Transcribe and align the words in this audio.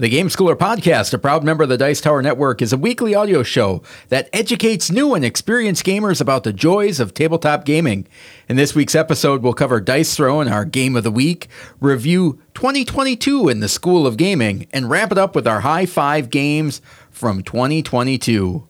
The 0.00 0.08
Game 0.08 0.28
Schooler 0.28 0.54
Podcast, 0.54 1.12
a 1.12 1.18
proud 1.18 1.42
member 1.42 1.64
of 1.64 1.68
the 1.70 1.76
Dice 1.76 2.00
Tower 2.00 2.22
Network, 2.22 2.62
is 2.62 2.72
a 2.72 2.78
weekly 2.78 3.16
audio 3.16 3.42
show 3.42 3.82
that 4.10 4.28
educates 4.32 4.92
new 4.92 5.12
and 5.12 5.24
experienced 5.24 5.84
gamers 5.84 6.20
about 6.20 6.44
the 6.44 6.52
joys 6.52 7.00
of 7.00 7.14
tabletop 7.14 7.64
gaming. 7.64 8.06
In 8.48 8.54
this 8.54 8.76
week's 8.76 8.94
episode, 8.94 9.42
we'll 9.42 9.54
cover 9.54 9.80
Dice 9.80 10.14
Throne, 10.14 10.46
our 10.46 10.64
game 10.64 10.94
of 10.94 11.02
the 11.02 11.10
week, 11.10 11.48
review 11.80 12.40
2022 12.54 13.48
in 13.48 13.58
the 13.58 13.68
School 13.68 14.06
of 14.06 14.16
Gaming, 14.16 14.68
and 14.72 14.88
wrap 14.88 15.10
it 15.10 15.18
up 15.18 15.34
with 15.34 15.48
our 15.48 15.62
high 15.62 15.84
five 15.84 16.30
games 16.30 16.80
from 17.10 17.42
2022. 17.42 18.68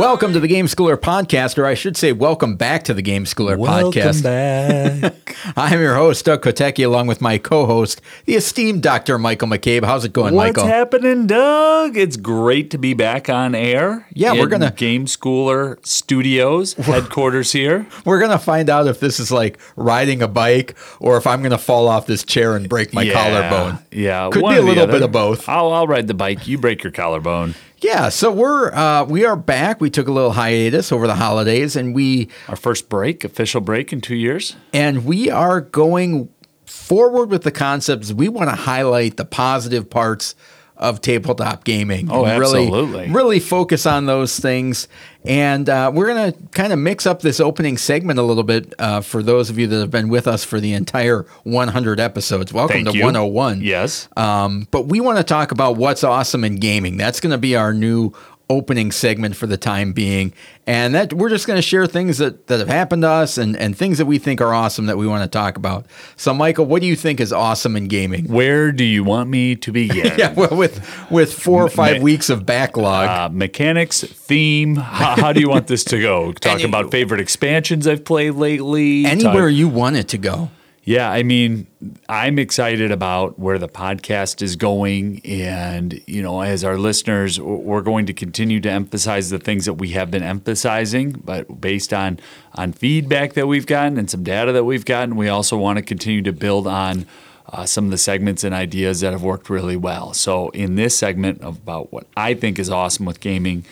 Welcome 0.00 0.32
to 0.32 0.40
the 0.40 0.48
Game 0.48 0.64
Schooler 0.64 0.96
Podcast, 0.96 1.58
or 1.58 1.66
I 1.66 1.74
should 1.74 1.94
say, 1.94 2.12
welcome 2.12 2.56
back 2.56 2.84
to 2.84 2.94
the 2.94 3.02
Game 3.02 3.26
Schooler 3.26 3.58
Welcome 3.58 3.92
Podcast. 3.92 4.22
back. 4.22 5.36
I'm 5.58 5.78
your 5.78 5.94
host, 5.94 6.24
Doug 6.24 6.40
Kotecki, 6.40 6.86
along 6.86 7.06
with 7.06 7.20
my 7.20 7.36
co-host, 7.36 8.00
the 8.24 8.34
esteemed 8.34 8.82
Dr. 8.82 9.18
Michael 9.18 9.48
McCabe. 9.48 9.84
How's 9.84 10.06
it 10.06 10.14
going, 10.14 10.34
What's 10.34 10.56
Michael? 10.56 10.62
What's 10.62 10.72
happening, 10.74 11.26
Doug? 11.26 11.98
It's 11.98 12.16
great 12.16 12.70
to 12.70 12.78
be 12.78 12.94
back 12.94 13.28
on 13.28 13.54
air. 13.54 14.06
Yeah, 14.14 14.32
we're 14.32 14.44
in 14.44 14.48
gonna- 14.48 14.70
Game 14.70 15.04
Schooler 15.04 15.84
Studios 15.84 16.72
headquarters 16.72 17.52
here. 17.52 17.86
We're 18.06 18.20
gonna 18.20 18.38
find 18.38 18.70
out 18.70 18.86
if 18.86 19.00
this 19.00 19.20
is 19.20 19.30
like 19.30 19.58
riding 19.76 20.22
a 20.22 20.28
bike 20.28 20.78
or 20.98 21.18
if 21.18 21.26
I'm 21.26 21.42
gonna 21.42 21.58
fall 21.58 21.88
off 21.88 22.06
this 22.06 22.24
chair 22.24 22.56
and 22.56 22.70
break 22.70 22.94
my 22.94 23.02
yeah, 23.02 23.12
collarbone. 23.12 23.78
Yeah, 23.90 24.30
Could 24.32 24.48
be 24.48 24.56
a 24.56 24.62
little 24.62 24.86
bit 24.86 25.02
of 25.02 25.12
both. 25.12 25.46
I'll, 25.46 25.70
I'll 25.74 25.86
ride 25.86 26.06
the 26.06 26.14
bike. 26.14 26.48
You 26.48 26.56
break 26.56 26.82
your 26.82 26.92
collarbone. 26.92 27.54
Yeah, 27.80 28.10
so 28.10 28.30
we're 28.30 28.72
uh, 28.74 29.04
we 29.04 29.24
are 29.24 29.36
back. 29.36 29.80
We 29.80 29.88
took 29.90 30.06
a 30.06 30.12
little 30.12 30.32
hiatus 30.32 30.92
over 30.92 31.06
the 31.06 31.14
holidays, 31.14 31.76
and 31.76 31.94
we 31.94 32.28
Our 32.48 32.56
first 32.56 32.88
break, 32.88 33.24
official 33.24 33.60
break 33.62 33.92
in 33.92 34.00
two 34.00 34.16
years. 34.16 34.54
and 34.72 35.04
we 35.06 35.30
are 35.30 35.60
going 35.62 36.28
forward 36.66 37.30
with 37.30 37.42
the 37.42 37.50
concepts. 37.50 38.12
We 38.12 38.28
want 38.28 38.50
to 38.50 38.56
highlight 38.56 39.16
the 39.16 39.24
positive 39.24 39.88
parts 39.88 40.34
of 40.76 41.00
tabletop 41.00 41.64
gaming. 41.64 42.10
Oh, 42.10 42.24
and 42.24 42.38
really, 42.40 42.64
absolutely. 42.64 43.10
Really 43.10 43.40
focus 43.40 43.86
on 43.86 44.06
those 44.06 44.38
things. 44.38 44.86
And 45.24 45.68
uh, 45.68 45.92
we're 45.94 46.06
going 46.06 46.32
to 46.32 46.38
kind 46.48 46.72
of 46.72 46.78
mix 46.78 47.06
up 47.06 47.20
this 47.20 47.40
opening 47.40 47.76
segment 47.76 48.18
a 48.18 48.22
little 48.22 48.42
bit 48.42 48.74
uh, 48.78 49.02
for 49.02 49.22
those 49.22 49.50
of 49.50 49.58
you 49.58 49.66
that 49.66 49.78
have 49.78 49.90
been 49.90 50.08
with 50.08 50.26
us 50.26 50.44
for 50.44 50.60
the 50.60 50.72
entire 50.72 51.26
100 51.44 52.00
episodes. 52.00 52.52
Welcome 52.52 52.84
Thank 52.84 52.88
to 52.90 52.96
you. 52.96 53.04
101. 53.04 53.60
Yes. 53.60 54.08
Um, 54.16 54.66
but 54.70 54.86
we 54.86 55.00
want 55.00 55.18
to 55.18 55.24
talk 55.24 55.52
about 55.52 55.76
what's 55.76 56.04
awesome 56.04 56.42
in 56.44 56.56
gaming. 56.56 56.96
That's 56.96 57.20
going 57.20 57.32
to 57.32 57.38
be 57.38 57.54
our 57.54 57.74
new 57.74 58.12
opening 58.50 58.90
segment 58.92 59.36
for 59.36 59.46
the 59.46 59.56
time 59.56 59.92
being. 59.92 60.34
And 60.66 60.94
that 60.94 61.12
we're 61.14 61.30
just 61.30 61.46
going 61.46 61.56
to 61.56 61.62
share 61.62 61.86
things 61.86 62.18
that, 62.18 62.48
that 62.48 62.58
have 62.58 62.68
happened 62.68 63.02
to 63.02 63.08
us 63.08 63.38
and, 63.38 63.56
and 63.56 63.76
things 63.76 63.98
that 63.98 64.06
we 64.06 64.18
think 64.18 64.40
are 64.40 64.52
awesome 64.52 64.86
that 64.86 64.98
we 64.98 65.06
want 65.06 65.22
to 65.22 65.28
talk 65.28 65.56
about. 65.56 65.86
So, 66.16 66.34
Michael, 66.34 66.66
what 66.66 66.82
do 66.82 66.86
you 66.88 66.96
think 66.96 67.20
is 67.20 67.32
awesome 67.32 67.76
in 67.76 67.88
gaming? 67.88 68.26
Where 68.26 68.70
do 68.72 68.84
you 68.84 69.02
want 69.04 69.30
me 69.30 69.56
to 69.56 69.72
begin? 69.72 70.12
Yeah, 70.20 70.34
well, 70.34 70.50
with 70.54 70.84
with 71.10 71.32
four 71.32 71.64
or 71.64 71.70
five 71.70 71.98
Ma- 71.98 72.02
weeks 72.02 72.28
of 72.28 72.44
backlog. 72.44 73.08
Uh, 73.08 73.28
mechanics, 73.32 74.02
theme. 74.02 74.76
How, 74.76 75.16
how 75.16 75.32
do 75.32 75.40
you 75.40 75.48
want 75.48 75.66
this 75.68 75.84
to 75.84 76.00
go? 76.00 76.32
Talk 76.40 76.54
Any- 76.54 76.64
about 76.64 76.90
favorite 76.90 77.20
expansions 77.20 77.86
I've 77.86 78.04
played 78.04 78.32
lately. 78.34 79.06
anywhere 79.06 79.48
Talk- 79.48 79.56
you 79.56 79.68
want 79.68 79.96
it 79.96 80.08
to 80.08 80.18
go. 80.18 80.50
Yeah, 80.90 81.08
I 81.08 81.22
mean, 81.22 81.68
I'm 82.08 82.36
excited 82.36 82.90
about 82.90 83.38
where 83.38 83.58
the 83.58 83.68
podcast 83.68 84.42
is 84.42 84.56
going. 84.56 85.20
And, 85.24 86.02
you 86.08 86.20
know, 86.20 86.40
as 86.40 86.64
our 86.64 86.76
listeners, 86.76 87.38
we're 87.38 87.82
going 87.82 88.06
to 88.06 88.12
continue 88.12 88.58
to 88.58 88.68
emphasize 88.68 89.30
the 89.30 89.38
things 89.38 89.66
that 89.66 89.74
we 89.74 89.90
have 89.90 90.10
been 90.10 90.24
emphasizing, 90.24 91.12
but 91.12 91.60
based 91.60 91.94
on, 91.94 92.18
on 92.56 92.72
feedback 92.72 93.34
that 93.34 93.46
we've 93.46 93.66
gotten 93.66 93.98
and 93.98 94.10
some 94.10 94.24
data 94.24 94.50
that 94.50 94.64
we've 94.64 94.84
gotten, 94.84 95.14
we 95.14 95.28
also 95.28 95.56
want 95.56 95.76
to 95.76 95.82
continue 95.84 96.22
to 96.22 96.32
build 96.32 96.66
on 96.66 97.06
uh, 97.52 97.64
some 97.64 97.84
of 97.84 97.92
the 97.92 97.98
segments 97.98 98.42
and 98.42 98.52
ideas 98.52 98.98
that 98.98 99.12
have 99.12 99.22
worked 99.22 99.48
really 99.48 99.76
well. 99.76 100.12
So, 100.12 100.48
in 100.48 100.74
this 100.74 100.98
segment 100.98 101.38
about 101.44 101.92
what 101.92 102.08
I 102.16 102.34
think 102.34 102.58
is 102.58 102.68
awesome 102.68 103.06
with 103.06 103.20
gaming, 103.20 103.64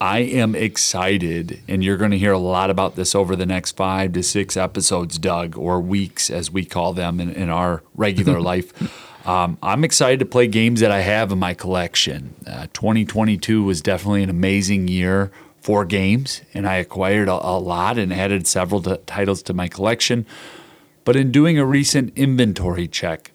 I 0.00 0.18
am 0.18 0.54
excited, 0.54 1.62
and 1.66 1.82
you're 1.82 1.96
going 1.96 2.10
to 2.10 2.18
hear 2.18 2.32
a 2.32 2.38
lot 2.38 2.68
about 2.68 2.96
this 2.96 3.14
over 3.14 3.34
the 3.34 3.46
next 3.46 3.76
five 3.76 4.12
to 4.12 4.22
six 4.22 4.56
episodes, 4.56 5.18
Doug, 5.18 5.56
or 5.56 5.80
weeks 5.80 6.28
as 6.28 6.50
we 6.50 6.64
call 6.66 6.92
them 6.92 7.18
in, 7.18 7.32
in 7.32 7.48
our 7.48 7.82
regular 7.94 8.40
life. 8.52 9.26
Um, 9.26 9.56
I'm 9.62 9.84
excited 9.84 10.18
to 10.20 10.26
play 10.26 10.46
games 10.46 10.80
that 10.80 10.90
I 10.90 11.00
have 11.00 11.32
in 11.32 11.38
my 11.38 11.54
collection. 11.54 12.34
Uh, 12.46 12.66
2022 12.74 13.64
was 13.64 13.80
definitely 13.80 14.22
an 14.22 14.30
amazing 14.30 14.86
year 14.86 15.32
for 15.60 15.84
games, 15.84 16.42
and 16.52 16.68
I 16.68 16.76
acquired 16.76 17.28
a, 17.28 17.32
a 17.32 17.58
lot 17.58 17.98
and 17.98 18.12
added 18.12 18.46
several 18.46 18.82
t- 18.82 18.96
titles 19.06 19.42
to 19.44 19.54
my 19.54 19.66
collection. 19.66 20.26
But 21.04 21.16
in 21.16 21.32
doing 21.32 21.58
a 21.58 21.64
recent 21.64 22.16
inventory 22.16 22.86
check, 22.86 23.32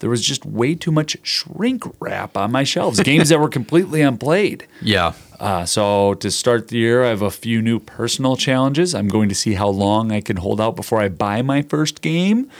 there 0.00 0.08
was 0.08 0.22
just 0.22 0.46
way 0.46 0.74
too 0.74 0.90
much 0.90 1.16
shrink 1.22 1.84
wrap 2.00 2.36
on 2.36 2.50
my 2.50 2.64
shelves, 2.64 3.00
games 3.00 3.28
that 3.28 3.38
were 3.38 3.48
completely 3.60 4.00
unplayed. 4.00 4.66
Yeah. 4.80 5.12
Uh, 5.40 5.64
so 5.64 6.14
to 6.14 6.30
start 6.30 6.68
the 6.68 6.76
year, 6.76 7.02
I 7.02 7.08
have 7.08 7.22
a 7.22 7.30
few 7.30 7.62
new 7.62 7.80
personal 7.80 8.36
challenges. 8.36 8.94
I'm 8.94 9.08
going 9.08 9.28
to 9.30 9.34
see 9.34 9.54
how 9.54 9.68
long 9.68 10.12
I 10.12 10.20
can 10.20 10.36
hold 10.36 10.60
out 10.60 10.76
before 10.76 11.00
I 11.00 11.08
buy 11.08 11.40
my 11.42 11.62
first 11.62 12.02
game. 12.02 12.50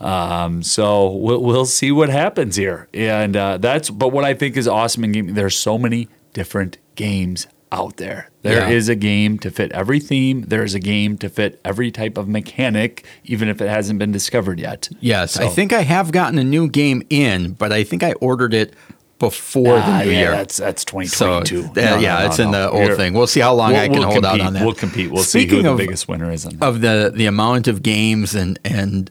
Um, 0.00 0.62
so 0.62 1.10
we'll, 1.10 1.42
we'll 1.42 1.66
see 1.66 1.90
what 1.90 2.08
happens 2.08 2.54
here. 2.54 2.88
And 2.94 3.36
uh, 3.36 3.58
that's, 3.58 3.90
but 3.90 4.08
what 4.12 4.24
I 4.24 4.34
think 4.34 4.56
is 4.56 4.68
awesome 4.68 5.02
in 5.02 5.10
gaming, 5.12 5.34
there's 5.34 5.56
so 5.58 5.76
many 5.76 6.08
different 6.32 6.78
games 6.94 7.48
out 7.72 7.96
there. 7.96 8.30
There 8.42 8.70
is 8.70 8.86
Yeah. 8.88 8.92
a 8.92 8.96
game 8.96 9.38
to 9.40 9.50
fit 9.50 9.72
every 9.72 9.98
theme. 9.98 10.42
There 10.42 10.62
is 10.62 10.74
a 10.74 10.78
game 10.80 11.18
to 11.18 11.28
fit 11.28 11.60
every 11.64 11.90
type 11.90 12.16
of 12.16 12.28
mechanic, 12.28 13.04
even 13.24 13.48
if 13.48 13.60
it 13.60 13.68
hasn't 13.68 13.98
been 13.98 14.12
discovered 14.12 14.60
yet. 14.60 14.88
Yes. 15.00 15.36
I 15.36 15.48
think 15.48 15.72
I 15.72 15.82
have 15.82 16.12
gotten 16.12 16.38
a 16.38 16.44
new 16.44 16.68
game 16.68 17.02
in, 17.10 17.52
but 17.54 17.72
I 17.72 17.82
think 17.82 18.02
I 18.04 18.12
ordered 18.14 18.54
it 18.54 18.72
before 19.18 19.74
the 19.76 19.82
Ah, 19.82 20.02
new 20.02 20.10
yeah, 20.10 20.18
year. 20.18 20.30
that's 20.30 20.56
that's 20.58 20.82
So 20.82 21.00
2022. 21.00 21.58
uh, 21.58 21.72
No, 21.74 21.96
no, 21.96 22.00
yeah, 22.00 22.18
no, 22.20 22.26
it's 22.26 22.38
in 22.38 22.50
the 22.52 22.70
old 22.70 22.84
You're- 22.84 22.96
thing. 22.96 23.14
We'll 23.14 23.26
see 23.26 23.40
how 23.40 23.54
long 23.54 23.72
We'll- 23.72 23.80
I 23.80 23.88
can 23.88 23.98
we'll 23.98 24.10
hold 24.10 24.24
out 24.24 24.40
on 24.40 24.52
that. 24.54 24.64
We'll 24.64 24.74
compete. 24.74 25.10
We'll 25.10 25.22
see 25.24 25.40
Speaking 25.42 25.64
who 25.64 25.70
the 25.72 25.76
biggest 25.76 26.08
winner 26.08 26.30
is. 26.32 26.46
Of 26.60 26.80
the 26.80 27.12
the 27.14 27.26
amount 27.26 27.66
of 27.68 27.82
games 27.82 28.34
and 28.34 28.58
and 28.64 29.10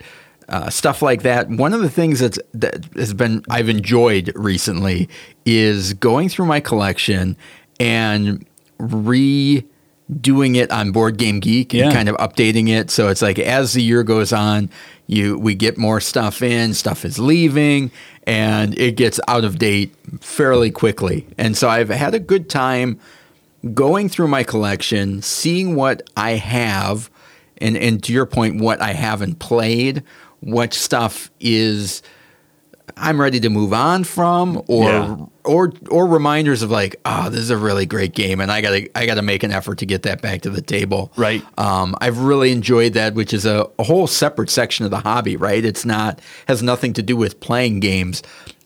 uh, 0.49 0.69
stuff 0.69 1.01
like 1.01 1.23
that. 1.23 1.49
One 1.49 1.73
of 1.73 1.81
the 1.81 1.89
things 1.89 2.19
that's 2.21 2.39
that 2.53 2.85
has 2.95 3.13
been 3.13 3.43
I've 3.49 3.67
enjoyed 3.69 4.31
recently 4.35 5.09
is 5.45 5.93
going 5.93 6.29
through 6.29 6.45
my 6.45 6.61
collection 6.61 7.35
and 7.79 8.45
redoing 10.11 10.55
it 10.55 10.71
on 10.71 10.91
Board 10.91 11.17
Game 11.17 11.39
Geek 11.39 11.73
and 11.73 11.83
Yeah. 11.85 11.91
kind 11.91 12.09
of 12.09 12.15
updating 12.17 12.69
it. 12.69 12.89
So 12.91 13.09
it's 13.09 13.21
like 13.21 13.39
as 13.39 13.73
the 13.73 13.81
year 13.81 14.03
goes 14.03 14.31
on, 14.33 14.69
you 15.07 15.37
we 15.37 15.55
get 15.55 15.77
more 15.77 15.99
stuff 15.99 16.41
in, 16.41 16.73
stuff 16.73 17.05
is 17.05 17.19
leaving, 17.19 17.91
and 18.25 18.77
it 18.77 18.95
gets 18.95 19.19
out 19.27 19.43
of 19.43 19.57
date 19.59 19.93
fairly 20.21 20.71
quickly. 20.71 21.25
And 21.37 21.57
so 21.57 21.69
I've 21.69 21.89
had 21.89 22.13
a 22.13 22.19
good 22.19 22.49
time 22.49 22.99
going 23.73 24.07
through 24.09 24.27
my 24.27 24.43
collection, 24.43 25.21
seeing 25.21 25.75
what 25.75 26.09
I 26.15 26.31
have, 26.31 27.09
and 27.59 27.75
and 27.77 28.01
to 28.03 28.13
your 28.13 28.25
point, 28.25 28.61
what 28.61 28.81
I 28.81 28.93
haven't 28.93 29.39
played, 29.39 30.03
what 30.41 30.73
stuff 30.73 31.31
is 31.39 32.01
I'm 32.95 33.19
ready 33.19 33.39
to 33.41 33.49
move 33.49 33.73
on 33.73 34.03
from, 34.05 34.63
or 34.67 34.89
Yeah. 34.89 35.17
or 35.43 35.73
or 35.89 36.07
reminders 36.07 36.61
of 36.61 36.71
like, 36.71 36.95
oh, 37.05 37.29
this 37.29 37.41
is 37.41 37.49
a 37.49 37.57
really 37.57 37.85
great 37.85 38.13
game, 38.13 38.39
and 38.39 38.51
I 38.51 38.61
gotta 38.61 38.87
I 38.97 39.05
gotta 39.05 39.21
make 39.21 39.43
an 39.43 39.51
effort 39.51 39.79
to 39.79 39.85
get 39.85 40.03
that 40.03 40.21
back 40.21 40.41
to 40.41 40.49
the 40.49 40.61
table. 40.61 41.11
Right. 41.17 41.43
Um, 41.57 41.95
I've 41.99 42.19
really 42.19 42.51
enjoyed 42.51 42.93
that, 42.93 43.13
which 43.13 43.33
is 43.33 43.45
a, 43.45 43.67
a 43.77 43.83
whole 43.83 44.07
separate 44.07 44.49
section 44.49 44.85
of 44.85 44.91
the 44.91 44.99
hobby. 44.99 45.35
Right. 45.35 45.63
It's 45.65 45.85
not 45.85 46.21
has 46.47 46.63
nothing 46.63 46.93
to 46.93 47.03
do 47.03 47.17
with 47.17 47.39
playing 47.41 47.81
games, 47.81 48.23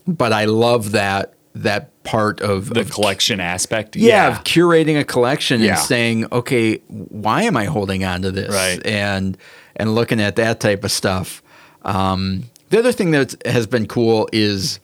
but 0.08 0.32
I 0.34 0.46
love 0.46 0.92
that 0.92 1.34
that 1.54 1.90
part 2.04 2.42
of 2.42 2.70
the 2.74 2.82
of 2.82 2.92
collection 2.92 3.40
aspect. 3.42 3.96
yeah, 3.96 4.28
of 4.30 4.44
curating 4.46 4.98
a 5.00 5.04
collection 5.04 5.62
Yeah. 5.62 5.72
and 5.72 5.80
saying, 5.80 6.26
okay, 6.32 6.76
why 6.88 7.44
am 7.44 7.58
I 7.58 7.66
holding 7.66 8.04
on 8.06 8.22
to 8.22 8.32
this? 8.32 8.54
Right. 8.54 8.86
And 8.86 9.38
and 9.76 9.96
looking 9.96 10.22
at 10.22 10.36
that 10.38 10.60
type 10.60 10.84
of 10.84 10.92
stuff. 10.92 11.42
Um, 11.84 12.44
the 12.72 12.80
other 12.80 12.92
thing 12.92 13.12
that 13.12 13.36
has 13.46 13.68
been 13.68 13.86
cool 13.88 14.28
is, 14.34 14.80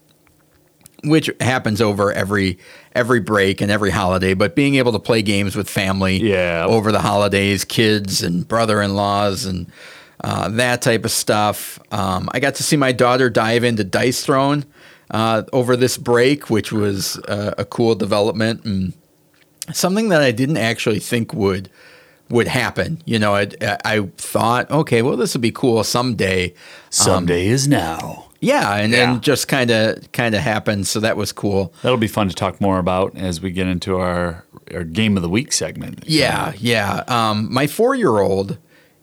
which 1.03 1.29
happens 1.41 1.81
over 1.81 2.11
every 2.13 2.59
every 2.95 3.19
break 3.19 3.61
and 3.61 3.71
every 3.71 3.91
holiday, 3.91 4.33
but 4.33 4.55
being 4.55 4.75
able 4.75 4.91
to 4.91 4.99
play 4.99 5.21
games 5.21 5.55
with 5.55 5.69
family 5.69 6.17
Yeah. 6.17 6.65
over 6.67 6.91
the 6.91 7.01
holidays, 7.01 7.63
kids 7.63 8.23
and 8.23 8.47
brother-in-laws 8.47 9.45
and 9.45 9.71
uh, 10.23 10.49
that 10.49 10.81
type 10.81 11.05
of 11.05 11.11
stuff. 11.11 11.77
Um, 11.91 12.27
I 12.33 12.39
got 12.39 12.55
to 12.55 12.63
see 12.63 12.75
my 12.75 12.91
daughter 12.91 13.29
dive 13.29 13.63
into 13.63 13.83
Dice 13.83 14.25
Throne 14.25 14.65
uh, 15.11 15.43
over 15.53 15.75
this 15.77 15.95
break, 15.97 16.49
which 16.49 16.71
was 16.71 17.17
uh, 17.27 17.53
a 17.59 17.65
cool 17.65 17.93
development 17.93 18.65
and 18.65 18.93
something 19.71 20.09
that 20.09 20.21
I 20.23 20.31
didn't 20.31 20.57
actually 20.57 20.99
think 20.99 21.33
would 21.33 21.69
would 22.29 22.47
happen. 22.47 23.01
You 23.05 23.19
know, 23.19 23.35
I, 23.35 23.47
I 23.85 24.01
thought, 24.17 24.69
okay, 24.71 25.01
well, 25.01 25.17
this 25.17 25.33
would 25.33 25.41
be 25.41 25.51
cool 25.51 25.83
someday. 25.83 26.53
Someday 26.89 27.47
is 27.47 27.67
now. 27.67 28.25
Yeah, 28.39 28.75
and 28.75 28.91
Yeah. 28.91 29.05
then 29.13 29.21
just 29.21 29.47
kind 29.47 29.71
of 29.71 30.11
kind 30.11 30.35
of 30.35 30.41
happened. 30.41 30.85
So 30.87 30.99
that 30.99 31.17
was 31.17 31.31
cool. 31.31 31.73
That'll 31.81 31.97
be 31.97 32.07
fun 32.07 32.29
to 32.29 32.35
talk 32.35 32.61
more 32.61 32.77
about 32.79 33.17
as 33.17 33.41
we 33.41 33.49
get 33.51 33.65
into 33.67 33.97
our, 33.97 34.43
our 34.73 34.83
game 34.83 35.17
of 35.17 35.23
the 35.23 35.29
week 35.29 35.51
segment. 35.51 36.03
Yeah, 36.05 36.53
yeah. 36.59 37.03
Um, 37.07 37.51
my 37.51 37.65
four 37.65 37.95
year 37.95 38.19
old 38.19 38.57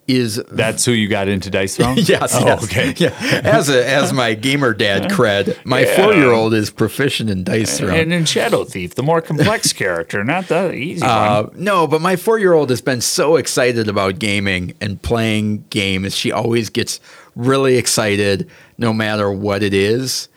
is 0.07 0.37
That's 0.51 0.85
who 0.85 0.93
you 0.93 1.09
got 1.09 1.29
into 1.29 1.51
Dice 1.51 1.77
Throne? 1.77 1.97
yes, 2.01 2.35
Oh, 2.35 2.45
yes. 2.45 2.65
okay. 2.65 2.95
Yeah. 2.97 3.41
As 3.45 3.69
a 3.69 3.89
as 3.89 4.13
my 4.13 4.35
gamer 4.35 4.75
dad 4.75 5.11
cred, 5.11 5.57
my 5.65 5.81
Yeah. 5.81 5.97
four 5.97 6.15
year 6.15 6.31
old 6.31 6.53
is 6.55 6.71
proficient 6.71 7.31
in 7.31 7.45
Dice 7.45 7.79
Throne. 7.79 7.95
And 7.95 8.13
in 8.13 8.25
Shadow 8.25 8.65
Thief, 8.65 8.95
the 8.95 9.03
more 9.03 9.21
complex 9.21 9.73
character, 9.75 10.23
not 10.25 10.49
the 10.49 10.73
easy 10.75 11.01
one. 11.03 11.11
Uh, 11.11 11.47
no, 11.55 11.87
but 11.87 12.01
my 12.01 12.17
four 12.17 12.39
year 12.39 12.53
old 12.53 12.71
has 12.71 12.81
been 12.81 13.01
so 13.01 13.37
excited 13.37 13.89
about 13.89 14.19
gaming 14.19 14.75
and 14.81 15.01
playing 15.01 15.65
games. 15.71 16.17
She 16.17 16.31
always 16.33 16.69
gets 16.71 17.01
really 17.35 17.77
excited 17.77 18.49
no 18.79 18.93
matter 18.93 19.31
what 19.33 19.63
it 19.63 19.73
is. 19.75 20.29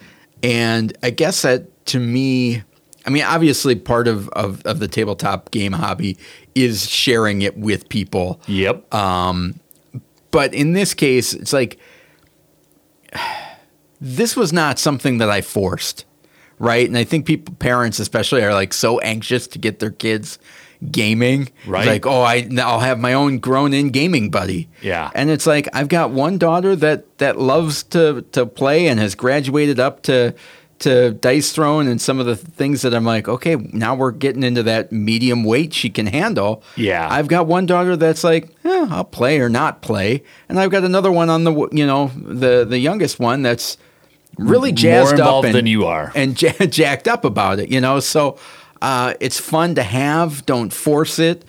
And 0.44 0.96
I 1.04 1.10
guess 1.10 1.42
that 1.42 1.86
to 1.88 2.00
me, 2.00 2.64
I 3.08 3.10
mean, 3.10 3.24
obviously 3.24 3.76
part 3.76 4.08
of, 4.10 4.28
of, 4.30 4.62
of 4.66 4.80
the 4.80 4.88
tabletop 4.90 5.50
game 5.52 5.72
hobby 5.72 6.18
is 6.56 6.90
sharing 6.90 7.42
it 7.42 7.58
with 7.58 7.88
people. 7.88 8.42
Yep. 8.48 8.94
Um, 8.94 9.60
but 10.30 10.54
in 10.54 10.74
this 10.74 10.94
case, 10.94 11.34
it's 11.34 11.54
like 11.54 11.80
this 14.02 14.36
was 14.36 14.52
not 14.52 14.78
something 14.78 15.20
that 15.20 15.30
I 15.30 15.40
forced, 15.40 16.04
right? 16.60 16.86
And 16.86 16.98
I 16.98 17.06
think 17.06 17.26
people, 17.26 17.56
parents 17.56 17.98
especially, 18.00 18.44
are 18.44 18.54
like 18.54 18.74
so 18.74 19.00
anxious 19.00 19.48
to 19.48 19.60
get 19.60 19.80
their 19.80 19.92
kids 19.92 20.38
gaming. 20.92 21.44
It's 21.44 21.68
Right. 21.68 21.88
Like, 21.88 22.06
oh, 22.06 22.22
I 22.22 22.48
I'll 22.60 22.82
have 22.82 23.00
my 23.00 23.14
own 23.14 23.40
grown-in 23.40 23.90
gaming 23.90 24.30
buddy. 24.30 24.70
Yeah. 24.82 25.10
And 25.16 25.30
it's 25.30 25.48
like 25.48 25.68
I've 25.74 25.88
got 25.88 26.12
one 26.12 26.38
daughter 26.38 26.76
that 26.76 27.18
that 27.20 27.40
loves 27.40 27.84
to 27.84 28.24
to 28.34 28.46
play 28.46 28.88
and 28.88 29.00
has 29.00 29.16
graduated 29.16 29.80
up 29.80 30.04
to 30.04 30.36
to 30.80 31.12
Dice 31.12 31.52
Throne 31.52 31.88
and 31.88 32.00
some 32.02 32.20
of 32.20 32.26
the 32.26 32.36
things 32.36 32.82
that 32.82 32.94
I'm 32.94 33.06
like, 33.06 33.28
okay, 33.28 33.56
now 33.56 33.96
we're 33.96 34.12
getting 34.12 34.44
into 34.44 34.64
that 34.64 34.92
medium 34.92 35.44
weight 35.44 35.74
she 35.74 35.90
can 35.90 36.06
handle. 36.06 36.64
Yeah. 36.76 37.08
I've 37.10 37.28
got 37.28 37.48
one 37.48 37.66
daughter 37.66 37.96
that's 37.96 38.24
like, 38.24 38.50
eh, 38.64 38.88
I'll 38.90 39.04
play 39.04 39.40
or 39.40 39.50
not 39.50 39.82
play, 39.82 40.24
and 40.50 40.60
I've 40.60 40.72
got 40.72 40.84
another 40.84 41.12
one 41.12 41.30
on 41.30 41.44
the 41.44 41.70
you 41.72 41.86
know 41.86 42.12
the 42.16 42.66
the 42.66 42.80
youngest 42.80 43.20
one 43.20 43.42
that's 43.42 43.78
really 44.38 44.72
jazzed 44.72 45.20
up 45.20 45.44
and, 45.44 45.56
than 45.56 45.66
you 45.66 45.86
are. 45.86 46.12
and 46.16 46.40
ja- 46.42 46.66
jacked 46.66 47.08
up 47.08 47.26
about 47.26 47.60
it. 47.60 47.70
You 47.70 47.82
know, 47.82 48.00
so 48.00 48.38
uh, 48.82 49.14
it's 49.20 49.40
fun 49.40 49.76
to 49.76 49.84
have. 49.84 50.46
Don't 50.46 50.72
force 50.72 51.20
it. 51.20 51.44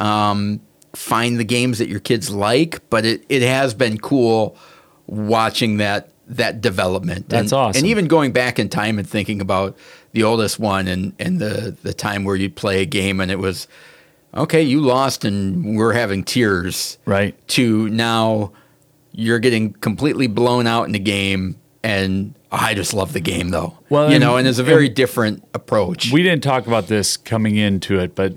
Um, 0.00 0.60
find 0.94 1.38
the 1.38 1.44
games 1.44 1.78
that 1.78 1.88
your 1.88 2.00
kids 2.00 2.30
like, 2.30 2.88
but 2.90 3.04
it 3.04 3.24
it 3.28 3.42
has 3.42 3.74
been 3.74 3.98
cool 3.98 4.56
watching 5.06 5.76
that 5.78 6.11
that 6.26 6.60
development. 6.60 7.28
That's 7.28 7.52
and, 7.52 7.60
awesome. 7.60 7.80
And 7.80 7.86
even 7.86 8.06
going 8.06 8.32
back 8.32 8.58
in 8.58 8.68
time 8.68 8.98
and 8.98 9.08
thinking 9.08 9.40
about 9.40 9.76
the 10.12 10.22
oldest 10.22 10.58
one 10.58 10.88
and 10.88 11.14
and 11.18 11.38
the 11.38 11.76
the 11.82 11.92
time 11.92 12.24
where 12.24 12.36
you'd 12.36 12.56
play 12.56 12.82
a 12.82 12.86
game 12.86 13.20
and 13.20 13.30
it 13.30 13.38
was 13.38 13.68
okay, 14.34 14.62
you 14.62 14.80
lost 14.80 15.24
and 15.24 15.76
we're 15.76 15.92
having 15.92 16.24
tears. 16.24 16.98
Right. 17.04 17.36
To 17.48 17.88
now 17.88 18.52
you're 19.12 19.38
getting 19.38 19.74
completely 19.74 20.26
blown 20.26 20.66
out 20.66 20.84
in 20.84 20.92
the 20.92 20.98
game 20.98 21.56
and 21.82 22.34
I 22.50 22.74
just 22.74 22.94
love 22.94 23.12
the 23.12 23.20
game 23.20 23.50
though. 23.50 23.78
Well, 23.88 24.08
you 24.08 24.16
and- 24.16 24.24
know, 24.24 24.36
and 24.36 24.46
it's 24.46 24.58
a 24.58 24.64
very 24.64 24.88
different 24.88 25.44
approach. 25.54 26.12
We 26.12 26.22
didn't 26.22 26.42
talk 26.42 26.66
about 26.66 26.86
this 26.86 27.16
coming 27.16 27.56
into 27.56 27.98
it, 27.98 28.14
but 28.14 28.34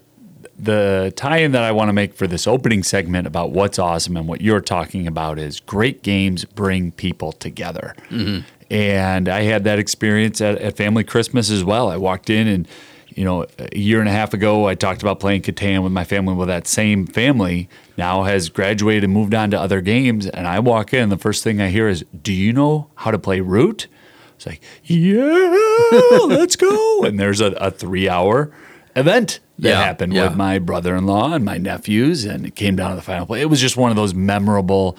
the 0.58 1.14
tie-in 1.16 1.52
that 1.52 1.64
I 1.64 1.72
want 1.72 1.90
to 1.90 1.94
make 1.94 2.14
for 2.14 2.28
this 2.28 2.48
opening 2.48 2.84
segment 2.84 3.28
about 3.28 3.52
what's 3.52 3.78
awesome 3.78 4.16
and 4.16 4.28
what 4.28 4.42
you're 4.42 4.62
talking 4.62 5.08
about 5.08 5.38
is 5.38 5.60
great 5.60 6.02
games 6.02 6.46
bring 6.46 6.92
people 6.92 7.34
together. 7.34 7.96
Mm-hmm. 8.10 8.48
And 8.72 9.30
I 9.30 9.42
had 9.42 9.64
that 9.66 9.80
experience 9.80 10.42
at, 10.42 10.58
at 10.58 10.78
family 10.78 11.04
Christmas 11.04 11.50
as 11.52 11.64
well. 11.64 11.90
I 11.90 11.98
walked 11.98 12.30
in 12.30 12.48
and 12.48 12.68
you 13.16 13.24
know, 13.24 13.46
a 13.58 13.78
year 13.78 14.02
and 14.02 14.10
a 14.10 14.12
half 14.12 14.34
ago, 14.34 14.68
I 14.68 14.76
talked 14.76 15.02
about 15.02 15.22
playing 15.22 15.42
Catan 15.44 15.84
with 15.84 15.94
my 15.94 16.04
family. 16.04 16.34
Well, 16.34 16.48
that 16.48 16.68
same 16.68 17.08
family 17.08 17.70
now 17.98 18.24
has 18.24 18.50
graduated 18.50 19.06
and 19.06 19.14
moved 19.14 19.34
on 19.34 19.52
to 19.52 19.60
other 19.60 19.80
games. 19.80 20.28
And 20.28 20.46
I 20.46 20.60
walk 20.60 20.94
in, 20.94 21.08
the 21.08 21.18
first 21.18 21.42
thing 21.42 21.62
I 21.62 21.70
hear 21.70 21.88
is, 21.88 22.04
Do 22.22 22.34
you 22.34 22.52
know 22.52 22.90
how 22.96 23.12
to 23.12 23.18
play 23.18 23.40
Root? 23.40 23.88
It's 24.36 24.46
like, 24.46 24.62
Yeah, 24.84 25.58
let's 26.26 26.58
go. 26.58 27.04
And 27.04 27.18
there's 27.18 27.40
a, 27.40 27.52
a 27.54 27.72
three 27.72 28.10
hour 28.10 28.52
event 28.98 29.40
that 29.60 29.70
Yeah, 29.70 29.84
happened 29.84 30.14
yeah. 30.14 30.28
with 30.28 30.36
my 30.38 30.60
brother 30.60 30.96
in 30.96 31.06
law 31.06 31.34
and 31.34 31.44
my 31.46 31.58
nephews. 31.58 32.26
And 32.26 32.46
it 32.46 32.56
came 32.56 32.76
down 32.76 32.90
to 32.92 32.96
the 32.96 33.02
final 33.02 33.26
play. 33.26 33.42
It 33.42 33.50
was 33.50 33.62
just 33.62 33.78
one 33.78 33.90
of 33.90 33.96
those 33.96 34.14
memorable 34.14 34.98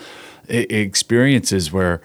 i- 0.49 0.67
experiences 0.71 1.73
where 1.73 2.01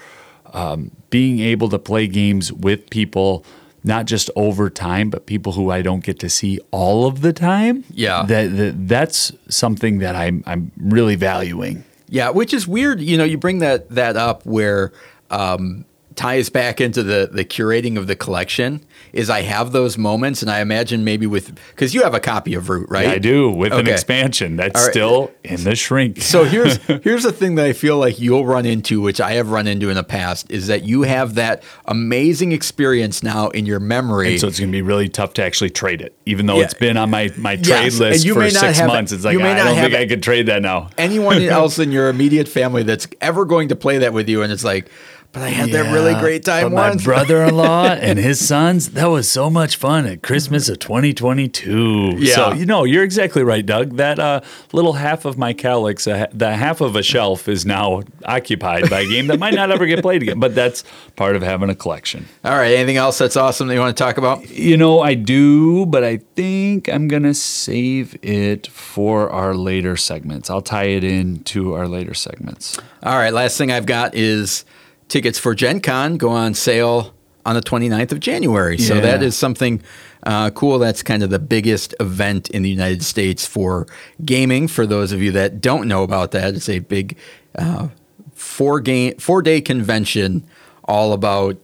um, 0.53 0.92
being 1.09 1.39
able 1.39 1.69
to 1.69 1.80
play 1.80 2.07
games 2.07 2.51
with 2.51 2.89
people, 2.89 3.45
not 3.83 4.06
just 4.06 4.30
over 4.36 4.69
time, 4.69 5.09
but 5.09 5.25
people 5.25 5.53
who 5.53 5.71
I 5.71 5.81
don't 5.81 6.03
get 6.03 6.19
to 6.19 6.30
see 6.30 6.59
all 6.71 7.06
of 7.07 7.21
the 7.21 7.31
time. 7.33 7.86
Yeah. 7.89 8.24
that, 8.24 8.56
that 8.57 8.88
that's 8.88 9.31
something 9.48 10.00
that 10.00 10.15
I'm 10.15 10.44
I'm 10.45 10.71
really 10.77 11.15
valuing. 11.15 11.83
Yeah, 12.09 12.30
which 12.31 12.53
is 12.53 12.68
weird. 12.68 13.00
You 13.00 13.18
know, 13.18 13.24
you 13.24 13.38
bring 13.38 13.59
that 13.59 13.89
that 13.92 14.18
up 14.18 14.45
where 14.45 14.92
um, 15.30 15.86
ties 16.16 16.50
back 16.50 16.81
into 16.81 17.04
the 17.04 17.30
the 17.31 17.46
curating 17.46 17.98
of 17.98 18.08
the 18.08 18.16
collection. 18.16 18.84
Is 19.13 19.30
I 19.30 19.42
have 19.42 19.72
those 19.74 19.98
moments, 19.98 20.42
and 20.42 20.50
I 20.50 20.62
imagine 20.62 21.04
maybe 21.04 21.28
with 21.28 21.54
because 21.72 21.94
you 21.94 22.04
have 22.04 22.13
a 22.13 22.19
copy 22.19 22.54
of 22.54 22.69
Root, 22.69 22.90
right? 22.90 23.08
I 23.08 23.18
do 23.18 23.50
with 23.50 23.74
an 23.74 23.88
expansion 23.88 24.56
that's 24.56 24.81
right. 24.81 24.92
still 24.92 25.31
in 25.44 25.63
the 25.66 25.75
shrink. 25.75 26.22
So 26.22 26.46
here's 26.46 26.78
here's 27.04 27.24
the 27.24 27.31
thing 27.34 27.56
that 27.56 27.66
I 27.66 27.74
feel 27.74 27.98
like 27.98 28.19
you'll 28.19 28.46
run 28.46 28.66
into, 28.66 29.02
which 29.02 29.19
I 29.19 29.34
have 29.34 29.50
run 29.52 29.68
into 29.68 29.90
in 29.90 29.96
the 29.96 30.04
past, 30.04 30.50
is 30.50 30.68
that 30.68 30.84
you 30.84 31.02
have 31.02 31.36
that 31.36 31.63
amazing 31.86 32.52
experience 32.54 33.22
now 33.22 33.50
in 33.50 33.66
your 33.66 33.80
memory. 33.81 34.31
and 34.31 34.40
so 34.40 34.48
it's 34.48 34.60
going 34.60 34.72
to 34.72 34.75
be 34.78 34.81
really 34.81 35.10
tough 35.10 35.34
to 35.34 35.44
actually 35.44 35.69
trade 35.72 36.02
it, 36.02 36.16
even 36.25 36.46
though 36.46 36.58
Yeah. 36.58 36.63
it's 36.66 36.74
been 36.74 36.96
on 36.98 37.10
my, 37.10 37.31
my 37.38 37.56
trade 37.56 37.68
Yes, 37.68 38.00
list 38.00 38.16
and 38.19 38.25
you 38.25 38.34
for 38.34 38.50
six 38.50 38.80
months. 38.80 39.12
It's 39.12 39.25
like 39.25 39.38
I 39.38 39.56
don't 39.56 39.75
think 39.75 39.94
it- 39.94 40.00
I 40.00 40.08
could 40.08 40.24
trade 40.24 40.46
that 40.46 40.62
now. 40.62 40.90
anyone 40.98 41.42
else 41.44 41.80
in 41.80 41.92
your 41.92 42.08
immediate 42.10 42.48
family 42.48 42.84
that's 42.84 43.08
ever 43.19 43.44
going 43.46 43.68
to 43.69 43.75
play 43.75 43.98
that 44.00 44.13
with 44.13 44.30
you, 44.30 44.42
and 44.42 44.52
it's 44.54 44.63
like, 44.63 44.90
but 45.33 45.44
I 45.44 45.50
had 45.50 45.69
that 45.69 45.94
really 45.94 46.13
great 46.16 46.44
time. 46.44 46.74
My 46.74 46.94
brother-in-law 47.04 47.86
and 47.86 48.19
his 48.19 48.45
sons, 48.45 48.92
that 48.92 49.06
was 49.06 49.30
so 49.30 49.50
much 49.50 49.78
fun 49.78 50.06
at 50.06 50.22
Christmas 50.22 50.68
of 50.68 50.80
2022. 50.80 52.16
Yeah. 52.18 52.36
So, 52.36 52.54
you 52.54 52.66
know, 52.66 52.83
you're 52.83 53.04
exactly 53.04 53.42
right, 53.42 53.66
Doug. 53.66 53.95
That 53.95 54.19
uh, 54.19 54.42
little 54.74 54.94
half 54.94 55.24
of 55.24 55.38
my 55.38 55.54
Kallax, 55.54 56.12
uh, 56.12 56.28
the 56.33 56.54
half 56.56 56.81
of 56.81 56.98
a 56.98 57.03
shelf 57.03 57.48
is 57.48 57.65
now 57.65 58.01
occupied 58.25 58.89
by 58.89 59.01
a 59.01 59.08
game 59.08 59.27
that 59.27 59.39
might 59.39 59.53
not 59.53 59.72
ever 59.72 59.86
get 59.86 60.01
played 60.01 60.22
again. 60.22 60.39
But 60.39 60.53
that's 60.53 60.84
part 61.15 61.38
of 61.38 61.44
having 61.44 61.70
a 61.70 61.75
collection. 61.75 62.25
All 62.44 62.58
right, 62.58 62.74
anything 62.74 62.98
else 62.98 63.17
that's 63.17 63.38
awesome 63.38 63.70
that 63.70 63.75
you 63.75 63.79
want 63.79 63.96
to 63.96 64.03
talk 64.03 64.17
about? 64.17 64.50
You 64.50 64.75
know, 64.75 65.00
I 65.00 65.13
do, 65.13 65.86
but 65.86 66.03
I 66.03 66.17
think 66.36 66.89
I'm 66.89 67.08
going 67.08 67.24
to 67.24 67.34
save 67.34 68.17
it 68.22 68.67
for 68.67 69.29
our 69.29 69.55
later 69.55 69.96
segments. 69.96 70.50
I'll 70.50 70.62
tie 70.62 70.86
it 70.86 71.05
in 71.05 71.44
to 71.46 71.74
our 71.74 71.88
later 71.88 72.13
segments. 72.13 72.77
All 73.01 73.15
right, 73.15 73.34
last 73.34 73.58
thing 73.58 73.72
I've 73.72 73.86
got 73.86 74.13
is 74.13 74.65
tickets 75.12 75.38
for 75.38 75.53
Gen 75.53 75.82
Con 75.82 76.15
go 76.18 76.30
on 76.30 76.53
sale 76.53 77.13
on 77.46 77.56
the 77.56 77.62
29th 77.62 78.12
of 78.13 78.20
January. 78.20 78.77
So 78.77 79.01
that 79.01 79.22
is 79.22 79.36
something 79.36 79.82
uh, 80.24 80.51
cool. 80.51 80.80
That's 80.80 81.03
kind 81.03 81.22
of 81.24 81.30
the 81.32 81.39
biggest 81.39 81.94
event 82.00 82.50
in 82.51 82.62
the 82.62 82.70
United 82.70 83.03
States 83.03 83.46
for 83.46 83.88
gaming. 84.24 84.68
For 84.68 84.86
those 84.86 85.12
of 85.12 85.22
you 85.22 85.32
that 85.34 85.60
don't 85.60 85.88
know 85.88 86.03
about 86.03 86.32
that, 86.32 86.53
it's 86.56 86.70
a 86.70 86.80
big 86.80 87.18
uh, 87.56 87.89
four 88.34 88.80
game 88.80 89.18
four 89.18 89.41
day 89.41 89.60
convention 89.60 90.44
all 90.86 91.13
about 91.13 91.58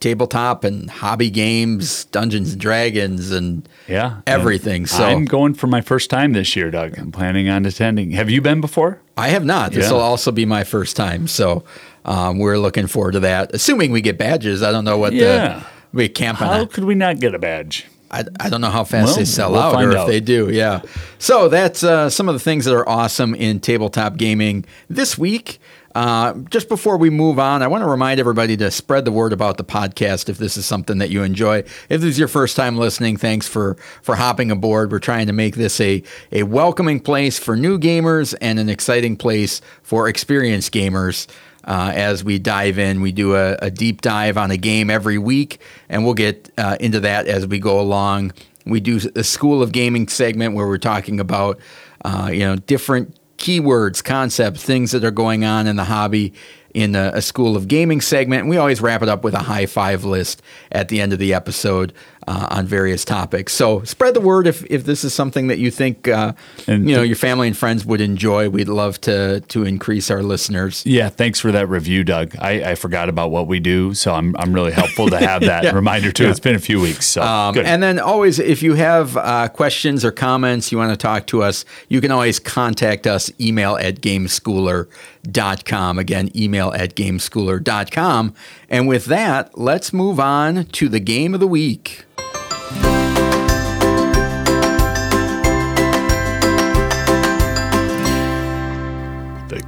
tabletop 0.00 0.62
and 0.62 0.88
hobby 0.88 1.30
games, 1.30 2.04
Dungeons 2.06 2.52
and 2.52 2.60
Dragons, 2.60 3.32
and 3.32 3.68
Yeah. 3.88 4.20
everything. 4.26 4.82
And 4.82 4.88
So 4.90 5.04
I'm 5.04 5.24
going 5.24 5.54
for 5.54 5.66
my 5.66 5.80
first 5.80 6.10
time 6.10 6.32
this 6.32 6.54
year, 6.54 6.70
Doug. 6.70 6.98
I'm 6.98 7.10
planning 7.10 7.48
on 7.48 7.64
attending. 7.66 8.12
Have 8.12 8.30
you 8.30 8.40
been 8.40 8.60
before? 8.60 9.00
I 9.16 9.28
have 9.28 9.44
not. 9.44 9.72
This 9.72 9.86
Yeah. 9.86 9.92
will 9.92 10.00
also 10.00 10.30
be 10.32 10.44
my 10.44 10.64
first 10.64 10.96
time, 10.96 11.26
so 11.26 11.64
um, 12.04 12.38
we're 12.38 12.58
looking 12.58 12.86
forward 12.86 13.12
to 13.12 13.20
that. 13.20 13.54
Assuming 13.54 13.90
we 13.92 14.00
get 14.00 14.18
badges, 14.18 14.62
I 14.62 14.70
don't 14.72 14.84
know 14.84 14.98
what 14.98 15.12
Yeah. 15.14 15.60
the 15.92 15.96
we 15.96 16.08
camp 16.08 16.40
on. 16.42 16.48
How 16.48 16.58
that. 16.60 16.72
could 16.72 16.84
we 16.84 16.94
not 16.94 17.18
get 17.18 17.34
a 17.34 17.38
badge? 17.38 17.86
I, 18.10 18.24
I 18.38 18.48
don't 18.50 18.60
know 18.60 18.70
how 18.70 18.84
fast 18.84 19.06
Well, 19.08 19.16
they 19.16 19.24
sell 19.24 19.50
we'll 19.52 19.60
out, 19.60 19.82
or 19.82 19.90
if 19.90 19.96
out. 19.96 20.06
they 20.06 20.20
do. 20.20 20.48
Yeah. 20.50 20.82
So 21.18 21.48
that's 21.48 21.82
uh, 21.82 22.08
some 22.08 22.28
of 22.28 22.34
the 22.36 22.38
things 22.38 22.64
that 22.66 22.74
are 22.74 22.88
awesome 22.88 23.34
in 23.34 23.58
tabletop 23.58 24.16
gaming 24.16 24.64
this 24.88 25.18
week. 25.18 25.58
Uh, 25.96 26.34
just 26.50 26.68
before 26.68 26.98
we 26.98 27.08
move 27.08 27.38
on, 27.38 27.62
I 27.62 27.68
want 27.68 27.82
to 27.82 27.88
remind 27.88 28.20
everybody 28.20 28.54
to 28.58 28.70
spread 28.70 29.06
the 29.06 29.10
word 29.10 29.32
about 29.32 29.56
the 29.56 29.64
podcast 29.64 30.28
if 30.28 30.36
this 30.36 30.58
is 30.58 30.66
something 30.66 30.98
that 30.98 31.08
you 31.08 31.22
enjoy. 31.22 31.60
If 31.60 31.88
this 31.88 32.04
is 32.04 32.18
your 32.18 32.28
first 32.28 32.54
time 32.54 32.76
listening, 32.76 33.16
thanks 33.16 33.48
for 33.48 33.76
for 34.02 34.16
hopping 34.16 34.50
aboard. 34.50 34.92
We're 34.92 34.98
trying 34.98 35.26
to 35.28 35.32
make 35.32 35.56
this 35.56 35.80
a 35.80 36.02
a 36.32 36.42
welcoming 36.42 37.00
place 37.00 37.38
for 37.38 37.56
new 37.56 37.78
gamers 37.78 38.34
and 38.42 38.58
an 38.58 38.68
exciting 38.68 39.16
place 39.16 39.62
for 39.82 40.06
experienced 40.06 40.70
gamers. 40.70 41.26
Uh, 41.64 41.92
as 41.94 42.22
we 42.22 42.38
dive 42.38 42.78
in, 42.78 43.00
we 43.00 43.10
do 43.10 43.34
a, 43.34 43.56
a 43.62 43.70
deep 43.70 44.02
dive 44.02 44.36
on 44.36 44.50
a 44.50 44.58
game 44.58 44.90
every 44.90 45.16
week, 45.16 45.60
and 45.88 46.04
we'll 46.04 46.12
get 46.12 46.50
uh, 46.58 46.76
into 46.78 47.00
that 47.00 47.26
as 47.26 47.46
we 47.46 47.58
go 47.58 47.80
along 47.80 48.34
We 48.66 48.80
do 48.80 49.00
a 49.14 49.24
School 49.24 49.62
of 49.62 49.72
Gaming 49.72 50.08
segment 50.08 50.54
where 50.54 50.66
we're 50.66 50.76
talking 50.76 51.20
about, 51.20 51.58
uh, 52.04 52.28
you 52.32 52.40
know, 52.40 52.56
different 52.56 53.16
keywords, 53.38 54.02
concepts, 54.02 54.62
things 54.62 54.90
that 54.92 55.04
are 55.04 55.10
going 55.10 55.44
on 55.44 55.66
in 55.66 55.76
the 55.76 55.84
hobby 55.84 56.32
in 56.74 56.94
a, 56.94 57.12
a, 57.14 57.22
School 57.22 57.56
of 57.56 57.68
Gaming 57.68 58.02
segment. 58.02 58.40
And 58.40 58.50
we 58.50 58.58
always 58.58 58.82
wrap 58.82 59.02
it 59.02 59.08
up 59.08 59.24
with 59.24 59.34
a 59.34 59.38
high 59.38 59.66
five 59.66 60.04
list 60.04 60.42
at 60.70 60.88
the 60.88 61.00
end 61.00 61.14
of 61.14 61.18
the 61.18 61.32
episode 61.32 61.94
uh, 62.26 62.48
on 62.50 62.66
various 62.66 63.04
topics. 63.04 63.52
So 63.52 63.82
spread 63.84 64.14
the 64.14 64.20
word 64.20 64.46
if, 64.46 64.64
if 64.70 64.84
this 64.84 65.04
is 65.04 65.14
something 65.14 65.46
that 65.46 65.58
you 65.58 65.70
think 65.70 66.08
uh, 66.08 66.32
and 66.66 66.88
you 66.88 66.96
know 66.96 67.02
your 67.02 67.16
family 67.16 67.46
and 67.48 67.56
friends 67.56 67.84
would 67.84 68.00
enjoy. 68.00 68.48
We'd 68.48 68.68
love 68.68 69.00
to 69.02 69.40
to 69.40 69.64
increase 69.64 70.10
our 70.10 70.22
listeners. 70.22 70.84
Yeah, 70.84 71.08
thanks 71.08 71.40
for 71.40 71.52
that 71.52 71.68
review, 71.68 72.04
Doug. 72.04 72.34
I, 72.38 72.72
I 72.72 72.74
forgot 72.74 73.08
about 73.08 73.30
what 73.30 73.46
we 73.46 73.60
do, 73.60 73.94
so 73.94 74.12
I'm 74.12 74.34
I'm 74.38 74.52
really 74.52 74.72
helpful 74.72 75.08
to 75.08 75.18
have 75.18 75.42
that 75.42 75.64
yeah. 75.64 75.72
reminder 75.72 76.12
too. 76.12 76.24
Yeah. 76.24 76.30
It's 76.30 76.40
been 76.40 76.56
a 76.56 76.60
few 76.60 76.80
weeks, 76.80 77.06
so 77.06 77.22
um. 77.22 77.56
And 77.58 77.82
then 77.82 77.98
always, 77.98 78.38
if 78.38 78.62
you 78.62 78.74
have 78.74 79.16
uh, 79.16 79.48
questions 79.48 80.04
or 80.04 80.12
comments, 80.12 80.70
you 80.72 80.78
want 80.78 80.90
to 80.90 80.96
talk 80.96 81.26
to 81.28 81.42
us, 81.42 81.64
you 81.88 82.00
can 82.00 82.10
always 82.10 82.38
contact 82.38 83.06
us. 83.06 83.30
Email 83.40 83.76
at 83.76 84.00
gameschooler.com. 84.00 85.98
Again, 85.98 86.30
email 86.36 86.72
at 86.72 86.94
gameschooler.com. 86.94 88.34
And 88.68 88.88
with 88.88 89.04
that, 89.06 89.56
let's 89.58 89.92
move 89.92 90.18
on 90.18 90.64
to 90.66 90.88
the 90.88 91.00
game 91.00 91.34
of 91.34 91.40
the 91.40 91.46
week. 91.46 92.06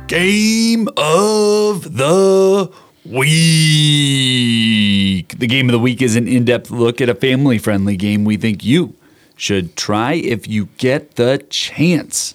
Game 0.07 0.89
of 0.97 1.97
the 1.97 2.73
week. 3.05 3.29
The 5.39 5.47
game 5.47 5.69
of 5.69 5.73
the 5.73 5.79
week 5.79 6.03
is 6.03 6.17
an 6.17 6.29
in 6.29 6.45
depth 6.45 6.71
look 6.71 7.01
at 7.01 7.09
a 7.09 7.15
family 7.15 7.59
friendly 7.59 7.97
game 7.97 8.25
we 8.25 8.37
think 8.37 8.65
you 8.65 8.95
should 9.37 9.77
try 9.77 10.15
if 10.15 10.49
you 10.49 10.67
get 10.77 11.15
the 11.17 11.45
chance. 11.49 12.35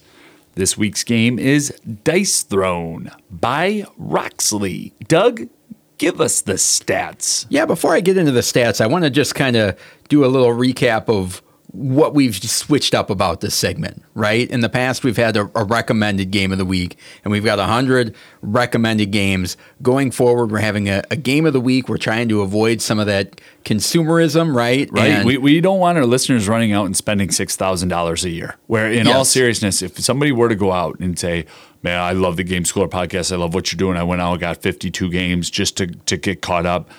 This 0.56 0.78
week's 0.78 1.04
game 1.04 1.38
is 1.40 1.72
Dice 2.04 2.44
Throne 2.44 3.12
by 3.30 3.86
Roxley. 3.98 4.94
Doug, 5.08 5.50
give 5.98 6.22
us 6.22 6.42
the 6.42 6.54
stats. 6.54 7.46
Yeah, 7.50 7.66
before 7.66 7.94
I 7.94 8.00
get 8.02 8.18
into 8.18 8.32
the 8.32 8.42
stats, 8.42 8.80
I 8.80 8.88
want 8.88 9.04
to 9.04 9.10
just 9.10 9.36
kind 9.36 9.56
of 9.56 9.78
do 10.10 10.24
a 10.24 10.28
little 10.28 10.50
recap 10.50 11.10
of 11.10 11.42
what 11.74 12.14
we've 12.14 12.36
switched 12.36 12.94
up 12.94 13.10
about 13.10 13.42
this 13.42 13.56
segment, 13.56 14.04
right? 14.14 14.48
In 14.52 14.62
the 14.62 14.70
past, 14.70 15.04
we've 15.04 15.18
had 15.18 15.36
a, 15.36 15.50
a 15.56 15.64
recommended 15.64 16.30
game 16.30 16.52
of 16.52 16.60
the 16.60 16.66
week, 16.66 17.00
and 17.24 17.32
we've 17.32 17.44
got 17.44 17.58
100 17.58 18.16
recommended 18.44 19.08
games. 19.08 19.58
Going 19.82 20.12
forward, 20.12 20.52
we're 20.52 20.60
having 20.60 20.88
a, 20.88 21.02
a, 21.10 21.16
game 21.16 21.48
of 21.48 21.54
the 21.54 21.60
week. 21.60 21.90
We're 21.90 21.98
trying 21.98 22.30
to 22.30 22.42
avoid 22.42 22.80
some 22.80 23.00
of 23.00 23.08
that 23.08 23.42
consumerism, 23.66 24.54
right? 24.56 24.88
Right. 24.92 25.08
And 25.08 25.26
we, 25.26 25.40
we 25.40 25.62
don't 25.62 25.80
want 25.80 25.98
our 25.98 26.06
listeners 26.06 26.48
running 26.48 26.74
out 26.74 26.86
and 26.86 26.96
spending 26.96 27.30
$6,000 27.30 28.24
a 28.24 28.30
year. 28.30 28.56
Where, 28.68 28.92
in 28.92 29.08
yes. 29.08 29.16
all 29.16 29.26
seriousness, 29.26 29.82
if 29.82 29.98
somebody 30.00 30.32
were 30.32 30.50
to 30.50 30.56
go 30.56 30.72
out 30.72 31.00
and 31.00 31.18
say, 31.18 31.48
man, 31.82 32.00
I 32.00 32.12
love 32.12 32.38
the 32.38 32.44
Game 32.44 32.66
Schooler 32.66 32.90
podcast. 32.90 33.32
I 33.32 33.38
love 33.38 33.56
what 33.56 33.72
you're 33.72 33.78
doing. 33.78 33.98
I 33.98 34.04
went 34.04 34.22
out 34.22 34.34
and 34.34 34.40
got 34.40 34.62
52 34.62 35.10
games 35.10 35.50
just 35.50 35.78
to, 35.78 35.88
to 35.88 36.18
get 36.18 36.44
caught 36.44 36.68
up. 36.68 36.92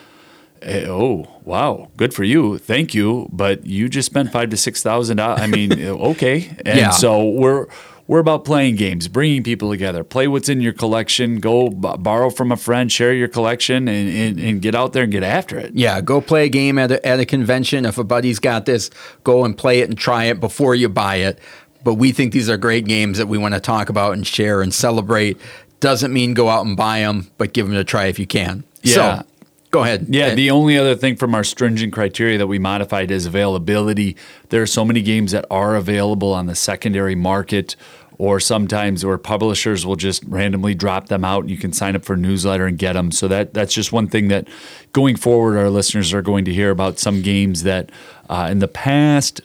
Eh, 0.64 0.86
oh, 0.88 1.28
wow. 1.44 1.90
Good 1.96 2.14
for 2.14 2.24
you. 2.24 2.58
Thank 2.58 2.94
you. 2.94 3.28
But 3.30 3.66
you 3.66 3.88
just 3.88 4.06
spent 4.06 4.32
five 4.32 4.50
to 4.50 4.56
six 4.56 4.82
thousand. 4.82 5.20
I 5.20 5.46
mean, 5.46 5.72
okay. 5.82 6.56
And 6.64 6.78
yeah. 6.78 6.90
so 6.90 7.28
we're, 7.28 7.66
we're 8.06 8.18
about 8.18 8.44
playing 8.44 8.76
games, 8.76 9.08
bringing 9.08 9.42
people 9.42 9.70
together. 9.70 10.04
Play 10.04 10.26
what's 10.26 10.48
in 10.48 10.60
your 10.60 10.72
collection. 10.72 11.38
Go 11.38 11.70
b- 11.70 11.96
borrow 11.98 12.30
from 12.30 12.50
a 12.50 12.56
friend, 12.56 12.90
share 12.90 13.12
your 13.12 13.28
collection, 13.28 13.88
and, 13.88 14.08
and, 14.08 14.40
and, 14.40 14.62
get 14.62 14.74
out 14.74 14.92
there 14.92 15.04
and 15.04 15.12
get 15.12 15.22
after 15.22 15.58
it. 15.58 15.74
Yeah, 15.74 16.00
go 16.00 16.20
play 16.20 16.46
a 16.46 16.48
game 16.48 16.78
at 16.78 16.90
a, 16.90 17.06
at 17.06 17.20
a 17.20 17.24
convention. 17.24 17.86
If 17.86 17.96
a 17.96 18.04
buddy's 18.04 18.38
got 18.38 18.66
this, 18.66 18.90
go 19.22 19.44
and 19.44 19.56
play 19.56 19.80
it 19.80 19.88
and 19.88 19.96
try 19.96 20.24
it 20.24 20.40
before 20.40 20.74
you 20.74 20.88
buy 20.88 21.16
it 21.16 21.38
but 21.84 21.94
we 21.94 22.12
think 22.12 22.32
these 22.32 22.48
are 22.48 22.56
great 22.56 22.86
games 22.86 23.18
that 23.18 23.28
we 23.28 23.38
want 23.38 23.54
to 23.54 23.60
talk 23.60 23.90
about 23.90 24.14
and 24.14 24.26
share 24.26 24.62
and 24.62 24.72
celebrate. 24.72 25.38
Doesn't 25.80 26.12
mean 26.12 26.32
go 26.32 26.48
out 26.48 26.64
and 26.64 26.76
buy 26.76 27.00
them, 27.00 27.30
but 27.36 27.52
give 27.52 27.68
them 27.68 27.76
a 27.76 27.84
try 27.84 28.06
if 28.06 28.18
you 28.18 28.26
can. 28.26 28.64
Yeah. 28.82 28.94
So, 28.94 29.26
Go 29.74 29.82
ahead. 29.82 30.06
Yeah, 30.08 30.36
the 30.36 30.52
only 30.52 30.78
other 30.78 30.94
thing 30.94 31.16
from 31.16 31.34
our 31.34 31.42
stringent 31.42 31.92
criteria 31.92 32.38
that 32.38 32.46
we 32.46 32.60
modified 32.60 33.10
is 33.10 33.26
availability. 33.26 34.16
There 34.50 34.62
are 34.62 34.66
so 34.66 34.84
many 34.84 35.02
games 35.02 35.32
that 35.32 35.46
are 35.50 35.74
available 35.74 36.32
on 36.32 36.46
the 36.46 36.54
secondary 36.54 37.16
market 37.16 37.74
or 38.18 38.38
sometimes 38.38 39.04
where 39.04 39.18
publishers 39.18 39.84
will 39.84 39.96
just 39.96 40.22
randomly 40.24 40.74
drop 40.74 41.08
them 41.08 41.24
out 41.24 41.40
and 41.40 41.50
you 41.50 41.56
can 41.56 41.72
sign 41.72 41.96
up 41.96 42.04
for 42.04 42.14
a 42.14 42.16
newsletter 42.16 42.66
and 42.66 42.78
get 42.78 42.92
them. 42.92 43.10
So 43.10 43.28
that 43.28 43.54
that's 43.54 43.74
just 43.74 43.92
one 43.92 44.08
thing 44.08 44.28
that 44.28 44.48
going 44.92 45.16
forward 45.16 45.56
our 45.56 45.70
listeners 45.70 46.14
are 46.14 46.22
going 46.22 46.44
to 46.44 46.52
hear 46.52 46.70
about 46.70 46.98
some 46.98 47.22
games 47.22 47.64
that 47.64 47.90
uh, 48.28 48.48
in 48.50 48.60
the 48.60 48.68
past, 48.68 49.40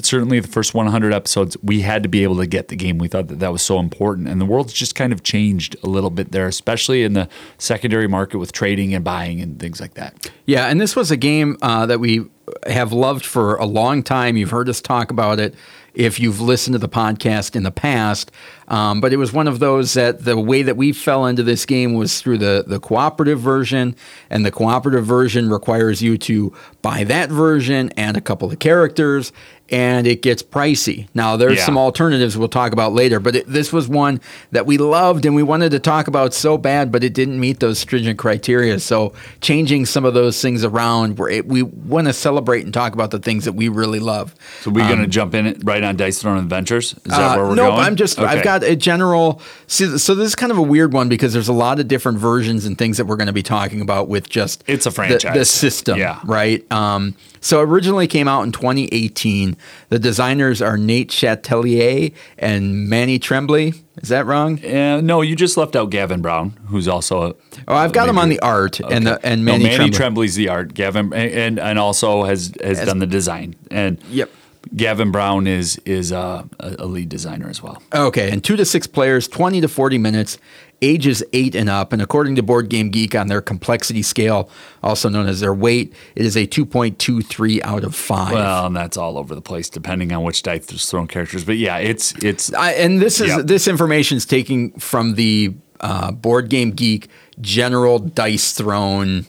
certainly 0.00 0.40
the 0.40 0.48
first 0.48 0.72
100 0.72 1.12
episodes, 1.12 1.56
we 1.62 1.80
had 1.80 2.02
to 2.02 2.08
be 2.08 2.22
able 2.22 2.36
to 2.36 2.46
get 2.46 2.68
the 2.68 2.76
game. 2.76 2.98
We 2.98 3.08
thought 3.08 3.28
that 3.28 3.40
that 3.40 3.52
was 3.52 3.62
so 3.62 3.78
important. 3.78 4.28
And 4.28 4.40
the 4.40 4.46
world's 4.46 4.72
just 4.72 4.94
kind 4.94 5.12
of 5.12 5.22
changed 5.22 5.76
a 5.82 5.88
little 5.88 6.08
bit 6.08 6.32
there, 6.32 6.46
especially 6.46 7.02
in 7.02 7.12
the 7.12 7.28
secondary 7.58 8.08
market 8.08 8.38
with 8.38 8.52
trading 8.52 8.94
and 8.94 9.04
buying 9.04 9.40
and 9.40 9.58
things 9.58 9.80
like 9.80 9.94
that. 9.94 10.30
Yeah, 10.46 10.66
and 10.66 10.80
this 10.80 10.96
was 10.96 11.10
a 11.10 11.16
game 11.16 11.58
uh, 11.60 11.84
that 11.86 12.00
we 12.00 12.24
have 12.66 12.92
loved 12.92 13.24
for 13.24 13.56
a 13.56 13.66
long 13.66 14.02
time. 14.02 14.36
You've 14.36 14.50
heard 14.50 14.68
us 14.68 14.80
talk 14.80 15.10
about 15.10 15.38
it 15.38 15.54
if 15.94 16.18
you've 16.18 16.40
listened 16.40 16.74
to 16.74 16.78
the 16.78 16.88
podcast 16.88 17.54
in 17.54 17.62
the 17.62 17.70
past. 17.70 18.30
Um, 18.68 19.00
but 19.00 19.12
it 19.12 19.16
was 19.16 19.32
one 19.32 19.48
of 19.48 19.58
those 19.58 19.94
that 19.94 20.24
the 20.24 20.38
way 20.38 20.62
that 20.62 20.76
we 20.76 20.92
fell 20.92 21.26
into 21.26 21.42
this 21.42 21.66
game 21.66 21.94
was 21.94 22.20
through 22.20 22.38
the, 22.38 22.64
the 22.66 22.80
cooperative 22.80 23.40
version, 23.40 23.94
and 24.30 24.46
the 24.46 24.50
cooperative 24.50 25.04
version 25.04 25.50
requires 25.50 26.02
you 26.02 26.16
to 26.18 26.52
buy 26.80 27.04
that 27.04 27.28
version 27.28 27.90
and 27.96 28.16
a 28.16 28.20
couple 28.20 28.50
of 28.50 28.58
characters, 28.58 29.32
and 29.72 30.06
it 30.06 30.20
gets 30.20 30.42
pricey. 30.42 31.08
Now, 31.14 31.38
there's 31.38 31.56
yeah. 31.56 31.64
some 31.64 31.78
alternatives 31.78 32.36
we'll 32.36 32.48
talk 32.48 32.72
about 32.72 32.92
later, 32.92 33.18
but 33.18 33.36
it, 33.36 33.46
this 33.48 33.72
was 33.72 33.88
one 33.88 34.20
that 34.50 34.66
we 34.66 34.76
loved 34.76 35.24
and 35.24 35.34
we 35.34 35.42
wanted 35.42 35.70
to 35.70 35.78
talk 35.78 36.08
about 36.08 36.34
so 36.34 36.58
bad, 36.58 36.92
but 36.92 37.02
it 37.02 37.14
didn't 37.14 37.40
meet 37.40 37.60
those 37.60 37.78
stringent 37.78 38.18
criteria. 38.18 38.78
So, 38.78 39.14
changing 39.40 39.86
some 39.86 40.04
of 40.04 40.12
those 40.12 40.40
things 40.42 40.62
around, 40.62 41.18
it, 41.18 41.46
we 41.46 41.62
want 41.62 42.06
to 42.06 42.12
celebrate 42.12 42.64
and 42.64 42.74
talk 42.74 42.92
about 42.92 43.12
the 43.12 43.18
things 43.18 43.46
that 43.46 43.54
we 43.54 43.70
really 43.70 43.98
love. 43.98 44.34
So, 44.60 44.70
we're 44.70 44.82
um, 44.82 44.88
going 44.88 45.00
to 45.00 45.08
jump 45.08 45.34
in 45.34 45.58
right 45.64 45.82
on 45.82 45.96
Dice 45.96 46.20
Throne 46.20 46.36
Adventures? 46.36 46.92
Is 46.92 47.02
that 47.04 47.32
uh, 47.32 47.36
where 47.36 47.46
we're 47.46 47.54
nope, 47.54 47.70
going? 47.70 47.86
I'm 47.86 47.96
just, 47.96 48.18
okay. 48.18 48.28
I've 48.28 48.44
got 48.44 48.62
a 48.62 48.76
general. 48.76 49.40
See, 49.68 49.96
so, 49.96 50.14
this 50.14 50.28
is 50.28 50.34
kind 50.34 50.52
of 50.52 50.58
a 50.58 50.62
weird 50.62 50.92
one 50.92 51.08
because 51.08 51.32
there's 51.32 51.48
a 51.48 51.54
lot 51.54 51.80
of 51.80 51.88
different 51.88 52.18
versions 52.18 52.66
and 52.66 52.76
things 52.76 52.98
that 52.98 53.06
we're 53.06 53.16
going 53.16 53.26
to 53.26 53.32
be 53.32 53.42
talking 53.42 53.80
about 53.80 54.08
with 54.08 54.28
just 54.28 54.64
it's 54.66 54.84
a 54.84 54.90
franchise. 54.90 55.32
The, 55.32 55.38
the 55.38 55.44
system, 55.46 55.98
yeah. 55.98 56.20
right? 56.24 56.70
Um, 56.70 57.16
so 57.42 57.60
originally 57.60 58.06
came 58.06 58.28
out 58.28 58.42
in 58.44 58.52
2018. 58.52 59.56
The 59.90 59.98
designers 59.98 60.62
are 60.62 60.78
Nate 60.78 61.10
Chatellier 61.10 62.14
and 62.38 62.88
Manny 62.88 63.18
Trembley. 63.18 63.74
Is 64.00 64.08
that 64.08 64.24
wrong? 64.24 64.64
Uh, 64.64 65.00
no, 65.02 65.20
you 65.20 65.36
just 65.36 65.56
left 65.56 65.76
out 65.76 65.90
Gavin 65.90 66.22
Brown, 66.22 66.50
who's 66.68 66.88
also 66.88 67.22
a. 67.22 67.34
Oh, 67.68 67.74
I've 67.74 67.92
got 67.92 68.08
him 68.08 68.16
on 68.16 68.30
the 68.30 68.40
art 68.40 68.80
okay. 68.80 68.94
and 68.94 69.06
the 69.06 69.20
and 69.26 69.44
Manny, 69.44 69.64
no, 69.64 69.70
Manny 69.70 69.76
Trembley. 69.76 69.96
Trembley's 69.96 70.34
the 70.36 70.48
art. 70.48 70.72
Gavin 70.72 71.12
and 71.12 71.58
and 71.58 71.78
also 71.78 72.22
has 72.22 72.54
has 72.62 72.78
As, 72.78 72.86
done 72.86 73.00
the 73.00 73.06
design 73.06 73.56
and. 73.70 74.02
Yep. 74.08 74.30
Gavin 74.76 75.10
Brown 75.10 75.48
is 75.48 75.76
is 75.84 76.12
a, 76.12 76.48
a, 76.60 76.86
lead 76.86 77.08
designer 77.08 77.48
as 77.48 77.60
well. 77.60 77.82
Okay, 77.92 78.30
and 78.30 78.42
two 78.44 78.54
to 78.56 78.64
six 78.64 78.86
players, 78.86 79.26
twenty 79.26 79.60
to 79.60 79.66
forty 79.66 79.98
minutes, 79.98 80.38
ages 80.82 81.22
eight 81.32 81.54
and 81.54 81.70
up. 81.70 81.92
And 81.92 82.02
according 82.02 82.36
to 82.36 82.42
Board 82.42 82.68
Game 82.68 82.90
Geek, 82.90 83.14
on 83.14 83.28
their 83.28 83.40
complexity 83.40 84.02
scale, 84.02 84.50
also 84.82 85.08
known 85.08 85.28
as 85.28 85.40
their 85.40 85.54
weight, 85.54 85.94
it 86.14 86.26
is 86.26 86.36
a 86.36 86.44
two 86.44 86.66
point 86.66 86.98
two 86.98 87.22
three 87.22 87.62
out 87.62 87.84
of 87.84 87.94
five. 87.94 88.32
Well, 88.32 88.66
and 88.66 88.76
that's 88.76 88.96
all 88.96 89.16
over 89.16 89.34
the 89.34 89.40
place 89.40 89.70
depending 89.70 90.12
on 90.12 90.22
which 90.24 90.42
dice 90.42 90.66
there's 90.66 90.90
thrown 90.90 91.06
characters. 91.06 91.44
But 91.44 91.56
yeah, 91.56 91.78
it's 91.78 92.12
it's 92.22 92.52
I, 92.52 92.72
and 92.72 93.00
this 93.00 93.20
is 93.20 93.28
yep. 93.28 93.46
this 93.46 93.68
information 93.68 94.16
is 94.16 94.26
taking 94.26 94.72
from 94.72 95.14
the 95.14 95.54
uh, 95.80 96.12
Board 96.12 96.48
Game 96.48 96.72
Geek 96.72 97.08
general 97.40 97.98
Dice 97.98 98.52
Throne 98.52 99.26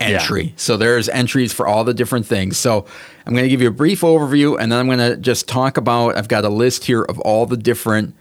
entry. 0.00 0.44
Yeah. 0.44 0.52
So 0.56 0.76
there's 0.76 1.08
entries 1.08 1.52
for 1.52 1.66
all 1.66 1.84
the 1.84 1.94
different 1.94 2.26
things. 2.26 2.56
So 2.56 2.86
I'm 3.26 3.34
going 3.34 3.44
to 3.44 3.48
give 3.48 3.60
you 3.60 3.68
a 3.68 3.72
brief 3.72 4.00
overview 4.00 4.58
and 4.58 4.72
then 4.72 4.78
I'm 4.78 4.86
going 4.86 4.98
to 4.98 5.16
just 5.16 5.46
talk 5.46 5.76
about 5.76 6.16
I've 6.16 6.28
got 6.28 6.44
a 6.44 6.48
list 6.48 6.84
here 6.84 7.02
of 7.02 7.18
all 7.20 7.46
the 7.46 7.56
different 7.56 8.14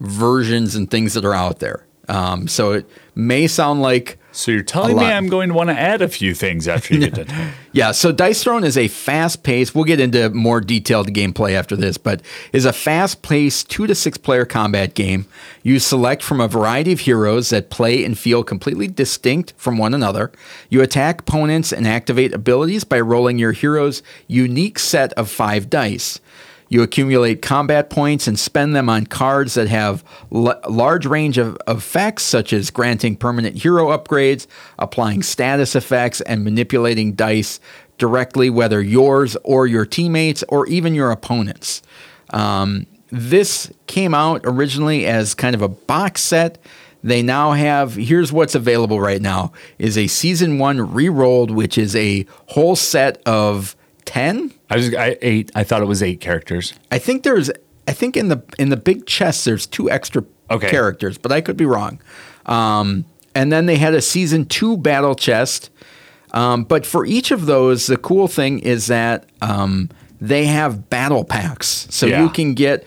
versions 0.00 0.74
and 0.74 0.90
things 0.90 1.14
that 1.14 1.24
are 1.24 1.34
out 1.34 1.58
there. 1.58 1.86
Um, 2.08 2.48
so 2.48 2.72
it 2.72 2.86
may 3.14 3.46
sound 3.46 3.82
like 3.82 4.18
so 4.34 4.50
you're 4.50 4.64
telling 4.64 4.96
me 4.96 5.04
I'm 5.04 5.28
going 5.28 5.50
to 5.50 5.54
want 5.54 5.70
to 5.70 5.78
add 5.78 6.02
a 6.02 6.08
few 6.08 6.34
things 6.34 6.66
after 6.66 6.94
you 6.94 7.08
get 7.08 7.14
done. 7.28 7.52
yeah. 7.72 7.92
So 7.92 8.10
Dice 8.10 8.42
Throne 8.42 8.64
is 8.64 8.76
a 8.76 8.88
fast-paced. 8.88 9.76
We'll 9.76 9.84
get 9.84 10.00
into 10.00 10.28
more 10.30 10.60
detailed 10.60 11.08
gameplay 11.14 11.52
after 11.52 11.76
this, 11.76 11.98
but 11.98 12.20
is 12.52 12.64
a 12.64 12.72
fast-paced 12.72 13.70
two 13.70 13.86
to 13.86 13.94
six 13.94 14.18
player 14.18 14.44
combat 14.44 14.94
game. 14.94 15.26
You 15.62 15.78
select 15.78 16.22
from 16.22 16.40
a 16.40 16.48
variety 16.48 16.92
of 16.92 17.00
heroes 17.00 17.50
that 17.50 17.70
play 17.70 18.04
and 18.04 18.18
feel 18.18 18.42
completely 18.42 18.88
distinct 18.88 19.54
from 19.56 19.78
one 19.78 19.94
another. 19.94 20.32
You 20.68 20.82
attack 20.82 21.20
opponents 21.20 21.72
and 21.72 21.86
activate 21.86 22.34
abilities 22.34 22.82
by 22.82 23.00
rolling 23.00 23.38
your 23.38 23.52
hero's 23.52 24.02
unique 24.26 24.80
set 24.80 25.12
of 25.12 25.30
five 25.30 25.70
dice. 25.70 26.18
You 26.74 26.82
accumulate 26.82 27.40
combat 27.40 27.88
points 27.88 28.26
and 28.26 28.36
spend 28.36 28.74
them 28.74 28.88
on 28.88 29.06
cards 29.06 29.54
that 29.54 29.68
have 29.68 30.02
l- 30.34 30.60
large 30.68 31.06
range 31.06 31.38
of 31.38 31.56
effects, 31.68 32.24
such 32.24 32.52
as 32.52 32.72
granting 32.72 33.14
permanent 33.14 33.54
hero 33.58 33.96
upgrades, 33.96 34.48
applying 34.76 35.22
status 35.22 35.76
effects, 35.76 36.20
and 36.22 36.42
manipulating 36.42 37.12
dice 37.12 37.60
directly, 37.96 38.50
whether 38.50 38.82
yours 38.82 39.36
or 39.44 39.68
your 39.68 39.86
teammates 39.86 40.42
or 40.48 40.66
even 40.66 40.96
your 40.96 41.12
opponents. 41.12 41.80
Um, 42.30 42.86
this 43.08 43.72
came 43.86 44.12
out 44.12 44.40
originally 44.42 45.06
as 45.06 45.32
kind 45.32 45.54
of 45.54 45.62
a 45.62 45.68
box 45.68 46.22
set. 46.22 46.58
They 47.04 47.22
now 47.22 47.52
have 47.52 47.94
here's 47.94 48.32
what's 48.32 48.56
available 48.56 49.00
right 49.00 49.22
now 49.22 49.52
is 49.78 49.96
a 49.96 50.08
season 50.08 50.58
one 50.58 50.92
re-rolled, 50.92 51.52
which 51.52 51.78
is 51.78 51.94
a 51.94 52.26
whole 52.46 52.74
set 52.74 53.22
of 53.26 53.76
ten. 54.04 54.52
I 54.70 54.76
was 54.76 54.94
I, 54.94 55.16
eight. 55.22 55.50
I 55.54 55.64
thought 55.64 55.82
it 55.82 55.86
was 55.86 56.02
eight 56.02 56.20
characters. 56.20 56.74
I 56.90 56.98
think 56.98 57.22
there's 57.22 57.50
I 57.88 57.92
think 57.92 58.16
in 58.16 58.28
the 58.28 58.42
in 58.58 58.68
the 58.70 58.76
big 58.76 59.06
chest 59.06 59.44
there's 59.44 59.66
two 59.66 59.90
extra 59.90 60.24
Okay. 60.50 60.68
characters, 60.68 61.16
but 61.16 61.32
I 61.32 61.40
could 61.40 61.56
be 61.56 61.64
wrong. 61.64 62.00
Um, 62.46 63.06
and 63.34 63.50
then 63.50 63.64
they 63.66 63.76
had 63.76 63.94
a 63.94 64.02
season 64.02 64.44
two 64.44 64.76
battle 64.76 65.14
chest. 65.14 65.70
Um, 66.32 66.64
but 66.64 66.84
for 66.84 67.06
each 67.06 67.30
of 67.30 67.46
those, 67.46 67.86
the 67.86 67.96
cool 67.96 68.28
thing 68.28 68.58
is 68.58 68.88
that 68.88 69.24
um, 69.40 69.88
they 70.20 70.44
have 70.46 70.90
battle 70.90 71.24
packs, 71.24 71.86
so 71.90 72.06
Yeah. 72.06 72.22
you 72.22 72.28
can 72.28 72.52
get 72.54 72.84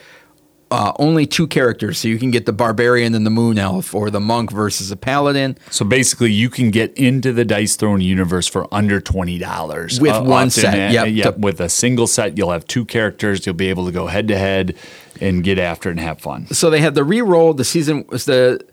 uh, 0.69 0.93
only 0.99 1.25
two 1.25 1.47
characters. 1.47 1.97
So 1.97 2.07
you 2.07 2.19
can 2.19 2.31
get 2.31 2.45
the 2.45 2.53
barbarian 2.53 3.15
and 3.15 3.25
the 3.25 3.29
moon 3.29 3.57
elf, 3.57 3.93
or 3.95 4.09
the 4.09 4.19
monk 4.19 4.51
versus 4.51 4.91
a 4.91 4.95
paladin. 4.97 5.57
So 5.69 5.85
basically, 5.85 6.31
you 6.31 6.49
can 6.49 6.71
get 6.71 6.93
into 6.97 7.31
the 7.33 7.45
Dice 7.45 7.75
Throne 7.75 8.01
universe 8.01 8.47
for 8.47 8.67
under 8.73 8.99
twenty 8.99 9.37
dollars 9.37 9.99
With 10.01 10.21
one 10.25 10.49
set, 10.49 10.91
yep. 10.91 11.07
yeah. 11.09 11.29
With 11.37 11.59
a 11.61 11.69
single 11.69 12.07
set, 12.07 12.37
you'll 12.37 12.51
have 12.51 12.65
two 12.67 12.85
characters. 12.85 13.45
You'll 13.45 13.55
be 13.55 13.69
able 13.69 13.85
to 13.85 13.91
go 13.91 14.07
head 14.07 14.27
to 14.27 14.37
head 14.37 14.75
and 15.19 15.43
get 15.43 15.57
after 15.57 15.89
it 15.89 15.93
and 15.93 16.01
have 16.01 16.19
fun. 16.19 16.47
so 16.47 16.69
they 16.69 16.79
had 16.79 16.93
the 16.93 17.03
re-roll 17.03 17.53
the 17.53 17.63
season 17.65 18.05
was 18.09 18.25
the 18.25 18.63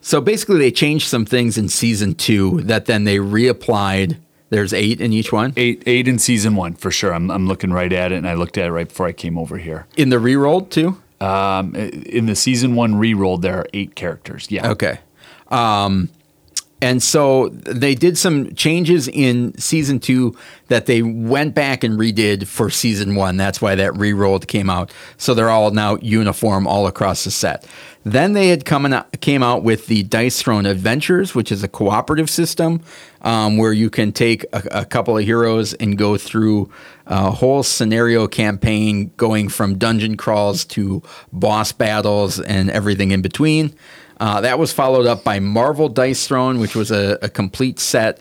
so 0.00 0.18
basically 0.20 0.56
they 0.58 0.70
changed 0.70 1.06
some 1.08 1.26
things 1.26 1.58
in 1.58 1.68
season 1.68 2.14
two 2.14 2.62
that 2.62 2.86
then 2.86 3.04
they 3.04 3.18
reapplied 3.18 4.16
there's 4.48 4.72
eight 4.72 5.00
in 5.00 5.12
each 5.12 5.30
one 5.30 5.52
Eight, 5.58 5.82
eight 5.86 6.08
in 6.08 6.18
season 6.18 6.56
one 6.56 6.72
for 6.74 6.90
sure. 6.90 7.12
I'm, 7.12 7.30
I'm 7.30 7.46
looking 7.46 7.70
right 7.72 7.92
at 7.92 8.12
it, 8.12 8.16
and 8.16 8.26
I 8.26 8.32
looked 8.34 8.56
at 8.56 8.66
it 8.66 8.72
right 8.72 8.88
before 8.88 9.06
I 9.06 9.12
came 9.12 9.36
over 9.38 9.58
here. 9.58 9.86
in 9.96 10.08
the 10.08 10.18
re-rolled 10.18 10.70
too 10.70 10.96
Um, 11.20 11.74
in 11.74 12.26
the 12.26 12.34
season 12.34 12.74
one 12.74 12.94
rerolled, 12.94 13.42
there 13.42 13.58
are 13.58 13.66
eight 13.74 13.94
characters. 13.94 14.50
Yeah. 14.50 14.70
okay 14.70 15.00
um 15.48 16.08
and 16.82 17.02
so 17.02 17.48
they 17.50 17.94
did 17.94 18.16
some 18.16 18.54
changes 18.54 19.06
in 19.06 19.56
season 19.58 20.00
two 20.00 20.34
that 20.68 20.86
they 20.86 21.02
went 21.02 21.54
back 21.54 21.84
and 21.84 21.98
redid 21.98 22.46
for 22.46 22.70
season 22.70 23.16
one. 23.16 23.36
That's 23.36 23.60
why 23.60 23.74
that 23.74 23.96
re-rolled 23.98 24.48
came 24.48 24.70
out. 24.70 24.90
So 25.18 25.34
they're 25.34 25.50
all 25.50 25.70
now 25.72 25.96
uniform 25.96 26.66
all 26.66 26.86
across 26.86 27.24
the 27.24 27.30
set. 27.30 27.66
Then 28.04 28.32
they 28.32 28.48
had 28.48 28.64
come 28.64 28.86
out, 28.86 29.20
came 29.20 29.42
out 29.42 29.62
with 29.62 29.88
the 29.88 30.04
Dice 30.04 30.40
Throne 30.40 30.64
Adventures, 30.64 31.34
which 31.34 31.52
is 31.52 31.62
a 31.62 31.68
cooperative 31.68 32.30
system 32.30 32.80
um, 33.20 33.58
where 33.58 33.74
you 33.74 33.90
can 33.90 34.10
take 34.10 34.44
a, 34.54 34.62
a 34.70 34.84
couple 34.86 35.18
of 35.18 35.24
heroes 35.24 35.74
and 35.74 35.98
go 35.98 36.16
through 36.16 36.70
a 37.10 37.30
whole 37.32 37.62
scenario 37.62 38.26
campaign, 38.28 39.10
going 39.16 39.48
from 39.48 39.76
dungeon 39.76 40.16
crawls 40.16 40.64
to 40.64 41.02
boss 41.32 41.72
battles 41.72 42.40
and 42.40 42.70
everything 42.70 43.10
in 43.10 43.20
between. 43.20 43.74
Uh, 44.20 44.40
that 44.40 44.58
was 44.58 44.72
followed 44.72 45.06
up 45.06 45.24
by 45.24 45.40
Marvel 45.40 45.88
Dice 45.88 46.26
Throne, 46.26 46.60
which 46.60 46.76
was 46.76 46.90
a, 46.90 47.18
a 47.20 47.28
complete 47.28 47.80
set 47.80 48.20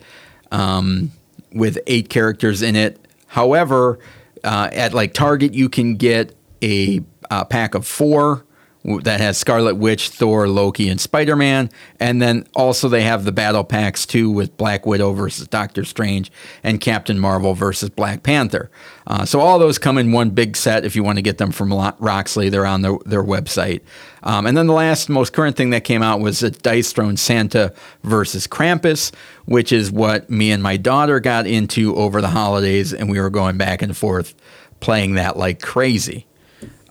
um, 0.52 1.12
with 1.54 1.78
eight 1.86 2.10
characters 2.10 2.62
in 2.64 2.76
it. 2.76 3.00
However, 3.28 4.00
uh, 4.44 4.70
at 4.74 4.94
like 4.94 5.14
Target, 5.14 5.54
you 5.54 5.70
can 5.70 5.96
get 5.96 6.36
a, 6.62 7.02
uh 7.30 7.46
pack 7.46 7.76
of 7.76 7.86
four 7.86 8.44
that 8.86 9.20
has 9.20 9.38
Scarlet 9.38 9.76
Witch, 9.76 10.10
Thor, 10.10 10.48
Loki, 10.48 10.88
and 10.88 11.02
Spider 11.02 11.36
Man. 11.36 11.70
And 12.00 12.22
then 12.22 12.48
also 12.56 12.88
they 12.88 13.02
have 13.02 13.26
the 13.26 13.32
battle 13.32 13.66
packs 13.66 14.06
too 14.06 14.32
with 14.32 14.56
Black 14.56 14.86
Widow 14.86 15.12
versus 15.12 15.48
Doctor 15.48 15.84
Strange 15.84 16.32
and 16.64 16.80
Captain 16.80 17.20
Marvel 17.20 17.54
versus 17.54 17.90
Black 17.90 18.24
Panther. 18.24 18.72
Uh, 19.06 19.26
so 19.26 19.42
all 19.42 19.60
those 19.60 19.78
come 19.78 19.98
in 19.98 20.14
one 20.14 20.30
big 20.30 20.56
set 20.56 20.86
if 20.86 20.96
you 20.96 21.04
want 21.04 21.18
to 21.18 21.22
get 21.22 21.40
them 21.40 21.52
from 21.52 21.74
Roxley. 21.74 22.48
They're 22.50 22.66
on 22.66 22.82
their, 22.82 22.98
their 23.06 23.24
website. 23.24 23.82
Um, 24.24 24.46
and 24.46 24.56
then 24.56 24.68
the 24.68 24.74
last 24.74 25.10
most 25.10 25.34
current 25.34 25.58
thing 25.58 25.72
that 25.72 25.84
came 25.84 26.02
out 26.02 26.22
was 26.22 26.42
a 26.42 26.52
Dice 26.52 26.94
Throne 26.94 27.18
Santa 27.18 27.74
versus 28.04 28.48
Krampus, 28.48 29.14
which 29.46 29.72
is 29.72 29.92
what 29.92 30.30
me 30.30 30.52
and 30.52 30.64
my 30.64 30.78
daughter 30.78 31.20
got 31.20 31.48
into 31.48 31.96
over 31.96 32.22
the 32.22 32.30
holidays, 32.30 32.94
and 32.94 33.10
we 33.10 33.20
were 33.20 33.30
going 33.30 33.58
back 33.58 33.82
and 33.82 33.96
forth 33.96 34.36
playing 34.80 35.16
that 35.16 35.38
like 35.38 35.62
crazy. 35.62 36.26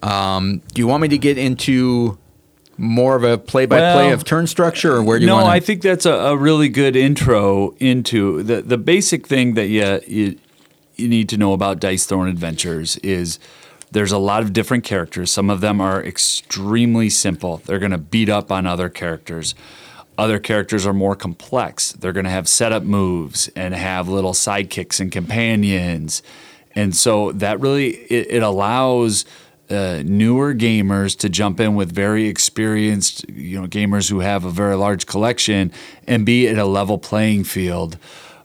Um, 0.02 0.62
do 0.72 0.80
you 0.80 0.87
want 0.87 1.02
me 1.02 1.08
to 1.08 1.18
get 1.18 1.38
into 1.38 2.18
more 2.76 3.16
of 3.16 3.24
a 3.24 3.37
play-by-play 3.37 4.12
of 4.12 4.24
turn 4.24 4.46
structure, 4.46 4.94
or 4.94 5.02
where 5.02 5.18
do 5.18 5.24
you 5.24 5.26
no, 5.26 5.37
want? 5.37 5.48
I 5.48 5.58
think 5.61 5.82
that's 5.82 6.06
a, 6.06 6.12
a 6.12 6.37
really 6.37 6.68
good 6.68 6.94
intro 6.94 7.74
into 7.80 8.42
the 8.44 8.62
the 8.62 8.78
basic 8.78 9.26
thing 9.26 9.54
that 9.54 9.66
you, 9.66 10.00
you 10.06 10.38
you 10.94 11.08
need 11.08 11.28
to 11.30 11.37
know 11.37 11.52
about 11.52 11.80
Dice 11.80 12.06
Throne 12.06 12.28
Adventures 12.28 12.96
is 12.98 13.38
there's 13.90 14.12
a 14.12 14.18
lot 14.18 14.42
of 14.42 14.52
different 14.52 14.84
characters. 14.84 15.30
Some 15.30 15.50
of 15.50 15.61
them 15.61 15.80
are 15.80 16.02
extremely 16.04 17.08
simple. 17.08 17.62
They're 17.64 17.78
going 17.78 17.92
to 17.92 17.98
beat 17.98 18.28
up 18.28 18.52
on 18.52 18.66
other 18.66 18.88
characters. 18.88 19.54
Other 20.16 20.38
characters 20.38 20.84
are 20.84 20.92
more 20.92 21.14
complex. 21.14 21.92
They're 21.92 22.12
going 22.12 22.24
to 22.24 22.30
have 22.30 22.48
setup 22.48 22.82
moves 22.82 23.48
and 23.54 23.74
have 23.74 24.08
little 24.08 24.32
sidekicks 24.32 25.00
and 25.00 25.11
companions. 25.12 26.22
And 26.74 26.94
so 26.94 27.32
that 27.32 27.61
really 27.61 27.90
it, 27.90 28.26
it 28.30 28.42
allows 28.42 29.24
uh, 29.70 30.02
newer 30.04 30.54
gamers 30.54 31.16
to 31.18 31.28
jump 31.28 31.61
in 31.61 31.74
with 31.74 31.92
very 31.92 32.26
experienced, 32.26 33.28
you 33.28 33.61
know, 33.61 33.66
gamers 33.66 34.11
who 34.11 34.20
have 34.20 34.44
a 34.44 34.50
very 34.50 34.74
large 34.76 35.07
collection 35.07 35.70
and 36.07 36.24
be 36.24 36.48
at 36.48 36.59
a 36.59 36.64
level 36.64 36.98
playing 36.98 37.44
field. 37.44 37.98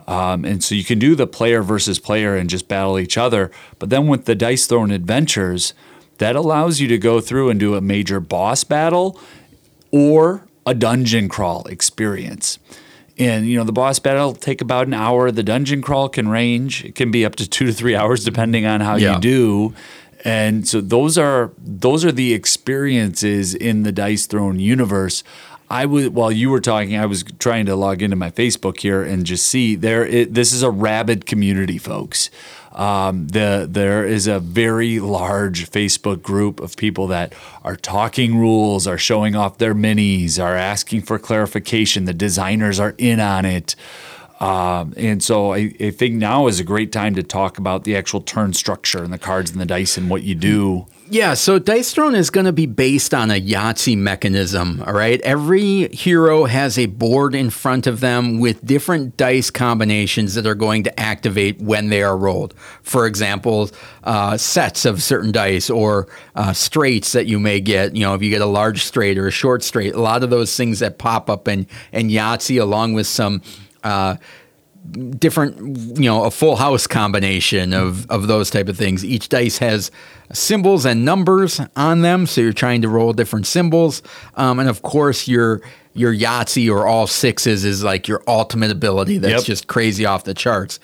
Um, 0.06 0.44
and 0.44 0.62
so 0.62 0.76
you 0.76 0.84
can 0.84 1.00
do 1.00 1.16
the 1.16 1.26
player 1.28 1.64
versus 1.64 1.98
player 1.98 2.36
and 2.36 2.50
just 2.50 2.68
battle 2.68 3.00
each 3.00 3.18
other. 3.18 3.52
But 3.80 3.90
then 3.90 4.08
with 4.08 4.26
the 4.26 4.36
Dice 4.36 4.68
Throne 4.68 4.92
Adventures, 4.92 5.74
that 6.18 6.36
allows 6.36 6.82
you 6.82 6.88
to 6.90 6.98
go 6.98 7.22
through 7.22 7.50
and 7.50 7.60
do 7.60 7.76
a 7.76 7.82
major 7.82 8.20
boss 8.20 8.64
battle 8.66 9.18
or 9.92 10.46
a 10.66 10.74
dungeon 10.74 11.30
crawl 11.30 11.66
experience. 11.68 12.60
And 13.18 13.48
you 13.48 13.58
know 13.58 13.64
the 13.64 13.72
boss 13.72 14.00
battle 14.00 14.28
will 14.30 14.34
take 14.36 14.60
about 14.60 14.88
an 14.88 14.94
hour. 14.96 15.30
The 15.32 15.44
dungeon 15.44 15.82
crawl 15.84 16.10
can 16.10 16.30
range; 16.30 16.84
it 16.84 16.96
can 16.96 17.12
be 17.12 17.24
up 17.26 17.36
to 17.36 17.48
two 17.48 17.68
to 17.68 17.72
three 17.72 17.96
hours, 17.96 18.26
depending 18.26 18.66
on 18.66 18.82
how 18.82 18.96
Yeah. 18.96 19.16
you 19.16 19.20
do. 19.22 19.74
And 20.24 20.68
so 20.68 20.80
those 20.80 21.18
are 21.18 21.52
those 21.58 22.06
are 22.06 22.12
the 22.12 22.34
experiences 22.34 23.54
in 23.54 23.84
the 23.84 23.92
Dice 23.92 24.26
Throne 24.26 24.60
universe. 24.60 25.24
I 25.70 25.86
was 25.86 26.10
while 26.10 26.32
you 26.32 26.50
were 26.50 26.62
talking, 26.62 26.96
I 26.96 27.06
was 27.06 27.24
trying 27.40 27.66
to 27.66 27.76
log 27.76 28.02
into 28.02 28.16
my 28.16 28.32
Facebook 28.32 28.80
here 28.80 29.02
and 29.02 29.26
just 29.26 29.48
see 29.48 29.76
there. 29.76 30.06
It, 30.06 30.34
this 30.34 30.54
is 30.54 30.64
a 30.64 30.70
rabid 30.70 31.26
community, 31.26 31.78
folks. 31.78 32.30
Um, 32.74 33.28
the 33.28 33.68
there 33.70 34.06
is 34.06 34.28
a 34.28 34.40
very 34.40 35.00
large 35.00 35.70
Facebook 35.70 36.22
group 36.22 36.60
of 36.60 36.78
people 36.78 37.08
that 37.08 37.34
are 37.64 37.76
talking 37.76 38.38
rules, 38.38 38.88
are 38.88 38.98
showing 38.98 39.36
off 39.36 39.58
their 39.58 39.76
minis, 39.76 40.42
are 40.42 40.56
asking 40.56 41.02
for 41.02 41.20
clarification. 41.20 42.06
The 42.06 42.14
designers 42.14 42.80
are 42.80 42.96
in 42.98 43.20
on 43.20 43.46
it. 43.46 43.76
Um, 44.44 44.94
and 44.98 45.24
so 45.24 45.54
I, 45.54 45.74
I 45.80 45.92
think 45.92 46.16
now 46.16 46.48
is 46.48 46.60
a 46.60 46.66
great 46.66 46.92
time 46.92 47.16
to 47.16 47.24
talk 47.24 47.58
about 47.58 47.86
the 47.86 47.96
actual 47.96 48.20
turn 48.20 48.52
structure 48.52 49.02
and 49.02 49.14
the 49.14 49.18
cards 49.18 49.52
and 49.52 49.62
the 49.62 49.66
dice 49.66 49.98
and 49.98 50.10
what 50.10 50.24
you 50.24 50.36
do. 50.36 50.86
Yeah, 51.10 51.34
so 51.36 51.60
Dice 51.60 51.94
Throne 51.94 52.16
is 52.16 52.30
going 52.30 52.48
to 52.48 52.52
be 52.52 52.66
based 52.66 53.14
on 53.14 53.32
a 53.32 53.40
Yahtzee 53.40 53.98
mechanism. 53.98 54.84
All 54.86 54.94
right, 54.94 55.22
every 55.22 55.88
hero 55.90 56.44
has 56.46 56.78
a 56.78 56.88
board 56.88 57.36
in 57.36 57.52
front 57.52 57.88
of 57.88 58.02
them 58.02 58.40
with 58.40 58.66
different 58.66 59.16
dice 59.16 59.50
combinations 59.50 60.34
that 60.36 60.46
are 60.46 60.56
going 60.56 60.84
to 60.84 61.00
activate 61.00 61.62
when 61.62 61.88
they 61.88 62.04
are 62.04 62.18
rolled. 62.18 62.54
For 62.82 63.06
example, 63.06 63.70
uh, 64.04 64.36
sets 64.38 64.86
of 64.86 65.04
certain 65.04 65.32
dice 65.32 65.70
or 65.70 66.08
uh, 66.36 66.52
straights 66.52 67.14
that 67.14 67.28
you 67.28 67.40
may 67.40 67.62
get. 67.62 67.96
You 67.96 68.06
know, 68.06 68.14
if 68.14 68.22
you 68.22 68.30
get 68.30 68.42
a 68.42 68.46
large 68.46 68.84
straight 68.84 69.18
or 69.18 69.28
a 69.28 69.32
short 69.32 69.64
straight, 69.64 69.94
a 69.94 70.02
lot 70.02 70.24
of 70.24 70.32
those 70.32 70.56
things 70.58 70.80
that 70.80 70.98
pop 70.98 71.30
up 71.30 71.48
in, 71.48 71.68
in 71.94 72.10
Yahtzee, 72.10 72.62
along 72.62 72.94
with 72.94 73.08
some. 73.08 73.42
Uh, 73.84 74.16
different 75.18 75.58
you 75.98 76.04
know 76.10 76.26
a 76.26 76.32
full 76.32 76.58
house 76.58 76.88
combination 76.88 77.74
of 77.74 78.06
of 78.12 78.28
those 78.28 78.50
type 78.50 78.68
of 78.68 78.76
things 78.78 79.06
each 79.06 79.30
dice 79.30 79.58
has 79.60 79.90
symbols 80.34 80.86
and 80.86 81.06
numbers 81.06 81.62
on 81.78 82.02
them 82.02 82.26
so 82.26 82.42
you're 82.42 82.52
trying 82.52 82.82
to 82.82 82.90
roll 82.90 83.14
different 83.14 83.48
symbols 83.48 84.04
um, 84.36 84.60
and 84.60 84.68
of 84.68 84.82
course 84.82 85.26
your 85.26 85.62
your 85.94 86.14
yahtzee 86.14 86.70
or 86.70 86.86
all 86.86 87.08
sixes 87.08 87.64
is 87.64 87.82
like 87.82 88.10
your 88.10 88.22
ultimate 88.28 88.72
ability 88.72 89.18
that's 89.20 89.44
Yep. 89.44 89.44
just 89.46 89.68
crazy 89.68 90.06
off 90.06 90.26
the 90.26 90.34
charts 90.34 90.82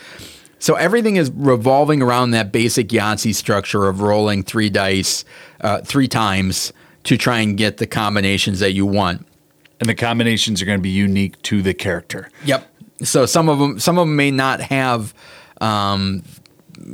so 0.60 0.76
everything 0.76 1.18
is 1.18 1.30
revolving 1.32 2.02
around 2.02 2.32
that 2.32 2.54
basic 2.54 2.88
yahtzee 2.88 3.36
structure 3.36 3.88
of 3.90 4.00
rolling 4.00 4.44
three 4.44 4.70
dice 4.70 5.26
uh, 5.60 5.82
three 5.82 6.08
times 6.08 6.72
to 7.04 7.18
try 7.18 7.40
and 7.40 7.58
get 7.58 7.78
the 7.78 7.88
combinations 7.88 8.60
that 8.62 8.72
you 8.72 8.86
want 8.86 9.26
And 9.82 9.90
the 9.90 9.96
combinations 9.96 10.62
are 10.62 10.66
going 10.66 10.80
to 10.80 10.84
be 10.84 10.90
unique 10.90 11.42
to 11.44 11.62
the 11.62 11.74
character. 11.74 12.30
Yep. 12.46 12.69
So 13.04 13.26
some 13.26 13.50
of 13.50 13.60
them, 13.60 13.80
some 13.80 13.98
of 13.98 14.08
them 14.08 14.16
may 14.16 14.32
not 14.32 14.62
have 14.62 15.14
um, 15.62 16.24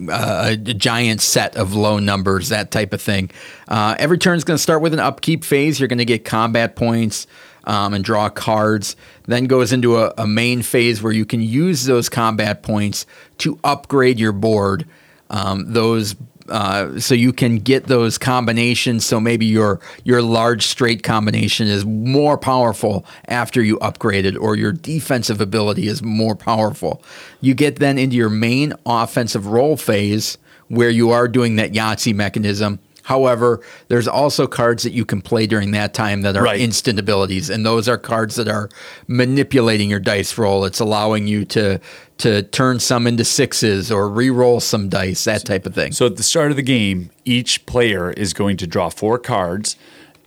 a, 0.09 0.51
a 0.51 0.55
giant 0.57 1.21
set 1.21 1.55
of 1.55 1.73
low 1.73 1.99
numbers, 1.99 2.49
that 2.49 2.71
type 2.71 2.93
of 2.93 3.01
thing. 3.01 3.31
Uh, 3.67 3.95
every 3.97 4.17
turn 4.17 4.37
is 4.37 4.43
going 4.43 4.57
to 4.57 4.61
start 4.61 4.81
with 4.81 4.93
an 4.93 4.99
upkeep 4.99 5.43
phase. 5.43 5.79
You're 5.79 5.87
going 5.87 5.99
to 5.99 6.05
get 6.05 6.25
combat 6.25 6.75
points. 6.75 7.27
um, 7.65 7.93
and 7.93 8.03
draw 8.03 8.29
cards. 8.29 8.95
Then 9.25 9.45
goes 9.45 9.73
into 9.73 9.97
a, 9.97 10.13
a, 10.17 10.27
main 10.27 10.61
phase 10.61 11.01
where 11.01 11.11
you 11.11 11.25
can 11.25 11.41
use 11.41 11.85
those 11.85 12.09
combat 12.09 12.63
points 12.63 13.05
to 13.39 13.59
upgrade 13.63 14.19
your 14.19 14.31
board. 14.31 14.87
Um, 15.29 15.73
those 15.73 16.15
uh, 16.49 16.99
so 16.99 17.15
you 17.15 17.33
can 17.33 17.57
get 17.57 17.85
those 17.85 18.17
combinations. 18.17 19.05
So 19.05 19.19
maybe 19.19 19.45
your 19.45 19.79
your 20.03 20.21
large 20.21 20.67
straight 20.67 21.03
combination 21.03 21.67
is 21.67 21.85
more 21.85 22.37
powerful 22.37 23.05
after 23.27 23.61
you 23.63 23.79
upgrade 23.79 24.25
it, 24.25 24.37
or 24.37 24.55
your 24.55 24.71
defensive 24.71 25.41
ability 25.41 25.87
is 25.87 26.01
more 26.03 26.35
powerful. 26.35 27.01
You 27.41 27.53
get 27.53 27.77
then 27.77 27.97
into 27.97 28.15
your 28.15 28.29
main 28.29 28.73
offensive 28.85 29.47
role 29.47 29.77
phase 29.77 30.37
where 30.67 30.89
you 30.89 31.11
are 31.11 31.27
doing 31.27 31.55
that 31.57 31.73
Yahtzee 31.73 32.15
mechanism 32.15 32.79
However, 33.05 33.61
there's 33.87 34.07
also 34.07 34.47
cards 34.47 34.81
that 34.81 34.91
you 34.91 35.05
can 35.05 35.21
play 35.21 35.45
during 35.45 35.69
that 35.71 35.93
time 35.93 36.23
that 36.23 36.35
are 36.35 36.43
right. 36.43 36.59
instant 36.59 36.97
abilities, 36.97 37.51
and 37.51 37.63
those 37.63 37.87
are 37.87 37.99
cards 37.99 38.33
that 38.35 38.47
are 38.47 38.67
manipulating 39.07 39.91
your 39.91 39.99
dice 39.99 40.35
roll. 40.39 40.65
It's 40.65 40.79
allowing 40.79 41.27
you 41.27 41.45
to 41.45 41.79
to 42.17 42.41
turn 42.41 42.79
some 42.79 43.05
into 43.05 43.23
sixes 43.23 43.91
or 43.91 44.09
re-roll 44.09 44.59
some 44.59 44.89
dice, 44.89 45.25
that 45.25 45.45
type 45.45 45.67
of 45.67 45.75
thing. 45.75 45.91
So 45.91 46.07
at 46.07 46.15
the 46.15 46.23
start 46.23 46.49
of 46.49 46.57
the 46.57 46.63
game, 46.63 47.11
each 47.25 47.63
player 47.67 48.09
is 48.09 48.33
going 48.33 48.57
to 48.57 48.65
draw 48.65 48.89
four 48.89 49.19
cards, 49.19 49.75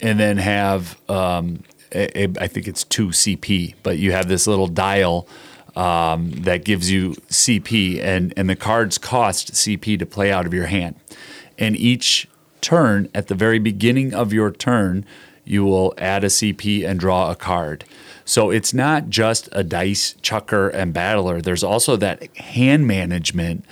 and 0.01 0.21
then 0.21 0.37
have 0.37 1.01
um, 1.09 1.65
a, 1.93 2.27
a, 2.27 2.29
I 2.41 2.47
think 2.47 2.69
it's 2.69 2.85
two 2.85 3.09
CP, 3.09 3.75
but 3.83 3.99
you 3.99 4.13
have 4.13 4.29
this 4.29 4.47
little 4.47 4.69
dial. 4.69 5.27
Um, 5.77 6.33
that 6.43 6.65
gives 6.65 6.91
you 6.91 7.11
CP, 7.29 8.03
and, 8.03 8.35
and 8.37 8.51
the 8.51 8.57
cards 8.57 8.99
cost 8.99 9.53
CP 9.53 9.97
to 10.01 10.07
play 10.07 10.33
out 10.33 10.45
of 10.45 10.53
your 10.53 10.67
hand. 10.67 10.97
And 11.57 11.77
each 11.77 12.27
turn, 12.61 13.09
at 13.15 13.29
the 13.29 13.35
very 13.35 13.59
beginning 13.59 14.15
of 14.15 14.33
your 14.33 14.51
turn, 14.51 15.05
you 15.45 15.65
will 15.65 15.95
add 15.97 16.25
a 16.25 16.29
CP 16.29 16.87
and 16.87 17.01
draw 17.01 17.31
a 17.31 17.35
card. 17.35 17.85
So 18.25 18.51
it's 18.51 18.75
not 18.75 19.09
just 19.09 19.49
a 19.53 19.65
dice 19.65 20.15
chucker 20.21 20.69
and 20.69 20.93
battler. 20.93 21.41
There's 21.41 21.65
also 21.65 21.97
that 21.97 22.37
hand 22.37 22.87
management 22.87 23.65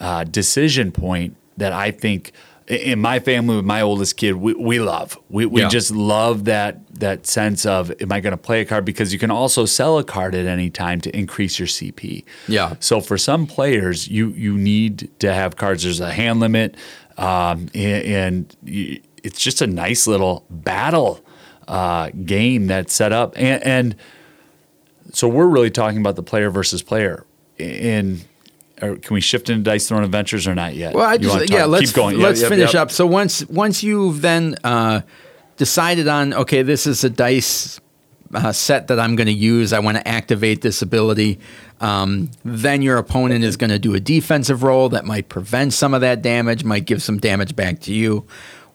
uh, 0.00 0.24
decision 0.24 0.90
point 0.90 1.36
that 1.56 1.72
I 1.72 1.92
think 1.92 2.32
in 2.70 3.00
my 3.00 3.18
family 3.18 3.56
with 3.56 3.64
my 3.64 3.80
oldest 3.80 4.16
kid 4.16 4.34
we, 4.36 4.54
we 4.54 4.78
love 4.78 5.18
we, 5.28 5.44
we 5.44 5.60
yeah. 5.60 5.68
just 5.68 5.90
love 5.90 6.44
that 6.44 6.78
that 6.94 7.26
sense 7.26 7.66
of 7.66 7.92
am 8.00 8.12
i 8.12 8.20
going 8.20 8.30
to 8.30 8.36
play 8.36 8.60
a 8.60 8.64
card 8.64 8.84
because 8.84 9.12
you 9.12 9.18
can 9.18 9.30
also 9.30 9.64
sell 9.64 9.98
a 9.98 10.04
card 10.04 10.36
at 10.36 10.46
any 10.46 10.70
time 10.70 11.00
to 11.00 11.14
increase 11.16 11.58
your 11.58 11.66
cp 11.66 12.24
yeah 12.46 12.74
so 12.78 13.00
for 13.00 13.18
some 13.18 13.44
players 13.44 14.06
you 14.06 14.28
you 14.28 14.56
need 14.56 15.10
to 15.18 15.34
have 15.34 15.56
cards 15.56 15.82
there's 15.82 15.98
a 15.98 16.12
hand 16.12 16.38
limit 16.38 16.76
um, 17.16 17.68
and, 17.74 18.56
and, 18.64 18.96
it's 19.22 19.38
just 19.38 19.60
a 19.60 19.66
nice 19.66 20.06
little 20.06 20.46
battle 20.48 21.20
uh, 21.68 22.08
game 22.24 22.68
that's 22.68 22.94
set 22.94 23.12
up. 23.12 23.34
And, 23.36 23.62
and, 23.62 23.96
so 25.12 25.28
we're 25.28 25.48
really 25.48 25.70
talking 25.70 25.98
about 25.98 26.16
the 26.16 26.22
player 26.22 26.50
versus 26.50 26.82
player. 26.82 27.26
And 27.58 28.24
can 28.80 29.00
we 29.10 29.20
shift 29.20 29.50
into 29.50 29.62
Dice 29.62 29.88
Throne 29.88 30.04
Adventures 30.04 30.46
or 30.46 30.54
not 30.54 30.74
yet? 30.74 30.94
Well, 30.94 31.06
I 31.06 31.18
just 31.18 31.50
yeah, 31.50 31.64
let's 31.66 31.92
keep 31.92 32.12
yeah, 32.12 32.18
let's 32.18 32.40
yep, 32.40 32.48
finish 32.48 32.74
yep. 32.74 32.82
up. 32.82 32.90
So 32.90 33.06
once 33.06 33.44
once 33.46 33.82
you've 33.82 34.22
then 34.22 34.56
uh, 34.64 35.02
decided 35.56 36.08
on 36.08 36.32
okay, 36.32 36.62
this 36.62 36.86
is 36.86 37.04
a 37.04 37.10
dice 37.10 37.80
uh, 38.34 38.52
set 38.52 38.88
that 38.88 39.00
I'm 39.00 39.16
going 39.16 39.26
to 39.26 39.32
use. 39.32 39.72
I 39.72 39.78
want 39.78 39.96
to 39.96 40.06
activate 40.06 40.62
this 40.62 40.82
ability. 40.82 41.38
Um, 41.80 42.30
then 42.44 42.82
your 42.82 42.98
opponent 42.98 43.44
is 43.44 43.56
going 43.56 43.70
to 43.70 43.78
do 43.78 43.94
a 43.94 44.00
defensive 44.00 44.62
roll 44.62 44.88
that 44.90 45.04
might 45.04 45.28
prevent 45.28 45.72
some 45.72 45.94
of 45.94 46.00
that 46.02 46.22
damage, 46.22 46.64
might 46.64 46.84
give 46.84 47.02
some 47.02 47.18
damage 47.18 47.56
back 47.56 47.80
to 47.80 47.94
you. 47.94 48.26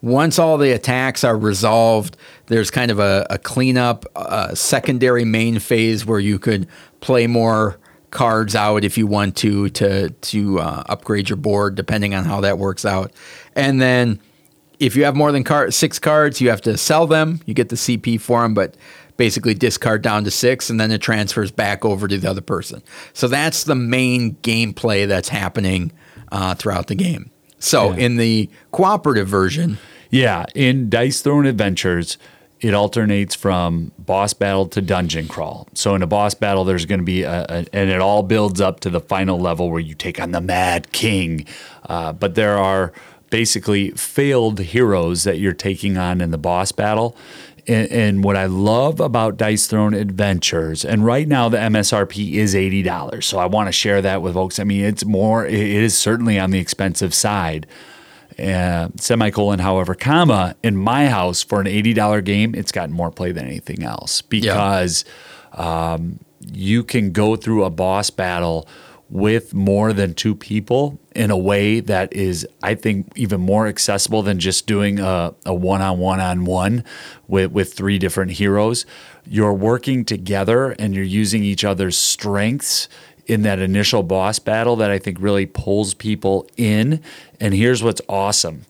Once 0.02 0.38
all 0.38 0.58
the 0.58 0.72
attacks 0.72 1.24
are 1.24 1.38
resolved, 1.38 2.18
there's 2.48 2.70
kind 2.70 2.92
of 2.92 3.00
a, 3.00 3.26
a 3.30 3.38
cleanup, 3.38 4.06
a 4.16 4.56
secondary 4.56 5.26
main 5.26 5.58
phase 5.60 6.06
where 6.06 6.20
you 6.20 6.38
could 6.38 6.68
play 7.00 7.26
more 7.28 7.80
cards 8.12 8.56
out 8.56 8.84
if 8.84 8.98
you 8.98 9.08
want 9.08 9.36
to 9.36 9.68
to 9.70 10.10
to 10.10 10.60
uh, 10.60 10.84
upgrade 10.88 11.30
your 11.30 11.38
board, 11.38 11.76
depending 11.76 12.14
on 12.14 12.24
how 12.24 12.40
that 12.42 12.58
works 12.58 12.86
out. 12.86 13.12
And 13.56 13.82
then 13.82 14.20
if 14.80 14.96
you 14.96 15.06
have 15.06 15.16
more 15.16 15.32
than 15.32 15.44
car- 15.44 15.72
six 15.72 16.00
cards, 16.00 16.42
you 16.42 16.50
have 16.50 16.62
to 16.62 16.78
sell 16.78 17.08
them. 17.08 17.42
You 17.46 17.54
get 17.54 17.70
the 17.70 17.76
CP 17.76 18.20
for 18.20 18.42
them, 18.42 18.54
but 18.54 18.76
basically 19.18 19.54
discard 19.54 20.02
down 20.02 20.24
to 20.26 20.32
six, 20.32 20.70
and 20.70 20.80
then 20.80 20.92
it 20.92 21.02
transfers 21.02 21.52
back 21.52 21.86
over 21.86 22.08
to 22.08 22.18
the 22.18 22.30
other 22.30 22.42
person. 22.42 22.84
So 23.14 23.28
that's 23.28 23.64
the 23.64 23.76
main 23.76 24.36
gameplay 24.38 25.08
that's 25.08 25.30
happening 25.30 25.92
uh, 26.32 26.56
throughout 26.56 26.88
the 26.88 26.96
game. 26.96 27.32
So 27.60 27.92
yeah. 27.92 28.06
in 28.06 28.18
the 28.18 28.50
cooperative 28.72 29.28
version, 29.28 29.78
yeah, 30.10 30.46
in 30.54 30.90
Dice 30.90 31.22
Throne 31.22 31.46
Adventures, 31.46 32.18
it 32.62 32.74
alternates 32.74 33.36
from 33.36 33.92
boss 34.00 34.34
battle 34.34 34.68
to 34.68 34.82
dungeon 34.82 35.28
crawl. 35.28 35.68
So 35.74 35.94
in 35.96 36.02
a 36.02 36.08
boss 36.08 36.34
battle, 36.34 36.64
there's 36.64 36.86
going 36.86 37.00
to 37.00 37.06
be 37.06 37.24
a, 37.24 37.46
a, 37.48 37.66
and 37.74 37.90
it 37.90 38.00
all 38.00 38.24
builds 38.24 38.62
up 38.62 38.80
to 38.82 38.90
the 38.90 39.02
final 39.02 39.40
level 39.40 39.70
where 39.70 39.80
you 39.80 39.94
take 39.94 40.22
on 40.22 40.32
the 40.32 40.42
Mad 40.42 40.92
King. 40.92 41.46
Uh, 41.88 42.14
but 42.14 42.36
there 42.36 42.58
are 42.58 42.94
basically 43.36 43.92
failed 43.92 44.60
heroes 44.60 45.26
that 45.26 45.40
you're 45.40 45.52
taking 45.52 45.98
on 45.98 46.22
in 46.22 46.32
the 46.32 46.38
boss 46.38 46.72
battle. 46.72 47.18
And, 47.68 47.92
and, 47.92 48.24
what 48.24 48.38
I 48.38 48.46
love 48.46 49.02
about 49.02 49.36
Dice 49.36 49.68
Throne 49.68 49.94
Adventures, 49.94 50.86
and 50.86 51.04
right 51.04 51.28
now 51.28 51.50
the 51.50 51.58
MSRP 51.58 52.36
is 52.36 52.56
eighty 52.56 52.82
dollars, 52.82 53.26
so 53.26 53.40
I 53.40 53.48
want 53.48 53.68
to 53.68 53.74
share 53.74 54.02
that 54.04 54.22
with 54.22 54.36
folks. 54.36 54.58
I 54.58 54.64
mean, 54.64 54.86
it's 54.86 55.04
more, 55.04 55.46
it 55.46 55.54
is 55.60 55.98
certainly 55.98 56.40
on 56.40 56.52
the 56.52 56.60
expensive 56.60 57.14
side. 57.14 57.68
Uh, 58.40 58.90
semicolon, 58.98 59.60
however, 59.60 59.96
comma, 59.96 60.56
in 60.64 60.78
my 60.78 61.08
house 61.08 61.44
for 61.44 61.60
an 61.60 61.68
eighty 61.68 61.94
dollar 61.94 62.22
game, 62.22 62.56
it's 62.56 62.72
gotten 62.72 62.94
more 62.96 63.12
play 63.12 63.34
than 63.34 63.48
anything 63.48 63.84
else 63.84 64.22
because 64.22 65.04
yeah. 65.58 65.94
um, 65.94 66.20
you 66.54 66.86
can 66.86 67.12
go 67.12 67.36
through 67.36 67.66
a 67.66 67.70
boss 67.70 68.12
battle 68.12 68.66
with 69.16 69.54
more 69.54 69.94
than 69.94 70.14
two 70.14 70.36
people 70.36 71.00
in 71.16 71.32
a 71.32 71.38
way 71.38 71.80
that 71.80 72.12
is, 72.12 72.46
I 72.62 72.76
think, 72.76 73.14
even 73.16 73.40
more 73.40 73.66
accessible 73.66 74.22
than 74.22 74.40
just 74.40 74.68
doing 74.68 75.00
a, 75.00 75.34
a 75.46 75.54
one-on-one 75.54 76.20
on 76.20 76.44
one 76.44 76.84
with, 77.26 77.54
with 77.54 77.74
three 77.74 77.98
different 77.98 78.32
heroes. 78.32 78.86
You're 79.26 79.54
working 79.54 80.04
together 80.04 80.72
and 80.78 80.94
you're 80.94 81.06
using 81.06 81.46
each 81.46 81.64
other's 81.64 81.98
strengths 81.98 82.90
in 83.26 83.44
that 83.44 83.60
initial 83.60 84.04
boss 84.04 84.38
battle 84.38 84.76
that 84.76 84.92
I 84.92 85.00
think 85.00 85.18
really 85.22 85.46
pulls 85.46 85.94
people 85.94 86.46
in. 86.58 87.02
And 87.40 87.54
here's 87.54 87.82
what's 87.82 88.02
awesome. 88.10 88.66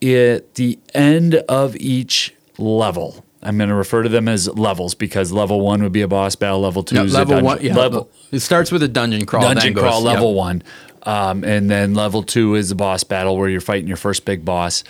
At 0.00 0.54
the 0.54 0.78
end 0.94 1.34
of 1.48 1.74
each 1.74 2.36
level, 2.56 3.25
I'm 3.46 3.56
going 3.58 3.68
to 3.68 3.74
refer 3.74 4.02
to 4.02 4.08
them 4.08 4.26
as 4.26 4.48
levels 4.48 4.94
because 4.94 5.30
level 5.30 5.60
one 5.60 5.82
would 5.82 5.92
be 5.92 6.02
a 6.02 6.08
boss 6.08 6.34
battle, 6.34 6.60
level 6.60 6.82
two 6.82 7.00
is 7.02 7.14
level 7.14 7.34
a 7.34 7.36
dungeon. 7.36 7.44
One, 7.44 7.62
yeah, 7.62 7.74
level, 7.76 8.10
it 8.32 8.40
starts 8.40 8.72
with 8.72 8.82
a 8.82 8.88
dungeon 8.88 9.24
crawl. 9.24 9.42
Dungeon 9.42 9.74
crawl, 9.74 10.02
level 10.02 10.30
yep. 10.30 10.36
one. 10.36 10.62
Um, 11.04 11.44
and 11.44 11.70
then 11.70 11.94
level 11.94 12.24
two 12.24 12.56
is 12.56 12.70
the 12.70 12.74
boss 12.74 13.04
battle 13.04 13.36
where 13.36 13.48
you're 13.48 13.60
fighting 13.60 13.86
your 13.86 13.96
first 13.96 14.24
big 14.24 14.44
boss. 14.44 14.82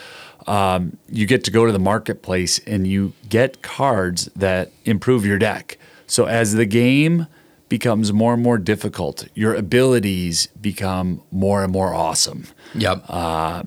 Um, 0.46 0.96
you 1.10 1.26
get 1.26 1.44
to 1.44 1.50
go 1.50 1.66
to 1.66 1.72
the 1.72 1.78
marketplace 1.78 2.58
and 2.66 2.86
you 2.86 3.12
get 3.28 3.60
cards 3.62 4.30
that 4.36 4.72
improve 4.84 5.26
your 5.26 5.38
deck. 5.38 5.76
So 6.06 6.24
as 6.24 6.54
the 6.54 6.66
game 6.66 7.26
becomes 7.68 8.12
more 8.12 8.34
and 8.34 8.42
more 8.42 8.58
difficult. 8.58 9.26
Your 9.34 9.54
abilities 9.54 10.46
become 10.60 11.22
more 11.30 11.64
and 11.64 11.72
more 11.72 11.92
awesome. 11.92 12.46
Yep. 12.74 13.04
Uh, 13.08 13.62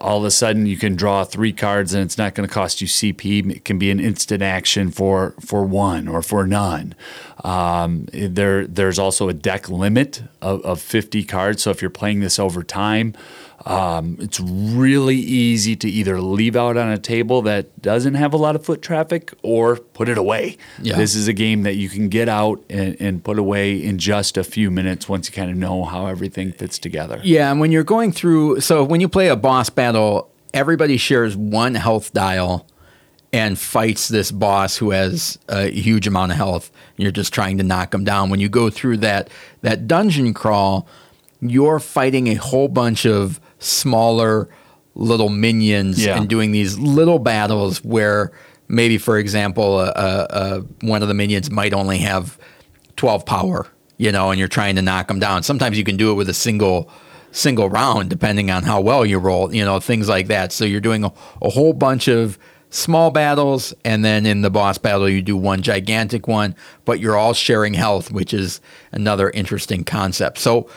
all 0.00 0.18
of 0.18 0.24
a 0.24 0.30
sudden, 0.30 0.66
you 0.66 0.76
can 0.76 0.96
draw 0.96 1.24
three 1.24 1.52
cards, 1.52 1.94
and 1.94 2.02
it's 2.02 2.18
not 2.18 2.34
going 2.34 2.48
to 2.48 2.52
cost 2.52 2.80
you 2.80 2.86
CP. 2.86 3.50
It 3.50 3.64
can 3.64 3.78
be 3.78 3.90
an 3.90 4.00
instant 4.00 4.42
action 4.42 4.90
for 4.90 5.34
for 5.40 5.64
one 5.64 6.08
or 6.08 6.22
for 6.22 6.46
none. 6.46 6.94
Um, 7.44 8.08
there, 8.12 8.66
there's 8.66 8.98
also 8.98 9.28
a 9.28 9.34
deck 9.34 9.68
limit 9.68 10.22
of, 10.42 10.60
of 10.62 10.80
50 10.80 11.22
cards. 11.24 11.62
So 11.62 11.70
if 11.70 11.80
you're 11.80 11.90
playing 11.90 12.20
this 12.20 12.38
over 12.38 12.62
time, 12.62 13.14
um, 13.68 14.16
it's 14.18 14.40
really 14.40 15.16
easy 15.16 15.76
to 15.76 15.90
either 15.90 16.22
leave 16.22 16.56
out 16.56 16.78
on 16.78 16.88
a 16.88 16.96
table 16.96 17.42
that 17.42 17.82
doesn't 17.82 18.14
have 18.14 18.32
a 18.32 18.38
lot 18.38 18.56
of 18.56 18.64
foot 18.64 18.80
traffic 18.80 19.34
or 19.42 19.76
put 19.76 20.08
it 20.08 20.16
away. 20.16 20.56
Yeah. 20.80 20.96
This 20.96 21.14
is 21.14 21.28
a 21.28 21.34
game 21.34 21.64
that 21.64 21.76
you 21.76 21.90
can 21.90 22.08
get 22.08 22.30
out 22.30 22.64
and, 22.70 22.96
and 22.98 23.22
put 23.22 23.38
away 23.38 23.76
in 23.76 23.98
just 23.98 24.38
a 24.38 24.44
few 24.44 24.70
minutes 24.70 25.06
once 25.06 25.28
you 25.28 25.34
kind 25.34 25.50
of 25.50 25.56
know 25.58 25.84
how 25.84 26.06
everything 26.06 26.50
fits 26.52 26.78
together. 26.78 27.20
Yeah, 27.22 27.50
and 27.50 27.60
when 27.60 27.70
you're 27.70 27.84
going 27.84 28.10
through, 28.10 28.60
so 28.60 28.82
when 28.82 29.02
you 29.02 29.08
play 29.08 29.28
a 29.28 29.36
boss 29.36 29.68
battle, 29.68 30.30
everybody 30.54 30.96
shares 30.96 31.36
one 31.36 31.74
health 31.74 32.14
dial 32.14 32.66
and 33.34 33.58
fights 33.58 34.08
this 34.08 34.30
boss 34.30 34.78
who 34.78 34.92
has 34.92 35.38
a 35.50 35.68
huge 35.68 36.06
amount 36.06 36.32
of 36.32 36.38
health. 36.38 36.70
You're 36.96 37.10
just 37.10 37.34
trying 37.34 37.58
to 37.58 37.64
knock 37.64 37.92
him 37.92 38.04
down. 38.04 38.30
When 38.30 38.40
you 38.40 38.48
go 38.48 38.70
through 38.70 38.96
that 38.98 39.28
that 39.60 39.86
dungeon 39.86 40.32
crawl, 40.32 40.88
you're 41.42 41.80
fighting 41.80 42.28
a 42.28 42.34
whole 42.36 42.68
bunch 42.68 43.04
of 43.04 43.38
smaller 43.58 44.48
little 44.94 45.28
minions 45.28 46.04
yeah. 46.04 46.16
and 46.16 46.28
doing 46.28 46.50
these 46.50 46.78
little 46.78 47.18
battles 47.18 47.84
where 47.84 48.32
maybe, 48.68 48.98
for 48.98 49.18
example, 49.18 49.80
a, 49.80 49.88
a, 49.88 50.26
a, 50.30 50.60
one 50.86 51.02
of 51.02 51.08
the 51.08 51.14
minions 51.14 51.50
might 51.50 51.72
only 51.72 51.98
have 51.98 52.38
12 52.96 53.24
power, 53.24 53.66
you 53.96 54.12
know, 54.12 54.30
and 54.30 54.38
you're 54.38 54.48
trying 54.48 54.76
to 54.76 54.82
knock 54.82 55.08
them 55.08 55.18
down. 55.18 55.42
Sometimes 55.42 55.78
you 55.78 55.84
can 55.84 55.96
do 55.96 56.10
it 56.10 56.14
with 56.14 56.28
a 56.28 56.34
single 56.34 56.90
single 57.30 57.68
round, 57.68 58.08
depending 58.08 58.50
on 58.50 58.62
how 58.62 58.80
well 58.80 59.04
you 59.04 59.18
roll, 59.18 59.54
you 59.54 59.64
know, 59.64 59.78
things 59.78 60.08
like 60.08 60.28
that. 60.28 60.50
So 60.50 60.64
you're 60.64 60.80
doing 60.80 61.04
a, 61.04 61.12
a 61.42 61.50
whole 61.50 61.74
bunch 61.74 62.08
of 62.08 62.38
small 62.70 63.10
battles, 63.10 63.74
and 63.84 64.04
then 64.04 64.26
in 64.26 64.42
the 64.42 64.50
boss 64.50 64.78
battle, 64.78 65.08
you 65.08 65.22
do 65.22 65.36
one 65.36 65.62
gigantic 65.62 66.26
one, 66.26 66.54
but 66.84 67.00
you're 67.00 67.16
all 67.16 67.34
sharing 67.34 67.74
health, 67.74 68.10
which 68.10 68.34
is 68.34 68.60
another 68.92 69.30
interesting 69.30 69.84
concept. 69.84 70.38
So, 70.38 70.68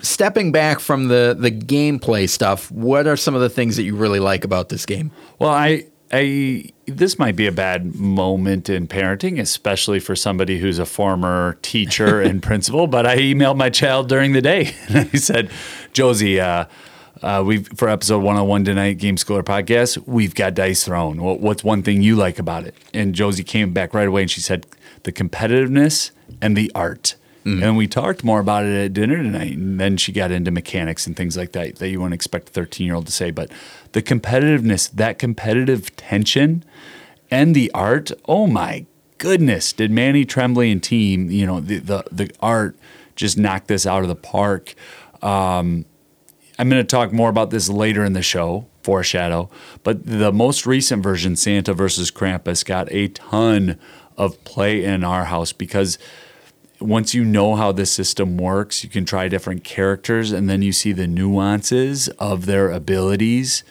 stepping 0.00 0.52
back 0.52 0.80
from 0.80 1.08
the, 1.08 1.36
the 1.38 1.50
gameplay 1.50 2.28
stuff, 2.28 2.70
what 2.70 3.06
are 3.06 3.16
some 3.16 3.34
of 3.34 3.40
the 3.40 3.48
things 3.48 3.76
that 3.76 3.82
you 3.82 3.96
really 3.96 4.20
like 4.20 4.44
about 4.44 4.68
this 4.68 4.86
game? 4.86 5.10
Well, 5.38 5.50
I 5.50 5.86
I 6.12 6.70
this 6.86 7.18
might 7.18 7.34
be 7.34 7.46
a 7.46 7.52
bad 7.52 7.96
moment 7.96 8.68
in 8.68 8.86
parenting, 8.86 9.40
especially 9.40 9.98
for 9.98 10.14
somebody 10.14 10.58
who's 10.58 10.78
a 10.78 10.86
former 10.86 11.58
teacher 11.62 12.20
and 12.22 12.42
principal. 12.42 12.86
But 12.86 13.06
I 13.06 13.16
emailed 13.18 13.56
my 13.56 13.70
child 13.70 14.08
during 14.08 14.32
the 14.32 14.42
day 14.42 14.74
and 14.88 15.10
I 15.12 15.16
said, 15.16 15.50
Josie, 15.92 16.40
uh, 16.40 16.66
uh, 17.22 17.42
we 17.44 17.64
for 17.64 17.88
episode 17.88 18.18
101 18.18 18.64
tonight, 18.64 18.98
Game 18.98 19.16
Schooler 19.16 19.42
podcast, 19.42 20.06
we've 20.06 20.34
got 20.34 20.54
Dice 20.54 20.84
Throne. 20.84 21.22
Well, 21.22 21.38
what's 21.38 21.64
one 21.64 21.82
thing 21.82 22.02
you 22.02 22.14
like 22.14 22.38
about 22.38 22.64
it? 22.64 22.76
And 22.94 23.14
Josie 23.14 23.44
came 23.44 23.72
back 23.72 23.94
right 23.94 24.06
away 24.06 24.22
and 24.22 24.30
she 24.30 24.40
said, 24.40 24.66
the 25.06 25.12
competitiveness 25.12 26.10
and 26.42 26.56
the 26.56 26.70
art. 26.74 27.14
Mm. 27.46 27.62
And 27.62 27.76
we 27.76 27.86
talked 27.86 28.24
more 28.24 28.40
about 28.40 28.64
it 28.64 28.76
at 28.86 28.92
dinner 28.92 29.18
tonight. 29.18 29.56
And 29.56 29.78
then 29.78 29.96
she 29.96 30.10
got 30.10 30.32
into 30.32 30.50
mechanics 30.50 31.06
and 31.06 31.16
things 31.16 31.36
like 31.36 31.52
that 31.52 31.76
that 31.76 31.88
you 31.88 32.00
wouldn't 32.00 32.14
expect 32.14 32.48
a 32.48 32.52
13 32.52 32.84
year 32.84 32.96
old 32.96 33.06
to 33.06 33.12
say. 33.12 33.30
But 33.30 33.52
the 33.92 34.02
competitiveness, 34.02 34.90
that 34.90 35.20
competitive 35.20 35.94
tension, 35.94 36.64
and 37.30 37.54
the 37.54 37.70
art, 37.72 38.10
oh 38.26 38.48
my 38.48 38.84
goodness, 39.18 39.72
did 39.72 39.92
Manny 39.92 40.24
Trembley 40.24 40.72
and 40.72 40.82
team, 40.82 41.30
you 41.30 41.46
know, 41.46 41.60
the, 41.60 41.78
the, 41.78 42.04
the 42.10 42.30
art 42.40 42.76
just 43.14 43.38
knock 43.38 43.68
this 43.68 43.86
out 43.86 44.02
of 44.02 44.08
the 44.08 44.16
park. 44.16 44.74
Um, 45.22 45.84
I'm 46.58 46.68
going 46.68 46.82
to 46.82 46.84
talk 46.84 47.12
more 47.12 47.30
about 47.30 47.50
this 47.50 47.68
later 47.68 48.04
in 48.04 48.12
the 48.12 48.22
show, 48.22 48.66
foreshadow. 48.82 49.50
But 49.84 50.04
the 50.04 50.32
most 50.32 50.66
recent 50.66 51.02
version, 51.02 51.36
Santa 51.36 51.74
versus 51.74 52.10
Krampus, 52.10 52.64
got 52.64 52.90
a 52.90 53.06
ton 53.08 53.78
of 54.16 54.42
play 54.44 54.82
in 54.82 55.04
our 55.04 55.26
house 55.26 55.52
because 55.52 55.96
once 56.80 57.14
you 57.14 57.24
know 57.24 57.54
how 57.54 57.72
the 57.72 57.86
system 57.86 58.36
works, 58.36 58.84
you 58.84 58.90
can 58.90 59.04
try 59.04 59.28
different 59.28 59.64
characters 59.64 60.32
and 60.32 60.48
then 60.48 60.62
you 60.62 60.72
see 60.72 60.92
the 60.92 61.06
nuances 61.06 62.08
of 62.18 62.46
their 62.46 62.70
abilities. 62.70 63.64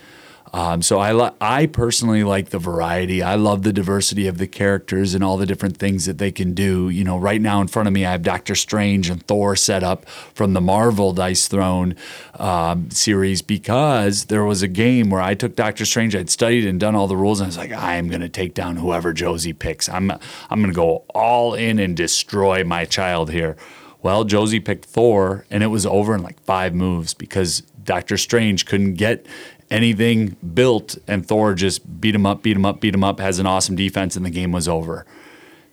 Um, 0.56 0.82
so 0.82 1.00
I 1.00 1.12
li- 1.12 1.36
I 1.42 1.66
personally 1.66 2.24
like 2.24 2.52
the 2.52 2.60
variety. 2.60 3.22
I 3.22 3.36
love 3.36 3.64
the 3.64 3.74
diversity 3.74 4.26
of 4.26 4.38
the 4.38 4.48
characters 4.48 5.14
and 5.14 5.22
all 5.22 5.36
the 5.36 5.46
different 5.46 5.76
things 5.76 6.06
that 6.06 6.18
they 6.18 6.32
can 6.32 6.54
do. 6.54 6.88
You 6.88 7.04
know, 7.04 7.18
right 7.18 7.42
now 7.42 7.60
in 7.60 7.68
front 7.68 7.88
of 7.88 7.94
me, 7.94 8.06
I 8.06 8.14
have 8.14 8.24
Doctor 8.24 8.56
Strange 8.56 9.10
and 9.10 9.22
Thor 9.28 9.58
set 9.58 9.84
up 9.84 10.08
from 10.34 10.54
the 10.54 10.62
Marvel 10.62 11.12
Dice 11.12 11.50
Throne 11.50 11.94
um, 12.36 12.90
series 12.90 13.42
because 13.42 14.26
there 14.26 14.46
was 14.46 14.62
a 14.62 14.70
game 14.70 15.10
where 15.10 15.20
I 15.20 15.34
took 15.34 15.58
Doctor 15.58 15.84
Strange. 15.84 16.16
I'd 16.16 16.30
studied 16.30 16.66
and 16.66 16.80
done 16.80 16.96
all 16.96 17.08
the 17.08 17.18
rules, 17.18 17.42
and 17.42 17.48
I 17.48 17.50
was 17.50 17.58
like, 17.58 17.74
I 17.74 17.96
am 17.96 18.08
going 18.08 18.22
to 18.22 18.30
take 18.30 18.54
down 18.54 18.78
whoever 18.78 19.12
Josie 19.12 19.52
picks. 19.52 19.90
I'm 19.90 20.10
I'm 20.10 20.62
going 20.62 20.68
to 20.68 20.74
go 20.74 21.04
all 21.14 21.54
in 21.54 21.80
and 21.80 21.98
destroy 21.98 22.64
my 22.64 22.86
child 22.86 23.30
here. 23.30 23.58
Well, 24.06 24.24
Josie 24.24 24.60
picked 24.60 24.86
Thor, 24.86 25.48
and 25.50 25.64
it 25.64 25.68
was 25.68 25.84
over 25.84 26.14
in 26.14 26.22
like 26.22 26.40
five 26.42 26.76
moves 26.76 27.16
because 27.16 27.62
Doctor 27.84 28.18
Strange 28.18 28.68
couldn't 28.68 28.94
get 28.94 29.26
anything 29.72 30.38
built, 30.54 30.96
and 31.08 31.26
Thor 31.26 31.56
just 31.56 32.00
beat 32.00 32.14
him 32.14 32.24
up, 32.24 32.44
beat 32.44 32.56
him 32.56 32.68
up, 32.68 32.80
beat 32.80 32.94
him 32.94 33.04
up, 33.04 33.20
has 33.20 33.40
an 33.40 33.48
awesome 33.48 33.76
defense, 33.76 34.16
and 34.16 34.24
the 34.24 34.30
game 34.30 34.52
was 34.52 34.68
over. 34.68 35.08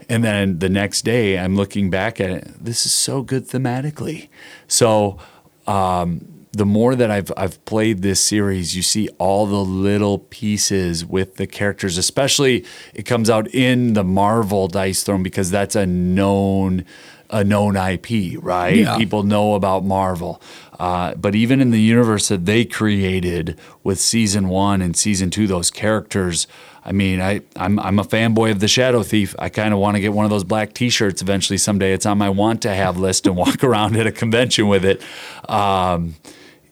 And 0.08 0.24
then 0.24 0.60
the 0.60 0.70
next 0.70 1.02
day, 1.02 1.38
I'm 1.38 1.56
looking 1.56 1.90
back 1.90 2.22
at 2.22 2.30
it. 2.30 2.64
This 2.64 2.86
is 2.86 2.92
so 2.94 3.20
good 3.20 3.46
thematically. 3.46 4.30
So 4.66 5.18
um, 5.66 6.46
the 6.52 6.64
more 6.64 6.94
that 6.94 7.10
I've 7.10 7.30
I've 7.36 7.62
played 7.66 8.00
this 8.00 8.18
series, 8.18 8.74
you 8.74 8.80
see 8.80 9.10
all 9.18 9.44
the 9.44 9.62
little 9.62 10.20
pieces 10.20 11.04
with 11.04 11.36
the 11.36 11.46
characters. 11.46 11.98
Especially, 11.98 12.64
it 12.94 13.02
comes 13.02 13.28
out 13.28 13.46
in 13.54 13.92
the 13.92 14.04
Marvel 14.04 14.68
Dice 14.68 15.02
Throne 15.02 15.22
because 15.22 15.50
that's 15.50 15.76
a 15.76 15.84
known 15.84 16.86
a 17.32 17.42
known 17.42 17.76
IP, 17.76 18.38
right? 18.42 18.76
Yeah. 18.76 18.96
People 18.98 19.22
know 19.22 19.54
about 19.54 19.84
Marvel. 19.84 20.40
Uh, 20.78 21.14
but 21.14 21.34
even 21.34 21.60
in 21.60 21.70
the 21.70 21.80
universe 21.80 22.28
that 22.28 22.44
they 22.44 22.64
created 22.64 23.58
with 23.82 23.98
season 23.98 24.48
one 24.48 24.82
and 24.82 24.96
season 24.96 25.30
two, 25.30 25.46
those 25.46 25.70
characters, 25.70 26.46
I 26.84 26.92
mean, 26.92 27.20
I, 27.20 27.40
I'm, 27.56 27.78
I'm 27.78 27.98
a 27.98 28.04
fanboy 28.04 28.50
of 28.50 28.60
the 28.60 28.68
Shadow 28.68 29.02
Thief. 29.02 29.34
I 29.38 29.48
kind 29.48 29.72
of 29.72 29.80
want 29.80 29.96
to 29.96 30.00
get 30.00 30.12
one 30.12 30.24
of 30.24 30.30
those 30.30 30.44
black 30.44 30.74
t 30.74 30.90
shirts 30.90 31.22
eventually 31.22 31.56
someday. 31.56 31.92
It's 31.92 32.06
on 32.06 32.18
my 32.18 32.28
want 32.28 32.62
to 32.62 32.74
have 32.74 32.98
list 32.98 33.26
and 33.26 33.36
walk 33.36 33.64
around 33.64 33.96
at 33.96 34.06
a 34.06 34.12
convention 34.12 34.68
with 34.68 34.84
it. 34.84 35.00
Um, 35.48 36.16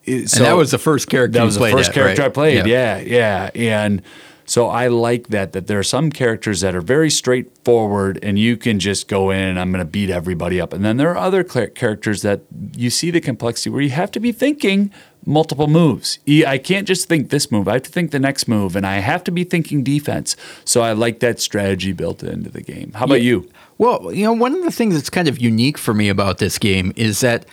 so 0.04 0.12
and 0.12 0.26
that 0.26 0.56
was 0.56 0.72
the 0.72 0.78
first 0.78 1.08
character 1.08 1.38
that 1.38 1.44
was 1.44 1.56
the 1.56 1.70
first 1.70 1.90
at, 1.90 1.94
character 1.94 2.22
right? 2.22 2.30
I 2.30 2.32
played. 2.32 2.66
Yeah. 2.66 2.98
yeah, 2.98 3.50
yeah. 3.54 3.78
And 3.78 4.02
so 4.50 4.66
I 4.66 4.88
like 4.88 5.28
that 5.28 5.52
that 5.52 5.68
there 5.68 5.78
are 5.78 5.84
some 5.84 6.10
characters 6.10 6.60
that 6.62 6.74
are 6.74 6.80
very 6.80 7.08
straightforward 7.08 8.18
and 8.20 8.36
you 8.36 8.56
can 8.56 8.80
just 8.80 9.06
go 9.06 9.30
in 9.30 9.38
and 9.38 9.60
I'm 9.60 9.70
going 9.70 9.78
to 9.78 9.88
beat 9.88 10.10
everybody 10.10 10.60
up. 10.60 10.72
And 10.72 10.84
then 10.84 10.96
there 10.96 11.08
are 11.10 11.16
other 11.16 11.44
characters 11.44 12.22
that 12.22 12.40
you 12.76 12.90
see 12.90 13.12
the 13.12 13.20
complexity 13.20 13.70
where 13.70 13.80
you 13.80 13.90
have 13.90 14.10
to 14.10 14.18
be 14.18 14.32
thinking 14.32 14.90
multiple 15.24 15.68
moves. 15.68 16.18
I 16.26 16.58
can't 16.58 16.88
just 16.88 17.08
think 17.08 17.30
this 17.30 17.52
move. 17.52 17.68
I 17.68 17.74
have 17.74 17.84
to 17.84 17.92
think 17.92 18.10
the 18.10 18.18
next 18.18 18.48
move 18.48 18.74
and 18.74 18.84
I 18.84 18.96
have 18.96 19.22
to 19.22 19.30
be 19.30 19.44
thinking 19.44 19.84
defense. 19.84 20.34
So 20.64 20.80
I 20.80 20.94
like 20.94 21.20
that 21.20 21.38
strategy 21.38 21.92
built 21.92 22.24
into 22.24 22.50
the 22.50 22.62
game. 22.62 22.90
How 22.96 23.04
about 23.04 23.22
yeah. 23.22 23.30
you? 23.30 23.50
Well, 23.78 24.12
you 24.12 24.24
know, 24.24 24.32
one 24.32 24.52
of 24.56 24.64
the 24.64 24.72
things 24.72 24.96
that's 24.96 25.10
kind 25.10 25.28
of 25.28 25.38
unique 25.38 25.78
for 25.78 25.94
me 25.94 26.08
about 26.08 26.38
this 26.38 26.58
game 26.58 26.92
is 26.96 27.20
that 27.20 27.46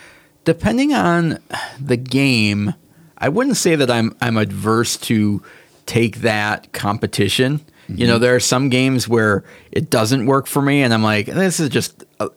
depending 0.45 0.95
on 0.95 1.37
the 1.79 1.97
game, 1.97 2.73
I 3.19 3.29
wouldn't 3.29 3.57
say 3.57 3.75
that 3.75 3.91
I'm 3.91 4.15
I'm 4.19 4.37
adverse 4.37 4.97
to 4.97 5.43
take 5.87 6.17
that 6.17 6.71
competition. 6.73 7.59
Mm-hmm. 7.59 8.01
You 8.01 8.07
know, 8.07 8.19
there 8.19 8.35
are 8.35 8.39
some 8.39 8.69
games 8.69 9.07
where 9.07 9.43
it 9.71 9.89
doesn't 9.89 10.25
work 10.25 10.45
for 10.45 10.61
me, 10.61 10.83
and 10.83 10.93
I'm 10.93 11.03
like, 11.03 11.25
this 11.25 11.59
is 11.59 11.69
just 11.69 12.03
uh, 12.19 12.29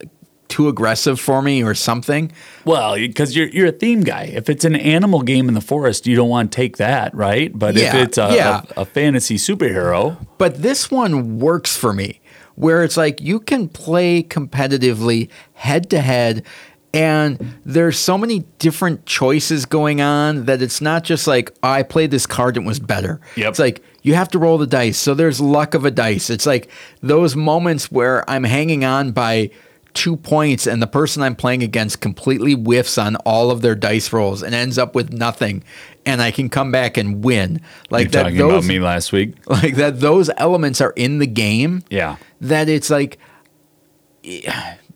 too 0.47 0.67
aggressive 0.67 1.19
for 1.19 1.41
me 1.41 1.63
or 1.63 1.75
something. 1.75 2.31
Well, 2.65 2.95
because 2.95 3.35
you're 3.35 3.47
you're 3.47 3.67
a 3.67 3.71
theme 3.71 4.01
guy. 4.01 4.23
If 4.23 4.49
it's 4.49 4.65
an 4.65 4.75
animal 4.75 5.21
game 5.21 5.47
in 5.47 5.53
the 5.53 5.61
forest, 5.61 6.07
you 6.07 6.15
don't 6.15 6.29
want 6.29 6.51
to 6.51 6.55
take 6.55 6.77
that, 6.77 7.13
right? 7.13 7.51
But 7.53 7.75
yeah, 7.75 7.89
if 7.89 8.07
it's 8.07 8.17
a, 8.17 8.35
yeah. 8.35 8.61
a, 8.75 8.81
a 8.81 8.85
fantasy 8.85 9.35
superhero, 9.35 10.25
but 10.37 10.61
this 10.61 10.89
one 10.89 11.39
works 11.39 11.75
for 11.75 11.93
me, 11.93 12.21
where 12.55 12.83
it's 12.83 12.97
like 12.97 13.21
you 13.21 13.39
can 13.39 13.67
play 13.67 14.23
competitively 14.23 15.29
head 15.53 15.89
to 15.89 16.01
head 16.01 16.45
and 16.93 17.55
there's 17.65 17.97
so 17.97 18.17
many 18.17 18.39
different 18.59 19.05
choices 19.05 19.65
going 19.65 20.01
on 20.01 20.45
that 20.45 20.61
it's 20.61 20.81
not 20.81 21.03
just 21.03 21.27
like 21.27 21.51
oh, 21.63 21.69
I 21.69 21.83
played 21.83 22.11
this 22.11 22.25
card 22.25 22.57
and 22.57 22.65
was 22.65 22.79
better. 22.79 23.21
Yep. 23.35 23.49
It's 23.49 23.59
like 23.59 23.83
you 24.01 24.15
have 24.15 24.29
to 24.29 24.39
roll 24.39 24.57
the 24.57 24.67
dice. 24.67 24.97
So 24.97 25.13
there's 25.13 25.39
luck 25.39 25.73
of 25.73 25.85
a 25.85 25.91
dice. 25.91 26.29
It's 26.29 26.45
like 26.45 26.69
those 27.01 27.35
moments 27.35 27.91
where 27.91 28.29
I'm 28.29 28.43
hanging 28.43 28.83
on 28.83 29.11
by 29.11 29.51
two 29.93 30.15
points 30.15 30.67
and 30.67 30.81
the 30.81 30.87
person 30.87 31.21
I'm 31.21 31.35
playing 31.35 31.63
against 31.63 32.01
completely 32.01 32.53
whiffs 32.53 32.97
on 32.97 33.17
all 33.17 33.51
of 33.51 33.61
their 33.61 33.75
dice 33.75 34.13
rolls 34.13 34.41
and 34.41 34.55
ends 34.55 34.77
up 34.77 34.95
with 34.95 35.11
nothing 35.11 35.63
and 36.05 36.21
I 36.21 36.31
can 36.31 36.49
come 36.49 36.71
back 36.71 36.97
and 36.97 37.23
win. 37.23 37.61
Like 37.89 38.05
You're 38.05 38.11
that 38.11 38.23
talking 38.23 38.37
those, 38.37 38.51
about 38.51 38.63
me 38.65 38.79
last 38.79 39.11
week. 39.11 39.35
Like 39.47 39.75
that 39.75 39.99
those 39.99 40.29
elements 40.37 40.81
are 40.81 40.93
in 40.95 41.19
the 41.19 41.27
game. 41.27 41.83
Yeah. 41.89 42.15
That 42.39 42.69
it's 42.69 42.89
like 42.89 43.19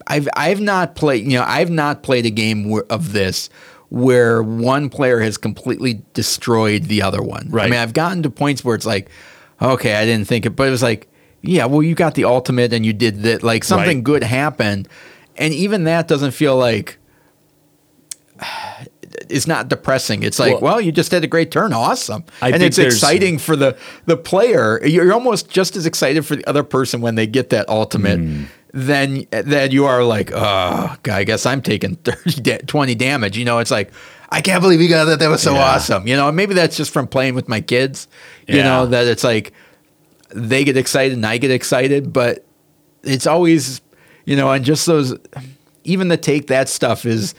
I've 0.07 0.27
I've 0.35 0.61
not 0.61 0.95
played 0.95 1.25
you 1.25 1.37
know 1.37 1.45
I've 1.45 1.69
not 1.69 2.03
played 2.03 2.25
a 2.25 2.29
game 2.29 2.81
of 2.89 3.13
this 3.13 3.49
where 3.89 4.41
one 4.43 4.89
player 4.89 5.19
has 5.19 5.37
completely 5.37 6.01
destroyed 6.13 6.83
the 6.83 7.01
other 7.01 7.21
one. 7.21 7.47
Right. 7.49 7.67
I 7.67 7.69
mean, 7.69 7.79
I've 7.79 7.93
gotten 7.93 8.23
to 8.23 8.29
points 8.29 8.63
where 8.63 8.75
it's 8.75 8.85
like, 8.85 9.09
okay, 9.61 9.95
I 9.95 10.05
didn't 10.05 10.27
think 10.27 10.45
it, 10.45 10.51
but 10.51 10.67
it 10.67 10.71
was 10.71 10.83
like, 10.83 11.07
yeah, 11.41 11.65
well, 11.65 11.83
you 11.83 11.95
got 11.95 12.15
the 12.15 12.25
ultimate 12.25 12.73
and 12.73 12.85
you 12.85 12.93
did 12.93 13.21
that. 13.23 13.43
Like 13.43 13.63
something 13.63 13.97
right. 13.97 14.03
good 14.03 14.23
happened, 14.23 14.89
and 15.37 15.53
even 15.53 15.83
that 15.83 16.07
doesn't 16.07 16.31
feel 16.31 16.57
like 16.57 16.97
it's 19.29 19.45
not 19.45 19.67
depressing. 19.67 20.23
It's 20.23 20.39
like, 20.39 20.53
well, 20.53 20.61
well, 20.61 20.81
you 20.81 20.91
just 20.91 21.11
had 21.11 21.23
a 21.23 21.27
great 21.27 21.51
turn, 21.51 21.71
awesome, 21.71 22.25
I 22.41 22.49
and 22.49 22.63
it's 22.63 22.79
exciting 22.79 23.37
for 23.37 23.55
the 23.55 23.77
the 24.07 24.17
player. 24.17 24.83
You're 24.85 25.13
almost 25.13 25.47
just 25.47 25.75
as 25.75 25.85
excited 25.85 26.25
for 26.25 26.35
the 26.35 26.45
other 26.49 26.63
person 26.63 26.99
when 27.01 27.13
they 27.13 27.27
get 27.27 27.51
that 27.51 27.69
ultimate. 27.69 28.19
Mm 28.19 28.47
then 28.75 29.25
then 29.31 29.71
you 29.71 29.85
are 29.85 30.03
like, 30.03 30.31
oh, 30.33 30.95
I 31.09 31.23
guess 31.23 31.45
I'm 31.45 31.61
taking 31.61 31.95
30, 31.95 32.57
20 32.67 32.95
damage. 32.95 33.37
You 33.37 33.45
know, 33.45 33.59
it's 33.59 33.71
like, 33.71 33.91
I 34.29 34.41
can't 34.41 34.61
believe 34.61 34.81
you 34.81 34.89
got 34.89 35.05
that. 35.05 35.19
That 35.19 35.29
was 35.29 35.41
so 35.41 35.53
yeah. 35.53 35.63
awesome. 35.63 36.05
You 36.05 36.17
know, 36.17 36.29
maybe 36.29 36.53
that's 36.53 36.75
just 36.75 36.91
from 36.91 37.07
playing 37.07 37.35
with 37.35 37.47
my 37.47 37.61
kids. 37.61 38.09
You 38.47 38.57
yeah. 38.57 38.63
know, 38.63 38.85
that 38.87 39.07
it's 39.07 39.23
like 39.23 39.53
they 40.29 40.65
get 40.65 40.75
excited 40.75 41.13
and 41.13 41.25
I 41.25 41.37
get 41.37 41.51
excited, 41.51 42.11
but 42.11 42.45
it's 43.03 43.25
always, 43.25 43.79
you 44.25 44.35
know, 44.35 44.51
and 44.51 44.65
just 44.65 44.85
those, 44.85 45.17
even 45.85 46.09
the 46.09 46.17
take 46.17 46.47
that 46.47 46.67
stuff 46.67 47.05
is 47.05 47.33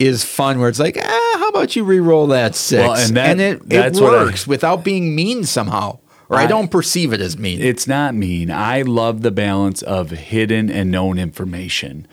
is 0.00 0.24
fun 0.24 0.58
where 0.58 0.68
it's 0.68 0.80
like, 0.80 0.98
ah, 1.00 1.36
how 1.38 1.48
about 1.48 1.76
you 1.76 1.84
re-roll 1.84 2.26
that 2.26 2.56
six? 2.56 2.82
Well, 2.82 2.96
and, 2.96 3.16
that, 3.16 3.30
and 3.30 3.40
it, 3.40 3.72
it 3.72 3.94
works 3.94 4.46
I, 4.46 4.50
without 4.50 4.82
being 4.84 5.14
mean 5.14 5.44
somehow 5.44 6.00
or 6.28 6.36
I, 6.36 6.44
I- 6.44 6.46
don't 6.46 6.70
perceive 6.70 7.12
it 7.12 7.20
as 7.20 7.36
mean. 7.38 7.60
It's 7.60 7.86
not 7.86 8.14
mean. 8.14 8.50
I 8.50 8.82
love 8.82 9.22
the 9.22 9.30
balance 9.30 9.82
of 9.82 10.10
hidden 10.10 10.70
and 10.70 10.90
known 10.90 11.18
information. 11.18 12.06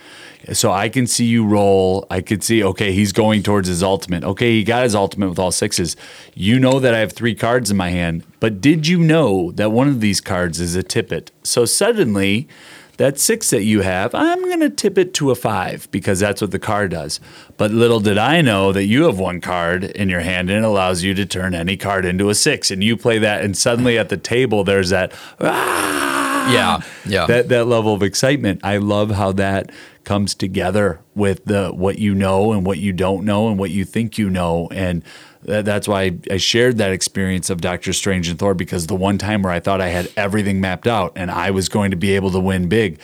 So 0.52 0.71
I 0.73 0.89
can 0.89 1.08
see 1.08 1.23
you 1.26 1.45
roll. 1.45 2.06
I 2.10 2.19
could 2.19 2.43
see, 2.43 2.62
okay, 2.63 2.91
he's 2.91 3.13
going 3.13 3.43
towards 3.43 3.69
his 3.69 3.82
ultimate. 3.82 4.26
Okay, 4.26 4.52
he 4.52 4.63
got 4.65 4.84
his 4.84 4.93
ultimate 4.93 5.30
with 5.30 5.39
all 5.39 5.52
sixes. 5.54 5.95
You 6.34 6.60
know 6.60 6.80
that 6.82 6.93
I 6.93 6.99
have 6.99 7.13
three 7.13 7.34
cards 7.34 7.71
in 7.71 7.78
my 7.78 7.91
hand, 7.91 8.23
but 8.41 8.60
did 8.60 8.86
you 8.86 8.99
know 8.99 9.52
that 9.54 9.71
one 9.71 9.88
of 9.88 10.02
these 10.02 10.19
cards 10.19 10.60
is 10.60 10.76
a 10.76 10.84
Tip 10.84 11.13
It? 11.13 11.32
So 11.43 11.63
suddenly, 11.63 12.49
that 12.97 13.19
six 13.19 13.49
that 13.49 13.63
you 13.63 13.82
have, 13.82 14.13
I'm 14.13 14.41
going 14.43 14.60
to 14.60 14.69
tip 14.69 14.97
it 14.97 15.13
to 15.15 15.32
a 15.32 15.36
five 15.36 15.89
because 15.91 16.19
that's 16.19 16.41
what 16.41 16.51
the 16.51 16.60
card 16.60 16.91
does. 16.91 17.19
But 17.58 17.71
little 17.71 17.99
did 17.99 18.17
I 18.17 18.41
know 18.41 18.71
that 18.71 18.86
you 18.86 19.03
have 19.06 19.17
one 19.19 19.41
card 19.41 19.84
in 19.84 20.10
your 20.10 20.19
hand 20.21 20.49
and 20.49 20.63
it 20.63 20.67
allows 20.67 21.03
you 21.03 21.13
to 21.15 21.25
turn 21.25 21.56
any 21.56 21.75
card 21.77 22.06
into 22.06 22.29
a 22.29 22.36
six. 22.36 22.69
And 22.69 22.84
you 22.84 22.95
play 22.95 23.17
that, 23.19 23.43
and 23.43 23.58
suddenly 23.58 23.97
at 23.97 24.10
the 24.10 24.17
table, 24.17 24.63
there's 24.63 24.89
that, 24.89 25.12
ah, 25.39 26.51
Yeah, 26.51 26.82
yeah. 27.06 27.25
that, 27.25 27.49
that 27.49 27.65
level 27.67 27.93
of 27.93 28.03
excitement. 28.03 28.62
I 28.63 28.77
love 28.77 29.12
how 29.12 29.32
that 29.34 29.71
comes 30.03 30.36
together 30.36 30.99
with 31.15 31.45
the 31.45 31.69
what 31.69 31.97
you 31.97 32.13
know 32.13 32.51
and 32.51 32.65
what 32.65 32.77
you 32.77 32.91
don't 32.91 33.23
know 33.23 33.47
and 33.47 33.58
what 33.58 33.71
you 33.71 33.86
think 33.86 34.17
you 34.17 34.29
know. 34.29 34.67
And 34.71 35.03
that's 35.45 35.88
why 35.88 36.17
I 36.29 36.38
shared 36.38 36.77
that 36.77 36.91
experience 36.91 37.49
of 37.49 37.62
Doctor 37.62 37.93
Strange 37.93 38.27
and 38.29 38.39
Thor 38.39 38.53
because 38.53 38.88
the 38.88 38.95
one 38.95 39.17
time 39.17 39.43
where 39.43 39.51
I 39.51 39.60
thought 39.60 39.82
I 39.82 39.89
had 39.89 40.12
everything 40.17 40.62
mapped 40.62 40.88
out 40.88 41.13
and 41.15 41.29
I 41.32 41.51
was 41.51 41.69
going 41.69 41.91
to 41.91 41.97
be 41.97 42.15
able 42.15 42.32
to 42.32 42.39
win 42.39 42.69
big, 42.69 42.99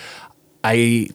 I 0.64 1.10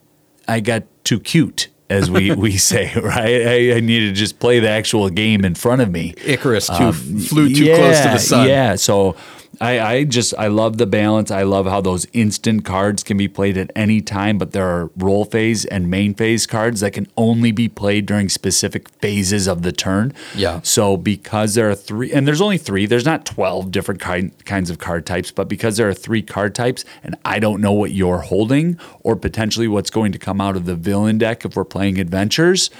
I 0.47 0.61
got 0.61 0.85
too 1.05 1.21
cute. 1.21 1.69
As 1.91 2.11
we, 2.11 2.33
we 2.33 2.57
say, 2.57 2.91
right? 2.95 3.47
I, 3.47 3.77
I 3.77 3.81
needed 3.81 4.09
to 4.09 4.13
just 4.15 4.39
play 4.39 4.59
the 4.59 4.71
actual 4.71 5.11
game 5.11 5.45
in 5.45 5.55
front 5.55 5.83
of 5.83 5.91
me. 5.91 6.15
Icarus 6.25 6.67
too 6.67 6.93
flew 6.93 7.55
too 7.55 7.75
close 7.75 8.01
to 8.01 8.09
the 8.09 8.19
sun. 8.19 8.41
Um, 8.41 8.49
Yeah, 8.49 8.77
so 8.77 9.17
I, 9.65 9.93
I 9.95 10.05
just 10.05 10.35
I 10.39 10.49
love 10.49 10.77
the 10.77 10.87
balance. 10.87 11.31
I 11.31 11.43
love 11.43 11.67
how 11.67 11.81
those 11.81 12.07
instant 12.13 12.65
cards 12.65 13.03
can 13.03 13.17
be 13.17 13.29
played 13.29 13.57
at 13.57 13.71
any 13.75 14.03
time, 14.03 14.37
but 14.37 14.53
there 14.53 14.69
are 14.69 14.91
role 14.97 15.25
phase 15.25 15.65
and 15.65 15.89
main 15.89 16.13
phase 16.15 16.47
cards 16.47 16.81
that 16.81 16.93
can 16.93 17.07
only 17.17 17.51
be 17.51 17.69
played 17.69 18.05
during 18.05 18.29
specific 18.29 18.91
phases 19.01 19.47
of 19.47 19.63
the 19.63 19.73
turn. 19.73 20.13
Yeah. 20.35 20.61
So 20.63 20.99
because 20.99 21.55
there 21.55 21.71
are 21.71 21.75
three, 21.75 22.13
and 22.13 22.29
there's 22.29 22.43
only 22.43 22.59
three. 22.59 22.85
There's 22.85 23.07
not 23.07 23.25
twelve 23.25 23.71
different 23.71 24.01
kind, 24.01 24.33
kinds 24.45 24.69
of 24.69 24.79
card 24.79 25.07
types, 25.07 25.31
but 25.31 25.49
because 25.49 25.79
there 25.79 25.89
are 25.89 25.95
three 25.95 26.23
card 26.23 26.55
types, 26.55 26.85
and 27.03 27.17
I 27.25 27.39
don't 27.39 27.63
know 27.63 27.73
what 27.73 27.93
you're 27.93 28.19
holding 28.19 28.79
or 29.01 29.17
potentially 29.17 29.69
what's 29.69 29.91
going 29.91 30.13
to 30.13 30.19
come 30.19 30.41
out 30.41 30.57
of 30.57 30.67
the 30.67 30.77
villain 30.77 31.17
deck 31.17 31.45
if 31.45 31.57
we're 31.57 31.65
playing 31.65 31.99
adventures. 31.99 32.71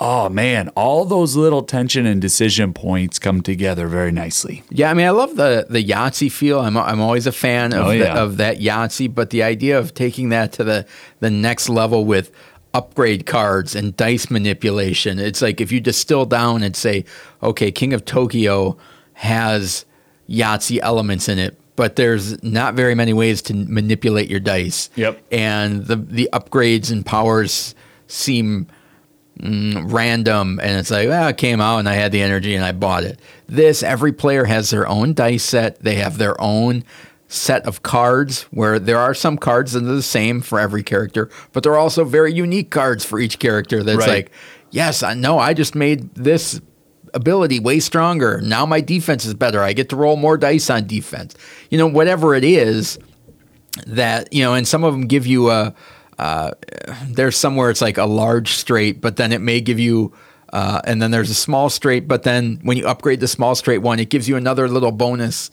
Oh 0.00 0.28
man, 0.28 0.68
all 0.70 1.04
those 1.04 1.34
little 1.34 1.62
tension 1.62 2.06
and 2.06 2.20
decision 2.20 2.72
points 2.72 3.18
come 3.18 3.40
together 3.42 3.88
very 3.88 4.12
nicely. 4.12 4.62
Yeah, 4.70 4.90
I 4.90 4.94
mean, 4.94 5.06
I 5.06 5.10
love 5.10 5.34
the 5.36 5.66
the 5.68 5.84
Yahtzee 5.84 6.30
feel. 6.30 6.60
I'm 6.60 6.76
I'm 6.76 7.00
always 7.00 7.26
a 7.26 7.32
fan 7.32 7.72
of 7.72 7.86
Oh, 7.86 7.90
the, 7.90 8.12
of 8.12 8.36
that 8.36 8.58
Yahtzee, 8.60 9.12
but 9.12 9.30
the 9.30 9.42
idea 9.42 9.76
of 9.78 9.94
taking 9.94 10.28
that 10.28 10.52
to 10.52 10.64
the 10.64 10.86
the 11.18 11.30
next 11.30 11.68
level 11.68 12.04
with 12.04 12.30
upgrade 12.74 13.26
cards 13.26 13.74
and 13.74 13.96
dice 13.96 14.30
manipulation. 14.30 15.18
It's 15.18 15.42
like 15.42 15.60
if 15.60 15.72
you 15.72 15.80
distill 15.80 16.26
down 16.26 16.62
and 16.62 16.76
say, 16.76 17.04
okay, 17.42 17.72
King 17.72 17.92
of 17.92 18.04
Tokyo 18.04 18.76
has 19.14 19.84
Yahtzee 20.28 20.78
elements 20.80 21.28
in 21.28 21.40
it, 21.40 21.58
but 21.74 21.96
there's 21.96 22.40
not 22.44 22.74
very 22.74 22.94
many 22.94 23.12
ways 23.12 23.42
to 23.42 23.54
manipulate 23.54 24.30
your 24.30 24.38
dice. 24.38 24.90
Yep. 24.94 25.20
And 25.32 25.86
the 25.86 25.96
the 25.96 26.28
upgrades 26.32 26.92
and 26.92 27.04
powers 27.04 27.74
seem 28.06 28.68
Mm, 29.40 29.92
random 29.92 30.58
and 30.60 30.80
it's 30.80 30.90
like 30.90 31.08
well 31.08 31.28
it 31.28 31.36
came 31.36 31.60
out 31.60 31.78
and 31.78 31.88
i 31.88 31.94
had 31.94 32.10
the 32.10 32.20
energy 32.22 32.56
and 32.56 32.64
i 32.64 32.72
bought 32.72 33.04
it. 33.04 33.20
This 33.46 33.84
every 33.84 34.12
player 34.12 34.44
has 34.46 34.70
their 34.70 34.86
own 34.88 35.14
dice 35.14 35.44
set. 35.44 35.78
They 35.80 35.94
have 35.94 36.18
their 36.18 36.38
own 36.40 36.82
set 37.28 37.64
of 37.64 37.82
cards 37.82 38.42
where 38.50 38.80
there 38.80 38.98
are 38.98 39.14
some 39.14 39.38
cards 39.38 39.72
that 39.74 39.84
are 39.84 39.94
the 39.94 40.02
same 40.02 40.40
for 40.40 40.58
every 40.58 40.82
character 40.82 41.30
but 41.52 41.62
there 41.62 41.72
are 41.72 41.78
also 41.78 42.04
very 42.04 42.32
unique 42.32 42.70
cards 42.70 43.04
for 43.04 43.20
each 43.20 43.38
character. 43.38 43.82
That's 43.84 43.98
Right. 43.98 44.08
like 44.08 44.32
yes 44.72 45.02
i 45.04 45.14
know 45.14 45.38
i 45.38 45.54
just 45.54 45.74
made 45.76 46.12
this 46.16 46.60
ability 47.14 47.58
way 47.60 47.80
stronger. 47.80 48.40
Now 48.42 48.66
my 48.66 48.80
defense 48.82 49.24
is 49.24 49.34
better. 49.34 49.62
I 49.62 49.72
get 49.72 49.88
to 49.90 49.96
roll 49.96 50.16
more 50.16 50.36
dice 50.36 50.68
on 50.68 50.86
defense. 50.86 51.34
You 51.70 51.78
know 51.78 51.86
whatever 51.86 52.34
it 52.34 52.44
is 52.44 52.98
that 53.86 54.32
you 54.32 54.42
know, 54.42 54.54
and 54.54 54.66
some 54.68 54.82
of 54.84 54.92
them 54.92 55.06
give 55.06 55.26
you 55.26 55.50
a. 55.50 55.74
Uh, 56.18 56.52
there's 57.06 57.36
somewhere 57.36 57.70
it's 57.70 57.80
like 57.80 57.98
a 57.98 58.04
large 58.04 58.52
straight, 58.52 59.00
but 59.00 59.16
then 59.16 59.32
it 59.32 59.40
may 59.40 59.60
give 59.60 59.78
you, 59.78 60.12
uh, 60.52 60.80
and 60.84 61.00
then 61.00 61.10
there's 61.10 61.30
a 61.30 61.34
small 61.34 61.68
straight, 61.70 62.08
but 62.08 62.24
then 62.24 62.58
when 62.62 62.76
you 62.76 62.86
upgrade 62.86 63.20
the 63.20 63.28
small 63.28 63.54
straight 63.54 63.78
one, 63.78 64.00
it 64.00 64.10
gives 64.10 64.28
you 64.28 64.36
another 64.36 64.68
little 64.68 64.92
bonus 64.92 65.50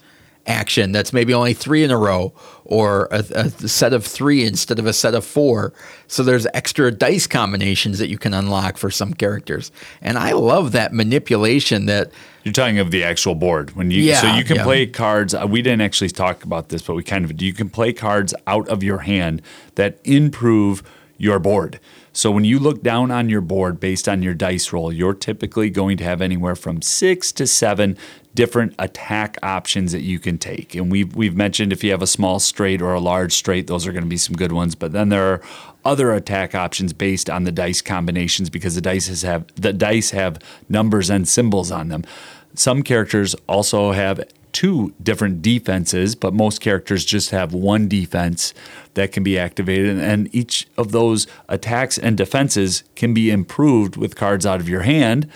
action 0.47 0.91
that's 0.91 1.11
maybe 1.11 1.33
only 1.33 1.53
three 1.53 1.83
in 1.83 1.91
a 1.91 1.97
row 1.97 2.33
or 2.63 3.07
a, 3.11 3.19
a 3.35 3.49
set 3.67 3.93
of 3.93 4.05
three 4.05 4.45
instead 4.45 4.79
of 4.79 4.85
a 4.85 4.93
set 4.93 5.13
of 5.13 5.25
four. 5.25 5.73
So 6.07 6.23
there's 6.23 6.47
extra 6.53 6.91
dice 6.91 7.27
combinations 7.27 7.99
that 7.99 8.09
you 8.09 8.17
can 8.17 8.33
unlock 8.33 8.77
for 8.77 8.91
some 8.91 9.13
characters, 9.13 9.71
and 10.01 10.17
I 10.17 10.31
love 10.33 10.71
that 10.73 10.93
manipulation 10.93 11.85
that. 11.87 12.11
You're 12.43 12.53
talking 12.53 12.79
of 12.79 12.91
the 12.91 13.03
actual 13.03 13.33
board 13.35 13.75
when 13.75 13.89
you 13.89 14.01
Yeah, 14.03 14.21
so 14.21 14.27
you 14.35 14.43
can 14.43 14.57
yeah. 14.57 14.63
play 14.63 14.85
cards. 14.85 15.33
uh, 15.33 15.47
We 15.49 15.61
didn't 15.61 15.81
actually 15.81 16.09
talk 16.11 16.43
about 16.43 16.69
this, 16.69 16.81
but 16.83 16.93
we 16.95 17.03
kind 17.03 17.25
of 17.25 17.41
you 17.41 17.53
can 17.53 17.69
play 17.69 17.91
cards 17.93 18.33
out 18.45 18.67
of 18.69 18.83
your 18.83 18.99
hand 18.99 19.41
that 19.75 19.99
improve 20.03 20.83
your 21.17 21.39
board. 21.39 21.79
So 22.15 22.31
when 22.31 22.45
you 22.45 22.59
look 22.59 22.81
down 22.81 23.11
on 23.11 23.27
your 23.27 23.41
board 23.41 23.77
based 23.77 24.07
on 24.07 24.23
your 24.23 24.33
dice 24.33 24.71
roll, 24.71 24.89
you're 24.89 25.13
typically 25.13 25.69
going 25.69 25.97
to 25.97 26.05
have 26.05 26.21
anywhere 26.21 26.55
from 26.55 26.81
six 26.81 27.33
to 27.33 27.45
seven 27.45 27.97
different 28.33 28.73
attack 28.79 29.37
options 29.43 29.91
that 29.91 29.99
you 29.99 30.17
can 30.17 30.37
take. 30.37 30.75
And 30.75 30.89
we've 30.89 31.13
we've 31.13 31.35
mentioned 31.35 31.73
if 31.73 31.83
you 31.83 31.91
have 31.91 32.01
a 32.01 32.07
small 32.07 32.39
straight 32.39 32.81
or 32.81 32.93
a 32.93 33.01
large 33.01 33.33
straight, 33.33 33.67
those 33.67 33.85
are 33.85 33.91
going 33.91 34.05
to 34.05 34.09
be 34.09 34.15
some 34.15 34.37
good 34.37 34.53
ones. 34.53 34.75
But 34.75 34.93
then 34.93 35.09
there 35.09 35.25
are 35.25 35.41
other 35.83 36.13
attack 36.13 36.55
options 36.55 36.93
based 36.93 37.29
on 37.29 37.43
the 37.43 37.51
dice 37.51 37.81
combinations 37.81 38.49
because 38.49 38.75
the 38.75 38.81
dice 38.81 39.21
have 39.23 39.45
the 39.55 39.73
dice 39.73 40.11
have 40.11 40.39
numbers 40.69 41.09
and 41.09 41.27
symbols 41.27 41.69
on 41.69 41.89
them. 41.89 42.05
Some 42.53 42.81
characters 42.81 43.35
also 43.47 43.91
have 43.91 44.23
two 44.55 44.93
different 45.03 45.41
defenses, 45.41 46.15
but 46.15 46.33
most 46.33 46.61
characters 46.61 47.03
just 47.03 47.31
have 47.31 47.53
one 47.53 47.89
defense 47.89 48.53
that 48.93 49.11
can 49.11 49.21
be 49.21 49.37
activated. 49.37 49.99
And 49.99 50.33
each 50.33 50.65
of 50.77 50.93
those 50.93 51.27
attacks 51.49 51.97
and 51.97 52.15
defenses 52.15 52.85
can 52.95 53.13
be 53.13 53.29
improved 53.29 53.97
with 53.97 54.15
cards 54.15 54.45
out 54.45 54.61
of 54.61 54.69
your 54.69 54.83
hand. 54.83 55.29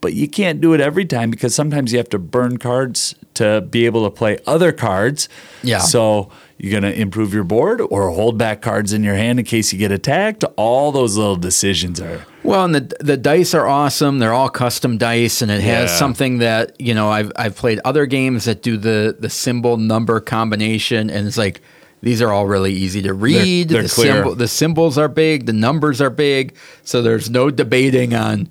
But 0.00 0.14
you 0.14 0.28
can't 0.28 0.60
do 0.60 0.74
it 0.74 0.80
every 0.80 1.04
time 1.04 1.30
because 1.30 1.54
sometimes 1.54 1.92
you 1.92 1.98
have 1.98 2.08
to 2.08 2.18
burn 2.18 2.58
cards 2.58 3.14
to 3.34 3.60
be 3.60 3.86
able 3.86 4.02
to 4.02 4.10
play 4.10 4.40
other 4.48 4.72
cards. 4.72 5.28
Yeah. 5.62 5.78
So 5.78 6.32
you're 6.58 6.70
going 6.80 6.90
to 6.90 6.98
improve 7.00 7.34
your 7.34 7.44
board 7.44 7.80
or 7.90 8.08
hold 8.10 8.38
back 8.38 8.62
cards 8.62 8.92
in 8.92 9.04
your 9.04 9.14
hand 9.14 9.38
in 9.38 9.44
case 9.44 9.72
you 9.72 9.78
get 9.78 9.92
attacked. 9.92 10.42
All 10.56 10.90
those 10.92 11.16
little 11.16 11.36
decisions 11.36 12.00
are. 12.00 12.24
Well, 12.42 12.64
and 12.64 12.74
the 12.74 12.96
the 13.00 13.16
dice 13.16 13.52
are 13.54 13.66
awesome. 13.66 14.18
They're 14.20 14.32
all 14.32 14.48
custom 14.48 14.96
dice, 14.98 15.42
and 15.42 15.50
it 15.50 15.60
has 15.60 15.90
Yeah. 15.90 15.96
something 15.96 16.38
that 16.38 16.80
you 16.80 16.94
know 16.94 17.10
I've 17.10 17.30
I've 17.36 17.56
played 17.56 17.80
other 17.84 18.06
games 18.06 18.44
that 18.46 18.62
do 18.62 18.76
the 18.76 19.16
the 19.18 19.28
symbol 19.30 19.76
number 19.76 20.18
combination, 20.20 21.10
and 21.10 21.26
it's 21.26 21.36
like 21.36 21.60
these 22.02 22.22
are 22.22 22.32
all 22.32 22.46
really 22.46 22.72
easy 22.72 23.02
to 23.02 23.12
read. 23.14 23.68
they're 23.68 23.82
the 23.82 23.88
clear. 23.88 24.14
symbol 24.14 24.34
the 24.34 24.48
symbols 24.48 24.96
are 24.96 25.08
big, 25.08 25.46
the 25.46 25.52
numbers 25.52 26.00
are 26.00 26.10
big, 26.10 26.54
so 26.84 27.02
there's 27.02 27.28
no 27.28 27.50
debating 27.50 28.14
on. 28.14 28.48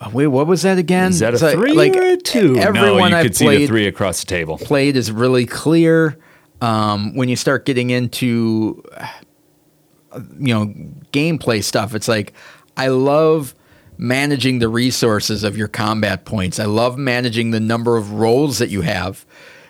uh, 0.00 0.10
Wait, 0.12 0.26
what 0.26 0.46
was 0.46 0.62
that 0.62 0.76
again? 0.78 1.10
Is 1.10 1.20
that 1.20 1.32
a 1.32 1.46
It's 1.46 1.54
three 1.54 1.72
like, 1.72 1.96
or 1.96 2.02
a 2.12 2.16
two? 2.16 2.56
Everyone 2.58 2.98
no, 2.98 3.06
you 3.08 3.16
I've 3.16 3.22
could 3.24 3.36
see 3.36 3.48
the 3.48 3.66
three 3.66 3.86
across 3.86 4.20
the 4.20 4.26
table. 4.26 4.58
played 4.58 4.96
is 4.96 5.10
really 5.10 5.46
clear. 5.46 6.18
Um, 6.60 7.14
when 7.14 7.28
you 7.28 7.36
start 7.36 7.64
getting 7.64 7.90
into, 7.90 8.82
uh, 8.96 10.20
you 10.38 10.54
know, 10.54 10.66
gameplay 11.12 11.62
stuff, 11.62 11.94
it's 11.94 12.08
like 12.08 12.32
I 12.76 12.88
love 12.88 13.54
managing 13.96 14.58
the 14.58 14.68
resources 14.68 15.44
of 15.44 15.56
your 15.56 15.68
combat 15.68 16.24
points. 16.24 16.58
I 16.58 16.66
love 16.66 16.98
managing 16.98 17.50
the 17.50 17.60
number 17.60 17.96
of 17.96 18.12
rolls 18.12 18.58
that 18.58 18.70
you 18.70 18.82
have, 18.82 19.24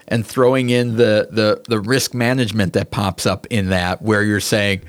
and 0.08 0.26
throwing 0.26 0.70
in 0.70 0.96
the 0.96 1.28
the 1.30 1.62
the 1.68 1.80
risk 1.80 2.14
management 2.14 2.72
that 2.72 2.90
pops 2.90 3.26
up 3.26 3.46
in 3.50 3.68
that, 3.70 4.02
where 4.02 4.22
you're 4.22 4.40
saying. 4.40 4.82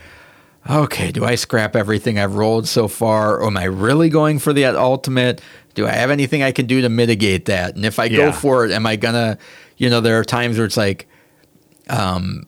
Okay, 0.70 1.12
do 1.12 1.26
I 1.26 1.34
scrap 1.34 1.76
everything 1.76 2.20
I've 2.20 2.36
rolled 2.36 2.68
so 2.68 2.88
far? 2.88 3.40
Or 3.40 3.48
am 3.48 3.58
I 3.58 3.64
really 3.64 4.10
going 4.10 4.38
for 4.38 4.54
the 4.54 4.66
ultimate? 4.66 5.42
Do 5.74 5.88
I 5.88 5.92
have 5.92 6.12
anything 6.12 6.44
I 6.44 6.52
can 6.52 6.68
do 6.68 6.82
to 6.82 6.90
mitigate 6.90 7.46
that? 7.46 7.76
And 7.76 7.84
if 7.84 7.98
I 7.98 8.10
go 8.10 8.32
for 8.32 8.66
it, 8.66 8.72
am 8.72 8.86
I 8.86 8.96
gonna, 8.96 9.40
you 9.78 9.90
know, 9.90 10.02
there 10.02 10.20
are 10.20 10.24
times 10.24 10.58
where 10.58 10.68
it's 10.68 10.78
like, 10.78 11.08
um, 11.92 12.48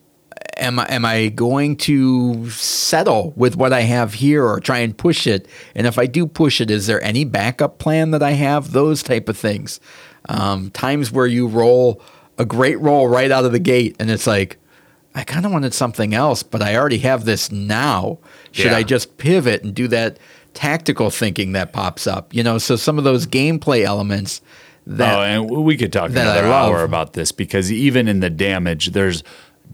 am 0.57 0.79
I 0.79 0.85
am 0.89 1.05
I 1.05 1.29
going 1.29 1.75
to 1.77 2.49
settle 2.49 3.33
with 3.35 3.55
what 3.55 3.73
I 3.73 3.81
have 3.81 4.13
here 4.15 4.45
or 4.45 4.59
try 4.59 4.79
and 4.79 4.97
push 4.97 5.27
it? 5.27 5.47
And 5.75 5.85
if 5.85 5.99
I 5.99 6.05
do 6.05 6.25
push 6.25 6.61
it, 6.61 6.71
is 6.71 6.87
there 6.87 7.03
any 7.03 7.25
backup 7.25 7.77
plan 7.77 8.11
that 8.11 8.23
I 8.23 8.31
have? 8.31 8.71
Those 8.71 9.03
type 9.03 9.29
of 9.29 9.37
things. 9.37 9.79
Um, 10.29 10.71
times 10.71 11.11
where 11.11 11.27
you 11.27 11.47
roll 11.47 12.01
a 12.37 12.45
great 12.45 12.79
roll 12.79 13.07
right 13.07 13.29
out 13.29 13.45
of 13.45 13.51
the 13.51 13.59
gate, 13.59 13.95
and 13.99 14.09
it's 14.09 14.25
like, 14.25 14.57
I 15.13 15.23
kind 15.23 15.45
of 15.45 15.51
wanted 15.51 15.73
something 15.73 16.13
else, 16.13 16.41
but 16.41 16.61
I 16.61 16.75
already 16.75 16.99
have 16.99 17.25
this 17.25 17.51
now. 17.51 18.19
Should 18.51 18.71
Yeah. 18.71 18.77
I 18.77 18.83
just 18.83 19.17
pivot 19.17 19.63
and 19.63 19.75
do 19.75 19.87
that 19.89 20.17
tactical 20.53 21.09
thinking 21.09 21.51
that 21.51 21.73
pops 21.73 22.07
up? 22.07 22.33
You 22.33 22.41
know, 22.41 22.57
so 22.57 22.75
some 22.75 22.97
of 22.97 23.03
those 23.03 23.27
gameplay 23.27 23.83
elements 23.83 24.41
that 24.85 25.17
oh, 25.17 25.21
and 25.21 25.49
we 25.65 25.77
could 25.77 25.93
talk 25.93 26.11
another 26.11 26.45
hour 26.47 26.83
about 26.83 27.13
this 27.13 27.31
because 27.31 27.71
even 27.71 28.07
in 28.07 28.19
the 28.19 28.29
damage, 28.29 28.87
there's 28.87 29.23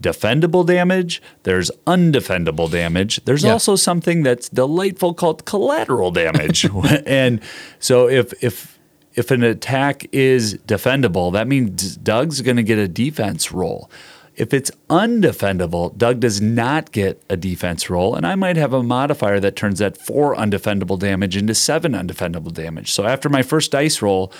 defendable 0.00 0.64
damage, 0.64 1.20
there's 1.42 1.70
undefendable 1.86 2.70
damage. 2.70 3.22
There's 3.24 3.44
Yeah. 3.44 3.52
also 3.52 3.76
something 3.76 4.22
that's 4.22 4.48
delightful 4.48 5.12
called 5.14 5.44
collateral 5.44 6.10
damage. 6.10 6.66
and 7.06 7.40
so 7.78 8.08
if 8.08 8.32
if 8.42 8.78
if 9.14 9.30
an 9.32 9.42
attack 9.42 10.06
is 10.12 10.54
defendable, 10.66 11.32
that 11.32 11.48
means 11.48 11.96
Doug's 11.96 12.40
going 12.42 12.56
to 12.56 12.62
get 12.62 12.78
a 12.78 12.86
defense 12.88 13.50
roll. 13.52 13.90
If 14.36 14.54
it's 14.54 14.70
undefendable, 14.88 15.94
Doug 15.98 16.20
does 16.20 16.40
not 16.40 16.92
get 16.92 17.20
a 17.28 17.36
defense 17.36 17.90
roll, 17.90 18.14
and 18.14 18.24
I 18.26 18.36
might 18.36 18.56
have 18.56 18.72
a 18.72 18.82
modifier 18.82 19.38
that 19.40 19.56
turns 19.56 19.80
that 19.80 19.98
four 19.98 20.34
undefendable 20.36 20.98
damage 20.98 21.36
into 21.36 21.54
seven 21.54 21.92
undefendable 21.92 22.52
damage. 22.54 22.92
So 22.92 23.04
after 23.04 23.28
my 23.28 23.42
first 23.42 23.72
dice 23.72 24.00
roll, 24.00 24.32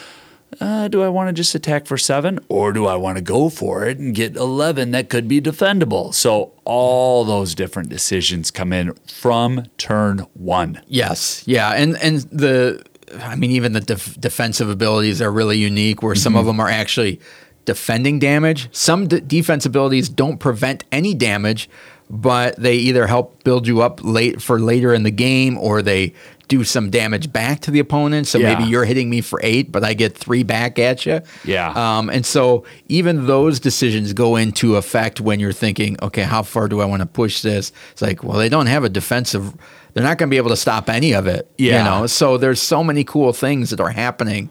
uh, 0.58 0.88
do 0.88 1.02
I 1.02 1.08
want 1.08 1.28
to 1.28 1.32
just 1.32 1.54
attack 1.54 1.86
for 1.86 1.96
seven 1.96 2.40
or 2.48 2.72
do 2.72 2.86
I 2.86 2.96
want 2.96 3.18
to 3.18 3.22
go 3.22 3.48
for 3.48 3.84
it 3.86 3.98
and 3.98 4.14
get 4.14 4.36
11 4.36 4.90
that 4.90 5.08
could 5.08 5.28
be 5.28 5.40
defendable? 5.40 6.12
So 6.12 6.52
all 6.64 7.24
those 7.24 7.54
different 7.54 7.88
decisions 7.88 8.50
come 8.50 8.72
in 8.72 8.94
from 9.06 9.66
turn 9.78 10.26
one. 10.34 10.82
Yes, 10.88 11.44
yeah, 11.46 11.70
and 11.70 11.96
and 11.98 12.20
the, 12.32 12.82
I 13.20 13.36
mean, 13.36 13.52
even 13.52 13.72
the 13.72 13.80
def- 13.80 14.20
defensive 14.20 14.68
abilities 14.68 15.22
are 15.22 15.30
really 15.30 15.58
unique. 15.58 16.02
Where 16.02 16.14
some 16.14 16.34
of 16.36 16.46
them 16.46 16.58
are 16.58 16.68
actually 16.68 17.20
defending 17.64 18.18
damage. 18.18 18.68
Some 18.72 19.06
d- 19.06 19.20
defense 19.20 19.66
abilities 19.66 20.08
don't 20.08 20.38
prevent 20.38 20.84
any 20.90 21.14
damage, 21.14 21.68
but 22.08 22.56
they 22.56 22.74
either 22.74 23.06
help 23.06 23.44
build 23.44 23.66
you 23.66 23.82
up 23.82 24.00
late 24.02 24.42
for 24.42 24.58
later 24.58 24.92
in 24.92 25.04
the 25.04 25.10
game, 25.12 25.56
or 25.58 25.82
they 25.82 26.14
do 26.50 26.64
some 26.64 26.90
damage 26.90 27.32
back 27.32 27.60
to 27.60 27.70
the 27.70 27.78
opponent. 27.78 28.26
So 28.26 28.36
Yeah. 28.38 28.52
maybe 28.58 28.68
you're 28.68 28.84
hitting 28.84 29.08
me 29.08 29.20
for 29.20 29.40
eight, 29.42 29.70
but 29.72 29.84
I 29.84 29.94
get 29.94 30.18
three 30.18 30.42
back 30.42 30.78
at 30.80 31.06
you. 31.06 31.22
Yeah. 31.44 31.70
Um, 31.70 32.10
and 32.10 32.26
so 32.26 32.64
even 32.88 33.26
those 33.26 33.60
decisions 33.60 34.12
go 34.12 34.34
into 34.36 34.74
effect 34.76 35.20
when 35.20 35.38
you're 35.40 35.52
thinking, 35.52 35.96
okay, 36.02 36.22
how 36.24 36.42
far 36.42 36.68
do 36.68 36.80
I 36.80 36.84
want 36.84 37.00
to 37.00 37.06
push 37.06 37.40
this? 37.40 37.70
It's 37.92 38.02
like, 38.02 38.24
well, 38.24 38.36
they 38.36 38.48
don't 38.48 38.66
have 38.66 38.82
a 38.82 38.88
defensive. 38.88 39.54
They're 39.94 40.02
not 40.02 40.18
going 40.18 40.28
to 40.28 40.30
be 40.30 40.38
able 40.38 40.50
to 40.50 40.56
stop 40.56 40.90
any 40.90 41.12
of 41.12 41.28
it. 41.28 41.48
Yeah. 41.56 41.78
You 41.78 41.84
know, 41.84 42.06
so 42.08 42.36
there's 42.36 42.60
so 42.60 42.82
many 42.82 43.04
cool 43.04 43.32
things 43.32 43.70
that 43.70 43.78
are 43.80 43.90
happening. 43.90 44.50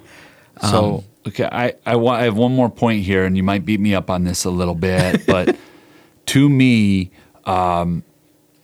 So 0.61 1.03
okay, 1.27 1.47
I 1.51 1.73
I, 1.85 1.95
want, 1.97 2.21
I 2.21 2.25
have 2.25 2.35
one 2.37 2.53
more 2.53 2.69
point 2.69 3.03
here, 3.03 3.23
and 3.25 3.37
you 3.37 3.43
might 3.43 3.65
beat 3.65 3.79
me 3.79 3.93
up 3.93 4.09
on 4.09 4.23
this 4.23 4.43
a 4.45 4.49
little 4.49 4.75
bit, 4.75 5.25
but 5.27 5.55
to 6.27 6.49
me, 6.49 7.11
um, 7.45 8.03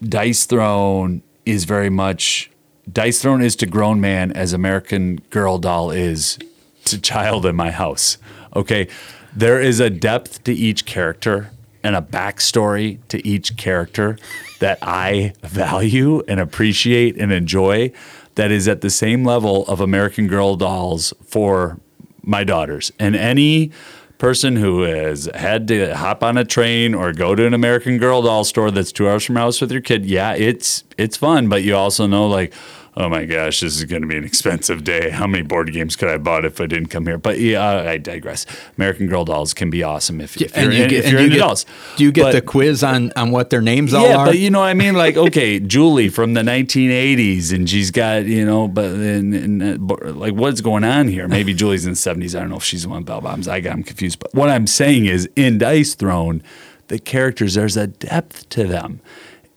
Dice 0.04 0.46
Throne 0.46 1.22
is 1.46 1.64
very 1.64 1.90
much 1.90 2.50
Dice 2.92 3.22
Throne 3.22 3.42
is 3.42 3.56
to 3.58 3.66
grown 3.66 4.00
man 4.00 4.32
as 4.32 4.54
American 4.54 5.18
Girl 5.30 5.58
doll 5.58 5.92
is 5.92 6.38
to 6.86 7.02
child 7.02 7.46
in 7.46 7.56
my 7.56 7.72
house. 7.72 8.18
Okay, 8.56 8.88
there 9.36 9.60
is 9.60 9.80
a 9.80 9.90
depth 9.90 10.44
to 10.44 10.54
each 10.54 10.86
character 10.86 11.52
and 11.84 11.96
a 11.96 12.02
backstory 12.02 13.00
to 13.10 13.26
each 13.28 13.58
character 13.58 14.18
that 14.60 14.78
I 14.82 15.34
value 15.42 16.22
and 16.28 16.40
appreciate 16.40 17.18
and 17.18 17.32
enjoy 17.32 17.92
that 18.36 18.52
is 18.52 18.68
at 18.68 18.82
the 18.82 18.90
same 18.90 19.24
level 19.24 19.66
of 19.68 19.82
American 19.82 20.28
Girl 20.28 20.56
dolls 20.56 21.14
for 21.26 21.80
my 22.22 22.44
daughters. 22.44 22.92
And 23.00 23.16
any 23.16 23.72
person 24.18 24.56
who 24.56 24.82
has 24.82 25.30
had 25.36 25.68
to 25.68 25.96
hop 25.96 26.24
on 26.24 26.38
a 26.38 26.46
train 26.46 26.94
or 26.94 27.14
go 27.14 27.36
to 27.36 27.46
an 27.46 27.54
American 27.54 27.98
Girl 27.98 28.22
doll 28.22 28.44
store 28.44 28.72
that's 28.72 28.92
two 28.92 29.10
hours 29.10 29.26
from 29.26 29.36
your 29.36 29.44
house 29.44 29.62
with 29.62 29.72
your 29.72 29.82
kid, 29.82 30.06
yeah, 30.06 30.34
it's 30.34 30.84
it's 30.98 31.18
fun, 31.18 31.50
but 31.50 31.64
you 31.64 31.76
also 31.76 32.08
know 32.08 32.28
like, 32.28 32.54
oh 32.98 33.10
my 33.10 33.26
gosh, 33.26 33.60
this 33.60 33.76
is 33.76 33.84
going 33.86 34.02
to 34.02 34.08
be 34.08 34.18
an 34.18 34.24
expensive 34.24 34.84
day. 34.84 35.10
How 35.10 35.28
many 35.28 35.44
board 35.44 35.72
games 35.74 35.96
could 35.96 36.08
I 36.08 36.14
have 36.14 36.24
bought 36.24 36.46
if 36.46 36.62
I 36.62 36.66
didn't 36.66 36.88
come 36.88 37.06
here? 37.06 37.18
But 37.18 37.40
yeah, 37.40 37.64
I 37.90 37.98
digress. 37.98 38.46
American 38.78 39.08
Girl 39.08 39.26
dolls 39.26 39.54
can 39.54 39.70
be 39.70 39.84
awesome 39.84 40.22
if, 40.22 40.40
if 40.40 40.56
you're, 40.56 40.72
in, 40.72 40.92
if 40.92 41.10
you're 41.10 41.20
you 41.20 41.26
into 41.26 41.36
get, 41.36 41.42
dolls. 41.42 41.66
do 41.98 42.04
you 42.04 42.12
get 42.12 42.24
But- 42.24 42.32
the 42.34 42.42
quiz 42.42 42.84
on 42.84 43.12
on 43.16 43.32
what 43.32 43.50
their 43.50 43.62
names 43.62 43.94
all 43.94 44.08
yeah, 44.08 44.18
are? 44.18 44.26
but 44.26 44.38
you 44.40 44.50
know 44.50 44.60
what 44.60 44.68
I 44.68 44.74
mean? 44.74 44.96
Like, 44.96 45.18
okay, 45.28 45.60
Julie 45.60 46.10
from 46.10 46.34
the 46.34 46.42
1980s, 46.42 47.54
and 47.54 47.70
she's 47.70 47.92
got, 47.92 48.26
you 48.26 48.46
know, 48.46 48.68
but 48.68 48.86
and, 48.92 49.62
uh, 49.62 50.14
like, 50.14 50.34
what's 50.34 50.62
going 50.62 50.84
on 50.84 51.08
here? 51.08 51.28
Maybe 51.28 51.54
Julie's 51.56 51.86
in 51.86 51.94
the 51.94 51.98
70s. 51.98 52.36
I 52.36 52.40
don't 52.42 52.50
know 52.50 52.58
if 52.58 52.64
she's 52.64 52.84
the 52.84 52.90
one 52.90 53.04
bell 53.04 53.22
bottoms. 53.22 53.48
I 53.48 53.60
got 53.60 53.72
them 53.72 53.84
confused. 53.84 54.20
But 54.20 54.34
what 54.34 54.50
I'm 54.50 54.68
saying 54.68 55.06
is, 55.06 55.30
in 55.36 55.58
Dice 55.58 55.96
Throne, 55.96 56.42
the 56.88 57.00
characters, 57.00 57.56
there's 57.56 57.78
a 57.78 57.88
depth 57.88 58.48
to 58.50 58.66
them. 58.66 59.02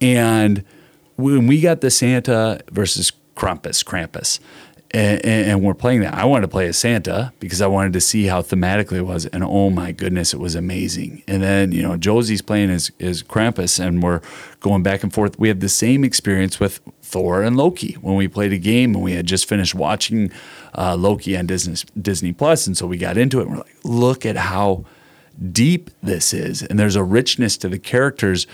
And 0.00 0.64
when 1.16 1.46
we 1.46 1.60
got 1.60 1.80
the 1.80 1.90
Santa 1.90 2.60
versus 2.70 3.12
Krampus, 3.38 3.84
Krampus, 3.84 4.40
and, 4.90 5.22
and, 5.24 5.62
we're 5.62 5.74
playing 5.74 6.00
that, 6.00 6.14
I 6.14 6.24
wanted 6.24 6.42
to 6.42 6.48
play 6.48 6.66
as 6.66 6.78
Santa 6.78 7.32
because 7.40 7.60
I 7.60 7.66
wanted 7.66 7.92
to 7.92 8.00
see 8.00 8.24
how 8.24 8.40
thematically 8.40 8.96
it 8.96 9.02
was. 9.02 9.26
And 9.26 9.44
oh 9.44 9.68
my 9.68 9.92
goodness, 9.92 10.32
it 10.32 10.40
was 10.40 10.54
amazing. 10.54 11.22
And 11.28 11.42
then, 11.42 11.72
you 11.72 11.82
know, 11.82 11.98
Josie's 11.98 12.40
playing 12.40 12.70
as, 12.70 12.90
as 12.98 13.22
Krampus, 13.22 13.84
and 13.84 14.02
we're 14.02 14.22
going 14.60 14.82
back 14.82 15.02
and 15.02 15.12
forth. 15.12 15.38
We 15.38 15.48
had 15.48 15.60
the 15.60 15.68
same 15.68 16.04
experience 16.04 16.58
with 16.58 16.80
Thor 17.02 17.42
and 17.42 17.54
Loki 17.54 17.98
when 18.00 18.16
we 18.16 18.28
played 18.28 18.54
a 18.54 18.58
game 18.58 18.94
and 18.94 19.04
we 19.04 19.12
had 19.12 19.26
just 19.26 19.46
finished 19.46 19.74
watching 19.74 20.32
uh, 20.76 20.96
Loki 20.96 21.36
on 21.36 21.46
Disney, 21.46 21.76
Disney 22.00 22.32
Plus, 22.32 22.66
And 22.66 22.74
so 22.74 22.86
we 22.86 22.96
got 22.96 23.18
into 23.18 23.40
it 23.40 23.42
and 23.42 23.50
we're 23.50 23.58
like, 23.58 23.76
look 23.84 24.24
at 24.24 24.36
how 24.36 24.86
deep 25.52 25.90
this 26.02 26.32
is. 26.32 26.62
And 26.62 26.78
there's 26.78 26.96
a 26.96 27.04
richness 27.04 27.58
to 27.58 27.68
the 27.68 27.78
characters. 27.78 28.46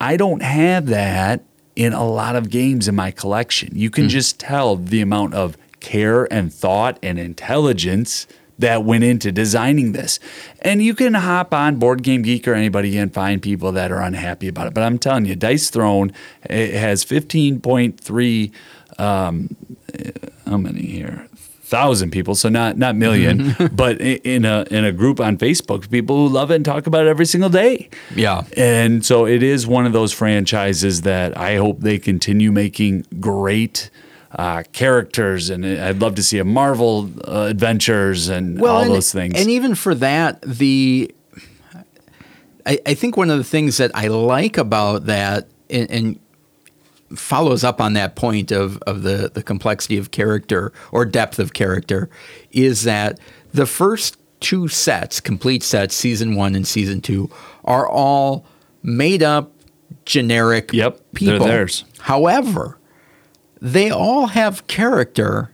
I 0.00 0.16
don't 0.16 0.42
have 0.42 0.86
that 0.86 1.42
in 1.78 1.92
a 1.92 2.04
lot 2.04 2.34
of 2.34 2.50
games 2.50 2.88
in 2.88 2.96
my 2.96 3.12
collection. 3.12 3.70
You 3.72 3.88
can 3.88 4.08
just 4.08 4.40
tell 4.40 4.74
the 4.74 5.00
amount 5.00 5.34
of 5.34 5.56
care 5.78 6.30
and 6.32 6.52
thought 6.52 6.98
and 7.04 7.20
intelligence 7.20 8.26
that 8.58 8.82
went 8.82 9.04
into 9.04 9.30
designing 9.30 9.92
this. 9.92 10.18
And 10.60 10.82
you 10.82 10.92
can 10.92 11.14
hop 11.14 11.54
on 11.54 11.76
Board 11.76 12.02
Game 12.02 12.22
Geek 12.22 12.48
or 12.48 12.54
anybody 12.54 12.98
and 12.98 13.14
find 13.14 13.40
people 13.40 13.70
that 13.70 13.92
are 13.92 14.00
unhappy 14.00 14.48
about 14.48 14.66
it. 14.66 14.74
But 14.74 14.82
I'm 14.82 14.98
telling 14.98 15.26
you, 15.26 15.36
Dice 15.36 15.70
Throne 15.70 16.12
it 16.50 16.74
has 16.74 17.04
15.3 17.04 18.52
um, 18.98 19.56
how 20.48 20.56
many 20.56 20.82
here? 20.82 21.27
Thousand 21.68 22.12
people, 22.12 22.34
so 22.34 22.48
not 22.48 22.78
not 22.78 22.94
1000000 22.94 23.76
but 23.76 24.00
in 24.00 24.46
a 24.46 24.64
in 24.70 24.86
a 24.86 24.92
group 24.92 25.20
on 25.20 25.36
Facebook, 25.36 25.90
people 25.90 26.16
who 26.16 26.32
love 26.32 26.50
it 26.50 26.56
and 26.56 26.64
talk 26.64 26.86
about 26.86 27.06
it 27.06 27.10
every 27.10 27.26
single 27.26 27.50
day. 27.50 27.90
Yeah. 28.14 28.44
and 28.56 29.04
so 29.04 29.26
it 29.26 29.42
is 29.42 29.66
one 29.66 29.84
of 29.84 29.92
those 29.92 30.12
franchises 30.12 31.02
that 31.02 31.36
I 31.36 31.56
hope 31.56 31.80
they 31.80 31.98
continue 31.98 32.52
making 32.52 33.04
great 33.20 33.90
uh, 34.32 34.62
characters, 34.72 35.50
and 35.50 35.66
I'd 35.66 36.00
love 36.00 36.14
to 36.14 36.22
see 36.22 36.38
a 36.38 36.44
Marvel 36.44 37.10
uh, 37.26 37.42
adventures 37.42 38.28
and 38.28 38.60
all 38.62 38.82
and, 38.82 38.90
those 38.90 39.12
things. 39.12 39.34
And 39.36 39.50
even 39.50 39.74
for 39.74 39.94
that, 39.96 40.40
the 40.40 41.14
I, 42.64 42.78
I 42.86 42.94
think 42.94 43.16
one 43.16 43.30
of 43.30 43.38
the 43.38 43.44
things 43.44 43.78
that 43.78 43.90
I 43.94 44.08
like 44.08 44.58
about 44.58 45.06
that 45.06 45.48
and, 45.70 45.90
and 45.90 46.20
follows 47.14 47.64
up 47.64 47.80
on 47.80 47.94
that 47.94 48.16
point 48.16 48.50
of, 48.52 48.78
of 48.82 49.02
the, 49.02 49.30
the 49.32 49.42
complexity 49.42 49.96
of 49.96 50.10
character 50.10 50.72
or 50.92 51.04
depth 51.04 51.38
of 51.38 51.52
character 51.54 52.08
is 52.52 52.82
that 52.84 53.18
the 53.52 53.66
first 53.66 54.16
two 54.40 54.68
sets, 54.68 55.20
complete 55.20 55.62
sets, 55.62 55.94
season 55.94 56.34
one 56.34 56.54
and 56.54 56.66
season 56.66 57.00
two, 57.00 57.30
are 57.64 57.88
all 57.88 58.44
made 58.82 59.22
up 59.22 59.52
generic 60.04 60.72
Yep, 60.72 60.96
they're 60.96 61.32
people. 61.32 61.46
theirs. 61.46 61.84
However, 62.00 62.78
they 63.60 63.90
all 63.90 64.28
have 64.28 64.66
character 64.66 65.50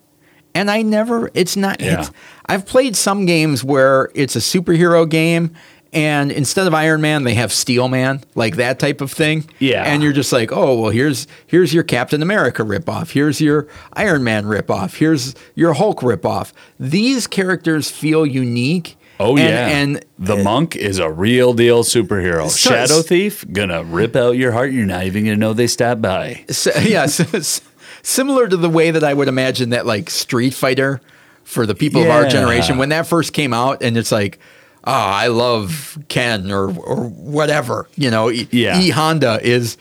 and 0.54 0.70
I 0.70 0.82
never 0.82 1.30
it's 1.34 1.56
not 1.56 1.80
Yeah. 1.80 2.00
it's 2.00 2.10
I've 2.46 2.66
played 2.66 2.94
some 2.94 3.26
games 3.26 3.64
where 3.64 4.10
it's 4.14 4.36
a 4.36 4.40
superhero 4.40 5.08
game 5.08 5.54
and 5.94 6.32
instead 6.32 6.66
of 6.66 6.74
Iron 6.74 7.00
Man 7.00 7.24
they 7.24 7.34
have 7.34 7.52
Steel 7.52 7.88
Man, 7.88 8.22
like 8.34 8.56
that 8.56 8.78
type 8.78 9.00
of 9.00 9.12
thing. 9.12 9.48
Yeah. 9.58 9.84
And 9.84 10.02
you're 10.02 10.12
just 10.12 10.32
like, 10.32 10.52
"Oh, 10.52 10.80
well 10.80 10.90
here's 10.90 11.26
here's 11.46 11.72
your 11.72 11.84
Captain 11.84 12.20
America 12.20 12.62
ripoff. 12.62 13.12
Here's 13.12 13.40
your 13.40 13.68
Iron 13.94 14.24
Man 14.24 14.44
ripoff. 14.44 14.96
Here's 14.96 15.34
your 15.54 15.74
Hulk 15.74 16.00
ripoff." 16.00 16.52
These 16.78 17.26
characters 17.26 17.90
feel 17.90 18.26
unique. 18.26 18.96
Oh 19.20 19.36
and, 19.36 19.38
yeah, 19.38 19.68
and 19.68 20.04
the 20.18 20.36
uh, 20.36 20.42
monk 20.42 20.74
is 20.74 20.98
a 20.98 21.08
real 21.08 21.54
deal 21.54 21.84
superhero. 21.84 22.48
So- 22.48 22.70
Shadow 22.70 23.00
thief 23.00 23.44
gonna 23.52 23.84
rip 23.84 24.16
out 24.16 24.32
your 24.32 24.52
heart. 24.52 24.72
You're 24.72 24.86
not 24.86 25.04
even 25.04 25.24
gonna 25.24 25.36
know 25.36 25.52
they 25.52 25.68
stopped 25.68 26.02
by. 26.02 26.44
So, 26.50 26.72
yeah, 26.82 27.06
so 27.06 27.62
similar 28.02 28.48
to 28.48 28.56
the 28.56 28.68
way 28.68 28.90
that 28.90 29.04
I 29.04 29.14
would 29.14 29.28
imagine 29.28 29.70
that 29.70 29.86
like 29.86 30.10
Street 30.10 30.54
Fighter 30.54 31.00
for 31.44 31.66
the 31.66 31.74
people 31.74 32.02
of 32.02 32.08
our 32.08 32.26
generation 32.26 32.78
when 32.78 32.88
that 32.88 33.06
first 33.06 33.32
came 33.32 33.52
out, 33.52 33.82
and 33.82 33.96
it's 33.96 34.10
like, 34.10 34.40
oh, 34.86 34.92
I 34.92 35.28
love 35.28 35.98
Ken 36.08 36.50
or 36.50 36.68
or 36.78 37.08
whatever, 37.08 37.88
you 37.96 38.10
know, 38.10 38.30
E, 38.30 38.48
Yeah. 38.50 38.80
e 38.80 38.90
Honda 38.90 39.40
is 39.42 39.76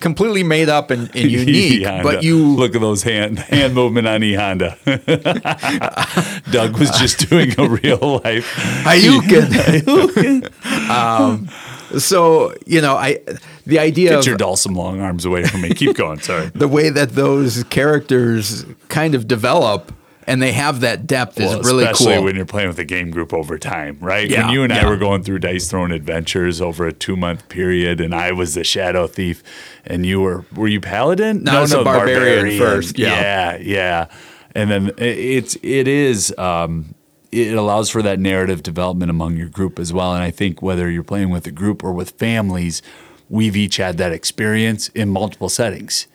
completely 0.00 0.42
made 0.42 0.68
up 0.68 0.90
and, 0.90 1.08
and 1.16 1.30
unique, 1.30 1.80
E-Honda. 1.80 2.02
but 2.02 2.22
you 2.22 2.36
look 2.38 2.74
at 2.74 2.80
those 2.82 3.02
hand 3.02 3.38
hand 3.38 3.74
movement 3.74 4.06
on 4.06 4.22
E 4.22 4.34
Honda. 4.34 4.76
Doug 6.50 6.78
was 6.78 6.90
just 6.90 7.28
doing 7.30 7.52
a 7.58 7.68
real 7.68 8.20
life. 8.24 8.52
Hadouken. 8.84 10.50
um, 10.90 11.48
so 11.98 12.52
you 12.66 12.80
know, 12.80 12.96
I 12.96 13.20
the 13.66 13.78
idea 13.78 14.10
Get 14.10 14.18
of 14.20 14.26
your 14.26 14.36
Dhalsim 14.38 14.76
long 14.76 15.00
arms 15.00 15.24
away 15.24 15.44
from 15.44 15.62
me. 15.62 15.70
Keep 15.70 15.96
going. 15.96 16.20
Sorry. 16.20 16.50
the 16.54 16.68
way 16.68 16.90
that 16.90 17.10
those 17.10 17.64
characters 17.64 18.66
kind 18.88 19.14
of 19.14 19.26
develop 19.26 19.92
and 20.26 20.40
they 20.40 20.52
have 20.52 20.80
that 20.80 21.06
depth 21.06 21.38
Well, 21.38 21.60
is 21.60 21.66
really 21.66 21.84
especially 21.84 22.14
cool. 22.14 22.24
when 22.24 22.36
you're 22.36 22.46
playing 22.46 22.68
with 22.68 22.78
a 22.78 22.84
game 22.84 23.10
group 23.10 23.32
over 23.32 23.58
time, 23.58 23.98
right? 24.00 24.28
Yeah, 24.28 24.46
when 24.46 24.54
you 24.54 24.62
and 24.62 24.72
I 24.72 24.86
were 24.88 24.96
going 24.96 25.22
through 25.22 25.40
Dice 25.40 25.68
Throne 25.68 25.92
Adventures 25.92 26.60
over 26.60 26.86
a 26.86 26.92
two 26.92 27.16
month 27.16 27.48
period, 27.48 28.00
and 28.00 28.14
I 28.14 28.32
was 28.32 28.54
the 28.54 28.64
Shadow 28.64 29.06
Thief, 29.06 29.42
and 29.84 30.06
you 30.06 30.20
were 30.20 30.44
were 30.54 30.68
you 30.68 30.80
Paladin? 30.80 31.44
No, 31.44 31.58
I 31.58 31.60
was 31.60 31.72
a 31.72 31.84
barbarian 31.84 32.58
first, 32.58 32.98
yeah. 32.98 33.56
yeah, 33.56 33.56
yeah. 33.56 34.06
And 34.54 34.70
then 34.70 34.92
it's 34.98 35.56
it 35.62 35.88
is 35.88 36.32
um, 36.38 36.94
it 37.32 37.54
allows 37.54 37.90
for 37.90 38.02
that 38.02 38.18
narrative 38.20 38.62
development 38.62 39.10
among 39.10 39.36
your 39.36 39.48
group 39.48 39.78
as 39.78 39.92
well. 39.92 40.14
And 40.14 40.22
I 40.22 40.30
think 40.30 40.62
whether 40.62 40.88
you're 40.88 41.02
playing 41.02 41.30
with 41.30 41.46
a 41.46 41.50
group 41.50 41.82
or 41.82 41.92
with 41.92 42.10
families, 42.10 42.80
we've 43.28 43.56
each 43.56 43.78
had 43.78 43.98
that 43.98 44.12
experience 44.12 44.88
in 44.90 45.08
multiple 45.08 45.48
settings. 45.48 46.06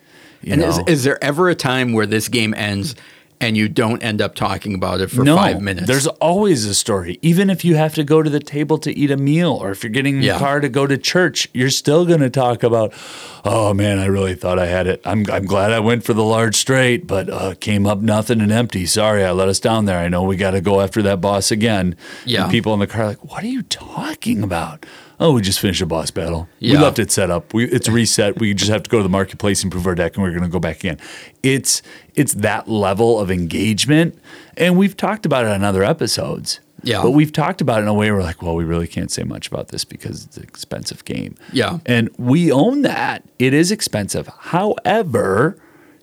You 0.42 0.54
and 0.54 0.62
know? 0.62 0.68
is, 0.68 0.78
is 0.86 1.04
there 1.04 1.22
ever 1.22 1.50
a 1.50 1.54
time 1.54 1.92
where 1.92 2.06
this 2.06 2.28
game 2.28 2.54
ends 2.54 2.94
and 3.40 3.56
you 3.56 3.68
don't 3.68 4.02
end 4.02 4.20
up 4.20 4.34
talking 4.34 4.74
about 4.74 5.00
it 5.00 5.10
for 5.10 5.22
no, 5.24 5.34
five 5.36 5.60
minutes? 5.62 5.86
There's 5.86 6.06
always 6.06 6.66
a 6.66 6.74
story. 6.74 7.18
Even 7.22 7.48
if 7.50 7.64
you 7.64 7.76
have 7.76 7.94
to 7.94 8.04
go 8.04 8.22
to 8.22 8.28
the 8.30 8.40
table 8.40 8.76
to 8.78 8.96
eat 8.96 9.10
a 9.10 9.16
meal 9.16 9.52
or 9.52 9.70
if 9.70 9.82
you're 9.82 9.90
getting 9.90 10.16
in 10.16 10.22
Yeah. 10.22 10.34
the 10.34 10.38
car 10.40 10.60
to 10.60 10.68
go 10.68 10.86
to 10.86 10.98
church, 10.98 11.48
you're 11.54 11.70
still 11.70 12.04
going 12.04 12.20
to 12.20 12.30
talk 12.30 12.62
about, 12.62 12.92
oh 13.44 13.72
man, 13.72 13.98
I 13.98 14.06
really 14.06 14.34
thought 14.34 14.58
I 14.58 14.66
had 14.66 14.86
it. 14.86 15.00
I'm, 15.04 15.24
I'm 15.30 15.46
glad 15.46 15.72
I 15.72 15.80
went 15.80 16.04
for 16.04 16.12
the 16.12 16.24
large 16.24 16.56
straight, 16.56 17.06
but 17.06 17.30
uh, 17.30 17.54
came 17.60 17.86
up 17.86 18.00
nothing 18.00 18.40
and 18.40 18.52
empty. 18.52 18.84
Sorry, 18.86 19.24
I 19.24 19.30
let 19.32 19.48
us 19.48 19.58
down 19.60 19.86
there. 19.86 19.98
I 19.98 20.08
know 20.08 20.22
we 20.22 20.36
got 20.36 20.50
to 20.52 20.60
go 20.60 20.80
after 20.80 21.00
that 21.02 21.20
boss 21.20 21.50
again. 21.50 21.96
Yeah. 22.26 22.42
And 22.42 22.50
people 22.50 22.74
in 22.74 22.80
the 22.80 22.86
car 22.86 23.02
are 23.02 23.06
like, 23.08 23.24
what 23.24 23.42
are 23.42 23.48
you 23.48 23.62
talking 23.62 24.42
about? 24.42 24.84
Oh, 25.20 25.32
we 25.34 25.42
just 25.42 25.60
finished 25.60 25.82
a 25.82 25.86
boss 25.86 26.10
battle. 26.10 26.48
We 26.60 26.76
left 26.78 26.98
it 26.98 27.12
set 27.12 27.30
up. 27.30 27.52
We, 27.52 27.66
it's 27.66 27.88
reset. 27.88 28.40
We 28.40 28.54
just 28.54 28.70
have 28.70 28.82
to 28.84 28.90
go 28.90 28.96
to 28.96 29.02
the 29.02 29.10
marketplace 29.10 29.62
and 29.62 29.70
prove 29.70 29.86
our 29.86 29.94
deck, 29.94 30.16
and 30.16 30.22
we're 30.24 30.30
going 30.30 30.42
to 30.42 30.48
go 30.48 30.58
back 30.58 30.78
again. 30.78 30.98
It's 31.42 31.82
it's 32.14 32.32
that 32.34 32.68
level 32.68 33.20
of 33.20 33.30
engagement, 33.30 34.18
and 34.56 34.78
we've 34.78 34.96
talked 34.96 35.26
about 35.26 35.44
it 35.44 35.50
on 35.50 35.62
other 35.62 35.84
episodes. 35.84 36.60
Yeah. 36.82 37.02
but 37.02 37.10
we've 37.10 37.30
talked 37.32 37.60
about 37.60 37.80
it 37.80 37.82
in 37.82 37.88
a 37.88 37.92
way 37.92 38.10
where 38.10 38.20
we're 38.20 38.22
like, 38.22 38.40
well, 38.40 38.54
we 38.54 38.64
really 38.64 38.86
can't 38.86 39.10
say 39.10 39.22
much 39.22 39.46
about 39.46 39.68
this 39.68 39.84
because 39.84 40.24
it's 40.24 40.38
an 40.38 40.44
expensive 40.44 41.04
game. 41.04 41.34
Yeah. 41.52 41.80
and 41.84 42.08
we 42.16 42.50
own 42.50 42.80
that. 42.82 43.22
It 43.38 43.52
is 43.52 43.70
expensive. 43.70 44.28
However, 44.38 45.58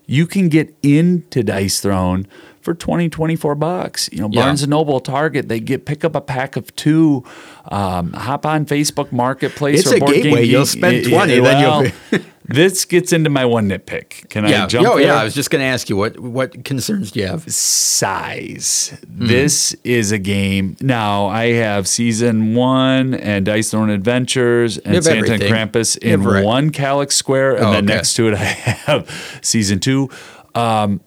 you 0.06 0.24
can 0.24 0.48
get 0.48 0.72
into 0.84 1.42
Dice 1.42 1.80
Throne 1.80 2.28
for 2.68 2.74
20, 2.74 3.08
24 3.08 3.54
bucks. 3.54 4.10
You 4.12 4.20
know, 4.20 4.28
Yeah. 4.30 4.42
Barnes 4.42 4.62
and 4.62 4.70
Noble, 4.70 5.00
Target, 5.00 5.48
they 5.48 5.58
get 5.60 5.86
pick 5.86 6.04
up 6.04 6.14
a 6.14 6.20
pack 6.20 6.56
of 6.56 6.74
two. 6.76 7.24
Um, 7.70 8.12
hop 8.12 8.44
on 8.44 8.66
Facebook 8.66 9.10
Marketplace. 9.10 9.80
It's 9.80 9.92
or 9.92 9.96
a 9.96 10.00
Board 10.00 10.14
Game 10.14 10.22
gateway. 10.24 10.44
You'll 10.44 10.62
Geek. 10.64 10.70
spend 10.70 10.96
Y- 11.06 11.10
20, 11.10 11.40
then 11.40 11.60
you'll 11.60 11.92
well, 12.12 12.20
this 12.44 12.84
gets 12.84 13.12
into 13.12 13.30
my 13.30 13.44
one 13.46 13.68
nitpick. 13.68 14.28
Can 14.28 14.46
yeah. 14.46 14.64
I 14.64 14.66
jump 14.66 14.86
oh, 14.88 14.96
there? 14.96 15.06
yeah. 15.06 15.14
I 15.20 15.24
was 15.24 15.34
just 15.34 15.50
going 15.50 15.60
to 15.60 15.66
ask 15.66 15.88
you 15.88 15.96
what 15.96 16.18
what 16.20 16.64
concerns 16.64 17.10
do 17.12 17.20
you 17.20 17.26
have? 17.26 17.50
size. 17.52 18.96
Hmm. 19.06 19.26
This 19.26 19.74
is 19.84 20.12
a 20.12 20.18
game. 20.18 20.76
Now 20.80 21.26
I 21.26 21.52
have 21.52 21.86
season 21.88 22.54
one 22.54 23.14
and 23.14 23.44
Dice 23.46 23.70
Throne 23.70 23.90
Adventures 23.90 24.78
and 24.78 25.02
Santa 25.02 25.32
and. 25.34 25.42
Krampus 25.42 25.96
in 25.98 26.22
right. 26.22 26.44
one 26.44 26.70
Kallax 26.70 27.12
Square, 27.12 27.56
and 27.56 27.64
Oh, 27.66 27.72
then 27.72 27.84
okay. 27.84 27.94
next 27.94 28.14
to 28.14 28.28
it 28.28 28.34
I 28.38 28.44
have 28.44 29.38
season 29.42 29.80
two. 29.80 30.10
Um, 30.54 31.00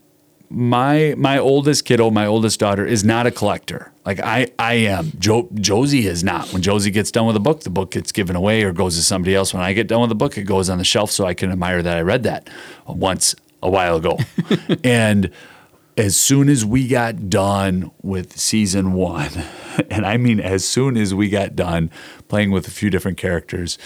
my 0.51 1.15
my 1.17 1.37
oldest 1.37 1.85
kiddo, 1.85 2.11
my 2.11 2.25
oldest 2.25 2.59
daughter, 2.59 2.85
is 2.85 3.03
not 3.03 3.25
a 3.25 3.31
collector. 3.31 3.91
Like 4.05 4.19
I 4.19 4.51
I 4.59 4.73
am. 4.73 5.11
Jo- 5.17 5.49
Josie 5.55 6.07
is 6.07 6.23
not. 6.23 6.51
When 6.51 6.61
Josie 6.61 6.91
gets 6.91 7.11
done 7.11 7.25
with 7.25 7.35
a 7.35 7.41
book, 7.41 7.61
the 7.61 7.69
book 7.69 7.91
gets 7.91 8.11
given 8.11 8.35
away 8.35 8.63
or 8.63 8.73
goes 8.73 8.95
to 8.97 9.03
somebody 9.03 9.35
else. 9.35 9.53
When 9.53 9.63
I 9.63 9.73
get 9.73 9.87
done 9.87 10.01
with 10.01 10.09
the 10.09 10.15
book, 10.15 10.37
it 10.37 10.43
goes 10.43 10.69
on 10.69 10.77
the 10.77 10.83
shelf 10.83 11.11
so 11.11 11.25
I 11.25 11.33
can 11.33 11.51
admire 11.51 11.81
that 11.81 11.97
I 11.97 12.01
read 12.01 12.23
that 12.23 12.49
once 12.85 13.35
a 13.63 13.69
while 13.69 13.97
ago. 13.97 14.17
and 14.83 15.31
as 15.97 16.15
soon 16.15 16.49
as 16.49 16.65
we 16.65 16.87
got 16.87 17.29
done 17.29 17.91
with 18.01 18.37
season 18.37 18.93
one, 18.93 19.31
and 19.89 20.05
I 20.05 20.17
mean 20.17 20.39
as 20.39 20.67
soon 20.67 20.97
as 20.97 21.13
we 21.13 21.29
got 21.29 21.55
done 21.55 21.89
playing 22.27 22.51
with 22.51 22.67
a 22.67 22.71
few 22.71 22.89
different 22.89 23.17
characters, 23.17 23.77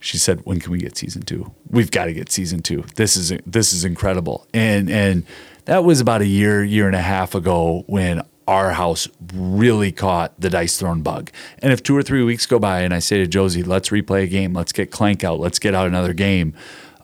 she 0.00 0.18
said, 0.18 0.40
"When 0.44 0.60
can 0.60 0.72
we 0.72 0.78
get 0.78 0.96
season 0.96 1.22
two? 1.22 1.52
We've 1.68 1.90
got 1.90 2.06
to 2.06 2.12
get 2.12 2.30
season 2.30 2.60
two. 2.60 2.84
This 2.96 3.16
is 3.16 3.32
this 3.46 3.72
is 3.72 3.84
incredible." 3.84 4.46
And 4.54 4.90
and 4.90 5.24
that 5.64 5.84
was 5.84 6.00
about 6.00 6.20
a 6.20 6.26
year, 6.26 6.62
year 6.62 6.86
and 6.86 6.96
a 6.96 7.02
half 7.02 7.34
ago 7.34 7.84
when 7.86 8.22
our 8.46 8.72
house 8.72 9.08
really 9.32 9.90
caught 9.90 10.38
the 10.38 10.50
Dice 10.50 10.78
Throne 10.78 11.02
bug. 11.02 11.30
And 11.60 11.72
if 11.72 11.82
two 11.82 11.96
or 11.96 12.02
three 12.02 12.22
weeks 12.22 12.44
go 12.46 12.58
by 12.58 12.80
and 12.80 12.92
I 12.92 12.98
say 12.98 13.18
to 13.18 13.26
Josie, 13.26 13.62
"Let's 13.62 13.88
replay 13.88 14.24
a 14.24 14.26
game. 14.26 14.52
Let's 14.52 14.72
get 14.72 14.90
Clank 14.90 15.24
out. 15.24 15.40
Let's 15.40 15.58
get 15.58 15.74
out 15.74 15.86
another 15.86 16.12
game." 16.12 16.54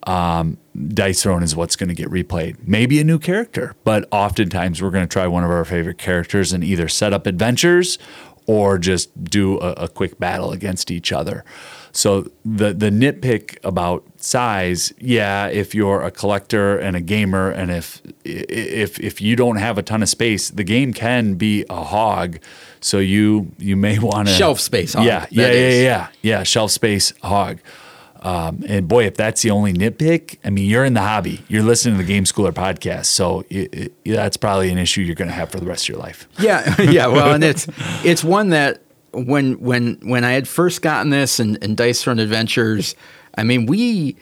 um, 0.07 0.59
Dice 0.89 1.23
Throne 1.23 1.43
is 1.43 1.55
what's 1.55 1.77
going 1.77 1.89
to 1.89 1.95
get 1.95 2.09
replayed. 2.09 2.57
Maybe 2.67 3.01
a 3.01 3.05
new 3.05 3.19
character, 3.19 3.75
but 3.85 4.09
oftentimes 4.11 4.81
we're 4.81 4.91
going 4.91 5.07
to 5.07 5.13
try 5.13 5.27
one 5.27 5.45
of 5.45 5.51
our 5.51 5.65
favorite 5.65 5.99
characters 5.99 6.53
and 6.53 6.65
either 6.65 6.89
set 6.89 7.13
up 7.13 7.27
adventures 7.27 7.99
or 8.47 8.79
just 8.79 9.25
do 9.25 9.59
a, 9.61 9.73
a 9.73 9.89
quick 9.89 10.19
battle 10.19 10.53
against 10.53 10.91
each 10.91 11.13
other. 11.13 11.45
So 11.93 12.31
the 12.45 12.73
the 12.73 12.91
nitpick 12.91 13.59
about 13.65 14.05
size, 14.17 14.93
yeah, 14.99 15.47
if 15.49 15.75
you're 15.75 16.03
a 16.03 16.11
collector 16.11 16.79
and 16.79 16.97
a 16.97 17.01
gamer, 17.01 17.51
and 17.51 17.71
if 17.71 18.01
if 18.25 19.01
if 19.01 19.21
you 19.21 19.37
don't 19.37 19.57
have 19.57 19.79
a 19.79 19.83
ton 19.83 20.03
of 20.03 20.09
space, 20.09 20.51
the 20.51 20.65
game 20.65 20.93
can 20.93 21.35
be 21.35 21.65
a 21.69 21.83
hog. 21.83 22.39
So 22.81 22.99
you 22.99 23.53
you 23.59 23.77
may 23.77 23.99
want 23.99 24.29
to 24.29 24.35
Shelf 24.35 24.61
space 24.61 24.95
hog, 24.95 25.05
Yeah, 25.05 25.27
yeah, 25.31 25.47
that 25.47 25.55
yeah, 25.55 25.83
yeah, 25.83 26.09
yeah. 26.23 26.43
Shelf 26.45 26.71
space 26.71 27.13
hog. 27.23 27.59
Um, 28.23 28.63
and 28.69 28.87
boy, 28.87 29.07
if 29.07 29.17
that's 29.17 29.41
the 29.41 29.51
only 29.51 29.73
nitpick, 29.73 30.37
I 30.45 30.51
mean, 30.51 30.69
you're 30.69 30.85
in 30.85 30.93
the 30.93 31.01
hobby. 31.01 31.43
You're 31.49 31.63
listening 31.63 31.97
to 31.97 32.03
the 32.03 32.07
Game 32.07 32.25
Schooler 32.25 32.53
podcast, 32.53 33.07
so 33.07 33.45
it, 33.49 33.93
it, 34.05 34.15
that's 34.15 34.37
probably 34.37 34.71
an 34.71 34.77
issue 34.77 35.01
you're 35.01 35.15
going 35.15 35.29
to 35.29 35.35
have 35.35 35.51
for 35.51 35.59
the 35.59 35.65
rest 35.65 35.85
of 35.85 35.89
your 35.89 35.99
life. 35.99 36.29
Yeah, 36.39 36.81
yeah. 36.91 37.07
Well, 37.07 37.33
and 37.33 37.43
it's 37.43 37.67
it's 38.05 38.23
one 38.23 38.51
that 38.51 38.83
when 39.13 39.61
when 39.61 39.99
when 40.03 40.25
I 40.25 40.33
had 40.33 40.49
first 40.49 40.83
gotten 40.83 41.11
this 41.11 41.41
and, 41.41 41.59
and 41.63 41.77
Dice 41.77 42.03
Throne 42.03 42.19
Adventures, 42.19 42.95
I 43.37 43.43
mean, 43.43 43.67
we 43.67 44.17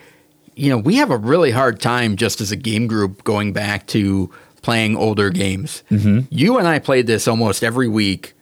you 0.54 0.70
know 0.70 0.78
we 0.78 0.96
have 0.96 1.10
a 1.10 1.16
really 1.16 1.50
hard 1.50 1.80
time 1.80 2.16
just 2.16 2.40
as 2.40 2.50
a 2.52 2.56
game 2.56 2.86
group 2.86 3.24
going 3.24 3.52
back 3.52 3.86
to 3.88 4.30
playing 4.62 4.96
older 4.96 5.30
games. 5.30 5.82
Mm-hmm. 5.90 6.20
You 6.30 6.58
and 6.58 6.66
I 6.66 6.78
played 6.78 7.06
this 7.06 7.28
almost 7.28 7.62
every 7.62 7.88
week 7.88 8.34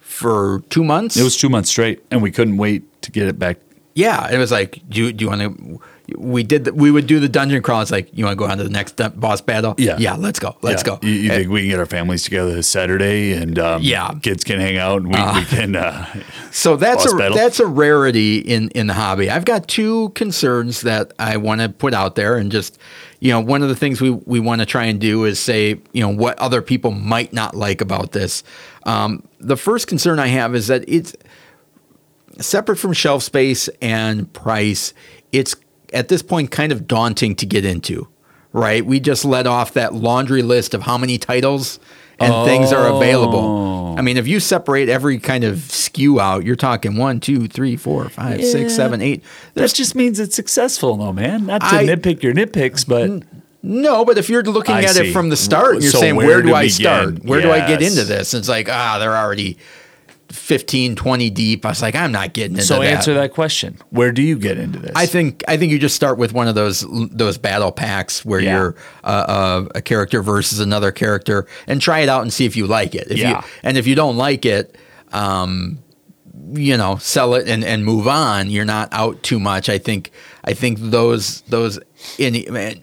for 0.00 0.62
two 0.70 0.84
months. 0.84 1.16
It 1.16 1.22
was 1.22 1.36
two 1.36 1.48
months 1.48 1.70
straight, 1.70 2.04
and 2.10 2.22
we 2.22 2.30
couldn't 2.30 2.56
wait 2.56 3.02
to 3.02 3.10
get 3.10 3.28
it 3.28 3.38
back. 3.38 3.58
Yeah, 3.94 4.30
it 4.30 4.38
was 4.38 4.50
like, 4.50 4.82
do 4.88 5.12
do 5.12 5.24
you 5.24 5.30
want 5.30 5.40
to? 5.42 5.80
We 6.18 6.42
did. 6.42 6.64
The, 6.64 6.74
we 6.74 6.90
would 6.90 7.06
do 7.06 7.18
the 7.18 7.30
dungeon 7.30 7.62
crawl. 7.62 7.80
It's 7.80 7.90
like, 7.90 8.10
you 8.12 8.26
want 8.26 8.38
to 8.38 8.44
go 8.44 8.50
on 8.50 8.58
to 8.58 8.64
the 8.64 8.68
next 8.70 9.00
boss 9.18 9.40
battle? 9.40 9.74
Yeah. 9.78 9.96
yeah. 9.98 10.16
Let's 10.16 10.38
go. 10.38 10.54
Let's 10.60 10.82
Yeah. 10.82 10.98
go. 10.98 10.98
You, 11.02 11.10
you 11.12 11.30
Uh, 11.32 11.34
think 11.36 11.48
we 11.50 11.60
can 11.60 11.70
get 11.70 11.78
our 11.78 11.86
families 11.86 12.24
together 12.24 12.52
this 12.54 12.68
Saturday, 12.68 13.32
and 13.32 13.58
um, 13.58 13.80
Yeah. 13.82 14.12
kids 14.22 14.44
can 14.44 14.60
hang 14.60 14.76
out, 14.76 15.00
and 15.02 15.06
we, 15.10 15.40
we 15.40 15.44
can. 15.46 15.76
Uh, 15.76 16.06
So 16.50 16.76
that's 16.76 17.10
a 17.10 17.16
battle. 17.16 17.36
that's 17.36 17.58
a 17.58 17.66
rarity 17.66 18.38
in 18.38 18.68
in 18.70 18.86
the 18.86 18.94
hobby. 18.94 19.30
I've 19.30 19.46
got 19.46 19.66
two 19.66 20.10
concerns 20.10 20.82
that 20.82 21.12
I 21.18 21.38
want 21.38 21.62
to 21.62 21.68
put 21.70 21.94
out 21.94 22.16
there, 22.16 22.36
and 22.36 22.52
just 22.52 22.78
you 23.20 23.30
know, 23.32 23.40
one 23.40 23.62
of 23.62 23.70
the 23.70 23.76
things 23.76 24.00
we 24.02 24.10
we 24.10 24.40
want 24.40 24.60
to 24.60 24.66
try 24.66 24.84
and 24.84 25.00
do 25.00 25.24
is 25.24 25.40
say 25.40 25.80
you 25.92 26.02
know 26.02 26.10
what 26.10 26.38
other 26.38 26.60
people 26.60 26.90
might 26.90 27.32
not 27.32 27.54
like 27.56 27.80
about 27.80 28.12
this. 28.12 28.42
Um, 28.84 29.22
the 29.40 29.56
first 29.56 29.86
concern 29.86 30.18
I 30.18 30.26
have 30.26 30.54
is 30.54 30.66
that 30.66 30.84
it's 30.86 31.14
separate 32.40 32.76
from 32.76 32.92
shelf 32.92 33.22
space 33.22 33.68
and 33.80 34.30
price. 34.32 34.92
It's 35.32 35.56
at 35.94 36.08
this 36.08 36.22
point 36.22 36.50
kind 36.50 36.72
of 36.72 36.86
daunting 36.86 37.34
to 37.36 37.46
get 37.46 37.64
into. 37.64 38.08
Right, 38.52 38.86
we 38.86 39.00
just 39.00 39.24
let 39.24 39.48
off 39.48 39.72
that 39.74 39.94
laundry 39.94 40.42
list 40.42 40.74
of 40.74 40.82
how 40.82 40.96
many 40.96 41.18
titles 41.18 41.80
and 42.20 42.46
things 42.46 42.72
are 42.72 42.86
available. 42.86 43.96
I 43.98 44.02
mean, 44.02 44.16
if 44.16 44.28
you 44.28 44.38
separate 44.38 44.88
every 44.88 45.18
kind 45.18 45.42
of 45.42 45.58
skew 45.58 46.20
out, 46.20 46.44
you're 46.44 46.54
talking 46.54 46.96
one, 46.96 47.18
two, 47.18 47.48
three, 47.48 47.76
four, 47.76 48.08
five, 48.08 48.44
six, 48.44 48.70
Yeah. 48.70 48.76
seven, 48.76 49.00
eight. 49.02 49.24
that 49.54 49.74
just 49.74 49.96
means 49.96 50.20
it's 50.20 50.36
successful, 50.36 50.96
though, 50.96 51.12
man. 51.12 51.46
Not 51.46 51.62
to 51.62 51.66
I- 51.66 51.84
nitpick 51.84 52.22
your 52.22 52.32
nitpicks, 52.32 52.86
but 52.86 53.24
No, 53.64 54.04
but 54.04 54.18
if 54.18 54.28
you're 54.28 54.44
looking 54.44 54.74
I 54.76 54.82
at 54.84 54.90
see. 54.90 55.08
it 55.08 55.12
from 55.12 55.30
the 55.30 55.36
start, 55.36 55.74
and 55.74 55.82
you're 55.82 55.90
So 55.90 55.98
saying, 55.98 56.14
where 56.14 56.40
to 56.40 56.46
do 56.46 56.54
I 56.54 56.64
begin? 56.66 56.74
start? 56.74 57.24
Where 57.24 57.40
do 57.40 57.50
I 57.50 57.66
get 57.66 57.82
into 57.82 58.04
this? 58.04 58.34
And 58.34 58.38
it's 58.40 58.48
like, 58.48 58.68
ah, 58.70 58.98
they're 59.00 59.16
already 59.16 59.56
15, 60.30 60.96
20 60.96 61.30
deep. 61.30 61.64
I 61.64 61.68
was 61.70 61.82
like, 61.82 61.94
I'm 61.94 62.12
not 62.12 62.32
getting 62.32 62.52
into 62.54 62.64
so 62.64 62.80
that. 62.80 62.86
So 62.88 62.94
answer 62.96 63.14
that 63.14 63.32
question. 63.32 63.78
Where 63.90 64.10
do 64.12 64.22
you 64.22 64.38
get 64.38 64.58
into 64.58 64.78
this? 64.78 64.92
I 64.94 65.06
think 65.06 65.42
I 65.48 65.56
think 65.56 65.72
you 65.72 65.78
just 65.78 65.94
start 65.96 66.18
with 66.18 66.32
one 66.32 66.48
of 66.48 66.54
those 66.54 66.84
those 67.10 67.38
battle 67.38 67.72
packs 67.72 68.24
where 68.24 68.40
Yeah. 68.40 68.56
you're 68.56 68.76
uh, 69.04 69.06
uh, 69.06 69.68
a 69.74 69.82
character 69.82 70.22
versus 70.22 70.60
another 70.60 70.90
character, 70.92 71.46
and 71.66 71.80
try 71.80 72.00
it 72.00 72.08
out 72.08 72.22
and 72.22 72.32
see 72.32 72.44
if 72.46 72.56
you 72.56 72.66
like 72.66 72.94
it. 72.94 73.08
If 73.10 73.18
Yeah. 73.18 73.38
you 73.42 73.48
and 73.62 73.76
if 73.78 73.86
you 73.86 73.94
don't 73.94 74.16
like 74.16 74.44
it, 74.44 74.76
um, 75.12 75.78
you 76.52 76.76
know, 76.76 76.96
sell 76.96 77.34
it 77.34 77.48
and, 77.48 77.64
and 77.64 77.84
move 77.84 78.06
on. 78.08 78.50
You're 78.50 78.64
not 78.64 78.88
out 78.92 79.22
too 79.22 79.38
much. 79.40 79.68
I 79.68 79.78
think 79.78 80.10
I 80.46 80.52
think 80.52 80.78
those 80.78 81.40
those 81.42 81.78
in 82.18 82.34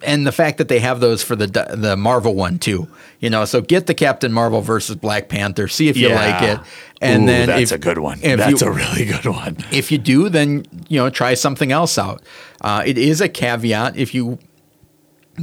and 0.03 0.25
the 0.25 0.31
fact 0.31 0.57
that 0.57 0.67
they 0.67 0.79
have 0.79 0.99
those 0.99 1.21
for 1.23 1.35
the 1.35 1.45
the 1.47 1.95
Marvel 1.95 2.33
one 2.33 2.57
too. 2.57 2.87
You 3.19 3.29
know, 3.29 3.45
so 3.45 3.61
get 3.61 3.85
the 3.85 3.93
Captain 3.93 4.31
Marvel 4.33 4.61
versus 4.61 4.95
Black 4.95 5.29
Panther. 5.29 5.67
See 5.67 5.87
if 5.87 5.95
you 5.95 6.09
Yeah. 6.09 6.15
like 6.15 6.41
it, 6.41 6.59
and 7.01 7.23
Ooh, 7.23 7.27
then 7.27 7.47
that's 7.49 7.71
if- 7.71 7.75
a 7.75 7.79
good 7.79 7.99
one. 7.99 8.19
That's 8.19 8.61
you- 8.61 8.67
a 8.67 8.71
really 8.71 9.05
good 9.05 9.25
one. 9.25 9.57
if 9.71 9.91
you 9.91 9.99
do, 9.99 10.27
then 10.29 10.65
you 10.89 10.97
know 10.97 11.09
try 11.11 11.35
something 11.35 11.71
else 11.71 11.99
out. 11.99 12.23
Uh, 12.61 12.81
it 12.85 12.97
is 12.97 13.21
a 13.21 13.29
caveat 13.29 13.95
if 13.95 14.15
you 14.15 14.39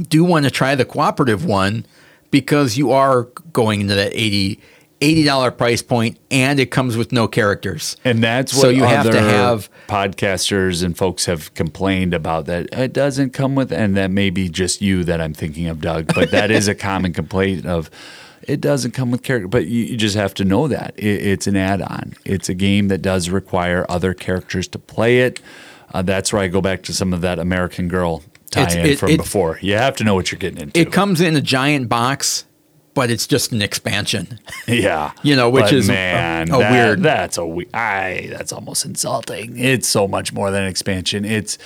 do 0.09 0.23
want 0.23 0.43
to 0.45 0.51
try 0.51 0.75
the 0.75 0.85
cooperative 0.85 1.45
one. 1.45 1.85
because 2.31 2.77
you 2.77 2.91
are 2.91 3.23
going 3.53 3.81
into 3.81 3.95
that 3.95 4.11
80 4.13 4.59
$80 5.01 5.57
price 5.57 5.81
point 5.81 6.17
and 6.29 6.59
it 6.59 6.71
comes 6.71 6.97
with 6.97 7.11
no 7.11 7.27
characters. 7.27 7.95
And 8.03 8.23
that's 8.23 8.53
what 8.53 8.61
So 8.63 8.69
you 8.69 8.83
have 8.83 9.09
to 9.09 9.19
have- 9.21 9.69
podcasters 9.87 10.83
and 10.83 10.97
folks 10.97 11.25
have 11.25 11.53
complained 11.53 12.13
about 12.13 12.45
that 12.45 12.67
it 12.73 12.93
doesn't 12.93 13.31
come 13.31 13.55
with 13.55 13.71
and 13.71 13.95
that 13.97 14.11
may 14.11 14.29
be 14.29 14.49
just 14.49 14.81
you 14.81 15.03
that 15.05 15.21
I'm 15.21 15.33
thinking 15.33 15.67
of, 15.67 15.81
Doug. 15.81 16.13
But 16.13 16.31
that 16.31 16.51
is 16.51 16.67
a 16.67 16.75
common 16.75 17.13
complaint 17.13 17.65
of 17.65 17.89
it 18.43 18.61
doesn't 18.61 18.91
come 18.91 19.11
with 19.11 19.21
character. 19.23 19.47
But 19.47 19.67
you, 19.67 19.83
you 19.85 19.97
just 19.97 20.15
have 20.15 20.33
to 20.35 20.43
know 20.45 20.67
that. 20.67 20.93
It, 20.97 21.05
it's 21.27 21.47
an 21.47 21.55
add-on. 21.55 22.13
It's 22.25 22.49
a 22.49 22.53
game 22.53 22.87
that 22.87 23.01
does 23.01 23.29
require 23.29 23.85
other 23.89 24.13
characters 24.13 24.67
to 24.69 24.79
play 24.79 25.19
it. 25.19 25.39
Uh, 25.93 26.01
that's 26.01 26.31
where 26.33 26.41
I 26.41 26.47
go 26.47 26.61
back 26.61 26.83
to 26.83 26.93
some 26.93 27.13
of 27.13 27.21
that 27.21 27.39
American 27.39 27.87
Girl 27.87 28.23
tie-in 28.51 28.85
it- 28.85 28.99
from 28.99 29.17
before. 29.17 29.59
You 29.61 29.75
have 29.75 29.95
to 29.97 30.03
know 30.03 30.15
what 30.15 30.31
you're 30.31 30.39
getting 30.39 30.61
into. 30.61 30.79
It 30.79 30.91
comes 30.91 31.21
in 31.21 31.35
a 31.35 31.41
giant 31.41 31.89
box, 31.89 32.45
but 32.99 33.09
it's 33.09 33.25
just 33.25 33.53
an 33.53 33.61
expansion. 33.61 34.39
Yeah, 34.67 35.11
You 35.23 35.35
know, 35.37 35.49
which 35.49 35.63
But 35.65 35.73
is 35.73 35.87
a- 35.89 35.93
man, 35.93 36.49
a 36.49 36.57
that- 36.57 36.71
weird- 36.71 37.01
That's 37.03 37.37
a 37.37 37.45
we- 37.45 37.69
I. 37.73 38.27
That's 38.29 38.51
almost 38.51 38.83
insulting. 38.85 39.57
It's 39.57 39.87
so 39.87 40.05
much 40.07 40.33
more 40.33 40.51
than 40.51 40.63
an 40.63 40.69
expansion. 40.69 41.23
It's 41.23 41.57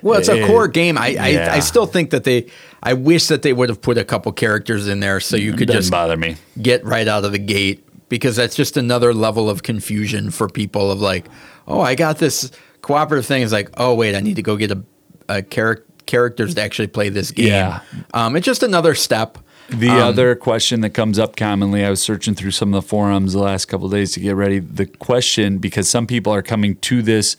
Well, 0.00 0.18
it's 0.20 0.28
a 0.28 0.42
it- 0.42 0.46
core 0.46 0.68
game. 0.68 0.96
I, 0.96 1.16
I, 1.18 1.28
yeah. 1.28 1.52
I 1.52 1.58
still 1.60 1.86
think 1.86 2.10
that 2.10 2.22
they, 2.22 2.46
I 2.84 2.92
wish 2.94 3.26
that 3.26 3.42
they 3.42 3.52
would 3.52 3.68
have 3.68 3.80
put 3.82 3.98
a 3.98 4.04
couple 4.04 4.30
characters 4.32 4.86
in 4.86 5.00
there 5.00 5.18
so 5.20 5.36
you 5.36 5.54
could 5.54 5.68
just 5.70 5.90
bother 5.90 6.16
me. 6.16 6.36
get 6.62 6.84
right 6.84 7.08
out 7.08 7.24
of 7.24 7.32
the 7.32 7.38
gate 7.40 7.82
because 8.08 8.36
that's 8.36 8.54
just 8.54 8.76
another 8.76 9.12
level 9.12 9.50
of 9.50 9.64
confusion 9.64 10.30
for 10.30 10.48
people 10.48 10.90
of 10.92 11.00
like, 11.00 11.26
oh, 11.66 11.80
I 11.80 11.96
got 11.96 12.18
this 12.18 12.52
cooperative 12.82 13.26
thing. 13.26 13.42
It's 13.42 13.50
like, 13.52 13.70
oh, 13.76 13.94
wait, 13.94 14.14
I 14.14 14.20
need 14.20 14.36
to 14.36 14.42
go 14.42 14.56
get 14.56 14.70
a, 14.70 14.82
a 15.28 15.42
char- 15.42 15.82
characters 16.06 16.54
to 16.54 16.62
actually 16.62 16.86
play 16.86 17.08
this 17.08 17.32
game. 17.32 17.48
Yeah. 17.48 17.80
Um, 18.14 18.36
it's 18.36 18.46
just 18.46 18.62
another 18.62 18.94
step. 18.94 19.38
The 19.68 19.88
Um, 19.90 19.98
other 20.02 20.34
question 20.36 20.80
that 20.82 20.90
comes 20.90 21.18
up 21.18 21.36
commonly, 21.36 21.84
I 21.84 21.90
was 21.90 22.00
searching 22.00 22.34
through 22.34 22.52
some 22.52 22.72
of 22.72 22.82
the 22.82 22.88
forums 22.88 23.32
the 23.32 23.40
last 23.40 23.66
couple 23.66 23.86
of 23.86 23.92
days 23.92 24.12
to 24.12 24.20
get 24.20 24.36
ready. 24.36 24.58
The 24.60 24.86
question, 24.86 25.58
because 25.58 25.88
some 25.88 26.06
people 26.06 26.32
are 26.32 26.42
coming 26.42 26.76
to 26.76 27.02
this 27.02 27.36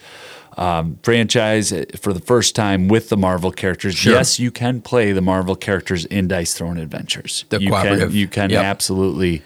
um, 0.58 0.98
franchise 1.04 1.72
for 2.02 2.12
the 2.14 2.20
first 2.20 2.56
time 2.56 2.88
with 2.88 3.10
the 3.10 3.18
Marvel 3.18 3.52
characters. 3.52 3.96
Sure. 3.96 4.14
Yes, 4.14 4.40
you 4.40 4.50
can 4.52 4.82
play 4.82 5.12
the 5.12 5.22
Marvel 5.22 5.56
characters 5.56 6.04
in 6.06 6.28
Dice 6.28 6.54
Throne 6.56 6.78
Adventures. 6.78 7.46
The 7.50 7.62
you 7.62 7.70
cooperative. 7.70 8.10
Can, 8.10 8.18
you 8.18 8.28
can 8.28 8.50
Yep. 8.50 8.64
absolutely 8.64 9.44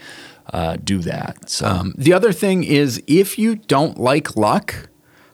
uh, 0.54 0.78
do 0.84 1.00
that. 1.00 1.50
So 1.50 1.66
Um, 1.68 1.94
the 1.98 2.14
other 2.14 2.32
thing 2.32 2.64
is 2.64 3.02
if 3.08 3.38
you 3.38 3.56
don't 3.56 4.00
like 4.00 4.36
luck, 4.38 4.90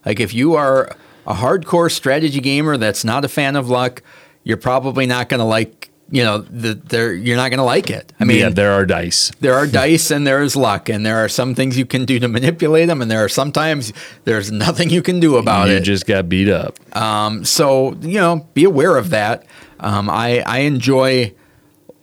like 0.06 0.20
if 0.20 0.34
you 0.34 0.56
are 0.56 0.96
a 1.28 1.36
hardcore 1.36 1.92
strategy 1.92 2.40
gamer 2.40 2.76
that's 2.78 3.04
not 3.06 3.24
a 3.24 3.28
fan 3.28 3.56
of 3.56 3.70
luck, 3.70 4.02
you're 4.44 4.58
probably 4.58 5.06
not 5.06 5.30
going 5.30 5.40
to 5.40 5.46
like, 5.46 5.92
you 6.10 6.24
know, 6.24 6.40
the, 6.40 6.74
they're, 6.74 7.14
you're 7.14 7.36
not 7.36 7.50
going 7.50 7.58
to 7.58 7.64
like 7.64 7.90
it. 7.90 8.14
I 8.20 8.24
mean, 8.24 8.38
yeah, 8.40 8.50
there 8.50 8.72
are 8.72 8.86
dice. 8.86 9.32
there 9.40 9.56
are 9.56 9.68
dice 9.68 10.10
and 10.12 10.26
there 10.26 10.42
is 10.42 10.56
luck, 10.56 10.90
and 10.90 11.06
there 11.06 11.18
are 11.18 11.30
some 11.30 11.56
things 11.56 11.78
you 11.78 11.86
can 11.86 12.06
do 12.06 12.20
to 12.20 12.28
manipulate 12.28 12.88
them, 12.88 13.02
and 13.02 13.12
there 13.12 13.24
are 13.24 13.30
sometimes 13.30 13.94
there's 14.24 14.52
nothing 14.52 14.90
you 14.90 15.02
can 15.02 15.20
do 15.20 15.38
about 15.38 15.68
you 15.68 15.76
it. 15.76 15.80
You 15.80 15.86
just 15.86 16.06
got 16.06 16.30
beat 16.30 16.50
up. 16.50 16.78
Um, 16.96 17.44
so 17.44 17.94
you 18.02 18.20
know, 18.20 18.48
be 18.54 18.64
aware 18.64 18.98
of 18.98 19.10
that. 19.12 19.46
Um, 19.80 20.10
I 20.10 20.40
I 20.46 20.60
enjoy 20.60 21.34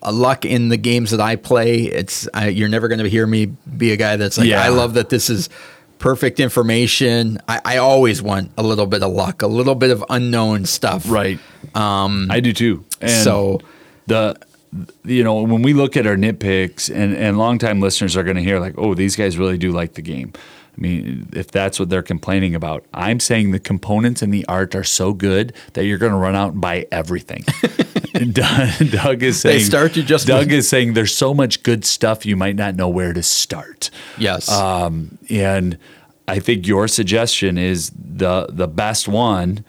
a 0.03 0.13
luck 0.13 0.45
in 0.45 0.69
the 0.69 0.77
games 0.77 1.11
that 1.11 1.21
I 1.21 1.37
play. 1.37 1.85
It's 1.85 2.29
I, 2.35 2.49
you're 2.49 2.69
never 2.69 2.89
going 2.89 3.01
to 3.01 3.09
hear 3.09 3.27
me 3.27 3.47
be 3.47 3.93
a 3.93 3.97
guy 3.97 4.17
that's 4.17 4.37
like 4.37 4.49
Yeah. 4.49 4.63
I 4.63 4.69
love 4.69 4.95
that 4.95 5.09
this 5.09 5.31
is 5.31 5.49
perfect 5.99 6.39
information. 6.39 7.39
I, 7.49 7.61
I 7.65 7.77
always 7.79 8.21
want 8.21 8.53
a 8.59 8.63
little 8.63 8.87
bit 8.87 9.03
of 9.03 9.11
luck, 9.11 9.41
a 9.41 9.47
little 9.47 9.75
bit 9.75 9.91
of 9.91 10.05
unknown 10.11 10.67
stuff. 10.67 11.09
Right. 11.09 11.39
Um, 11.75 12.29
I 12.31 12.41
do 12.41 12.53
too. 12.53 12.85
And 13.01 13.25
so 13.25 13.61
the 14.07 14.37
you 15.05 15.23
know 15.23 15.43
when 15.43 15.63
we 15.63 15.73
look 15.73 15.97
at 15.97 16.07
our 16.07 16.17
nitpicks 16.17 16.95
and 16.95 17.15
and 17.15 17.39
longtime 17.39 17.81
listeners 17.81 18.17
are 18.17 18.25
going 18.25 18.37
to 18.37 18.43
hear 18.43 18.59
like 18.59 18.75
oh 18.77 18.95
these 18.95 19.17
guys 19.17 19.39
really 19.39 19.59
do 19.59 19.73
like 19.73 19.95
the 19.95 20.03
game. 20.03 20.33
I 20.77 20.81
mean 20.81 21.29
if 21.33 21.53
that's 21.53 21.79
what 21.79 21.89
they're 21.89 22.03
complaining 22.03 22.57
about 22.57 22.85
i'm 22.93 23.21
saying 23.21 23.53
the 23.53 23.61
components 23.61 24.23
and 24.23 24.35
the 24.35 24.45
art 24.47 24.75
are 24.75 24.83
so 24.83 25.13
good 25.13 25.53
that 25.75 25.85
you're 25.85 25.99
going 25.99 26.11
to 26.11 26.19
run 26.19 26.35
out 26.35 26.53
and 26.53 26.61
buy 26.61 26.87
everything. 26.91 27.45
Doug, 28.33 28.91
doug 28.91 29.23
is 29.25 29.41
saying 29.41 29.65
start 29.65 29.97
you 29.97 30.03
just 30.05 30.27
doug 30.29 30.53
is 30.53 30.69
saying 30.69 30.95
there's 30.95 31.17
so 31.17 31.35
much 31.35 31.65
good 31.65 31.85
stuff 31.85 32.25
you 32.25 32.37
might 32.37 32.55
not 32.55 32.77
know 32.77 32.89
where 32.89 33.13
to 33.13 33.23
start. 33.25 33.91
Yes, 34.19 34.49
um, 34.49 35.19
and 35.29 35.79
I 36.27 36.39
think 36.39 36.67
your 36.67 36.89
suggestion 36.89 37.59
is 37.59 37.91
the 37.95 38.47
the 38.49 38.69
best 38.69 39.09
one. 39.09 39.65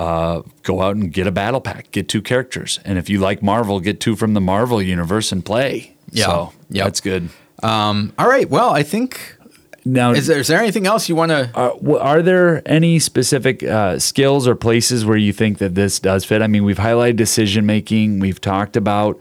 Uh, 0.00 0.42
go 0.62 0.80
out 0.80 0.96
and 0.96 1.12
get 1.12 1.26
a 1.26 1.30
battle 1.32 1.60
pack, 1.60 1.90
get 1.90 2.08
two 2.08 2.22
characters, 2.22 2.80
and 2.86 2.96
if 2.98 3.10
you 3.10 3.18
like 3.18 3.42
Marvel, 3.42 3.80
get 3.80 4.00
two 4.00 4.16
from 4.16 4.32
the 4.34 4.40
Marvel 4.40 4.80
universe 4.80 5.30
and 5.32 5.44
play. 5.44 5.94
Yeah. 6.10 6.24
so 6.24 6.52
Yep. 6.70 6.84
that's 6.86 7.00
good. 7.00 7.28
um, 7.62 8.12
all 8.18 8.28
right. 8.28 8.48
Well, 8.48 8.70
I 8.70 8.82
think 8.82 9.36
Now, 9.84 10.12
is 10.12 10.26
there 10.26 10.38
is 10.40 10.46
there 10.48 10.58
anything 10.60 10.86
else 10.86 11.08
you 11.10 11.16
want 11.16 11.30
to? 11.32 11.50
are, 11.54 11.98
are 12.00 12.22
there 12.22 12.62
any 12.64 12.98
specific 12.98 13.62
uh, 13.62 13.98
skills 13.98 14.48
or 14.48 14.54
places 14.54 15.04
where 15.04 15.18
you 15.18 15.32
think 15.34 15.58
that 15.58 15.74
this 15.74 16.00
does 16.00 16.24
fit? 16.24 16.40
I 16.42 16.46
mean, 16.46 16.64
we've 16.64 16.78
highlighted 16.78 17.16
decision 17.16 17.66
making. 17.66 18.20
We've 18.20 18.40
talked 18.40 18.76
about 18.76 19.18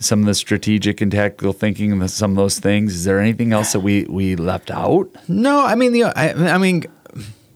some 0.00 0.20
of 0.20 0.26
the 0.26 0.34
strategic 0.34 1.00
and 1.02 1.12
tactical 1.12 1.52
thinking 1.52 1.92
and 1.92 2.10
some 2.10 2.30
of 2.32 2.36
those 2.36 2.58
things. 2.58 2.94
Is 2.94 3.04
there 3.04 3.20
anything 3.20 3.52
else 3.52 3.72
that 3.72 3.80
we 3.80 4.04
we 4.04 4.34
left 4.36 4.70
out? 4.70 5.08
No, 5.28 5.64
I 5.64 5.74
mean 5.74 5.92
the 5.92 6.04
I, 6.04 6.32
I 6.54 6.58
mean 6.58 6.84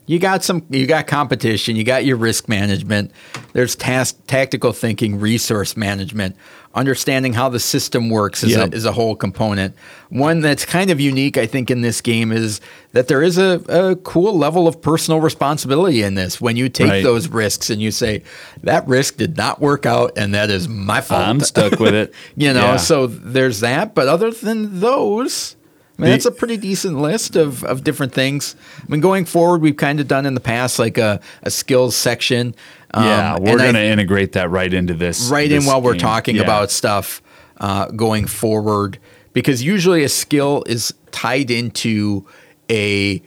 you 0.06 0.18
got 0.18 0.44
some 0.44 0.64
you 0.70 0.86
got 0.86 1.06
competition, 1.06 1.76
you 1.76 1.84
got 1.84 2.04
your 2.04 2.16
risk 2.16 2.48
management. 2.48 3.10
There's 3.52 3.74
task 3.76 4.16
tactical 4.26 4.72
thinking, 4.72 5.18
resource 5.18 5.76
management, 5.76 6.36
understanding 6.74 7.32
how 7.32 7.48
the 7.48 7.58
system 7.58 8.10
works 8.10 8.44
is, 8.44 8.50
Yep. 8.52 8.72
a, 8.72 8.76
is 8.76 8.84
a 8.84 8.92
whole 8.92 9.16
component. 9.16 9.74
One 10.10 10.40
that's 10.40 10.64
kind 10.66 10.90
of 10.90 11.00
unique, 11.00 11.38
I 11.38 11.46
think, 11.46 11.70
in 11.70 11.80
this 11.80 12.00
game 12.02 12.30
is 12.32 12.60
that 12.92 13.08
there 13.08 13.22
is 13.22 13.38
a, 13.38 13.62
a 13.68 13.96
cool 13.96 14.36
level 14.36 14.68
of 14.68 14.80
personal 14.82 15.20
responsibility 15.20 16.02
in 16.02 16.14
this. 16.14 16.40
When 16.40 16.56
you 16.56 16.68
take 16.68 16.88
Right. 16.88 17.02
those 17.02 17.28
risks 17.28 17.70
and 17.70 17.80
you 17.82 17.90
say 17.90 18.22
that 18.62 18.86
risk 18.86 19.16
did 19.16 19.36
not 19.36 19.60
work 19.60 19.86
out, 19.86 20.12
and 20.18 20.34
that 20.34 20.50
is 20.50 20.68
my 20.68 21.00
fault. 21.00 21.22
I'm 21.26 21.40
stuck 21.40 21.80
with 21.80 21.94
it. 21.94 22.12
You 22.36 22.52
know, 22.52 22.72
Yeah. 22.72 22.76
so 22.76 23.06
there's 23.06 23.60
that. 23.60 23.94
But 23.94 24.06
other 24.08 24.30
than 24.30 24.80
those, 24.80 25.55
I 25.98 26.02
mean, 26.02 26.10
that's 26.10 26.26
a 26.26 26.30
pretty 26.30 26.58
decent 26.58 26.98
list 26.98 27.36
of, 27.36 27.64
of 27.64 27.82
different 27.82 28.12
things. 28.12 28.54
I 28.82 28.84
mean, 28.90 29.00
going 29.00 29.24
forward, 29.24 29.62
we've 29.62 29.76
kind 29.76 29.98
of 29.98 30.06
done 30.06 30.26
in 30.26 30.34
the 30.34 30.40
past 30.40 30.78
like 30.78 30.98
a, 30.98 31.20
a 31.42 31.50
skills 31.50 31.96
section. 31.96 32.54
Um, 32.92 33.04
yeah, 33.04 33.38
we're 33.38 33.56
going 33.58 33.74
to 33.74 33.82
integrate 33.84 34.32
that 34.32 34.50
right 34.50 34.72
into 34.72 34.92
this. 34.94 35.30
right 35.30 35.50
in 35.50 35.58
this 35.60 35.66
while 35.66 35.80
we're 35.80 35.92
game. 35.92 36.00
talking 36.00 36.36
Yeah. 36.36 36.42
about 36.42 36.70
stuff 36.70 37.22
uh, 37.58 37.86
going 37.92 38.26
forward, 38.26 38.98
because 39.32 39.62
usually 39.62 40.04
a 40.04 40.08
skill 40.10 40.62
is 40.66 40.92
tied 41.12 41.50
into 41.50 42.26
a 42.70 43.22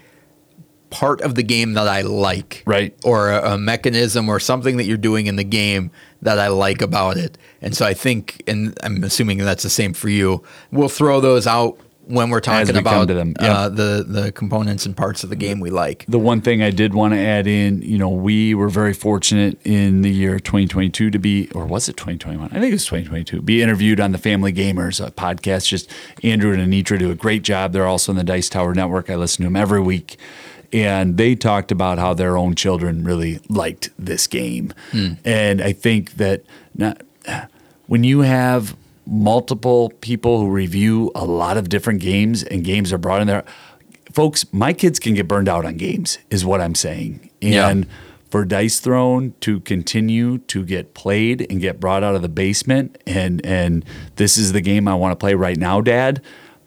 part 0.92 1.22
of 1.22 1.36
the 1.36 1.44
game 1.44 1.74
that 1.74 1.88
I 1.88 2.02
like, 2.02 2.64
Right. 2.66 2.96
Or 3.04 3.32
a, 3.32 3.54
a 3.54 3.58
mechanism 3.58 4.28
or 4.30 4.40
something 4.40 4.78
that 4.78 4.86
you're 4.86 4.98
doing 4.98 5.28
in 5.28 5.36
the 5.36 5.44
game 5.44 5.92
that 6.22 6.40
I 6.40 6.48
like 6.48 6.82
about 6.82 7.18
it. 7.18 7.38
And 7.62 7.76
so 7.76 7.86
I 7.86 7.94
think, 7.94 8.42
and 8.48 8.78
I'm 8.84 9.04
assuming 9.04 9.38
that's 9.40 9.64
the 9.64 9.70
same 9.70 9.94
for 9.94 10.10
you. 10.10 10.44
We'll 10.72 10.90
throw 10.90 11.22
those 11.22 11.46
out 11.48 11.80
when 12.10 12.32
we're 12.32 12.40
talking 12.40 12.74
we 12.74 12.80
about 12.80 13.08
them. 13.08 13.36
uh, 13.40 13.70
the 13.70 14.04
the 14.08 14.32
components 14.32 14.86
and 14.86 14.98
parts 14.98 15.24
of 15.24 15.30
the 15.30 15.36
game 15.36 15.60
we 15.60 15.70
like. 15.70 16.06
The 16.08 16.18
one 16.18 16.42
thing 16.42 16.64
I 16.64 16.72
did 16.72 16.94
want 16.96 17.14
to 17.14 17.20
add 17.20 17.46
in, 17.46 17.84
you 17.84 18.00
know, 18.00 18.10
we 18.10 18.56
were 18.56 18.70
very 18.70 18.94
fortunate 18.94 19.60
in 19.64 20.02
the 20.02 20.10
year 20.10 20.40
2022 20.40 21.12
to 21.12 21.20
be, 21.20 21.50
or 21.54 21.66
was 21.66 21.88
it 21.88 21.98
2021? 21.98 22.48
I 22.48 22.60
think 22.60 22.66
it 22.66 22.72
was 22.72 22.86
2022, 22.86 23.44
be 23.44 23.62
interviewed 23.62 24.00
on 24.00 24.12
the 24.12 24.18
Family 24.18 24.52
Gamers 24.52 25.00
podcast. 25.12 25.68
Just 25.68 25.92
Andrew 26.24 26.52
and 26.52 26.74
Anitra 26.74 26.98
do 26.98 27.12
a 27.12 27.16
great 27.16 27.44
job. 27.44 27.74
They're 27.74 27.86
also 27.86 28.12
in 28.12 28.18
the 28.18 28.24
Dice 28.24 28.50
Tower 28.50 28.74
Network. 28.74 29.10
I 29.10 29.16
listen 29.16 29.44
to 29.44 29.48
them 29.48 29.56
every 29.56 29.82
week. 29.82 30.18
And 30.74 31.18
they 31.18 31.36
talked 31.36 31.72
about 31.72 31.98
how 31.98 32.14
their 32.14 32.38
own 32.38 32.54
children 32.56 33.04
really 33.04 33.40
liked 33.50 33.90
this 33.98 34.28
game. 34.28 34.74
And 35.26 35.62
I 35.62 35.74
think 35.74 36.14
that 36.14 36.44
not, 36.76 37.02
when 37.88 38.04
you 38.04 38.22
have 38.22 38.76
multiple 39.10 39.92
people 40.02 40.40
who 40.40 40.50
review 40.50 41.12
a 41.16 41.26
lot 41.26 41.58
of 41.58 41.70
different 41.70 42.00
games 42.00 42.44
and 42.44 42.64
games 42.64 42.94
are 42.94 42.98
brought 42.98 43.22
in 43.22 43.28
there, 43.28 43.44
folks, 44.14 44.46
my 44.54 44.74
kids 44.74 45.00
can 45.00 45.14
get 45.14 45.28
burned 45.28 45.50
out 45.50 45.66
on 45.66 45.78
games, 45.78 46.20
is 46.30 46.46
what 46.46 46.62
I'm 46.62 46.76
saying. 46.76 47.30
Yeah. 47.42 47.70
And 47.70 47.88
for 48.30 48.46
Dice 48.46 48.80
Throne 48.80 49.34
to 49.42 49.60
continue 49.62 50.38
to 50.40 50.64
get 50.64 50.94
played 50.94 51.48
and 51.50 51.60
get 51.60 51.80
brought 51.80 52.04
out 52.04 52.16
of 52.16 52.22
the 52.22 52.30
basement, 52.30 52.98
and 53.08 53.44
and 53.46 53.84
this 54.16 54.38
is 54.38 54.54
the 54.54 54.62
game 54.62 54.88
I 54.88 54.96
want 54.96 55.12
to 55.12 55.16
play 55.16 55.34
right 55.34 55.58
now, 55.58 55.82
Dad. 55.82 56.22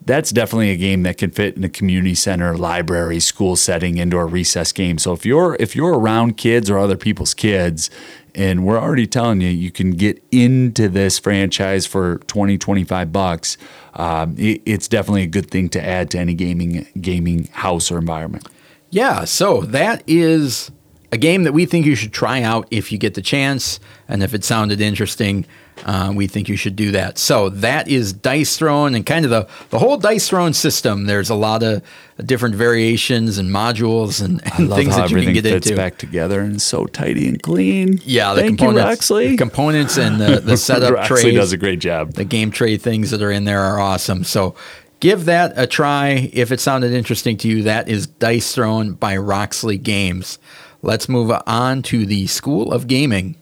That's 0.05 0.31
definitely 0.31 0.71
a 0.71 0.75
game 0.75 1.03
that 1.03 1.17
can 1.17 1.31
fit 1.31 1.55
in 1.55 1.63
a 1.63 1.69
community 1.69 2.15
center, 2.15 2.57
library, 2.57 3.21
school 3.21 3.55
setting, 3.55 3.97
indoor 3.97 4.27
recess 4.27 4.73
game. 4.73 4.97
So 4.97 5.13
if 5.13 5.25
you're 5.25 5.55
if 5.61 5.77
you're 5.77 5.97
around 5.97 6.35
kids 6.35 6.69
or 6.69 6.77
other 6.77 6.97
people's 6.97 7.33
kids, 7.33 7.89
and 8.35 8.65
we're 8.65 8.79
already 8.79 9.07
telling 9.07 9.41
you 9.41 9.49
you 9.49 9.71
can 9.71 9.91
get 9.91 10.23
into 10.31 10.89
this 10.89 11.19
franchise 11.19 11.85
for 11.85 12.17
20 12.27 12.57
25 12.57 13.11
bucks. 13.11 13.57
Um, 13.93 14.35
it, 14.37 14.61
it's 14.65 14.87
definitely 14.87 15.23
a 15.23 15.27
good 15.27 15.49
thing 15.49 15.69
to 15.69 15.83
add 15.83 16.09
to 16.11 16.19
any 16.19 16.33
gaming 16.33 16.87
gaming 16.99 17.47
house 17.51 17.91
or 17.91 17.97
environment. 17.97 18.47
Yeah, 18.89 19.25
so 19.25 19.61
that 19.61 20.03
is 20.05 20.71
a 21.11 21.17
game 21.17 21.43
that 21.43 21.53
we 21.53 21.65
think 21.65 21.85
you 21.85 21.95
should 21.95 22.13
try 22.13 22.41
out 22.41 22.67
if 22.71 22.91
you 22.91 22.97
get 22.97 23.13
the 23.13 23.21
chance, 23.21 23.79
and 24.07 24.23
if 24.23 24.33
it 24.33 24.43
sounded 24.43 24.81
interesting, 24.81 25.45
uh, 25.85 26.13
we 26.15 26.27
think 26.27 26.47
you 26.49 26.55
should 26.55 26.75
do 26.75 26.91
that. 26.91 27.17
So 27.17 27.49
that 27.49 27.87
is 27.87 28.13
Dice 28.13 28.57
Throne 28.57 28.95
and 28.95 29.05
kind 29.05 29.25
of 29.25 29.31
the, 29.31 29.47
the 29.69 29.79
whole 29.79 29.97
Dice 29.97 30.29
Throne 30.29 30.53
system. 30.53 31.05
There's 31.05 31.29
a 31.29 31.35
lot 31.35 31.63
of 31.63 31.81
different 32.25 32.55
variations 32.55 33.37
and 33.37 33.49
modules 33.49 34.23
and, 34.23 34.41
and 34.57 34.69
things 34.71 34.95
that 34.95 35.09
you 35.09 35.21
can 35.21 35.33
get 35.33 35.43
fits 35.43 35.67
into. 35.67 35.75
back 35.75 35.97
together 35.97 36.41
and 36.41 36.61
so 36.61 36.85
tidy 36.85 37.27
and 37.27 37.41
clean. 37.41 37.99
Yeah, 38.05 38.33
the 38.33 38.41
Thank 38.41 38.51
you, 38.51 38.57
components, 38.67 38.89
Roxley. 38.89 39.27
the 39.29 39.37
components 39.37 39.97
and 39.97 40.21
the, 40.21 40.39
the 40.39 40.57
setup 40.57 40.93
Roxley 40.93 41.21
trays. 41.21 41.35
does 41.35 41.51
a 41.53 41.57
great 41.57 41.79
job. 41.79 42.13
the 42.13 42.25
game 42.25 42.51
tray 42.51 42.77
things 42.77 43.11
that 43.11 43.21
are 43.21 43.31
in 43.31 43.45
there 43.45 43.61
are 43.61 43.79
awesome. 43.79 44.23
So 44.23 44.55
give 44.99 45.25
that 45.25 45.53
a 45.55 45.67
try 45.67 46.29
if 46.33 46.51
it 46.51 46.59
sounded 46.59 46.93
interesting 46.93 47.35
to 47.37 47.47
you. 47.49 47.63
That 47.63 47.89
is 47.89 48.07
Dice 48.07 48.53
Throne 48.53 48.93
by 48.93 49.17
Roxley 49.17 49.77
Games. 49.77 50.39
Let's 50.81 51.09
move 51.09 51.31
on 51.47 51.81
to 51.83 52.05
the 52.05 52.27
School 52.27 52.71
of 52.71 52.87
Gaming. 52.87 53.35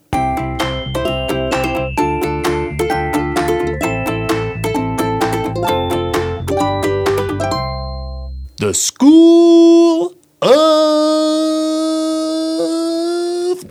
School 8.73 10.15
of 10.41 10.51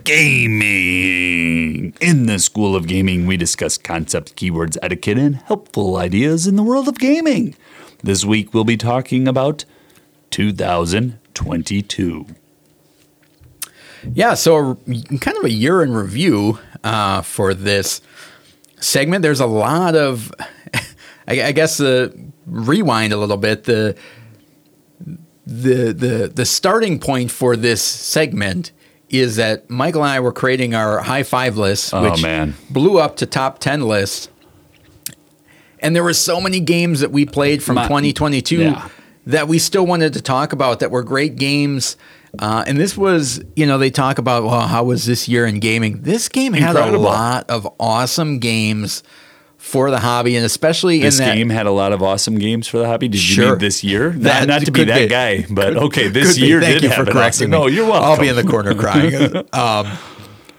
Gaming. 0.03 1.93
In 1.99 2.25
the 2.25 2.39
School 2.39 2.75
of 2.75 2.87
Gaming, 2.87 3.25
we 3.25 3.37
discuss 3.37 3.77
concepts, 3.77 4.33
keywords, 4.33 4.77
etiquette, 4.81 5.17
and 5.17 5.35
helpful 5.35 5.97
ideas 5.97 6.47
in 6.47 6.55
the 6.55 6.63
world 6.63 6.87
of 6.87 6.97
gaming. 6.99 7.55
This 8.03 8.25
week, 8.25 8.53
we'll 8.53 8.63
be 8.63 8.77
talking 8.77 9.27
about 9.27 9.65
2022. 10.31 12.25
Yeah, 14.13 14.33
so 14.33 14.75
kind 15.19 15.37
of 15.37 15.45
a 15.45 15.51
year 15.51 15.83
in 15.83 15.93
review 15.93 16.59
uh, 16.83 17.21
for 17.21 17.53
this 17.53 18.01
segment. 18.79 19.21
There's 19.21 19.39
a 19.39 19.45
lot 19.45 19.95
of, 19.95 20.31
I, 21.27 21.43
I 21.43 21.51
guess, 21.51 21.77
the 21.77 22.13
rewind 22.45 23.13
a 23.13 23.17
little 23.17 23.37
bit. 23.37 23.65
The 23.65 23.95
the 25.45 25.91
the 25.93 26.31
the 26.33 26.45
starting 26.45 26.99
point 26.99 27.31
for 27.31 27.55
this 27.55 27.81
segment 27.81 28.71
is 29.09 29.35
that 29.35 29.69
Michael 29.69 30.03
and 30.03 30.11
I 30.11 30.19
were 30.19 30.31
creating 30.31 30.73
our 30.73 30.99
high 30.99 31.23
five 31.23 31.57
list, 31.57 31.93
Oh, 31.93 32.09
which 32.09 32.21
man. 32.21 32.55
blew 32.69 32.97
up 32.99 33.17
to 33.17 33.25
top 33.25 33.59
ten 33.59 33.81
lists. 33.81 34.29
And 35.79 35.95
there 35.95 36.03
were 36.03 36.13
so 36.13 36.39
many 36.39 36.59
games 36.59 36.99
that 36.99 37.11
we 37.11 37.25
played 37.25 37.63
from 37.63 37.75
My- 37.75 37.83
2022 37.87 38.57
yeah. 38.57 38.87
that 39.25 39.47
we 39.47 39.57
still 39.57 39.85
wanted 39.85 40.13
to 40.13 40.21
talk 40.21 40.53
about 40.53 40.79
that 40.79 40.91
were 40.91 41.03
great 41.03 41.37
games. 41.37 41.97
Uh, 42.39 42.63
and 42.67 42.79
this 42.79 42.95
was, 42.95 43.41
you 43.55 43.65
know, 43.65 43.77
they 43.77 43.89
talk 43.89 44.17
about, 44.19 44.43
well, 44.43 44.67
how 44.67 44.83
was 44.83 45.05
this 45.05 45.27
year 45.27 45.45
in 45.45 45.59
gaming? 45.59 46.03
This 46.03 46.29
game 46.29 46.53
had 46.53 46.75
a 46.75 46.97
lot 46.97 47.49
of 47.49 47.67
awesome 47.79 48.37
games 48.39 49.01
for 49.71 49.89
the 49.89 49.99
hobby, 49.99 50.35
and 50.35 50.45
especially 50.45 50.99
This 50.99 51.17
in 51.17 51.25
that 51.25 51.35
game 51.35 51.49
had 51.49 51.65
a 51.65 51.71
lot 51.71 51.93
of 51.93 52.03
awesome 52.03 52.37
games 52.37 52.67
for 52.67 52.77
the 52.77 52.85
hobby. 52.87 53.07
Did 53.07 53.21
you 53.21 53.35
Sure. 53.35 53.49
mean 53.51 53.59
this 53.59 53.83
year? 53.85 54.09
That 54.09 54.41
not, 54.41 54.47
not 54.59 54.65
to 54.65 54.71
be 54.71 54.83
that 54.83 54.99
be. 54.99 55.07
guy, 55.07 55.45
but 55.49 55.77
okay, 55.77 56.09
this 56.09 56.33
Could 56.33 56.41
be. 56.41 56.47
year 56.47 56.59
Thank 56.59 56.81
did 56.81 56.83
you 56.83 56.89
for 56.89 57.05
correcting 57.05 57.23
awesome- 57.23 57.51
me. 57.51 57.57
No, 57.57 57.67
you're 57.67 57.85
welcome. 57.85 58.09
I'll 58.11 58.19
be 58.19 58.27
in 58.27 58.35
the 58.35 58.43
corner 58.43 58.75
crying. 58.75 59.37
um, 59.53 59.87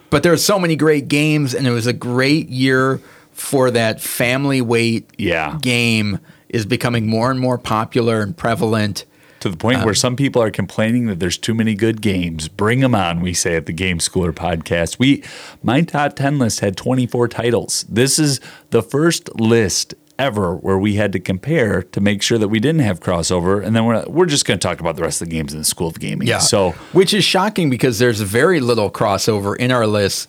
but 0.08 0.22
there 0.22 0.32
were 0.32 0.38
so 0.38 0.58
many 0.58 0.76
great 0.76 1.08
games, 1.08 1.54
and 1.54 1.66
it 1.66 1.72
was 1.72 1.86
a 1.86 1.92
great 1.92 2.48
year 2.48 3.00
for 3.32 3.70
that 3.70 4.00
family 4.00 4.62
weight 4.62 5.10
Yeah. 5.18 5.58
game 5.60 6.18
is 6.48 6.64
becoming 6.64 7.06
more 7.06 7.30
and 7.30 7.38
more 7.38 7.58
popular 7.58 8.22
and 8.22 8.34
prevalent. 8.34 9.04
To 9.43 9.49
the 9.49 9.57
point 9.57 9.78
Um, 9.78 9.84
where 9.84 9.95
some 9.95 10.16
people 10.16 10.43
are 10.43 10.51
complaining 10.51 11.07
that 11.07 11.20
there's 11.20 11.38
too 11.38 11.55
many 11.55 11.74
good 11.74 12.01
games. 12.01 12.49
Bring 12.49 12.80
them 12.80 12.95
on, 12.95 13.20
we 13.20 13.34
say 13.34 13.57
at 13.57 13.66
the 13.66 13.72
Game 13.72 13.99
Schooler 13.99 14.32
podcast. 14.32 14.99
We 14.99 15.22
my 15.62 15.82
top 15.82 16.16
10 16.16 16.38
list 16.38 16.61
had 16.61 16.76
24 16.76 17.28
titles. 17.28 17.84
This 17.88 18.18
is 18.18 18.40
the 18.70 18.82
first 18.82 19.38
list 19.38 19.95
ever 20.18 20.55
where 20.55 20.78
we 20.78 20.95
had 20.95 21.11
to 21.12 21.18
compare 21.18 21.82
to 21.82 22.01
make 22.01 22.22
sure 22.22 22.38
that 22.38 22.49
we 22.49 22.61
didn't 22.61 22.82
have 22.82 23.01
crossover 23.01 23.64
and 23.64 23.74
then 23.74 23.84
we're 23.86 24.05
we're 24.07 24.26
just 24.26 24.45
going 24.45 24.59
to 24.59 24.66
talk 24.66 24.78
about 24.78 24.95
the 24.95 25.03
rest 25.03 25.20
of 25.22 25.28
the 25.28 25.34
games 25.34 25.53
in 25.53 25.59
the 25.59 25.64
School 25.64 25.88
of 25.88 25.99
Gaming. 25.99 26.28
Yeah. 26.28 26.38
So, 26.38 26.72
which 26.93 27.12
is 27.14 27.24
shocking 27.24 27.70
because 27.70 27.99
there's 27.99 28.20
very 28.20 28.61
little 28.61 28.90
crossover 28.90 29.57
in 29.57 29.70
our 29.72 29.86
list 29.86 30.28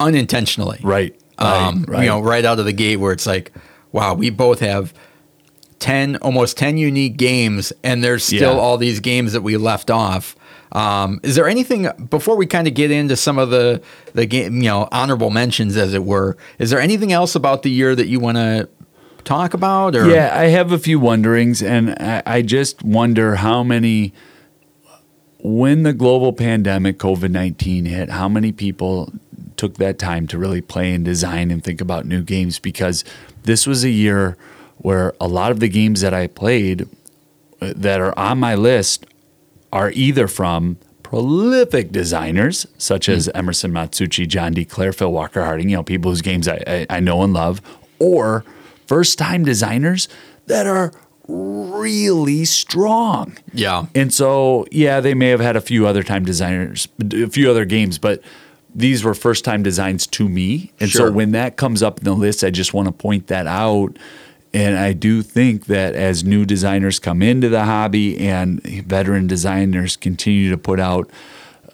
unintentionally. 0.00 0.80
right. 0.82 1.14
Um, 1.38 1.80
right, 1.80 1.88
right. 1.88 2.02
You 2.04 2.08
know, 2.08 2.20
right 2.20 2.44
out 2.44 2.58
of 2.58 2.64
the 2.64 2.72
gate, 2.72 2.96
where 2.96 3.12
it's 3.12 3.26
like, 3.26 3.52
wow, 3.92 4.14
we 4.14 4.30
both 4.30 4.60
have 4.60 4.94
ten, 5.78 6.16
almost 6.16 6.56
ten 6.56 6.78
unique 6.78 7.16
games, 7.16 7.72
and 7.84 8.02
there's 8.02 8.24
still 8.24 8.54
Yeah. 8.54 8.60
all 8.60 8.78
these 8.78 9.00
games 9.00 9.32
that 9.32 9.42
we 9.42 9.56
left 9.56 9.90
off. 9.90 10.34
Um, 10.72 11.20
is 11.22 11.36
there 11.36 11.48
anything 11.48 11.88
before 12.10 12.36
we 12.36 12.44
kind 12.46 12.66
of 12.66 12.74
get 12.74 12.90
into 12.90 13.16
some 13.16 13.38
of 13.38 13.50
the 13.50 13.80
the 14.14 14.26
game, 14.26 14.56
you 14.62 14.68
know, 14.68 14.88
honorable 14.92 15.30
mentions, 15.30 15.76
as 15.76 15.94
it 15.94 16.04
were? 16.04 16.36
Is 16.58 16.70
there 16.70 16.80
anything 16.80 17.12
else 17.12 17.34
about 17.34 17.62
the 17.62 17.70
year 17.70 17.94
that 17.94 18.08
you 18.08 18.18
want 18.20 18.36
to 18.36 18.68
talk 19.24 19.54
about? 19.54 19.94
Or 19.96 20.08
Yeah, 20.08 20.30
I 20.34 20.44
have 20.46 20.72
a 20.72 20.78
few 20.78 20.98
wonderings, 20.98 21.62
and 21.62 21.90
I, 22.00 22.22
I 22.26 22.42
just 22.42 22.82
wonder 22.82 23.36
how 23.36 23.62
many, 23.62 24.12
when 25.38 25.82
the 25.82 25.92
global 25.92 26.32
pandemic, 26.32 26.98
COVID 26.98 27.30
19 27.30 27.84
hit, 27.84 28.10
how 28.10 28.28
many 28.28 28.52
people 28.52 29.12
took 29.56 29.76
that 29.76 29.98
time 29.98 30.26
to 30.28 30.38
really 30.38 30.60
play 30.60 30.92
and 30.92 31.04
design 31.04 31.50
and 31.50 31.62
think 31.62 31.80
about 31.80 32.06
new 32.06 32.22
games? 32.22 32.58
Because 32.58 33.04
this 33.44 33.66
was 33.66 33.84
a 33.84 33.90
year 33.90 34.36
where 34.78 35.14
a 35.20 35.28
lot 35.28 35.50
of 35.50 35.60
the 35.60 35.68
games 35.68 36.00
that 36.00 36.14
I 36.14 36.26
played 36.26 36.82
uh, 37.60 37.72
that 37.76 38.00
are 38.00 38.16
on 38.18 38.38
my 38.38 38.54
list 38.54 39.06
are 39.72 39.90
either 39.92 40.28
from 40.28 40.78
prolific 41.02 41.92
designers 41.92 42.66
such 42.78 43.08
as 43.08 43.28
Emerson 43.34 43.72
Matsuuchi, 43.72 44.26
John 44.26 44.52
D. 44.52 44.64
Clair, 44.64 44.92
Phil 44.92 45.12
Walker 45.12 45.44
Harding, 45.44 45.68
you 45.70 45.76
know, 45.76 45.82
people 45.82 46.10
whose 46.10 46.22
games 46.22 46.48
I, 46.48 46.62
I, 46.66 46.86
I 46.90 47.00
know 47.00 47.22
and 47.22 47.32
love, 47.32 47.60
or 47.98 48.44
first 48.86 49.18
time 49.18 49.44
designers 49.44 50.08
that 50.46 50.66
are 50.66 50.92
really 51.28 52.44
strong. 52.44 53.36
Yeah. 53.52 53.86
And 53.94 54.12
so, 54.12 54.66
yeah, 54.70 55.00
they 55.00 55.14
may 55.14 55.28
have 55.30 55.40
had 55.40 55.56
a 55.56 55.60
few 55.60 55.86
other 55.86 56.02
time 56.02 56.24
designers, 56.24 56.86
a 57.12 57.28
few 57.28 57.50
other 57.50 57.64
games, 57.64 57.98
but 57.98 58.22
these 58.74 59.02
were 59.02 59.14
first 59.14 59.44
time 59.44 59.62
designs 59.62 60.06
to 60.08 60.28
me. 60.28 60.72
And 60.78 60.90
Sure. 60.90 61.08
so 61.08 61.12
when 61.12 61.32
that 61.32 61.56
comes 61.56 61.82
up 61.82 61.98
in 61.98 62.04
the 62.04 62.14
list, 62.14 62.44
I 62.44 62.50
just 62.50 62.74
want 62.74 62.86
to 62.88 62.92
point 62.92 63.28
that 63.28 63.46
out. 63.46 63.96
And 64.56 64.78
I 64.78 64.94
do 64.94 65.20
think 65.22 65.66
that 65.66 65.94
as 65.94 66.24
new 66.24 66.46
designers 66.46 66.98
come 66.98 67.20
into 67.20 67.48
the 67.50 67.64
hobby 67.64 68.18
and 68.18 68.62
veteran 68.62 69.26
designers 69.26 69.96
continue 69.96 70.48
to 70.50 70.56
put 70.56 70.80
out 70.80 71.10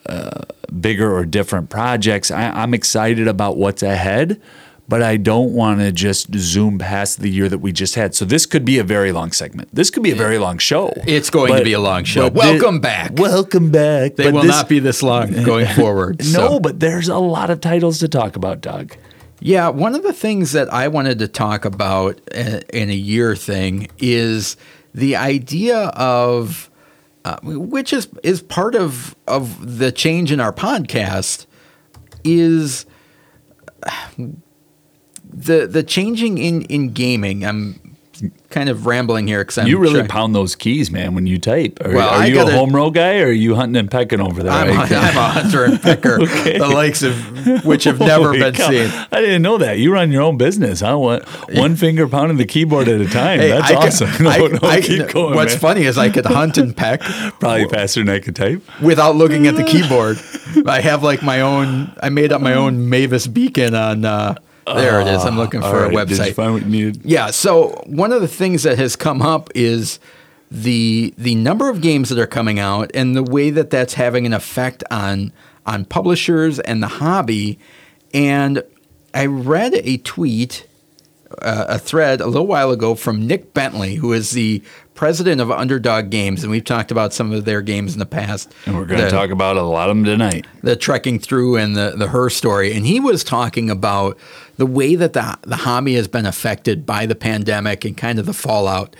uh, 0.07 0.41
bigger 0.81 1.15
or 1.15 1.25
different 1.25 1.71
projects, 1.71 2.31
I, 2.33 2.49
I'm 2.51 2.75
excited 2.75 3.29
about 3.29 3.57
what's 3.57 3.83
ahead. 3.85 4.41
But 4.89 5.01
I 5.01 5.17
don't 5.17 5.53
want 5.55 5.79
to 5.81 5.93
just 5.93 6.35
zoom 6.35 6.79
past 6.79 7.21
the 7.21 7.31
year 7.31 7.49
that 7.49 7.59
we 7.61 7.71
just 7.73 7.95
had. 7.95 8.15
So 8.17 8.25
this 8.25 8.45
could 8.47 8.65
be 8.65 8.79
a 8.79 8.85
very 8.85 9.13
long 9.13 9.31
segment. 9.31 9.69
This 9.73 9.91
could 9.91 10.03
be 10.03 10.11
a 10.11 10.17
very 10.17 10.39
long 10.39 10.59
show. 10.59 10.93
It's 11.07 11.31
going 11.31 11.57
to 11.57 11.63
be 11.65 11.73
a 11.73 11.81
long 11.81 12.03
show. 12.05 12.29
but 12.29 12.35
Welcome 12.35 12.81
back. 12.81 13.13
Welcome 13.17 13.71
back. 13.71 14.17
they 14.17 14.25
But 14.25 14.35
will 14.35 14.43
this- 14.43 14.51
not 14.51 14.69
be 14.69 14.81
this 14.81 15.03
long 15.03 15.45
going 15.45 15.67
forward. 15.77 16.19
No, 16.19 16.25
so. 16.49 16.61
but 16.61 16.81
there's 16.81 17.09
a 17.09 17.17
lot 17.19 17.49
of 17.49 17.61
titles 17.61 18.01
to 18.01 18.09
talk 18.09 18.35
about, 18.35 18.61
Doug. 18.61 18.97
Yeah, 19.45 19.71
one 19.71 19.97
of 19.97 20.05
the 20.05 20.13
things 20.13 20.53
that 20.53 20.73
I 20.73 20.87
wanted 20.87 21.19
to 21.19 21.27
talk 21.27 21.65
about 21.65 22.21
uh, 22.33 22.61
in 22.73 22.91
a 22.91 22.95
year 22.95 23.35
thing 23.35 23.89
is 23.99 24.57
the 24.95 25.17
idea 25.17 25.87
of, 25.97 26.71
uh, 27.25 27.39
which 27.43 27.93
is 27.93 28.09
is 28.23 28.41
part 28.41 28.77
of 28.77 29.17
of 29.27 29.79
the 29.79 29.91
change 29.91 30.31
in 30.31 30.39
our 30.39 30.53
podcast, 30.53 31.47
is 32.23 32.87
the 35.29 35.67
the 35.67 35.83
changing 35.83 36.39
in 36.39 36.63
in 36.63 36.93
gaming. 36.93 37.45
I'm 37.45 37.81
kind 38.51 38.69
of 38.69 38.87
rambling 38.87 39.27
here 39.27 39.41
because 39.41 39.59
i 39.59 39.65
You 39.65 39.79
really 39.79 39.95
trying- 40.01 40.09
pound 40.09 40.35
those 40.35 40.55
keys, 40.55 40.91
man, 40.91 41.15
when 41.15 41.27
you 41.27 41.39
type. 41.39 41.79
Are, 41.85 41.93
Well, 41.93 42.09
are 42.11 42.27
you 42.27 42.35
gotta- 42.35 42.53
a 42.53 42.57
home 42.57 42.75
row 42.75 42.91
guy 42.91 43.21
or 43.21 43.27
are 43.27 43.33
you 43.33 43.55
hunting 43.55 43.77
and 43.77 43.91
pecking 43.91 44.21
over 44.21 44.43
there? 44.43 44.53
I'm, 44.53 44.69
Are 44.71 44.83
a, 44.83 44.87
I'm 44.87 45.17
a 45.17 45.29
hunter 45.29 45.65
and 45.65 45.81
picker, 45.83 46.19
the 46.27 46.71
likes 46.73 47.03
of 47.03 47.65
which 47.65 47.85
have 47.85 47.99
never 47.99 48.33
been 48.33 48.55
cow. 48.55 48.69
seen. 48.71 48.91
I 49.11 49.21
didn't 49.21 49.43
know 49.43 49.59
that. 49.59 49.79
You 49.79 49.93
run 49.93 50.13
your 50.13 50.23
own 50.23 50.37
business, 50.37 50.81
huh? 50.81 50.99
One, 50.99 51.23
one 51.53 51.77
finger 51.77 52.07
pounding 52.07 52.37
the 52.37 52.45
keyboard 52.47 52.89
at 52.89 53.01
a 53.01 53.09
time. 53.09 53.41
Hey, 53.41 53.49
That's 53.49 53.71
I 53.71 53.75
awesome. 53.75 54.09
I- 54.27 54.39
no, 54.39 54.47
no, 54.49 54.59
I 54.63 54.81
keep 54.81 55.09
going. 55.09 55.35
What's 55.35 55.55
man. 55.55 55.61
funny 55.61 55.83
is 55.85 55.97
I 55.99 56.11
could 56.11 56.27
hunt 56.27 56.59
and 56.59 56.77
peck 56.77 57.01
Probably 57.41 57.69
faster 57.69 58.01
than 58.05 58.09
I 58.15 58.19
could 58.21 58.37
type. 58.37 58.63
without 58.83 59.17
looking 59.17 59.47
at 59.47 59.57
the 59.57 59.65
keyboard. 59.65 60.19
I 60.67 60.81
have 60.81 61.03
like 61.03 61.23
my 61.23 61.41
own. 61.41 61.93
I 62.03 62.09
made 62.11 62.33
up 62.33 62.41
my 62.43 62.55
own 62.55 62.89
Mavis 62.91 63.27
beacon 63.27 63.75
on. 63.75 64.05
Uh, 64.05 64.35
there 64.67 65.01
it 65.01 65.09
is. 65.09 65.25
I'm 65.25 65.37
looking 65.37 65.63
All 65.63 65.71
for 65.71 65.85
a 65.85 65.89
right, 65.89 66.09
you 66.09 66.17
website. 66.17 66.35
find 66.35 66.53
what 66.55 66.63
you 66.63 66.69
needed? 66.69 67.01
Yeah. 67.05 67.31
So 67.31 67.83
one 67.87 68.13
of 68.13 68.21
the 68.21 68.29
things 68.29 68.63
that 68.63 68.79
has 68.79 68.97
come 68.97 69.23
up 69.23 69.51
is 69.55 69.99
the 70.51 71.15
the 71.17 71.35
number 71.35 71.69
of 71.71 71.81
games 71.81 72.09
that 72.11 72.19
are 72.19 72.27
coming 72.27 72.59
out 72.59 72.91
and 72.95 73.17
the 73.17 73.23
way 73.23 73.51
that 73.51 73.71
that's 73.71 73.95
having 73.95 74.27
an 74.27 74.33
effect 74.33 74.85
on 74.91 75.33
on 75.67 75.85
publishers 75.85 76.59
and 76.61 76.83
the 76.83 76.89
hobby. 76.89 77.59
And 78.13 78.63
I 79.15 79.27
read 79.27 79.75
a 79.85 79.97
tweet, 79.99 80.67
uh, 81.41 81.67
a 81.69 81.79
thread 81.79 82.21
a 82.21 82.27
little 82.27 82.47
while 82.47 82.71
ago 82.71 82.95
from 82.95 83.27
Nick 83.27 83.55
Bentley, 83.55 83.95
who 83.95 84.13
is 84.13 84.33
the 84.33 84.63
president 84.95 85.41
of 85.41 85.51
Underdog 85.51 86.11
Games, 86.11 86.43
and 86.43 86.51
we've 86.51 86.65
talked 86.65 86.91
about 86.91 87.13
some 87.15 87.33
of 87.33 87.45
their 87.47 87.63
games 87.63 87.95
in 87.95 87.99
the 87.99 88.07
past. 88.07 88.53
And 88.67 88.77
we're 88.77 88.85
going 88.85 89.01
to 89.01 89.11
talk 89.11 89.31
about 89.31 89.57
a 89.57 89.63
lot 89.63 89.89
of 89.89 89.97
them 89.97 90.05
tonight. 90.05 90.47
the 90.63 90.77
trekking 90.77 91.19
through 91.19 91.57
and 91.57 91.75
the 91.75 91.95
the 91.97 92.09
her 92.09 92.29
story, 92.29 92.75
and 92.75 92.87
he 92.87 93.01
was 93.01 93.25
talking 93.25 93.71
about 93.71 94.19
the 94.57 94.67
way 94.67 94.95
that 94.95 95.13
the 95.13 95.39
the 95.43 95.57
hobby 95.57 95.95
has 95.95 96.09
been 96.09 96.27
affected 96.27 96.85
by 96.87 97.07
the 97.07 97.15
pandemic 97.15 97.85
and 97.85 97.97
kind 97.97 98.19
of 98.19 98.27
the 98.27 98.35
fallout. 98.35 98.95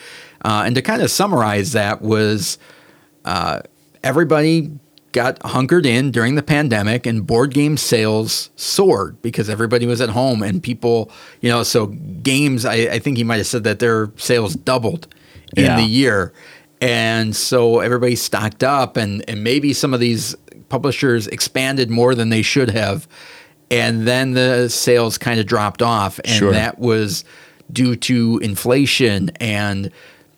Uh, 0.45 0.63
and 0.67 0.75
to 0.75 0.83
kind 0.83 1.03
of 1.03 1.11
summarize 1.11 1.73
that 1.73 2.03
was 2.03 2.59
uh, 3.25 3.61
everybody 4.03 4.71
got 5.13 5.41
hunkered 5.45 5.85
in 5.87 6.11
during 6.11 6.35
the 6.37 6.43
pandemic 6.43 7.07
and 7.07 7.27
board 7.27 7.53
game 7.53 7.77
sales 7.77 8.51
soared 8.57 9.21
because 9.23 9.49
everybody 9.51 9.87
was 9.87 10.01
at 10.01 10.09
home 10.09 10.43
and 10.43 10.63
people, 10.63 11.11
you 11.43 11.51
know, 11.51 11.63
so 11.63 11.87
games, 11.87 12.65
I, 12.65 12.75
I 12.75 12.99
think 12.99 13.19
he 13.19 13.25
might 13.25 13.37
have 13.37 13.47
said 13.47 13.63
that 13.65 13.79
their 13.79 14.11
sales 14.17 14.55
doubled 14.55 15.07
in 15.55 15.65
Yeah. 15.67 15.77
the 15.77 15.83
year. 15.85 16.33
And 16.81 17.37
so 17.37 17.81
everybody 17.81 18.17
stocked 18.17 18.65
up 18.65 18.97
and, 18.97 19.23
and 19.29 19.45
maybe 19.45 19.73
some 19.75 19.93
of 19.93 20.01
these 20.01 20.35
publishers 20.71 21.29
expanded 21.29 21.91
more 21.91 22.15
than 22.15 22.31
they 22.31 22.43
should 22.43 22.71
have. 22.71 23.07
And 23.73 24.07
then 24.07 24.33
the 24.35 24.69
sales 24.69 25.19
kind 25.19 25.41
of 25.41 25.47
dropped 25.47 25.83
off. 25.83 26.19
And 26.25 26.29
Sure. 26.35 26.53
that 26.53 26.79
was 26.79 27.25
due 27.73 27.97
to 27.97 28.39
inflation 28.43 29.31
and 29.41 29.91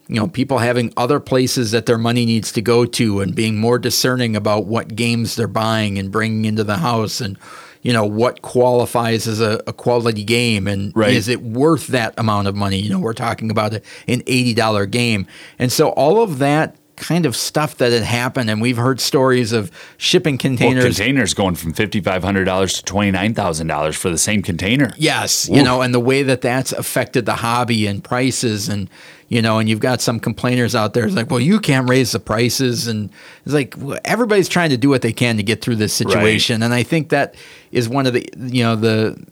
you 0.07 0.15
know 0.17 0.29
people 0.29 0.59
having 0.59 0.93
other 0.97 1.19
places 1.19 1.73
that 1.73 1.87
their 1.87 1.99
money 1.99 2.25
needs 2.27 2.53
to 2.53 2.61
go 2.63 2.85
to 2.85 3.21
and 3.21 3.35
being 3.35 3.57
more 3.57 3.79
discerning 3.79 4.37
about 4.37 4.67
what 4.67 4.95
games 4.95 5.35
they're 5.35 5.49
buying 5.49 5.99
and 5.99 6.13
bringing 6.13 6.45
into 6.45 6.63
the 6.63 6.77
house 6.77 7.21
and 7.21 7.37
you 7.83 7.93
know 7.93 8.05
what 8.05 8.43
qualifies 8.43 9.27
as 9.27 9.41
a, 9.41 9.61
a 9.67 9.73
quality 9.73 10.23
game 10.23 10.69
and 10.69 10.93
Right. 10.95 11.13
is 11.15 11.27
it 11.29 11.43
worth 11.43 11.89
that 11.89 12.15
amount 12.19 12.47
of 12.47 12.55
money 12.55 12.79
you 12.79 12.91
know 12.91 13.01
we're 13.01 13.15
talking 13.15 13.51
about 13.51 13.73
a, 13.75 13.83
an 14.07 14.21
$80 14.23 14.91
game 14.91 15.27
and 15.59 15.73
so 15.73 15.89
all 15.89 16.23
of 16.23 16.39
that 16.39 16.77
kind 16.97 17.27
of 17.27 17.35
stuff 17.35 17.77
that 17.77 17.93
had 17.93 18.03
happened 18.03 18.49
and 18.49 18.61
we've 18.61 18.77
heard 18.77 19.01
stories 19.01 19.53
of 19.53 19.71
shipping 19.97 20.35
Well, 20.35 20.39
containers 20.39 20.85
containers 20.85 21.35
going 21.35 21.55
from 21.55 21.73
$5,500 21.73 22.85
to 22.85 22.93
$29,000 22.93 23.95
for 23.95 24.11
the 24.11 24.19
same 24.19 24.43
container. 24.43 24.93
Yes, 24.97 25.49
you 25.49 25.63
know, 25.63 25.83
and 25.83 25.93
the 25.93 26.01
way 26.01 26.23
that 26.23 26.41
that's 26.41 26.73
affected 26.73 27.27
the 27.27 27.37
hobby 27.37 27.87
and 27.87 28.03
prices, 28.03 28.69
and 28.69 28.89
you 29.29 29.43
know, 29.43 29.59
and 29.59 29.69
you've 29.69 29.81
got 29.81 30.01
some 30.01 30.21
complainers 30.21 30.75
out 30.75 30.95
there. 30.95 31.07
It's 31.07 31.15
like, 31.15 31.31
well, 31.31 31.41
you 31.41 31.59
can't 31.59 31.89
raise 31.89 32.13
the 32.13 32.21
prices, 32.21 32.87
and 32.87 33.11
it's 33.45 33.55
like 33.55 33.75
well, 33.79 33.99
everybody's 34.05 34.49
trying 34.49 34.71
to 34.71 34.77
do 34.77 34.89
what 34.89 35.03
they 35.03 35.13
can 35.13 35.37
to 35.37 35.43
get 35.43 35.63
through 35.63 35.77
this 35.77 35.93
situation, 35.93 36.63
and 36.63 36.73
I 36.75 36.83
think 36.83 37.09
that 37.09 37.35
is 37.73 37.89
one 37.89 38.07
of 38.07 38.13
the 38.13 38.29
you 38.37 38.63
know 38.63 38.77
the 38.77 39.27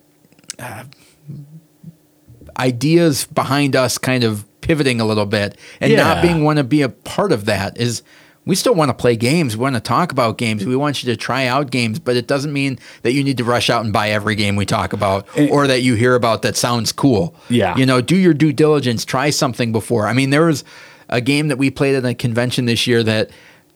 uh, 0.59 0.85
ideas 2.59 3.27
behind 3.27 3.77
us 3.77 3.99
kind 3.99 4.25
of 4.25 4.45
pivoting 4.63 5.01
a 5.01 5.05
little 5.05 5.27
bit 5.27 5.59
and 5.81 5.95
not 5.95 6.23
being 6.23 6.43
want 6.43 6.57
to 6.57 6.65
be 6.65 6.81
a 6.81 6.89
part 6.89 7.33
of 7.33 7.45
that 7.45 7.77
is 7.77 8.03
we 8.45 8.57
still 8.57 8.75
want 8.75 8.89
to 8.89 8.95
play 8.95 9.15
games. 9.15 9.57
We 9.57 9.63
want 9.63 9.77
to 9.77 9.81
talk 9.81 10.11
about 10.11 10.39
games. 10.39 10.67
We 10.67 10.75
want 10.75 11.03
you 11.03 11.13
to 11.13 11.17
try 11.17 11.47
out 11.47 11.71
games, 11.71 11.99
but 11.99 12.17
it 12.17 12.27
doesn't 12.27 12.53
mean 12.53 12.79
that 13.03 13.13
you 13.13 13.23
need 13.23 13.37
to 13.39 13.45
rush 13.45 13.71
out 13.71 13.85
and 13.85 13.93
buy 13.93 14.11
every 14.11 14.35
game 14.35 14.57
we 14.57 14.67
talk 14.67 14.93
about 14.93 15.29
or 15.51 15.67
that 15.67 15.83
you 15.83 15.95
hear 15.95 16.15
about 16.15 16.43
that 16.43 16.57
sounds 16.57 16.91
cool. 16.91 17.37
Yeah. 17.49 17.77
You 17.77 17.87
know, 17.87 18.01
do 18.01 18.17
your 18.17 18.35
due 18.35 18.53
diligence, 18.53 19.05
try 19.05 19.31
something 19.31 19.71
before. 19.71 20.09
I 20.09 20.13
mean, 20.13 20.31
there 20.31 20.47
was 20.47 20.65
a 21.09 21.21
game 21.21 21.49
that 21.49 21.59
we 21.59 21.71
played 21.71 21.95
at 21.95 22.05
a 22.05 22.15
convention 22.15 22.65
this 22.65 22.87
year 22.87 23.03
that 23.05 23.31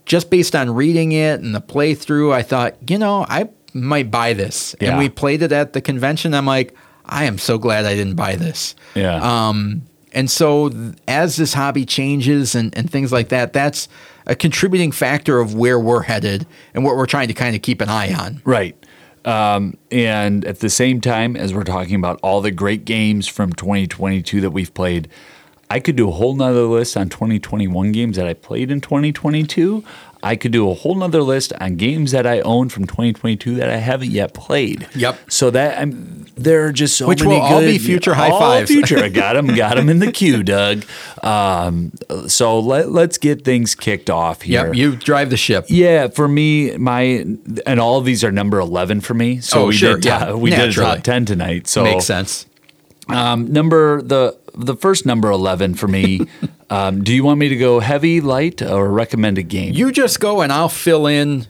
just 0.04 0.30
based 0.30 0.56
on 0.56 0.70
reading 0.74 1.12
it 1.12 1.40
and 1.40 1.54
the 1.54 1.60
playthrough, 1.60 2.32
I 2.32 2.42
thought, 2.42 2.76
you 2.88 2.98
know, 2.98 3.24
I 3.28 3.50
might 3.72 4.10
buy 4.10 4.32
this. 4.32 4.74
Yeah. 4.80 4.90
And 4.90 4.98
we 4.98 5.08
played 5.08 5.42
it 5.42 5.52
at 5.52 5.74
the 5.74 5.80
convention. 5.80 6.34
I'm 6.34 6.46
like, 6.46 6.74
I 7.04 7.24
am 7.24 7.38
so 7.38 7.58
glad 7.58 7.84
I 7.84 7.94
didn't 7.94 8.16
buy 8.16 8.34
this. 8.34 8.74
Yeah. 8.94 9.16
Um, 9.16 9.82
and 10.16 10.30
so 10.30 10.72
as 11.06 11.36
this 11.36 11.52
hobby 11.52 11.84
changes 11.84 12.54
and, 12.54 12.76
and 12.76 12.90
things 12.90 13.12
like 13.12 13.28
that, 13.28 13.52
that's 13.52 13.86
a 14.26 14.34
contributing 14.34 14.90
factor 14.90 15.38
of 15.40 15.54
where 15.54 15.78
we're 15.78 16.02
headed 16.02 16.46
and 16.72 16.84
what 16.84 16.96
we're 16.96 17.06
trying 17.06 17.28
to 17.28 17.34
kind 17.34 17.54
of 17.54 17.60
keep 17.60 17.82
an 17.82 17.90
eye 17.90 18.14
on. 18.14 18.40
Right. 18.44 18.74
Um, 19.26 19.76
and 19.90 20.42
at 20.46 20.60
the 20.60 20.70
same 20.70 21.02
time, 21.02 21.36
as 21.36 21.52
we're 21.52 21.64
talking 21.64 21.96
about 21.96 22.18
all 22.22 22.40
the 22.40 22.50
great 22.50 22.86
games 22.86 23.28
from 23.28 23.52
2022 23.52 24.40
that 24.40 24.50
we've 24.50 24.72
played, 24.72 25.08
I 25.68 25.80
could 25.80 25.96
do 25.96 26.08
a 26.08 26.12
whole 26.12 26.34
nother 26.34 26.62
list 26.62 26.96
on 26.96 27.10
2021 27.10 27.92
games 27.92 28.16
that 28.16 28.26
I 28.26 28.32
played 28.32 28.70
in 28.70 28.80
2022. 28.80 29.84
I 30.22 30.34
could 30.36 30.50
do 30.52 30.70
a 30.70 30.74
whole 30.74 30.94
nother 30.94 31.22
list 31.22 31.52
on 31.60 31.76
games 31.76 32.10
that 32.12 32.26
I 32.26 32.40
own 32.40 32.68
from 32.68 32.86
2022 32.86 33.54
that 33.56 33.70
I 33.70 33.76
haven't 33.76 34.10
yet 34.10 34.34
played. 34.34 34.88
Yep. 34.94 35.30
So 35.30 35.50
that 35.50 35.78
I'm, 35.78 36.26
there 36.36 36.66
are 36.66 36.72
just 36.72 36.96
so 36.96 37.06
Which 37.06 37.22
many 37.22 37.34
will 37.36 37.42
all 37.42 37.60
be 37.60 37.78
future 37.78 38.14
high 38.14 38.30
all 38.30 38.40
fives. 38.40 38.70
Future, 38.70 38.98
I 38.98 39.08
got 39.10 39.34
them, 39.34 39.46
got 39.54 39.76
them 39.76 39.88
in 39.88 39.98
the 40.00 40.10
queue, 40.10 40.42
Doug. 40.42 40.84
Um, 41.22 41.92
so 42.26 42.58
let, 42.58 42.90
let's 42.90 43.18
get 43.18 43.44
things 43.44 43.74
kicked 43.74 44.10
off 44.10 44.42
here. 44.42 44.66
Yep, 44.66 44.74
you 44.74 44.96
drive 44.96 45.30
the 45.30 45.36
ship. 45.36 45.66
Yeah, 45.68 46.08
for 46.08 46.28
me, 46.28 46.76
my 46.76 47.24
and 47.66 47.80
all 47.80 47.98
of 47.98 48.04
these 48.04 48.22
are 48.24 48.32
number 48.32 48.58
eleven 48.58 49.00
for 49.00 49.14
me. 49.14 49.40
So 49.40 49.62
Oh, 49.62 49.66
we 49.68 49.74
sure, 49.74 49.94
did 49.94 50.04
yeah, 50.06 50.18
top, 50.26 50.38
we 50.38 50.50
did 50.50 50.58
a 50.58 50.66
naturally. 50.66 50.94
top 50.96 51.04
ten 51.04 51.24
tonight. 51.24 51.66
So 51.68 51.82
Makes 51.84 52.04
sense. 52.04 52.46
Um, 53.08 53.52
number 53.52 54.02
the 54.02 54.36
the 54.54 54.74
first 54.74 55.06
number 55.06 55.30
eleven 55.30 55.74
for 55.74 55.86
me. 55.88 56.20
um, 56.70 57.04
do 57.04 57.14
you 57.14 57.22
want 57.24 57.38
me 57.38 57.48
to 57.48 57.56
go 57.56 57.80
heavy, 57.80 58.20
light, 58.20 58.62
or 58.62 58.88
recommend 58.90 59.38
a 59.38 59.42
game? 59.42 59.74
You 59.74 59.92
just 59.92 60.18
go 60.20 60.40
and 60.42 60.52
I'll 60.52 60.68
fill 60.68 61.06
in. 61.06 61.46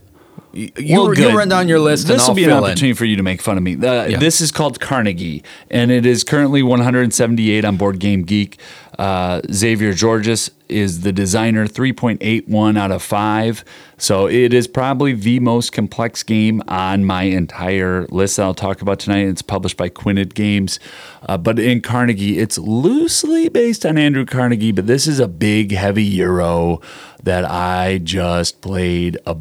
You, 0.52 0.70
you, 0.78 0.96
Well, 1.00 1.08
you 1.10 1.14
good. 1.16 1.34
run 1.34 1.48
down 1.50 1.68
your 1.68 1.78
list 1.80 2.04
and 2.08 2.14
This 2.14 2.22
I'll 2.22 2.28
will 2.30 2.36
be 2.36 2.44
an 2.44 2.50
fill 2.50 2.58
in. 2.58 2.64
opportunity 2.64 2.94
for 2.94 3.04
you 3.04 3.16
to 3.16 3.22
make 3.22 3.42
fun 3.42 3.58
of 3.58 3.62
me. 3.62 3.74
Uh, 3.76 4.06
Yeah. 4.06 4.18
This 4.18 4.40
is 4.40 4.50
called 4.50 4.80
Carnegie, 4.80 5.42
and 5.70 5.90
it 5.90 6.06
is 6.06 6.24
currently 6.24 6.62
178 6.62 7.64
on 7.64 7.76
Board 7.76 7.98
Game 7.98 8.22
Geek. 8.22 8.58
Uh, 8.98 9.42
Xavier 9.52 9.92
Georges 9.92 10.50
is 10.68 11.02
the 11.02 11.12
designer, 11.12 11.66
3.81 11.66 12.78
out 12.78 12.90
of 12.90 13.02
5. 13.02 13.64
So 13.98 14.26
it 14.26 14.52
is 14.52 14.66
probably 14.66 15.12
the 15.12 15.40
most 15.40 15.72
complex 15.72 16.22
game 16.22 16.62
on 16.68 17.04
my 17.04 17.24
entire 17.24 18.06
list 18.06 18.36
that 18.36 18.44
I'll 18.44 18.54
talk 18.54 18.82
about 18.82 18.98
tonight. 18.98 19.28
It's 19.28 19.42
published 19.42 19.76
by 19.76 19.88
Quined 19.88 20.34
Games. 20.34 20.80
Uh, 21.22 21.36
but 21.36 21.58
in 21.58 21.80
Carnegie, 21.80 22.38
it's 22.38 22.58
loosely 22.58 23.48
based 23.48 23.86
on 23.86 23.98
Andrew 23.98 24.24
Carnegie, 24.24 24.72
but 24.72 24.86
this 24.86 25.06
is 25.06 25.20
a 25.20 25.28
big, 25.28 25.72
heavy 25.72 26.04
Euro 26.04 26.80
that 27.22 27.44
I 27.44 27.98
just 27.98 28.60
played 28.60 29.18
a 29.26 29.36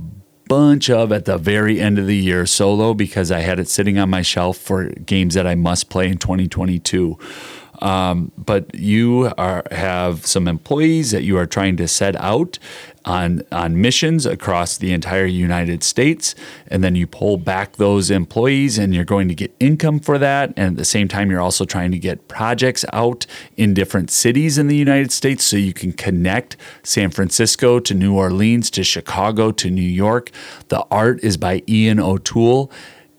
bunch 0.48 0.90
of 0.90 1.12
at 1.12 1.26
the 1.26 1.38
very 1.38 1.80
end 1.80 1.98
of 1.98 2.08
the 2.08 2.16
year 2.16 2.46
solo 2.46 2.94
because 2.94 3.32
I 3.32 3.40
had 3.40 3.60
it 3.60 3.68
sitting 3.68 3.98
on 3.98 4.10
my 4.10 4.22
shelf 4.22 4.58
for 4.58 4.90
games 4.90 5.34
that 5.34 5.48
I 5.48 5.56
must 5.56 5.90
play 5.90 6.08
in 6.08 6.18
2022. 6.18 7.18
Um, 7.86 8.32
but 8.36 8.74
you 8.74 9.32
are 9.38 9.64
have 9.70 10.26
some 10.26 10.48
employees 10.48 11.12
that 11.12 11.22
you 11.22 11.38
are 11.38 11.46
trying 11.46 11.78
to 11.78 11.88
set 11.88 12.16
out 12.16 12.58
on 13.06 13.44
on 13.52 13.80
missions 13.80 14.26
across 14.26 14.76
the 14.76 14.92
entire 14.92 15.28
United 15.28 15.84
States, 15.84 16.34
and 16.68 16.84
then 16.84 16.96
you 16.96 17.06
pull 17.06 17.38
back 17.38 17.76
those 17.76 18.10
employees, 18.10 18.80
and 18.80 18.96
you're 18.96 19.06
going 19.06 19.28
to 19.28 19.36
get 19.36 19.54
income 19.60 20.00
for 20.00 20.18
that. 20.18 20.52
And 20.58 20.72
at 20.72 20.78
the 20.78 20.86
same 20.86 21.08
time, 21.08 21.30
you're 21.30 21.42
also 21.42 21.64
trying 21.64 21.92
to 21.92 22.00
get 22.00 22.28
projects 22.28 22.86
out 22.92 23.28
in 23.56 23.76
different 23.76 24.10
cities 24.10 24.58
in 24.58 24.66
the 24.66 24.76
United 24.76 25.12
States, 25.12 25.46
so 25.46 25.56
you 25.56 25.74
can 25.74 25.94
connect 25.94 26.58
San 26.82 27.12
Francisco 27.12 27.80
to 27.80 27.94
New 27.94 28.16
Orleans 28.16 28.72
to 28.72 28.84
Chicago 28.84 29.52
to 29.52 29.70
New 29.70 29.82
York. 30.06 30.32
The 30.70 30.84
art 30.90 31.24
is 31.24 31.38
by 31.38 31.62
Ian 31.70 32.00
O'Toole. 32.00 32.72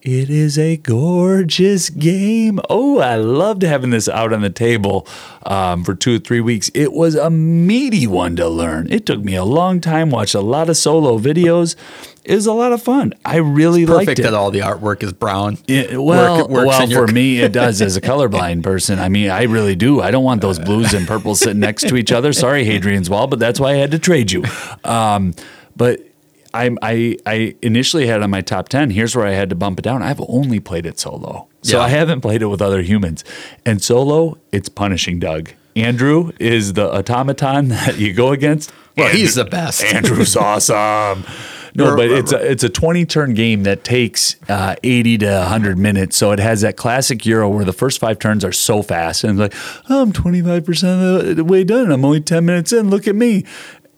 It 0.06 0.30
is 0.30 0.56
a 0.56 0.76
gorgeous 0.76 1.90
game. 1.90 2.60
Oh, 2.70 3.00
I 3.00 3.16
loved 3.16 3.62
having 3.62 3.90
this 3.90 4.08
out 4.08 4.32
on 4.32 4.40
the 4.40 4.50
table 4.50 5.04
um, 5.44 5.82
for 5.82 5.96
two 5.96 6.14
or 6.14 6.18
three 6.20 6.40
weeks. 6.40 6.70
It 6.74 6.92
was 6.92 7.16
a 7.16 7.28
meaty 7.28 8.06
one 8.06 8.36
to 8.36 8.48
learn. 8.48 8.86
It 8.88 9.04
took 9.04 9.24
me 9.24 9.34
a 9.34 9.42
long 9.42 9.80
time, 9.80 10.10
watched 10.10 10.36
a 10.36 10.40
lot 10.40 10.70
of 10.70 10.76
solo 10.76 11.18
videos. 11.18 11.74
It 12.22 12.36
was 12.36 12.46
a 12.46 12.52
lot 12.52 12.70
of 12.70 12.80
fun. 12.80 13.14
I 13.24 13.38
really 13.38 13.84
liked 13.84 14.02
it. 14.02 14.06
Perfect 14.06 14.18
it. 14.20 14.22
that 14.22 14.34
all 14.34 14.52
the 14.52 14.60
artwork 14.60 15.02
is 15.02 15.12
brown. 15.12 15.58
Yeah, 15.66 15.96
well, 15.96 16.48
Work- 16.48 16.66
well, 16.68 16.86
for 16.86 17.08
me, 17.08 17.40
it 17.40 17.50
does 17.50 17.82
as 17.82 17.96
a 17.96 18.00
colorblind 18.00 18.62
person. 18.62 19.00
I 19.00 19.08
mean, 19.08 19.30
I 19.30 19.42
really 19.42 19.74
do. 19.74 20.00
I 20.00 20.12
don't 20.12 20.22
want 20.22 20.40
those 20.40 20.60
blues 20.60 20.94
and 20.94 21.08
purples 21.08 21.40
sitting 21.40 21.58
next 21.58 21.88
to 21.88 21.96
each 21.96 22.12
other. 22.12 22.32
Sorry, 22.32 22.64
Hadrian's 22.64 23.10
Wall, 23.10 23.26
but 23.26 23.40
that's 23.40 23.58
why 23.58 23.70
I 23.72 23.76
had 23.78 23.90
to 23.90 23.98
trade 23.98 24.30
you. 24.30 24.44
Um, 24.84 25.34
but 25.74 26.05
I, 26.64 26.76
I, 26.82 27.16
I 27.26 27.54
initially 27.62 28.06
had 28.06 28.22
on 28.22 28.30
my 28.30 28.40
top 28.40 28.68
ten. 28.68 28.90
Here's 28.90 29.14
where 29.14 29.26
I 29.26 29.32
had 29.32 29.48
to 29.50 29.54
bump 29.54 29.78
it 29.78 29.82
down. 29.82 30.02
I've 30.02 30.20
only 30.28 30.60
played 30.60 30.86
it 30.86 30.98
solo, 30.98 31.48
so 31.62 31.78
Yeah. 31.78 31.84
I 31.84 31.88
haven't 31.88 32.20
played 32.20 32.42
it 32.42 32.46
with 32.46 32.62
other 32.62 32.82
humans. 32.82 33.24
And 33.64 33.82
solo, 33.82 34.38
it's 34.52 34.68
punishing. 34.68 35.18
Doug 35.18 35.50
Andrew 35.74 36.32
is 36.40 36.72
the 36.72 36.90
automaton 36.90 37.68
that 37.76 37.98
you 37.98 38.12
go 38.14 38.32
against. 38.32 38.72
Well, 38.96 39.08
And- 39.08 39.18
he's 39.18 39.34
the 39.34 39.44
best. 39.44 39.84
Andrew's 39.84 40.34
awesome. 40.48 41.24
No, 41.74 41.94
but 41.94 42.10
it's 42.10 42.32
a 42.32 42.50
it's 42.50 42.64
a 42.64 42.70
twenty 42.70 43.04
turn 43.04 43.34
game 43.34 43.64
that 43.64 43.84
takes 43.84 44.36
uh, 44.48 44.76
eighty 44.82 45.18
to 45.18 45.42
hundred 45.44 45.76
minutes. 45.76 46.16
So 46.16 46.32
it 46.32 46.38
has 46.38 46.62
that 46.62 46.78
classic 46.78 47.26
Euro 47.26 47.50
where 47.50 47.66
the 47.66 47.72
first 47.74 47.98
five 48.00 48.18
turns 48.18 48.46
are 48.46 48.52
so 48.52 48.80
fast, 48.82 49.24
and 49.24 49.38
it's 49.38 49.54
like 49.54 49.62
oh, 49.90 50.00
I'm 50.00 50.10
twenty 50.14 50.40
five 50.40 50.64
percent 50.64 51.02
of 51.28 51.36
the 51.36 51.44
way 51.44 51.64
done. 51.64 51.92
I'm 51.92 52.02
only 52.02 52.22
ten 52.22 52.46
minutes 52.46 52.72
in. 52.72 52.88
Look 52.88 53.06
at 53.06 53.14
me. 53.14 53.44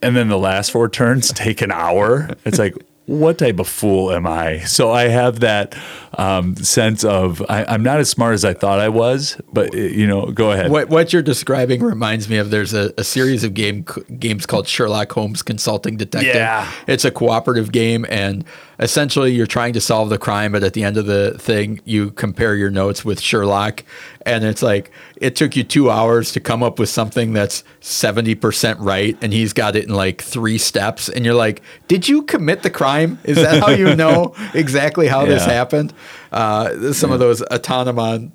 And 0.02 0.16
then 0.16 0.28
the 0.28 0.38
last 0.38 0.70
four 0.70 0.88
turns 0.88 1.32
take 1.32 1.60
an 1.60 1.72
hour. 1.72 2.28
It's 2.44 2.58
like 2.58 2.74
what 3.08 3.38
type 3.38 3.58
of 3.58 3.66
fool 3.66 4.12
am 4.12 4.26
I? 4.26 4.58
So 4.60 4.92
I 4.92 5.08
have 5.08 5.40
that 5.40 5.74
um, 6.18 6.54
sense 6.56 7.04
of 7.04 7.42
I, 7.48 7.64
I'm 7.64 7.82
not 7.82 8.00
as 8.00 8.10
smart 8.10 8.34
as 8.34 8.44
I 8.44 8.52
thought 8.52 8.80
I 8.80 8.90
was. 8.90 9.40
But 9.50 9.74
uh, 9.74 9.78
you 9.78 10.06
know, 10.06 10.26
go 10.26 10.52
ahead. 10.52 10.70
What 10.70 10.90
what 10.90 11.12
you're 11.12 11.22
describing 11.22 11.82
reminds 11.82 12.28
me 12.28 12.36
of 12.36 12.50
there's 12.50 12.74
a, 12.74 12.92
a 12.98 13.04
series 13.04 13.44
of 13.44 13.54
game 13.54 13.86
games 14.18 14.44
called 14.44 14.68
Sherlock 14.68 15.10
Holmes 15.10 15.42
Consulting 15.42 15.96
Detective. 15.96 16.34
Yeah. 16.34 16.70
It's 16.86 17.06
a 17.06 17.10
cooperative 17.10 17.72
game 17.72 18.04
and 18.10 18.44
essentially 18.78 19.32
you're 19.32 19.46
trying 19.46 19.72
to 19.72 19.80
solve 19.80 20.08
the 20.08 20.18
crime, 20.18 20.52
but 20.52 20.62
at 20.62 20.72
the 20.72 20.84
end 20.84 20.96
of 20.96 21.06
the 21.06 21.36
thing 21.38 21.80
you 21.84 22.10
compare 22.12 22.54
your 22.54 22.70
notes 22.70 23.04
with 23.04 23.20
Sherlock 23.20 23.84
and 24.22 24.44
it's 24.44 24.62
like 24.62 24.90
it 25.16 25.36
took 25.36 25.56
you 25.56 25.64
two 25.64 25.90
hours 25.90 26.32
to 26.32 26.40
come 26.40 26.62
up 26.62 26.78
with 26.78 26.88
something 26.88 27.32
that's 27.32 27.64
70% 27.80 28.76
right 28.78 29.16
and 29.20 29.32
he's 29.32 29.52
got 29.52 29.74
it 29.74 29.84
in 29.84 29.94
like 29.94 30.22
three 30.22 30.58
steps 30.58 31.08
and 31.08 31.24
you're 31.24 31.34
like 31.34 31.62
did 31.88 32.08
you 32.08 32.22
commit 32.22 32.62
the 32.62 32.70
crime? 32.70 33.18
Is 33.24 33.36
that 33.36 33.60
how 33.60 33.70
you 33.70 33.96
know 33.96 34.34
exactly 34.54 35.08
how 35.08 35.24
this 35.24 35.44
happened? 35.44 35.92
Uh, 36.30 36.92
some 36.92 37.10
of 37.10 37.18
those 37.18 37.40
autonomon 37.42 38.32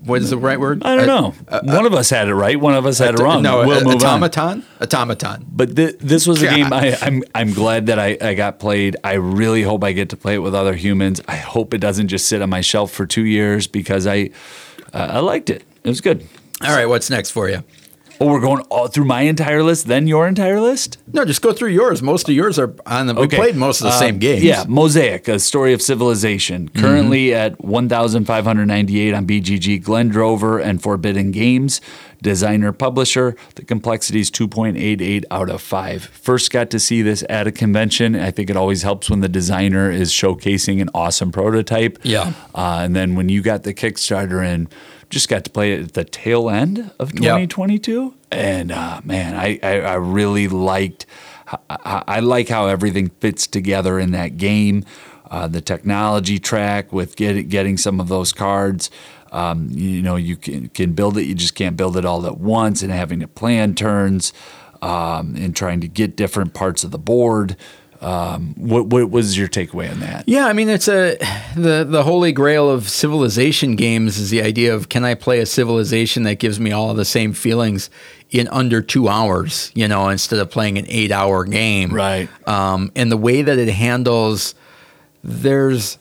what 0.00 0.22
is 0.22 0.30
the 0.30 0.38
right 0.38 0.58
word 0.58 0.82
I 0.84 0.96
don't 0.96 1.08
Uh, 1.48 1.60
know. 1.62 1.74
one 1.74 1.86
of 1.86 1.94
us 1.94 2.10
had 2.10 2.28
it 2.28 2.34
right. 2.34 2.58
One 2.58 2.74
of 2.74 2.86
us 2.86 2.98
had 2.98 3.14
it 3.14 3.20
wrong. 3.20 3.42
no 3.42 3.66
we'll 3.66 3.78
uh, 3.80 3.84
move 3.84 4.02
on. 4.02 4.22
automaton 4.22 4.64
automaton 4.80 5.44
But 5.48 5.76
th- 5.76 5.96
this 5.98 6.26
was 6.26 6.42
a 6.42 6.46
game. 6.48 6.72
I, 6.72 6.96
I'm 7.02 7.22
I'm 7.34 7.52
glad 7.52 7.86
that 7.86 7.98
I, 7.98 8.16
I 8.20 8.34
got 8.34 8.58
played. 8.58 8.96
I 9.04 9.14
really 9.14 9.62
hope 9.62 9.84
I 9.84 9.92
get 9.92 10.08
to 10.10 10.16
play 10.16 10.34
it 10.34 10.38
with 10.38 10.54
other 10.54 10.74
humans. 10.74 11.20
I 11.28 11.36
hope 11.36 11.74
it 11.74 11.78
doesn't 11.78 12.08
just 12.08 12.26
sit 12.28 12.40
on 12.42 12.50
my 12.50 12.60
shelf 12.60 12.90
for 12.92 13.06
two 13.06 13.24
years 13.24 13.66
because 13.66 14.06
I 14.06 14.30
uh, 14.94 15.08
I 15.12 15.18
liked 15.20 15.50
it. 15.50 15.62
It 15.84 15.88
was 15.88 16.00
good. 16.00 16.26
all 16.62 16.74
right 16.74 16.86
what's 16.86 17.10
next 17.10 17.30
for 17.32 17.48
you 17.48 17.62
Oh, 18.20 18.26
we're 18.32 18.40
going 18.40 18.62
all 18.70 18.88
through 18.88 19.04
my 19.04 19.22
entire 19.22 19.62
list, 19.62 19.86
then 19.88 20.06
your 20.06 20.26
entire 20.26 20.60
list. 20.60 20.98
no 21.12 21.24
just 21.24 21.42
go 21.42 21.52
through 21.52 21.70
yours 21.70 22.02
most 22.02 22.28
of 22.28 22.34
yours 22.34 22.58
are 22.58 22.74
on 22.86 23.06
the 23.06 23.14
we 23.14 23.22
Okay. 23.22 23.36
played 23.36 23.56
most 23.56 23.80
of 23.80 23.84
the 23.84 23.90
Uh, 23.94 23.98
same 23.98 24.18
games 24.18 24.42
Yeah, 24.42 24.64
Mosaic, 24.68 25.28
a 25.28 25.38
story 25.38 25.72
of 25.72 25.80
civilization. 25.82 26.70
Currently 26.74 27.34
at 27.34 27.62
1,598 27.64 29.14
on 29.14 29.26
BGG, 29.26 29.78
Glenn 29.78 30.08
Drover 30.08 30.58
and 30.58 30.82
Forbidden 30.82 31.30
Games, 31.30 31.80
designer 32.22 32.72
publisher. 32.72 33.36
The 33.56 33.64
complexity 33.64 34.20
is 34.20 34.30
2.88 34.30 35.24
out 35.30 35.50
of 35.50 35.60
5. 35.60 36.04
First 36.12 36.50
got 36.50 36.70
to 36.70 36.78
see 36.80 37.02
this 37.02 37.22
at 37.28 37.46
a 37.46 37.52
convention. 37.52 38.16
I 38.16 38.30
think 38.30 38.50
it 38.50 38.56
always 38.56 38.82
helps 38.82 39.10
when 39.10 39.20
the 39.20 39.28
designer 39.28 39.90
is 39.90 40.10
showcasing 40.12 40.80
an 40.80 40.88
awesome 40.94 41.30
prototype. 41.32 41.98
Yeah. 42.02 42.32
Uh, 42.54 42.80
and 42.82 42.96
then 42.96 43.14
when 43.14 43.28
you 43.28 43.42
got 43.42 43.62
the 43.64 43.74
Kickstarter 43.74 44.44
in, 44.44 44.68
just 45.10 45.28
got 45.28 45.44
to 45.44 45.50
play 45.50 45.72
it 45.72 45.82
at 45.82 45.92
the 45.94 46.04
tail 46.04 46.50
end 46.50 46.90
of 46.98 47.12
2022. 47.12 48.14
And 48.30 48.72
uh, 48.72 49.00
man, 49.04 49.34
I, 49.34 49.58
I, 49.62 49.80
I 49.80 49.94
really 49.94 50.48
liked. 50.48 51.06
I, 51.70 52.02
I 52.06 52.20
like 52.20 52.48
how 52.48 52.66
everything 52.66 53.10
fits 53.20 53.46
together 53.46 53.98
in 53.98 54.10
that 54.12 54.36
game. 54.36 54.84
Uh, 55.30 55.48
the 55.48 55.60
technology 55.60 56.38
track 56.38 56.92
with 56.92 57.16
get, 57.16 57.48
getting 57.48 57.76
some 57.76 58.00
of 58.00 58.08
those 58.08 58.32
cards. 58.32 58.90
Um, 59.32 59.68
you 59.72 60.02
know, 60.02 60.16
you 60.16 60.36
can, 60.36 60.68
can 60.68 60.92
build 60.92 61.18
it. 61.18 61.24
You 61.24 61.34
just 61.34 61.54
can't 61.54 61.76
build 61.76 61.96
it 61.96 62.04
all 62.04 62.26
at 62.26 62.38
once, 62.38 62.82
and 62.82 62.92
having 62.92 63.20
to 63.20 63.28
plan 63.28 63.74
turns 63.74 64.32
um, 64.82 65.34
and 65.36 65.54
trying 65.54 65.80
to 65.80 65.88
get 65.88 66.16
different 66.16 66.54
parts 66.54 66.84
of 66.84 66.90
the 66.90 66.98
board. 66.98 67.56
Um, 68.00 68.54
what, 68.56 68.86
what 68.86 69.10
was 69.10 69.36
your 69.36 69.48
takeaway 69.48 69.90
on 69.90 70.00
that? 70.00 70.28
Yeah, 70.28 70.46
I 70.46 70.52
mean 70.52 70.68
it's 70.68 70.88
a 70.88 71.16
the 71.56 71.84
the 71.88 72.02
holy 72.02 72.32
grail 72.32 72.70
of 72.70 72.88
civilization 72.88 73.76
games 73.76 74.18
is 74.18 74.30
the 74.30 74.42
idea 74.42 74.74
of 74.74 74.88
can 74.88 75.04
I 75.04 75.14
play 75.14 75.40
a 75.40 75.46
civilization 75.46 76.24
that 76.24 76.38
gives 76.38 76.60
me 76.60 76.72
all 76.72 76.94
the 76.94 77.04
same 77.04 77.32
feelings 77.32 77.90
in 78.30 78.48
under 78.48 78.82
two 78.82 79.08
hours, 79.08 79.70
you 79.74 79.86
know, 79.88 80.08
instead 80.08 80.38
of 80.38 80.50
playing 80.50 80.78
an 80.78 80.86
eight 80.88 81.12
hour 81.12 81.44
game. 81.44 81.92
Right. 81.92 82.28
Um, 82.46 82.92
and 82.96 83.10
the 83.10 83.16
way 83.16 83.42
that 83.42 83.58
it 83.58 83.68
handles 83.68 84.54
there's 85.22 85.98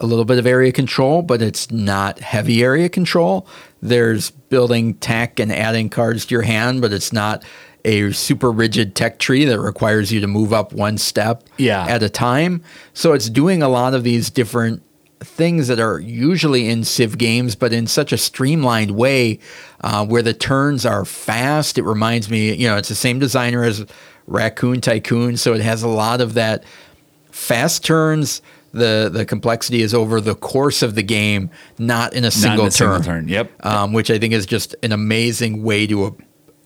a 0.00 0.06
little 0.06 0.24
bit 0.24 0.38
of 0.38 0.46
area 0.46 0.72
control, 0.72 1.22
but 1.22 1.42
it's 1.42 1.70
not 1.70 2.18
heavy 2.20 2.62
area 2.62 2.88
control. 2.88 3.46
There's 3.82 4.30
building 4.30 4.94
tech 4.94 5.38
and 5.38 5.52
adding 5.52 5.88
cards 5.88 6.26
to 6.26 6.34
your 6.34 6.42
hand, 6.42 6.80
but 6.80 6.92
it's 6.92 7.12
not 7.12 7.44
a 7.84 8.12
super 8.12 8.50
rigid 8.50 8.94
tech 8.94 9.18
tree 9.18 9.44
that 9.44 9.60
requires 9.60 10.12
you 10.12 10.20
to 10.20 10.26
move 10.26 10.52
up 10.52 10.72
one 10.72 10.98
step 10.98 11.44
Yeah. 11.56 11.86
at 11.86 12.02
a 12.02 12.08
time. 12.08 12.62
So 12.94 13.12
it's 13.12 13.28
doing 13.30 13.62
a 13.62 13.68
lot 13.68 13.94
of 13.94 14.04
these 14.04 14.30
different 14.30 14.82
things 15.20 15.68
that 15.68 15.78
are 15.78 15.98
usually 16.00 16.68
in 16.68 16.82
Civ 16.84 17.18
games, 17.18 17.54
but 17.54 17.72
in 17.72 17.86
such 17.86 18.12
a 18.12 18.16
streamlined 18.16 18.92
way 18.92 19.38
uh, 19.82 20.06
where 20.06 20.22
the 20.22 20.32
turns 20.32 20.86
are 20.86 21.04
fast. 21.04 21.76
It 21.76 21.82
reminds 21.84 22.30
me, 22.30 22.54
you 22.54 22.66
know, 22.66 22.76
it's 22.78 22.88
the 22.88 22.94
same 22.94 23.18
designer 23.18 23.62
as 23.62 23.84
Raccoon 24.26 24.80
Tycoon, 24.80 25.36
so 25.36 25.52
it 25.52 25.60
has 25.60 25.82
a 25.82 25.88
lot 25.88 26.20
of 26.20 26.34
that 26.34 26.64
fast 27.30 27.84
turns. 27.84 28.40
The 28.72 29.10
the 29.12 29.26
complexity 29.26 29.82
is 29.82 29.92
over 29.92 30.20
the 30.20 30.36
course 30.36 30.80
of 30.82 30.94
the 30.94 31.02
game, 31.02 31.50
not 31.78 32.14
in 32.14 32.24
a 32.24 32.30
single 32.30 32.66
a 32.66 32.70
turn. 32.70 33.02
single 33.02 33.02
turn, 33.02 33.28
yep. 33.28 33.50
Um, 33.66 33.92
which 33.92 34.10
I 34.12 34.18
think 34.18 34.32
is 34.32 34.46
just 34.46 34.76
an 34.84 34.92
amazing 34.92 35.64
way 35.64 35.86
to 35.88 36.16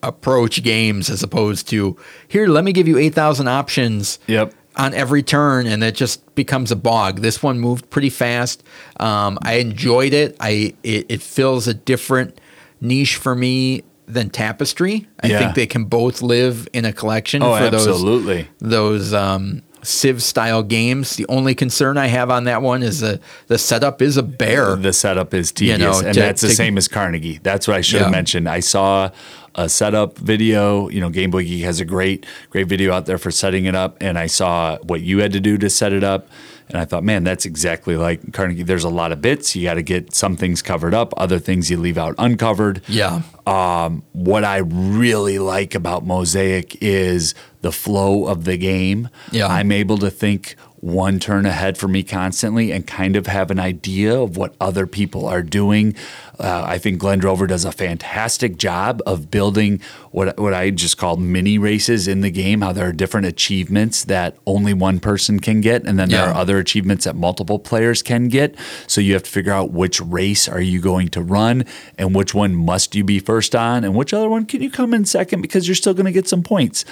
approach 0.07 0.61
games 0.63 1.09
as 1.09 1.23
opposed 1.23 1.67
to 1.69 1.97
here. 2.27 2.47
Let 2.47 2.63
me 2.63 2.71
give 2.73 2.87
you 2.87 2.97
eight 2.97 3.13
thousand 3.15 3.47
options 3.47 4.19
Yep. 4.27 4.53
on 4.77 4.93
every 4.93 5.23
turn, 5.23 5.67
and 5.67 5.83
it 5.83 5.95
just 5.95 6.33
becomes 6.35 6.71
a 6.71 6.75
bog. 6.75 7.21
This 7.21 7.41
one 7.41 7.59
moved 7.59 7.89
pretty 7.89 8.09
fast. 8.09 8.63
Um, 8.99 9.37
I 9.41 9.55
enjoyed 9.55 10.13
it. 10.13 10.35
I 10.39 10.73
it, 10.83 11.05
it 11.09 11.21
fills 11.21 11.67
a 11.67 11.73
different 11.73 12.39
niche 12.81 13.15
for 13.15 13.35
me 13.35 13.83
than 14.07 14.29
Tapestry. 14.29 15.07
I 15.23 15.27
Yeah. 15.27 15.39
think 15.39 15.55
they 15.55 15.65
can 15.65 15.85
both 15.85 16.21
live 16.21 16.67
in 16.73 16.85
a 16.85 16.93
collection 16.93 17.41
Oh, 17.41 17.57
for 17.57 17.69
those 17.71 17.87
absolutely. 17.87 18.47
those 18.59 19.13
um, 19.13 19.63
Civ 19.81 20.21
style 20.23 20.63
games. 20.63 21.15
The 21.15 21.25
only 21.29 21.53
concern 21.53 21.97
I 21.97 22.07
have 22.07 22.29
on 22.31 22.45
that 22.45 22.61
one 22.63 22.81
is 22.83 23.01
the 23.01 23.19
the 23.47 23.57
setup 23.59 24.01
is 24.01 24.17
a 24.17 24.23
bear. 24.23 24.75
The 24.75 24.93
setup 24.93 25.31
is 25.33 25.51
tedious, 25.51 25.79
know, 25.79 25.99
and 26.07 26.13
to- 26.15 26.19
that's 26.19 26.41
the 26.41 26.49
same 26.49 26.75
as 26.77 26.87
Carnegie. 26.87 27.39
That's 27.43 27.67
what 27.67 27.77
I 27.77 27.81
should 27.81 27.97
Yeah. 27.97 28.03
have 28.03 28.11
mentioned. 28.11 28.49
I 28.49 28.59
saw 28.61 29.09
a 29.55 29.67
setup 29.69 30.17
video. 30.17 30.89
You 30.89 31.01
know, 31.01 31.09
Game 31.09 31.31
Boy 31.31 31.43
Geek 31.43 31.63
has 31.63 31.79
a 31.79 31.85
great, 31.85 32.25
great 32.49 32.67
video 32.67 32.93
out 32.93 33.05
there 33.05 33.17
for 33.17 33.31
setting 33.31 33.65
it 33.65 33.75
up, 33.75 33.97
and 34.01 34.19
I 34.19 34.27
saw 34.27 34.77
what 34.83 35.01
you 35.01 35.19
had 35.19 35.31
to 35.33 35.39
do 35.39 35.57
to 35.57 35.69
set 35.69 35.93
it 35.93 36.03
up. 36.03 36.27
And 36.67 36.79
I 36.79 36.85
thought, 36.85 37.03
man, 37.03 37.23
that's 37.23 37.45
exactly 37.45 37.95
like 37.95 38.33
Carnegie. 38.33 38.63
There's 38.63 38.83
a 38.83 38.89
lot 38.89 39.11
of 39.11 39.21
bits. 39.21 39.55
You 39.55 39.63
got 39.63 39.75
to 39.75 39.83
get 39.83 40.15
some 40.15 40.35
things 40.35 40.63
covered 40.63 40.95
up, 40.95 41.13
other 41.15 41.37
things 41.37 41.69
you 41.69 41.77
leave 41.77 41.97
out 41.97 42.15
uncovered. 42.17 42.81
yeah. 42.87 43.21
Um, 43.45 44.01
what 44.13 44.43
I 44.43 44.57
really 44.57 45.37
like 45.37 45.75
about 45.75 46.03
Mosaic 46.03 46.81
is 46.81 47.35
the 47.61 47.71
flow 47.71 48.25
of 48.25 48.45
the 48.45 48.57
game. 48.57 49.09
Yeah. 49.31 49.45
I'm 49.45 49.71
able 49.71 49.99
to 49.99 50.09
think 50.09 50.55
one 50.77 51.19
turn 51.19 51.45
ahead 51.45 51.77
for 51.77 51.87
me 51.87 52.01
constantly 52.01 52.71
and 52.71 52.87
kind 52.87 53.15
of 53.15 53.27
have 53.27 53.51
an 53.51 53.59
idea 53.59 54.19
of 54.19 54.35
what 54.35 54.55
other 54.59 54.87
people 54.87 55.27
are 55.27 55.43
doing. 55.43 55.95
Uh, 56.39 56.63
I 56.65 56.77
think 56.77 56.99
Glenn 56.99 57.19
Drover 57.19 57.47
does 57.47 57.65
a 57.65 57.71
fantastic 57.71 58.57
job 58.57 59.01
of 59.05 59.29
building 59.31 59.81
what 60.11 60.37
what 60.39 60.53
I 60.53 60.69
just 60.69 60.97
call 60.97 61.17
mini 61.17 61.57
races 61.57 62.07
in 62.07 62.21
the 62.21 62.31
game. 62.31 62.61
How 62.61 62.71
there 62.71 62.87
are 62.87 62.93
different 62.93 63.27
achievements 63.27 64.05
that 64.05 64.37
only 64.45 64.73
one 64.73 64.99
person 64.99 65.39
can 65.39 65.61
get, 65.61 65.85
and 65.85 65.99
then 65.99 66.09
there 66.09 66.25
are 66.29 66.33
other 66.33 66.57
achievements 66.57 67.05
that 67.05 67.15
multiple 67.15 67.59
players 67.59 68.01
can 68.01 68.27
get. 68.27 68.55
So 68.87 69.01
you 69.01 69.13
have 69.13 69.23
to 69.23 69.29
figure 69.29 69.51
out 69.53 69.71
which 69.71 69.99
race 70.01 70.47
are 70.47 70.61
you 70.61 70.79
going 70.79 71.09
to 71.09 71.21
run, 71.21 71.65
and 71.97 72.15
which 72.15 72.33
one 72.33 72.55
must 72.55 72.95
you 72.95 73.03
be 73.03 73.19
first 73.19 73.55
on, 73.55 73.83
and 73.83 73.95
which 73.95 74.13
other 74.13 74.29
one 74.29 74.45
can 74.45 74.61
you 74.61 74.69
come 74.71 74.93
in 74.93 75.05
second 75.05 75.41
because 75.41 75.67
you're 75.67 75.75
still 75.75 75.93
going 75.93 76.05
to 76.05 76.11
get 76.11 76.27
some 76.27 76.43
points. 76.43 76.85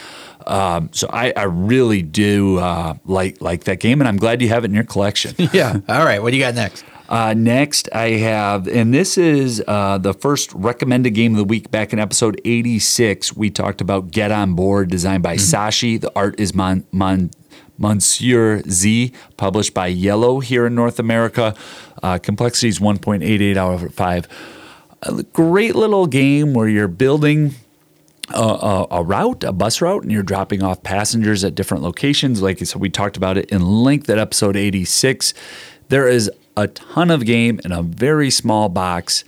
Um, 0.46 0.90
so 0.92 1.08
I, 1.12 1.32
I 1.36 1.44
really 1.44 2.02
do 2.02 2.58
uh, 2.60 2.96
like 3.06 3.42
like 3.42 3.64
that 3.66 3.80
game, 3.80 4.02
and 4.02 4.08
I'm 4.08 4.18
glad 4.18 4.42
you 4.42 4.50
have 4.50 4.64
it 4.64 4.68
in 4.68 4.74
your 4.76 4.84
collection. 4.84 5.36
Yeah. 5.54 5.82
All 5.88 6.04
right. 6.04 6.20
What 6.24 6.32
do 6.32 6.38
you 6.38 6.44
got 6.44 6.56
next? 6.56 6.84
Uh, 7.14 7.32
next, 7.36 7.88
I 7.94 8.14
have, 8.14 8.68
and 8.68 8.92
this 8.92 9.20
is 9.20 9.64
uh, 9.68 10.00
the 10.00 10.16
first 10.16 10.52
recommended 10.56 11.12
game 11.12 11.34
of 11.34 11.38
the 11.38 11.44
week. 11.44 11.70
Back 11.70 11.94
in 11.94 12.00
episode 12.00 12.42
86, 12.44 13.36
we 13.36 13.52
talked 13.52 13.82
about 13.82 14.10
Get 14.10 14.32
On 14.32 14.56
Board, 14.56 14.90
designed 14.90 15.22
by 15.22 15.36
Saashi. 15.36 16.02
The 16.02 16.12
art 16.16 16.40
is 16.40 16.56
Mon, 16.56 16.88
Mon, 16.92 17.30
Monsieur 17.78 18.64
Z, 18.68 19.14
published 19.38 19.76
by 19.76 19.94
IELLO 19.94 20.44
here 20.44 20.66
in 20.66 20.74
North 20.74 20.98
America. 20.98 21.54
Uh, 22.02 22.18
complexity 22.18 22.70
is 22.70 22.80
1.88 22.80 23.58
out 23.58 23.84
of 23.84 23.94
5. 23.94 24.28
A 25.04 25.22
great 25.22 25.76
little 25.76 26.08
game 26.08 26.56
where 26.56 26.68
you're 26.68 26.88
building 26.88 27.54
a, 28.34 28.42
a, 28.42 28.88
a 28.90 29.04
route, 29.04 29.44
a 29.44 29.52
bus 29.52 29.82
route, 29.82 30.02
and 30.02 30.12
you're 30.12 30.24
dropping 30.24 30.64
off 30.64 30.82
passengers 30.82 31.44
at 31.44 31.54
different 31.54 31.84
locations. 31.84 32.42
Like 32.42 32.60
I 32.60 32.66
said, 32.66 32.82
we 32.82 32.90
talked 32.90 33.18
about 33.18 33.38
it 33.38 33.52
in 33.52 33.62
length 33.62 34.10
at 34.10 34.18
episode 34.18 34.58
86. 34.58 35.36
There 35.90 36.08
is 36.08 36.32
a 36.56 36.68
ton 36.68 37.10
of 37.12 37.26
game 37.26 37.60
in 37.66 37.72
a 37.72 37.82
very 37.82 38.30
small 38.30 38.70
box. 38.70 39.24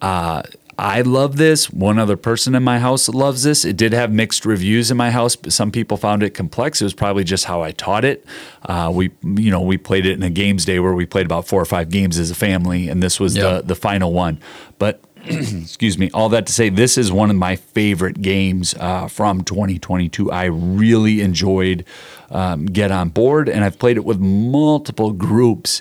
Uh, 0.00 0.42
I 0.78 1.00
love 1.00 1.38
this. 1.38 1.70
One 1.70 1.98
other 1.98 2.18
person 2.18 2.54
in 2.54 2.62
my 2.62 2.78
house 2.78 3.08
loves 3.08 3.44
this. 3.44 3.64
It 3.64 3.78
did 3.78 3.94
have 3.94 4.12
mixed 4.12 4.44
reviews 4.44 4.90
in 4.90 4.96
my 4.98 5.10
house. 5.10 5.34
But 5.34 5.54
some 5.54 5.72
people 5.72 5.96
found 5.96 6.22
it 6.22 6.30
complex. 6.34 6.82
It 6.82 6.84
was 6.84 6.92
probably 6.92 7.24
just 7.24 7.46
how 7.46 7.62
I 7.62 7.72
taught 7.72 8.04
it. 8.04 8.26
Uh, 8.62 8.90
we, 8.94 9.10
you 9.24 9.50
know, 9.50 9.62
we 9.62 9.78
played 9.78 10.04
it 10.04 10.12
in 10.12 10.22
a 10.22 10.28
games 10.28 10.66
day 10.66 10.78
where 10.78 10.92
we 10.92 11.06
played 11.06 11.24
about 11.24 11.46
four 11.48 11.62
or 11.62 11.64
five 11.64 11.88
games 11.88 12.18
as 12.18 12.30
a 12.30 12.34
family, 12.34 12.88
and 12.90 13.02
this 13.02 13.18
was 13.18 13.34
Yeah. 13.34 13.54
the 13.54 13.62
the 13.68 13.74
final 13.74 14.12
one. 14.12 14.38
But 14.78 15.00
excuse 15.24 15.96
me, 15.98 16.10
all 16.12 16.28
that 16.28 16.46
to 16.46 16.52
say, 16.52 16.68
this 16.68 16.98
is 16.98 17.10
one 17.10 17.30
of 17.30 17.36
my 17.36 17.56
favorite 17.56 18.20
games 18.20 18.74
uh, 18.78 19.08
from 19.08 19.42
2022. 19.44 20.30
I 20.30 20.44
really 20.44 21.22
enjoyed 21.22 21.84
um, 22.30 22.66
Get 22.66 22.90
On 22.92 23.08
Board, 23.08 23.48
and 23.48 23.64
I've 23.64 23.78
played 23.78 23.96
it 23.96 24.04
with 24.04 24.20
multiple 24.20 25.12
groups. 25.12 25.80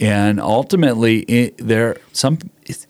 And 0.00 0.40
ultimately, 0.40 1.20
it, 1.20 1.56
there 1.58 1.96
some 2.12 2.38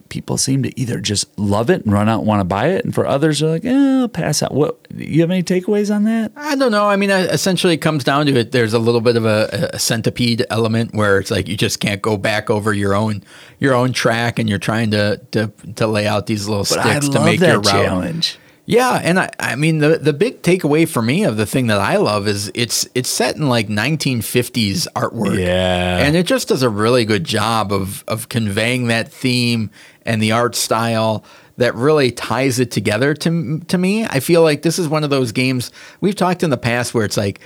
people 0.09 0.37
seem 0.37 0.63
to 0.63 0.79
either 0.79 0.99
just 0.99 1.27
love 1.37 1.69
it 1.69 1.83
and 1.83 1.91
run 1.93 2.07
out 2.07 2.19
and 2.19 2.27
want 2.27 2.39
to 2.39 2.45
buy 2.45 2.69
it, 2.69 2.85
and 2.85 2.95
for 2.95 3.05
others, 3.05 3.39
they're 3.39 3.49
like, 3.49 3.65
eh, 3.65 3.99
I'll 3.99 4.07
pass 4.07 4.41
out. 4.41 4.53
What 4.53 4.79
you 4.95 5.21
have 5.21 5.29
any 5.29 5.43
takeaways 5.43 5.93
on 5.93 6.05
that? 6.05 6.31
I 6.35 6.55
don't 6.55 6.71
know. 6.71 6.87
I 6.87 6.95
mean, 6.95 7.09
essentially, 7.11 7.73
it 7.73 7.77
comes 7.77 8.03
down 8.03 8.25
to 8.27 8.35
it. 8.37 8.51
There's 8.51 8.73
a 8.73 8.79
little 8.79 9.01
bit 9.01 9.17
of 9.17 9.25
a, 9.25 9.69
a 9.73 9.79
centipede 9.79 10.45
element 10.49 10.93
where 10.95 11.19
it's 11.19 11.29
like 11.31 11.47
you 11.47 11.57
just 11.57 11.79
can't 11.79 12.01
go 12.01 12.17
back 12.17 12.49
over 12.49 12.73
your 12.73 12.95
own 12.95 13.23
your 13.59 13.73
own 13.73 13.91
track, 13.93 14.39
and 14.39 14.49
you're 14.49 14.57
trying 14.59 14.91
to 14.91 15.21
to, 15.31 15.51
to 15.75 15.87
lay 15.87 16.07
out 16.07 16.25
these 16.27 16.47
little 16.47 16.63
But 16.63 16.81
sticks 16.81 17.09
to 17.09 17.23
make 17.23 17.39
your 17.39 17.55
route. 17.57 17.65
challenge. 17.65 18.39
Yeah, 18.67 18.99
and 19.03 19.19
I, 19.19 19.29
I 19.39 19.55
mean 19.55 19.77
the 19.77 19.97
the 19.99 20.13
big 20.13 20.41
takeaway 20.41 20.87
for 20.87 21.01
me 21.01 21.23
of 21.23 21.37
the 21.37 21.45
thing 21.45 21.67
that 21.67 21.79
I 21.79 21.97
love 21.97 22.27
is 22.27 22.51
it's 22.55 22.87
it's 22.95 23.09
set 23.09 23.35
in 23.35 23.47
like 23.47 23.67
1950s 23.67 24.87
artwork. 24.95 25.39
Yeah. 25.39 25.99
and 25.99 26.15
it 26.15 26.25
just 26.25 26.47
does 26.47 26.63
a 26.63 26.69
really 26.69 27.05
good 27.05 27.23
job 27.23 27.71
of 27.71 28.03
of 28.07 28.29
conveying 28.29 28.87
that 28.87 29.11
theme 29.11 29.69
and 30.03 30.21
the 30.21 30.31
art 30.31 30.55
style 30.55 31.23
that 31.57 31.75
really 31.75 32.11
ties 32.11 32.59
it 32.59 32.71
together 32.71 33.13
to 33.13 33.59
to 33.59 33.77
me. 33.77 34.05
I 34.05 34.19
feel 34.19 34.41
like 34.41 34.63
this 34.63 34.79
is 34.79 34.87
one 34.87 35.03
of 35.03 35.11
those 35.11 35.31
games 35.31 35.71
we've 36.01 36.15
talked 36.15 36.41
in 36.41 36.49
the 36.49 36.57
past 36.57 36.93
where 36.93 37.05
it's 37.05 37.17
like 37.17 37.39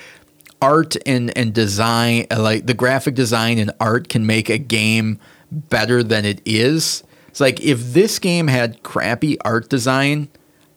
art 0.62 0.96
and 1.06 1.38
and 1.38 1.54
design 1.54 2.28
uh, 2.32 2.42
like 2.42 2.66
the 2.66 2.74
graphic 2.74 3.16
design 3.16 3.58
and 3.58 3.72
art 3.82 4.08
can 4.08 4.26
make 4.26 4.50
a 4.50 4.58
game 4.58 5.20
better 5.52 6.02
than 6.02 6.24
it 6.24 6.42
is. 6.46 7.04
It's 7.28 7.42
like 7.42 7.62
if 7.62 7.94
this 7.94 8.20
game 8.20 8.48
had 8.48 8.84
crappy 8.84 9.40
art 9.42 9.70
design, 9.70 10.30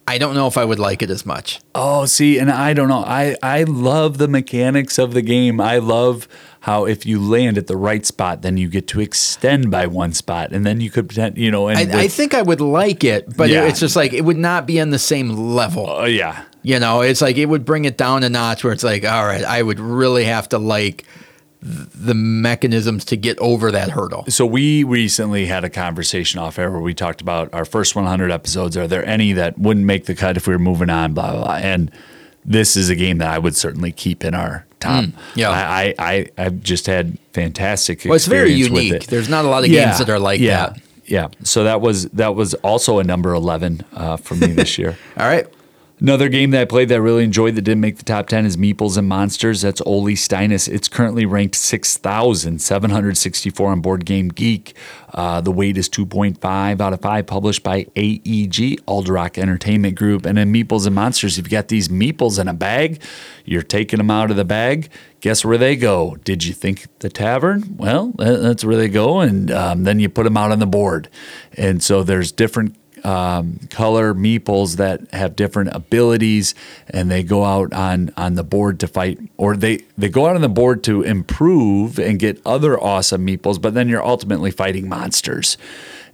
I 0.06 0.18
don't 0.18 0.34
know 0.34 0.46
if 0.48 0.58
I 0.58 0.64
would 0.64 0.78
like 0.80 1.02
it 1.02 1.10
as 1.10 1.24
much. 1.24 1.60
Oh, 1.74 2.06
see, 2.06 2.38
and 2.38 2.50
I 2.50 2.72
don't 2.74 2.88
know. 2.88 3.04
I 3.06 3.36
I 3.42 3.62
love 3.64 4.18
the 4.18 4.28
mechanics 4.28 4.98
of 4.98 5.14
the 5.14 5.22
game. 5.22 5.60
I 5.60 5.78
love 5.78 6.26
how 6.60 6.84
if 6.86 7.06
you 7.06 7.20
land 7.20 7.56
at 7.58 7.66
the 7.66 7.76
right 7.76 8.04
spot, 8.06 8.42
then 8.42 8.56
you 8.56 8.68
get 8.68 8.86
to 8.88 9.00
extend 9.00 9.70
by 9.70 9.86
one 9.86 10.12
spot, 10.12 10.52
and 10.52 10.64
then 10.66 10.80
you 10.80 10.90
could, 10.90 11.08
pretend- 11.08 11.36
you 11.38 11.50
know, 11.50 11.68
and 11.68 11.92
I, 11.92 12.02
I 12.02 12.08
think 12.08 12.34
I 12.34 12.42
would 12.42 12.60
like 12.60 13.02
it, 13.04 13.36
but 13.36 13.48
Yeah. 13.50 13.64
it's 13.64 13.80
just 13.80 13.96
like 13.96 14.12
it 14.12 14.24
would 14.24 14.36
not 14.38 14.66
be 14.66 14.80
on 14.80 14.90
the 14.90 14.98
same 14.98 15.30
level. 15.54 15.88
uh, 15.90 16.04
yeah, 16.04 16.44
You 16.62 16.78
know, 16.78 17.00
it's 17.00 17.20
like 17.20 17.36
it 17.36 17.46
would 17.46 17.64
bring 17.64 17.84
it 17.84 17.96
down 17.96 18.22
a 18.22 18.28
notch 18.28 18.62
where 18.62 18.72
it's 18.72 18.84
like, 18.84 19.04
all 19.04 19.24
right, 19.24 19.44
I 19.44 19.60
would 19.62 19.80
really 19.80 20.24
have 20.24 20.48
to 20.50 20.58
like 20.58 21.04
the 21.62 22.14
mechanisms 22.14 23.04
to 23.04 23.16
get 23.16 23.38
over 23.38 23.70
that 23.70 23.90
hurdle. 23.90 24.24
So 24.28 24.44
we 24.44 24.82
recently 24.82 25.46
had 25.46 25.64
a 25.64 25.70
conversation 25.70 26.40
off 26.40 26.58
air 26.58 26.70
where 26.72 26.80
we 26.80 26.92
talked 26.92 27.20
about 27.20 27.54
our 27.54 27.64
first 27.64 27.94
100 27.94 28.32
episodes. 28.32 28.76
Are 28.76 28.88
there 28.88 29.06
any 29.06 29.32
that 29.34 29.58
wouldn't 29.58 29.86
make 29.86 30.06
the 30.06 30.14
cut 30.14 30.36
if 30.36 30.48
we 30.48 30.54
were 30.54 30.58
moving 30.58 30.90
on? 30.90 31.14
Blah 31.14 31.32
blah. 31.32 31.44
blah. 31.44 31.56
And 31.56 31.92
this 32.44 32.76
is 32.76 32.90
a 32.90 32.96
game 32.96 33.18
that 33.18 33.28
I 33.28 33.38
would 33.38 33.54
certainly 33.54 33.92
keep 33.92 34.24
in 34.24 34.34
our 34.34 34.66
top. 34.80 35.04
yeah. 35.36 35.50
I, 35.50 35.94
I 35.96 36.12
I 36.12 36.26
I've 36.36 36.62
just 36.62 36.86
had 36.86 37.16
fantastic. 37.32 38.04
Well, 38.04 38.14
it's 38.14 38.26
very 38.26 38.52
unique. 38.52 38.92
it. 38.92 39.06
There's 39.06 39.28
not 39.28 39.44
a 39.44 39.48
lot 39.48 39.62
of 39.62 39.70
games 39.70 39.98
that 39.98 40.10
are 40.10 40.18
like 40.18 40.40
yeah, 40.40 40.66
that. 40.70 40.80
Yeah. 41.04 41.28
So 41.44 41.62
that 41.62 41.80
was 41.80 42.06
that 42.10 42.34
was 42.34 42.54
also 42.54 42.98
a 42.98 43.04
number 43.04 43.32
11 43.34 43.84
uh, 43.92 44.16
for 44.16 44.34
me 44.34 44.48
this 44.48 44.78
year. 44.78 44.98
All 45.16 45.26
right. 45.26 45.46
Another 46.02 46.28
game 46.28 46.50
that 46.50 46.62
I 46.62 46.64
played 46.64 46.88
that 46.88 46.96
I 46.96 46.98
really 46.98 47.22
enjoyed 47.22 47.54
that 47.54 47.62
didn't 47.62 47.80
make 47.80 47.96
the 47.96 48.02
top 48.02 48.26
10 48.26 48.44
is 48.44 48.56
Meeples 48.56 48.98
and 48.98 49.06
Monsters. 49.06 49.60
That's 49.60 49.80
Oli 49.86 50.16
Steinus. 50.16 50.66
It's 50.66 50.88
currently 50.88 51.24
ranked 51.24 51.54
6,764 51.54 53.70
on 53.70 53.80
Board 53.80 54.04
Game 54.04 54.30
Geek. 54.30 54.74
Uh, 55.14 55.40
the 55.40 55.52
weight 55.52 55.78
is 55.78 55.88
2.5 55.88 56.80
out 56.80 56.92
of 56.92 57.00
5, 57.00 57.26
published 57.28 57.62
by 57.62 57.86
AEG, 57.94 58.84
Alderac 58.86 59.38
Entertainment 59.38 59.94
Group. 59.94 60.26
And 60.26 60.38
then 60.38 60.52
Meeples 60.52 60.86
and 60.86 60.96
Monsters, 60.96 61.38
if 61.38 61.46
you 61.46 61.52
got 61.52 61.68
these 61.68 61.86
meeples 61.86 62.40
in 62.40 62.48
a 62.48 62.54
bag, 62.54 63.00
you're 63.44 63.62
taking 63.62 63.98
them 63.98 64.10
out 64.10 64.32
of 64.32 64.36
the 64.36 64.44
bag. 64.44 64.88
Guess 65.20 65.44
where 65.44 65.56
they 65.56 65.76
go? 65.76 66.16
Did 66.24 66.44
you 66.44 66.52
think 66.52 66.88
the 66.98 67.10
tavern? 67.10 67.76
Well, 67.76 68.12
that's 68.16 68.64
where 68.64 68.74
they 68.74 68.88
go. 68.88 69.20
And 69.20 69.52
um, 69.52 69.84
then 69.84 70.00
you 70.00 70.08
put 70.08 70.24
them 70.24 70.36
out 70.36 70.50
on 70.50 70.58
the 70.58 70.66
board. 70.66 71.08
And 71.56 71.80
so 71.80 72.02
there's 72.02 72.32
different 72.32 72.74
um, 73.04 73.58
color 73.70 74.14
meeples 74.14 74.76
that 74.76 75.12
have 75.12 75.36
different 75.36 75.70
abilities, 75.74 76.54
and 76.88 77.10
they 77.10 77.22
go 77.22 77.44
out 77.44 77.72
on 77.72 78.12
on 78.16 78.34
the 78.34 78.44
board 78.44 78.80
to 78.80 78.86
fight, 78.86 79.18
or 79.36 79.56
they 79.56 79.78
they 79.98 80.08
go 80.08 80.26
out 80.26 80.36
on 80.36 80.42
the 80.42 80.48
board 80.48 80.84
to 80.84 81.02
improve 81.02 81.98
and 81.98 82.18
get 82.18 82.40
other 82.46 82.78
awesome 82.80 83.26
meeples. 83.26 83.60
But 83.60 83.74
then 83.74 83.88
you're 83.88 84.04
ultimately 84.04 84.50
fighting 84.50 84.88
monsters. 84.88 85.56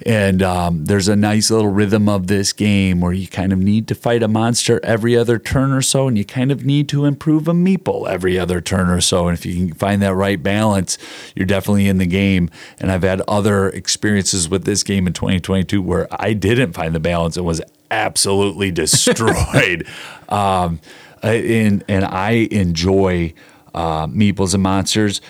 And 0.06 0.42
um, 0.42 0.84
there's 0.84 1.08
a 1.08 1.16
nice 1.16 1.50
little 1.50 1.68
rhythm 1.68 2.08
of 2.08 2.28
this 2.28 2.52
game 2.52 3.00
where 3.00 3.12
you 3.12 3.26
kind 3.26 3.52
of 3.52 3.58
need 3.58 3.88
to 3.88 3.94
fight 3.94 4.22
a 4.22 4.28
monster 4.28 4.80
every 4.84 5.16
other 5.16 5.38
turn 5.38 5.72
or 5.72 5.82
so, 5.82 6.06
and 6.06 6.16
you 6.16 6.24
kind 6.24 6.52
of 6.52 6.64
need 6.64 6.88
to 6.90 7.04
improve 7.04 7.48
a 7.48 7.52
meeple 7.52 8.08
every 8.08 8.38
other 8.38 8.60
turn 8.60 8.90
or 8.90 9.00
so. 9.00 9.26
And 9.26 9.36
if 9.36 9.44
you 9.44 9.66
can 9.66 9.74
find 9.74 10.00
that 10.02 10.14
right 10.14 10.40
balance, 10.40 10.98
you're 11.34 11.46
definitely 11.46 11.88
in 11.88 11.98
the 11.98 12.06
game. 12.06 12.48
And 12.78 12.92
I've 12.92 13.02
had 13.02 13.22
other 13.26 13.68
experiences 13.70 14.48
with 14.48 14.64
this 14.64 14.84
game 14.84 15.06
in 15.06 15.14
2022 15.14 15.82
where 15.82 16.06
I 16.10 16.32
didn't 16.32 16.74
find 16.74 16.94
the 16.94 17.00
balance 17.00 17.36
and 17.36 17.44
was 17.44 17.60
absolutely 17.90 18.70
destroyed. 18.70 19.86
um, 20.28 20.80
and, 21.22 21.84
and 21.88 22.04
I 22.04 22.48
enjoy 22.52 23.34
uh, 23.74 24.06
Meeples 24.06 24.54
and 24.54 24.62
Monsters 24.62 25.20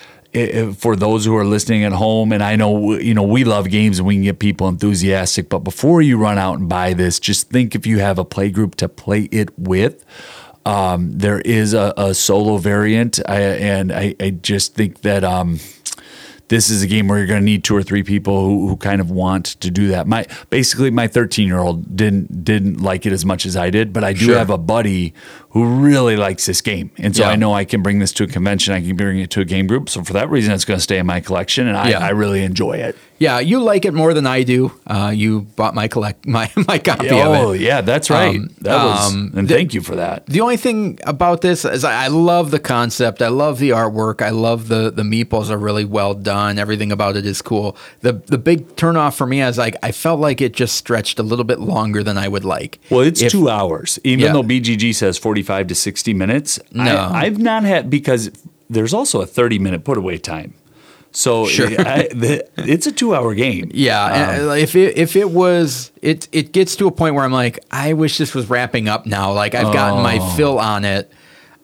for 0.79 0.95
those 0.97 1.25
who 1.25 1.37
are 1.37 1.45
listening 1.45 1.85
at 1.85 1.93
home, 1.93 2.33
and 2.33 2.43
I 2.43 2.57
know 2.57 2.95
you 2.99 3.15
know 3.15 3.23
we 3.23 3.45
love 3.45 3.69
games 3.71 3.99
and 3.99 4.07
we 4.07 4.15
can 4.15 4.23
get 4.25 4.39
people 4.39 4.69
enthusiastic. 4.69 5.49
But 5.49 5.61
before 5.61 6.03
you 6.03 6.19
run 6.19 6.39
out 6.39 6.59
and 6.59 6.69
buy 6.69 6.93
this, 6.93 7.19
just 7.19 7.51
think 7.51 7.75
if 7.75 7.87
you 7.87 7.99
have 8.01 8.19
a 8.19 8.25
play 8.25 8.51
group 8.51 8.75
to 8.77 8.89
play 8.89 9.23
it 9.33 9.57
with. 9.59 10.05
Um, 10.67 11.17
there 11.17 11.41
is 11.41 11.73
a, 11.73 11.95
a 11.97 12.13
solo 12.13 12.59
variant, 12.59 13.19
I, 13.27 13.41
and 13.41 13.91
I, 13.91 14.15
I 14.21 14.31
just 14.31 14.75
think 14.75 15.01
that 15.01 15.25
um, 15.25 15.61
this 16.49 16.69
is 16.69 16.83
a 16.83 16.87
game 16.87 17.09
where 17.09 17.17
you're 17.17 17.27
going 17.27 17.41
to 17.41 17.45
need 17.45 17.65
two 17.65 17.75
or 17.75 17.83
three 17.83 18.03
people 18.03 18.45
who, 18.45 18.69
who 18.69 18.77
kind 18.77 19.01
of 19.01 19.11
want 19.11 19.47
to 19.61 19.71
do 19.71 19.89
that. 19.89 20.07
My 20.07 20.27
basically 20.51 20.91
my 20.91 21.07
13 21.09 21.47
year 21.47 21.59
old 21.59 21.97
didn't 21.97 22.45
didn't 22.45 22.83
like 22.83 23.07
it 23.07 23.15
as 23.15 23.25
much 23.25 23.47
as 23.47 23.57
I 23.57 23.71
did, 23.71 23.95
but 23.95 24.05
I 24.05 24.13
do 24.13 24.27
Sure. 24.27 24.37
have 24.39 24.51
a 24.51 24.59
buddy 24.59 25.15
who 25.51 25.65
really 25.65 26.17
likes 26.17 26.47
this 26.47 26.61
game, 26.61 26.91
and 26.99 27.17
so 27.17 27.23
Yeah. 27.23 27.31
I 27.31 27.37
know 27.37 27.55
I 27.55 27.65
can 27.65 27.83
bring 27.83 27.99
this 28.01 28.13
to 28.15 28.25
a 28.25 28.27
convention. 28.27 28.75
I 28.75 28.81
can 28.83 28.97
bring 28.97 29.19
it 29.19 29.31
to 29.31 29.41
a 29.41 29.45
game 29.45 29.67
group. 29.67 29.89
So 29.89 30.03
for 30.05 30.13
that 30.13 30.29
reason, 30.31 30.53
it's 30.53 30.65
going 30.65 30.77
to 30.79 30.83
stay 30.83 30.99
in 30.99 31.07
my 31.07 31.21
collection, 31.21 31.67
and 31.67 31.77
I, 31.77 31.91
Yeah. 31.91 31.99
I 32.05 32.11
really 32.11 32.43
enjoy 32.43 32.73
it. 32.75 32.97
Yeah, 33.21 33.41
you 33.41 33.59
like 33.61 33.85
it 33.85 33.95
more 33.95 34.15
than 34.15 34.29
I 34.29 34.45
do. 34.45 34.71
Uh, 34.87 35.11
you 35.13 35.41
bought 35.57 35.75
my 35.75 35.89
collect 35.89 36.25
my 36.39 36.51
my 36.69 36.79
copy 36.79 37.11
oh 37.11 37.33
of 37.33 37.35
it. 37.35 37.39
Oh 37.47 37.53
yeah, 37.53 37.81
that's 37.81 38.11
right. 38.11 38.37
Um, 38.37 38.51
that 38.61 38.85
was, 38.85 39.13
um, 39.13 39.33
and 39.37 39.49
thank 39.49 39.75
you 39.75 39.81
for 39.81 39.97
that. 39.97 40.25
The 40.27 40.41
only 40.41 40.57
thing 40.57 41.01
about 41.05 41.41
this 41.41 41.65
is 41.65 41.83
I, 41.83 42.05
I 42.05 42.07
love 42.09 42.53
the 42.53 42.61
concept. 42.61 43.21
I 43.21 43.27
love 43.27 43.59
the 43.59 43.71
artwork. 43.71 44.23
I 44.23 44.31
love 44.31 44.69
the 44.69 44.93
the 44.93 45.03
meeples 45.03 45.51
are 45.51 45.59
really 45.59 45.85
well 45.85 46.15
done. 46.15 46.61
Everything 46.61 46.93
about 46.93 47.17
it 47.17 47.27
is 47.27 47.43
cool. 47.43 47.77
The 48.03 48.13
the 48.27 48.39
big 48.39 48.77
turnoff 48.77 49.17
for 49.17 49.27
me 49.27 49.43
is 49.43 49.59
like 49.59 49.75
I 49.83 49.91
felt 49.91 50.21
like 50.21 50.41
it 50.41 50.53
just 50.53 50.77
stretched 50.77 51.19
a 51.19 51.25
little 51.25 51.45
bit 51.45 51.59
longer 51.59 52.05
than 52.05 52.17
I 52.19 52.29
would 52.29 52.45
like. 52.45 52.79
Well, 52.89 53.01
it's 53.01 53.21
If- 53.21 53.33
two 53.33 53.49
hours, 53.51 53.99
even 54.05 54.27
Yeah. 54.27 54.33
though 54.35 54.45
BGG 54.45 54.95
says 54.95 55.19
45 55.43 55.67
to 55.69 55.75
60 55.75 56.15
minutes. 56.15 56.59
No. 56.73 56.97
I, 56.97 57.23
I've 57.23 57.39
not 57.39 57.63
had, 57.65 57.89
because 57.91 58.31
there's 58.69 58.93
also 58.95 59.21
a 59.21 59.27
30 59.27 59.59
minute 59.59 59.85
put 59.85 59.97
away 59.99 60.19
time. 60.19 60.55
So 61.13 61.47
Sure. 61.47 61.69
I, 61.81 62.09
the, 62.09 62.47
it's 62.59 62.87
a 62.87 62.93
two 62.93 63.15
hour 63.15 63.35
game. 63.35 63.71
Yeah, 63.73 64.33
and 64.35 64.49
uh, 64.49 64.53
if 64.53 64.77
it 64.77 64.99
if 64.99 65.17
it 65.17 65.31
was 65.31 65.91
it 66.03 66.29
it 66.33 66.53
gets 66.53 66.77
to 66.77 66.87
a 66.87 66.91
point 66.91 67.15
where 67.15 67.25
I'm 67.25 67.33
like, 67.33 67.59
I 67.71 67.95
wish 67.95 68.19
this 68.19 68.35
was 68.35 68.51
wrapping 68.51 68.89
up 68.89 69.07
now. 69.07 69.33
Like 69.33 69.55
I've 69.55 69.73
gotten 69.73 70.03
my 70.03 70.19
Oh. 70.21 70.37
fill 70.37 70.59
on 70.59 70.85
it. 70.85 71.11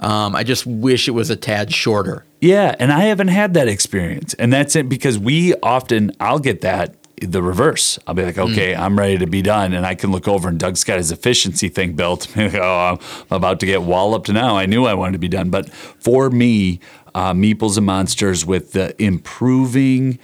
Um, 0.00 0.34
I 0.34 0.44
just 0.44 0.64
wish 0.66 1.08
it 1.08 1.12
was 1.12 1.28
a 1.28 1.36
tad 1.36 1.72
shorter. 1.74 2.24
Yeah, 2.40 2.74
and 2.78 2.90
I 2.90 3.00
haven't 3.04 3.28
had 3.28 3.52
that 3.54 3.68
experience. 3.68 4.32
And 4.34 4.50
that's 4.52 4.76
it 4.76 4.88
because 4.88 5.18
we 5.18 5.54
often, 5.62 6.12
I'll 6.20 6.38
get 6.40 6.62
that 6.62 6.94
the 7.20 7.42
reverse. 7.42 7.98
I'll 8.06 8.14
be 8.14 8.24
like, 8.24 8.38
okay, 8.38 8.74
I'm 8.74 8.98
ready 8.98 9.18
to 9.18 9.26
be 9.26 9.42
done. 9.42 9.72
And 9.72 9.86
I 9.86 9.94
can 9.94 10.10
look 10.10 10.28
over 10.28 10.48
and 10.48 10.58
Doug's 10.58 10.84
got 10.84 10.98
his 10.98 11.12
efficiency 11.12 11.68
thing 11.68 11.94
built. 11.94 12.28
oh, 12.36 12.98
I'm 13.30 13.36
about 13.36 13.60
to 13.60 13.66
get 13.66 13.82
walloped 13.82 14.28
now. 14.28 14.56
I 14.56 14.66
knew 14.66 14.84
I 14.84 14.94
wanted 14.94 15.12
to 15.12 15.18
be 15.18 15.28
done. 15.28 15.50
But 15.50 15.70
for 15.70 16.30
me, 16.30 16.80
uh, 17.14 17.32
Meeples 17.32 17.76
and 17.76 17.86
Monsters 17.86 18.44
with 18.44 18.72
the 18.72 19.00
improving 19.02 20.18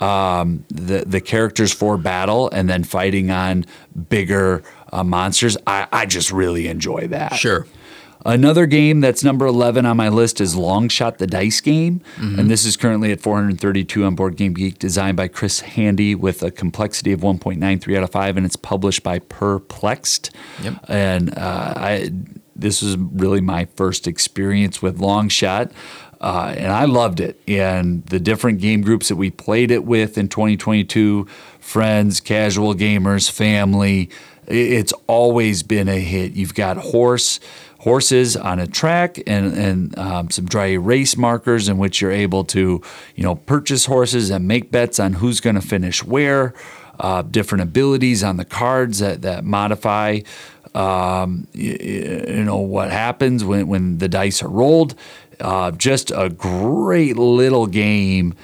um, 0.00 0.64
the 0.68 1.04
the 1.06 1.20
characters 1.20 1.72
for 1.72 1.96
battle 1.96 2.50
and 2.50 2.68
then 2.68 2.84
fighting 2.84 3.30
on 3.30 3.64
bigger 4.08 4.62
uh, 4.92 5.04
monsters, 5.04 5.56
I, 5.66 5.86
I 5.92 6.06
just 6.06 6.30
really 6.30 6.66
enjoy 6.68 7.08
that. 7.08 7.34
Sure. 7.34 7.66
Another 8.24 8.64
game 8.64 9.00
that's 9.00 9.22
number 9.22 9.46
11 9.46 9.84
on 9.84 9.96
my 9.96 10.08
list 10.08 10.40
is 10.40 10.56
Long 10.56 10.88
Shot 10.88 11.18
the 11.18 11.26
Dice 11.26 11.60
Game. 11.60 12.00
Mm-hmm. 12.16 12.38
And 12.38 12.50
this 12.50 12.64
is 12.64 12.76
currently 12.76 13.12
at 13.12 13.20
432 13.20 14.04
on 14.04 14.14
Board 14.14 14.36
Game 14.36 14.54
Geek, 14.54 14.78
designed 14.78 15.16
by 15.16 15.28
Chris 15.28 15.60
Handy 15.60 16.14
with 16.14 16.42
a 16.42 16.50
complexity 16.50 17.12
of 17.12 17.20
1.93 17.20 17.96
out 17.96 18.02
of 18.02 18.10
5, 18.10 18.36
and 18.38 18.46
it's 18.46 18.56
published 18.56 19.02
by 19.02 19.18
Perplext. 19.18 20.30
Yep. 20.62 20.84
And 20.88 21.38
uh, 21.38 21.74
I, 21.76 22.10
this 22.56 22.80
was 22.80 22.96
really 22.96 23.42
my 23.42 23.66
first 23.76 24.06
experience 24.06 24.80
with 24.80 25.00
Long 25.00 25.28
Shot. 25.28 25.70
Uh, 26.20 26.54
and 26.56 26.72
I 26.72 26.86
loved 26.86 27.20
it. 27.20 27.38
And 27.46 28.06
the 28.06 28.18
different 28.18 28.58
game 28.58 28.80
groups 28.80 29.08
that 29.08 29.16
we 29.16 29.30
played 29.30 29.70
it 29.70 29.84
with 29.84 30.16
in 30.16 30.28
2022, 30.28 31.26
friends, 31.60 32.20
casual 32.20 32.74
gamers, 32.74 33.30
family. 33.30 34.08
It's 34.46 34.92
always 35.06 35.62
been 35.62 35.88
a 35.88 36.00
hit. 36.00 36.32
You've 36.32 36.54
got 36.54 36.78
horse 36.78 37.40
horses 37.84 38.34
on 38.34 38.58
a 38.58 38.66
track 38.66 39.18
and 39.26 39.52
and 39.54 39.98
um, 39.98 40.30
some 40.30 40.46
dry 40.46 40.68
erase 40.68 41.16
markers 41.16 41.68
in 41.68 41.76
which 41.78 42.00
you're 42.00 42.10
able 42.10 42.42
to 42.42 42.82
you 43.14 43.22
know 43.22 43.34
purchase 43.34 43.84
horses 43.84 44.30
and 44.30 44.48
make 44.48 44.70
bets 44.70 44.98
on 44.98 45.12
who's 45.14 45.40
going 45.40 45.56
to 45.56 45.62
finish 45.62 46.04
where. 46.04 46.54
Uh, 47.00 47.22
different 47.22 47.60
abilities 47.60 48.22
on 48.22 48.36
the 48.36 48.44
cards 48.44 49.00
that 49.00 49.22
that 49.22 49.44
modify 49.44 50.20
um, 50.74 51.46
you, 51.52 51.76
you 52.28 52.44
know 52.44 52.58
what 52.58 52.90
happens 52.90 53.44
when 53.44 53.68
when 53.68 53.98
the 53.98 54.08
dice 54.08 54.42
are 54.42 54.48
rolled. 54.48 54.94
Uh, 55.40 55.70
just 55.72 56.10
a 56.10 56.28
great 56.28 57.16
little 57.16 57.66
game. 57.66 58.34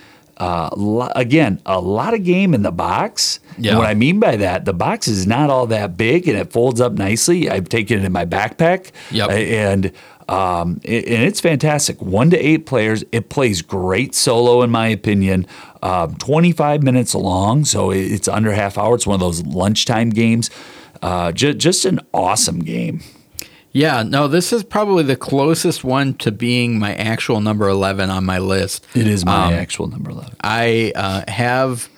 Uh, 0.41 0.71
lo- 0.75 1.13
again, 1.15 1.61
a 1.67 1.79
lot 1.79 2.15
of 2.15 2.25
game 2.25 2.55
in 2.55 2.63
the 2.63 2.73
box. 2.73 3.41
Yeah. 3.59 3.73
And 3.73 3.79
what 3.79 3.87
I 3.89 3.95
mean 3.95 4.19
by 4.19 4.37
that, 4.37 4.65
the 4.65 4.73
box 4.73 5.07
is 5.07 5.27
not 5.27 5.51
all 5.51 5.67
that 5.67 5.97
big 5.99 6.27
and 6.27 6.39
it 6.39 6.51
folds 6.51 6.81
up 6.81 6.95
nicely. 6.95 7.51
I've 7.51 7.69
taken 7.69 7.99
it 7.99 8.05
in 8.07 8.13
my 8.13 8.25
backpack. 8.25 8.91
Yep. 9.11 9.29
And 9.31 9.93
um, 10.31 10.81
it- 10.83 11.05
and 11.09 11.23
it's 11.25 11.41
fantastic. 11.41 12.01
One 12.01 12.31
to 12.31 12.39
eight 12.39 12.65
players. 12.65 13.05
It 13.13 13.29
plays 13.29 13.61
great 13.61 14.15
solo, 14.15 14.63
in 14.63 14.71
my 14.71 14.89
opinion. 14.89 15.47
Um, 15.83 16.15
25 16.17 16.83
minutes 16.83 17.15
long, 17.15 17.65
so 17.67 17.91
it's 17.91 18.27
under 18.29 18.53
half 18.53 18.79
hour. 18.79 18.95
It's 18.95 19.07
one 19.07 19.15
of 19.15 19.21
those 19.21 19.43
lunchtime 19.45 20.09
games. 20.11 20.49
Uh, 21.03 21.33
ju- 21.33 21.55
just 21.55 21.85
an 21.85 22.01
awesome 22.15 22.61
game. 22.61 23.03
Yeah, 23.73 24.03
no, 24.03 24.27
this 24.27 24.53
is 24.53 24.65
probably 24.65 25.05
the 25.05 25.17
closest 25.17 25.85
one 25.85 26.15
to 26.15 26.33
being 26.33 26.79
my 26.79 26.95
actual 26.95 27.41
number 27.41 27.69
11 27.69 28.11
on 28.11 28.25
my 28.25 28.39
list. 28.39 28.85
It 28.95 29.07
is 29.07 29.25
my 29.25 29.47
Um, 29.49 29.53
actual 29.55 29.87
number 29.87 30.11
11. 30.11 30.35
I 30.43 30.93
uh, 30.97 31.23
have 31.31 31.89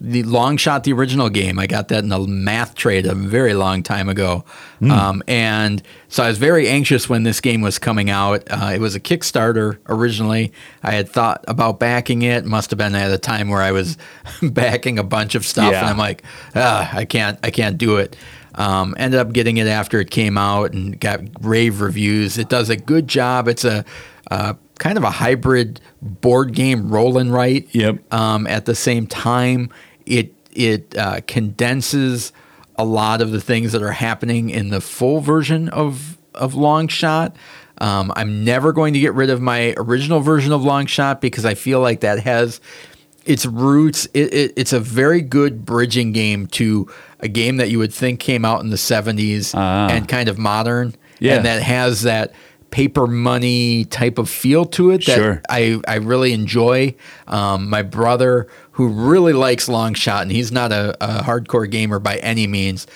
the 0.00 0.22
long 0.24 0.58
shot, 0.58 0.84
the 0.84 0.92
original 0.92 1.30
game. 1.30 1.58
I 1.58 1.66
got 1.66 1.88
that 1.88 2.04
in 2.04 2.12
a 2.12 2.20
math 2.20 2.74
trade 2.74 3.06
a 3.06 3.14
very 3.14 3.54
long 3.54 3.82
time 3.82 4.10
ago. 4.10 4.44
Um, 4.82 5.22
and 5.26 5.82
so 6.08 6.22
I 6.22 6.28
was 6.28 6.36
very 6.36 6.68
anxious 6.68 7.08
when 7.08 7.22
this 7.22 7.40
game 7.40 7.62
was 7.62 7.78
coming 7.78 8.10
out. 8.10 8.44
Uh, 8.50 8.72
it 8.74 8.78
was 8.80 8.94
a 8.94 9.00
Kickstarter 9.00 9.78
originally. 9.88 10.52
I 10.82 10.90
had 10.92 11.08
thought 11.08 11.44
about 11.48 11.80
backing 11.80 12.20
it. 12.22 12.44
Must 12.44 12.70
have 12.70 12.76
been 12.78 12.94
at 12.94 13.10
a 13.10 13.16
time 13.16 13.48
where 13.48 13.62
I 13.62 13.72
was 13.72 13.96
backing 14.42 14.98
a 14.98 15.02
bunch 15.02 15.34
of 15.34 15.46
stuff, 15.46 15.72
Yeah. 15.72 15.80
and 15.80 15.88
I'm 15.88 15.98
like, 15.98 16.22
ah, 16.54 16.90
I 16.94 17.06
can't, 17.06 17.38
I 17.42 17.50
can't 17.50 17.78
do 17.78 17.96
it. 17.96 18.14
Um, 18.56 18.94
ended 18.98 19.20
up 19.20 19.32
getting 19.32 19.58
it 19.58 19.66
after 19.66 20.00
it 20.00 20.10
came 20.10 20.38
out 20.38 20.72
and 20.72 20.98
got 20.98 21.20
rave 21.40 21.80
reviews. 21.80 22.38
It 22.38 22.48
does 22.48 22.70
a 22.70 22.76
good 22.76 23.06
job. 23.06 23.48
It's 23.48 23.64
a 23.64 23.84
uh, 24.30 24.54
kind 24.78 24.98
of 24.98 25.04
a 25.04 25.10
hybrid 25.10 25.80
board 26.02 26.54
game 26.54 26.88
roll 26.90 27.18
and 27.18 27.32
write. 27.32 27.74
Yep. 27.74 28.12
Um, 28.12 28.46
at 28.46 28.64
the 28.64 28.74
same 28.74 29.06
time, 29.06 29.70
it 30.06 30.32
it 30.52 30.96
uh, 30.96 31.20
condenses 31.26 32.32
a 32.76 32.84
lot 32.84 33.20
of 33.20 33.30
the 33.30 33.40
things 33.40 33.72
that 33.72 33.82
are 33.82 33.92
happening 33.92 34.50
in 34.50 34.70
the 34.70 34.80
full 34.80 35.20
version 35.20 35.68
of 35.68 36.16
of 36.34 36.54
Long 36.54 36.88
Shot. 36.88 37.36
Um, 37.78 38.12
I'm 38.16 38.44
never 38.44 38.72
going 38.72 38.94
to 38.94 39.00
get 39.00 39.12
rid 39.12 39.28
of 39.28 39.40
my 39.40 39.74
original 39.76 40.20
version 40.20 40.52
of 40.52 40.64
Long 40.64 40.86
Shot 40.86 41.20
because 41.20 41.44
I 41.44 41.54
feel 41.54 41.80
like 41.80 42.00
that 42.00 42.20
has 42.20 42.60
its 43.26 43.44
roots. 43.46 44.06
It, 44.14 44.32
it, 44.32 44.52
it's 44.56 44.72
a 44.72 44.80
very 44.80 45.20
good 45.20 45.64
bridging 45.64 46.12
game 46.12 46.46
to 46.48 46.88
a 47.20 47.28
game 47.28 47.56
that 47.58 47.70
you 47.70 47.78
would 47.78 47.92
think 47.92 48.20
came 48.20 48.44
out 48.44 48.62
in 48.62 48.70
the 48.70 48.76
70s 48.76 49.52
Ah. 49.54 49.88
and 49.90 50.06
kind 50.08 50.28
of 50.28 50.38
modern, 50.38 50.94
Yeah. 51.18 51.36
and 51.36 51.44
that 51.44 51.62
has 51.62 52.02
that 52.02 52.32
paper 52.70 53.06
money 53.06 53.84
type 53.86 54.18
of 54.18 54.28
feel 54.28 54.64
to 54.66 54.90
it 54.90 55.04
that 55.06 55.14
Sure. 55.14 55.42
I, 55.48 55.80
I 55.86 55.94
really 55.96 56.32
enjoy. 56.32 56.94
Um, 57.26 57.70
my 57.70 57.82
brother, 57.82 58.48
who 58.72 58.88
really 58.88 59.32
likes 59.32 59.68
Long 59.68 59.94
Shot, 59.94 60.22
and 60.22 60.32
he's 60.32 60.50
not 60.52 60.72
a, 60.72 60.96
a 61.00 61.22
hardcore 61.22 61.70
gamer 61.70 61.98
by 62.00 62.16
any 62.16 62.46
means, 62.46 62.86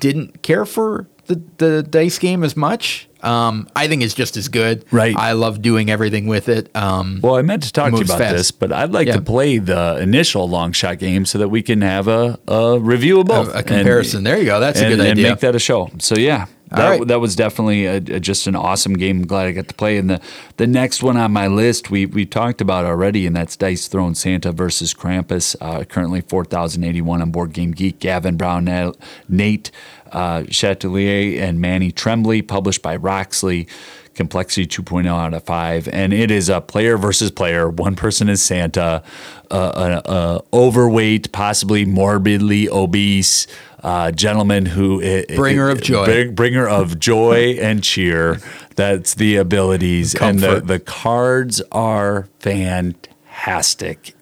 didn't 0.00 0.42
care 0.42 0.64
for 0.64 1.06
the, 1.26 1.40
the 1.58 1.82
dice 1.82 2.18
game 2.18 2.42
as 2.42 2.56
much. 2.56 3.08
Um, 3.22 3.68
I 3.76 3.88
think 3.88 4.02
it's 4.02 4.14
just 4.14 4.36
as 4.36 4.48
good. 4.48 4.84
Right. 4.90 5.16
I 5.16 5.32
love 5.32 5.62
doing 5.62 5.90
everything 5.90 6.26
with 6.26 6.48
it. 6.48 6.74
Um, 6.76 7.20
Well, 7.22 7.36
I 7.36 7.42
meant 7.42 7.62
to 7.64 7.72
talk 7.72 7.90
to 7.92 7.98
you 7.98 8.04
about 8.04 8.18
fast. 8.18 8.36
this, 8.36 8.50
but 8.50 8.72
I'd 8.72 8.92
like 8.92 9.06
Yeah. 9.08 9.14
to 9.14 9.20
play 9.22 9.58
the 9.58 9.98
initial 10.00 10.48
long 10.48 10.72
shot 10.72 10.98
game 10.98 11.24
so 11.24 11.38
that 11.38 11.48
we 11.48 11.62
can 11.62 11.82
have 11.82 12.08
a, 12.08 12.38
a 12.48 12.78
review 12.78 13.20
of 13.20 13.26
both. 13.26 13.54
a 13.54 13.62
comparison. 13.62 14.24
There 14.24 14.38
you 14.38 14.44
go. 14.46 14.60
That's 14.60 14.80
a 14.80 14.84
good 14.88 15.00
and 15.00 15.10
idea. 15.10 15.30
make 15.30 15.40
that 15.40 15.54
a 15.54 15.58
show. 15.58 15.90
So 15.98 16.16
yeah, 16.16 16.46
that, 16.70 16.88
right. 16.88 17.08
that 17.08 17.20
was 17.20 17.34
definitely 17.36 17.86
a, 17.86 17.96
a- 17.96 18.20
just 18.20 18.46
an 18.46 18.54
awesome 18.56 18.94
game. 18.94 19.18
I'm 19.20 19.26
glad 19.26 19.46
I 19.46 19.52
got 19.52 19.68
to 19.68 19.74
play. 19.74 19.96
And 19.98 20.08
the 20.08 20.20
the 20.56 20.66
next 20.66 21.02
one 21.02 21.16
on 21.16 21.32
my 21.32 21.46
list 21.48 21.90
we 21.90 22.06
we 22.06 22.24
talked 22.24 22.60
about 22.60 22.84
already, 22.84 23.26
and 23.26 23.34
that's 23.34 23.56
Dice 23.56 23.88
Throne 23.88 24.14
Santa 24.14 24.52
versus 24.52 24.94
Krampus. 24.94 25.56
Uh, 25.60 25.84
currently 25.84 26.20
4,081 26.20 27.22
on 27.22 27.30
Board 27.30 27.52
Game 27.52 27.72
Geek. 27.72 27.98
Gavin 27.98 28.36
Brown, 28.36 28.64
Na- 28.66 28.92
Nate 29.28 29.70
uh, 30.12 30.42
Chatellier, 30.42 31.40
and 31.40 31.60
Manny 31.60 31.90
Trembley, 31.92 32.42
published 32.42 32.82
by 32.82 32.96
Roxley. 32.96 33.66
Complexity 34.12 34.66
2.0 34.66 35.06
out 35.06 35.32
of 35.32 35.44
5. 35.44 35.88
And 35.88 36.12
it 36.12 36.30
is 36.30 36.48
a 36.50 36.60
player 36.60 36.98
versus 36.98 37.30
player. 37.30 37.70
One 37.70 37.94
person 37.96 38.28
is 38.28 38.42
Santa, 38.42 39.02
uh, 39.50 40.00
a, 40.04 40.10
a 40.12 40.42
overweight, 40.52 41.32
possibly 41.32 41.86
morbidly 41.86 42.68
obese 42.68 43.46
uh, 43.82 44.10
gentleman 44.10 44.66
who 44.66 45.00
i- 45.02 45.24
i- 45.30 45.36
Bringer 45.36 45.70
of 45.70 45.80
joy. 45.80 46.04
bring- 46.04 46.34
bringer 46.34 46.68
of 46.68 46.98
joy 46.98 47.56
and 47.62 47.82
cheer. 47.82 48.40
That's 48.76 49.14
the 49.14 49.36
abilities, 49.36 50.14
and 50.16 50.40
the 50.40 50.60
the 50.60 50.80
cards 50.80 51.62
are 51.72 52.28
fantastic 52.40 53.06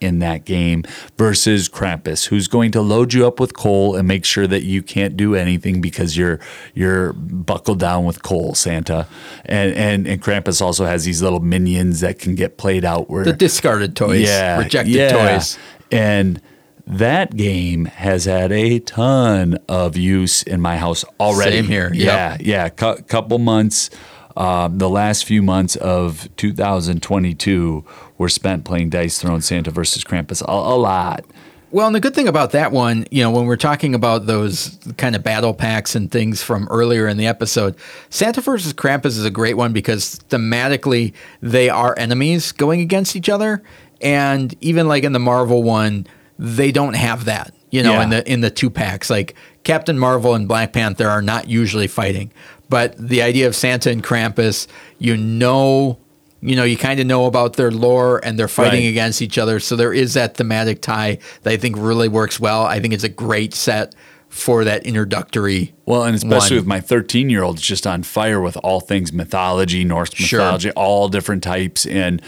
in 0.01 0.19
that 0.21 0.45
game. 0.45 0.85
Versus 1.17 1.69
Krampus, 1.69 2.27
who's 2.27 2.49
going 2.49 2.71
to 2.73 2.81
load 2.81 3.13
you 3.13 3.27
up 3.27 3.41
with 3.41 3.55
coal 3.55 3.97
and 3.97 4.07
make 4.07 4.25
sure 4.25 4.47
that 4.47 4.63
you 4.63 4.83
can't 4.83 5.17
do 5.17 5.35
anything 5.35 5.81
because 5.81 6.17
you're 6.17 6.39
you're 6.75 7.13
buckled 7.13 7.81
down 7.81 8.05
with 8.05 8.23
coal, 8.23 8.55
Santa. 8.55 9.07
And 9.45 9.75
and 9.75 10.07
and 10.07 10.23
Krampus 10.23 10.63
also 10.63 10.85
has 10.87 11.05
these 11.05 11.23
little 11.23 11.41
minions 11.41 12.01
that 12.01 12.19
can 12.19 12.35
get 12.35 12.57
played 12.59 12.85
out 12.85 13.11
where 13.11 13.25
the 13.25 13.33
discarded 13.33 13.97
toys, 13.97 14.23
yeah, 14.23 14.59
rejected 14.59 14.95
yeah. 14.95 15.11
toys. 15.37 15.59
And 15.91 16.41
that 16.87 17.37
game 17.37 17.85
has 17.85 18.25
had 18.25 18.51
a 18.51 18.79
ton 18.79 19.59
of 19.69 19.97
use 19.97 20.43
in 20.43 20.61
my 20.61 20.79
house 20.79 21.05
already. 21.21 21.57
Same 21.57 21.67
here, 21.67 21.91
Yeah, 21.93 22.33
yep. 22.33 22.41
yeah. 22.41 22.69
Cou- 22.71 23.03
couple 23.03 23.39
months, 23.39 23.91
um, 24.39 24.79
the 24.79 24.89
last 24.89 25.25
few 25.27 25.43
months 25.43 25.77
of 25.77 26.29
2022 26.37 27.85
were 28.17 28.29
spent 28.29 28.65
playing 28.65 28.89
Dice 28.91 29.19
Throne 29.21 29.41
Santa 29.43 29.71
versus 29.71 30.05
Krampus 30.05 30.43
a, 30.43 30.51
a 30.51 30.77
lot. 30.77 31.25
Well, 31.71 31.87
and 31.87 31.95
the 31.95 32.01
good 32.01 32.15
thing 32.15 32.29
about 32.29 32.53
that 32.53 32.73
one, 32.73 33.07
you 33.11 33.23
know, 33.23 33.31
when 33.31 33.45
we're 33.45 33.57
talking 33.57 33.95
about 33.95 34.25
those 34.25 34.79
kind 34.97 35.15
of 35.15 35.23
battle 35.23 35.53
packs 35.53 35.95
and 35.95 36.11
things 36.11 36.43
from 36.43 36.67
earlier 36.71 37.07
in 37.09 37.19
the 37.19 37.27
episode, 37.27 37.75
Santa 38.09 38.41
versus 38.41 38.73
Krampus 38.73 39.07
is 39.19 39.25
a 39.27 39.31
great 39.31 39.55
one 39.59 39.75
because 39.75 40.19
thematically 40.31 41.13
they 41.43 41.69
are 41.69 41.95
enemies 41.99 42.53
going 42.53 42.81
against 42.81 43.17
each 43.17 43.29
other, 43.29 43.63
and 44.01 44.55
even 44.63 44.89
like 44.89 45.05
in 45.05 45.13
the 45.13 45.19
Marvel 45.19 45.63
one, 45.63 46.07
they 46.39 46.73
don't 46.73 46.95
have 46.95 47.27
that. 47.27 47.53
You 47.71 47.83
know, 47.83 47.93
Yeah. 47.93 48.03
in 48.05 48.11
the 48.11 48.33
in 48.33 48.41
the 48.41 48.51
two 48.51 48.71
packs, 48.71 49.11
like 49.11 49.35
Captain 49.63 49.99
Marvel 49.99 50.35
and 50.35 50.49
Black 50.49 50.73
Panther 50.73 51.07
are 51.07 51.21
not 51.21 51.51
usually 51.51 51.87
fighting, 51.87 52.31
but 52.69 52.97
the 52.99 53.23
idea 53.23 53.47
of 53.47 53.55
Santa 53.57 53.91
and 53.91 54.03
Krampus, 54.03 54.67
you 54.99 55.17
know. 55.17 55.99
You 56.41 56.55
know, 56.55 56.63
you 56.63 56.77
kind 56.77 57.01
of 57.01 57.07
know 57.09 57.27
about 57.27 57.55
their 57.57 57.73
lore 57.73 58.25
and 58.25 58.39
they're 58.39 58.47
fighting 58.47 58.85
Right. 58.85 58.91
against 58.91 59.21
each 59.21 59.39
other. 59.39 59.59
So 59.59 59.75
there 59.75 59.93
is 59.93 60.15
that 60.15 60.37
thematic 60.37 60.81
tie 60.81 61.19
that 61.43 61.53
I 61.53 61.57
think 61.57 61.75
really 61.77 62.07
works 62.07 62.39
well. 62.39 62.63
I 62.65 62.79
think 62.79 62.95
it's 62.95 63.03
a 63.03 63.09
great 63.09 63.55
set 63.55 63.93
for 64.29 64.63
that 64.63 64.87
introductory. 64.87 65.73
Well, 65.85 66.05
and 66.05 66.15
especially 66.15 66.59
one. 66.59 66.61
with 66.61 66.67
my 66.69 66.81
13 66.81 67.29
year 67.29 67.43
old, 67.43 67.57
it's 67.57 67.67
just 67.67 67.89
on 67.89 68.05
fire 68.05 68.41
with 68.41 68.57
all 68.63 68.79
things 68.79 69.13
mythology, 69.13 69.83
Norse 69.83 70.15
Sure. 70.15 70.39
mythology, 70.39 70.71
all 70.77 71.09
different 71.09 71.43
types. 71.43 71.85
And 71.87 72.23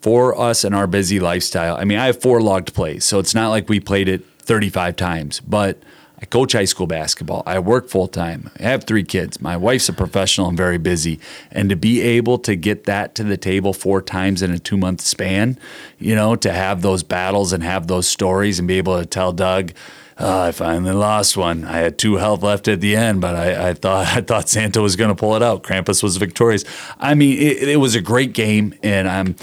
for 0.00 0.36
us 0.36 0.64
and 0.64 0.74
our 0.74 0.88
busy 0.88 1.20
lifestyle, 1.20 1.76
I 1.76 1.84
mean, 1.84 1.98
I 1.98 2.06
have 2.06 2.20
four 2.20 2.40
logged 2.42 2.74
plays, 2.74 3.04
so 3.04 3.20
it's 3.20 3.32
not 3.32 3.50
like 3.50 3.68
we 3.68 3.78
played 3.78 4.08
it 4.08 4.24
35 4.40 4.96
times, 4.96 5.38
but 5.46 5.80
I 6.22 6.24
coach 6.26 6.52
high 6.52 6.66
school 6.66 6.86
basketball. 6.86 7.42
I 7.46 7.58
work 7.58 7.88
full 7.88 8.06
time. 8.06 8.48
I 8.60 8.62
have 8.62 8.84
three 8.84 9.02
kids. 9.02 9.40
My 9.40 9.56
wife's 9.56 9.88
a 9.88 9.92
professional 9.92 10.46
and 10.48 10.56
very 10.56 10.78
busy. 10.78 11.18
And 11.50 11.68
to 11.68 11.74
be 11.76 12.00
able 12.00 12.38
to 12.38 12.54
get 12.54 12.84
that 12.84 13.16
to 13.16 13.24
the 13.24 13.36
table 13.36 13.72
four 13.72 14.00
times 14.00 14.40
in 14.40 14.52
a 14.52 14.58
two 14.60 14.76
month 14.76 15.00
span, 15.00 15.58
you 15.98 16.14
know, 16.14 16.36
to 16.36 16.52
have 16.52 16.80
those 16.82 17.02
battles 17.02 17.52
and 17.52 17.62
have 17.64 17.88
those 17.88 18.06
stories 18.06 18.60
and 18.60 18.68
be 18.68 18.78
able 18.78 18.98
to 19.00 19.04
tell 19.04 19.32
Doug, 19.32 19.72
"Oh, 20.16 20.42
I 20.42 20.52
finally 20.52 20.92
lost 20.92 21.36
one. 21.36 21.64
I 21.64 21.78
had 21.78 21.98
two 21.98 22.16
health 22.16 22.44
left 22.44 22.68
at 22.68 22.80
the 22.80 22.94
end, 22.94 23.20
but 23.20 23.34
I, 23.34 23.70
I 23.70 23.74
thought 23.74 24.06
I 24.16 24.20
thought 24.20 24.48
Santa 24.48 24.80
was 24.80 24.94
going 24.94 25.10
to 25.10 25.16
pull 25.16 25.34
it 25.34 25.42
out. 25.42 25.64
Krampus 25.64 26.04
was 26.04 26.18
victorious. 26.18 26.64
I 27.00 27.14
mean, 27.14 27.36
it, 27.36 27.68
it 27.68 27.76
was 27.80 27.96
a 27.96 28.00
great 28.00 28.32
game, 28.32 28.74
and 28.84 29.08
I'm 29.08 29.34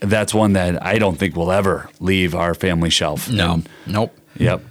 that's 0.00 0.32
one 0.32 0.54
that 0.54 0.82
I 0.82 0.98
don't 0.98 1.16
think 1.18 1.36
will 1.36 1.52
ever 1.52 1.90
leave 2.00 2.34
our 2.34 2.54
family 2.54 2.88
shelf. 2.90 3.30
No, 3.30 3.52
And- 3.54 3.68
nope. 3.86 4.16
yep. 4.38 4.62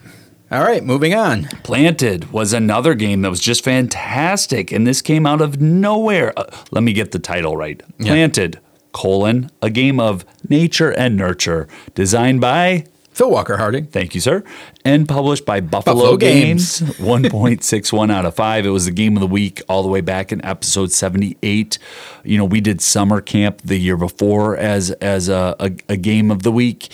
All 0.52 0.64
right, 0.64 0.84
moving 0.84 1.14
on. 1.14 1.46
Planted 1.64 2.34
was 2.34 2.52
another 2.52 2.94
game 2.94 3.22
that 3.22 3.30
was 3.30 3.40
just 3.40 3.64
fantastic, 3.64 4.74
and 4.74 4.86
this 4.86 5.02
came 5.02 5.26
out 5.26 5.40
of 5.40 5.62
nowhere. 5.62 6.38
Uh, 6.38 6.44
let 6.72 6.84
me 6.84 6.92
get 6.92 7.12
the 7.12 7.20
title 7.20 7.56
right. 7.56 7.82
Planted, 8.00 8.60
colon, 8.92 9.50
a 9.62 9.70
game 9.70 9.98
of 9.98 10.26
nature 10.50 10.92
and 10.92 11.16
nurture, 11.16 11.70
designed 11.96 12.42
by 12.42 12.84
Phil 13.14 13.30
Walker 13.30 13.58
Harding. 13.58 13.88
Thank 13.88 14.16
you, 14.16 14.22
sir. 14.22 14.44
And 14.86 15.08
published 15.08 15.46
by 15.46 15.60
Buffalo, 15.60 15.96
Buffalo 15.96 16.18
Games. 16.18 16.80
Games. 16.80 16.98
1.61 17.00 18.12
out 18.12 18.26
of 18.26 18.34
5. 18.36 18.66
It 18.66 18.70
was 18.70 18.86
the 18.86 18.92
game 18.92 19.18
of 19.18 19.22
the 19.22 19.28
week 19.28 19.62
all 19.68 19.84
the 19.84 19.90
way 19.90 20.02
back 20.02 20.32
in 20.32 20.44
episode 20.46 20.92
78. 20.92 21.78
You 22.24 22.38
know, 22.38 22.46
we 22.46 22.62
did 22.62 22.82
summer 22.82 23.20
camp 23.20 23.62
the 23.64 23.78
year 23.78 23.98
before 23.98 24.56
as 24.58 24.92
as 24.92 25.28
a, 25.28 25.56
a, 25.60 25.72
a 25.90 25.98
game 25.98 26.32
of 26.32 26.44
the 26.44 26.52
week. 26.52 26.90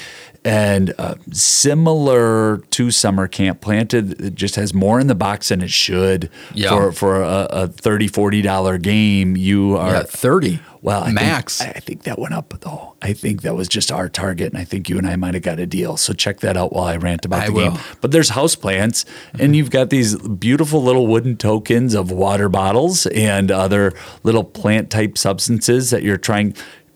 And 0.48 0.94
uh, 0.98 1.16
similar 1.34 2.58
to 2.58 2.90
summer 2.92 3.28
camp, 3.28 3.60
planted 3.60 4.22
it 4.22 4.34
just 4.36 4.56
has 4.56 4.74
more 4.74 4.98
in 4.98 5.08
the 5.08 5.16
box 5.16 5.50
than 5.50 5.62
it 5.62 5.70
should 5.72 6.30
Yeah. 6.54 6.70
for 6.70 6.92
for 6.94 7.22
a, 7.22 7.48
a 7.52 7.68
30 7.68 8.08
40 8.08 8.42
dollar 8.42 8.78
game. 8.78 9.36
You 9.36 9.76
are 9.76 9.92
Yeah, 9.92 10.04
30. 10.04 10.60
well, 10.82 11.04
I 11.04 11.12
max. 11.12 11.58
Think, 11.62 11.76
I 11.76 11.80
think 11.82 12.04
that 12.04 12.18
went 12.18 12.34
up 12.34 12.54
though. 12.62 12.96
I 13.02 13.12
think 13.12 13.42
that 13.42 13.56
was 13.56 13.68
just 13.68 13.92
our 13.92 14.08
target, 14.08 14.54
and 14.54 14.58
I 14.62 14.64
think 14.64 14.88
you 14.88 14.98
and 14.98 15.06
I 15.06 15.18
might 15.18 15.34
have 15.34 15.44
got 15.44 15.60
a 15.60 15.66
deal. 15.66 15.98
So 15.98 16.14
check 16.14 16.40
that 16.40 16.56
out 16.56 16.72
while 16.72 16.86
I 16.86 16.96
rant 16.96 17.26
about 17.26 17.42
I 17.44 17.46
the 17.48 17.52
will. 17.52 17.72
game. 17.72 17.80
But 18.00 18.12
there's 18.12 18.30
house 18.30 18.56
plants, 18.56 19.04
and 19.38 19.54
you've 19.54 19.70
got 19.70 19.90
these 19.90 20.16
beautiful 20.18 20.82
little 20.82 21.08
wooden 21.08 21.36
tokens 21.36 21.94
of 21.94 22.10
water 22.10 22.48
bottles 22.48 23.06
and 23.08 23.52
other 23.52 23.92
little 24.24 24.46
plant 24.46 24.90
type 24.92 25.18
substances 25.18 25.90
that 25.90 26.04
you're 26.04 26.18
trying. 26.18 26.56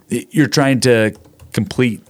You're 0.10 0.48
trying 0.48 0.80
to 0.82 1.14
complete 1.54 2.02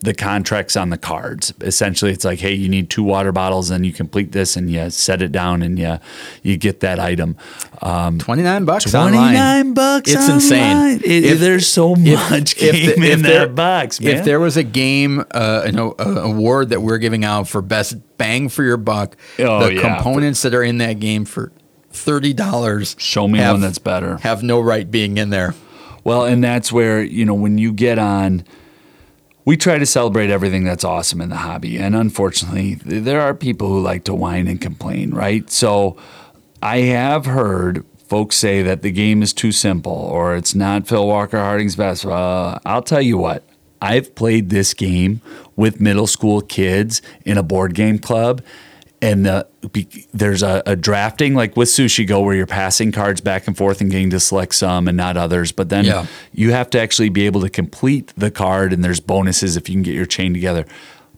the 0.00 0.14
contracts 0.14 0.76
on 0.76 0.90
the 0.90 0.98
cards. 0.98 1.52
Essentially, 1.60 2.12
it's 2.12 2.24
like, 2.24 2.38
hey, 2.38 2.54
you 2.54 2.68
need 2.68 2.88
two 2.88 3.02
water 3.02 3.32
bottles, 3.32 3.70
and 3.70 3.84
you 3.84 3.92
complete 3.92 4.32
this, 4.32 4.56
and 4.56 4.70
you 4.70 4.90
set 4.90 5.20
it 5.22 5.32
down, 5.32 5.62
and 5.62 5.78
you 5.78 5.98
you 6.42 6.56
get 6.56 6.80
that 6.80 6.98
item. 7.00 7.36
Um, 7.82 8.18
29 8.18 8.64
bucks 8.64 8.84
29 8.90 9.74
bucks 9.74 10.08
It's 10.12 10.16
online. 10.22 10.34
insane. 10.34 11.00
It- 11.04 11.24
If- 11.24 11.40
there's 11.40 11.66
so 11.66 11.94
much 11.96 12.56
if 12.58 12.72
the- 12.72 12.92
if 12.92 12.98
in 13.18 13.22
there- 13.22 13.40
that 13.46 13.54
box, 13.54 14.00
man. 14.00 14.16
If 14.16 14.24
there 14.24 14.38
was 14.40 14.56
a 14.56 14.62
game, 14.62 15.24
uh, 15.32 15.62
you 15.66 15.72
know, 15.72 15.94
award 15.98 16.68
that 16.70 16.80
we're 16.82 16.98
giving 16.98 17.24
out 17.24 17.48
for 17.48 17.60
best 17.62 17.96
bang 18.18 18.48
for 18.48 18.62
your 18.64 18.76
buck, 18.76 19.16
Oh, 19.38 19.64
the 19.64 19.74
yeah. 19.74 19.80
components 19.96 20.42
that 20.42 20.54
are 20.54 20.62
in 20.62 20.78
that 20.78 21.00
game 21.00 21.24
for 21.24 21.50
thirty 21.92 22.32
dollars. 22.32 22.94
Show 22.98 23.26
me 23.26 23.40
one 23.40 23.60
that's 23.60 23.78
better. 23.78 24.18
Have 24.22 24.42
no 24.44 24.60
right 24.60 24.88
being 24.88 25.18
in 25.18 25.30
there. 25.30 25.54
Well, 26.04 26.24
and 26.24 26.42
that's 26.42 26.70
where, 26.72 27.02
you 27.02 27.24
know, 27.24 27.34
when 27.34 27.58
you 27.58 27.72
get 27.72 27.98
on, 27.98 28.44
we 29.48 29.56
try 29.56 29.78
to 29.78 29.86
celebrate 29.86 30.28
everything 30.28 30.62
that's 30.62 30.84
awesome 30.84 31.22
in 31.22 31.30
the 31.30 31.36
hobby. 31.36 31.78
And 31.78 31.96
unfortunately, 31.96 32.74
there 32.84 33.22
are 33.22 33.32
people 33.32 33.68
who 33.68 33.80
like 33.80 34.04
to 34.04 34.12
whine 34.12 34.46
and 34.46 34.60
complain, 34.60 35.14
right? 35.14 35.48
So 35.48 35.96
I 36.60 36.80
have 36.80 37.24
heard 37.24 37.82
folks 38.08 38.36
say 38.36 38.60
that 38.60 38.82
the 38.82 38.90
game 38.90 39.22
is 39.22 39.32
too 39.32 39.50
simple 39.50 39.90
or 39.90 40.36
it's 40.36 40.54
not 40.54 40.86
Phil 40.86 41.06
Walker 41.06 41.38
Harding's 41.38 41.76
best. 41.76 42.04
Uh, 42.04 42.58
I'll 42.66 42.82
tell 42.82 43.00
you 43.00 43.16
what, 43.16 43.42
I've 43.80 44.14
played 44.14 44.50
this 44.50 44.74
game 44.74 45.22
with 45.56 45.80
middle 45.80 46.06
school 46.06 46.42
kids 46.42 47.00
in 47.24 47.38
a 47.38 47.42
board 47.42 47.74
game 47.74 47.98
club. 47.98 48.42
And 49.00 49.24
the, 49.26 49.46
be, 49.72 49.86
there's 50.12 50.42
a, 50.42 50.60
a 50.66 50.74
drafting 50.74 51.34
like 51.34 51.56
with 51.56 51.68
Sushi 51.68 52.04
Go 52.06 52.20
where 52.20 52.34
you're 52.34 52.46
passing 52.46 52.90
cards 52.90 53.20
back 53.20 53.46
and 53.46 53.56
forth 53.56 53.80
and 53.80 53.90
getting 53.90 54.10
to 54.10 54.18
select 54.18 54.54
some 54.56 54.88
and 54.88 54.96
not 54.96 55.16
others. 55.16 55.52
But 55.52 55.68
then 55.68 55.84
Yeah. 55.84 56.06
you 56.32 56.50
have 56.50 56.68
to 56.70 56.80
actually 56.80 57.08
be 57.08 57.24
able 57.26 57.40
to 57.42 57.48
complete 57.48 58.12
the 58.16 58.30
card, 58.32 58.72
and 58.72 58.82
there's 58.82 58.98
bonuses 59.00 59.56
if 59.56 59.68
you 59.68 59.76
can 59.76 59.82
get 59.82 59.94
your 59.94 60.06
chain 60.06 60.32
together. 60.34 60.64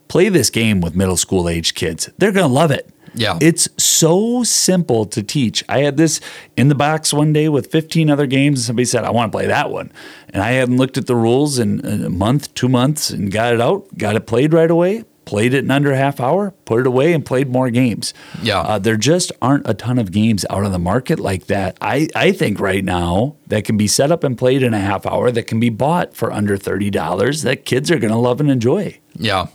Play 0.08 0.28
this 0.28 0.50
game 0.50 0.80
with 0.82 0.94
middle 0.94 1.16
school 1.16 1.48
age 1.48 1.74
kids. 1.74 2.10
They're 2.18 2.32
going 2.32 2.46
to 2.48 2.52
love 2.52 2.70
it. 2.70 2.90
Yeah. 3.14 3.38
It's 3.40 3.68
so 3.82 4.44
simple 4.44 5.04
to 5.06 5.22
teach. 5.22 5.64
I 5.68 5.78
had 5.80 5.96
this 5.96 6.20
in 6.56 6.68
the 6.68 6.74
box 6.76 7.12
one 7.12 7.32
day 7.32 7.48
with 7.48 7.66
15 7.72 8.08
other 8.10 8.26
games, 8.26 8.60
and 8.60 8.66
somebody 8.66 8.84
said, 8.84 9.04
I 9.04 9.10
want 9.10 9.32
to 9.32 9.36
play 9.36 9.46
that 9.46 9.70
one. 9.70 9.90
And 10.28 10.42
I 10.42 10.50
hadn't 10.52 10.76
looked 10.76 10.96
at 10.98 11.06
the 11.06 11.16
rules 11.16 11.58
in 11.58 11.84
uh, 11.84 12.06
a 12.06 12.10
month, 12.10 12.52
two 12.54 12.68
months, 12.68 13.10
and 13.10 13.32
got 13.32 13.52
it 13.54 13.60
out, 13.60 13.86
got 13.98 14.14
it 14.16 14.26
played 14.26 14.52
right 14.52 14.70
away, 14.70 15.04
played 15.24 15.54
it 15.54 15.64
in 15.64 15.70
under 15.70 15.92
a 15.92 15.96
half 15.96 16.20
hour, 16.20 16.52
put 16.64 16.80
it 16.80 16.86
away, 16.86 17.12
and 17.12 17.24
played 17.24 17.48
more 17.48 17.70
games. 17.70 18.12
Yeah. 18.42 18.60
Uh, 18.60 18.78
there 18.78 18.96
just 18.96 19.30
aren't 19.40 19.68
a 19.68 19.74
ton 19.74 19.98
of 19.98 20.10
games 20.12 20.44
out 20.50 20.64
on 20.64 20.72
the 20.72 20.78
market 20.78 21.20
like 21.20 21.46
that. 21.46 21.76
I, 21.80 22.08
I 22.14 22.32
think 22.32 22.58
right 22.58 22.84
now 22.84 23.36
that 23.46 23.64
can 23.64 23.76
be 23.76 23.86
set 23.86 24.10
up 24.10 24.24
and 24.24 24.36
played 24.36 24.62
in 24.62 24.74
a 24.74 24.80
half 24.80 25.06
hour 25.06 25.30
that 25.30 25.44
can 25.46 25.60
be 25.60 25.68
bought 25.70 26.14
for 26.14 26.32
under 26.32 26.56
$30 26.56 27.42
that 27.44 27.64
kids 27.64 27.90
are 27.90 27.98
going 27.98 28.12
to 28.12 28.18
love 28.18 28.40
and 28.40 28.50
enjoy. 28.50 28.98
Yeah. 29.14 29.46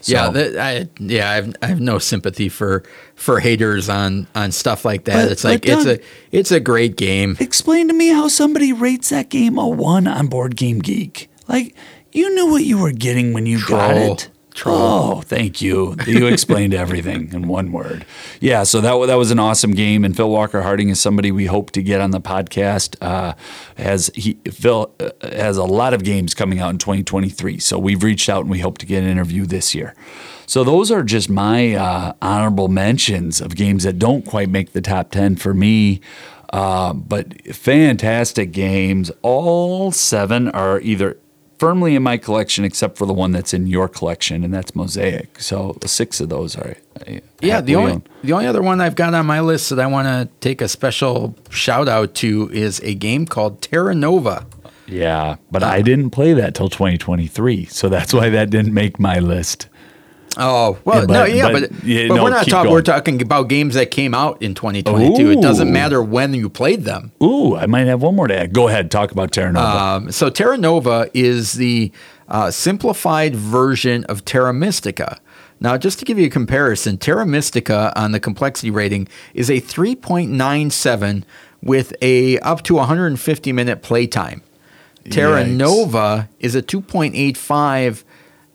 So- 0.00 0.12
yeah, 0.14 0.30
that, 0.32 0.56
I 0.58 0.88
yeah, 0.98 1.30
I 1.30 1.34
have, 1.36 1.54
I 1.62 1.66
have 1.66 1.80
no 1.80 2.00
sympathy 2.00 2.48
for 2.48 2.82
for 3.14 3.38
haters 3.38 3.88
on 3.88 4.26
on 4.34 4.50
stuff 4.50 4.84
like 4.84 5.04
that. 5.04 5.14
But- 5.26 5.30
it's 5.32 5.44
like 5.44 5.62
but 5.62 5.70
it's 5.70 5.86
a 5.86 6.00
it's 6.32 6.50
a 6.50 6.58
great 6.58 6.96
game. 6.96 7.36
Explain 7.38 7.86
to 7.86 7.94
me 7.94 8.08
how 8.08 8.26
somebody 8.26 8.72
rates 8.72 9.10
that 9.10 9.28
game 9.28 9.56
a 9.58 9.68
one 9.68 10.08
on 10.08 10.26
Board 10.26 10.56
Game 10.56 10.80
Geek. 10.80 11.30
Like, 11.46 11.76
you 12.10 12.34
knew 12.34 12.50
what 12.50 12.64
you 12.64 12.78
were 12.78 12.90
getting 12.90 13.32
when 13.32 13.46
you 13.46 13.64
got 13.64 14.28
Oh, 14.66 15.22
thank 15.22 15.62
you. 15.62 15.96
You 16.06 16.26
explained 16.26 16.74
everything 16.74 17.32
in 17.32 17.48
one 17.48 17.72
word. 17.72 18.04
Yeah, 18.40 18.64
so 18.64 18.80
that 18.80 19.06
that 19.06 19.14
was 19.14 19.30
an 19.30 19.38
awesome 19.38 19.72
game, 19.72 20.04
and 20.04 20.16
Phil 20.16 20.30
Walker 20.30 20.62
Harding 20.62 20.88
is 20.90 21.00
somebody 21.00 21.32
we 21.32 21.46
hope 21.46 21.70
to 21.72 21.82
get 21.82 22.00
on 22.00 22.10
the 22.10 22.20
podcast. 22.20 22.96
Uh, 23.00 23.34
has 23.76 24.10
he 24.14 24.34
Phil 24.50 24.94
uh, 25.00 25.10
has 25.22 25.56
a 25.56 25.64
lot 25.64 25.94
of 25.94 26.04
games 26.04 26.34
coming 26.34 26.60
out 26.60 26.70
in 26.70 26.78
2023, 26.78 27.58
so 27.58 27.78
we've 27.78 28.02
reached 28.02 28.28
out 28.28 28.42
and 28.42 28.50
we 28.50 28.60
hope 28.60 28.78
to 28.78 28.86
get 28.86 29.02
an 29.02 29.08
interview 29.08 29.46
this 29.46 29.74
year. 29.74 29.94
So 30.46 30.64
those 30.64 30.90
are 30.90 31.02
just 31.02 31.30
my 31.30 31.74
uh, 31.74 32.12
honorable 32.20 32.68
mentions 32.68 33.40
of 33.40 33.56
games 33.56 33.84
that 33.84 33.98
don't 33.98 34.26
quite 34.26 34.50
make 34.50 34.72
the 34.72 34.82
top 34.82 35.10
10 35.10 35.36
for 35.36 35.54
me. 35.54 36.00
Uh, 36.52 36.92
but 36.92 37.42
fantastic 37.54 38.52
games. 38.52 39.10
All 39.22 39.90
seven 39.92 40.50
are 40.50 40.78
either 40.80 41.16
firmly 41.62 41.94
in 41.94 42.02
my 42.02 42.16
collection, 42.16 42.64
except 42.64 42.98
for 42.98 43.06
the 43.06 43.12
one 43.12 43.30
that's 43.30 43.54
in 43.54 43.68
your 43.68 43.86
collection, 43.86 44.42
and 44.42 44.52
that's 44.52 44.74
Mosaic. 44.74 45.38
So 45.38 45.78
six 45.84 46.20
of 46.20 46.28
those 46.28 46.56
are. 46.56 46.74
I 47.06 47.22
Yeah, 47.40 47.60
the 47.60 47.76
only 47.76 47.92
own. 47.92 48.02
the 48.24 48.32
only 48.32 48.46
other 48.48 48.62
one 48.62 48.80
I've 48.80 48.96
got 48.96 49.14
on 49.14 49.26
my 49.26 49.38
list 49.38 49.70
that 49.70 49.78
I 49.78 49.86
want 49.86 50.08
to 50.08 50.28
take 50.40 50.60
a 50.60 50.66
special 50.66 51.36
shout 51.50 51.86
out 51.86 52.16
to 52.16 52.50
is 52.52 52.80
a 52.80 52.94
game 52.94 53.26
called 53.26 53.62
Terra 53.62 53.94
Nova. 53.94 54.44
Yeah, 54.88 55.36
but 55.52 55.62
uh, 55.62 55.68
I 55.68 55.82
didn't 55.82 56.10
play 56.10 56.32
that 56.32 56.56
till 56.56 56.68
2023, 56.68 57.66
so 57.66 57.88
that's 57.88 58.12
why 58.12 58.28
that 58.30 58.50
didn't 58.50 58.74
make 58.74 58.98
my 58.98 59.20
list. 59.20 59.68
Oh 60.38 60.78
well, 60.84 61.00
Yeah, 61.00 61.06
no, 61.06 61.24
yeah, 61.24 61.52
but- 61.52 61.70
but, 61.70 61.84
yeah, 61.84 62.08
but 62.08 62.14
no, 62.14 62.24
we're 62.24 62.30
not 62.30 62.46
talking. 62.48 62.72
We're 62.72 62.82
talking 62.82 63.20
about 63.20 63.48
games 63.48 63.74
that 63.74 63.90
came 63.90 64.14
out 64.14 64.40
in 64.40 64.54
2022. 64.54 65.30
It 65.32 65.42
doesn't 65.42 65.70
matter 65.70 66.02
when 66.02 66.32
you 66.34 66.48
played 66.48 66.84
them. 66.84 67.12
Ooh, 67.22 67.54
I 67.56 67.66
might 67.66 67.86
have 67.86 68.00
one 68.00 68.16
more 68.16 68.28
to 68.28 68.38
add. 68.38 68.52
Go 68.54 68.68
ahead, 68.68 68.90
talk 68.90 69.10
about 69.12 69.30
Terra 69.32 69.52
Nova. 69.52 69.66
Um, 69.66 70.10
so 70.12 70.30
Terra 70.30 70.56
Nova 70.56 71.10
is 71.12 71.52
the 71.52 71.92
uh, 72.28 72.50
simplified 72.50 73.36
version 73.36 74.04
of 74.04 74.24
Terra 74.24 74.54
Mystica. 74.54 75.18
Now, 75.60 75.76
just 75.76 75.98
to 76.00 76.04
give 76.04 76.18
you 76.18 76.26
a 76.26 76.30
comparison, 76.30 76.96
Terra 76.96 77.26
Mystica 77.26 77.92
on 77.94 78.12
the 78.12 78.18
complexity 78.18 78.70
rating 78.70 79.06
is 79.34 79.50
a 79.50 79.60
3.97 79.60 81.24
with 81.62 81.92
a 82.02 82.38
up 82.40 82.62
to 82.62 82.74
150 82.74 83.52
minute 83.52 83.82
playtime. 83.82 84.42
Terra 85.10 85.44
Yikes. 85.44 85.56
Nova 85.56 86.28
is 86.40 86.54
a 86.54 86.62
2.85, 86.62 88.04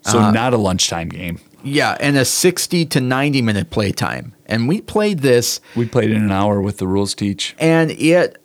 so 0.01 0.19
uh, 0.19 0.31
not 0.31 0.53
a 0.53 0.57
lunchtime 0.57 1.09
game. 1.09 1.39
Yeah, 1.63 1.97
and 1.99 2.17
a 2.17 2.25
60 2.25 2.85
to 2.85 3.01
90 3.01 3.41
minute 3.41 3.69
play 3.69 3.91
time. 3.91 4.33
And 4.45 4.67
we 4.67 4.81
played 4.81 5.19
this 5.19 5.59
We 5.75 5.85
played 5.85 6.11
in 6.11 6.23
an 6.23 6.31
hour 6.31 6.61
with 6.61 6.77
the 6.77 6.87
rules 6.87 7.13
teach. 7.13 7.55
and 7.59 7.91
it 7.91 8.37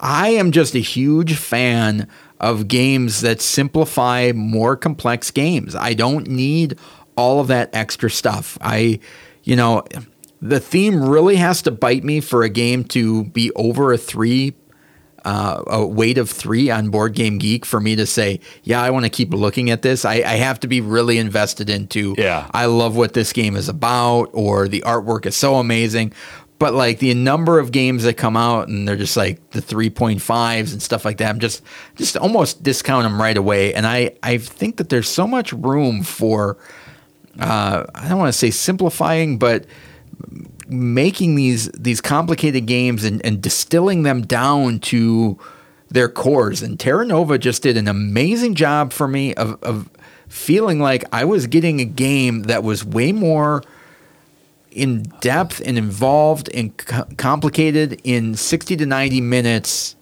i 0.00 0.28
am 0.28 0.50
just 0.50 0.74
a 0.74 0.80
huge 0.80 1.36
fan 1.36 2.08
of 2.40 2.66
games 2.66 3.20
that 3.20 3.40
simplify 3.40 4.32
more 4.34 4.76
complex 4.76 5.30
games 5.30 5.74
i 5.76 5.94
don't 5.94 6.26
need 6.26 6.76
all 7.16 7.38
of 7.38 7.46
that 7.48 7.70
extra 7.72 8.10
stuff 8.10 8.58
i 8.60 8.98
you 9.44 9.54
know 9.54 9.84
the 10.42 10.58
theme 10.58 11.00
really 11.08 11.36
has 11.36 11.62
to 11.62 11.70
bite 11.70 12.02
me 12.02 12.20
for 12.20 12.42
a 12.42 12.48
game 12.48 12.82
to 12.82 13.24
be 13.26 13.52
over 13.54 13.92
a 13.92 13.98
three 13.98 14.54
uh, 15.24 15.62
a 15.66 15.86
weight 15.86 16.18
of 16.18 16.30
three 16.30 16.70
on 16.70 16.90
Board 16.90 17.14
Game 17.14 17.38
Geek 17.38 17.64
for 17.64 17.80
me 17.80 17.96
to 17.96 18.06
say, 18.06 18.40
yeah, 18.62 18.82
I 18.82 18.90
want 18.90 19.04
to 19.04 19.10
keep 19.10 19.32
looking 19.32 19.70
at 19.70 19.82
this. 19.82 20.04
I, 20.04 20.14
I 20.14 20.36
have 20.36 20.60
to 20.60 20.68
be 20.68 20.80
really 20.80 21.18
invested 21.18 21.70
into. 21.70 22.14
Yeah. 22.16 22.48
I 22.52 22.66
love 22.66 22.96
what 22.96 23.14
this 23.14 23.32
game 23.32 23.56
is 23.56 23.68
about, 23.68 24.30
or 24.32 24.68
the 24.68 24.82
artwork 24.82 25.26
is 25.26 25.36
so 25.36 25.56
amazing. 25.56 26.12
But 26.58 26.74
like 26.74 26.98
the 26.98 27.14
number 27.14 27.58
of 27.58 27.72
games 27.72 28.04
that 28.04 28.18
come 28.18 28.36
out 28.36 28.68
and 28.68 28.86
they're 28.86 28.96
just 28.96 29.16
like 29.16 29.50
the 29.52 29.62
3.5s 29.62 30.72
and 30.72 30.82
stuff 30.82 31.06
like 31.06 31.16
that, 31.16 31.30
I'm 31.30 31.40
just 31.40 31.62
just 31.96 32.18
almost 32.18 32.62
discount 32.62 33.04
them 33.04 33.20
right 33.20 33.36
away. 33.36 33.72
And 33.72 33.86
I, 33.86 34.12
I 34.22 34.36
think 34.36 34.76
that 34.76 34.90
there's 34.90 35.08
so 35.08 35.26
much 35.26 35.54
room 35.54 36.02
for 36.02 36.58
uh, 37.38 37.86
I 37.94 38.08
don't 38.08 38.18
want 38.18 38.32
to 38.32 38.38
say 38.38 38.50
simplifying, 38.50 39.38
but 39.38 39.64
making 40.70 41.34
these 41.34 41.70
these 41.72 42.00
complicated 42.00 42.66
games 42.66 43.04
and, 43.04 43.24
and 43.24 43.42
distilling 43.42 44.02
them 44.02 44.22
down 44.22 44.78
to 44.80 45.38
their 45.88 46.08
cores. 46.08 46.62
And 46.62 46.78
Terra 46.78 47.04
Nova 47.04 47.38
just 47.38 47.62
did 47.62 47.76
an 47.76 47.88
amazing 47.88 48.54
job 48.54 48.92
for 48.92 49.08
me 49.08 49.34
of, 49.34 49.60
of 49.62 49.90
feeling 50.28 50.78
like 50.80 51.04
I 51.12 51.24
was 51.24 51.46
getting 51.46 51.80
a 51.80 51.84
game 51.84 52.44
that 52.44 52.62
was 52.62 52.84
way 52.84 53.12
more 53.12 53.62
in 54.70 55.02
depth 55.20 55.60
and 55.64 55.76
involved 55.76 56.48
and 56.54 56.76
co- 56.76 57.06
complicated 57.16 58.00
in 58.04 58.36
60 58.36 58.76
to 58.76 58.86
90 58.86 59.20
minutes. 59.20 59.96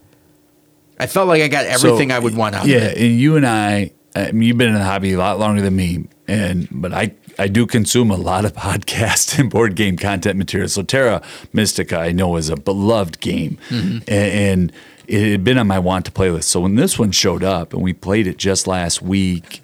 I 1.00 1.06
felt 1.06 1.28
like 1.28 1.42
I 1.42 1.48
got 1.48 1.64
everything 1.64 2.10
So, 2.10 2.16
I 2.16 2.18
would 2.18 2.36
want 2.36 2.54
out 2.54 2.66
yeah, 2.66 2.76
of 2.76 2.82
it. 2.82 2.98
Yeah, 2.98 3.04
and 3.04 3.18
you 3.18 3.36
and 3.36 3.46
I 3.46 3.92
I 4.14 4.32
mean, 4.32 4.42
you've 4.42 4.58
been 4.58 4.68
in 4.68 4.74
the 4.74 4.84
hobby 4.84 5.12
a 5.12 5.18
lot 5.18 5.38
longer 5.38 5.62
than 5.62 5.76
me, 5.76 6.08
and 6.26 6.68
but 6.70 6.92
I 6.92 7.14
I 7.38 7.48
do 7.48 7.66
consume 7.66 8.10
a 8.10 8.16
lot 8.16 8.44
of 8.44 8.52
podcast 8.54 9.38
and 9.38 9.50
board 9.50 9.74
game 9.74 9.96
content 9.96 10.36
material. 10.38 10.68
So 10.68 10.82
Terra 10.82 11.22
Mystica, 11.52 11.98
I 11.98 12.12
know, 12.12 12.36
is 12.36 12.48
a 12.48 12.56
beloved 12.56 13.20
game, 13.20 13.58
and, 13.70 14.08
and 14.08 14.72
it 15.06 15.30
had 15.30 15.44
been 15.44 15.58
on 15.58 15.66
my 15.66 15.78
want 15.78 16.04
to 16.06 16.12
play 16.12 16.30
list. 16.30 16.50
So 16.50 16.60
when 16.60 16.74
this 16.74 16.98
one 16.98 17.12
showed 17.12 17.42
up 17.42 17.72
and 17.72 17.82
we 17.82 17.92
played 17.92 18.26
it 18.26 18.36
just 18.36 18.66
last 18.66 19.00
week, 19.00 19.62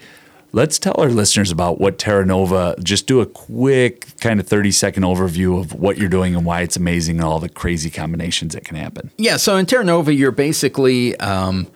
let's 0.52 0.78
tell 0.78 0.94
our 0.98 1.10
listeners 1.10 1.50
about 1.50 1.80
what 1.80 1.98
Terra 1.98 2.24
Nova. 2.24 2.76
Just 2.82 3.06
do 3.06 3.20
a 3.20 3.26
quick 3.26 4.18
kind 4.20 4.40
of 4.40 4.46
thirty 4.46 4.70
second 4.70 5.02
overview 5.02 5.60
of 5.60 5.74
what 5.74 5.98
you're 5.98 6.08
doing 6.08 6.34
and 6.34 6.46
why 6.46 6.62
it's 6.62 6.76
amazing 6.76 7.16
and 7.16 7.24
all 7.24 7.40
the 7.40 7.48
crazy 7.48 7.90
combinations 7.90 8.54
that 8.54 8.64
can 8.64 8.76
happen. 8.76 9.10
Yeah, 9.18 9.36
so 9.36 9.56
in 9.56 9.66
Terra 9.66 9.84
Nova, 9.84 10.14
you're 10.14 10.30
basically 10.30 11.16
um, 11.18 11.66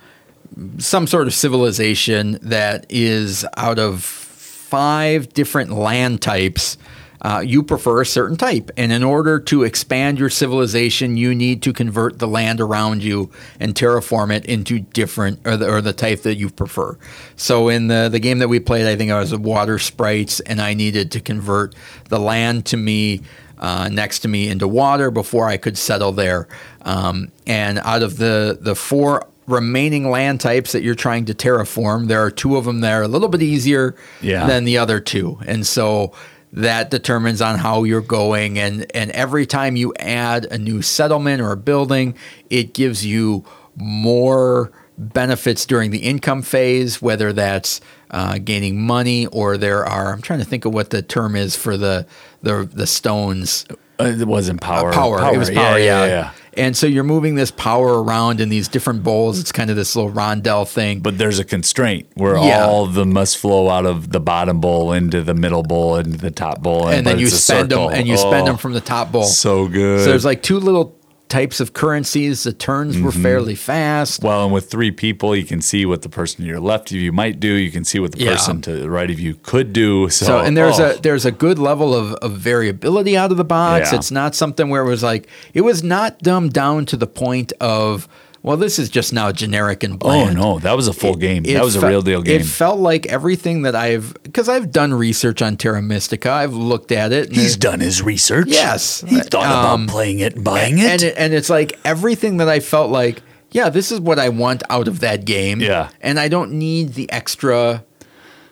some 0.79 1.07
sort 1.07 1.27
of 1.27 1.35
civilization 1.35 2.39
that 2.41 2.87
is 2.89 3.45
out 3.57 3.79
of 3.79 4.28
five 4.69 5.32
different 5.32 5.70
land 5.70 6.20
types. 6.20 6.77
Uh, 7.20 7.43
you 7.45 7.65
prefer 7.65 8.01
a 8.01 8.07
certain 8.07 8.36
type, 8.36 8.70
and 8.77 8.93
in 8.93 9.03
order 9.03 9.40
to 9.40 9.65
expand 9.65 10.20
your 10.20 10.31
civilization, 10.31 11.16
you 11.16 11.35
need 11.35 11.62
to 11.62 11.73
convert 11.73 12.20
the 12.20 12.28
land 12.28 12.61
around 12.61 13.03
you 13.03 13.28
and 13.59 13.74
terraform 13.74 14.32
it 14.32 14.45
into 14.47 14.78
different 14.78 15.45
or 15.45 15.57
the, 15.57 15.69
or 15.69 15.81
the 15.81 15.93
type 15.93 16.23
that 16.23 16.36
you 16.36 16.49
prefer. 16.49 16.97
So 17.35 17.69
in 17.69 17.89
the 17.89 18.09
the 18.09 18.20
game 18.20 18.39
that 18.39 18.49
we 18.49 18.61
played, 18.61 18.86
I 18.86 18.95
think 18.95 19.11
I 19.11 19.19
was 19.19 19.35
water 19.35 19.81
sprites, 19.81 20.39
and 20.40 20.61
I 20.61 20.74
needed 20.74 21.11
to 21.12 21.20
convert 21.20 21.74
the 22.09 22.20
land 22.20 22.66
to 22.66 22.77
me 22.77 23.23
uh, 23.59 23.89
next 23.89 24.20
to 24.20 24.28
me 24.28 24.49
into 24.49 24.69
water 24.69 25.11
before 25.11 25.49
I 25.49 25.57
could 25.57 25.77
settle 25.77 26.12
there. 26.12 26.47
Um, 26.82 27.32
and 27.49 27.81
out 27.81 28.05
of 28.05 28.19
the 28.19 28.59
the 28.61 28.77
four 28.77 29.27
remaining 29.49 30.11
land 30.11 30.41
types 30.41 30.73
that 30.73 30.83
you're 30.83 30.95
trying 30.95 31.25
to 31.25 31.35
terraform, 31.35 32.07
there 32.09 32.23
are 32.23 32.31
two 32.31 32.57
of 32.57 32.65
them 32.66 32.81
that 32.81 32.93
are 32.93 33.03
a 33.03 33.09
little 33.09 33.29
bit 33.29 33.43
easier 33.43 33.95
Yeah. 34.20 34.47
than 34.47 34.65
the 34.65 34.79
other 34.79 35.01
two, 35.01 35.39
and 35.47 35.66
so 35.66 36.12
that 36.53 36.91
determines 36.91 37.43
on 37.43 37.59
how 37.59 37.85
you're 37.85 38.01
going. 38.01 38.59
And 38.59 38.87
and 38.95 39.11
every 39.11 39.45
time 39.47 39.77
you 39.77 39.93
add 39.99 40.47
a 40.51 40.57
new 40.59 40.81
settlement 40.83 41.41
or 41.43 41.53
a 41.53 41.57
building, 41.57 42.15
it 42.51 42.73
gives 42.75 43.05
you 43.05 43.45
more 43.77 44.70
benefits 44.97 45.65
during 45.66 45.91
the 45.91 45.99
income 45.99 46.43
phase, 46.43 47.01
whether 47.01 47.33
that's 47.33 47.81
uh, 48.11 48.39
gaining 48.39 48.81
money 48.81 49.27
or 49.27 49.57
there 49.57 49.85
are. 49.87 50.12
I'm 50.12 50.23
trying 50.23 50.41
to 50.41 50.45
think 50.45 50.65
of 50.65 50.73
what 50.75 50.91
the 50.91 51.03
term 51.03 51.37
is 51.37 51.55
for 51.57 51.77
the 51.77 52.07
the 52.43 52.69
the 52.73 52.87
stones. 52.87 53.65
Uh, 54.01 54.05
It 54.05 54.27
wasn't 54.29 54.61
power. 54.61 54.93
Power. 54.93 55.35
It 55.35 55.39
was 55.39 55.51
power. 55.51 55.79
Yeah, 55.79 56.05
yeah, 56.05 56.07
yeah. 56.07 56.31
And 56.55 56.77
so 56.77 56.89
you're 56.89 57.05
moving 57.05 57.37
this 57.37 57.53
power 57.53 58.03
around 58.03 58.41
in 58.41 58.49
these 58.49 58.66
different 58.66 59.05
bowls. 59.05 59.39
It's 59.39 59.53
kind 59.53 59.70
of 59.70 59.77
this 59.77 59.95
little 59.95 60.11
rondelle 60.11 60.66
thing. 60.66 60.99
But 61.01 61.16
there's 61.16 61.39
a 61.39 61.45
constraint 61.45 62.09
where 62.15 62.37
Yeah. 62.37 62.65
all 62.66 62.85
of 62.85 62.95
them 62.95 63.12
must 63.12 63.39
flow 63.39 63.69
out 63.69 63.87
of 63.87 64.11
the 64.11 64.19
bottom 64.19 64.61
bowl 64.61 64.93
into 64.93 65.23
the 65.23 65.35
middle 65.35 65.62
bowl 65.62 65.97
into 65.97 66.19
the 66.19 66.33
top 66.33 66.61
bowl, 66.61 66.89
and 66.89 67.07
then 67.07 67.20
you 67.20 67.29
spend 67.29 67.70
them 67.70 67.91
and 67.93 68.09
you 68.09 68.16
spend 68.16 68.49
them 68.49 68.55
Oh, 68.55 68.59
from 68.59 68.73
the 68.73 68.81
top 68.81 69.12
bowl. 69.12 69.23
so 69.25 69.69
good. 69.69 70.01
So 70.01 70.11
there's 70.11 70.25
like 70.25 70.43
two 70.43 70.59
little 70.59 70.97
types 71.29 71.61
of 71.61 71.73
currencies. 71.73 72.43
The 72.45 72.53
turns 72.53 72.99
were 73.01 73.11
Mm-hmm. 73.11 73.23
fairly 73.23 73.55
fast. 73.55 74.23
well, 74.23 74.45
and 74.45 74.53
with 74.53 74.71
three 74.71 74.91
people, 74.91 75.35
you 75.37 75.45
can 75.45 75.61
see 75.61 75.85
what 75.87 76.03
the 76.03 76.09
person 76.09 76.43
to 76.43 76.47
your 76.49 76.61
left 76.61 76.91
of 76.91 76.97
you 76.97 77.13
might 77.13 77.39
do. 77.41 77.53
You 77.55 77.71
can 77.71 77.85
see 77.85 77.99
what 77.99 78.13
the 78.13 78.21
Yeah. 78.25 78.33
person 78.33 78.61
to 78.63 78.73
the 78.73 78.91
right 78.91 79.11
of 79.11 79.19
you 79.21 79.35
could 79.43 79.73
do. 79.73 80.09
So, 80.11 80.27
So 80.27 80.39
and 80.39 80.57
there's 80.57 80.81
oh, 80.81 80.91
a 80.93 81.01
there's 81.01 81.25
a 81.25 81.31
good 81.33 81.59
level 81.59 81.95
of, 81.95 82.15
of 82.15 82.33
variability 82.33 83.17
out 83.17 83.31
of 83.31 83.37
the 83.37 83.45
box. 83.45 83.93
Yeah. 83.93 83.99
It's 83.99 84.11
not 84.11 84.35
something 84.35 84.69
where 84.69 84.83
it 84.83 84.89
was 84.89 85.03
like 85.03 85.29
it 85.55 85.61
was 85.63 85.83
not 85.83 86.19
dumbed 86.21 86.53
down 86.53 86.87
to 86.87 86.97
the 86.97 87.07
point 87.07 87.53
of 87.61 88.09
well, 88.49 88.57
this 88.57 88.79
is 88.79 88.89
just 88.89 89.12
now 89.12 89.31
generic 89.31 89.83
and 89.83 89.99
bland. 89.99 90.39
oh 90.39 90.55
no, 90.55 90.59
that 90.61 90.75
was 90.75 90.89
a 90.89 90.93
full 90.95 91.15
game. 91.16 91.45
It 91.45 91.53
That 91.53 91.65
was 91.65 91.77
a 91.77 91.87
real 91.87 92.01
deal 92.01 92.23
game. 92.23 92.41
It 92.41 92.47
felt 92.47 92.79
like 92.81 93.05
everything 93.07 93.62
that 93.62 93.75
I've 93.77 94.15
because 94.23 94.49
I've 94.49 94.73
done 94.73 94.95
research 94.95 95.43
on 95.43 95.57
Terra 95.59 95.83
Mystica. 95.83 96.31
I've 96.31 96.55
looked 96.55 96.91
at 96.91 97.12
it. 97.12 97.29
and 97.29 97.37
He's 97.37 97.55
it- 97.57 97.61
done 97.61 97.81
his 97.81 98.01
research. 98.03 98.49
Yes. 98.49 99.03
he 99.07 99.20
thought 99.20 99.45
Um, 99.47 99.83
about 99.85 99.93
playing 99.93 100.20
it 100.20 100.37
and 100.37 100.45
buying 100.45 100.79
it. 100.79 100.85
and 100.87 101.03
it, 101.03 101.15
and 101.19 101.35
it's 101.35 101.51
like 101.51 101.79
everything 101.85 102.39
that 102.39 102.49
I 102.49 102.61
felt 102.61 102.91
like, 102.91 103.20
yeah, 103.51 103.69
this 103.69 103.93
is 103.93 104.01
what 104.01 104.19
I 104.19 104.31
want 104.31 104.62
out 104.70 104.89
of 104.89 105.01
that 105.01 105.27
game. 105.27 105.61
Yeah. 105.61 105.91
and 106.01 106.19
I 106.19 106.29
don't 106.29 106.53
need 106.53 106.95
the 106.95 107.12
extra 107.12 107.85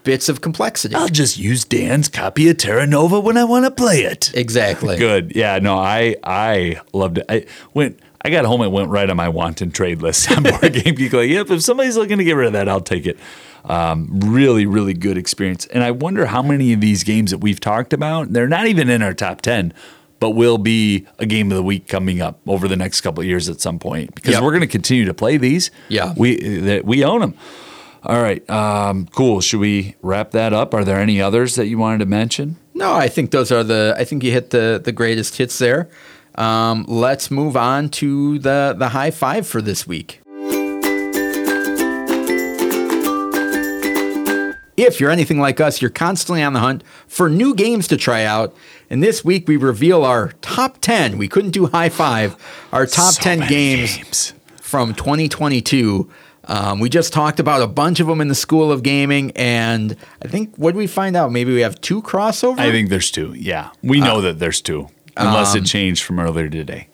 bits 0.04 0.28
of 0.28 0.40
complexity. 0.40 0.94
I'll 0.94 1.08
just 1.08 1.36
use 1.36 1.64
Dan's 1.64 2.08
copy 2.08 2.48
of 2.48 2.58
Terra 2.58 2.86
Nova 2.86 3.18
when 3.18 3.36
I 3.36 3.44
want 3.44 3.64
to 3.64 3.70
play 3.72 4.02
it. 4.02 4.30
exactly. 4.34 4.96
Good. 5.08 5.32
Yeah. 5.34 5.58
No, 5.58 5.76
I 5.78 6.16
I 6.22 6.80
loved 6.92 7.18
it. 7.18 7.24
I 7.28 7.46
went. 7.74 7.98
I 8.26 8.30
got 8.30 8.44
home. 8.44 8.60
It 8.62 8.72
went 8.72 8.88
right 8.90 9.08
on 9.08 9.16
my 9.16 9.28
want 9.28 9.60
and 9.62 9.72
trade 9.74 10.02
list 10.02 10.30
on 10.36 10.42
Board 10.42 10.72
Game 10.72 10.94
Geek. 10.94 11.12
Like, 11.12 11.30
yep. 11.30 11.50
If 11.50 11.62
somebody's 11.62 11.96
looking 11.96 12.18
to 12.18 12.24
get 12.24 12.32
rid 12.34 12.48
of 12.48 12.52
that, 12.54 12.68
I'll 12.68 12.80
take 12.80 13.06
it. 13.06 13.18
Um, 13.64 14.08
really, 14.20 14.66
really 14.66 14.94
good 14.94 15.16
experience. 15.18 15.66
And 15.66 15.82
I 15.82 15.90
wonder 15.90 16.26
how 16.26 16.42
many 16.42 16.72
of 16.72 16.80
these 16.80 17.02
games 17.04 17.30
that 17.30 17.38
we've 17.38 17.60
talked 17.60 17.92
about, 17.92 18.32
they're 18.32 18.48
not 18.48 18.66
even 18.66 18.88
in 18.90 19.02
our 19.02 19.14
top 19.14 19.40
ten, 19.42 19.72
but 20.20 20.30
will 20.30 20.58
be 20.58 21.06
a 21.18 21.26
game 21.26 21.50
of 21.50 21.56
the 21.56 21.62
week 21.62 21.88
coming 21.88 22.20
up 22.20 22.38
over 22.46 22.68
the 22.68 22.76
next 22.76 23.00
couple 23.02 23.20
of 23.22 23.26
years 23.26 23.48
at 23.48 23.60
some 23.60 23.78
point 23.78 24.14
because 24.14 24.34
Yep. 24.34 24.42
we're 24.42 24.50
going 24.50 24.60
to 24.62 24.66
continue 24.66 25.04
to 25.04 25.14
play 25.14 25.36
these. 25.36 25.70
Yeah. 25.88 26.14
we 26.16 26.36
that 26.60 26.84
we 26.84 27.04
own 27.04 27.20
them. 27.20 27.34
All 28.02 28.22
right. 28.22 28.48
Um, 28.48 29.06
cool. 29.14 29.40
Should 29.40 29.58
we 29.60 29.96
wrap 30.00 30.30
that 30.30 30.52
up? 30.52 30.72
Are 30.72 30.84
there 30.84 30.98
any 31.00 31.20
others 31.20 31.56
that 31.56 31.66
you 31.66 31.76
wanted 31.76 31.98
to 31.98 32.06
mention? 32.06 32.56
No, 32.72 32.94
I 32.94 33.08
think 33.08 33.30
those 33.32 33.50
are 33.50 33.64
the. 33.64 33.94
I 33.98 34.04
think 34.04 34.22
you 34.22 34.30
hit 34.30 34.50
the 34.50 34.80
the 34.82 34.92
greatest 34.92 35.36
hits 35.38 35.58
there. 35.58 35.88
Um, 36.36 36.84
let's 36.88 37.30
move 37.30 37.56
on 37.56 37.88
to 37.90 38.38
the 38.38 38.74
the 38.78 38.90
high 38.90 39.10
five 39.10 39.46
for 39.46 39.60
this 39.62 39.86
week. 39.86 40.20
If 44.76 45.00
you're 45.00 45.10
anything 45.10 45.40
like 45.40 45.58
us, 45.58 45.80
you're 45.80 45.90
constantly 45.90 46.42
on 46.42 46.52
the 46.52 46.60
hunt 46.60 46.84
for 47.08 47.30
new 47.30 47.54
games 47.54 47.88
to 47.88 47.96
try 47.96 48.24
out. 48.24 48.54
And 48.90 49.02
this 49.02 49.24
week 49.24 49.48
we 49.48 49.56
reveal 49.56 50.04
our 50.04 50.32
top 50.42 50.78
10. 50.82 51.16
We 51.16 51.28
couldn't 51.28 51.52
do 51.52 51.66
high 51.66 51.88
five. 51.88 52.36
Our 52.72 52.84
top 52.84 53.14
So 53.14 53.22
10 53.22 53.48
games, 53.48 53.96
games. 53.96 54.32
from 54.60 54.92
2022. 54.94 56.10
Um, 56.44 56.78
we 56.78 56.90
just 56.90 57.14
talked 57.14 57.40
about 57.40 57.62
a 57.62 57.66
bunch 57.66 58.00
of 58.00 58.06
them 58.06 58.20
in 58.20 58.28
the 58.28 58.34
School 58.34 58.70
of 58.70 58.82
Gaming. 58.82 59.32
And 59.34 59.96
I 60.22 60.28
think, 60.28 60.54
what 60.56 60.72
did 60.72 60.78
we 60.78 60.86
find 60.86 61.16
out? 61.16 61.32
Maybe 61.32 61.54
we 61.54 61.62
have 61.62 61.80
two 61.80 62.02
crossover? 62.02 62.58
I 62.60 62.70
think 62.70 62.90
there's 62.90 63.10
two. 63.10 63.32
Yeah, 63.34 63.70
we 63.82 64.00
know 64.00 64.20
that 64.20 64.38
there's 64.38 64.60
two, 64.60 64.88
unless 65.16 65.54
it 65.54 65.64
changed 65.64 66.02
from 66.02 66.18
earlier 66.20 66.48
today. 66.48 66.88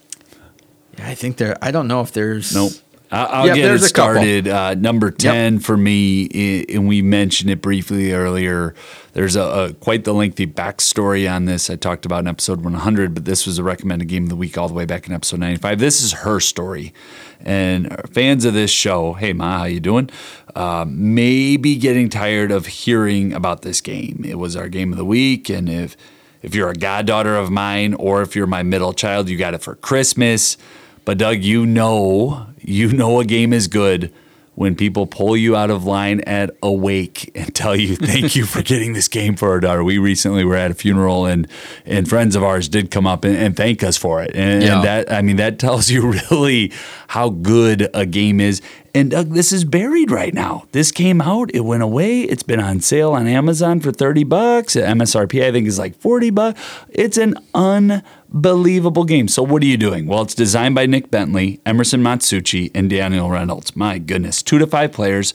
I 0.99 1.15
think 1.15 1.36
there, 1.39 1.57
I 1.62 1.70
don't 1.70 1.89
know 1.89 2.01
if 2.01 2.12
there's. 2.12 2.55
Nope. 2.55 2.73
I'll 3.15 3.47
Yeah, 3.47 3.55
get 3.55 3.70
it 3.73 3.81
started. 3.81 4.49
Uh, 4.49 4.73
number 4.73 5.11
ten 5.11 5.59
for 5.59 5.77
me, 5.77 6.65
and 6.70 6.89
we 6.89 7.03
mentioned 7.03 7.51
it 7.51 7.61
briefly 7.61 8.12
earlier. 8.12 8.74
There's 9.12 9.36
a, 9.36 9.43
a 9.43 9.73
quite 9.74 10.05
the 10.05 10.15
lengthy 10.15 10.47
backstory 10.47 11.31
on 11.31 11.44
this. 11.44 11.69
I 11.69 11.77
talked 11.77 12.07
about 12.07 12.20
in 12.20 12.27
episode 12.27 12.62
100, 12.62 13.12
but 13.12 13.27
this 13.27 13.44
was 13.44 13.59
a 13.59 13.62
recommended 13.62 14.09
game 14.09 14.23
of 14.23 14.28
the 14.31 14.36
week 14.36 14.57
all 14.57 14.66
the 14.66 14.73
way 14.73 14.86
back 14.86 15.07
in 15.07 15.12
episode 15.12 15.40
95. 15.40 15.78
This 15.78 16.01
is 16.01 16.12
her 16.12 16.40
story, 16.40 16.94
and 17.39 17.94
fans 18.15 18.47
of 18.47 18.55
this 18.55 18.70
show, 18.70 19.12
hey 19.12 19.35
Ma, 19.35 19.59
how 19.59 19.65
you 19.65 19.81
doing? 19.81 20.09
Um, 20.57 21.15
may 21.15 21.59
be 21.59 21.77
getting 21.77 22.09
tired 22.09 22.51
of 22.51 22.65
hearing 22.65 23.35
about 23.35 23.61
this 23.61 23.82
game. 23.82 24.23
It 24.27 24.39
was 24.39 24.57
our 24.57 24.70
game 24.70 24.90
of 24.90 24.97
the 24.97 25.05
week, 25.05 25.51
and 25.51 25.69
if 25.69 25.99
if 26.43 26.55
you're 26.55 26.70
a 26.70 26.74
goddaughter 26.74 27.36
of 27.36 27.51
mine 27.51 27.94
or 27.94 28.23
if 28.23 28.35
you're 28.36 28.47
my 28.47 28.62
middle 28.62 28.93
child, 28.93 29.28
you 29.28 29.36
got 29.39 29.55
it 29.55 29.62
for 29.62 29.74
Christmas. 29.77 30.56
But 31.05 31.19
Doug, 31.19 31.39
you 31.39 31.66
know, 31.66 32.47
you 32.60 32.93
know 32.93 33.20
a 33.20 33.24
game 33.24 33.52
is 33.52 33.66
good 33.69 34.12
when 34.55 34.77
people 34.77 35.06
pull 35.06 35.35
you 35.35 35.56
out 35.56 35.70
of 35.70 35.85
line 35.85 36.20
at 36.20 36.51
Awake 36.62 37.31
and 37.35 37.55
tell 37.55 37.74
you 37.74 37.97
thank 37.97 38.36
you 38.36 38.44
for 38.44 38.60
getting 38.62 38.93
this 38.93 39.09
game 39.09 39.35
for 39.35 39.48
our 39.51 39.60
daughter. 39.60 39.82
We 39.82 39.97
recently 39.97 40.44
were 40.44 40.56
at 40.56 40.70
a 40.70 40.74
funeral 40.74 41.24
and 41.24 41.48
and 41.86 42.06
friends 42.06 42.36
of 42.36 42.43
ours 42.44 42.69
did 42.69 42.90
come 42.90 43.06
up 43.06 43.24
and, 43.24 43.35
and 43.36 43.56
thank 43.56 43.82
us 43.82 43.97
for 43.97 44.23
it. 44.23 44.32
And, 44.35 44.62
Yeah. 44.62 44.74
and 44.77 44.85
that 44.85 45.12
I 45.12 45.23
mean 45.23 45.36
that 45.36 45.59
tells 45.59 45.90
you 45.90 46.12
really 46.31 46.70
how 47.09 47.31
good 47.31 47.89
a 47.94 48.05
game 48.05 48.40
is. 48.40 48.60
And 48.94 49.10
Doug, 49.10 49.31
this 49.31 49.52
is 49.52 49.64
buried 49.64 50.10
right 50.10 50.35
now. 50.35 50.66
This 50.73 50.93
came 50.93 51.23
out, 51.23 51.51
it 51.55 51.60
went 51.60 51.82
away. 51.82 52.23
It's 52.23 52.43
been 52.43 52.60
on 52.60 52.81
sale 52.81 53.12
on 53.12 53.27
Amazon 53.27 53.81
for 53.81 53.90
30 53.90 54.24
bucks. 54.24 54.74
MSRP 54.74 55.43
I 55.43 55.51
think 55.51 55.66
is 55.66 55.78
like 55.78 55.97
40 55.97 56.31
bucks. 56.31 56.60
It's 56.90 57.16
an 57.16 57.36
unbelievable 57.55 59.05
game. 59.05 59.28
So 59.28 59.43
what 59.43 59.62
are 59.62 59.66
you 59.66 59.78
doing? 59.78 60.06
Well, 60.06 60.23
it's 60.23 60.35
designed 60.35 60.74
by 60.74 60.85
Nick 60.85 61.10
Bentley, 61.10 61.60
Emerson 61.64 62.02
Matsuuchi, 62.02 62.70
and 62.74 62.90
Daniel 62.90 63.31
Reynolds. 63.31 63.74
My 63.74 63.98
goodness, 63.98 64.43
2 64.43 64.59
to 64.59 64.66
5 64.66 64.93
players. 64.93 65.32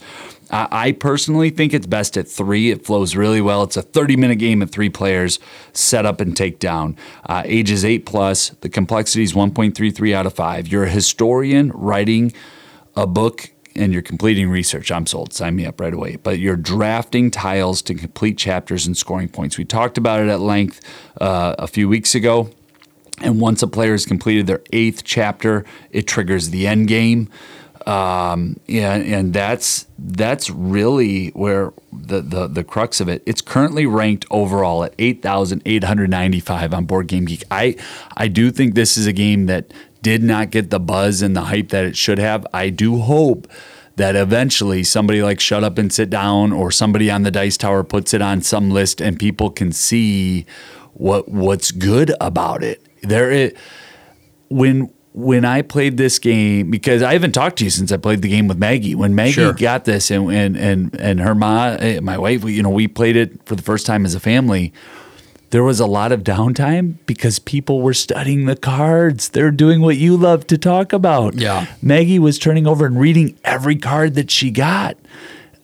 I 0.50 0.92
personally 0.92 1.50
think 1.50 1.74
it's 1.74 1.86
best 1.86 2.16
at 2.16 2.26
3. 2.26 2.70
It 2.70 2.86
flows 2.86 3.14
really 3.14 3.42
well. 3.42 3.64
It's 3.64 3.76
a 3.76 3.82
30-minute 3.82 4.36
game 4.36 4.62
at 4.62 4.70
3 4.70 4.88
players, 4.88 5.38
set 5.74 6.06
up 6.06 6.22
and 6.22 6.34
take 6.34 6.58
down. 6.58 6.96
Uh, 7.26 7.42
ages 7.44 7.84
8 7.84 8.06
plus. 8.06 8.50
The 8.60 8.70
complexity 8.70 9.24
is 9.24 9.34
1.33 9.34 10.14
out 10.14 10.24
of 10.24 10.32
5. 10.32 10.68
You're 10.68 10.84
a 10.84 10.88
historian 10.88 11.70
writing 11.72 12.32
a 12.98 13.06
book 13.06 13.50
and 13.76 13.92
you're 13.92 14.02
completing 14.02 14.50
research, 14.50 14.90
I'm 14.90 15.06
sold. 15.06 15.32
Sign 15.32 15.54
me 15.54 15.64
up 15.64 15.80
right 15.80 15.94
away. 15.94 16.16
But 16.16 16.40
you're 16.40 16.56
drafting 16.56 17.30
tiles 17.30 17.80
to 17.82 17.94
complete 17.94 18.36
chapters 18.36 18.86
and 18.86 18.96
scoring 18.96 19.28
points. 19.28 19.56
We 19.56 19.64
talked 19.64 19.96
about 19.96 20.20
it 20.20 20.28
at 20.28 20.40
length 20.40 20.80
uh, 21.20 21.54
a 21.58 21.68
few 21.68 21.88
weeks 21.88 22.14
ago. 22.14 22.50
And 23.20 23.40
once 23.40 23.62
a 23.62 23.68
player 23.68 23.92
has 23.92 24.04
completed 24.04 24.46
their 24.46 24.62
eighth 24.72 25.04
chapter, 25.04 25.64
it 25.90 26.06
triggers 26.06 26.50
the 26.50 26.66
end 26.66 26.88
game. 26.88 27.28
Um, 27.86 28.60
yeah, 28.66 28.94
and 28.94 29.32
that's 29.32 29.86
that's 29.98 30.50
really 30.50 31.28
where 31.28 31.72
the, 31.90 32.20
the 32.20 32.46
the 32.46 32.62
crux 32.62 33.00
of 33.00 33.08
it. 33.08 33.22
It's 33.24 33.40
currently 33.40 33.86
ranked 33.86 34.26
overall 34.30 34.84
at 34.84 34.94
eight 34.98 35.22
thousand 35.22 35.62
eight 35.64 35.84
hundred 35.84 36.10
ninety 36.10 36.38
five 36.38 36.74
on 36.74 36.84
Board 36.84 37.06
Game 37.06 37.24
Geek. 37.24 37.44
I 37.50 37.76
I 38.16 38.28
do 38.28 38.50
think 38.50 38.74
this 38.74 38.98
is 38.98 39.06
a 39.06 39.12
game 39.12 39.46
that 39.46 39.72
did 40.02 40.22
not 40.22 40.50
get 40.50 40.70
the 40.70 40.80
buzz 40.80 41.22
and 41.22 41.34
the 41.36 41.42
hype 41.42 41.68
that 41.70 41.84
it 41.84 41.96
should 41.96 42.18
have. 42.18 42.46
I 42.52 42.70
do 42.70 42.98
hope 42.98 43.48
that 43.96 44.14
eventually 44.14 44.84
somebody 44.84 45.22
like 45.22 45.40
Shut 45.40 45.64
Up 45.64 45.76
and 45.76 45.92
Sit 45.92 46.08
Down 46.08 46.52
or 46.52 46.70
somebody 46.70 47.10
on 47.10 47.24
the 47.24 47.30
Dice 47.32 47.56
Tower 47.56 47.82
puts 47.82 48.14
it 48.14 48.22
on 48.22 48.42
some 48.42 48.70
list 48.70 49.00
and 49.00 49.18
people 49.18 49.50
can 49.50 49.72
see 49.72 50.46
what 50.94 51.28
what's 51.28 51.70
good 51.72 52.12
about 52.20 52.62
it. 52.62 52.80
There 53.02 53.30
is 53.30 53.52
when 54.48 54.90
when 55.14 55.44
I 55.44 55.62
played 55.62 55.96
this 55.96 56.18
game 56.20 56.70
because 56.70 57.02
I 57.02 57.12
haven't 57.12 57.32
talked 57.32 57.58
to 57.58 57.64
you 57.64 57.70
since 57.70 57.90
I 57.90 57.96
played 57.96 58.22
the 58.22 58.28
game 58.28 58.46
with 58.46 58.58
Maggie. 58.58 58.94
When 58.94 59.16
Maggie 59.16 59.32
Sure. 59.32 59.52
got 59.52 59.84
this 59.84 60.10
and 60.12 60.30
and 60.30 60.56
and 60.56 60.94
and 61.00 61.20
her 61.20 61.34
mom, 61.34 61.76
eh, 61.80 61.98
my 62.00 62.18
wife, 62.18 62.44
you 62.44 62.62
know, 62.62 62.70
we 62.70 62.86
played 62.86 63.16
it 63.16 63.40
for 63.46 63.56
the 63.56 63.62
first 63.62 63.84
time 63.84 64.04
as 64.04 64.14
a 64.14 64.20
family. 64.20 64.72
There 65.50 65.64
was 65.64 65.80
a 65.80 65.86
lot 65.86 66.12
of 66.12 66.22
downtime 66.22 66.96
because 67.06 67.38
people 67.38 67.80
were 67.80 67.94
studying 67.94 68.44
the 68.44 68.56
cards. 68.56 69.30
They're 69.30 69.50
doing 69.50 69.80
what 69.80 69.96
you 69.96 70.16
love 70.16 70.46
to 70.48 70.58
talk 70.58 70.92
about. 70.92 71.34
Yeah. 71.34 71.66
Maggie 71.80 72.18
was 72.18 72.38
turning 72.38 72.66
over 72.66 72.84
and 72.84 73.00
reading 73.00 73.38
every 73.44 73.76
card 73.76 74.14
that 74.14 74.30
she 74.30 74.50
got. 74.50 74.98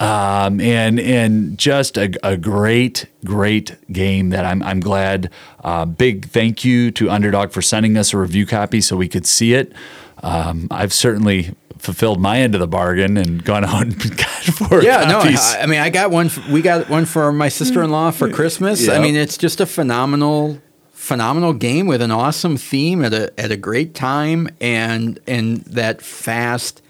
Um, 0.01 0.61
and 0.61 0.99
and 0.99 1.57
just 1.57 1.97
a, 1.97 2.13
a 2.27 2.37
great 2.37 3.07
great 3.25 3.77
game 3.93 4.31
that 4.31 4.45
I'm 4.45 4.61
I'm 4.63 4.81
glad. 4.81 5.31
Uh, 5.63 5.85
big 5.85 6.27
thank 6.27 6.65
you 6.65 6.91
to 6.93 7.11
Underdog 7.11 7.53
for 7.53 7.63
sending 7.63 7.97
us 7.97 8.13
a 8.13 8.19
review 8.19 8.45
copy 8.45 8.81
so 8.81 8.97
we 8.97 9.09
could 9.09 9.25
see 9.25 9.55
it. 9.55 9.73
Um, 10.23 10.67
I've 10.71 10.93
certainly 10.93 11.55
fulfilled 11.85 12.21
my 12.21 12.39
end 12.41 12.55
of 12.55 12.61
the 12.61 12.67
bargain 12.67 13.17
and 13.17 13.45
gone 13.45 13.65
out 13.73 13.83
and 13.83 14.17
got 14.17 14.27
four 14.29 14.83
Yeah, 14.83 15.05
copies. 15.11 15.35
no, 15.55 15.59
I, 15.61 15.63
I 15.63 15.67
mean, 15.67 15.81
I 15.81 15.91
got 15.91 16.11
one. 16.11 16.27
f- 16.27 16.49
We 16.49 16.63
got 16.63 16.89
one 16.89 17.05
for 17.05 17.31
my 17.33 17.49
sister-in-law 17.49 18.11
mm. 18.11 18.15
for 18.15 18.31
Christmas. 18.31 18.89
I 18.89 18.99
mean, 18.99 19.15
it's 19.17 19.37
just 19.37 19.61
a 19.61 19.67
phenomenal, 19.67 20.61
phenomenal 20.93 21.53
game 21.53 21.87
with 21.87 22.01
an 22.03 22.11
awesome 22.11 22.57
theme 22.57 23.05
at 23.05 23.13
a 23.13 23.33
at 23.39 23.51
a 23.51 23.57
great 23.57 23.95
time 23.95 24.49
and 24.61 25.21
and 25.27 25.59
that 25.67 26.01
fast 26.03 26.81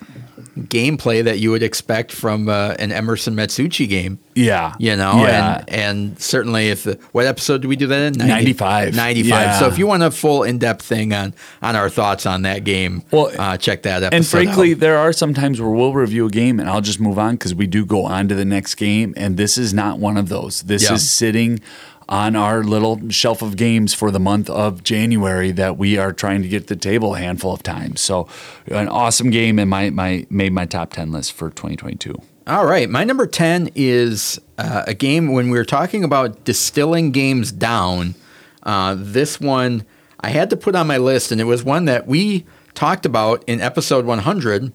gameplay 0.57 1.23
that 1.25 1.39
you 1.39 1.51
would 1.51 1.63
expect 1.63 2.13
from 2.13 2.49
uh, 2.49 2.75
an 2.79 2.93
Emerson 2.93 3.35
Matsuuchi 3.35 3.89
game. 3.89 4.19
yeah, 4.35 4.75
You 4.79 4.97
know, 4.97 5.25
yeah. 5.27 5.65
and 5.69 5.85
and 5.85 6.21
certainly 6.21 6.69
if 6.69 6.85
the, 6.85 6.99
what 7.13 7.27
episode 7.27 7.63
did 7.63 7.69
we 7.69 7.77
do 7.77 7.87
that 7.89 8.15
in? 8.17 8.27
95. 8.27 8.95
95. 8.95 9.27
Yeah. 9.29 9.59
So 9.59 9.67
if 9.67 9.79
you 9.79 9.87
want 9.87 10.03
a 10.03 10.11
full 10.11 10.43
in-depth 10.43 10.83
thing 10.83 11.13
on 11.13 11.35
on 11.63 11.77
our 11.77 11.89
thoughts 11.91 12.27
on 12.27 12.43
that 12.43 12.65
game, 12.65 13.03
Well, 13.11 13.31
uh, 13.39 13.57
check 13.57 13.83
that 13.83 14.03
episode 14.03 14.17
And 14.17 14.27
frankly, 14.27 14.73
out. 14.73 14.81
there 14.81 14.97
are 14.99 15.13
some 15.13 15.35
times 15.35 15.61
where 15.61 15.71
we'll 15.71 15.93
review 15.95 16.27
a 16.27 16.31
game 16.31 16.61
and 16.61 16.69
I'll 16.69 16.81
just 16.81 17.01
move 17.01 17.19
on 17.19 17.35
because 17.35 17.55
we 17.55 17.67
do 17.67 17.85
go 17.85 18.05
on 18.05 18.29
to 18.29 18.35
the 18.35 18.45
next 18.45 18.77
game. 18.77 19.15
And 19.17 19.37
this 19.37 19.59
is 19.59 19.75
not 19.75 19.99
one 19.99 20.17
of 20.17 20.29
those. 20.29 20.63
This 20.63 20.85
Yeah. 20.85 20.95
is 20.95 21.09
sitting 21.11 21.61
on 22.09 22.37
our 22.37 22.63
little 22.63 23.09
shelf 23.11 23.43
of 23.43 23.57
games 23.57 23.95
for 23.95 24.11
the 24.11 24.21
month 24.21 24.51
of 24.51 24.83
January 24.83 25.51
that 25.53 25.77
we 25.79 25.97
are 25.97 26.13
trying 26.13 26.43
to 26.43 26.49
get 26.49 26.67
the 26.67 26.77
table 26.77 27.15
a 27.15 27.19
handful 27.19 27.53
of 27.53 27.63
times. 27.63 28.01
So, 28.01 28.29
an 28.67 28.89
awesome 28.89 29.31
game 29.31 29.59
and 29.59 29.71
my, 29.71 29.91
my 29.91 30.27
made 30.31 30.53
my 30.53 30.67
top 30.67 30.93
10 30.93 31.13
list 31.13 31.33
for 31.33 31.51
2022. 31.51 32.15
All 32.47 32.67
right, 32.67 32.91
my 32.91 33.05
number 33.05 33.27
10 33.27 33.71
is 33.75 34.39
uh, 34.59 34.85
a 34.87 34.93
game 34.93 35.33
when 35.33 35.49
we 35.49 35.57
were 35.57 35.65
talking 35.65 36.05
about 36.05 36.45
distilling 36.45 37.11
games 37.11 37.51
down. 37.51 38.15
Uh, 38.63 38.97
this 38.99 39.41
one 39.41 39.85
I 40.21 40.29
had 40.29 40.51
to 40.51 40.57
put 40.57 40.75
on 40.75 40.87
my 40.87 40.99
list, 40.99 41.33
and 41.33 41.41
it 41.41 41.45
was 41.45 41.65
one 41.65 41.87
that 41.87 42.07
we 42.07 42.45
talked 42.75 43.07
about 43.07 43.45
in 43.47 43.61
episode 43.61 44.05
100. 44.05 44.73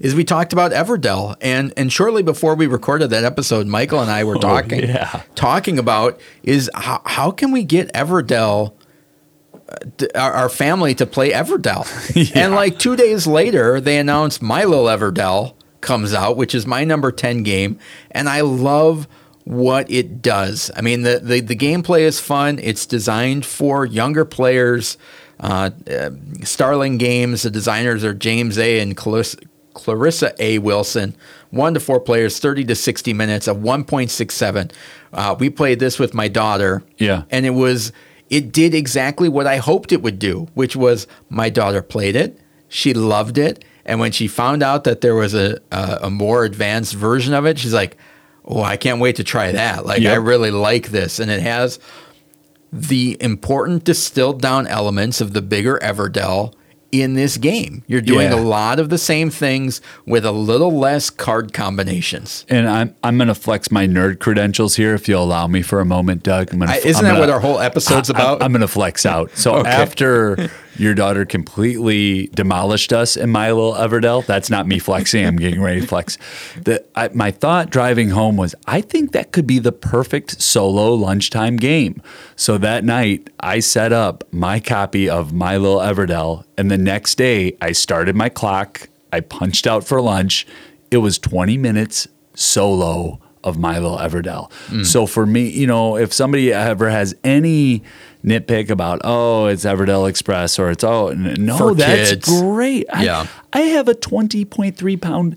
Is 0.00 0.14
we 0.14 0.22
talked 0.22 0.52
about 0.52 0.70
Everdell, 0.72 1.36
and 1.40 1.72
and 1.76 1.92
shortly 1.92 2.22
before 2.22 2.54
we 2.54 2.66
recorded 2.66 3.10
that 3.10 3.24
episode, 3.24 3.66
Michael 3.66 4.00
and 4.00 4.10
I 4.10 4.22
were 4.24 4.36
talking 4.36 4.80
yeah. 4.80 5.22
talking 5.34 5.78
about 5.78 6.20
is 6.42 6.70
how, 6.74 7.02
how 7.04 7.30
can 7.32 7.50
we 7.50 7.64
get 7.64 7.92
Everdell 7.94 8.74
uh, 9.68 10.06
our, 10.14 10.32
our 10.32 10.48
family 10.48 10.94
to 10.94 11.06
play 11.06 11.32
Everdell. 11.32 11.86
And 12.34 12.54
like 12.54 12.78
two 12.78 12.96
days 12.96 13.26
later, 13.26 13.80
they 13.80 13.98
announced 13.98 14.40
My 14.40 14.64
Little 14.64 14.86
Everdell 14.86 15.54
comes 15.80 16.14
out, 16.14 16.36
which 16.36 16.54
is 16.54 16.66
my 16.66 16.84
number 16.84 17.12
10 17.12 17.42
game. 17.42 17.78
And 18.10 18.28
I 18.28 18.40
love 18.40 19.06
what 19.44 19.90
it 19.90 20.22
does. 20.22 20.70
I 20.76 20.80
mean, 20.80 21.02
the, 21.02 21.20
the, 21.22 21.40
the 21.40 21.56
gameplay 21.56 22.00
is 22.00 22.20
fun, 22.20 22.58
it's 22.62 22.86
designed 22.86 23.46
for 23.46 23.84
younger 23.84 24.24
players. 24.24 24.98
Uh, 25.40 25.70
uh, 25.90 26.10
Starling 26.42 26.98
Games, 26.98 27.42
the 27.42 27.50
designers 27.50 28.04
are 28.04 28.12
James 28.12 28.58
A. 28.58 28.80
and 28.80 28.96
Clarissa, 28.96 29.38
Clarissa 29.88 30.34
A. 30.38 30.58
Wilson. 30.58 31.16
One 31.48 31.72
to 31.72 31.80
four 31.80 31.98
players, 31.98 32.38
30 32.38 32.64
to 32.66 32.74
60 32.74 33.14
minutes, 33.14 33.48
a 33.48 33.54
1.67. 33.54 34.70
Uh, 35.14 35.34
we 35.38 35.48
played 35.48 35.80
this 35.80 35.98
with 35.98 36.12
my 36.12 36.28
daughter. 36.28 36.82
Yeah. 36.98 37.22
And 37.30 37.46
it 37.46 37.52
was, 37.52 37.90
it 38.28 38.52
did 38.52 38.74
exactly 38.74 39.30
what 39.30 39.46
I 39.46 39.56
hoped 39.56 39.90
it 39.92 40.02
would 40.02 40.18
do, 40.18 40.46
which 40.52 40.76
was 40.76 41.06
my 41.30 41.48
daughter 41.48 41.80
played 41.80 42.16
it. 42.16 42.38
She 42.68 42.92
loved 42.92 43.38
it. 43.38 43.64
And 43.86 43.98
when 43.98 44.12
she 44.12 44.28
found 44.28 44.62
out 44.62 44.84
that 44.84 45.00
there 45.00 45.14
was 45.14 45.32
a, 45.32 45.58
a, 45.72 46.00
a 46.02 46.10
more 46.10 46.44
advanced 46.44 46.92
version 46.92 47.32
of 47.32 47.46
it, 47.46 47.58
she's 47.58 47.72
like, 47.72 47.96
oh, 48.44 48.62
I 48.62 48.76
can't 48.76 49.00
wait 49.00 49.16
to 49.16 49.24
try 49.24 49.52
that. 49.52 49.86
Like, 49.86 50.02
I 50.02 50.16
really 50.16 50.50
like 50.50 50.88
this. 50.88 51.18
And 51.18 51.30
it 51.30 51.40
has 51.40 51.78
the 52.70 53.16
important 53.20 53.84
distilled 53.84 54.42
down 54.42 54.66
elements 54.66 55.22
of 55.22 55.32
the 55.32 55.40
bigger 55.40 55.78
Everdell 55.82 56.52
in 56.90 57.14
this 57.14 57.36
game. 57.36 57.82
You're 57.86 58.00
doing 58.00 58.30
Yeah. 58.30 58.36
a 58.36 58.40
lot 58.40 58.78
of 58.80 58.88
the 58.88 58.96
same 58.98 59.28
things 59.30 59.80
with 60.06 60.24
a 60.24 60.32
little 60.32 60.72
less 60.78 61.10
card 61.10 61.52
combinations. 61.52 62.46
And 62.48 62.68
I'm 62.68 62.94
I'm 63.04 63.18
gonna 63.18 63.34
flex 63.34 63.70
my 63.70 63.86
nerd 63.86 64.20
credentials 64.20 64.76
here 64.76 64.94
if 64.94 65.06
you'll 65.08 65.22
allow 65.24 65.46
me 65.46 65.60
for 65.62 65.80
a 65.80 65.84
moment, 65.84 66.22
Doug. 66.22 66.52
I'm 66.52 66.60
gonna, 66.60 66.70
I- 66.72 66.76
I'm 66.76 66.86
isn't 66.86 67.04
that 67.04 67.10
gonna- 67.10 67.20
what 67.20 67.30
our 67.30 67.40
whole 67.40 67.58
episode's 67.60 68.10
I- 68.10 68.14
I- 68.14 68.22
about? 68.22 68.42
I'm 68.42 68.52
going 68.52 68.62
to 68.62 68.68
flex 68.68 69.04
out. 69.04 69.30
So 69.34 69.54
Okay. 69.58 69.68
after 69.68 70.50
your 70.78 70.94
daughter 70.94 71.24
completely 71.24 72.28
demolished 72.28 72.92
us 72.92 73.16
in 73.16 73.30
my 73.30 73.50
little 73.50 73.74
Everdell, 73.74 74.24
that's 74.24 74.48
not 74.48 74.66
me 74.66 74.78
flexing. 74.78 75.26
I'm 75.26 75.36
getting 75.36 75.60
ready 75.60 75.80
to 75.80 75.86
flex. 75.86 76.18
The, 76.56 76.84
I, 76.94 77.08
my 77.08 77.30
thought 77.30 77.70
driving 77.70 78.10
home 78.10 78.36
was, 78.36 78.54
I 78.66 78.80
think 78.80 79.12
that 79.12 79.32
could 79.32 79.46
be 79.46 79.58
the 79.58 79.72
perfect 79.72 80.40
solo 80.40 80.94
lunchtime 80.94 81.56
game. 81.56 82.02
So 82.36 82.58
that 82.58 82.84
night, 82.84 83.28
I 83.40 83.60
set 83.60 83.92
up 83.92 84.24
my 84.32 84.60
copy 84.60 85.08
of 85.08 85.32
my 85.32 85.56
little 85.56 85.80
Everdell, 85.80 86.44
and 86.56 86.70
the 86.70 86.78
next 86.78 87.16
day, 87.16 87.56
I 87.60 87.72
started 87.72 88.14
my 88.14 88.28
clock. 88.28 88.88
I 89.12 89.20
punched 89.20 89.66
out 89.66 89.84
for 89.84 90.00
lunch. 90.00 90.46
It 90.90 90.98
was 90.98 91.18
20 91.18 91.58
minutes 91.58 92.08
solo 92.34 93.20
of 93.48 93.58
my 93.58 93.78
little 93.78 93.98
Everdell. 93.98 94.50
Mm. 94.68 94.84
So 94.86 95.06
for 95.06 95.26
me, 95.26 95.48
you 95.48 95.66
know, 95.66 95.96
if 95.96 96.12
somebody 96.12 96.52
ever 96.52 96.88
has 96.90 97.14
any 97.24 97.82
nitpick 98.24 98.70
about, 98.70 99.00
oh, 99.04 99.46
it's 99.46 99.64
Everdell 99.64 100.08
Express 100.08 100.58
or 100.58 100.70
it's 100.70 100.84
oh 100.84 101.12
no, 101.14 101.56
For 101.58 101.74
that's 101.74 102.10
kids. 102.10 102.40
great. 102.40 102.86
I, 102.92 103.04
Yeah. 103.04 103.26
I 103.52 103.60
have 103.60 103.88
a 103.88 103.94
20.3 103.94 105.00
pound 105.00 105.36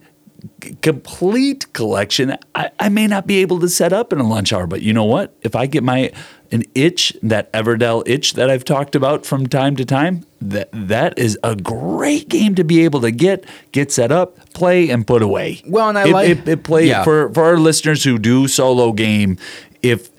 c- 0.64 0.76
complete 0.82 1.72
collection. 1.74 2.36
I, 2.56 2.72
I 2.80 2.90
may 2.90 3.08
not 3.08 3.28
be 3.28 3.38
able 3.38 3.60
to 3.62 3.70
set 3.70 3.94
up 3.94 4.12
in 4.12 4.20
a 4.20 4.28
lunch 4.28 4.52
hour, 4.54 4.68
but 4.68 4.82
you 4.82 4.94
know 4.94 5.06
what? 5.06 5.36
If 5.42 5.56
I 5.56 5.66
get 5.68 5.84
my 5.84 6.12
an 6.52 6.64
itch, 6.76 7.16
that 7.24 7.52
Everdell 7.54 8.04
itch 8.06 8.34
that 8.34 8.50
I've 8.50 8.66
talked 8.66 8.96
about 8.96 9.26
from 9.26 9.48
time 9.48 9.76
to 9.78 9.86
time, 9.86 10.26
that 10.42 10.70
that 10.74 11.18
is 11.18 11.38
a 11.44 11.56
great 11.56 12.30
game 12.30 12.56
to 12.56 12.64
be 12.64 12.84
able 12.84 13.02
to 13.02 13.12
get 13.12 13.46
get 13.72 13.92
set 13.92 14.12
up, 14.12 14.54
play, 14.54 14.90
and 14.90 15.06
put 15.06 15.22
away. 15.22 15.62
Well, 15.68 15.90
and 15.90 15.98
I 15.98 16.08
it, 16.08 16.12
like- 16.12 16.30
it, 16.30 16.48
it 16.48 16.64
play 16.64 16.88
yeah. 16.88 17.04
for 17.04 17.34
for 17.34 17.44
our 17.44 17.58
listeners 17.58 18.04
who 18.04 18.20
do 18.20 18.48
solo 18.48 18.92
game. 18.92 19.38
If 19.82 20.10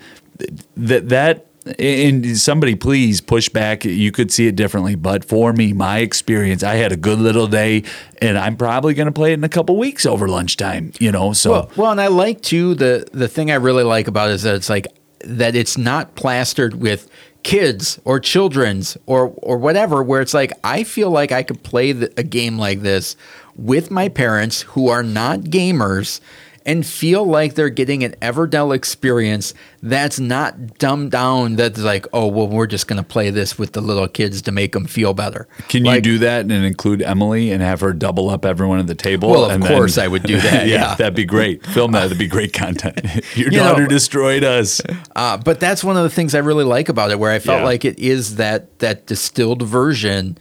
that 0.76 1.08
that 1.10 1.46
and 1.78 2.36
somebody 2.36 2.74
please 2.74 3.20
push 3.20 3.48
back 3.48 3.84
you 3.84 4.10
could 4.10 4.32
see 4.32 4.48
it 4.48 4.56
differently 4.56 4.96
but 4.96 5.24
for 5.24 5.52
me 5.52 5.72
my 5.72 5.98
experience 5.98 6.64
i 6.64 6.74
had 6.74 6.90
a 6.90 6.96
good 6.96 7.20
little 7.20 7.46
day 7.46 7.84
and 8.20 8.36
i'm 8.36 8.56
probably 8.56 8.94
going 8.94 9.06
to 9.06 9.12
play 9.12 9.30
it 9.30 9.34
in 9.34 9.44
a 9.44 9.48
couple 9.48 9.76
weeks 9.76 10.04
over 10.04 10.26
lunchtime 10.26 10.92
you 10.98 11.12
know 11.12 11.32
so 11.32 11.52
Well, 11.52 11.70
well, 11.76 11.90
and 11.92 12.00
I 12.00 12.08
like 12.08 12.42
too 12.42 12.74
the 12.74 13.06
the 13.12 13.28
thing 13.28 13.52
I 13.52 13.54
really 13.54 13.84
like 13.84 14.08
about 14.08 14.30
it 14.30 14.34
is 14.34 14.42
that 14.42 14.56
it's 14.56 14.68
like 14.68 14.88
that 15.24 15.54
it's 15.56 15.78
not 15.78 16.14
plastered 16.14 16.74
with 16.74 17.08
kids 17.42 18.00
or 18.04 18.20
children's 18.20 18.96
or 19.06 19.32
or 19.38 19.58
whatever. 19.58 20.02
Where 20.02 20.20
it's 20.20 20.34
like 20.34 20.52
I 20.64 20.84
feel 20.84 21.10
like 21.10 21.32
I 21.32 21.42
could 21.42 21.62
play 21.62 21.92
the, 21.92 22.12
a 22.16 22.22
game 22.22 22.58
like 22.58 22.80
this 22.80 23.16
with 23.56 23.90
my 23.90 24.08
parents 24.08 24.62
who 24.62 24.88
are 24.88 25.02
not 25.02 25.40
gamers. 25.40 26.20
And 26.64 26.86
feel 26.86 27.24
like 27.24 27.54
they're 27.54 27.68
getting 27.70 28.04
an 28.04 28.14
Everdell 28.22 28.74
experience 28.74 29.52
that's 29.82 30.20
not 30.20 30.78
dumbed 30.78 31.10
down. 31.10 31.56
That's 31.56 31.78
like, 31.80 32.06
oh 32.12 32.26
well, 32.28 32.46
we're 32.48 32.66
just 32.66 32.86
gonna 32.86 33.02
play 33.02 33.30
this 33.30 33.58
with 33.58 33.72
the 33.72 33.80
little 33.80 34.06
kids 34.08 34.42
to 34.42 34.52
make 34.52 34.72
them 34.72 34.84
feel 34.86 35.12
better. 35.14 35.48
can 35.68 35.84
you 35.84 36.00
do 36.00 36.18
that 36.18 36.42
and 36.42 36.52
include 36.52 37.02
emily 37.02 37.50
and 37.50 37.62
have 37.62 37.80
her 37.80 37.92
double 37.92 38.30
up 38.30 38.44
everyone 38.44 38.78
at 38.78 38.86
the 38.86 38.94
table 38.94 39.30
Well, 39.30 39.50
of 39.50 39.60
course 39.62 39.98
I 39.98 40.06
would 40.08 40.22
do 40.22 40.40
that, 40.40 40.66
yeah. 40.68 40.94
that'd 40.94 41.14
be 41.14 41.24
great 41.24 41.64
film 41.66 41.92
that 41.92 42.02
that'd 42.02 42.18
be 42.18 42.26
great 42.28 42.52
content 42.52 43.00
your 43.34 43.50
You 43.50 43.58
daughter 43.58 43.82
but- 43.84 43.90
destroyed 43.90 44.44
us 44.44 44.80
Uh, 45.16 45.36
but 45.38 45.58
that's 45.60 45.82
one 45.82 45.96
of 45.96 46.02
the 46.04 46.10
things 46.10 46.34
I 46.34 46.38
really 46.38 46.64
like 46.64 46.88
about 46.88 47.10
it, 47.10 47.18
where 47.18 47.32
I 47.32 47.38
felt 47.38 47.60
Yeah. 47.60 47.64
like 47.64 47.84
it 47.84 47.98
is 47.98 48.36
that 48.36 48.78
that 48.78 49.06
distilled 49.06 49.62
version 49.62 50.38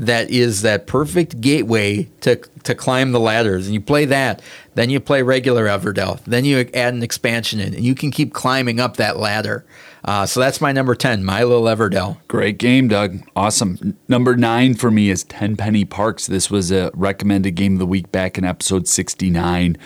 that 0.00 0.30
is 0.30 0.62
that 0.62 0.86
perfect 0.86 1.40
gateway 1.40 2.08
to 2.22 2.36
to 2.64 2.74
climb 2.74 3.12
the 3.12 3.20
ladders. 3.20 3.66
And 3.66 3.74
you 3.74 3.80
play 3.80 4.06
that, 4.06 4.42
then 4.74 4.90
you 4.90 4.98
play 4.98 5.22
regular 5.22 5.66
Everdell, 5.66 6.24
then 6.24 6.44
you 6.44 6.68
add 6.74 6.94
an 6.94 7.02
expansion 7.02 7.60
in, 7.60 7.74
and 7.74 7.84
you 7.84 7.94
can 7.94 8.10
keep 8.10 8.32
climbing 8.32 8.80
up 8.80 8.96
that 8.96 9.18
ladder. 9.18 9.64
Uh, 10.02 10.24
so 10.24 10.40
that's 10.40 10.62
my 10.62 10.72
number 10.72 10.94
ten, 10.94 11.22
My 11.22 11.44
Little 11.44 11.64
Everdell. 11.64 12.16
Great 12.26 12.56
game, 12.56 12.88
Doug. 12.88 13.20
Awesome. 13.36 13.98
Number 14.08 14.34
nine 14.34 14.74
for 14.74 14.90
me 14.90 15.10
is 15.10 15.24
Tenpenny 15.24 15.84
Parks. 15.84 16.26
This 16.26 16.50
was 16.50 16.72
a 16.72 16.90
recommended 16.94 17.50
game 17.50 17.74
of 17.74 17.78
the 17.80 17.86
week 17.86 18.10
back 18.10 18.38
in 18.38 18.44
episode 18.44 18.88
sixty 18.88 19.28
nine, 19.28 19.76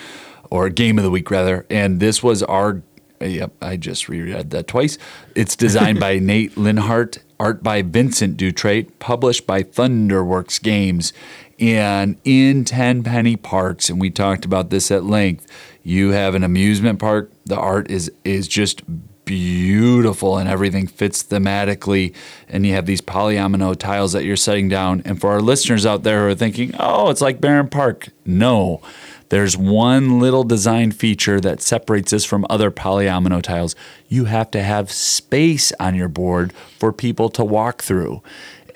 or 0.50 0.68
game 0.68 0.96
of 0.96 1.04
the 1.04 1.10
week 1.10 1.28
rather, 1.30 1.66
and 1.68 1.98
this 1.98 2.22
was 2.22 2.44
our 2.44 2.82
Yep, 3.20 3.52
I 3.62 3.76
just 3.76 4.08
reread 4.08 4.50
that 4.50 4.66
twice. 4.66 4.98
It's 5.34 5.56
designed 5.56 6.00
by 6.00 6.18
Nate 6.20 6.54
Linhart, 6.56 7.18
art 7.38 7.62
by 7.62 7.82
Vincent 7.82 8.36
Dutrait, 8.36 8.90
published 8.98 9.46
by 9.46 9.62
Thunderworks 9.62 10.62
Games. 10.62 11.12
And 11.60 12.18
in 12.24 12.64
Tenpenny 12.64 13.36
Parks, 13.36 13.88
and 13.88 14.00
we 14.00 14.10
talked 14.10 14.44
about 14.44 14.70
this 14.70 14.90
at 14.90 15.04
length, 15.04 15.46
you 15.82 16.10
have 16.10 16.34
an 16.34 16.42
amusement 16.42 16.98
park. 16.98 17.30
The 17.46 17.56
art 17.56 17.90
is 17.90 18.10
is 18.24 18.48
just 18.48 18.82
beautiful 19.24 20.36
and 20.36 20.48
everything 20.48 20.86
fits 20.86 21.22
thematically 21.22 22.14
and 22.48 22.66
you 22.66 22.74
have 22.74 22.84
these 22.86 23.00
polyomino 23.00 23.74
tiles 23.74 24.12
that 24.12 24.24
you're 24.24 24.36
setting 24.36 24.68
down 24.68 25.00
and 25.04 25.18
for 25.18 25.30
our 25.30 25.40
listeners 25.40 25.86
out 25.86 26.02
there 26.02 26.20
who 26.20 26.26
are 26.26 26.34
thinking 26.34 26.74
oh 26.78 27.08
it's 27.08 27.22
like 27.22 27.40
Bärenpark 27.40 28.10
no 28.26 28.82
there's 29.28 29.56
one 29.56 30.20
little 30.20 30.44
design 30.44 30.92
feature 30.92 31.40
that 31.40 31.60
separates 31.60 32.10
this 32.10 32.24
from 32.24 32.46
other 32.50 32.70
polyomino 32.70 33.42
tiles. 33.42 33.74
You 34.08 34.26
have 34.26 34.50
to 34.52 34.62
have 34.62 34.90
space 34.90 35.72
on 35.80 35.94
your 35.94 36.08
board 36.08 36.52
for 36.78 36.92
people 36.92 37.28
to 37.30 37.44
walk 37.44 37.82
through. 37.82 38.22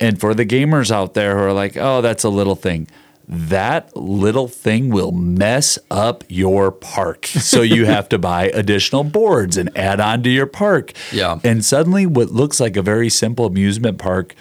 And 0.00 0.20
for 0.20 0.34
the 0.34 0.46
gamers 0.46 0.90
out 0.90 1.14
there 1.14 1.36
who 1.36 1.44
are 1.44 1.52
like, 1.52 1.76
oh, 1.76 2.00
that's 2.00 2.24
a 2.24 2.28
little 2.28 2.54
thing, 2.54 2.88
that 3.28 3.94
little 3.94 4.48
thing 4.48 4.88
will 4.88 5.12
mess 5.12 5.78
up 5.90 6.24
your 6.28 6.70
park. 6.70 7.26
So 7.26 7.60
you 7.60 7.84
have 7.86 8.08
to 8.10 8.18
buy 8.18 8.46
additional 8.48 9.04
boards 9.04 9.56
and 9.56 9.76
add 9.76 10.00
on 10.00 10.22
to 10.22 10.30
your 10.30 10.46
park. 10.46 10.92
Yeah. 11.12 11.38
And 11.44 11.64
suddenly, 11.64 12.06
what 12.06 12.30
looks 12.30 12.58
like 12.58 12.76
a 12.76 12.82
very 12.82 13.10
simple 13.10 13.44
amusement 13.44 13.98
park 13.98 14.34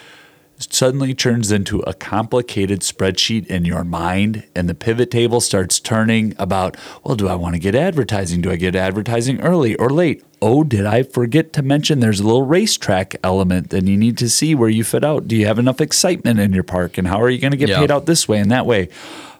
suddenly 0.59 1.13
turns 1.13 1.51
into 1.51 1.79
a 1.81 1.93
complicated 1.93 2.81
spreadsheet 2.81 3.45
in 3.47 3.63
your 3.65 3.83
mind 3.83 4.43
and 4.55 4.67
the 4.67 4.73
pivot 4.73 5.11
table 5.11 5.39
starts 5.39 5.79
turning 5.79 6.33
about 6.39 6.75
well 7.03 7.15
do 7.15 7.27
i 7.27 7.35
want 7.35 7.53
to 7.53 7.59
get 7.59 7.75
advertising? 7.75 8.41
Do 8.41 8.49
i 8.51 8.55
get 8.55 8.75
advertising 8.75 9.39
early 9.41 9.75
or 9.75 9.89
late? 9.89 10.23
Oh 10.41 10.63
did 10.63 10.85
i 10.85 11.03
forget 11.03 11.53
to 11.53 11.61
mention 11.61 11.99
there's 11.99 12.19
a 12.19 12.25
little 12.25 12.43
racetrack 12.43 13.15
element 13.23 13.71
and 13.73 13.87
you 13.87 13.97
need 13.97 14.17
to 14.17 14.29
see 14.29 14.55
where 14.55 14.69
you 14.69 14.83
fit 14.83 15.03
out? 15.03 15.27
Do 15.27 15.35
you 15.35 15.45
have 15.45 15.59
enough 15.59 15.79
excitement 15.79 16.39
in 16.39 16.53
your 16.53 16.63
park 16.63 16.97
and 16.97 17.07
how 17.07 17.21
are 17.21 17.29
you 17.29 17.37
going 17.39 17.51
to 17.51 17.57
get 17.57 17.69
Yeah. 17.69 17.79
paid 17.79 17.91
out 17.91 18.05
this 18.07 18.27
way 18.27 18.39
and 18.39 18.49
that 18.51 18.65
way? 18.65 18.89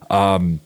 Um, 0.10 0.60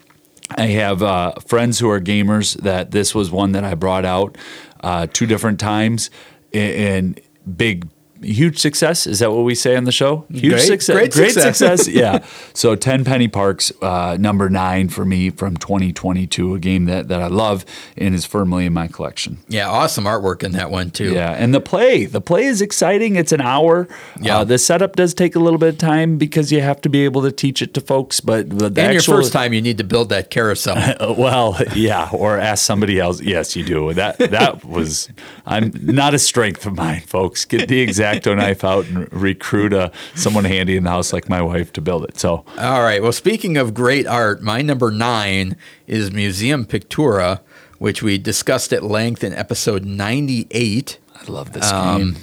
I 0.57 0.65
have 0.67 1.01
uh, 1.01 1.31
friends 1.47 1.79
who 1.79 1.89
are 1.89 2.01
gamers 2.01 2.55
that 2.61 2.91
this 2.91 3.15
was 3.15 3.31
one 3.31 3.53
that 3.53 3.63
I 3.63 3.73
brought 3.73 4.03
out 4.03 4.37
uh, 4.81 5.07
two 5.11 5.25
different 5.25 5.61
times 5.61 6.09
and 6.53 7.17
big 7.55 7.87
huge 8.21 8.59
success 8.59 9.07
is 9.07 9.19
that 9.19 9.31
what 9.31 9.43
we 9.43 9.55
say 9.55 9.75
on 9.75 9.83
the 9.85 9.91
show 9.91 10.25
huge 10.29 10.51
Great- 10.53 10.61
success 10.61 10.95
great 10.95 11.13
success. 11.13 11.57
success 11.57 11.87
yeah 12.01 12.23
so 12.53 12.75
Tenpenny 12.75 13.27
Parks 13.27 13.71
uh, 13.81 14.17
number 14.19 14.49
nine 14.49 14.89
for 14.89 15.05
me 15.05 15.29
from 15.29 15.57
2022 15.57 16.53
a 16.55 16.59
game 16.59 16.85
that, 16.85 17.07
that 17.07 17.21
i 17.21 17.27
love 17.27 17.65
and 17.97 18.13
is 18.15 18.25
firmly 18.25 18.65
in 18.65 18.73
my 18.73 18.87
collection 18.87 19.37
Yeah, 19.47 19.69
awesome 19.69 20.03
artwork 20.05 20.43
in 20.43 20.51
that 20.53 20.69
one 20.71 20.91
too. 20.91 21.13
yeah, 21.13 21.31
and 21.31 21.53
the 21.53 21.61
play, 21.61 22.05
the 22.05 22.21
play 22.21 22.43
is 22.45 22.61
exciting. 22.61 23.15
It's 23.15 23.31
an 23.31 23.41
hour. 23.41 23.87
Yeah. 24.19 24.39
Uh, 24.39 24.43
the 24.43 24.57
setup 24.57 24.95
does 24.95 25.13
take 25.13 25.35
a 25.35 25.39
little 25.39 25.57
bit 25.59 25.69
of 25.69 25.77
time 25.77 26.17
because 26.17 26.51
you 26.51 26.61
have 26.61 26.81
to 26.81 26.89
be 26.89 27.03
able 27.05 27.21
to 27.23 27.31
teach 27.31 27.61
it 27.61 27.73
to 27.75 27.81
folks. 27.81 28.19
But 28.19 28.49
the, 28.49 28.69
the 28.69 28.81
And 28.81 28.93
your 28.93 29.01
first 29.01 29.33
time, 29.33 29.53
you 29.53 29.61
need 29.61 29.77
to 29.79 29.83
build 29.83 30.09
that 30.09 30.29
carousel. 30.29 30.75
Uh, 31.01 31.13
well, 31.17 31.57
yeah, 31.75 32.09
or 32.11 32.37
ask 32.37 32.65
somebody 32.65 32.99
else. 32.99 33.21
Yes, 33.21 33.55
you 33.55 33.63
do. 33.63 33.93
That 33.93 34.17
that 34.19 34.63
was 34.65 35.09
I'm 35.45 35.71
not 35.81 36.13
a 36.13 36.19
strength 36.19 36.65
of 36.65 36.75
mine, 36.75 37.01
folks. 37.01 37.45
Get 37.45 37.67
the 37.69 37.81
exacto 38.19 38.35
knife 38.35 38.63
out 38.63 38.85
and 38.87 39.11
recruit 39.13 39.73
a 39.73 39.91
someone 40.15 40.43
handy 40.45 40.75
in 40.77 40.83
the 40.83 40.89
house 40.89 41.13
like 41.13 41.29
my 41.29 41.41
wife 41.41 41.71
to 41.73 41.81
build 41.81 42.03
it. 42.05 42.17
So 42.19 42.45
All 42.59 42.81
right. 42.81 43.01
Well, 43.01 43.11
speaking 43.11 43.57
of 43.57 43.73
great 43.73 44.07
art, 44.07 44.41
my 44.41 44.61
number 44.61 44.91
nine 44.91 45.55
is 45.87 46.11
Museum 46.11 46.65
Pictura, 46.65 47.41
which 47.79 48.01
we 48.03 48.17
discussed 48.17 48.71
at 48.73 48.83
length 48.83 49.23
in 49.23 49.33
episode 49.33 49.85
98. 49.85 50.99
I 51.15 51.31
love 51.31 51.53
this 51.53 51.71
Um, 51.71 51.97
game. 52.13 52.15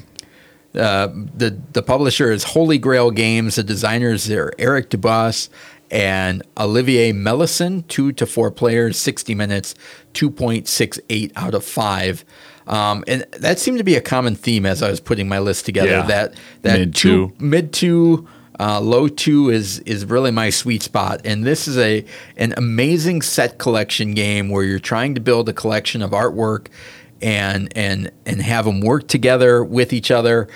Uh, 0.74 1.09
the 1.35 1.59
the 1.73 1.82
publisher 1.82 2.31
is 2.31 2.44
Holy 2.44 2.78
Grail 2.78 3.10
Games. 3.10 3.55
The 3.56 3.62
designers 3.65 4.31
are 4.31 4.52
Eric 4.59 4.90
Dubus 4.90 5.48
and 5.90 6.43
Olivier 6.59 7.12
Melison. 7.12 7.89
Two 7.89 8.12
to 8.12 8.27
four 8.27 8.51
players, 8.51 8.98
sixty 8.98 9.35
minutes, 9.35 9.74
two 10.12 10.31
point 10.31 10.69
six 10.69 11.01
eight 11.09 11.32
out 11.36 11.55
of 11.55 11.65
five. 11.65 12.23
Um, 12.69 13.03
and 13.09 13.27
that 13.39 13.59
seemed 13.59 13.78
to 13.78 13.85
be 13.85 13.97
a 13.97 14.01
common 14.01 14.36
theme 14.36 14.66
as 14.66 14.82
I 14.82 14.90
was 14.90 15.01
putting 15.01 15.27
my 15.28 15.39
list 15.39 15.65
together. 15.65 15.89
Yeah. 15.89 16.03
That 16.03 16.35
that 16.62 16.78
Mid 16.78 16.95
two, 16.95 17.28
two. 17.28 17.45
mid 17.45 17.73
two, 17.73 18.28
uh, 18.61 18.81
low 18.81 19.09
two 19.09 19.51
is 19.51 19.81
is 19.81 20.05
really 20.05 20.31
my 20.31 20.51
sweet 20.51 20.82
spot. 20.82 21.23
And 21.24 21.45
this 21.45 21.66
is 21.66 21.78
a 21.78 22.05
an 22.36 22.55
amazing 22.57 23.23
set 23.23 23.59
collection 23.59 24.12
game 24.12 24.51
where 24.51 24.65
you're 24.65 24.78
trying 24.78 25.15
to 25.15 25.20
build 25.20 25.49
a 25.49 25.53
collection 25.53 26.03
of 26.03 26.11
artwork 26.11 26.66
and 27.23 27.73
and 27.77 28.11
and 28.27 28.43
have 28.43 28.65
them 28.65 28.81
work 28.81 29.09
together 29.09 29.65
with 29.65 29.93
each 29.93 30.11
other 30.11 30.49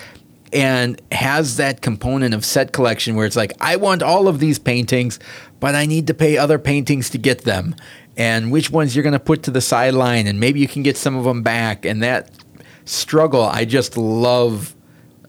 and 0.53 1.01
has 1.11 1.57
that 1.57 1.81
component 1.81 2.35
of 2.35 2.45
set 2.45 2.73
collection 2.73 3.17
where 3.17 3.27
it's 3.27 3.37
like 3.37 3.53
I 3.61 3.77
want 3.77 4.03
all 4.03 4.29
of 4.29 4.39
these 4.39 4.59
paintings 4.59 5.19
but 5.61 5.75
I 5.75 5.87
need 5.87 6.07
to 6.09 6.15
pay 6.15 6.37
other 6.37 6.59
paintings 6.59 7.11
to 7.11 7.19
get 7.19 7.43
them 7.43 7.75
and 8.17 8.51
which 8.53 8.71
ones 8.71 8.95
you're 8.95 9.03
going 9.03 9.13
to 9.13 9.19
put 9.21 9.43
to 9.45 9.51
the 9.51 9.61
sideline 9.61 10.27
and 10.27 10.39
maybe 10.39 10.61
you 10.61 10.69
can 10.69 10.83
get 10.83 10.97
some 10.97 11.17
of 11.17 11.25
them 11.25 11.43
back 11.43 11.85
and 11.85 12.03
that 12.03 12.31
struggle 12.85 13.43
I 13.43 13.65
just 13.65 13.97
love 13.97 14.75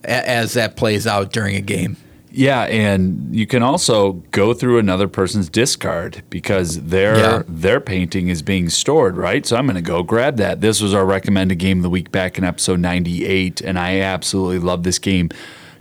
a- 0.04 0.28
as 0.28 0.54
that 0.54 0.76
plays 0.76 1.06
out 1.06 1.32
during 1.32 1.56
a 1.56 1.60
game. 1.60 1.96
Yeah, 2.36 2.62
and 2.64 3.28
you 3.34 3.46
can 3.46 3.62
also 3.62 4.14
go 4.32 4.54
through 4.54 4.78
another 4.78 5.06
person's 5.06 5.48
discard 5.48 6.24
because 6.30 6.80
their 6.82 7.16
Yeah. 7.16 7.42
their 7.48 7.78
painting 7.80 8.26
is 8.26 8.42
being 8.42 8.68
stored, 8.70 9.16
right? 9.16 9.46
So 9.46 9.56
I'm 9.56 9.66
going 9.66 9.76
to 9.76 9.80
go 9.82 10.02
grab 10.02 10.36
that. 10.38 10.60
This 10.60 10.80
was 10.80 10.92
our 10.92 11.04
recommended 11.06 11.60
game 11.60 11.78
of 11.78 11.84
the 11.84 11.90
week 11.90 12.10
back 12.10 12.36
in 12.36 12.42
episode 12.42 12.80
98, 12.80 13.60
and 13.60 13.78
I 13.78 14.00
absolutely 14.00 14.58
love 14.58 14.82
this 14.82 14.98
game. 14.98 15.30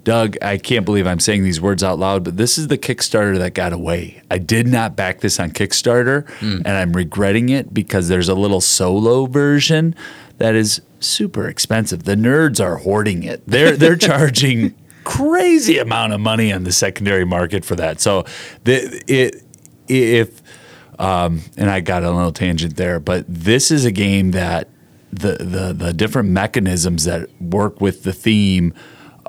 Doug, 0.04 0.36
I 0.42 0.58
can't 0.58 0.86
believe 0.86 1.08
I'm 1.08 1.20
saying 1.20 1.44
these 1.44 1.62
words 1.62 1.84
out 1.84 1.98
loud, 1.98 2.24
but 2.24 2.36
this 2.36 2.58
is 2.58 2.68
the 2.68 2.78
Kickstarter 2.78 3.38
that 3.38 3.54
got 3.54 3.72
away. 3.72 4.22
I 4.30 4.38
did 4.38 4.68
not 4.68 4.96
back 4.96 5.22
this 5.22 5.40
on 5.40 5.52
Kickstarter, 5.52 6.30
and 6.42 6.68
I'm 6.68 6.94
regretting 6.94 7.50
it 7.50 7.74
because 7.74 8.10
there's 8.10 8.28
a 8.28 8.36
little 8.36 8.62
solo 8.62 9.26
version 9.28 9.96
that 10.40 10.56
is 10.56 10.82
super 11.00 11.48
expensive. 11.48 12.04
The 12.04 12.16
nerds 12.16 12.64
are 12.64 12.78
hoarding 12.78 13.24
it. 13.24 13.44
They're 13.48 13.78
they're 13.78 13.96
charging 13.96 14.76
crazy 15.04 15.78
amount 15.78 16.14
of 16.14 16.20
money 16.22 16.52
on 16.52 16.64
the 16.64 16.72
secondary 16.72 17.26
market 17.26 17.64
for 17.64 17.76
that. 17.76 18.02
So 18.02 18.26
the 18.64 19.02
it 19.08 19.44
if 19.88 20.42
um, 21.00 21.42
and 21.58 21.70
I 21.70 21.80
got 21.80 22.04
a 22.04 22.12
little 22.12 22.32
tangent 22.32 22.76
there, 22.76 23.00
but 23.00 23.26
this 23.28 23.72
is 23.72 23.86
a 23.86 23.92
game 23.92 24.32
that 24.32 24.68
the 25.12 25.38
the 25.40 25.74
the 25.74 25.94
different 25.94 26.30
mechanisms 26.30 27.06
that 27.06 27.30
work 27.42 27.80
with 27.80 28.04
the 28.04 28.14
theme 28.14 28.74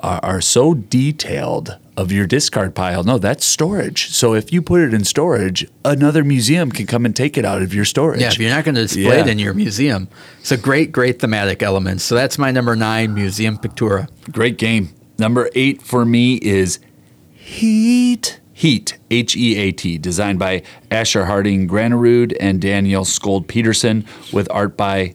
are, 0.05 0.19
are 0.23 0.41
so 0.41 0.73
detailed 0.75 1.77
of 1.97 2.11
your 2.11 2.27
discard 2.27 2.75
pile. 2.75 3.03
No, 3.03 3.17
that's 3.17 3.45
storage. 3.45 4.09
So 4.09 4.33
if 4.35 4.53
you 4.53 4.61
put 4.61 4.81
it 4.81 4.93
in 4.93 5.03
storage, 5.03 5.67
another 5.83 6.23
museum 6.23 6.71
can 6.71 6.85
come 6.85 7.05
and 7.05 7.15
take 7.15 7.37
it 7.37 7.45
out 7.45 7.61
of 7.61 7.73
your 7.73 7.85
storage. 7.85 8.21
Yeah, 8.21 8.27
if 8.27 8.37
you're 8.37 8.49
not 8.49 8.65
going 8.65 8.75
to 8.75 8.81
display 8.81 9.19
it 9.19 9.27
in 9.27 9.39
your 9.39 9.53
museum, 9.53 10.07
it's 10.39 10.51
a 10.51 10.57
great, 10.57 10.91
great 10.91 11.19
thematic 11.19 11.63
element. 11.63 12.01
So 12.01 12.13
that's 12.13 12.37
my 12.37 12.51
number 12.51 12.75
nine, 12.75 13.13
Museum 13.13 13.57
Pictura. 13.57 14.09
Great 14.31 14.57
game. 14.57 14.89
Number 15.17 15.49
eight 15.55 15.81
for 15.81 16.05
me 16.05 16.35
is 16.35 16.79
Heat. 17.33 18.39
Heat, 18.51 18.97
H 19.11 19.35
E 19.35 19.57
A 19.57 19.71
T, 19.71 19.97
designed 19.97 20.39
by 20.39 20.63
Asger 20.89 21.25
Harding 21.25 21.67
Granerud 21.67 22.35
and 22.39 22.61
Daniel 22.61 23.03
Skjold 23.03 23.47
Pedersen, 23.47 24.05
with 24.31 24.47
art 24.49 24.77
by 24.77 25.13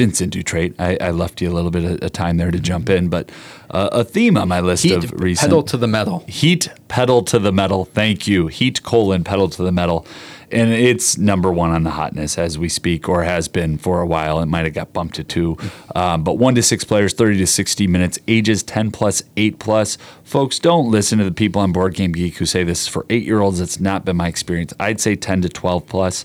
Vincent 0.00 0.32
Dutrait. 0.32 0.74
I, 0.78 0.96
I 0.98 1.10
left 1.10 1.42
you 1.42 1.50
a 1.50 1.52
little 1.52 1.70
bit 1.70 1.84
of, 1.84 2.02
of 2.02 2.12
time 2.12 2.38
there 2.38 2.50
to 2.50 2.58
jump 2.58 2.88
in, 2.88 3.10
but 3.10 3.30
uh, 3.68 3.90
a 3.92 4.02
theme 4.02 4.38
on 4.38 4.48
my 4.48 4.60
list 4.60 4.82
Heat, 4.82 4.94
of 4.94 5.12
recent 5.20 5.50
pedal 5.50 5.62
to 5.64 5.76
the 5.76 5.86
metal. 5.86 6.24
Heat 6.26 6.70
pedal 6.88 7.22
to 7.24 7.38
the 7.38 7.52
metal. 7.52 7.84
Thank 7.84 8.26
you. 8.26 8.46
Heat 8.46 8.82
colon 8.82 9.24
pedal 9.24 9.50
to 9.50 9.62
the 9.62 9.70
metal. 9.70 10.06
And 10.50 10.72
it's 10.72 11.18
number 11.18 11.52
one 11.52 11.70
on 11.70 11.82
the 11.82 11.90
hotness 11.90 12.38
as 12.38 12.58
we 12.58 12.70
speak, 12.70 13.10
or 13.10 13.24
has 13.24 13.46
been 13.46 13.76
for 13.76 14.00
a 14.00 14.06
while. 14.06 14.40
It 14.40 14.46
might 14.46 14.64
have 14.64 14.72
got 14.72 14.94
bumped 14.94 15.16
to 15.16 15.24
two. 15.24 15.58
Um, 15.94 16.24
but 16.24 16.38
one 16.38 16.54
to 16.54 16.62
six 16.62 16.82
players, 16.82 17.12
30 17.12 17.36
to 17.36 17.46
60 17.46 17.86
minutes, 17.86 18.18
ages 18.26 18.62
10 18.62 18.92
plus, 18.92 19.22
8 19.36 19.58
plus. 19.58 19.98
Folks, 20.24 20.58
don't 20.58 20.90
listen 20.90 21.18
to 21.18 21.24
the 21.24 21.30
people 21.30 21.60
on 21.60 21.72
Board 21.72 21.92
Game 21.92 22.12
Geek 22.12 22.38
who 22.38 22.46
say 22.46 22.64
this 22.64 22.82
is 22.84 22.88
for 22.88 23.04
eight 23.10 23.24
year 23.24 23.40
olds. 23.40 23.58
That's 23.58 23.78
not 23.78 24.06
been 24.06 24.16
my 24.16 24.28
experience. 24.28 24.72
I'd 24.80 24.98
say 24.98 25.14
10 25.14 25.42
to 25.42 25.50
12 25.50 25.86
plus. 25.86 26.24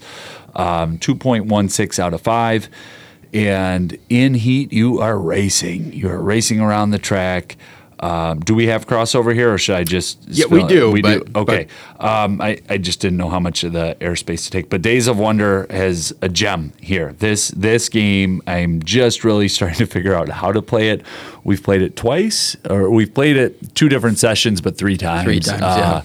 Um, 0.55 0.97
2.16 0.99 1.99
out 1.99 2.13
of 2.13 2.21
5. 2.21 2.69
And 3.35 3.97
in 4.09 4.33
heat, 4.33 4.71
you 4.71 4.99
are 5.01 5.19
racing. 5.19 5.91
You 5.93 6.09
are 6.09 6.21
racing 6.21 6.59
around 6.61 6.91
the 6.91 6.99
track. 6.99 7.57
Um, 7.99 8.39
do 8.41 8.53
we 8.53 8.67
have 8.67 8.87
crossover 8.87 9.33
here, 9.33 9.53
or 9.53 9.57
should 9.57 9.75
I 9.75 9.83
just? 9.83 10.19
Yeah, 10.27 10.45
we 10.47 10.59
spell 10.59 10.65
it? 10.69 10.69
do, 10.69 10.91
We 10.91 11.01
but- 11.01 11.33
do. 11.33 11.39
Okay. 11.41 11.67
um, 11.99 12.41
I 12.41 12.59
I 12.69 12.77
just 12.77 12.99
didn't 12.99 13.17
know 13.17 13.29
how 13.29 13.39
much 13.39 13.63
of 13.63 13.73
the 13.73 13.95
airspace 14.01 14.45
to 14.45 14.51
take. 14.51 14.69
But 14.69 14.81
Days 14.81 15.07
of 15.07 15.17
Wonder 15.17 15.65
has 15.69 16.13
a 16.21 16.29
gem 16.29 16.71
here. 16.81 17.13
This 17.19 17.49
this 17.49 17.87
game, 17.89 18.41
I'm 18.47 18.81
just 18.83 19.23
really 19.23 19.47
starting 19.55 19.77
to 19.77 19.85
figure 19.85 20.13
out 20.13 20.29
how 20.29 20.51
to 20.51 20.61
play 20.61 20.89
it. 20.89 21.03
We've 21.43 21.61
played 21.63 21.81
it 21.81 21.95
twice, 21.95 22.55
or 22.69 22.89
we've 22.89 23.13
played 23.13 23.37
it 23.37 23.75
two 23.75 23.89
different 23.89 24.17
sessions, 24.19 24.61
but 24.61 24.77
three 24.77 24.97
times. 24.97 25.21
Uh, 25.21 25.23
Three 25.25 25.39
times, 25.39 25.61
yeah. 25.61 26.01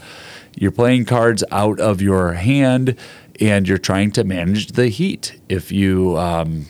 You're 0.57 0.73
playing 0.73 1.05
cards 1.05 1.43
out 1.53 1.79
of 1.81 2.01
your 2.03 2.33
hand, 2.35 2.97
and 3.41 3.69
you're 3.69 3.79
trying 3.79 4.11
to 4.13 4.25
manage 4.25 4.69
the 4.73 4.89
heat. 4.89 5.39
If 5.49 5.71
you 5.73 6.17
um, 6.19 6.67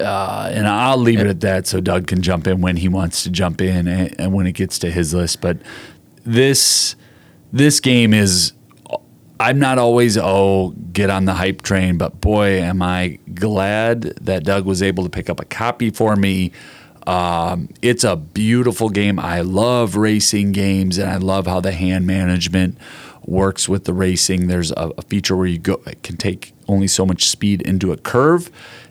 uh, 0.00 0.50
and 0.52 0.66
I'll 0.66 0.98
leave 0.98 1.20
it 1.20 1.26
at 1.26 1.40
that 1.40 1.66
so 1.66 1.80
Doug 1.80 2.06
can 2.06 2.22
jump 2.22 2.46
in 2.46 2.60
when 2.60 2.76
he 2.76 2.88
wants 2.88 3.22
to 3.24 3.30
jump 3.30 3.60
in 3.60 3.88
and, 3.88 4.14
and 4.20 4.32
when 4.32 4.46
it 4.46 4.52
gets 4.52 4.78
to 4.80 4.90
his 4.90 5.14
list. 5.14 5.40
But 5.40 5.58
this 6.24 6.96
this 7.52 7.80
game 7.80 8.12
is 8.12 8.52
I'm 9.40 9.58
not 9.58 9.78
always 9.78 10.18
oh 10.18 10.74
get 10.92 11.10
on 11.10 11.24
the 11.24 11.34
hype 11.34 11.62
train, 11.62 11.98
but 11.98 12.20
boy 12.20 12.60
am 12.60 12.82
I 12.82 13.18
glad 13.34 14.02
that 14.02 14.44
Doug 14.44 14.64
was 14.64 14.82
able 14.82 15.04
to 15.04 15.10
pick 15.10 15.30
up 15.30 15.40
a 15.40 15.44
copy 15.44 15.90
for 15.90 16.16
me. 16.16 16.52
Um, 17.06 17.70
it's 17.80 18.04
a 18.04 18.16
beautiful 18.16 18.90
game. 18.90 19.18
I 19.18 19.40
love 19.40 19.96
racing 19.96 20.52
games, 20.52 20.98
and 20.98 21.08
I 21.08 21.16
love 21.16 21.46
how 21.46 21.60
the 21.60 21.72
hand 21.72 22.06
management 22.06 22.76
works 23.24 23.68
with 23.68 23.84
the 23.84 23.94
racing. 23.94 24.48
There's 24.48 24.72
a, 24.72 24.92
a 24.98 25.02
feature 25.02 25.36
where 25.36 25.46
you 25.46 25.58
go 25.58 25.76
can 26.02 26.16
take 26.16 26.52
only 26.66 26.86
so 26.86 27.06
much 27.06 27.28
speed 27.28 27.62
into 27.62 27.92
a 27.92 27.96
curve, 27.96 28.50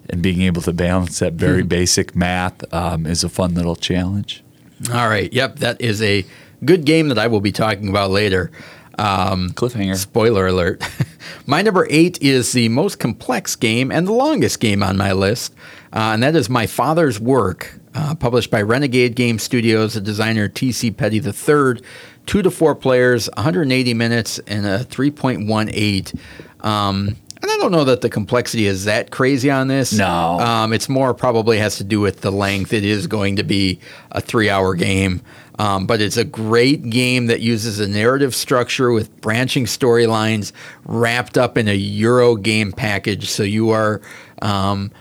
and 0.09 0.21
being 0.21 0.41
able 0.41 0.61
to 0.63 0.73
balance 0.73 1.19
that 1.19 1.34
very 1.34 1.63
basic 1.63 2.15
math 2.15 2.73
um, 2.73 3.05
is 3.05 3.23
a 3.23 3.29
fun 3.29 3.53
little 3.53 3.75
challenge. 3.75 4.43
All 4.91 5.09
right. 5.09 5.31
Yep. 5.31 5.57
That 5.57 5.81
is 5.81 6.01
a 6.01 6.25
good 6.63 6.85
game 6.85 7.09
that 7.09 7.17
I 7.17 7.27
will 7.27 7.41
be 7.41 7.51
talking 7.51 7.89
about 7.89 8.11
later. 8.11 8.51
Um, 8.97 9.51
Cliffhanger. 9.51 9.95
Spoiler 9.95 10.47
alert. 10.47 10.84
my 11.45 11.61
number 11.61 11.88
eight 11.89 12.21
is 12.21 12.51
the 12.53 12.69
most 12.69 12.99
complex 12.99 13.55
game 13.55 13.91
and 13.91 14.07
the 14.07 14.11
longest 14.11 14.59
game 14.59 14.81
on 14.81 14.97
my 14.97 15.11
list, 15.11 15.53
uh, 15.93 16.11
and 16.13 16.23
that 16.23 16.35
is 16.35 16.49
My 16.49 16.65
Father's 16.65 17.19
Work, 17.19 17.79
uh, 17.93 18.15
published 18.15 18.49
by 18.49 18.61
Renegade 18.61 19.15
Game 19.15 19.38
Studios, 19.38 19.93
the 19.93 20.01
designer 20.01 20.47
T.C. 20.47 20.91
Petty 20.91 21.17
III. 21.17 21.81
Two 22.25 22.41
to 22.41 22.51
four 22.51 22.75
players, 22.75 23.29
180 23.38 23.93
minutes, 23.93 24.39
and 24.47 24.65
a 24.65 24.79
3.18. 24.79 26.65
Um, 26.65 27.15
and 27.41 27.51
I 27.51 27.57
don't 27.57 27.72
know 27.72 27.84
that 27.84 28.01
the 28.01 28.09
complexity 28.09 28.65
is 28.65 28.85
that 28.85 29.11
crazy 29.11 29.51
on 29.51 29.68
this. 29.68 29.93
No. 29.93 30.39
Um, 30.39 30.73
it's 30.73 30.89
more 30.89 31.14
probably 31.14 31.59
has 31.59 31.77
to 31.77 31.84
do 31.84 31.99
with 31.99 32.22
the 32.22 32.31
length. 32.31 32.73
It 32.73 32.84
is 32.84 33.07
going 33.07 33.35
to 33.35 33.43
be 33.43 33.80
a 34.11 34.22
three 34.22 34.49
hour 34.49 34.73
game. 34.73 35.22
Um, 35.59 35.88
but 35.88 36.01
it's 36.01 36.18
a 36.18 36.23
great 36.23 36.89
game 36.89 37.27
that 37.27 37.41
uses 37.41 37.80
a 37.80 37.88
narrative 37.88 38.35
structure 38.35 38.91
with 38.91 39.22
branching 39.22 39.65
storylines 39.65 40.51
wrapped 40.85 41.38
up 41.38 41.57
in 41.57 41.68
a 41.68 41.73
Euro 41.73 42.35
game 42.35 42.72
package. 42.72 43.30
So 43.30 43.41
you 43.41 43.72
are 43.72 44.01
um, 44.41 44.91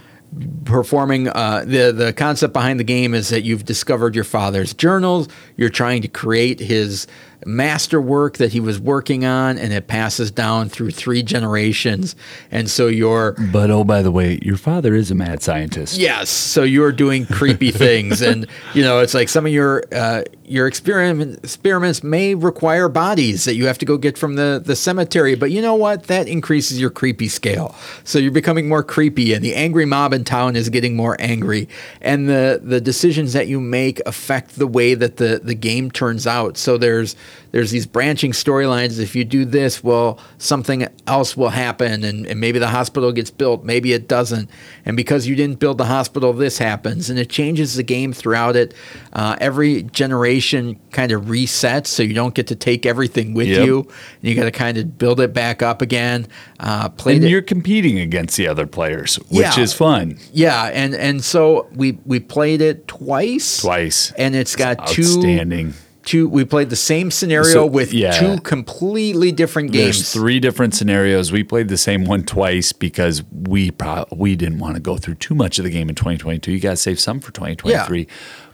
performing 0.64 1.28
uh, 1.28 1.64
the 1.66 1.92
the 1.92 2.12
concept 2.12 2.52
behind 2.52 2.80
the 2.80 2.84
game 2.84 3.14
is 3.14 3.28
that 3.28 3.42
you've 3.42 3.64
discovered 3.64 4.14
your 4.14 4.24
father's 4.24 4.72
journals. 4.72 5.28
You're 5.56 5.68
trying 5.68 6.02
to 6.02 6.08
create 6.08 6.60
his 6.60 7.06
masterwork 7.44 8.38
that 8.38 8.52
he 8.52 8.60
was 8.60 8.80
working 8.80 9.24
on, 9.24 9.58
and 9.58 9.72
it 9.72 9.86
passes 9.86 10.30
down 10.30 10.68
through 10.68 10.90
three 10.90 11.22
generations. 11.22 12.16
And 12.50 12.70
so 12.70 12.86
you're 12.86 13.32
But 13.52 13.70
oh, 13.70 13.84
by 13.84 14.02
the 14.02 14.10
way, 14.10 14.38
your 14.42 14.56
father 14.56 14.94
is 14.94 15.10
a 15.10 15.14
mad 15.14 15.42
scientist. 15.42 15.98
Yes, 15.98 16.30
so 16.30 16.62
you're 16.62 16.92
doing 16.92 17.26
creepy 17.26 17.70
things, 17.72 18.22
and 18.22 18.46
you 18.74 18.82
know 18.82 19.00
it's 19.00 19.14
like 19.14 19.28
some 19.28 19.46
of 19.46 19.52
your 19.52 19.84
uh, 19.92 20.22
your 20.48 20.66
experiment 20.66 21.38
experiments 21.42 22.02
may 22.02 22.34
require 22.34 22.88
bodies 22.88 23.44
that 23.44 23.54
you 23.54 23.66
have 23.66 23.78
to 23.78 23.84
go 23.84 23.96
get 23.96 24.16
from 24.16 24.36
the 24.36 24.62
the 24.64 24.76
cemetery. 24.76 25.34
But 25.34 25.50
you 25.50 25.60
know 25.60 25.74
what? 25.74 26.04
That 26.04 26.28
increases 26.28 26.80
your 26.80 26.90
creepy 26.90 27.28
scale. 27.28 27.74
So 28.04 28.18
you're 28.18 28.30
becoming 28.30 28.68
more 28.68 28.82
creepy, 28.82 29.32
and 29.32 29.44
the 29.44 29.54
angry 29.54 29.84
mob 29.84 30.12
in 30.12 30.24
town 30.24 30.54
is 30.56 30.68
getting 30.68 30.94
more 30.94 31.16
angry, 31.18 31.68
and 32.00 32.28
the 32.28 32.60
the 32.62 32.80
decisions 32.80 33.32
that 33.32 33.48
you 33.48 33.60
make 33.60 34.00
affect 34.06 34.56
the 34.56 34.66
way 34.66 34.94
that 34.94 35.16
the 35.16 35.40
the 35.42 35.54
game 35.54 35.90
turns 35.90 36.26
out. 36.26 36.56
So 36.56 36.78
there's 36.78 37.16
there's 37.50 37.70
these 37.70 37.86
branching 37.86 38.32
storylines. 38.32 39.00
If 39.00 39.16
you 39.16 39.24
do 39.24 39.44
this, 39.44 39.82
well, 39.82 40.18
something 40.38 40.86
else 41.06 41.36
will 41.36 41.48
happen, 41.48 42.04
and, 42.04 42.26
and 42.26 42.40
maybe 42.40 42.58
the 42.58 42.68
hospital 42.68 43.12
gets 43.12 43.30
built, 43.30 43.64
maybe 43.64 43.92
it 43.92 44.08
doesn't. 44.08 44.50
And 44.84 44.96
because 44.96 45.26
you 45.26 45.34
didn't 45.34 45.58
build 45.58 45.78
the 45.78 45.86
hospital, 45.86 46.32
this 46.32 46.58
happens, 46.58 47.08
and 47.10 47.18
it 47.18 47.30
changes 47.30 47.74
the 47.74 47.82
game 47.82 48.12
throughout 48.12 48.56
it. 48.56 48.74
Uh, 49.12 49.36
every 49.40 49.84
generation 49.84 50.35
kind 50.40 51.12
of 51.12 51.24
resets, 51.24 51.86
so 51.88 52.02
you 52.02 52.14
don't 52.14 52.34
get 52.34 52.46
to 52.48 52.54
take 52.54 52.86
everything 52.86 53.34
with 53.34 53.48
Yep. 53.48 53.66
you. 53.66 53.78
And 53.80 53.88
you 54.22 54.34
got 54.34 54.44
to 54.44 54.50
kind 54.50 54.78
of 54.78 54.98
build 54.98 55.20
it 55.20 55.32
back 55.32 55.62
up 55.62 55.82
again. 55.82 56.26
Uh, 56.60 56.88
played 56.88 57.16
And 57.16 57.24
it. 57.26 57.30
you're 57.30 57.42
competing 57.42 57.98
against 57.98 58.36
the 58.36 58.48
other 58.48 58.66
players, 58.66 59.16
which 59.28 59.40
Yeah. 59.56 59.60
is 59.60 59.72
fun. 59.72 60.18
Yeah, 60.32 60.64
and 60.72 60.94
and 60.94 61.22
so 61.24 61.66
we 61.74 61.98
we 62.04 62.20
played 62.20 62.60
it 62.60 62.86
twice. 62.88 63.58
Twice. 63.62 64.12
and 64.16 64.34
it's 64.34 64.56
got 64.56 64.86
two 64.86 65.02
Outstanding. 65.02 65.74
two. 66.04 66.28
We 66.28 66.44
played 66.44 66.70
the 66.70 66.76
same 66.76 67.10
scenario 67.10 67.52
So, 67.52 67.66
with 67.66 67.92
yeah. 67.92 68.12
two 68.12 68.40
completely 68.42 69.32
different 69.32 69.72
games. 69.72 69.96
There's 69.98 70.12
three 70.12 70.38
different 70.38 70.74
scenarios. 70.74 71.32
We 71.32 71.42
played 71.42 71.68
the 71.68 71.76
same 71.76 72.04
one 72.04 72.22
twice 72.22 72.72
because 72.72 73.24
we 73.32 73.70
pro- 73.72 74.06
we 74.14 74.36
didn't 74.36 74.58
want 74.58 74.74
to 74.74 74.80
go 74.80 74.96
through 74.98 75.14
too 75.16 75.34
much 75.34 75.58
of 75.58 75.64
the 75.64 75.70
game 75.70 75.88
in 75.88 75.94
2022. 75.96 76.52
You 76.52 76.60
got 76.60 76.70
to 76.70 76.76
save 76.76 77.00
some 77.00 77.18
for 77.20 77.32
2023. 77.32 78.06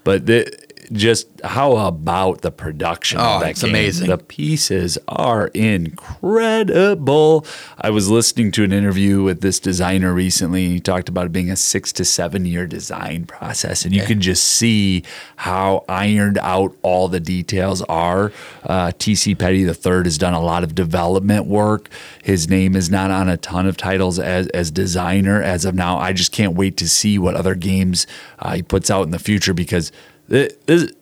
But 0.05 0.27
the, 0.27 0.51
just 0.93 1.29
how 1.43 1.77
about 1.77 2.43
the 2.43 2.51
production 2.51 3.19
Oh, 3.21 3.25
of 3.37 3.41
that 3.41 3.51
it's 3.51 3.63
game? 3.63 3.71
amazing. 3.71 4.09
The 4.09 4.19
pieces 4.19 4.99
are 5.09 5.47
incredible. 5.49 7.47
I 7.81 7.91
was 7.91 8.11
listening 8.11 8.51
to 8.53 8.65
an 8.65 8.73
interview 8.73 9.23
with 9.23 9.41
this 9.41 9.59
designer 9.59 10.13
recently, 10.13 10.65
and 10.67 10.75
he 10.75 10.81
talked 10.81 11.09
about 11.09 11.27
it 11.27 11.33
being 11.33 11.51
a 11.51 11.57
six 11.57 11.93
to 11.95 12.05
seven 12.05 12.45
year 12.47 12.67
design 12.67 13.27
process, 13.27 13.85
and 13.85 13.95
you 13.95 14.03
can 14.05 14.21
just 14.21 14.45
see 14.45 15.03
how 15.37 15.85
ironed 15.89 16.39
out 16.39 16.77
all 16.83 17.09
the 17.09 17.21
details 17.21 17.83
are. 17.83 18.33
Uh, 18.65 18.89
TC 18.99 19.39
Petty 19.39 19.63
III 19.63 20.05
has 20.05 20.19
done 20.19 20.35
a 20.35 20.41
lot 20.43 20.63
of 20.65 20.75
development 20.75 21.47
work. 21.47 21.89
His 22.23 22.49
name 22.49 22.77
is 22.77 22.91
not 22.91 23.11
on 23.11 23.29
a 23.29 23.37
ton 23.37 23.67
of 23.67 23.77
titles 23.77 24.19
as 24.19 24.47
as 24.49 24.71
designer 24.71 25.43
as 25.43 25.65
of 25.65 25.75
now. 25.75 25.99
I 25.99 26.13
just 26.13 26.33
can't 26.33 26.55
wait 26.55 26.77
to 26.79 26.89
see 26.89 27.19
what 27.19 27.35
other 27.35 27.55
games 27.55 28.07
uh, 28.39 28.55
he 28.57 28.63
puts 28.63 28.91
out 28.91 29.03
in 29.05 29.11
the 29.11 29.19
future 29.19 29.55
because 29.55 29.91
this, 30.33 30.53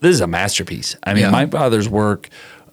this 0.00 0.14
is 0.16 0.20
a 0.20 0.26
masterpiece. 0.26 0.96
I 1.04 1.14
mean, 1.14 1.22
Yeah. 1.24 1.30
my 1.30 1.46
father's 1.46 1.88
work. 1.88 2.28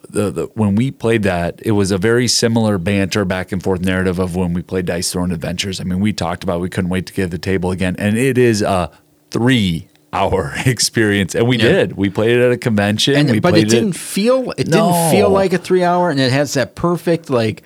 The, 0.10 0.32
the 0.32 0.44
when 0.54 0.76
we 0.76 0.92
played 0.92 1.24
that, 1.24 1.60
it 1.66 1.72
was 1.72 1.92
a 1.92 1.98
very 1.98 2.28
similar 2.30 2.78
banter 2.78 3.26
back 3.26 3.52
and 3.52 3.62
forth 3.62 3.82
narrative 3.82 4.20
of 4.20 4.36
when 4.38 4.54
we 4.54 4.62
played 4.62 4.86
Dice 4.86 5.12
Throne 5.12 5.32
Adventures. 5.32 5.82
I 5.82 5.84
mean, 5.84 6.00
we 6.00 6.14
talked 6.14 6.44
about 6.44 6.62
we 6.62 6.70
couldn't 6.70 6.90
wait 6.90 7.06
to 7.08 7.14
get 7.14 7.24
to 7.24 7.30
the 7.30 7.38
table 7.38 7.72
again, 7.72 7.96
and 8.00 8.18
it 8.18 8.38
is 8.38 8.62
a 8.62 8.90
three 9.32 9.88
hour 10.14 10.54
experience, 10.66 11.36
and 11.36 11.46
we 11.46 11.58
Yeah. 11.58 11.64
did. 11.70 11.98
We 11.98 12.10
played 12.10 12.32
it 12.38 12.42
at 12.42 12.52
a 12.54 12.58
convention, 12.58 13.16
and 13.16 13.30
we 13.32 13.40
but 13.42 13.58
it 13.58 13.68
didn't 13.68 13.94
feel 13.98 14.52
it 14.52 14.66
didn't 14.72 15.12
feel 15.12 15.30
like 15.30 15.52
a 15.52 15.58
three 15.58 15.84
hour, 15.84 16.10
and 16.10 16.20
it 16.22 16.32
has 16.32 16.54
that 16.54 16.76
perfect 16.76 17.30
like 17.30 17.64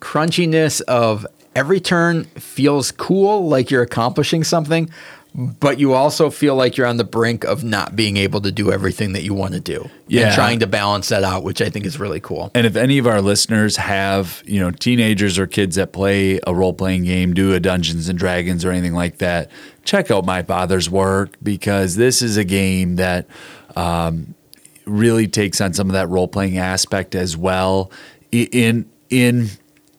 crunchiness 0.00 0.80
of 0.82 1.24
every 1.54 1.78
turn 1.80 2.24
feels 2.24 2.90
cool, 2.90 3.46
like 3.48 3.70
you're 3.70 3.82
accomplishing 3.82 4.42
something, 4.42 4.90
but 5.34 5.80
you 5.80 5.94
also 5.94 6.30
feel 6.30 6.54
like 6.54 6.76
you're 6.76 6.86
on 6.86 6.96
the 6.96 7.04
brink 7.04 7.42
of 7.42 7.64
not 7.64 7.96
being 7.96 8.16
able 8.16 8.40
to 8.40 8.52
do 8.52 8.70
everything 8.70 9.14
that 9.14 9.24
you 9.24 9.34
want 9.34 9.52
to 9.54 9.60
do. 9.60 9.90
Yeah. 10.06 10.26
and 10.26 10.34
trying 10.34 10.60
to 10.60 10.66
balance 10.68 11.08
that 11.08 11.24
out, 11.24 11.42
which 11.42 11.60
I 11.60 11.70
think 11.70 11.86
is 11.86 11.98
really 11.98 12.20
cool. 12.20 12.52
And 12.54 12.66
if 12.66 12.76
any 12.76 12.98
of 12.98 13.06
our 13.06 13.20
listeners 13.20 13.76
have, 13.76 14.44
you 14.46 14.60
know, 14.60 14.70
teenagers 14.70 15.36
or 15.38 15.48
kids 15.48 15.74
that 15.74 15.92
play 15.92 16.38
a 16.46 16.54
role 16.54 16.72
playing 16.72 17.04
game, 17.04 17.34
do 17.34 17.52
a 17.52 17.58
Dungeons 17.58 18.08
and 18.08 18.16
Dragons 18.16 18.64
or 18.64 18.70
anything 18.70 18.94
like 18.94 19.18
that, 19.18 19.50
check 19.84 20.10
out 20.10 20.24
my 20.24 20.42
father's 20.42 20.88
work 20.88 21.36
because 21.42 21.96
this 21.96 22.22
is 22.22 22.36
a 22.36 22.44
game 22.44 22.96
that 22.96 23.26
um, 23.74 24.34
really 24.84 25.26
takes 25.26 25.60
on 25.60 25.72
some 25.72 25.88
of 25.88 25.94
that 25.94 26.08
role 26.08 26.28
playing 26.28 26.58
aspect 26.58 27.14
as 27.16 27.36
well 27.36 27.90
in 28.30 28.88
in 29.10 29.48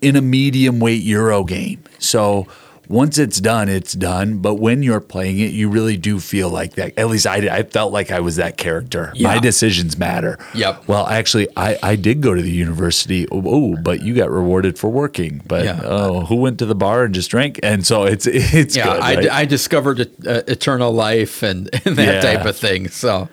in 0.01 0.15
a 0.15 0.21
medium 0.21 0.79
weight 0.79 1.01
Euro 1.03 1.43
game. 1.43 1.83
So 1.99 2.47
once 2.87 3.17
it's 3.17 3.39
done, 3.39 3.69
it's 3.69 3.93
done. 3.93 4.37
But 4.39 4.55
when 4.55 4.83
you're 4.83 4.99
playing 4.99 5.39
it, 5.39 5.51
you 5.51 5.69
really 5.69 5.97
do 5.97 6.19
feel 6.19 6.49
like 6.49 6.73
that. 6.75 6.97
At 6.97 7.07
least 7.07 7.27
I, 7.27 7.39
did. 7.39 7.49
I 7.49 7.63
felt 7.63 7.91
like 7.93 8.11
I 8.11 8.19
was 8.19 8.35
that 8.37 8.57
character. 8.57 9.13
My 9.19 9.39
decisions 9.39 9.97
matter. 9.97 10.37
Yep. 10.53 10.87
Well, 10.87 11.07
actually, 11.07 11.47
I, 11.57 11.77
I 11.81 11.95
did 11.95 12.21
go 12.21 12.33
to 12.33 12.41
the 12.41 12.51
university. 12.51 13.27
Oh, 13.31 13.75
but 13.81 14.01
you 14.01 14.13
got 14.13 14.29
rewarded 14.31 14.77
for 14.77 14.89
working. 14.89 15.41
But 15.47 15.65
Yeah. 15.65 15.81
oh, 15.83 16.25
who 16.25 16.35
went 16.35 16.59
to 16.59 16.65
the 16.65 16.75
bar 16.75 17.03
and 17.03 17.13
just 17.15 17.29
drank? 17.31 17.59
And 17.63 17.85
so 17.85 18.03
it's 18.03 18.27
it's 18.31 18.75
Yeah, 18.75 18.85
good. 18.85 19.01
I, 19.01 19.15
right? 19.15 19.31
I 19.31 19.45
discovered 19.45 20.01
uh, 20.27 20.41
eternal 20.47 20.91
life 20.91 21.43
and, 21.43 21.69
and 21.85 21.95
that 21.97 22.23
Yeah. 22.23 22.33
type 22.35 22.45
of 22.45 22.55
thing. 22.57 22.87
So 22.89 23.29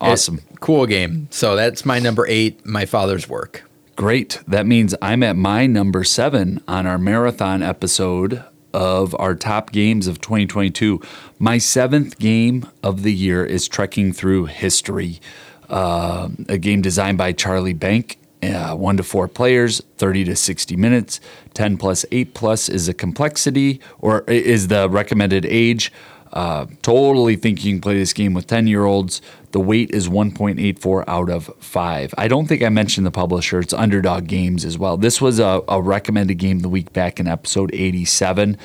awesome. 0.00 0.38
it- 0.38 0.60
cool 0.60 0.86
game. 0.86 1.28
So 1.30 1.56
that's 1.56 1.84
my 1.84 1.98
number 1.98 2.26
eight. 2.28 2.64
My 2.64 2.84
father's 2.86 3.28
work. 3.28 3.64
Great. 3.96 4.40
That 4.48 4.66
means 4.66 4.94
I'm 5.02 5.22
at 5.22 5.36
my 5.36 5.66
number 5.66 6.02
seven 6.04 6.62
on 6.66 6.86
our 6.86 6.98
marathon 6.98 7.62
episode 7.62 8.42
of 8.74 9.14
our 9.18 9.34
top 9.34 9.72
games 9.72 10.06
of 10.06 10.20
2022. 10.20 11.00
My 11.38 11.58
seventh 11.58 12.18
game 12.18 12.66
of 12.82 13.02
the 13.02 13.12
year 13.12 13.44
is 13.44 13.68
trekking 13.68 14.12
through 14.12 14.46
history. 14.46 15.20
uh, 15.68 16.28
a 16.48 16.58
game 16.58 16.82
designed 16.82 17.18
by 17.18 17.32
Charlie 17.32 17.72
Bink. 17.74 18.18
Uh, 18.42 18.74
one 18.74 18.96
to 18.96 19.04
four 19.04 19.28
players, 19.28 19.80
30 19.98 20.24
to 20.24 20.36
60 20.36 20.76
minutes. 20.76 21.20
10 21.54 21.76
plus 21.78 22.04
8 22.10 22.34
plus 22.34 22.68
is 22.68 22.86
the 22.86 22.94
complexity 22.94 23.80
or 24.00 24.22
is 24.22 24.68
the 24.68 24.88
recommended 24.90 25.46
age. 25.46 25.92
Uh, 26.32 26.66
totally 26.80 27.36
think 27.36 27.64
you 27.64 27.72
can 27.72 27.80
play 27.80 27.94
this 27.94 28.12
game 28.12 28.32
with 28.32 28.46
10 28.46 28.66
year 28.66 28.84
olds. 28.84 29.20
The 29.50 29.60
weight 29.60 29.90
is 29.90 30.08
1.84 30.08 31.04
out 31.06 31.28
of 31.28 31.50
5. 31.60 32.14
I 32.16 32.28
don't 32.28 32.46
think 32.46 32.62
I 32.62 32.70
mentioned 32.70 33.06
the 33.06 33.10
publisher. 33.10 33.60
It's 33.60 33.74
Underdog 33.74 34.26
Games 34.26 34.64
as 34.64 34.78
well. 34.78 34.96
This 34.96 35.20
was 35.20 35.38
a, 35.38 35.62
a 35.68 35.82
recommended 35.82 36.36
game 36.36 36.60
the 36.60 36.70
week 36.70 36.92
back 36.92 37.20
in 37.20 37.26
episode 37.26 37.70
87. 37.74 38.56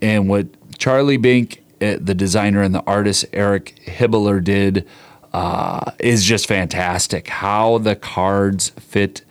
And 0.00 0.28
what 0.28 0.46
Charlie 0.78 1.16
Bink, 1.16 1.62
eh, 1.80 1.98
the 2.00 2.14
designer 2.14 2.62
and 2.62 2.72
the 2.74 2.84
artist 2.86 3.24
Eric 3.32 3.80
Hibbler, 3.86 4.42
did 4.42 4.86
uh, 5.32 5.90
is 5.98 6.24
just 6.24 6.46
fantastic. 6.46 7.28
How 7.28 7.78
the 7.78 7.96
cards 7.96 8.70
fit 8.70 9.22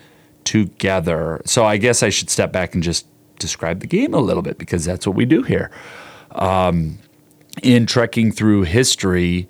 together. 0.44 1.42
So 1.46 1.66
I 1.66 1.78
guess 1.78 2.04
I 2.04 2.10
should 2.10 2.30
step 2.30 2.52
back 2.52 2.74
and 2.74 2.84
just 2.84 3.08
describe 3.40 3.80
the 3.80 3.88
game 3.88 4.14
a 4.14 4.20
little 4.20 4.44
bit 4.44 4.58
because 4.58 4.84
that's 4.86 5.08
what 5.08 5.16
we 5.16 5.26
do 5.26 5.44
here. 5.44 5.72
Um, 6.32 7.00
in 7.64 7.86
trekking 7.86 8.32
through 8.32 8.64
history, 8.64 9.48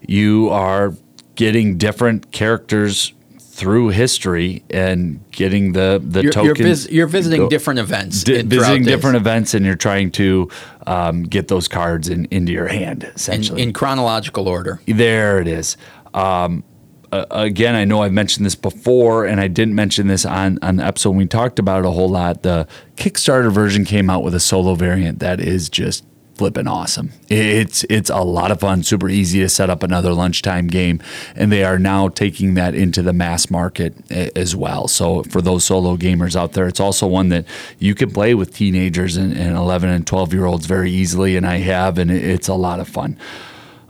you 0.00 0.48
are 0.50 0.94
getting 1.34 1.78
different 1.78 2.32
characters 2.32 3.12
through 3.58 3.88
history 3.88 4.62
and 4.70 5.28
getting 5.32 5.72
the 5.72 6.00
the 6.04 6.22
you're, 6.22 6.32
tokens. 6.32 6.58
You're, 6.58 6.68
vis- 6.68 6.90
you're 6.90 7.06
visiting 7.08 7.48
different 7.48 7.80
events. 7.80 8.22
Di- 8.22 8.42
visiting 8.42 8.84
different 8.84 9.16
events, 9.16 9.52
and 9.52 9.66
you're 9.66 9.74
trying 9.74 10.12
to 10.12 10.48
um, 10.86 11.24
get 11.24 11.48
those 11.48 11.66
cards 11.66 12.08
in, 12.08 12.26
into 12.26 12.52
your 12.52 12.68
hand, 12.68 13.10
essentially 13.16 13.62
in, 13.62 13.68
in 13.68 13.74
chronological 13.74 14.48
order. 14.48 14.80
There 14.86 15.40
it 15.40 15.48
is. 15.48 15.76
Um, 16.14 16.62
uh, 17.10 17.26
again, 17.30 17.74
I 17.74 17.84
know 17.84 18.02
I've 18.02 18.12
mentioned 18.12 18.46
this 18.46 18.54
before, 18.54 19.26
and 19.26 19.40
I 19.40 19.48
didn't 19.48 19.74
mention 19.74 20.06
this 20.06 20.24
on 20.24 20.58
on 20.62 20.76
the 20.76 20.84
episode 20.84 21.10
when 21.10 21.18
we 21.18 21.26
talked 21.26 21.58
about 21.58 21.80
it 21.80 21.86
a 21.86 21.90
whole 21.90 22.08
lot. 22.08 22.44
The 22.44 22.68
Kickstarter 22.96 23.50
version 23.50 23.84
came 23.84 24.08
out 24.08 24.22
with 24.22 24.34
a 24.34 24.40
solo 24.40 24.76
variant 24.76 25.18
that 25.18 25.40
is 25.40 25.68
just 25.68 26.04
flipping 26.38 26.68
awesome. 26.68 27.10
It's 27.28 27.84
it's 27.90 28.08
a 28.08 28.22
lot 28.22 28.50
of 28.50 28.60
fun, 28.60 28.84
super 28.84 29.08
easy 29.08 29.40
to 29.40 29.48
set 29.48 29.68
up 29.68 29.82
another 29.82 30.14
lunchtime 30.14 30.68
game, 30.68 31.02
and 31.34 31.52
they 31.52 31.64
are 31.64 31.78
now 31.78 32.08
taking 32.08 32.54
that 32.54 32.74
into 32.74 33.02
the 33.02 33.12
mass 33.12 33.50
market 33.50 33.94
as 34.10 34.56
well. 34.56 34.88
So 34.88 35.24
for 35.24 35.42
those 35.42 35.64
solo 35.64 35.96
gamers 35.96 36.36
out 36.36 36.52
there, 36.52 36.68
it's 36.68 36.80
also 36.80 37.06
one 37.06 37.28
that 37.28 37.44
you 37.78 37.94
can 37.94 38.10
play 38.10 38.34
with 38.34 38.54
teenagers 38.54 39.16
and, 39.16 39.36
and 39.36 39.56
11 39.56 39.90
and 39.90 40.06
12 40.06 40.32
year 40.32 40.46
olds 40.46 40.66
very 40.66 40.90
easily, 40.90 41.36
and 41.36 41.44
I 41.44 41.58
have, 41.58 41.98
and 41.98 42.10
it's 42.10 42.48
a 42.48 42.54
lot 42.54 42.80
of 42.80 42.88
fun. 42.88 43.18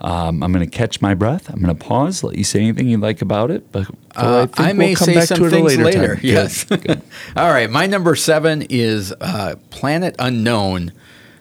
Um, 0.00 0.44
I'm 0.44 0.52
going 0.52 0.64
to 0.64 0.70
catch 0.70 1.00
my 1.00 1.14
breath. 1.14 1.50
I'm 1.50 1.60
going 1.60 1.76
to 1.76 1.84
pause, 1.84 2.22
let 2.22 2.36
you 2.36 2.44
say 2.44 2.60
anything 2.60 2.88
you 2.88 2.98
like 2.98 3.20
about 3.20 3.50
it, 3.50 3.70
but 3.72 3.88
uh, 4.14 4.46
I, 4.56 4.70
I, 4.70 4.72
may 4.72 4.88
we'll 4.90 4.96
say 4.96 5.20
some 5.22 5.50
things 5.50 5.76
later. 5.76 5.84
later. 5.84 6.20
Yes. 6.22 6.66
All 7.36 7.50
right. 7.50 7.68
My 7.68 7.86
number 7.86 8.14
seven 8.14 8.62
is 8.62 9.12
uh, 9.20 9.56
Planet 9.70 10.14
Unknown 10.20 10.92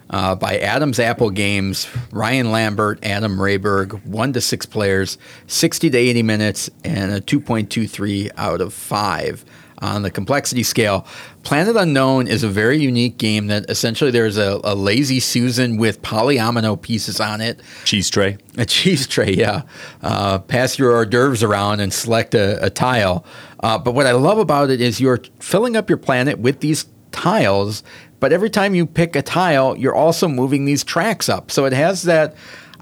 uh, 0.10 0.36
by 0.36 0.58
Adam's 0.60 1.00
Apple 1.00 1.30
Games, 1.30 1.88
Ryan 2.12 2.52
Lambert, 2.52 3.00
Adam 3.04 3.38
Rehberg, 3.38 4.04
one 4.06 4.34
to 4.34 4.42
six 4.42 4.66
players, 4.66 5.18
60 5.48 5.90
to 5.90 5.98
80 5.98 6.24
minutes, 6.24 6.70
and 6.84 7.12
a 7.12 7.22
2.23 7.22 8.32
out 8.38 8.62
of 8.62 8.74
five 8.74 9.44
on 9.80 10.02
the 10.02 10.10
complexity 10.12 10.64
scale. 10.64 11.06
Planet 11.44 11.76
Unknown 11.76 12.28
is 12.28 12.44
a 12.44 12.48
very 12.48 12.78
unique 12.78 13.18
game 13.18 13.48
that 13.48 13.70
essentially 13.70 14.12
there's 14.12 14.38
a, 14.38 14.60
a 14.64 14.76
lazy 14.76 15.20
Susan 15.20 15.78
with 15.78 16.02
polyomino 16.02 16.82
pieces 16.82 17.20
on 17.20 17.42
it. 17.42 17.62
Cheese 17.86 18.10
tray. 18.10 18.38
A 18.58 18.66
cheese 18.66 19.08
tray, 19.08 19.32
yeah. 19.32 19.64
Uh, 20.02 20.40
pass 20.40 20.80
your 20.80 20.94
hors 20.94 21.06
d'oeuvres 21.06 21.44
around 21.44 21.80
and 21.80 21.94
select 21.94 22.34
a, 22.34 22.64
a 22.66 22.70
tile. 22.70 23.24
Uh, 23.60 23.78
but 23.78 23.94
what 23.94 24.08
I 24.08 24.14
love 24.14 24.40
about 24.40 24.70
it 24.70 24.82
is 24.82 25.00
you're 25.00 25.22
filling 25.40 25.76
up 25.76 25.90
your 25.90 25.98
planet 25.98 26.40
with 26.40 26.60
these 26.60 26.86
tiles 27.12 27.84
but 28.19 28.34
every 28.34 28.49
time 28.49 28.76
you 28.76 28.85
pick 28.85 29.15
a 29.15 29.22
tile, 29.22 29.77
you're 29.77 29.95
also 29.95 30.27
moving 30.27 30.65
these 30.65 30.84
tracks 30.84 31.30
up. 31.30 31.52
So 31.52 31.65
it 31.65 31.73
has 31.73 32.03
that, 32.03 32.35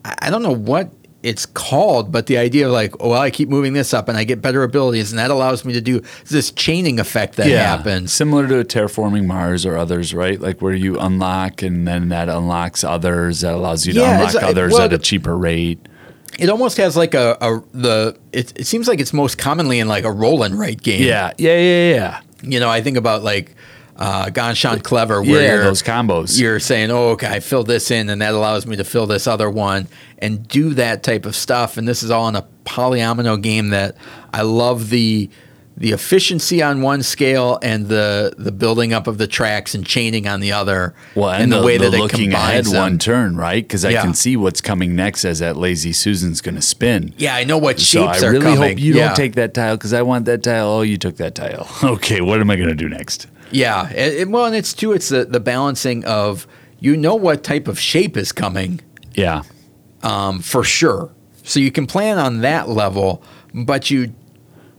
I 0.03 0.30
don't 0.30 0.44
know 0.44 0.56
what 0.56 0.91
it's 1.24 1.48
called, 1.48 2.12
but 2.12 2.28
the 2.28 2.38
idea 2.38 2.68
of 2.68 2.72
like, 2.72 2.94
oh, 2.99 3.10
well, 3.10 3.22
I 3.22 3.32
keep 3.32 3.49
moving 3.49 3.74
this 3.74 3.95
up 3.95 4.07
and 4.07 4.16
I 4.16 4.24
get 4.26 4.44
better 4.44 4.62
abilities, 4.62 5.12
and 5.12 5.18
that 5.18 5.32
allows 5.32 5.66
me 5.66 5.74
to 5.74 5.82
do 5.82 6.02
this 6.28 6.52
chaining 6.52 6.99
effect 6.99 7.38
that 7.38 7.48
yeah, 7.48 7.76
happens. 7.76 8.14
Similar 8.14 8.48
to 8.48 8.64
terraforming 8.64 9.26
Mars 9.26 9.66
or 9.66 9.76
others, 9.76 10.14
right? 10.14 10.40
Like 10.40 10.62
where 10.62 10.76
you 10.76 10.99
unlock 10.99 11.64
and 11.64 11.88
then 11.88 12.10
that 12.10 12.30
unlocks 12.30 12.84
others, 12.84 13.41
that 13.41 13.56
allows 13.56 13.88
you 13.88 13.94
to 13.94 14.02
yeah, 14.02 14.20
unlock 14.20 14.44
others 14.44 14.74
well, 14.74 14.84
at 14.84 14.94
a 14.94 14.99
cheaper 14.99 15.36
rate. 15.36 15.80
It 16.38 16.49
almost 16.49 16.78
has 16.78 16.95
like 16.95 17.16
a, 17.16 17.38
a 17.41 17.64
the 17.72 18.20
it, 18.32 18.60
it 18.60 18.68
seems 18.68 18.88
like 18.88 18.99
it's 18.99 19.14
most 19.14 19.40
commonly 19.40 19.80
in 19.80 19.88
like 19.88 20.03
a 20.03 20.12
roll 20.12 20.44
and 20.44 20.60
write 20.60 20.84
game. 20.84 21.02
Yeah, 21.02 21.32
yeah, 21.40 21.57
yeah, 21.57 21.95
yeah. 21.95 22.22
You 22.44 22.60
know, 22.60 22.70
I 22.70 22.82
think 22.82 22.98
about 22.98 23.24
like 23.24 23.56
uh, 23.98 24.30
Ganz 24.30 24.62
Clever, 24.84 25.22
where 25.22 25.58
yeah, 25.58 25.64
those 25.64 25.82
combos. 25.82 26.40
You're 26.40 26.60
saying, 26.60 26.92
"Oh, 26.92 27.10
okay, 27.10 27.28
I 27.28 27.40
fill 27.40 27.64
this 27.64 27.92
in, 27.92 28.10
and 28.10 28.22
that 28.22 28.34
allows 28.34 28.66
me 28.66 28.76
to 28.76 28.84
fill 28.84 29.08
this 29.08 29.28
other 29.28 29.50
one," 29.50 29.88
and 30.18 30.48
do 30.48 30.74
that 30.74 31.04
type 31.04 31.26
of 31.26 31.36
stuff. 31.36 31.78
And 31.78 31.88
this 31.88 32.04
is 32.04 32.12
all 32.12 32.28
in 32.28 32.36
a 32.36 32.46
polyomino 32.66 33.42
game 33.42 33.70
that 33.70 33.96
I 34.34 34.42
love 34.42 34.90
the 34.90 35.30
the 35.78 35.92
efficiency 35.92 36.64
on 36.64 36.82
one 36.82 37.04
scale 37.04 37.60
and 37.62 37.88
the 37.88 38.34
the 38.38 38.52
building 38.52 38.94
up 38.94 39.08
of 39.08 39.18
the 39.18 39.28
tracks 39.28 39.76
and 39.76 39.86
chaining 39.86 40.28
on 40.28 40.40
the 40.40 40.52
other. 40.52 40.94
Well, 41.16 41.32
and, 41.32 41.44
and 41.44 41.52
the, 41.52 41.60
the, 41.60 41.66
way 41.66 41.78
the 41.78 41.90
that 41.90 41.98
looking 41.98 42.32
it 42.32 42.36
ahead 42.36 42.66
them. 42.66 42.74
one 42.76 42.98
turn, 42.98 43.36
right? 43.36 43.64
Because 43.64 43.84
I 43.84 43.90
yeah. 43.90 44.02
can 44.02 44.14
see 44.14 44.38
what's 44.38 44.62
coming 44.62 44.96
next 44.96 45.26
as 45.26 45.40
that 45.40 45.58
lazy 45.58 45.92
Susan's 45.92 46.42
going 46.42 46.56
to 46.56 46.62
spin. 46.62 47.14
Yeah, 47.18 47.36
I 47.36 47.44
know 47.44 47.58
what 47.58 47.80
so 47.80 48.06
shapes 48.06 48.24
I 48.24 48.28
really 48.28 48.44
coming. 48.44 48.70
hope 48.72 48.80
you 48.80 48.94
yeah. 48.94 49.08
don't 49.08 49.16
take 49.16 49.36
that 49.36 49.54
tile 49.54 49.76
because 49.76 49.94
I 49.94 50.02
want 50.02 50.26
that 50.26 50.44
tile. 50.44 50.68
Oh, 50.68 50.82
you 50.82 50.98
took 50.98 51.18
that 51.18 51.36
tile. 51.36 51.68
Okay, 51.96 52.20
what 52.20 52.42
am 52.42 52.50
I 52.50 52.56
going 52.56 52.70
to 52.70 52.76
do 52.76 52.90
next? 52.90 53.28
Yeah, 53.56 53.90
it, 53.91 54.30
well, 54.30 54.45
and 54.45 54.56
it's 54.56 54.73
too. 54.73 54.91
It's 54.91 55.10
the 55.10 55.26
the 55.26 55.40
balancing 55.40 56.06
of 56.06 56.48
you 56.80 56.98
know 56.98 57.15
what 57.15 57.44
type 57.44 57.68
of 57.68 57.80
shape 57.80 58.18
is 58.18 58.32
coming. 58.32 58.82
Yeah, 59.14 59.44
um, 60.03 60.40
for 60.40 60.64
sure. 60.64 61.11
So 61.44 61.60
you 61.60 61.72
can 61.72 61.86
plan 61.86 62.18
on 62.18 62.41
that 62.41 62.69
level, 62.69 63.23
but 63.53 63.91
you 63.91 64.14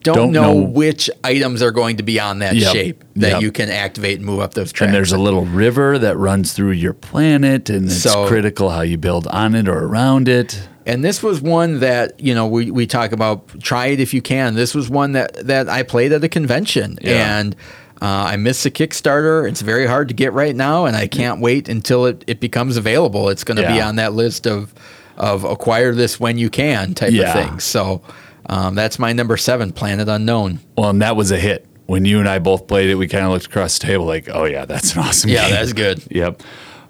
don't, 0.02 0.16
don't 0.16 0.32
know, 0.32 0.54
know, 0.54 0.60
which 0.60 1.10
items 1.24 1.62
are 1.62 1.70
going 1.70 1.96
to 1.96 2.02
be 2.02 2.20
on 2.20 2.38
that 2.40 2.54
yep. 2.54 2.72
shape 2.72 3.04
that 3.16 3.32
yep. 3.32 3.42
you 3.42 3.50
can 3.52 3.70
activate 3.70 4.18
and 4.18 4.26
move 4.26 4.40
up 4.40 4.54
those 4.54 4.72
tracks. 4.72 4.88
And 4.88 4.94
there's 4.94 5.12
a 5.12 5.18
little 5.18 5.44
river 5.44 5.98
that 5.98 6.16
runs 6.16 6.52
through 6.52 6.72
your 6.72 6.92
planet, 6.92 7.70
and 7.70 7.86
it's 7.86 8.02
so, 8.02 8.28
critical 8.28 8.70
how 8.70 8.82
you 8.82 8.98
build 8.98 9.26
on 9.28 9.54
it 9.54 9.68
or 9.68 9.78
around 9.78 10.28
it. 10.28 10.68
And 10.86 11.04
this 11.04 11.22
was 11.22 11.40
one 11.40 11.80
that 11.80 12.20
you 12.20 12.34
know 12.34 12.46
we, 12.46 12.70
we 12.70 12.86
talk 12.86 13.12
about. 13.12 13.60
Try 13.60 13.86
it 13.86 14.00
if 14.00 14.14
you 14.14 14.22
can. 14.22 14.54
This 14.54 14.74
was 14.74 14.88
one 14.88 15.12
that 15.12 15.46
that 15.46 15.68
I 15.68 15.82
played 15.82 16.12
at 16.12 16.22
a 16.22 16.28
convention, 16.28 16.98
yeah. 17.02 17.38
and 17.38 17.56
uh, 18.02 18.28
I 18.31 18.36
missed 18.36 18.64
the 18.64 18.70
Kickstarter. 18.70 19.48
It's 19.48 19.62
very 19.62 19.86
hard 19.86 20.09
to 20.09 20.14
get 20.14 20.32
right 20.32 20.55
now, 20.55 20.85
and 20.85 20.97
I 20.97 21.06
can't 21.06 21.40
wait 21.40 21.68
until 21.68 22.06
it, 22.06 22.24
it 22.27 22.40
becomes 22.40 22.77
available. 22.77 23.28
It's 23.31 23.44
going 23.44 23.56
to 23.56 23.62
yeah. 23.62 23.74
be 23.74 23.81
on 23.81 23.97
that 23.97 24.12
list 24.12 24.47
of 24.47 24.74
of 25.16 25.44
acquire 25.44 25.94
this 25.94 26.20
when 26.20 26.36
you 26.36 26.51
can 26.51 26.93
type 26.93 27.12
yeah. 27.12 27.28
of 27.28 27.32
thing. 27.32 27.59
So 27.59 28.02
um, 28.51 28.74
that's 28.74 28.98
my 28.98 29.12
number 29.12 29.36
seven, 29.39 29.73
Planet 29.73 30.09
Unknown. 30.09 30.60
Well, 30.77 30.90
and 30.90 31.01
that 31.01 31.16
was 31.16 31.31
a 31.31 31.39
hit. 31.39 31.66
When 31.86 32.05
you 32.05 32.18
and 32.18 32.28
I 32.28 32.39
both 32.39 32.66
played 32.66 32.90
it, 32.90 32.97
we 32.97 33.09
kind 33.09 33.24
of 33.24 33.31
looked 33.31 33.47
across 33.47 33.78
the 33.78 33.86
table 33.86 34.05
like, 34.05 34.28
oh, 34.28 34.44
yeah, 34.44 34.64
that's 34.66 34.94
an 34.94 35.01
awesome 35.01 35.31
yeah, 35.31 35.43
game. 35.43 35.52
that's 35.52 35.73
good. 35.73 36.02
Yep. 36.10 36.43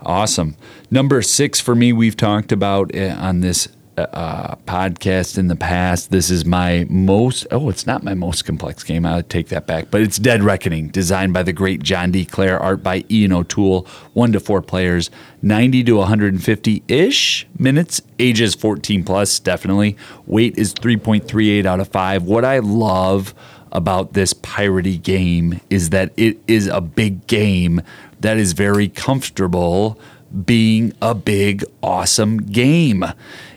Awesome. 0.03 0.57
Number 0.91 1.23
six 1.23 1.61
for 1.61 1.74
me, 1.74 1.93
we've 1.93 2.16
talked 2.16 2.51
about 2.51 2.95
uh, 2.95 3.15
on 3.19 3.41
this 3.41 3.69
uh, 3.97 4.56
podcast 4.66 5.39
in 5.39 5.48
the 5.48 5.56
past. 5.56 6.10
This 6.10 6.31
is 6.31 6.44
my 6.44 6.86
most, 6.89 7.47
oh, 7.51 7.68
it's 7.68 7.86
not 7.86 8.02
my 8.02 8.14
most 8.14 8.44
complex 8.44 8.85
game. 8.85 9.06
I'll 9.06 9.23
take 9.23 9.48
that 9.48 9.66
back. 9.66 9.90
But 9.90 10.02
it's 10.02 10.18
Dead 10.18 10.43
Reckoning, 10.43 10.89
designed 10.89 11.32
by 11.32 11.43
the 11.43 11.52
great 11.52 11.82
John 11.82 12.10
D. 12.10 12.24
Clair, 12.24 12.59
art 12.59 12.82
by 12.82 13.05
Ian 13.10 13.32
O'Toole, 13.32 13.86
one 14.12 14.32
to 14.32 14.40
four 14.40 14.62
players, 14.62 15.10
90 15.43 15.85
to 15.85 15.97
150 15.97 16.82
ish 16.89 17.47
minutes, 17.59 18.02
ages 18.18 18.55
14 18.55 19.05
plus, 19.05 19.39
definitely. 19.40 19.97
Weight 20.27 20.56
is 20.59 20.74
3.38 20.74 21.64
out 21.64 21.81
of 21.81 21.89
5. 21.89 22.24
What 22.24 22.44
I 22.44 22.59
love 22.59 23.35
about 23.73 24.12
this 24.12 24.32
piratey 24.32 25.02
game 25.02 25.60
is 25.70 25.90
that 25.90 26.12
it 26.16 26.39
is 26.47 26.66
a 26.66 26.81
big 26.81 27.27
game 27.27 27.82
that 28.20 28.36
is 28.39 28.52
very 28.52 28.89
comfortable 28.89 29.98
being 30.44 30.93
a 31.01 31.14
big, 31.14 31.64
awesome 31.82 32.39
game 32.39 33.05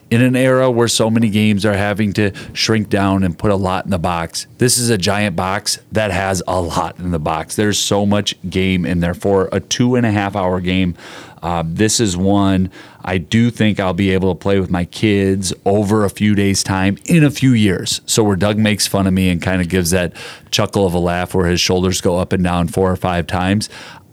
in 0.10 0.22
an 0.22 0.36
era 0.36 0.72
where 0.72 0.88
so 0.88 1.10
many 1.10 1.30
games 1.30 1.66
are 1.66 1.76
having 1.76 2.14
to 2.14 2.32
shrink 2.54 2.90
down 2.90 3.24
and 3.24 3.38
put 3.38 3.52
a 3.52 3.56
lot 3.56 3.86
in 3.86 3.92
the 3.92 4.00
box, 4.00 4.48
this 4.58 4.78
is 4.78 4.90
a 4.90 4.98
giant 4.98 5.36
box 5.36 5.80
that 5.92 6.12
has 6.12 6.42
a 6.48 6.62
lot 6.62 6.98
in 7.00 7.12
the 7.12 7.20
box. 7.20 7.56
There's 7.56 7.80
so 7.80 8.06
much 8.06 8.36
game 8.50 8.86
in 8.86 9.00
there 9.00 9.14
for 9.14 9.50
a 9.52 9.60
two 9.60 9.96
and 9.96 10.06
a 10.06 10.12
half 10.12 10.36
hour 10.36 10.60
game. 10.60 10.96
Uh, 11.42 11.64
this 11.66 12.00
is 12.00 12.18
one 12.18 12.70
I 13.04 13.18
do 13.18 13.50
think 13.50 13.80
I'll 13.80 13.94
be 13.94 14.12
able 14.12 14.34
to 14.34 14.40
play 14.40 14.60
with 14.60 14.70
my 14.70 14.86
kids 14.86 15.54
over 15.66 16.04
a 16.04 16.10
few 16.10 16.36
days' 16.36 16.64
time 16.64 16.98
in 17.06 17.24
a 17.24 17.32
few 17.32 17.54
years. 17.54 18.02
So, 18.06 18.24
where 18.24 18.36
Doug 18.36 18.58
makes 18.58 18.88
fun 18.88 19.08
of 19.08 19.14
me 19.14 19.30
and 19.30 19.42
kind 19.42 19.62
of 19.62 19.70
gives 19.70 19.92
that 19.92 20.14
chuckle 20.52 20.86
of 20.86 20.94
a 20.94 21.00
laugh 21.00 21.34
where 21.34 21.48
his 21.48 21.62
shoulders 21.62 22.02
go 22.02 22.18
up 22.18 22.34
and 22.34 22.44
down 22.44 22.68
four 22.68 22.92
or 22.92 22.96
five 22.96 23.26
times, 23.26 23.70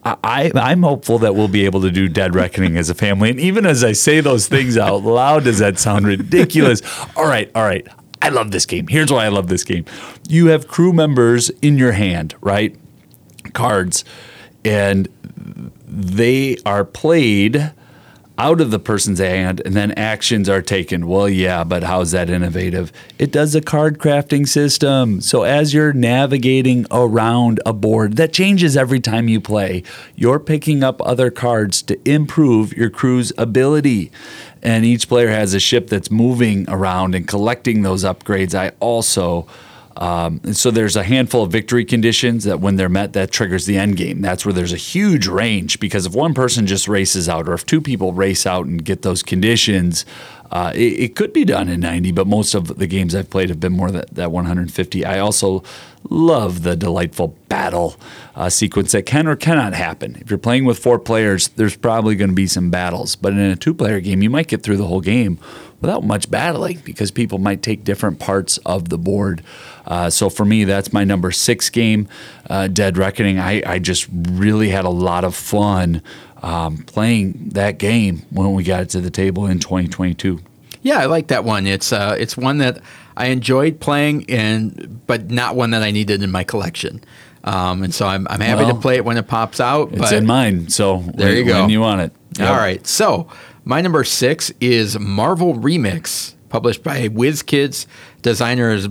I, 0.07 0.53
I'm 0.55 0.83
hopeful 0.83 1.19
that 1.19 1.35
we'll 1.35 1.49
be 1.49 1.65
able 1.65 1.81
to 1.83 1.91
do 1.91 2.09
Dead 2.09 2.35
Reckoning 2.35 2.77
as 2.77 2.89
a 2.89 2.95
family. 2.95 3.31
And 3.31 3.41
even 3.41 3.66
as 3.66 3.83
I 3.83 3.93
say 3.93 4.20
those 4.20 4.47
things 4.47 4.78
out 4.78 5.03
loud, 5.03 5.45
does 5.45 5.59
that 5.59 5.78
sound 5.81 6.07
ridiculous? 6.07 6.81
all 7.16 7.27
right, 7.27 7.51
all 7.55 7.65
right. 7.65 7.87
I 8.23 8.28
love 8.28 8.51
this 8.53 8.66
game. 8.66 8.87
Here's 8.87 9.12
why 9.12 9.24
I 9.24 9.28
love 9.28 9.49
this 9.49 9.65
game. 9.65 9.85
You 10.28 10.47
have 10.49 10.69
crew 10.69 10.93
members 10.93 11.51
in 11.61 11.77
your 11.77 11.93
hand, 11.93 12.35
right? 12.41 12.77
Cards, 13.53 14.05
and 14.65 15.09
they 15.87 16.57
are 16.65 16.85
played 16.85 17.73
out 18.39 18.61
of 18.61 18.71
the 18.71 18.79
person's 18.79 19.19
hand 19.19 19.63
and 19.65 19.75
then 19.75 19.93
actions 19.93 20.49
are 20.49 20.63
taken. 20.63 21.07
Well, 21.07 21.29
yeah, 21.29 21.65
but 21.65 21.83
how's 21.83 22.11
that 22.11 22.29
innovative? 22.29 22.93
It 23.19 23.33
does 23.33 23.55
a 23.55 23.61
card 23.61 23.99
crafting 23.99 24.47
system. 24.47 25.21
So 25.21 25.43
as 25.43 25.73
you're 25.73 25.93
navigating 25.93 26.87
around 26.91 27.61
a 27.65 27.73
board 27.73 28.17
that 28.17 28.33
changes 28.33 28.77
every 28.77 29.01
time 29.01 29.29
you 29.29 29.41
play, 29.41 29.83
you're 30.15 30.41
picking 30.41 30.83
up 30.83 31.01
other 31.03 31.31
cards 31.31 31.83
to 31.83 31.99
improve 32.09 32.73
your 32.75 32.91
crew's 32.91 33.33
ability. 33.39 34.11
And 34.63 34.85
each 34.85 35.09
player 35.09 35.29
has 35.29 35.55
a 35.55 35.61
ship 35.61 35.89
that's 35.89 36.11
moving 36.11 36.69
around 36.69 37.15
and 37.15 37.27
collecting 37.27 37.83
those 37.83 38.05
upgrades. 38.05 38.55
I 38.55 38.73
also 38.81 39.47
um, 39.97 40.40
and 40.44 40.56
so 40.56 40.70
there's 40.70 40.94
a 40.94 41.02
handful 41.02 41.43
of 41.43 41.51
victory 41.51 41.85
conditions 41.85 42.44
that 42.44 42.60
when 42.60 42.77
they're 42.77 42.89
met, 42.89 43.14
that 43.14 43.31
triggers 43.31 43.64
the 43.64 43.78
end 43.78 43.97
game. 43.97 44.20
That's 44.20 44.44
where 44.44 44.52
there's 44.52 44.73
a 44.73 44.78
huge 44.78 45.27
range 45.27 45.81
because 45.81 46.05
if 46.05 46.14
one 46.14 46.35
person 46.35 46.66
just 46.66 46.86
races 46.86 47.28
out, 47.28 47.48
or 47.48 47.55
if 47.55 47.64
two 47.64 47.81
people 47.81 48.12
race 48.12 48.47
out 48.47 48.66
and 48.66 48.85
get 48.85 49.02
those 49.02 49.23
conditions, 49.23 50.05
uh, 50.51 50.70
it, 50.74 51.01
it, 51.01 51.16
could 51.16 51.32
be 51.32 51.44
done 51.44 51.68
in 51.68 51.81
90. 51.81 52.12
But 52.12 52.27
most 52.27 52.55
of 52.55 52.78
the 52.78 52.86
games 52.86 53.14
I've 53.14 53.31
played 53.31 53.48
have 53.48 53.59
been 53.59 53.73
more 53.73 53.90
that 53.90 54.14
that 54.14 54.31
150. 54.31 55.05
I 55.05 55.18
also 55.18 55.62
love 56.10 56.62
the 56.62 56.77
delightful 56.77 57.28
battle 57.48 57.97
uh, 58.35 58.48
sequence 58.48 58.93
that 58.93 59.06
can 59.06 59.27
or 59.27 59.35
cannot 59.35 59.73
happen. 59.73 60.16
If 60.20 60.31
you're 60.31 60.39
playing 60.39 60.66
with 60.66 60.78
four 60.78 60.98
players, 60.98 61.48
there's 61.48 61.77
probably 61.77 62.14
going 62.14 62.31
to 62.31 62.35
be 62.35 62.47
some 62.47 62.70
battles. 62.70 63.16
But 63.16 63.32
in 63.32 63.40
a 63.40 63.56
two-player 63.56 64.01
game, 64.01 64.23
you 64.23 64.31
might 64.31 64.47
get 64.47 64.62
through 64.62 64.77
the 64.77 64.86
whole 64.86 65.01
game 65.01 65.39
without 65.81 66.05
much 66.05 66.31
battling 66.31 66.78
because 66.85 67.10
people 67.10 67.39
might 67.39 67.62
take 67.62 67.85
different 67.85 68.18
parts 68.18 68.59
of 68.59 68.89
the 68.89 68.98
board. 68.98 69.43
Uh, 69.87 70.11
so 70.11 70.29
for 70.29 70.45
me, 70.45 70.65
that's 70.65 70.93
my 70.93 71.05
number 71.05 71.31
six 71.31 71.71
game, 71.71 72.09
uh, 72.51 72.67
Dead 72.67 72.97
Reckoning. 72.97 73.39
I, 73.39 73.63
I, 73.65 73.79
just 73.79 74.09
really 74.11 74.71
had 74.71 74.85
a 74.85 74.91
lot 74.91 75.23
of 75.23 75.35
fun 75.35 76.03
um, 76.43 76.79
playing 76.79 77.51
that 77.51 77.79
game 77.79 78.27
when 78.31 78.53
we 78.55 78.65
got 78.65 78.83
it 78.83 78.89
to 78.91 79.01
the 79.01 79.11
table 79.11 79.47
in 79.47 79.61
2022. 79.61 80.41
Yeah, 80.83 80.99
I 80.99 81.07
like 81.07 81.29
that 81.29 81.45
one. 81.45 81.67
It's 81.67 81.93
uh, 81.93 82.17
it's 82.19 82.37
one 82.37 82.59
that 82.59 82.81
I 83.17 83.27
enjoyed 83.27 83.81
playing, 83.81 84.29
and 84.31 85.05
but 85.07 85.31
not 85.31 85.57
one 85.57 85.71
that 85.71 85.83
I 85.83 85.91
needed 85.91 86.23
in 86.23 86.31
my 86.31 86.45
collection. 86.45 87.03
Um, 87.43 87.85
and 87.85 87.95
so 87.95 88.07
I'm, 88.07 88.27
I'm 88.29 88.41
happy 88.41 88.65
well, 88.65 88.75
to 88.75 88.81
play 88.81 88.97
it 88.97 89.05
when 89.05 89.17
it 89.17 89.29
pops 89.29 89.61
out. 89.61 89.93
It's 89.93 90.13
in 90.13 90.27
mine, 90.27 90.69
so 90.69 90.99
there 91.15 91.33
you 91.33 91.45
go. 91.45 91.61
When 91.61 91.71
you 91.71 91.81
want 91.81 92.01
it. 92.03 92.13
Yep. 92.39 92.49
All 92.49 92.57
right. 92.57 92.85
So 92.87 93.29
my 93.65 93.81
number 93.81 94.05
six 94.05 94.53
is 94.61 94.99
Marvel 94.99 95.55
Remix, 95.55 96.35
published 96.49 96.83
by 96.83 97.09
WizKids. 97.09 97.87
Designer 98.23 98.71
is 98.71 98.89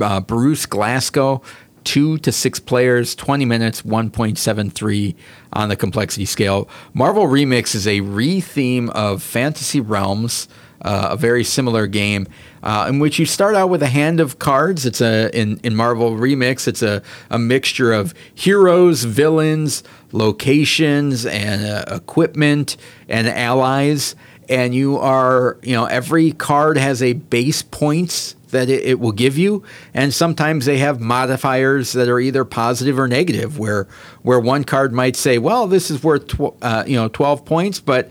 uh, 0.00 0.20
Bruce 0.20 0.66
Glassco. 0.66 1.42
Two 1.84 2.16
to 2.18 2.30
six 2.30 2.60
players, 2.60 3.16
20 3.16 3.44
minutes, 3.44 3.82
1.73 3.82 5.16
on 5.52 5.68
the 5.68 5.74
complexity 5.74 6.26
scale. 6.26 6.68
Marvel 6.94 7.26
Remix 7.26 7.74
is 7.74 7.88
a 7.88 8.02
re-theme 8.02 8.88
of 8.90 9.20
Fantasy 9.20 9.80
Realms, 9.80 10.46
uh, 10.82 11.08
a 11.10 11.16
very 11.16 11.42
similar 11.42 11.88
game 11.88 12.28
uh, 12.62 12.86
in 12.88 12.98
which 12.98 13.18
you 13.18 13.26
start 13.26 13.54
out 13.54 13.68
with 13.68 13.82
a 13.82 13.88
hand 13.88 14.20
of 14.20 14.38
cards. 14.38 14.86
It's 14.86 15.00
a 15.00 15.36
in, 15.36 15.58
in 15.62 15.74
Marvel 15.74 16.12
Remix. 16.12 16.68
It's 16.68 16.82
a, 16.82 17.02
a 17.30 17.38
mixture 17.38 17.92
of 17.92 18.14
heroes, 18.34 19.04
villains, 19.04 19.82
locations, 20.12 21.26
and 21.26 21.64
uh, 21.64 21.84
equipment 21.94 22.76
and 23.08 23.28
allies. 23.28 24.14
And 24.48 24.74
you 24.74 24.98
are, 24.98 25.56
you 25.62 25.74
know, 25.74 25.84
every 25.86 26.32
card 26.32 26.76
has 26.76 27.02
a 27.02 27.14
base 27.14 27.62
points 27.62 28.34
that 28.50 28.68
it, 28.68 28.84
it, 28.84 29.00
will 29.00 29.12
give 29.12 29.38
you, 29.38 29.62
and 29.94 30.12
sometimes 30.12 30.66
they 30.66 30.78
have 30.78 31.00
modifiers 31.00 31.92
that 31.92 32.08
are 32.08 32.20
either 32.20 32.44
positive 32.44 32.98
or 32.98 33.08
negative. 33.08 33.58
Where 33.58 33.88
where 34.22 34.38
one 34.38 34.64
card 34.64 34.92
might 34.92 35.16
say, 35.16 35.38
"Well, 35.38 35.66
this 35.66 35.90
is 35.90 36.02
worth 36.02 36.28
tw- 36.28 36.54
uh, 36.62 36.84
you 36.86 36.96
know 36.96 37.08
twelve 37.08 37.44
points," 37.44 37.80
but 37.80 38.10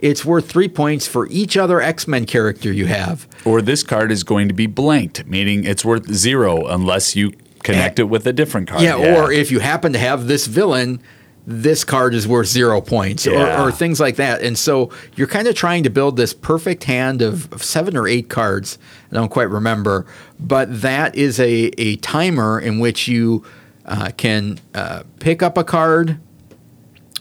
it's 0.00 0.24
worth 0.24 0.48
three 0.48 0.68
points 0.68 1.06
for 1.06 1.28
each 1.28 1.56
other 1.56 1.80
X 1.80 2.08
Men 2.08 2.24
character 2.24 2.72
you 2.72 2.86
have. 2.86 3.28
Or 3.44 3.60
this 3.60 3.82
card 3.82 4.10
is 4.10 4.22
going 4.22 4.48
to 4.48 4.54
be 4.54 4.66
blanked, 4.66 5.26
meaning 5.26 5.64
it's 5.64 5.84
worth 5.84 6.12
zero 6.12 6.66
unless 6.66 7.14
you 7.14 7.32
connect 7.62 7.98
and, 7.98 8.06
it 8.06 8.10
with 8.10 8.26
a 8.26 8.32
different 8.32 8.68
card. 8.68 8.82
Yeah, 8.82 8.96
yeah, 8.96 9.22
or 9.22 9.32
if 9.32 9.50
you 9.50 9.60
happen 9.60 9.92
to 9.92 9.98
have 9.98 10.26
this 10.26 10.46
villain, 10.46 11.02
this 11.46 11.84
card 11.84 12.14
is 12.14 12.28
worth 12.28 12.46
zero 12.46 12.80
points, 12.80 13.26
yeah. 13.26 13.62
or, 13.62 13.68
or, 13.68 13.72
things 13.72 13.98
like 13.98 14.16
that. 14.16 14.42
And 14.42 14.58
so 14.58 14.90
you're 15.16 15.26
kind 15.26 15.48
of 15.48 15.54
trying 15.54 15.82
to 15.84 15.90
build 15.90 16.16
this 16.16 16.32
perfect 16.34 16.84
hand 16.84 17.22
of, 17.22 17.52
of 17.52 17.62
seven 17.62 17.96
or 17.96 18.06
eight 18.06 18.28
cards. 18.28 18.78
I 19.10 19.14
don't 19.14 19.30
quite 19.30 19.48
remember, 19.48 20.06
but 20.38 20.82
that 20.82 21.14
is 21.16 21.40
a, 21.40 21.70
a 21.78 21.96
timer 21.96 22.60
in 22.60 22.78
which 22.78 23.08
you 23.08 23.44
uh, 23.86 24.10
can 24.16 24.60
uh, 24.74 25.02
pick 25.18 25.42
up 25.42 25.56
a 25.56 25.64
card 25.64 26.18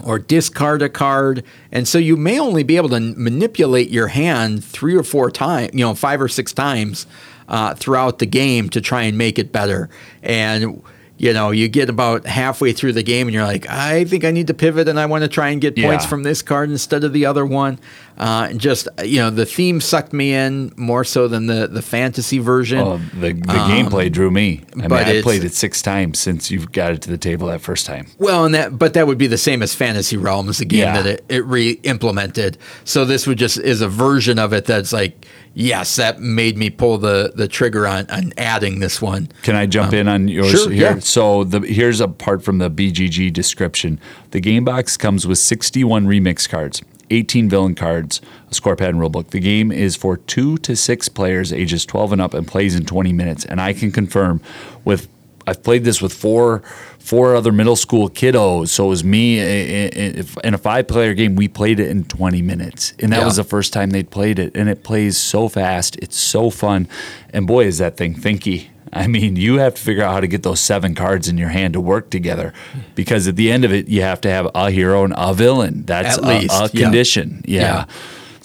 or 0.04 0.20
discard 0.20 0.82
a 0.82 0.90
card. 0.90 1.44
And 1.72 1.88
so 1.88 1.98
you 1.98 2.16
may 2.16 2.40
only 2.40 2.64
be 2.64 2.78
able 2.78 2.90
to 2.90 3.00
manipulate 3.00 3.90
your 3.90 4.08
hand 4.08 4.64
three 4.64 4.96
or 4.96 5.04
four 5.04 5.32
times, 5.32 5.72
you 5.74 5.80
know, 5.80 5.96
five 5.96 6.22
or 6.22 6.28
six 6.28 6.54
times 6.54 7.08
uh, 7.48 7.74
throughout 7.76 8.20
the 8.20 8.26
game 8.26 8.70
to 8.70 8.82
try 8.82 9.04
and 9.04 9.18
make 9.18 9.40
it 9.40 9.52
better. 9.52 9.90
And 10.22 10.82
you 11.20 11.34
know, 11.34 11.52
you 11.52 11.68
get 11.68 11.90
about 11.90 12.26
halfway 12.26 12.72
through 12.72 12.94
the 12.94 13.04
game 13.04 13.28
and 13.28 13.34
you're 13.34 13.44
like, 13.44 13.70
I 13.70 14.06
think 14.06 14.24
I 14.24 14.32
need 14.32 14.48
to 14.48 14.54
pivot 14.54 14.88
and 14.88 14.98
I 14.98 15.06
want 15.06 15.24
to 15.24 15.28
try 15.28 15.50
and 15.50 15.60
get 15.60 15.78
yeah. 15.78 15.90
points 15.90 16.06
from 16.06 16.24
this 16.24 16.42
card 16.42 16.72
instead 16.72 17.04
of 17.04 17.12
the 17.12 17.26
other 17.26 17.46
one. 17.46 17.78
Uh, 18.18 18.48
and 18.50 18.60
just, 18.60 18.88
you 19.04 19.18
know, 19.18 19.30
the 19.30 19.46
theme 19.46 19.82
sucked 19.82 20.14
me 20.14 20.34
in 20.34 20.74
more 20.78 21.04
so 21.04 21.28
than 21.28 21.48
the, 21.48 21.68
the 21.68 21.82
fantasy 21.82 22.38
version. 22.40 22.80
Oh, 22.80 22.98
the, 23.14 23.34
the 23.34 23.60
um, 23.60 23.70
gameplay 23.70 24.10
drew 24.10 24.32
me. 24.32 24.64
I 24.74 24.88
mean, 24.88 24.92
I 24.94 25.22
played 25.22 25.44
it 25.44 25.54
six 25.54 25.82
times 25.82 26.20
since 26.20 26.50
you 26.50 26.66
got 26.66 26.94
it 26.94 27.02
to 27.04 27.10
the 27.10 27.18
table 27.18 27.48
that 27.48 27.60
first 27.62 27.86
time. 27.86 28.08
Well, 28.18 28.46
and 28.46 28.56
that, 28.56 28.80
but 28.80 28.94
that 28.94 29.06
would 29.06 29.18
be 29.18 29.28
the 29.28 29.38
same 29.38 29.62
as 29.62 29.76
Fantasy 29.76 30.16
Realms, 30.16 30.60
the 30.60 30.66
game 30.66 30.80
yeah. 30.80 31.02
that 31.02 31.06
it, 31.06 31.26
it 31.28 31.46
re 31.46 31.72
implemented. 31.84 32.58
So 32.86 33.04
this 33.04 33.28
would 33.28 33.38
just 33.38 33.58
is 33.58 33.82
a 33.82 33.90
version 33.90 34.40
of 34.40 34.54
it 34.54 34.66
that's 34.66 34.94
like, 34.94 35.26
yes, 35.54 35.96
that 35.98 36.20
made 36.20 36.58
me 36.58 36.70
pull 36.70 36.98
the, 36.98 37.32
the 37.36 37.48
trigger 37.48 37.88
on, 37.88 38.10
on 38.10 38.34
adding 38.38 38.80
this 38.80 39.02
one. 39.02 39.30
Can 39.44 39.56
I 39.56 39.66
jump 39.66 39.90
um, 39.90 40.00
in 40.00 40.08
on 40.08 40.28
yours 40.28 40.52
sure, 40.52 40.70
here? 40.70 40.94
Yeah. 40.96 41.00
So 41.00 41.44
the, 41.44 41.60
here's 41.62 42.00
a 42.00 42.08
part 42.08 42.44
from 42.44 42.58
the 42.58 42.70
BGG 42.70 43.32
description. 43.34 44.00
The 44.32 44.40
game 44.40 44.66
box 44.66 44.98
comes 44.98 45.28
with 45.28 45.38
61 45.38 46.06
remix 46.06 46.48
cards. 46.48 46.82
18 47.12 47.50
villain 47.50 47.76
cards, 47.76 48.22
a 48.50 48.54
score 48.54 48.76
pad 48.76 48.90
and 48.90 49.00
rulebook. 49.00 49.32
The 49.32 49.40
game 49.40 49.72
is 49.72 49.96
for 49.96 50.18
two 50.18 50.58
to 50.60 50.76
six 50.76 51.10
players, 51.10 51.52
ages 51.52 51.86
12 51.86 52.14
and 52.14 52.22
up, 52.22 52.34
and 52.34 52.48
plays 52.48 52.76
in 52.76 52.86
20 52.86 53.14
minutes. 53.14 53.46
And 53.46 53.60
I 53.60 53.74
can 53.74 53.92
confirm 53.92 54.42
with 54.86 55.08
I've 55.50 55.64
played 55.64 55.84
this 55.84 56.02
with 56.02 56.14
four 56.14 56.64
four 57.00 57.36
other 57.36 57.52
middle 57.52 57.76
school 57.76 58.10
kiddos. 58.10 58.70
So 58.70 58.86
it 58.86 58.90
was 58.90 59.04
me 59.04 59.40
eh, 59.40 59.44
eh, 59.44 59.90
eh, 59.94 60.24
in 60.44 60.54
a 60.54 60.58
five 60.58 60.88
player 60.88 61.14
game. 61.14 61.36
We 61.36 61.48
played 61.48 61.80
it 61.80 61.90
in 61.90 62.04
20 62.04 62.42
minutes, 62.42 62.94
and 63.00 63.12
that 63.12 63.20
yeah. 63.20 63.26
was 63.26 63.38
the 63.38 63.44
first 63.44 63.74
time 63.74 63.90
they'd 63.90 64.12
played 64.12 64.38
it. 64.38 64.56
And 64.56 64.70
it 64.70 64.84
plays 64.84 65.18
so 65.18 65.50
fast. 65.50 65.96
It's 65.98 66.18
so 66.18 66.50
fun, 66.50 66.88
and 67.34 67.48
boy, 67.48 67.66
is 67.66 67.80
that 67.80 67.98
thing 67.98 68.16
thinky. 68.16 68.68
I 68.92 69.08
mean, 69.08 69.36
you 69.36 69.58
have 69.60 69.76
to 69.76 69.82
figure 69.82 70.04
out 70.04 70.14
how 70.14 70.20
to 70.20 70.28
get 70.28 70.42
those 70.42 70.60
seven 70.60 70.96
cards 70.96 71.28
in 71.28 71.38
your 71.38 71.50
hand 71.50 71.74
to 71.74 71.82
work 71.82 72.10
together, 72.10 72.54
because 72.96 73.28
at 73.28 73.36
the 73.36 73.52
end 73.52 73.66
of 73.66 73.74
it, 73.74 73.88
you 73.88 74.02
have 74.02 74.22
to 74.22 74.30
have 74.30 74.50
a 74.56 74.72
hero 74.72 75.04
and 75.04 75.14
a 75.16 75.34
villain. 75.34 75.86
That's 75.86 76.18
at 76.18 76.24
a, 76.24 76.28
least 76.28 76.62
a 76.62 76.70
condition. 76.70 77.44
yeah. 77.46 77.62
yeah. 77.62 77.86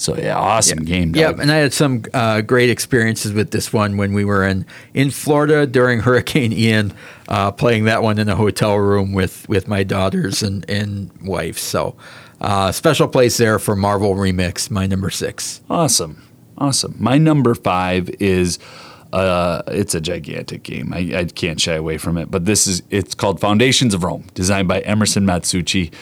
So 0.04 0.14
yeah, 0.18 0.38
awesome 0.38 0.80
yep. 0.80 0.86
game. 0.86 1.16
Yep, 1.16 1.38
and 1.38 1.50
I 1.50 1.56
had 1.56 1.72
some 1.72 2.04
uh, 2.12 2.42
great 2.42 2.68
experiences 2.68 3.32
with 3.32 3.52
this 3.52 3.72
one 3.72 3.96
when 3.96 4.12
we 4.12 4.26
were 4.26 4.46
in 4.46 4.66
in 4.92 5.10
Florida 5.10 5.66
during 5.66 6.00
Hurricane 6.00 6.52
Ian, 6.52 6.92
uh, 7.26 7.50
playing 7.52 7.84
that 7.84 8.02
one 8.02 8.18
in 8.18 8.28
a 8.28 8.36
hotel 8.36 8.76
room 8.76 9.14
with 9.14 9.48
with 9.48 9.66
my 9.66 9.82
daughters 9.82 10.42
and 10.42 10.68
and 10.68 11.10
wife. 11.22 11.58
So 11.58 11.96
uh, 12.42 12.70
special 12.70 13.08
place 13.08 13.38
there 13.38 13.58
for 13.58 13.74
Marvel 13.74 14.14
Remix, 14.14 14.70
my 14.70 14.86
number 14.86 15.08
six. 15.08 15.62
Awesome, 15.70 16.22
awesome. 16.58 16.94
My 16.98 17.16
number 17.16 17.54
five 17.54 18.10
is. 18.20 18.58
Uh, 19.10 19.62
it's 19.68 19.94
a 19.94 20.00
gigantic 20.00 20.64
game. 20.64 20.92
I, 20.92 21.18
I, 21.18 21.24
can't 21.26 21.60
shy 21.60 21.74
away 21.74 21.98
from 21.98 22.18
it. 22.18 22.32
But 22.32 22.46
this 22.46 22.66
is 22.66 22.82
it's 22.90 23.14
called 23.14 23.38
Foundations 23.38 23.94
of 23.94 24.02
Rome, 24.02 24.24
designed 24.34 24.66
by 24.66 24.80
Emerson 24.80 25.24
Matsuuchi 25.24 25.92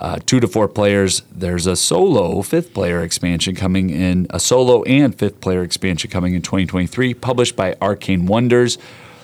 uh, 0.00 0.18
two 0.24 0.40
to 0.40 0.48
four 0.48 0.66
players. 0.66 1.22
There's 1.30 1.66
a 1.66 1.76
solo 1.76 2.42
fifth 2.42 2.72
player 2.72 3.02
expansion 3.02 3.54
coming 3.54 3.90
in, 3.90 4.26
a 4.30 4.40
solo 4.40 4.82
and 4.84 5.14
fifth 5.14 5.40
player 5.40 5.62
expansion 5.62 6.10
coming 6.10 6.34
in 6.34 6.42
2023, 6.42 7.14
published 7.14 7.56
by 7.56 7.76
Arcane 7.80 8.26
Wonders. 8.26 8.78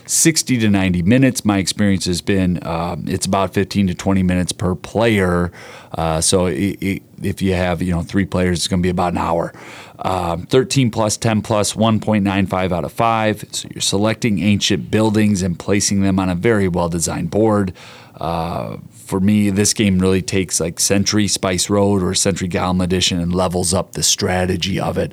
60 0.08 0.58
to 0.58 0.70
90 0.70 1.02
minutes. 1.02 1.44
My 1.44 1.58
experience 1.58 2.04
has 2.04 2.22
been 2.22 2.64
um, 2.64 3.04
it's 3.08 3.26
about 3.26 3.52
15 3.52 3.88
to 3.88 3.94
20 3.94 4.22
minutes 4.22 4.52
per 4.52 4.74
player. 4.74 5.50
Uh, 5.92 6.20
so 6.20 6.46
it, 6.46 6.78
it, 6.80 7.02
if 7.22 7.42
you 7.42 7.54
have 7.54 7.82
you 7.82 7.92
know 7.92 8.02
three 8.02 8.24
players, 8.24 8.58
it's 8.58 8.68
going 8.68 8.80
to 8.80 8.86
be 8.86 8.90
about 8.90 9.12
an 9.12 9.18
hour. 9.18 9.52
Um, 9.98 10.46
13 10.46 10.90
plus, 10.90 11.16
10 11.16 11.42
plus, 11.42 11.72
1.95 11.72 12.72
out 12.72 12.84
of 12.84 12.92
5. 12.92 13.44
So 13.50 13.68
you're 13.74 13.80
selecting 13.80 14.38
ancient 14.40 14.90
buildings 14.90 15.42
and 15.42 15.58
placing 15.58 16.02
them 16.02 16.18
on 16.18 16.28
a 16.28 16.34
very 16.34 16.68
well 16.68 16.88
designed 16.88 17.30
board. 17.30 17.72
For 18.18 19.20
me, 19.20 19.50
this 19.50 19.72
game 19.74 19.98
really 19.98 20.22
takes 20.22 20.60
like 20.60 20.80
Century 20.80 21.28
Spice 21.28 21.70
Road 21.70 22.02
or 22.02 22.14
Century 22.14 22.48
Golem 22.48 22.82
Edition 22.82 23.20
and 23.20 23.34
levels 23.34 23.72
up 23.72 23.92
the 23.92 24.02
strategy 24.02 24.80
of 24.80 24.98
it. 24.98 25.12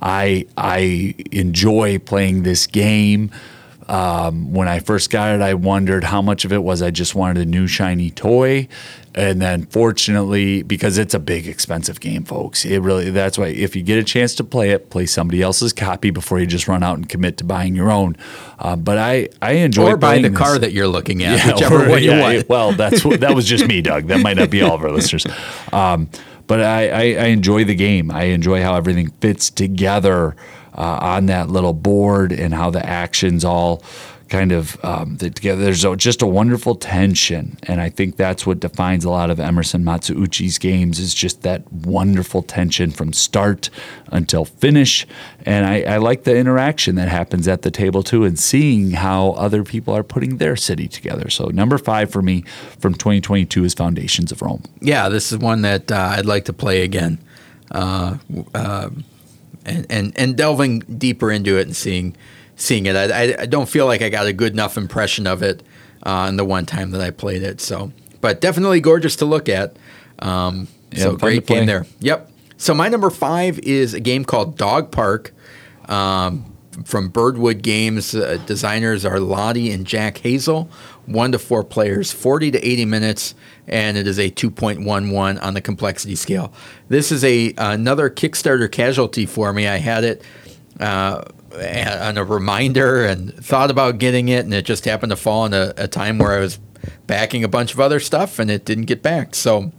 I 0.00 0.46
I 0.56 1.14
enjoy 1.32 1.98
playing 1.98 2.42
this 2.42 2.66
game. 2.66 3.30
Um, 3.88 4.52
when 4.52 4.66
I 4.66 4.78
first 4.80 5.10
got 5.10 5.34
it, 5.34 5.42
I 5.42 5.54
wondered 5.54 6.04
how 6.04 6.22
much 6.22 6.44
of 6.44 6.52
it 6.52 6.62
was 6.62 6.80
I 6.80 6.90
just 6.90 7.14
wanted 7.14 7.42
a 7.42 7.44
new 7.50 7.66
shiny 7.66 8.10
toy, 8.10 8.66
and 9.14 9.42
then 9.42 9.66
fortunately, 9.66 10.62
because 10.62 10.96
it's 10.96 11.12
a 11.12 11.18
big 11.18 11.46
expensive 11.46 12.00
game, 12.00 12.24
folks, 12.24 12.64
it 12.64 12.78
really 12.78 13.10
that's 13.10 13.36
why 13.36 13.48
if 13.48 13.76
you 13.76 13.82
get 13.82 13.98
a 13.98 14.04
chance 14.04 14.34
to 14.36 14.44
play 14.44 14.70
it, 14.70 14.88
play 14.88 15.04
somebody 15.06 15.42
else's 15.42 15.72
copy 15.74 16.10
before 16.10 16.40
you 16.40 16.46
just 16.46 16.66
run 16.66 16.82
out 16.82 16.96
and 16.96 17.08
commit 17.08 17.36
to 17.38 17.44
buying 17.44 17.74
your 17.74 17.90
own. 17.90 18.16
Uh, 18.58 18.74
but 18.74 18.96
I 18.96 19.28
I 19.42 19.52
enjoy 19.52 19.90
or 19.92 19.96
buy 19.98 20.18
the 20.18 20.30
this. 20.30 20.38
car 20.38 20.58
that 20.58 20.72
you're 20.72 20.88
looking 20.88 21.22
at, 21.22 21.38
Yeah, 21.46 21.52
whichever 21.52 21.84
or- 21.84 21.90
one 21.90 22.02
you 22.02 22.10
want. 22.12 22.34
it- 22.36 22.48
well, 22.48 22.72
that's 22.72 23.02
that 23.02 23.34
was 23.34 23.44
just 23.46 23.66
me, 23.66 23.82
Doug. 23.82 24.06
That 24.06 24.20
might 24.20 24.36
not 24.38 24.48
be 24.50 24.62
all 24.62 24.74
of 24.74 24.82
our 24.82 24.90
listeners. 24.92 25.26
Um, 25.72 26.08
but 26.46 26.60
I, 26.60 26.88
I, 26.88 27.00
I 27.22 27.26
enjoy 27.28 27.64
the 27.64 27.74
game. 27.74 28.10
I 28.10 28.24
enjoy 28.24 28.62
how 28.62 28.74
everything 28.76 29.10
fits 29.20 29.48
together 29.50 30.36
uh, 30.74 30.98
on 31.00 31.26
that 31.26 31.48
little 31.48 31.72
board 31.72 32.32
and 32.32 32.54
how 32.54 32.70
the 32.70 32.84
actions 32.84 33.44
all 33.44 33.82
kind 34.28 34.52
of 34.52 34.82
um, 34.84 35.16
together. 35.16 35.62
There's 35.62 35.84
a, 35.84 35.94
just 35.96 36.22
a 36.22 36.26
wonderful 36.26 36.74
tension, 36.74 37.56
and 37.64 37.80
I 37.80 37.88
think 37.88 38.16
that's 38.16 38.46
what 38.46 38.60
defines 38.60 39.04
a 39.04 39.10
lot 39.10 39.30
of 39.30 39.38
Emerson 39.38 39.84
Matsuuchi's 39.84 40.58
games 40.58 40.98
is 40.98 41.14
just 41.14 41.42
that 41.42 41.70
wonderful 41.72 42.42
tension 42.42 42.90
from 42.90 43.12
start 43.12 43.70
until 44.10 44.44
finish. 44.44 45.06
And 45.44 45.66
I, 45.66 45.82
I 45.82 45.96
like 45.98 46.24
the 46.24 46.36
interaction 46.36 46.96
that 46.96 47.08
happens 47.08 47.46
at 47.46 47.62
the 47.62 47.70
table 47.70 48.02
too, 48.02 48.24
and 48.24 48.38
seeing 48.38 48.92
how 48.92 49.30
other 49.32 49.62
people 49.62 49.94
are 49.94 50.02
putting 50.02 50.38
their 50.38 50.56
city 50.56 50.88
together. 50.88 51.30
So 51.30 51.46
number 51.46 51.78
five 51.78 52.10
for 52.10 52.22
me 52.22 52.42
from 52.78 52.94
2022 52.94 53.64
is 53.64 53.74
Foundations 53.74 54.32
of 54.32 54.42
Rome. 54.42 54.62
yeah, 54.80 55.08
this 55.08 55.32
is 55.32 55.38
one 55.38 55.62
that 55.62 55.92
uh, 55.92 56.14
I'd 56.16 56.26
like 56.26 56.46
to 56.46 56.52
play 56.52 56.82
again, 56.82 57.18
uh, 57.70 58.18
um, 58.54 59.04
and, 59.64 59.86
and 59.88 60.12
and 60.18 60.36
delving 60.36 60.80
deeper 60.80 61.30
into 61.30 61.58
it 61.58 61.66
and 61.66 61.76
seeing 61.76 62.16
seeing 62.56 62.86
it. 62.86 62.96
I, 62.96 63.42
I, 63.42 63.46
don't 63.46 63.68
feel 63.68 63.86
like 63.86 64.00
I 64.00 64.08
got 64.08 64.26
a 64.26 64.32
good 64.32 64.52
enough 64.52 64.76
impression 64.76 65.26
of 65.26 65.42
it 65.42 65.62
uh, 66.04 66.26
in 66.28 66.36
the 66.36 66.44
one 66.44 66.66
time 66.66 66.92
that 66.92 67.00
I 67.00 67.10
played 67.10 67.42
it. 67.42 67.60
So, 67.60 67.92
but 68.20 68.40
definitely 68.40 68.80
gorgeous 68.80 69.16
to 69.16 69.24
look 69.24 69.48
at. 69.48 69.76
Um, 70.20 70.68
Yeah, 70.92 71.02
so 71.02 71.16
great 71.16 71.46
game 71.46 71.66
there. 71.66 71.86
Yep. 72.00 72.30
So 72.56 72.74
my 72.74 72.88
number 72.88 73.10
five 73.10 73.58
is 73.58 73.94
a 73.94 74.00
game 74.00 74.24
called 74.24 74.56
Dog 74.56 74.92
Park. 74.92 75.32
Um, 75.88 76.53
from 76.84 77.08
Birdwood 77.08 77.62
Games, 77.62 78.14
uh, 78.14 78.38
designers 78.46 79.04
are 79.04 79.20
Lottie 79.20 79.70
and 79.70 79.86
Jack 79.86 80.16
Hazell. 80.18 80.68
One 81.06 81.32
to 81.32 81.38
four 81.38 81.64
players, 81.64 82.12
40 82.12 82.52
to 82.52 82.66
80 82.66 82.84
minutes, 82.86 83.34
and 83.66 83.96
it 83.96 84.06
is 84.06 84.18
a 84.18 84.30
2.11 84.30 85.42
on 85.42 85.54
the 85.54 85.60
complexity 85.60 86.16
scale. 86.16 86.52
This 86.88 87.12
is 87.12 87.22
a 87.24 87.54
another 87.58 88.08
Kickstarter 88.10 88.70
casualty 88.70 89.26
for 89.26 89.52
me. 89.52 89.68
I 89.68 89.76
had 89.76 90.04
it 90.04 90.22
uh, 90.80 91.22
on 91.54 92.18
a 92.18 92.24
reminder 92.24 93.04
and 93.04 93.32
thought 93.34 93.70
about 93.70 93.98
getting 93.98 94.28
it, 94.28 94.44
and 94.44 94.54
it 94.54 94.64
just 94.64 94.84
happened 94.84 95.10
to 95.10 95.16
fall 95.16 95.46
in 95.46 95.52
a, 95.52 95.74
a 95.76 95.88
time 95.88 96.18
where 96.18 96.32
I 96.32 96.40
was 96.40 96.58
backing 97.06 97.44
a 97.44 97.48
bunch 97.48 97.72
of 97.72 97.80
other 97.80 98.00
stuff, 98.00 98.38
and 98.38 98.50
it 98.50 98.64
didn't 98.64 98.84
get 98.84 99.02
backed. 99.02 99.34
So 99.34 99.72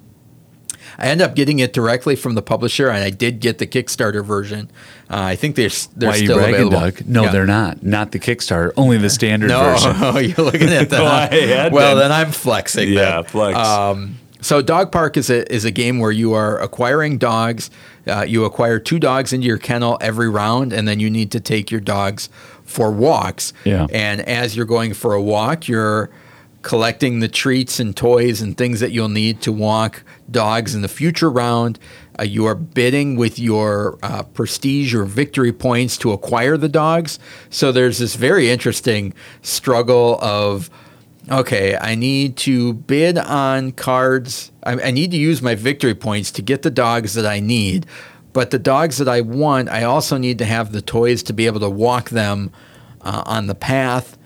I 0.97 1.07
ended 1.07 1.27
up 1.27 1.35
getting 1.35 1.59
it 1.59 1.73
directly 1.73 2.15
from 2.15 2.35
the 2.35 2.41
publisher, 2.41 2.89
and 2.89 3.03
I 3.03 3.09
did 3.09 3.39
get 3.39 3.57
the 3.57 3.67
Kickstarter 3.67 4.23
version. 4.23 4.69
Uh, 5.09 5.19
I 5.21 5.35
think 5.35 5.55
they're 5.55 5.69
they're 5.95 6.09
Why 6.09 6.15
are 6.15 6.19
you 6.19 6.25
still 6.25 6.37
bragging, 6.37 6.55
available. 6.55 6.79
Doug? 6.79 7.05
No, 7.07 7.23
Yeah. 7.23 7.31
they're 7.31 7.45
not. 7.45 7.83
Not 7.83 8.11
the 8.11 8.19
Kickstarter, 8.19 8.71
only 8.77 8.97
the 8.97 9.09
standard 9.09 9.47
No, 9.49 9.61
version. 9.63 9.93
you're 10.37 10.45
looking 10.45 10.69
at 10.69 10.89
that. 10.91 11.31
No, 11.31 11.37
had 11.47 11.71
well, 11.73 11.95
then 11.95 12.11
I'm 12.11 12.31
flexing. 12.31 12.89
Yeah, 12.91 13.21
then. 13.21 13.23
flex. 13.25 13.57
Um, 13.57 14.17
so 14.41 14.61
Dog 14.61 14.91
Park 14.91 15.17
is 15.17 15.29
a 15.29 15.51
is 15.53 15.65
a 15.65 15.71
game 15.71 15.99
where 15.99 16.11
you 16.11 16.33
are 16.33 16.59
acquiring 16.61 17.17
dogs. 17.17 17.69
Uh, 18.07 18.21
you 18.27 18.45
acquire 18.45 18.77
two 18.79 18.99
dogs 18.99 19.33
into 19.33 19.47
your 19.47 19.57
kennel 19.57 19.97
every 20.01 20.29
round, 20.29 20.71
and 20.71 20.87
then 20.87 20.99
you 20.99 21.09
need 21.09 21.31
to 21.31 21.39
take 21.39 21.71
your 21.71 21.81
dogs 21.81 22.29
for 22.63 22.91
walks. 22.91 23.53
Yeah. 23.63 23.87
And 23.91 24.21
as 24.21 24.55
you're 24.55 24.65
going 24.67 24.93
for 24.93 25.13
a 25.13 25.21
walk, 25.21 25.67
you're 25.67 26.11
collecting 26.65 27.19
the 27.19 27.27
treats 27.27 27.79
and 27.79 27.95
toys 27.95 28.41
and 28.41 28.57
things 28.57 28.79
that 28.79 28.91
you'll 28.91 29.07
need 29.07 29.39
to 29.39 29.51
walk 29.51 30.03
dogs 30.31 30.73
in 30.73 30.81
the 30.81 30.87
future 30.87 31.29
round. 31.29 31.77
Uh, 32.17 32.23
you 32.23 32.43
are 32.43 32.55
bidding 32.55 33.15
with 33.15 33.37
your 33.37 33.99
uh, 34.01 34.23
prestige 34.23 34.91
or 34.95 35.05
victory 35.05 35.53
points 35.53 35.95
to 35.95 36.11
acquire 36.11 36.57
the 36.57 36.67
dogs. 36.67 37.19
So 37.51 37.71
there's 37.71 37.99
this 37.99 38.15
very 38.15 38.49
interesting 38.49 39.13
struggle 39.43 40.17
of 40.21 40.71
okay, 41.29 41.77
I 41.79 41.93
need 41.93 42.35
to 42.37 42.73
bid 42.73 43.19
on 43.19 43.71
cards. 43.71 44.51
I, 44.63 44.73
I 44.73 44.91
need 44.91 45.11
to 45.11 45.17
use 45.17 45.43
my 45.43 45.53
victory 45.53 45.93
points 45.93 46.31
to 46.31 46.41
get 46.41 46.63
the 46.63 46.71
dogs 46.71 47.13
that 47.13 47.27
I 47.27 47.39
need. 47.41 47.85
But 48.33 48.49
the 48.49 48.59
dogs 48.59 48.97
that 48.97 49.07
I 49.07 49.21
want, 49.21 49.69
I 49.69 49.83
also 49.83 50.17
need 50.17 50.39
to 50.39 50.45
have 50.45 50.71
the 50.71 50.81
toys 50.81 51.21
to 51.23 51.33
be 51.33 51.45
able 51.45 51.59
to 51.59 51.69
walk 51.69 52.09
them 52.09 52.51
uh, 53.01 53.21
on 53.27 53.45
the 53.45 53.55
path. 53.55 54.17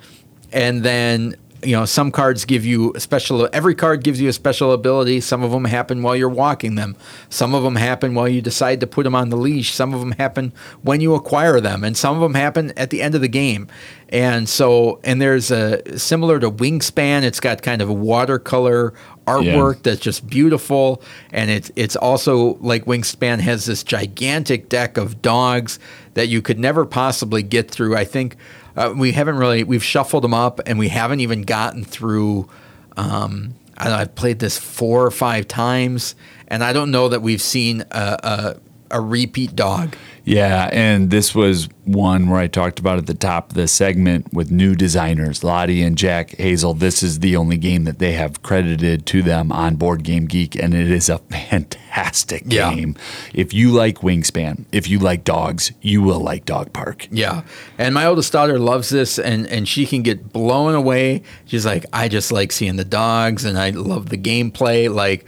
And 0.54 0.84
then, 0.84 1.36
you 1.64 1.76
know, 1.76 1.86
some 1.86 2.12
cards 2.12 2.46
give 2.46 2.66
you 2.66 2.94
a 2.94 3.00
special, 3.00 3.50
every 3.54 3.76
card 3.76 4.04
gives 4.04 4.22
you 4.22 4.30
a 4.30 4.34
special 4.34 4.72
ability. 4.72 5.22
Some 5.22 5.44
of 5.44 5.52
them 5.52 5.66
happen 5.66 6.02
while 6.02 6.16
you're 6.16 6.30
walking 6.30 6.76
them. 6.76 6.96
Some 7.30 7.54
of 7.54 7.64
them 7.64 7.76
happen 7.76 8.14
while 8.14 8.28
you 8.28 8.42
decide 8.42 8.80
to 8.80 8.88
put 8.88 9.04
them 9.04 9.16
on 9.16 9.30
the 9.30 9.38
leash. 9.38 9.74
Some 9.74 9.94
of 9.94 10.00
them 10.00 10.14
happen 10.14 10.54
when 10.82 11.02
you 11.02 11.16
acquire 11.16 11.60
them. 11.60 11.84
And 11.84 11.98
some 11.98 12.16
of 12.16 12.22
them 12.22 12.34
happen 12.34 12.72
at 12.78 12.90
the 12.90 13.02
end 13.02 13.16
of 13.16 13.22
the 13.22 13.28
game. 13.28 13.68
And 14.10 14.50
so, 14.50 15.00
and 15.04 15.22
there's 15.22 15.52
a 15.52 16.00
similar 16.00 16.40
to 16.40 16.50
Wingspan, 16.50 17.24
it's 17.24 17.40
got 17.40 17.62
kind 17.62 17.82
of 17.82 17.90
a 17.90 17.94
watercolor 17.94 18.94
artwork 19.28 19.84
that's 19.84 20.00
just 20.00 20.28
beautiful. 20.28 21.04
And 21.32 21.52
it's, 21.52 21.72
it's 21.76 21.96
also 21.96 22.56
like 22.56 22.86
Wingspan 22.86 23.40
has 23.40 23.66
this 23.66 23.84
gigantic 23.84 24.70
deck 24.70 24.98
of 24.98 25.22
dogs 25.22 25.78
that 26.16 26.28
you 26.28 26.42
could 26.42 26.58
never 26.58 26.86
possibly 26.86 27.44
get 27.44 27.70
through. 27.70 27.96
I 27.96 28.06
think 28.06 28.36
uh, 28.80 28.94
we 28.96 29.12
haven't 29.12 29.36
really 29.36 29.64
we've 29.64 29.84
shuffled 29.84 30.24
them 30.24 30.34
up 30.34 30.62
and 30.66 30.80
we 30.80 30.88
haven't 30.88 31.20
even 31.20 31.42
gotten 31.42 31.84
through 31.84 32.50
um, 32.96 33.54
I 33.78 33.92
I've 33.92 34.16
played 34.16 34.40
this 34.40 34.58
four 34.58 35.06
or 35.06 35.12
five 35.12 35.48
times 35.48 36.16
and 36.48 36.64
I 36.64 36.72
don't 36.72 36.90
know 36.90 37.10
that 37.10 37.22
we've 37.22 37.42
seen 37.42 37.82
a, 37.92 38.18
a, 38.24 38.56
a 38.92 39.02
repeat 39.02 39.56
dog. 39.56 39.96
Yeah, 40.26 40.70
and 40.72 41.10
this 41.10 41.34
was 41.34 41.70
one 41.86 42.30
where 42.30 42.40
I 42.40 42.46
talked 42.48 42.78
about 42.78 43.00
at 43.00 43.08
the 43.08 43.16
top 43.16 43.50
of 43.50 43.56
the 43.56 43.68
segment 43.68 44.32
with 44.32 44.52
new 44.52 44.76
designers, 44.76 45.44
Lottie 45.44 45.82
and 45.82 45.98
Jack 45.98 46.30
Hazell. 46.32 46.78
This 46.78 47.02
is 47.02 47.20
the 47.20 47.36
only 47.36 47.58
game 47.58 47.86
that 47.86 47.98
they 47.98 48.12
have 48.12 48.44
credited 48.44 49.08
to 49.08 49.24
them 49.24 49.52
on 49.52 49.76
Board 49.78 50.04
Game 50.04 50.26
Geek, 50.26 50.56
and 50.56 50.76
it 50.76 50.92
is 50.92 51.10
a 51.10 51.18
fantastic 51.32 52.44
Yeah. 52.46 52.74
game. 52.76 52.96
If 53.34 53.54
you 53.54 53.72
like 53.72 54.00
Wingspan, 54.00 54.66
if 54.72 54.88
you 54.88 55.00
like 55.00 55.24
dogs, 55.24 55.72
you 55.82 56.02
will 56.04 56.20
like 56.20 56.46
Dog 56.46 56.74
Park. 56.74 57.08
Yeah. 57.12 57.42
And 57.80 57.96
my 57.96 58.06
oldest 58.06 58.32
daughter 58.32 58.60
loves 58.60 58.90
this 58.90 59.18
and, 59.18 59.48
and 59.48 59.68
she 59.68 59.86
can 59.88 60.04
get 60.04 60.32
blown 60.32 60.76
away. 60.76 61.24
She's 61.46 61.66
like, 61.66 61.86
I 61.92 62.08
just 62.08 62.32
like 62.32 62.52
seeing 62.52 62.76
the 62.76 62.86
dogs 62.86 63.46
and 63.46 63.58
I 63.58 63.72
love 63.72 64.10
the 64.10 64.18
gameplay. 64.18 64.94
Like 64.94 65.26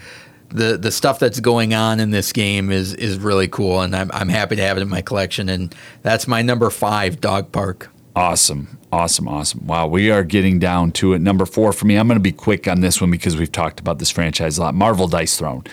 the 0.53 0.77
the 0.77 0.91
stuff 0.91 1.19
that's 1.19 1.39
going 1.39 1.73
on 1.73 1.99
in 1.99 2.11
this 2.11 2.31
game 2.31 2.71
is 2.71 2.93
is 2.93 3.17
really 3.17 3.47
cool 3.47 3.81
and 3.81 3.95
I'm 3.95 4.11
I'm 4.13 4.29
happy 4.29 4.55
to 4.55 4.61
have 4.61 4.77
it 4.77 4.81
in 4.81 4.89
my 4.89 5.01
collection 5.01 5.49
and 5.49 5.73
that's 6.01 6.27
my 6.27 6.41
number 6.41 6.69
five 6.69 7.21
dog 7.21 7.51
park. 7.51 7.89
Awesome. 8.15 8.77
Awesome. 8.91 9.27
Awesome. 9.29 9.65
Wow. 9.65 9.87
We 9.87 10.11
are 10.11 10.23
getting 10.23 10.59
down 10.59 10.91
to 10.93 11.13
it. 11.13 11.19
Number 11.19 11.45
four 11.45 11.71
for 11.71 11.85
me. 11.85 11.95
I'm 11.95 12.07
going 12.07 12.17
to 12.17 12.21
be 12.21 12.33
quick 12.33 12.67
on 12.67 12.81
this 12.81 12.99
one 12.99 13.09
because 13.09 13.37
we've 13.37 13.51
talked 13.51 13.79
about 13.79 13.99
this 13.99 14.09
franchise 14.09 14.57
a 14.57 14.63
lot. 14.63 14.75
Marvel 14.75 15.07
Dice 15.07 15.37
Throne. 15.37 15.63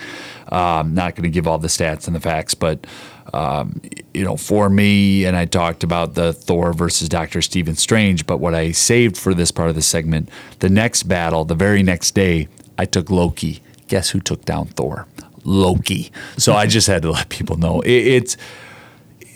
Um, 0.47 0.93
not 0.93 1.15
going 1.15 1.23
to 1.23 1.29
give 1.29 1.47
all 1.47 1.59
the 1.59 1.67
stats 1.67 2.07
and 2.07 2.15
the 2.15 2.19
facts, 2.21 2.53
but, 2.53 2.87
um, 3.33 3.81
you 4.13 4.23
know, 4.23 4.35
for 4.35 4.69
me, 4.69 5.25
and 5.25 5.35
I 5.37 5.45
talked 5.45 5.83
about 5.83 6.15
the 6.15 6.33
Thor 6.33 6.73
versus 6.73 7.07
Doctor 7.07 7.41
Stephen 7.41 7.75
Strange, 7.75 8.25
but 8.25 8.37
what 8.37 8.55
I 8.55 8.71
saved 8.71 9.15
for 9.15 9.35
this 9.35 9.51
part 9.51 9.69
of 9.69 9.75
the 9.75 9.83
segment, 9.83 10.29
the 10.59 10.69
next 10.69 11.03
battle, 11.03 11.45
the 11.45 11.55
very 11.55 11.83
next 11.83 12.15
day, 12.15 12.47
I 12.79 12.85
took 12.85 13.11
Loki. 13.11 13.61
Guess 13.89 14.11
who 14.11 14.19
took 14.19 14.45
down 14.45 14.67
Thor? 14.67 15.05
Loki. 15.43 16.11
So 16.37 16.53
I 16.53 16.67
just 16.67 16.87
had 16.87 17.01
to 17.01 17.11
let 17.11 17.29
people 17.29 17.57
know 17.57 17.81
it, 17.81 17.91
it's 17.91 18.37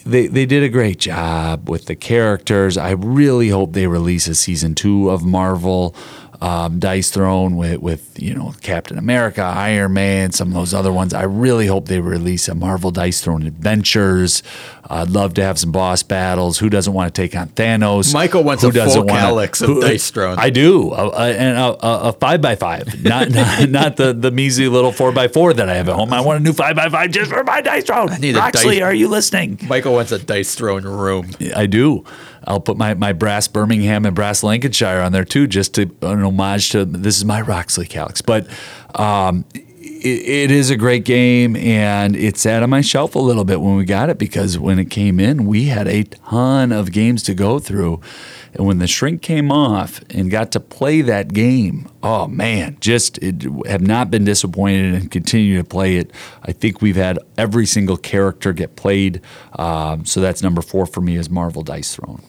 they 0.06 0.28
they 0.28 0.46
did 0.46 0.64
a 0.64 0.70
great 0.70 1.00
job 1.00 1.70
with 1.70 1.86
the 1.86 1.96
characters. 1.96 2.78
I 2.78 2.92
really 2.92 3.50
hope 3.50 3.74
they 3.74 3.88
release 3.88 4.28
a 4.28 4.36
season 4.36 4.76
two 4.76 5.10
of 5.10 5.24
Marvel. 5.26 5.96
Um, 6.44 6.78
Dice 6.78 7.10
Throne 7.10 7.56
with, 7.56 7.80
with, 7.80 8.22
you 8.22 8.34
know, 8.36 8.54
Captain 8.62 8.98
America, 8.98 9.42
Iron 9.42 9.94
Man, 9.94 10.34
some 10.34 10.50
of 10.50 10.54
those 10.56 10.74
other 10.74 10.92
ones. 10.92 11.14
I 11.14 11.24
really 11.24 11.68
hope 11.68 11.86
they 11.88 12.02
release 12.02 12.50
a 12.50 12.54
Marvel 12.54 12.92
Dice 12.92 13.22
Throne 13.22 13.44
Adventures. 13.44 14.44
I'd 14.90 15.10
love 15.10 15.34
to 15.36 15.44
have 15.44 15.58
some 15.58 15.72
boss 15.72 16.04
battles. 16.04 16.60
Who 16.60 16.70
doesn't 16.70 16.92
want 16.92 17.16
to 17.16 17.22
take 17.22 17.34
on 17.34 17.48
Thanos? 17.50 18.14
Michael 18.14 18.44
wants 18.44 18.62
Who 18.64 18.70
a 18.70 18.74
doesn't 18.74 19.08
Kallax 19.08 19.62
of 19.62 19.68
who- 19.70 19.82
Dice 19.82 20.12
Throne. 20.12 20.36
I 20.38 20.50
do, 20.50 20.92
uh, 20.92 21.12
uh, 21.14 21.34
and 21.38 21.58
a, 21.58 21.86
a, 21.88 22.00
a 22.10 22.14
five 22.14 22.42
by 22.42 22.56
five, 22.58 23.02
not 23.02 23.30
not, 23.32 23.70
not 23.70 23.96
the, 23.96 24.12
the 24.12 24.30
measly 24.30 24.68
little 24.68 24.92
four 24.92 25.14
by 25.14 25.30
four 25.30 25.54
that 25.54 25.70
I 25.70 25.76
have 25.76 25.88
at 25.88 25.96
home. 25.96 26.12
I 26.12 26.20
want 26.20 26.42
a 26.42 26.44
new 26.44 26.52
five 26.52 26.76
by 26.76 26.90
five 26.90 27.12
just 27.12 27.32
for 27.32 27.46
my 27.46 27.62
Dice 27.62 27.86
Throne. 27.86 28.10
I 28.10 28.18
need 28.18 28.36
Roxley, 28.36 28.76
dice- 28.80 28.84
are 28.84 28.94
you 28.94 29.08
listening? 29.08 29.60
Michael 29.70 29.94
wants 29.94 30.12
a 30.12 30.20
Dice 30.20 30.54
Throne 30.56 30.84
room. 30.84 31.32
I 31.56 31.68
do. 31.68 32.04
I'll 32.46 32.60
put 32.60 32.78
my, 32.78 32.94
my 32.94 33.14
brass 33.14 33.48
Birmingham 33.48 34.06
and 34.06 34.16
brass 34.16 34.44
Lancashire 34.44 35.02
on 35.02 35.12
there 35.12 35.26
too, 35.26 35.48
just 35.48 35.76
to 35.76 35.84
an 36.02 36.24
homage 36.24 36.72
to 36.72 36.86
this 36.86 37.18
is 37.18 37.26
my 37.26 37.42
Roxley 37.42 37.88
Kallax. 37.88 38.24
But 38.26 38.48
um, 39.00 39.46
it, 40.04 40.28
it 40.28 40.52
is 40.52 40.70
a 40.70 40.76
great 40.76 41.06
game, 41.06 41.56
and 41.56 42.16
it 42.16 42.38
sat 42.38 42.62
on 42.62 42.70
my 42.70 42.82
shelf 42.82 43.16
a 43.16 43.20
little 43.20 43.46
bit 43.46 43.62
when 43.62 43.76
we 43.76 43.86
got 43.86 44.10
it 44.10 44.18
because 44.18 44.60
when 44.60 44.78
it 44.78 44.90
came 44.90 45.20
in, 45.20 45.46
we 45.46 45.66
had 45.66 45.88
a 45.88 46.04
ton 46.04 46.72
of 46.72 46.92
games 46.92 47.24
to 47.24 47.34
go 47.34 47.60
through. 47.60 48.02
And 48.54 48.68
when 48.68 48.78
the 48.78 48.88
shrink 48.88 49.22
came 49.22 49.52
off 49.52 50.02
and 50.10 50.30
got 50.30 50.52
to 50.52 50.60
play 50.60 51.02
that 51.02 51.34
game, 51.34 51.90
oh 52.04 52.28
man, 52.28 52.78
just 52.82 53.18
it, 53.20 53.44
have 53.66 53.82
not 53.82 54.12
been 54.12 54.26
disappointed 54.26 54.94
and 54.94 55.10
continue 55.10 55.58
to 55.58 55.64
play 55.64 55.96
it. 55.96 56.12
I 56.44 56.52
think 56.52 56.82
we've 56.82 56.96
had 56.96 57.18
every 57.38 57.66
single 57.66 57.98
character 57.98 58.54
get 58.54 58.76
played. 58.76 59.22
Um, 59.58 60.06
so 60.06 60.20
that's 60.22 60.44
number 60.44 60.62
four 60.62 60.86
for 60.86 61.02
me 61.02 61.16
is 61.16 61.30
Marvel 61.30 61.64
Dice 61.64 61.96
Throne. 61.96 62.22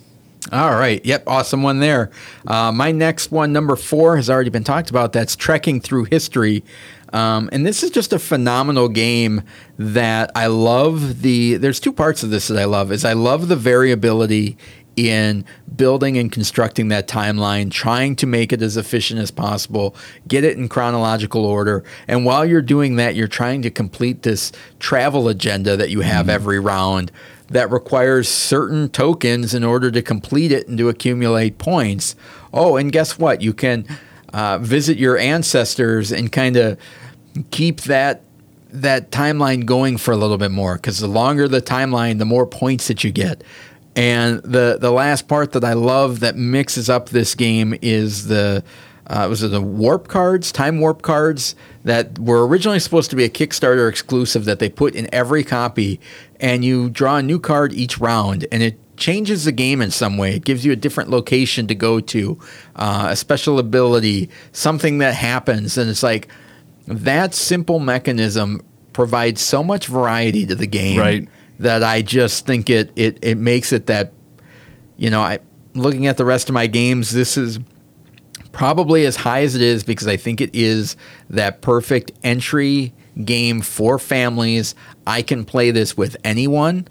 All 0.53 0.73
right. 0.73 1.05
Yep. 1.05 1.25
Awesome 1.27 1.63
one 1.63 1.81
there. 1.81 2.11
Uh, 2.47 2.71
my 2.71 2.93
next 2.93 3.33
one, 3.33 3.53
number 3.53 3.77
four, 3.77 4.17
has 4.17 4.29
already 4.29 4.51
been 4.51 4.65
talked 4.65 4.91
about. 4.91 5.13
That's 5.13 5.37
Trekking 5.37 5.81
Through 5.81 6.05
History. 6.05 6.63
Um, 7.15 7.49
and 7.53 7.65
this 7.65 7.83
is 7.83 7.91
just 7.91 8.13
a 8.13 8.19
phenomenal 8.19 8.89
game 8.89 9.43
that 9.79 10.31
I 10.35 10.49
love. 10.49 11.23
The 11.23 11.57
there's 11.57 11.81
two 11.81 11.93
parts 11.93 12.23
of 12.23 12.31
this 12.31 12.49
that 12.49 12.59
I 12.59 12.65
love. 12.67 12.93
Is 12.93 13.05
I 13.05 13.15
love 13.15 13.49
the 13.49 13.57
variability 13.57 14.59
in 14.97 15.45
building 15.75 16.19
and 16.19 16.31
constructing 16.31 16.89
that 16.89 17.09
timeline, 17.09 17.71
trying 17.71 18.17
to 18.17 18.27
make 18.27 18.53
it 18.53 18.63
as 18.63 18.77
efficient 18.77 19.21
as 19.21 19.31
possible, 19.31 19.97
get 20.29 20.45
it 20.45 20.57
in 20.57 20.69
chronological 20.69 21.45
order. 21.45 21.83
And 22.07 22.25
while 22.25 22.45
you're 22.45 22.63
doing 22.63 22.97
that, 22.97 23.15
you're 23.15 23.29
trying 23.29 23.63
to 23.63 23.71
complete 23.71 24.23
this 24.23 24.53
travel 24.79 25.29
agenda 25.29 25.77
that 25.77 25.91
you 25.91 26.01
have 26.01 26.29
every 26.29 26.61
round 26.61 27.11
that 27.55 27.71
requires 27.71 28.29
certain 28.29 28.89
tokens 28.89 29.55
in 29.55 29.63
order 29.63 29.89
to 29.89 30.03
complete 30.03 30.51
it 30.51 30.67
and 30.67 30.77
to 30.77 30.89
accumulate 30.89 31.57
points. 31.57 32.17
Oh, 32.53 32.77
and 32.77 32.91
guess 32.91 33.17
what? 33.17 33.43
You 33.43 33.53
can 33.53 33.87
uh, 34.33 34.59
visit 34.59 34.99
your 34.99 35.17
ancestors 35.17 36.11
and 36.11 36.33
kind 36.33 36.57
of 36.57 36.81
keep 37.53 37.83
that 37.83 38.23
that 38.71 39.13
timeline 39.13 39.65
going 39.65 39.99
for 39.99 40.11
a 40.11 40.17
little 40.17 40.37
bit 40.37 40.51
more 40.51 40.75
because 40.75 40.99
the 40.99 41.07
longer 41.07 41.47
the 41.47 41.63
timeline, 41.63 42.19
the 42.19 42.25
more 42.25 42.45
points 42.45 42.89
that 42.89 43.05
you 43.05 43.13
get. 43.13 43.45
And 43.95 44.43
the 44.43 44.79
the 44.81 44.91
last 44.91 45.29
part 45.29 45.53
that 45.53 45.63
I 45.63 45.75
love 45.75 46.19
that 46.21 46.35
mixes 46.35 46.91
up 46.91 47.11
this 47.11 47.37
game 47.37 47.79
is 47.81 48.27
the 48.27 48.65
uh, 49.07 49.27
was 49.29 49.43
it 49.43 49.49
the 49.49 49.61
warp 49.61 50.09
cards, 50.09 50.51
time 50.51 50.81
warp 50.81 51.03
cards 51.03 51.55
that 51.85 52.19
were 52.19 52.47
originally 52.47 52.81
supposed 52.81 53.11
to 53.11 53.17
be 53.17 53.25
a 53.25 53.29
Kickstarter 53.29 53.89
exclusive 53.89 54.45
that 54.47 54.59
they 54.59 54.69
put 54.69 54.95
in 54.95 55.13
every 55.13 55.45
copy, 55.45 56.01
and 56.45 56.63
you 56.65 56.91
draw 56.91 57.17
a 57.17 57.23
new 57.23 57.39
card 57.41 57.73
each 57.73 57.99
round, 57.99 58.47
and 58.53 58.63
it 58.63 58.79
changes 58.99 59.47
the 59.47 59.53
game 59.53 59.81
in 59.81 59.91
some 59.91 60.19
way. 60.19 60.37
It 60.37 60.45
gives 60.45 60.65
you 60.65 60.73
a 60.73 60.77
different 60.77 61.09
location 61.11 61.67
to 61.69 61.75
go 61.75 62.01
to, 62.01 62.39
uh, 62.77 63.09
a 63.11 63.17
special 63.17 63.59
ability, 63.59 64.29
something 64.53 64.99
that 64.99 65.15
happens, 65.15 65.79
and 65.79 65.89
it's 65.91 66.03
like 66.03 66.29
that 66.87 67.35
simple 67.35 67.79
mechanism 67.81 68.61
provides 68.93 69.41
so 69.41 69.65
much 69.65 69.87
variety 69.89 70.45
to 70.47 70.55
the 70.55 70.67
game 70.67 70.99
Right. 71.01 71.29
that 71.61 71.83
I 71.83 72.03
just 72.03 72.47
think 72.47 72.69
it 72.69 72.91
it 72.95 73.19
it 73.23 73.39
makes 73.39 73.73
it 73.73 73.87
that 73.87 74.13
you 74.99 75.09
know 75.11 75.21
I 75.23 75.39
looking 75.75 76.07
at 76.07 76.17
the 76.19 76.25
rest 76.27 76.49
of 76.51 76.53
my 76.55 76.67
games 76.69 77.11
this 77.11 77.37
is 77.39 77.59
probably 78.53 79.05
as 79.07 79.17
high 79.17 79.43
as 79.43 79.55
it 79.57 79.63
is 79.63 79.83
because 79.83 80.07
I 80.07 80.17
think 80.17 80.41
it 80.41 80.51
is 80.55 80.97
that 81.31 81.61
perfect 81.63 82.13
entry 82.23 82.93
game 83.25 83.61
for 83.61 83.99
families. 83.99 84.75
I 85.07 85.23
can 85.23 85.45
play 85.45 85.71
this 85.71 85.97
with 85.97 86.17
anyone, 86.25 86.89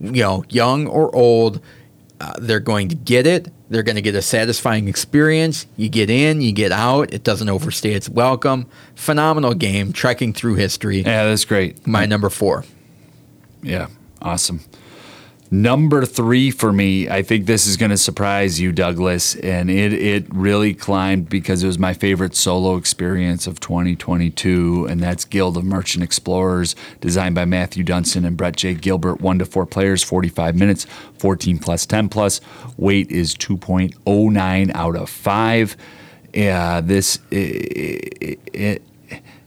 you 0.00 0.22
know, 0.22 0.44
young 0.48 0.86
or 0.86 1.14
old. 1.14 1.60
Uh, 2.20 2.32
they're 2.38 2.60
going 2.60 2.88
to 2.88 2.94
get 2.94 3.26
it. 3.26 3.52
They're 3.70 3.82
going 3.82 3.96
to 3.96 4.02
get 4.02 4.14
a 4.14 4.22
satisfying 4.22 4.88
experience. 4.88 5.66
You 5.76 5.88
get 5.88 6.10
in, 6.10 6.40
you 6.40 6.52
get 6.52 6.70
out. 6.70 7.12
It 7.12 7.24
doesn't 7.24 7.48
overstay 7.48 7.92
its 7.92 8.08
welcome. 8.08 8.66
Phenomenal 8.94 9.54
game, 9.54 9.92
trekking 9.92 10.32
through 10.32 10.54
history. 10.54 10.98
Yeah, 10.98 11.24
that's 11.24 11.44
great. 11.44 11.86
My 11.86 12.06
number 12.06 12.30
four. 12.30 12.64
Yeah, 13.62 13.88
awesome. 14.22 14.60
Number 15.50 16.06
three 16.06 16.50
for 16.50 16.72
me, 16.72 17.08
I 17.08 17.22
think 17.22 17.46
this 17.46 17.66
is 17.66 17.76
going 17.76 17.90
to 17.90 17.98
surprise 17.98 18.60
you, 18.60 18.72
Douglas, 18.72 19.36
and 19.36 19.70
it 19.70 19.92
it 19.92 20.26
really 20.34 20.74
climbed 20.74 21.28
because 21.28 21.62
it 21.62 21.66
was 21.66 21.78
my 21.78 21.92
favorite 21.92 22.34
solo 22.34 22.76
experience 22.76 23.46
of 23.46 23.60
2022, 23.60 24.86
and 24.90 25.00
that's 25.00 25.24
Guild 25.24 25.56
of 25.56 25.64
Merchant 25.64 26.02
Explorers, 26.02 26.74
designed 27.00 27.34
by 27.34 27.44
Matthew 27.44 27.84
Dunstan 27.84 28.24
and 28.24 28.36
Brett 28.36 28.56
J. 28.56 28.74
Gilbert. 28.74 29.20
One 29.20 29.38
to 29.38 29.44
four 29.44 29.66
players, 29.66 30.02
45 30.02 30.56
minutes, 30.56 30.86
14 31.18 31.58
plus, 31.58 31.86
10 31.86 32.08
plus. 32.08 32.40
Weight 32.76 33.10
is 33.10 33.34
2.09 33.36 34.74
out 34.74 34.96
of 34.96 35.10
five. 35.10 35.76
Yeah, 36.32 36.80
this 36.80 37.20
it, 37.30 38.40
it, 38.52 38.82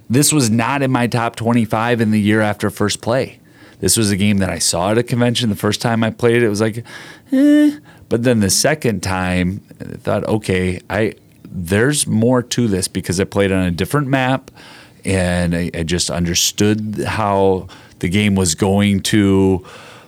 this 0.09 0.31
was 0.31 0.49
not 0.49 0.83
in 0.83 0.91
my 0.91 1.07
top 1.07 1.35
25 1.35 2.01
in 2.01 2.11
the 2.11 2.21
year 2.21 2.41
after 2.41 2.69
first 2.69 3.01
play. 3.01 3.39
This 3.79 3.97
was 3.97 4.09
a 4.09 4.17
game 4.17 4.39
that 4.39 4.49
I 4.49 4.59
saw 4.59 4.91
at 4.91 4.97
a 4.97 5.03
convention. 5.03 5.49
The 5.49 5.55
first 5.55 5.81
time 5.81 6.03
I 6.03 6.09
played 6.09 6.37
it, 6.37 6.43
it 6.43 6.49
was 6.49 6.61
like, 6.61 6.83
eh. 7.31 7.77
But 8.09 8.23
then 8.23 8.39
the 8.39 8.49
second 8.49 9.03
time, 9.03 9.61
I 9.79 9.97
thought, 9.97 10.23
okay, 10.25 10.79
I 10.89 11.13
there's 11.49 12.05
more 12.07 12.41
to 12.41 12.67
this 12.67 12.87
because 12.87 13.19
I 13.19 13.23
played 13.23 13.51
on 13.51 13.63
a 13.65 13.71
different 13.71 14.07
map, 14.07 14.51
and 15.05 15.55
I, 15.55 15.71
I 15.73 15.83
just 15.83 16.09
understood 16.09 17.03
how 17.05 17.67
the 17.99 18.09
game 18.09 18.35
was 18.35 18.55
going 18.55 19.01
to 19.01 19.65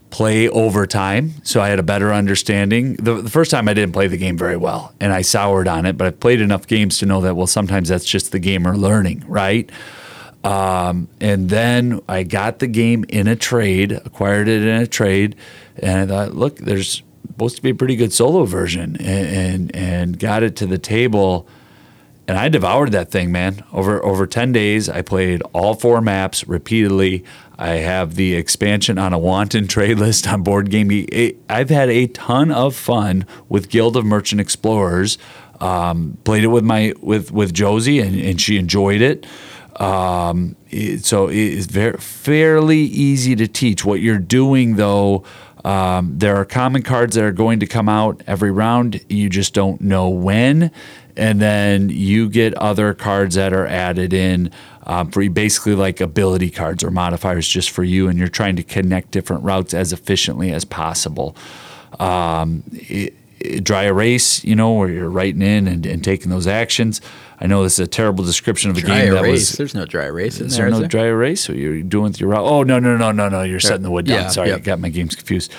play 0.10 0.50
over 0.50 0.86
time. 0.88 1.34
So 1.44 1.62
I 1.62 1.70
had 1.70 1.80
a 1.80 1.84
better 1.84 2.14
understanding. 2.14 2.94
The, 2.96 3.16
the 3.22 3.30
first 3.30 3.52
time 3.52 3.68
I 3.70 3.74
didn't 3.74 3.94
play 3.94 4.08
the 4.08 4.18
game 4.18 4.38
very 4.38 4.58
well, 4.58 4.94
and 5.00 5.14
I 5.14 5.22
soured 5.22 5.68
on 5.68 5.86
it. 5.86 5.98
But 5.98 6.08
I've 6.08 6.20
played 6.20 6.42
enough 6.42 6.68
games 6.68 6.98
to 7.00 7.06
know 7.06 7.22
that 7.22 7.36
well, 7.36 7.48
sometimes 7.48 7.90
that's 7.90 8.06
just 8.06 8.32
the 8.32 8.40
gamer 8.40 8.78
learning, 8.78 9.24
right? 9.28 9.70
Um, 10.44 11.10
and 11.20 11.50
then 11.50 12.00
I 12.08 12.24
got 12.24 12.60
the 12.60 12.68
game 12.68 13.06
in 13.10 13.28
a 13.28 13.36
trade, 13.36 13.92
acquired 13.92 14.48
it 14.48 14.62
in 14.62 14.82
a 14.82 14.88
trade, 14.88 15.36
and 15.78 16.00
I 16.00 16.06
thought, 16.06 16.36
look, 16.36 16.58
there's 16.58 17.04
supposed 17.28 17.58
to 17.58 17.62
be 17.62 17.72
a 17.72 17.76
pretty 17.76 17.96
good 17.96 18.14
solo 18.14 18.46
version, 18.46 18.96
and 19.00 19.28
and, 19.28 19.76
and 19.76 20.20
got 20.20 20.44
it 20.44 20.56
to 20.58 20.66
the 20.66 20.78
table, 20.78 21.48
and 22.28 22.38
I 22.38 22.48
devoured 22.48 22.92
that 22.94 23.12
thing, 23.12 23.32
man. 23.32 23.64
Over 23.74 24.04
over 24.04 24.26
ten 24.26 24.54
days, 24.54 24.88
I 24.88 25.02
played 25.02 25.42
all 25.54 25.74
four 25.74 26.00
maps 26.00 26.48
repeatedly. 26.48 27.26
I 27.58 27.72
have 27.72 28.16
the 28.16 28.36
expansion 28.36 28.98
on 28.98 29.12
a 29.12 29.20
wanton 29.20 29.68
trade 29.70 30.00
list 30.00 30.28
on 30.28 30.44
Board 30.44 30.70
Game 30.70 30.88
Geek. 30.88 31.38
I've 31.50 31.70
had 31.70 31.90
a 31.90 32.08
ton 32.08 32.52
of 32.52 32.78
fun 32.78 33.26
with 33.50 33.70
Guild 33.70 33.98
of 33.98 34.06
Merchant 34.06 34.40
Explorers. 34.40 35.18
Um, 35.60 36.18
played 36.24 36.46
it 36.46 36.48
with 36.48 36.64
my 36.64 36.94
with 37.02 37.32
with 37.32 37.54
Josie, 37.54 38.00
and, 38.00 38.18
and 38.18 38.40
she 38.40 38.58
enjoyed 38.58 39.02
it. 39.02 39.26
Um, 39.80 40.56
so 41.00 41.30
it's 41.30 41.66
very 41.66 41.98
fairly 41.98 42.80
easy 42.80 43.36
to 43.38 43.48
teach. 43.48 43.86
What 43.86 44.02
you're 44.02 44.18
doing 44.18 44.76
though, 44.76 45.24
um, 45.64 46.18
there 46.18 46.36
are 46.36 46.46
common 46.46 46.84
cards 46.84 47.16
that 47.16 47.24
are 47.24 47.32
going 47.32 47.60
to 47.62 47.66
come 47.68 47.88
out 47.90 48.22
every 48.28 48.52
round. 48.52 49.04
You 49.10 49.30
just 49.30 49.54
don't 49.54 49.80
know 49.82 50.10
when, 50.10 50.72
and 51.16 51.42
then 51.42 51.90
you 51.90 52.30
get 52.30 52.54
other 52.56 52.94
cards 52.94 53.36
that 53.36 53.54
are 53.54 53.68
added 53.68 54.14
in 54.14 54.52
um, 54.86 55.12
for 55.12 55.28
basically 55.30 55.76
like 55.76 56.02
ability 56.02 56.50
cards 56.50 56.84
or 56.84 56.92
modifiers 56.92 57.48
just 57.48 57.70
for 57.72 57.84
you, 57.84 58.08
and 58.10 58.18
you're 58.20 58.28
trying 58.28 58.56
to 58.58 58.64
connect 58.64 59.12
different 59.12 59.44
routes 59.44 59.74
as 59.74 59.94
efficiently 59.94 60.52
as 60.52 60.66
possible. 60.66 61.36
Um, 62.00 62.64
it, 62.74 63.14
it- 63.40 63.64
dry 63.64 63.84
erase, 63.84 64.44
you 64.44 64.54
know, 64.54 64.74
where 64.74 64.90
you're 64.90 65.10
writing 65.10 65.42
in 65.42 65.66
and, 65.66 65.86
and 65.86 66.04
taking 66.04 66.30
those 66.30 66.46
actions. 66.46 67.00
I 67.42 67.48
know 67.48 67.64
this 67.64 67.74
is 67.74 67.80
a 67.80 67.88
terrible 67.88 68.24
description 68.26 68.70
of 68.70 68.78
a 68.78 68.82
Dry 68.82 69.02
game 69.06 69.14
that 69.14 69.24
erase. 69.24 69.52
was. 69.52 69.58
There's 69.58 69.74
no 69.76 69.86
dry 69.86 70.06
erase 70.06 70.40
in 70.42 70.48
Is 70.48 70.58
there. 70.58 70.70
no 70.70 70.80
there? 70.80 70.88
dry 70.90 71.06
erase? 71.06 71.48
What 71.48 71.58
you're 71.58 71.82
doing 71.82 72.06
with 72.06 72.20
your 72.20 72.30
route? 72.32 72.44
Oh 72.44 72.64
no 72.64 72.80
no 72.80 72.98
no 72.98 73.12
no 73.14 73.30
no! 73.30 73.44
You're 73.44 73.60
setting 73.62 73.84
the 73.84 73.92
wood 73.92 74.06
down. 74.08 74.24
Yeah, 74.24 74.28
Sorry, 74.30 74.50
yeah. 74.50 74.56
I 74.56 74.60
got 74.60 74.80
my 74.80 74.90
games 74.90 75.16
confused. 75.16 75.52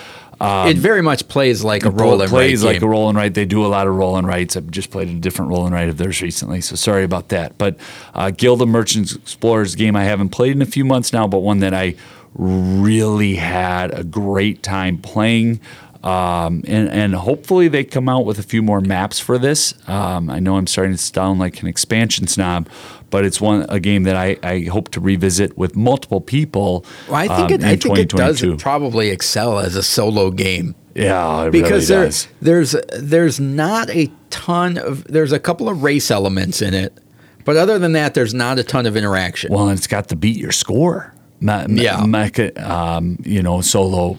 Um, 0.43 0.69
it 0.69 0.79
very 0.79 1.03
much 1.03 1.29
plays 1.29 1.63
like 1.63 1.85
a 1.85 1.91
Roll 1.91 2.19
and 2.21 2.31
plays 2.31 2.65
like 2.65 2.81
game. 2.81 2.89
a 2.89 2.91
roll 2.91 3.09
and 3.11 3.17
write. 3.19 3.35
They 3.35 3.45
do 3.45 3.65
a 3.65 3.69
lot 3.69 3.87
of 3.87 3.95
roll 3.95 4.17
and 4.17 4.27
writes. 4.27 4.57
I've 4.57 4.71
just 4.71 4.91
played 4.91 5.09
a 5.09 5.15
different 5.15 5.51
roll 5.51 5.67
and 5.67 5.75
write 5.75 5.91
of 5.91 5.99
theirs 5.99 6.23
recently, 6.23 6.63
so 6.63 6.77
sorry 6.77 7.05
about 7.05 7.29
that. 7.29 7.59
But 7.59 7.77
uh, 8.15 8.31
Guild 8.31 8.63
of 8.63 8.69
Merchants 8.69 9.15
Explorers 9.15 9.75
game 9.75 9.97
I 9.97 10.05
haven't 10.05 10.31
played 10.31 10.53
in 10.53 10.63
a 10.63 10.67
few 10.67 10.85
months 10.87 11.13
now, 11.13 11.27
but 11.27 11.41
one 11.41 11.59
that 11.61 11.75
I 11.75 11.95
really 12.35 13.35
had 13.37 13.93
a 13.93 14.05
great 14.05 14.63
time 14.63 14.99
playing. 14.99 15.61
Um, 16.03 16.63
and, 16.67 16.89
and 16.89 17.15
hopefully 17.15 17.69
they 17.69 17.85
come 17.85 18.09
out 18.09 18.25
with 18.25 18.39
a 18.39 18.43
few 18.43 18.63
more 18.63 18.81
maps 18.81 19.21
for 19.21 19.39
this. 19.39 19.75
Um, 19.87 20.31
I 20.31 20.39
know 20.39 20.57
I'm 20.57 20.67
starting 20.67 20.95
to 20.97 20.99
sound 21.03 21.39
like 21.41 21.61
an 21.61 21.69
expansion 21.69 22.27
snob, 22.27 22.69
but 23.11 23.25
it's 23.27 23.39
one 23.41 23.67
a 23.69 23.79
game 23.81 24.05
that 24.05 24.17
I, 24.17 24.39
I 24.43 24.61
hope 24.63 24.89
to 24.93 25.01
revisit 25.01 25.59
with 25.59 25.77
multiple 25.77 26.23
people. 26.23 26.87
Well, 27.07 27.17
I 27.17 27.29
think 27.29 27.51
um, 27.51 27.61
it, 27.61 27.65
I 27.65 27.77
think 27.77 27.99
it 27.99 28.09
does 28.09 28.43
probably 28.63 29.11
excel 29.11 29.59
as 29.59 29.77
a 29.77 29.83
solo 29.83 30.31
game 30.31 30.75
Yeah, 30.95 31.45
it 31.47 31.51
because 31.51 31.91
really 31.91 32.09
there, 32.09 32.21
there's 32.41 32.77
there's 32.99 33.39
not 33.39 33.91
a 33.91 34.11
ton 34.31 34.79
of 34.79 35.05
there's 35.05 35.33
a 35.33 35.39
couple 35.41 35.69
of 35.69 35.83
race 35.83 36.11
elements 36.11 36.63
in 36.63 36.73
it, 36.73 36.97
but 37.45 37.59
other 37.59 37.79
than 37.79 37.93
that, 37.93 38.15
there's 38.15 38.33
not 38.33 38.59
a 38.59 38.65
ton 38.65 38.87
of 38.87 38.97
interaction. 38.97 39.53
Well, 39.53 39.69
and 39.69 39.77
it's 39.77 39.87
got 39.87 40.09
to 40.09 40.17
beat 40.17 40.39
your 40.39 40.53
score. 40.53 41.13
Me- 41.43 41.67
me- 41.67 41.83
Yeah. 41.85 41.99
mecha- 42.01 42.59
um, 42.63 43.19
you 43.23 43.43
know, 43.43 43.61
solo 43.61 44.19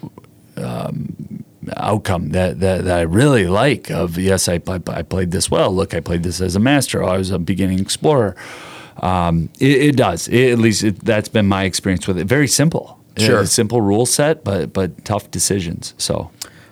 um, 0.57 1.15
outcome 1.77 2.29
that, 2.29 2.59
that 2.59 2.85
that 2.85 2.97
I 2.97 3.01
really 3.01 3.47
like. 3.47 3.89
Of 3.89 4.17
yes, 4.17 4.47
I, 4.47 4.61
I 4.67 4.79
I 4.87 5.01
played 5.01 5.31
this 5.31 5.49
well. 5.49 5.71
Look, 5.73 5.93
I 5.93 5.99
played 5.99 6.23
this 6.23 6.41
as 6.41 6.55
a 6.55 6.59
master. 6.59 7.03
I 7.03 7.17
was 7.17 7.31
a 7.31 7.39
beginning 7.39 7.79
explorer. 7.79 8.35
Um, 8.97 9.49
it, 9.59 9.81
it 9.81 9.97
does. 9.97 10.27
It, 10.27 10.51
at 10.51 10.59
least 10.59 10.83
it, 10.83 11.03
that's 11.03 11.29
been 11.29 11.47
my 11.47 11.63
experience 11.63 12.07
with 12.07 12.17
it. 12.17 12.25
Very 12.25 12.47
simple. 12.47 12.99
Sure. 13.17 13.45
Simple 13.45 13.81
rule 13.81 14.05
set, 14.05 14.43
but 14.43 14.73
but 14.73 15.03
tough 15.05 15.29
decisions. 15.31 15.93
So 15.97 16.31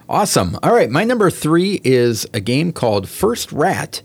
Awesome. 0.10 0.58
All 0.64 0.74
right, 0.74 0.90
my 0.90 1.04
number 1.04 1.30
three 1.30 1.80
is 1.84 2.26
a 2.34 2.40
game 2.40 2.74
called 2.74 3.08
First 3.08 3.52
Rat 3.52 4.02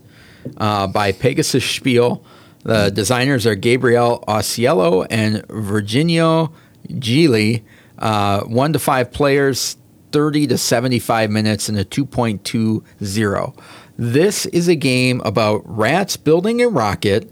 uh, 0.57 0.85
by 0.85 1.11
Pegasus 1.11 1.65
Spiel. 1.67 2.23
The 2.61 2.91
designers 2.91 3.47
are 3.47 3.55
Gabriel 3.55 4.23
Ausiello 4.27 5.07
and 5.09 5.37
Virginio 5.47 6.53
Gigli. 6.89 7.63
Uh, 7.97 8.41
one 8.41 8.71
to 8.73 8.77
five 8.77 9.11
players, 9.11 9.77
30 10.15 10.47
to 10.47 10.57
75 10.57 11.29
minutes, 11.29 11.67
in 11.67 11.77
a 11.77 11.83
2.20. 11.83 13.53
This 13.97 14.45
is 14.45 14.69
a 14.69 14.75
game 14.75 15.21
about 15.25 15.61
rats 15.65 16.15
building 16.15 16.61
a 16.61 16.69
rocket 16.69 17.29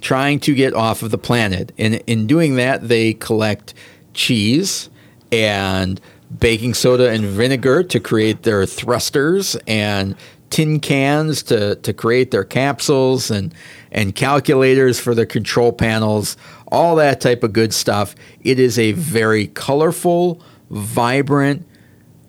trying 0.00 0.40
to 0.40 0.52
get 0.52 0.74
off 0.74 1.04
of 1.04 1.12
the 1.12 1.16
planet. 1.16 1.70
And 1.78 2.02
in 2.08 2.26
doing 2.26 2.56
that, 2.56 2.88
they 2.88 3.14
collect 3.14 3.72
cheese 4.14 4.90
and 5.30 6.00
baking 6.36 6.74
soda 6.74 7.08
and 7.08 7.24
vinegar 7.24 7.84
to 7.84 8.00
create 8.00 8.42
their 8.42 8.66
thrusters 8.66 9.56
and 9.68 10.16
tin 10.50 10.80
cans 10.80 11.40
to, 11.44 11.76
to 11.76 11.92
create 11.92 12.32
their 12.32 12.42
capsules 12.42 13.30
and, 13.30 13.54
and 13.92 14.16
calculators 14.16 14.98
for 14.98 15.14
the 15.14 15.24
control 15.24 15.70
panels, 15.72 16.36
all 16.72 16.96
that 16.96 17.20
type 17.20 17.44
of 17.44 17.52
good 17.52 17.72
stuff. 17.72 18.16
It 18.40 18.58
is 18.58 18.76
a 18.76 18.90
very 18.90 19.46
colorful, 19.46 20.42
vibrant 20.68 21.64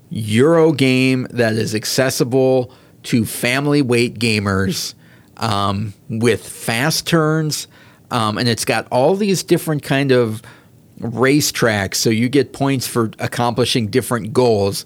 Euro 0.10 0.72
game 0.72 1.28
that 1.32 1.54
is 1.54 1.74
accessible 1.76 2.72
to 3.04 3.26
family 3.26 3.82
weight 3.82 4.20
gamers 4.20 4.94
um, 5.38 5.94
with 6.10 6.48
fast 6.48 7.08
turns. 7.08 7.68
Um, 8.12 8.38
and 8.38 8.48
it's 8.48 8.66
got 8.66 8.88
all 8.92 9.16
these 9.16 9.44
different 9.44 9.84
kind 9.84 10.12
of 10.12 10.42
racetracks, 11.00 11.96
so 11.96 12.10
you 12.10 12.30
get 12.30 12.54
points 12.54 12.88
for 12.88 13.12
accomplishing 13.20 13.88
different 13.88 14.32
goals. 14.32 14.86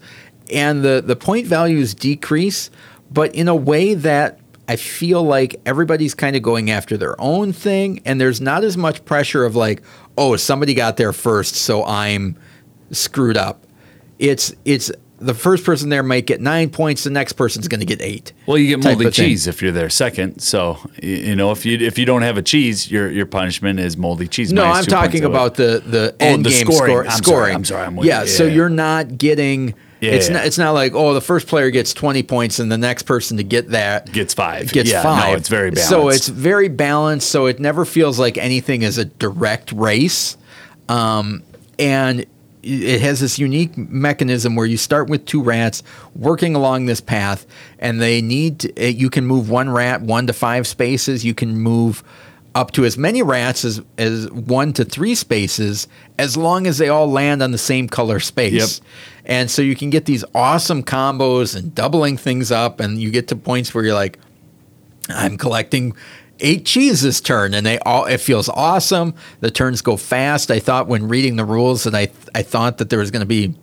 And 0.51 0.83
the, 0.83 1.03
the 1.05 1.15
point 1.15 1.45
values 1.45 1.93
decrease, 1.93 2.71
but 3.11 3.35
in 3.35 3.47
a 3.47 3.55
way 3.55 3.93
that 3.93 4.39
I 4.67 4.75
feel 4.75 5.23
like 5.23 5.59
everybody's 5.65 6.13
kind 6.13 6.35
of 6.35 6.41
going 6.41 6.69
after 6.71 6.97
their 6.97 7.19
own 7.19 7.53
thing, 7.53 8.01
and 8.05 8.21
there's 8.21 8.39
not 8.39 8.63
as 8.63 8.77
much 8.77 9.03
pressure 9.05 9.43
of 9.43 9.55
like, 9.55 9.81
oh, 10.17 10.35
somebody 10.35 10.73
got 10.73 10.97
there 10.97 11.13
first, 11.13 11.55
so 11.55 11.83
I'm 11.85 12.35
screwed 12.91 13.37
up. 13.37 13.65
It's 14.17 14.53
it's 14.65 14.91
the 15.21 15.33
first 15.33 15.63
person 15.65 15.89
there 15.89 16.03
might 16.03 16.25
get 16.25 16.41
nine 16.41 16.69
points, 16.69 17.03
the 17.03 17.09
next 17.09 17.33
person's 17.33 17.67
going 17.67 17.79
to 17.81 17.85
get 17.85 18.01
eight. 18.01 18.31
Well, 18.45 18.57
you 18.57 18.67
get 18.67 18.83
moldy 18.83 19.05
of 19.05 19.15
thing. 19.15 19.25
cheese 19.27 19.47
if 19.47 19.61
you're 19.61 19.71
there 19.71 19.89
second. 19.89 20.41
So 20.41 20.77
you 21.01 21.35
know 21.35 21.51
if 21.51 21.65
you 21.65 21.77
if 21.77 21.97
you 21.97 22.05
don't 22.05 22.21
have 22.21 22.37
a 22.37 22.41
cheese, 22.41 22.89
your 22.89 23.11
your 23.11 23.25
punishment 23.25 23.79
is 23.79 23.97
moldy 23.97 24.27
cheese. 24.27 24.51
No, 24.53 24.63
I'm 24.65 24.85
talking 24.85 25.23
about 25.25 25.55
the 25.55 25.81
the 25.85 26.15
Oh, 26.19 26.25
end 26.25 26.45
the 26.45 26.49
game 26.49 26.65
scoring. 26.65 26.91
score- 26.91 27.03
I'm 27.05 27.09
sorry, 27.11 27.23
scoring. 27.23 27.55
I'm 27.55 27.65
sorry, 27.65 27.85
I'm 27.85 27.95
with 27.95 28.07
yeah, 28.07 28.25
so 28.25 28.45
you're 28.45 28.69
not 28.69 29.17
getting. 29.17 29.73
Yeah, 30.01 30.11
it's 30.11 30.29
yeah. 30.29 30.35
not. 30.35 30.45
It's 30.45 30.57
not 30.57 30.71
like 30.71 30.93
oh, 30.95 31.13
the 31.13 31.19
first 31.19 31.47
player 31.47 31.69
gets 31.71 31.93
20 31.93 32.23
points 32.23 32.59
and 32.59 32.71
the 32.71 32.77
next 32.77 33.03
person 33.03 33.35
to 33.35 33.43
get 33.43 33.71
that 33.71 34.09
Gets 34.09 34.33
five. 34.33 34.71
Gets 34.71 34.89
Yeah, 34.89 35.03
no, 35.03 35.33
it's 35.33 35.49
very 35.49 35.71
balanced. 35.71 35.89
So 35.89 36.07
it's 36.07 36.29
very 36.29 36.69
balanced. 36.69 37.27
So 37.29 37.47
it 37.47 37.59
never 37.59 37.83
feels 37.83 38.17
like 38.17 38.37
anything 38.37 38.81
is 38.83 38.97
a 38.97 39.03
direct 39.03 39.73
race, 39.73 40.37
um, 40.87 41.43
and 41.77 42.25
it 42.69 43.01
has 43.01 43.19
this 43.19 43.39
unique 43.39 43.77
mechanism 43.77 44.55
where 44.55 44.65
you 44.65 44.77
start 44.77 45.09
with 45.09 45.25
two 45.25 45.41
rats 45.41 45.83
working 46.15 46.55
along 46.55 46.85
this 46.85 47.01
path, 47.01 47.45
and 47.79 48.01
they 48.01 48.21
need 48.21 48.59
to, 48.59 48.77
eh, 48.77 48.87
you 48.87 49.09
can 49.09 49.25
move 49.25 49.49
one 49.49 49.69
rat 49.69 50.01
one 50.01 50.27
to 50.27 50.33
five 50.33 50.67
spaces. 50.67 51.25
You 51.25 51.33
can 51.33 51.57
move 51.57 52.03
up 52.55 52.71
to 52.71 52.85
as 52.85 52.97
many 52.97 53.21
rats 53.21 53.63
as, 53.63 53.81
as 53.97 54.29
one 54.31 54.73
to 54.73 54.85
three 54.85 55.15
spaces, 55.15 55.87
as 56.17 56.35
long 56.35 56.67
as 56.67 56.77
they 56.77 56.89
all 56.89 57.09
land 57.09 57.43
on 57.43 57.51
the 57.51 57.57
same 57.57 57.87
color 57.87 58.19
space. 58.19 58.79
Yep. 58.79 58.87
And 59.25 59.51
so 59.51 59.61
you 59.61 59.75
can 59.75 59.89
get 59.89 60.05
these 60.05 60.25
awesome 60.33 60.83
combos 60.83 61.55
and 61.55 61.73
doubling 61.73 62.17
things 62.17 62.51
up, 62.51 62.79
and 62.79 62.99
you 63.01 63.11
get 63.11 63.27
to 63.29 63.35
points 63.35 63.73
where 63.73 63.83
you're 63.83 63.93
like, 63.93 64.19
I'm 65.09 65.37
collecting 65.37 65.95
eight 66.41 66.65
cheese 66.65 67.01
this 67.01 67.21
turn, 67.21 67.53
and 67.53 67.65
they 67.65 67.79
all 67.79 68.05
it 68.05 68.19
feels 68.19 68.49
awesome. 68.49 69.13
The 69.39 69.51
turns 69.51 69.81
go 69.81 69.97
fast. 69.97 70.51
I 70.51 70.59
thought 70.59 70.87
when 70.87 71.07
reading 71.07 71.35
the 71.35 71.45
rules 71.45 71.83
that 71.83 71.95
I 71.95 72.09
I 72.33 72.41
thought 72.43 72.77
that 72.77 72.89
there 72.89 72.99
was 72.99 73.11
going 73.11 73.21
to 73.21 73.25
be 73.25 73.55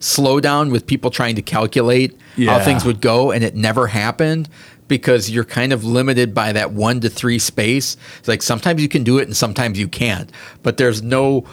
slowdown 0.00 0.70
with 0.70 0.86
people 0.86 1.10
trying 1.10 1.34
to 1.36 1.42
calculate 1.42 2.16
how 2.52 2.64
things 2.64 2.84
would 2.84 3.00
go, 3.00 3.30
and 3.30 3.42
it 3.42 3.54
never 3.56 3.88
happened 3.88 4.48
because 4.86 5.28
you're 5.30 5.44
kind 5.44 5.72
of 5.72 5.84
limited 5.84 6.32
by 6.32 6.52
that 6.52 6.72
one 6.72 7.00
to 7.00 7.10
three 7.10 7.38
space. 7.38 7.96
It's 8.18 8.28
like 8.28 8.42
sometimes 8.42 8.80
you 8.80 8.88
can 8.88 9.04
do 9.04 9.18
it 9.18 9.24
and 9.24 9.36
sometimes 9.36 9.78
you 9.78 9.88
can't, 9.88 10.30
but 10.62 10.76
there's 10.76 11.02
no 11.02 11.44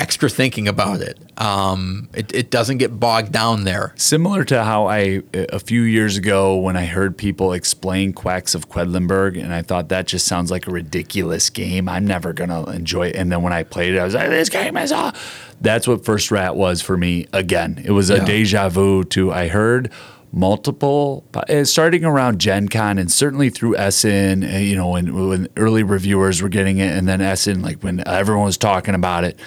extra 0.00 0.28
thinking 0.28 0.66
about 0.68 1.00
it. 1.00 1.18
Um, 1.40 2.08
it, 2.14 2.34
it 2.34 2.50
doesn't 2.50 2.78
get 2.78 2.98
bogged 2.98 3.32
down 3.32 3.64
there. 3.64 3.92
Similar 3.96 4.44
to 4.44 4.64
how 4.64 4.86
I, 4.86 5.22
a 5.32 5.58
few 5.60 5.82
years 5.82 6.16
ago, 6.16 6.56
when 6.58 6.76
I 6.76 6.84
heard 6.86 7.16
people 7.16 7.52
explain 7.52 8.12
Quacks 8.12 8.54
of 8.54 8.68
Quedlinburg, 8.68 9.40
and 9.42 9.54
I 9.54 9.62
thought 9.62 9.88
that 9.90 10.06
just 10.06 10.26
sounds 10.26 10.50
like 10.50 10.66
a 10.66 10.70
ridiculous 10.70 11.48
game. 11.50 11.88
I'm 11.88 12.06
never 12.06 12.32
going 12.32 12.50
to 12.50 12.64
enjoy 12.72 13.08
it. 13.08 13.16
And 13.16 13.30
then 13.30 13.42
when 13.42 13.52
I 13.52 13.62
played 13.62 13.94
it, 13.94 13.98
I 13.98 14.04
was 14.04 14.14
like, 14.14 14.28
this 14.30 14.48
game 14.48 14.76
is 14.76 14.90
all. 14.92 15.12
That's 15.60 15.86
what 15.86 16.04
First 16.04 16.30
Rat 16.30 16.56
was 16.56 16.82
for 16.82 16.96
me 16.96 17.26
again. 17.32 17.80
It 17.84 17.92
was 17.92 18.10
a 18.10 18.16
Yeah. 18.16 18.24
deja 18.24 18.68
vu 18.68 19.04
to, 19.04 19.32
I 19.32 19.48
heard 19.48 19.90
multiple, 20.32 21.24
uh, 21.34 21.64
starting 21.64 22.04
around 22.04 22.40
Gen 22.40 22.68
Con 22.68 22.98
and 22.98 23.10
certainly 23.10 23.50
through 23.50 23.76
Essen, 23.76 24.42
uh, 24.44 24.58
you 24.58 24.74
know, 24.74 24.88
when, 24.88 25.28
when 25.28 25.48
early 25.56 25.84
reviewers 25.84 26.42
were 26.42 26.48
getting 26.48 26.78
it, 26.78 26.90
and 26.96 27.06
then 27.08 27.20
Essen, 27.20 27.62
like 27.62 27.80
when 27.82 28.02
everyone 28.06 28.44
was 28.44 28.58
talking 28.58 28.94
about 28.94 29.22
it. 29.24 29.38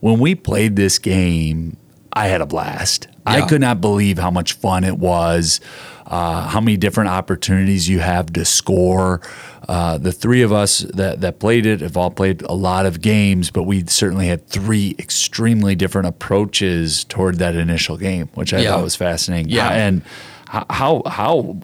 When 0.00 0.18
we 0.18 0.34
played 0.34 0.76
this 0.76 0.98
game, 0.98 1.76
I 2.12 2.28
had 2.28 2.40
a 2.40 2.46
blast. 2.46 3.08
I 3.26 3.46
could 3.46 3.60
not 3.60 3.80
believe 3.82 4.18
how 4.18 4.30
much 4.30 4.54
fun 4.54 4.84
it 4.84 4.98
was, 4.98 5.60
uh, 6.06 6.48
how 6.48 6.60
many 6.60 6.78
different 6.78 7.10
opportunities 7.10 7.86
you 7.88 7.98
have 7.98 8.32
to 8.32 8.44
score. 8.46 9.20
Uh, 9.68 9.98
the 9.98 10.12
three 10.12 10.40
of 10.40 10.50
us 10.50 10.78
that, 10.78 11.20
that 11.20 11.38
played 11.38 11.66
it 11.66 11.82
have 11.82 11.94
all 11.94 12.10
played 12.10 12.40
a 12.42 12.54
lot 12.54 12.86
of 12.86 13.02
games, 13.02 13.50
but 13.50 13.64
we 13.64 13.84
certainly 13.86 14.28
had 14.28 14.46
three 14.48 14.94
extremely 14.98 15.74
different 15.74 16.08
approaches 16.08 17.04
toward 17.04 17.36
that 17.36 17.54
initial 17.54 17.98
game, 17.98 18.30
which 18.32 18.54
I 18.54 18.60
Yeah. 18.60 18.70
thought 18.70 18.82
was 18.84 18.96
fascinating. 18.96 19.50
Yeah. 19.52 19.68
and 19.68 20.00
how 20.48 21.02
how 21.06 21.58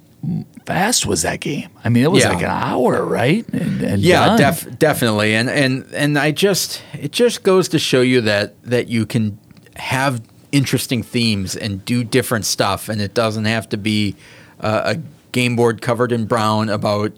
fast 0.67 1.07
was 1.07 1.23
that 1.23 1.41
game? 1.41 1.69
I 1.85 1.89
mean, 1.89 2.05
it 2.05 2.11
was 2.11 2.23
Yeah. 2.25 2.31
like 2.31 2.43
an 2.43 2.51
hour, 2.51 3.05
right? 3.05 3.45
And, 3.53 3.83
and 3.83 4.03
Yeah, 4.03 4.37
def- 4.37 4.79
definitely, 4.79 5.35
and 5.35 5.49
and 5.51 5.85
and 5.95 6.19
I 6.19 6.31
just 6.31 6.83
it 7.01 7.13
just 7.13 7.43
goes 7.43 7.69
to 7.69 7.79
show 7.79 8.01
you 8.01 8.21
that 8.23 8.55
that 8.65 8.89
you 8.89 9.07
can 9.07 9.39
have 9.77 10.21
interesting 10.53 11.03
themes 11.03 11.57
and 11.57 11.85
do 11.85 12.05
different 12.05 12.45
stuff, 12.45 12.89
and 12.89 13.01
it 13.01 13.15
doesn't 13.15 13.45
have 13.47 13.69
to 13.71 13.77
be 13.77 14.15
uh, 14.61 14.95
a 14.97 15.01
game 15.33 15.57
board 15.57 15.83
covered 15.83 16.13
in 16.13 16.27
brown 16.27 16.69
about 16.69 17.13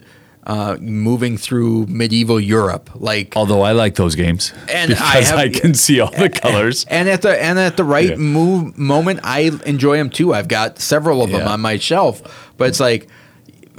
uh, 0.46 0.76
moving 0.80 1.36
through 1.36 1.84
medieval 1.88 2.38
Europe, 2.40 2.88
like. 2.94 3.34
Although 3.36 3.62
I 3.62 3.72
like 3.72 3.96
those 3.96 4.14
games 4.14 4.52
And 4.72 4.92
I 4.94 5.16
because 5.20 5.32
I, 5.32 5.48
have- 5.48 5.60
can 5.60 5.74
see 5.74 6.00
all 6.00 6.10
the 6.10 6.30
colors. 6.42 6.86
And 6.88 7.08
at 7.08 7.22
the 7.22 7.40
and 7.42 7.58
at 7.58 7.76
the 7.76 7.84
right 7.84 8.10
Yeah. 8.10 8.16
move 8.16 8.78
moment, 8.78 9.20
I 9.24 9.50
enjoy 9.66 9.96
them 9.98 10.08
too. 10.08 10.32
I've 10.32 10.48
got 10.48 10.78
several 10.78 11.20
of 11.22 11.30
them 11.30 11.40
Yeah. 11.40 11.52
on 11.52 11.60
my 11.60 11.78
shelf, 11.78 12.22
but 12.56 12.68
it's 12.68 12.80
like 12.80 13.08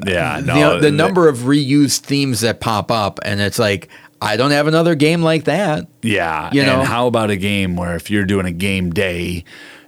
Yeah, 0.05 0.39
the, 0.41 0.45
no, 0.45 0.75
the 0.75 0.89
they- 0.89 0.91
number 0.91 1.27
of 1.27 1.39
reused 1.39 1.99
themes 2.01 2.41
that 2.41 2.59
pop 2.59 2.91
up, 2.91 3.19
and 3.23 3.39
it's 3.39 3.59
like 3.59 3.89
I 4.21 4.35
don't 4.37 4.51
have 4.51 4.67
another 4.67 4.95
game 4.95 5.21
like 5.21 5.45
that. 5.45 5.87
Yeah, 6.01 6.49
You 6.51 6.63
know? 6.63 6.83
How 6.83 7.07
about 7.07 7.29
a 7.29 7.35
game 7.37 7.75
where 7.75 7.95
if 7.95 8.09
you're 8.09 8.25
doing 8.25 8.45
a 8.47 8.51
game 8.51 8.89
day 8.89 9.43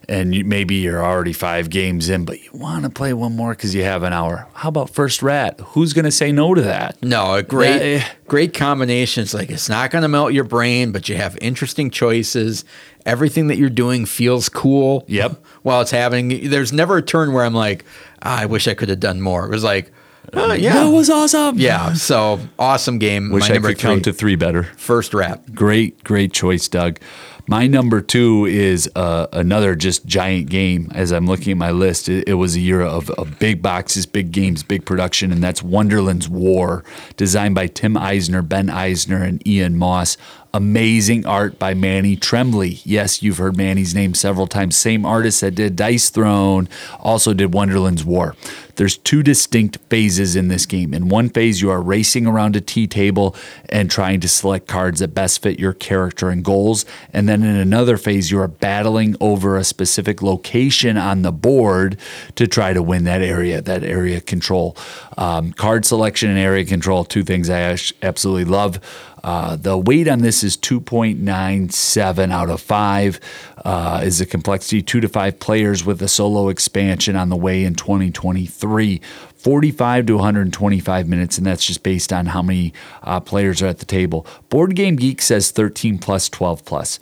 and 0.07 0.34
you, 0.36 0.44
maybe 0.45 0.76
you're 0.76 1.03
already 1.03 1.34
five 1.34 1.69
games 1.72 2.10
in, 2.10 2.26
but 2.26 2.40
you 2.44 2.49
want 2.53 2.84
to 2.84 2.90
play 2.91 3.11
one 3.14 3.36
more 3.36 3.52
because 3.52 3.73
you 3.73 3.84
have 3.84 4.03
an 4.03 4.14
hour. 4.14 4.48
How 4.53 4.69
about 4.69 4.90
First 4.91 5.23
Rat? 5.23 5.60
Who's 5.69 5.94
going 5.94 6.06
to 6.06 6.11
say 6.11 6.31
no 6.31 6.53
to 6.53 6.61
that? 6.61 7.02
No, 7.03 7.34
a 7.36 7.44
great, 7.44 7.81
eh. 7.81 8.03
great 8.27 8.53
combination. 8.53 9.23
It's 9.23 9.34
like 9.34 9.49
it's 9.49 9.69
not 9.69 9.90
going 9.91 10.02
to 10.03 10.07
melt 10.07 10.34
your 10.34 10.44
brain, 10.44 10.91
but 10.91 11.10
you 11.10 11.15
have 11.15 11.36
interesting 11.41 11.90
choices. 11.90 12.65
Everything 13.07 13.48
that 13.48 13.57
you're 13.57 13.69
doing 13.69 14.06
feels 14.06 14.48
cool. 14.49 15.06
Yep. 15.07 15.44
While 15.64 15.81
it's 15.81 15.91
happening, 15.91 16.49
there's 16.52 16.72
never 16.73 16.98
a 16.98 17.02
turn 17.02 17.34
where 17.34 17.45
I'm 17.45 17.56
like, 17.56 17.84
ah, 18.22 18.41
I 18.41 18.45
wish 18.45 18.68
I 18.68 18.73
could 18.76 18.90
have 18.90 18.99
done 18.99 19.22
more. 19.22 19.45
It 19.45 19.49
was 19.52 19.64
like, 19.64 19.91
oh, 20.34 20.53
yeah, 20.53 20.73
That 20.73 20.89
was 20.91 21.10
awesome. 21.10 21.57
yeah. 21.57 21.93
So 21.93 22.39
awesome 22.57 22.97
game. 22.99 23.30
Wish 23.31 23.41
My 23.41 23.47
I 23.47 23.53
number 23.53 23.69
could 23.69 23.77
three, 23.80 23.89
count 23.89 24.03
to 24.06 24.14
three 24.14 24.35
better. 24.35 24.64
First 24.64 25.14
Rat. 25.14 25.53
Great, 25.56 26.03
great 26.03 26.34
choice, 26.34 26.68
Doug. 26.68 26.99
My 27.47 27.65
number 27.65 27.99
two 27.99 28.45
is 28.45 28.88
uh, 28.95 29.26
another 29.34 29.73
just 29.73 30.06
giant 30.06 30.49
game. 30.51 30.91
As 30.93 31.11
I'm 31.11 31.26
looking 31.26 31.51
at 31.53 31.57
my 31.57 31.72
list, 31.72 32.07
it, 32.07 32.27
it 32.30 32.35
was 32.35 32.56
a 32.56 32.60
year 32.60 32.81
of, 32.81 33.10
of 33.11 33.39
big 33.39 33.64
boxes, 33.64 34.06
big 34.06 34.31
games, 34.31 34.61
big 34.61 34.85
production, 34.85 35.31
and 35.31 35.41
that's 35.41 35.64
Wonderland's 35.64 36.30
War, 36.30 36.84
designed 37.18 37.56
by 37.56 37.65
Tim 37.65 37.97
Eisner, 37.97 38.43
Ben 38.43 38.69
Eisner, 38.69 39.23
and 39.23 39.45
Ian 39.47 39.80
Moss. 39.80 40.15
Amazing 40.51 41.27
art 41.27 41.59
by 41.59 41.76
Manny 41.76 42.15
Trembley. 42.15 42.80
Yes, 42.84 43.21
you've 43.21 43.38
heard 43.38 43.55
Manny's 43.55 43.93
name 43.93 44.15
several 44.15 44.47
times. 44.47 44.76
Same 44.76 45.05
artist 45.05 45.41
that 45.41 45.53
did 45.53 45.76
Dice 45.76 46.09
Throne, 46.09 46.67
also 46.99 47.35
did 47.35 47.53
Wonderland's 47.53 48.03
War. 48.03 48.35
There's 48.80 48.97
two 48.97 49.21
distinct 49.21 49.77
phases 49.89 50.38
in 50.38 50.47
this 50.47 50.65
game. 50.65 50.93
In 50.93 51.09
one 51.09 51.30
phase, 51.30 51.61
you 51.61 51.69
are 51.69 51.81
racing 51.81 52.26
around 52.26 52.55
a 52.55 52.61
tea 52.61 52.88
table 52.88 53.35
and 53.67 53.91
trying 53.91 54.21
to 54.21 54.30
select 54.30 54.67
cards 54.67 55.01
that 55.01 55.09
best 55.09 55.41
fit 55.41 55.59
your 55.59 55.73
character 55.73 56.30
and 56.30 56.45
goals. 56.45 56.85
And 57.11 57.27
then 57.27 57.43
in 57.43 57.57
another 57.57 57.97
phase, 57.97 58.31
you 58.31 58.39
are 58.39 58.47
battling 58.47 59.17
over 59.19 59.57
a 59.57 59.65
specific 59.65 60.21
location 60.21 60.95
on 60.97 61.23
the 61.23 61.34
board 61.34 61.99
to 62.35 62.47
try 62.47 62.71
to 62.71 62.81
win 62.81 63.03
that 63.03 63.21
area, 63.21 63.61
that 63.61 63.84
area 63.84 64.21
control. 64.21 64.77
Um, 65.17 65.51
card 65.51 65.85
selection 65.85 66.30
and 66.30 66.39
area 66.39 66.63
control, 66.63 67.03
two 67.03 67.23
things 67.23 67.49
I 67.49 67.77
absolutely 68.01 68.45
love. 68.45 68.80
Uh, 69.23 69.55
the 69.55 69.77
weight 69.77 70.07
on 70.07 70.19
this 70.19 70.43
is 70.43 70.57
2.97 70.57 72.31
out 72.31 72.49
of 72.49 72.61
5. 72.61 73.19
Uh, 73.65 74.01
is 74.03 74.19
the 74.19 74.25
complexity 74.25 74.81
2 74.81 75.01
to 75.01 75.09
5 75.09 75.39
players 75.39 75.85
with 75.85 76.01
a 76.01 76.07
solo 76.07 76.49
expansion 76.49 77.15
on 77.15 77.29
the 77.29 77.35
way 77.35 77.63
in 77.63 77.75
2023. 77.75 79.01
45 79.35 80.05
to 80.05 80.15
125 80.15 81.07
minutes, 81.07 81.37
and 81.37 81.47
that's 81.47 81.65
just 81.65 81.81
based 81.81 82.11
on 82.11 82.27
how 82.27 82.41
many 82.41 82.73
uh, 83.03 83.19
players 83.19 83.61
are 83.61 83.67
at 83.67 83.79
the 83.79 83.85
table. 83.85 84.27
Board 84.49 84.75
Game 84.75 84.97
Geek 84.97 85.21
says 85.21 85.51
13 85.51 85.97
plus, 85.97 86.27
12 86.29 86.65
plus. 86.65 86.99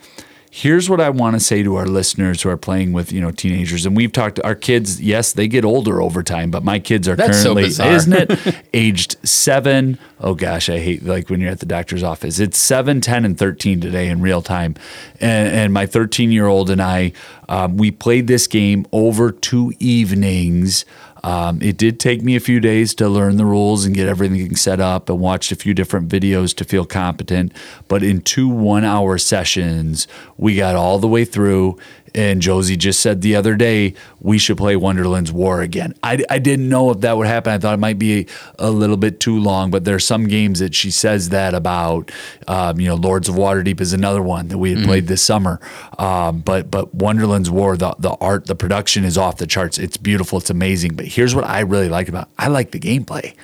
Here's 0.50 0.88
what 0.88 1.00
I 1.00 1.10
want 1.10 1.34
to 1.36 1.40
say 1.40 1.62
to 1.62 1.76
our 1.76 1.86
listeners 1.86 2.42
who 2.42 2.48
are 2.48 2.56
playing 2.56 2.92
with, 2.92 3.12
you 3.12 3.20
know, 3.20 3.30
teenagers. 3.30 3.84
And 3.84 3.94
we've 3.96 4.12
talked 4.12 4.36
to 4.36 4.44
our 4.46 4.54
kids, 4.54 5.00
yes, 5.00 5.32
they 5.32 5.46
get 5.46 5.64
older 5.64 6.00
over 6.00 6.22
time, 6.22 6.50
but 6.50 6.64
my 6.64 6.78
kids 6.78 7.06
are 7.06 7.16
That's 7.16 7.42
currently, 7.42 7.64
bizarre. 7.64 7.92
isn't 7.92 8.12
it? 8.12 8.56
aged 8.72 9.16
seven. 9.26 9.98
Oh 10.20 10.34
gosh, 10.34 10.68
I 10.68 10.78
hate 10.78 11.04
like 11.04 11.28
when 11.28 11.40
you're 11.40 11.50
at 11.50 11.60
the 11.60 11.66
doctor's 11.66 12.02
office. 12.02 12.38
It's 12.40 12.58
seven, 12.58 13.00
10, 13.00 13.24
and 13.24 13.38
13 13.38 13.80
today 13.80 14.08
in 14.08 14.20
real 14.20 14.42
time. 14.42 14.74
And, 15.20 15.48
and 15.54 15.72
my 15.72 15.86
13 15.86 16.32
year 16.32 16.46
old 16.46 16.70
and 16.70 16.80
I, 16.82 17.12
um, 17.48 17.76
we 17.76 17.90
played 17.90 18.26
this 18.26 18.46
game 18.46 18.86
over 18.90 19.30
two 19.30 19.72
evenings. 19.78 20.84
Um, 21.28 21.60
it 21.60 21.76
did 21.76 22.00
take 22.00 22.22
me 22.22 22.36
a 22.36 22.40
few 22.40 22.58
days 22.58 22.94
to 22.94 23.06
learn 23.06 23.36
the 23.36 23.44
rules 23.44 23.84
and 23.84 23.94
get 23.94 24.08
everything 24.08 24.56
set 24.56 24.80
up 24.80 25.10
and 25.10 25.20
watched 25.20 25.52
a 25.52 25.56
few 25.56 25.74
different 25.74 26.08
videos 26.08 26.56
to 26.56 26.64
feel 26.64 26.86
competent. 26.86 27.52
But 27.86 28.02
in 28.02 28.22
two 28.22 28.48
one 28.48 28.82
hour 28.82 29.18
sessions, 29.18 30.08
we 30.38 30.56
got 30.56 30.74
all 30.74 30.98
the 30.98 31.06
way 31.06 31.26
through. 31.26 31.76
And 32.14 32.40
Josie 32.42 32.76
just 32.76 33.00
said 33.00 33.22
the 33.22 33.36
other 33.36 33.54
day, 33.56 33.94
we 34.20 34.38
should 34.38 34.56
play 34.56 34.76
Wonderland's 34.76 35.32
War 35.32 35.60
again. 35.60 35.94
I, 36.02 36.24
I 36.28 36.38
didn't 36.38 36.68
know 36.68 36.90
if 36.90 37.00
that 37.00 37.16
would 37.16 37.26
happen. 37.26 37.52
I 37.52 37.58
thought 37.58 37.74
it 37.74 37.78
might 37.80 37.98
be 37.98 38.26
a 38.58 38.70
little 38.70 38.96
bit 38.96 39.20
too 39.20 39.38
long, 39.38 39.70
but 39.70 39.84
there 39.84 39.94
are 39.94 40.00
some 40.00 40.26
games 40.26 40.58
that 40.60 40.74
she 40.74 40.90
says 40.90 41.28
that 41.30 41.54
about. 41.54 42.10
Um, 42.46 42.80
you 42.80 42.88
know, 42.88 42.94
Lords 42.94 43.28
of 43.28 43.34
Waterdeep 43.34 43.80
is 43.80 43.92
another 43.92 44.22
one 44.22 44.48
that 44.48 44.58
we 44.58 44.74
had 44.74 44.84
played 44.84 45.06
this 45.06 45.22
summer. 45.22 45.60
Um, 45.98 46.40
but 46.40 46.70
but 46.70 46.94
Wonderland's 46.94 47.50
War, 47.50 47.76
the, 47.76 47.94
the 47.98 48.10
art, 48.20 48.46
the 48.46 48.54
production 48.54 49.04
is 49.04 49.18
off 49.18 49.36
the 49.36 49.46
charts. 49.46 49.78
It's 49.78 49.96
beautiful. 49.96 50.38
It's 50.38 50.50
amazing. 50.50 50.94
But 50.94 51.06
here's 51.06 51.34
what 51.34 51.44
I 51.44 51.60
really 51.60 51.88
like 51.88 52.08
about 52.08 52.28
it. 52.28 52.32
I 52.38 52.48
like 52.48 52.72
the 52.72 52.80
gameplay. 52.80 53.34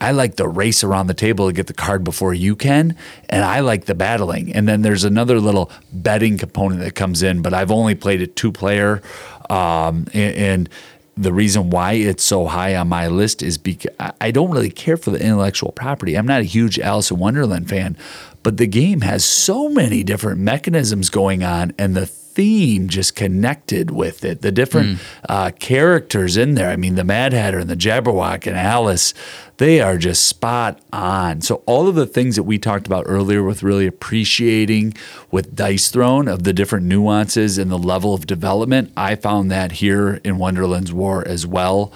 I 0.00 0.12
like 0.12 0.36
the 0.36 0.48
race 0.48 0.82
around 0.84 1.06
the 1.06 1.14
table 1.14 1.46
to 1.46 1.52
get 1.52 1.66
the 1.66 1.74
card 1.74 2.04
before 2.04 2.34
you 2.34 2.56
can. 2.56 2.96
And 3.34 3.42
I 3.44 3.60
like 3.60 3.86
the 3.86 3.96
battling. 3.96 4.52
And 4.52 4.68
then 4.68 4.82
there's 4.82 5.02
another 5.02 5.40
little 5.40 5.68
betting 5.92 6.38
component 6.38 6.82
that 6.82 6.94
comes 6.94 7.20
in, 7.20 7.42
but 7.42 7.52
I've 7.52 7.72
only 7.72 7.96
played 7.96 8.22
it 8.22 8.36
two 8.36 8.52
player. 8.52 9.02
Um, 9.50 10.06
and, 10.14 10.36
and 10.36 10.68
the 11.16 11.32
reason 11.32 11.68
why 11.70 11.94
it's 11.94 12.22
so 12.22 12.46
high 12.46 12.76
on 12.76 12.88
my 12.88 13.08
list 13.08 13.42
is 13.42 13.58
because 13.58 13.90
I 14.20 14.30
don't 14.30 14.52
really 14.52 14.70
care 14.70 14.96
for 14.96 15.10
the 15.10 15.20
intellectual 15.20 15.72
property. 15.72 16.14
I'm 16.16 16.26
not 16.26 16.42
a 16.42 16.44
huge 16.44 16.78
Alice 16.78 17.10
in 17.10 17.18
Wonderland 17.18 17.68
fan, 17.68 17.96
but 18.44 18.56
the 18.56 18.68
game 18.68 19.00
has 19.00 19.24
so 19.24 19.68
many 19.68 20.04
different 20.04 20.38
mechanisms 20.38 21.10
going 21.10 21.42
on, 21.42 21.72
and 21.76 21.96
the 21.96 22.06
theme 22.34 22.88
just 22.88 23.14
connected 23.14 23.90
with 23.90 24.24
it. 24.24 24.42
The 24.42 24.50
different 24.50 24.98
uh, 25.28 25.52
characters 25.58 26.36
in 26.36 26.54
there. 26.54 26.70
I 26.70 26.76
mean, 26.76 26.96
the 26.96 27.04
Mad 27.04 27.32
Hatter 27.32 27.58
and 27.58 27.70
the 27.70 27.76
Jabberwock 27.76 28.46
and 28.46 28.56
Alice, 28.56 29.14
they 29.58 29.80
are 29.80 29.96
just 29.96 30.26
spot 30.26 30.80
on. 30.92 31.40
So 31.42 31.62
all 31.66 31.86
of 31.86 31.94
the 31.94 32.06
things 32.06 32.34
that 32.36 32.42
we 32.42 32.58
talked 32.58 32.86
about 32.86 33.04
earlier 33.06 33.42
with 33.42 33.62
really 33.62 33.86
appreciating 33.86 34.94
with 35.30 35.54
Dice 35.54 35.90
Throne 35.90 36.26
of 36.26 36.42
the 36.42 36.52
different 36.52 36.86
nuances 36.86 37.56
and 37.56 37.70
the 37.70 37.78
level 37.78 38.14
of 38.14 38.26
development, 38.26 38.92
I 38.96 39.14
found 39.14 39.50
that 39.52 39.72
here 39.72 40.20
in 40.24 40.38
Wonderland's 40.38 40.92
War 40.92 41.26
as 41.26 41.46
well. 41.46 41.92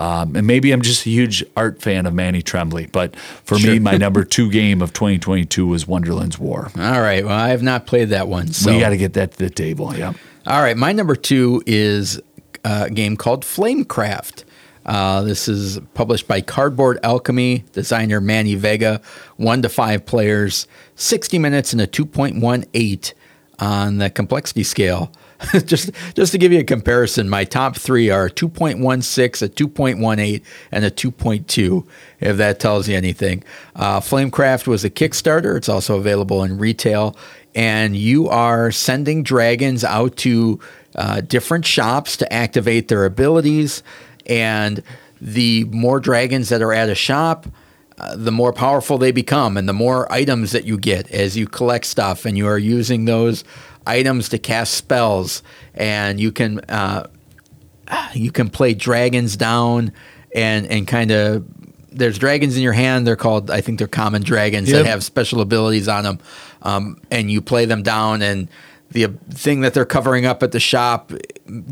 Um, 0.00 0.34
and 0.34 0.46
maybe 0.46 0.72
I'm 0.72 0.80
just 0.80 1.04
a 1.04 1.10
huge 1.10 1.44
art 1.58 1.82
fan 1.82 2.06
of 2.06 2.14
Manny 2.14 2.40
Trembley, 2.40 2.86
but 2.86 3.14
for 3.16 3.58
me, 3.58 3.78
my 3.78 3.96
number 3.98 4.24
two 4.24 4.50
game 4.50 4.80
of 4.80 4.94
2022 4.94 5.66
was 5.66 5.86
Wonderland's 5.86 6.38
War. 6.38 6.70
All 6.78 7.02
right. 7.02 7.22
Well, 7.22 7.38
I 7.38 7.50
have 7.50 7.62
not 7.62 7.86
played 7.86 8.08
that 8.08 8.26
one. 8.26 8.48
So 8.48 8.72
We 8.72 8.80
got 8.80 8.88
to 8.88 8.96
get 8.96 9.12
that 9.12 9.32
to 9.32 9.38
the 9.38 9.50
table. 9.50 9.94
Yeah. 9.94 10.14
All 10.46 10.62
right, 10.62 10.76
my 10.76 10.92
number 10.92 11.14
two 11.16 11.62
is 11.66 12.18
a 12.64 12.88
game 12.88 13.18
called 13.18 13.44
Flamecraft. 13.44 14.44
Uh, 14.86 15.20
this 15.20 15.48
is 15.48 15.78
published 15.92 16.26
by 16.26 16.40
Cardboard 16.40 16.98
Alchemy, 17.02 17.64
designer 17.72 18.22
Manny 18.22 18.54
Vega, 18.54 19.02
one 19.36 19.60
to 19.60 19.68
five 19.68 20.06
players, 20.06 20.66
60 20.96 21.38
minutes 21.38 21.74
and 21.74 21.82
a 21.82 21.86
2.18 21.86 23.12
on 23.58 23.98
the 23.98 24.08
complexity 24.08 24.62
scale. 24.62 25.12
just 25.64 25.90
just 26.14 26.32
to 26.32 26.38
give 26.38 26.52
you 26.52 26.60
a 26.60 26.64
comparison, 26.64 27.28
my 27.28 27.44
top 27.44 27.76
three 27.76 28.10
are 28.10 28.28
2.16, 28.28 29.42
a 29.42 29.48
2.18, 29.48 30.42
and 30.70 30.84
a 30.84 30.90
2.2, 30.90 31.86
if 32.20 32.36
that 32.36 32.60
tells 32.60 32.88
you 32.88 32.96
anything. 32.96 33.42
Uh, 33.74 34.00
Flamecraft 34.00 34.66
was 34.66 34.84
a 34.84 34.90
Kickstarter. 34.90 35.56
It's 35.56 35.68
also 35.68 35.96
available 35.96 36.44
in 36.44 36.58
retail. 36.58 37.16
And 37.54 37.96
you 37.96 38.28
are 38.28 38.70
sending 38.70 39.22
dragons 39.22 39.82
out 39.82 40.16
to 40.18 40.60
uh, 40.94 41.20
different 41.22 41.64
shops 41.64 42.16
to 42.18 42.32
activate 42.32 42.88
their 42.88 43.04
abilities. 43.04 43.82
And 44.26 44.82
the 45.20 45.64
more 45.64 46.00
dragons 46.00 46.48
that 46.50 46.62
are 46.62 46.72
at 46.72 46.88
a 46.88 46.94
shop, 46.94 47.46
uh, 47.98 48.16
the 48.16 48.32
more 48.32 48.52
powerful 48.52 48.96
they 48.96 49.12
become 49.12 49.56
and 49.56 49.68
the 49.68 49.74
more 49.74 50.10
items 50.10 50.52
that 50.52 50.64
you 50.64 50.78
get 50.78 51.10
as 51.10 51.36
you 51.36 51.46
collect 51.46 51.84
stuff 51.84 52.24
and 52.24 52.38
you 52.38 52.46
are 52.46 52.58
using 52.58 53.04
those 53.04 53.44
items 53.90 54.28
to 54.30 54.38
cast 54.38 54.74
spells 54.74 55.42
and 55.74 56.20
you 56.20 56.30
can 56.32 56.60
uh, 56.68 57.06
you 58.14 58.30
can 58.32 58.48
play 58.50 58.74
dragons 58.74 59.36
down 59.36 59.92
and 60.34 60.66
and 60.66 60.86
kind 60.86 61.10
of 61.10 61.44
there's 61.92 62.18
dragons 62.18 62.56
in 62.56 62.62
your 62.62 62.72
hand 62.72 63.06
they're 63.06 63.16
called 63.16 63.50
i 63.50 63.60
think 63.60 63.78
they're 63.78 63.88
common 63.88 64.22
dragons 64.22 64.68
Yep. 64.68 64.76
that 64.84 64.86
have 64.90 65.02
special 65.02 65.40
abilities 65.40 65.88
on 65.88 66.04
them 66.04 66.18
um, 66.62 67.00
and 67.10 67.30
you 67.30 67.40
play 67.42 67.64
them 67.66 67.82
down 67.82 68.22
and 68.22 68.48
the 68.92 69.06
thing 69.30 69.60
that 69.62 69.72
they're 69.74 69.84
covering 69.96 70.26
up 70.26 70.42
at 70.42 70.52
the 70.52 70.60
shop 70.60 71.12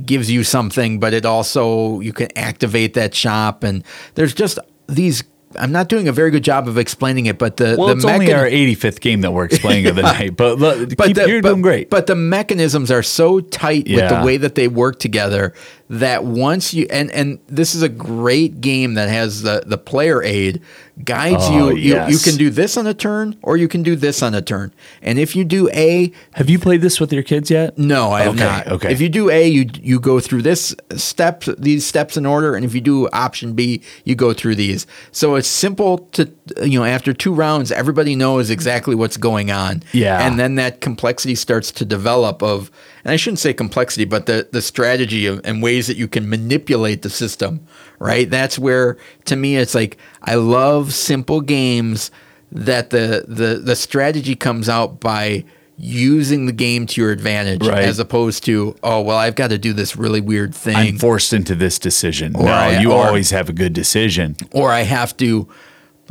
gives 0.04 0.28
you 0.30 0.42
something 0.44 0.98
but 1.00 1.12
it 1.14 1.24
also 1.24 2.00
you 2.00 2.12
can 2.12 2.28
activate 2.36 2.94
that 2.94 3.14
shop 3.14 3.62
and 3.64 3.84
there's 4.14 4.34
just 4.34 4.58
these 4.88 5.22
i'm 5.56 5.72
not 5.72 5.88
doing 5.88 6.08
a 6.08 6.12
very 6.12 6.30
good 6.30 6.44
job 6.44 6.68
of 6.68 6.76
explaining 6.78 7.26
it 7.26 7.38
but 7.38 7.56
the 7.56 7.74
Well, 7.78 7.88
the 7.88 7.94
it's 7.96 8.04
only 8.04 8.32
our 8.32 8.44
85th 8.46 9.00
game 9.00 9.22
that 9.22 9.32
we're 9.32 9.44
explaining 9.44 9.86
of 9.86 9.96
the 9.96 10.02
night, 10.18 10.36
but 10.36 10.58
look, 10.58 10.90
keep, 10.90 11.16
the- 11.16 11.26
you're 11.28 11.40
doing 11.40 11.62
great. 11.62 11.88
But 11.90 12.06
the 12.06 12.14
mechanisms 12.14 12.90
are 12.90 13.02
so 13.02 13.40
tight 13.40 13.86
with 13.88 14.08
the 14.08 14.24
way 14.24 14.36
that 14.36 14.54
they 14.54 14.68
work 14.68 14.98
together 14.98 15.54
that 15.90 16.24
once 16.24 16.74
you 16.74 16.86
and 16.90 17.10
and 17.12 17.38
this 17.46 17.74
is 17.74 17.82
a 17.82 17.88
great 17.88 18.60
game 18.60 18.94
that 18.94 19.08
has 19.08 19.42
the 19.42 19.62
the 19.66 19.78
player 19.78 20.22
aid 20.22 20.60
guides 21.04 21.44
Oh, 21.46 21.70
you. 21.70 21.76
You 21.76 22.06
you 22.08 22.18
can 22.18 22.36
do 22.36 22.50
this 22.50 22.76
on 22.76 22.86
a 22.86 22.94
turn 22.94 23.36
or 23.42 23.56
you 23.56 23.68
can 23.68 23.82
do 23.82 23.94
this 23.96 24.22
on 24.22 24.34
a 24.34 24.42
turn. 24.42 24.72
And 25.02 25.18
if 25.18 25.36
you 25.36 25.44
do 25.44 25.68
A, 25.70 26.12
Have 26.34 26.50
you 26.50 26.58
played 26.58 26.80
this 26.80 27.00
with 27.00 27.12
your 27.12 27.22
kids 27.22 27.50
yet? 27.50 27.78
no, 27.78 28.10
I 28.12 28.22
have 28.22 28.34
Okay, 28.34 28.44
not. 28.44 28.66
okay. 28.68 28.92
If 28.92 29.00
you 29.00 29.08
do 29.08 29.30
A, 29.30 29.46
you 29.46 29.66
you 29.80 30.00
go 30.00 30.20
through 30.20 30.42
this 30.42 30.74
step, 30.96 31.44
these 31.58 31.86
steps 31.86 32.16
in 32.16 32.26
order, 32.26 32.54
and 32.54 32.64
if 32.64 32.74
you 32.74 32.80
do 32.80 33.08
option 33.10 33.52
B, 33.54 33.82
you 34.04 34.14
go 34.14 34.32
through 34.32 34.56
these. 34.56 34.86
So 35.12 35.34
it's 35.36 35.48
simple 35.48 35.98
to 36.12 36.30
you 36.62 36.78
know, 36.78 36.84
after 36.84 37.12
two 37.12 37.32
rounds, 37.34 37.70
everybody 37.70 38.14
knows 38.16 38.50
exactly 38.50 38.94
what's 38.94 39.16
going 39.16 39.50
on. 39.50 39.82
Yeah. 39.92 40.26
And 40.26 40.38
then 40.38 40.54
that 40.56 40.80
complexity 40.80 41.34
starts 41.34 41.70
to 41.72 41.84
develop 41.84 42.42
of, 42.42 42.70
and 43.04 43.12
I 43.12 43.16
shouldn't 43.16 43.38
say 43.38 43.52
complexity, 43.52 44.04
but 44.06 44.26
the, 44.26 44.48
the 44.50 44.62
strategy 44.62 45.26
of, 45.26 45.40
and 45.44 45.62
ways 45.62 45.86
that 45.86 45.96
you 45.96 46.08
can 46.08 46.28
manipulate 46.28 47.02
the 47.02 47.10
system, 47.10 47.60
right? 47.98 48.28
That's 48.30 48.58
where, 48.58 48.96
to 49.26 49.36
me, 49.36 49.56
it's 49.56 49.74
like, 49.74 49.98
I 50.22 50.34
love 50.36 50.87
simple 50.94 51.40
games 51.40 52.10
that 52.52 52.90
the, 52.90 53.24
the, 53.28 53.56
the 53.62 53.76
strategy 53.76 54.34
comes 54.34 54.68
out 54.68 55.00
by 55.00 55.44
using 55.76 56.46
the 56.46 56.52
game 56.52 56.86
to 56.86 57.00
your 57.00 57.12
advantage 57.12 57.64
Right. 57.66 57.84
as 57.84 57.98
opposed 58.00 58.44
to, 58.46 58.74
oh, 58.82 59.00
well, 59.00 59.16
I've 59.16 59.36
got 59.36 59.50
to 59.50 59.58
do 59.58 59.72
this 59.72 59.94
really 59.96 60.20
weird 60.20 60.54
thing. 60.54 60.74
I'm 60.74 60.98
forced 60.98 61.32
into 61.32 61.54
this 61.54 61.78
decision. 61.78 62.32
no, 62.32 62.46
I- 62.46 62.80
you 62.80 62.92
or- 62.92 63.06
always 63.06 63.30
have 63.30 63.48
a 63.48 63.52
good 63.52 63.74
decision. 63.74 64.36
or 64.52 64.72
I 64.72 64.80
have 64.82 65.16
to 65.18 65.48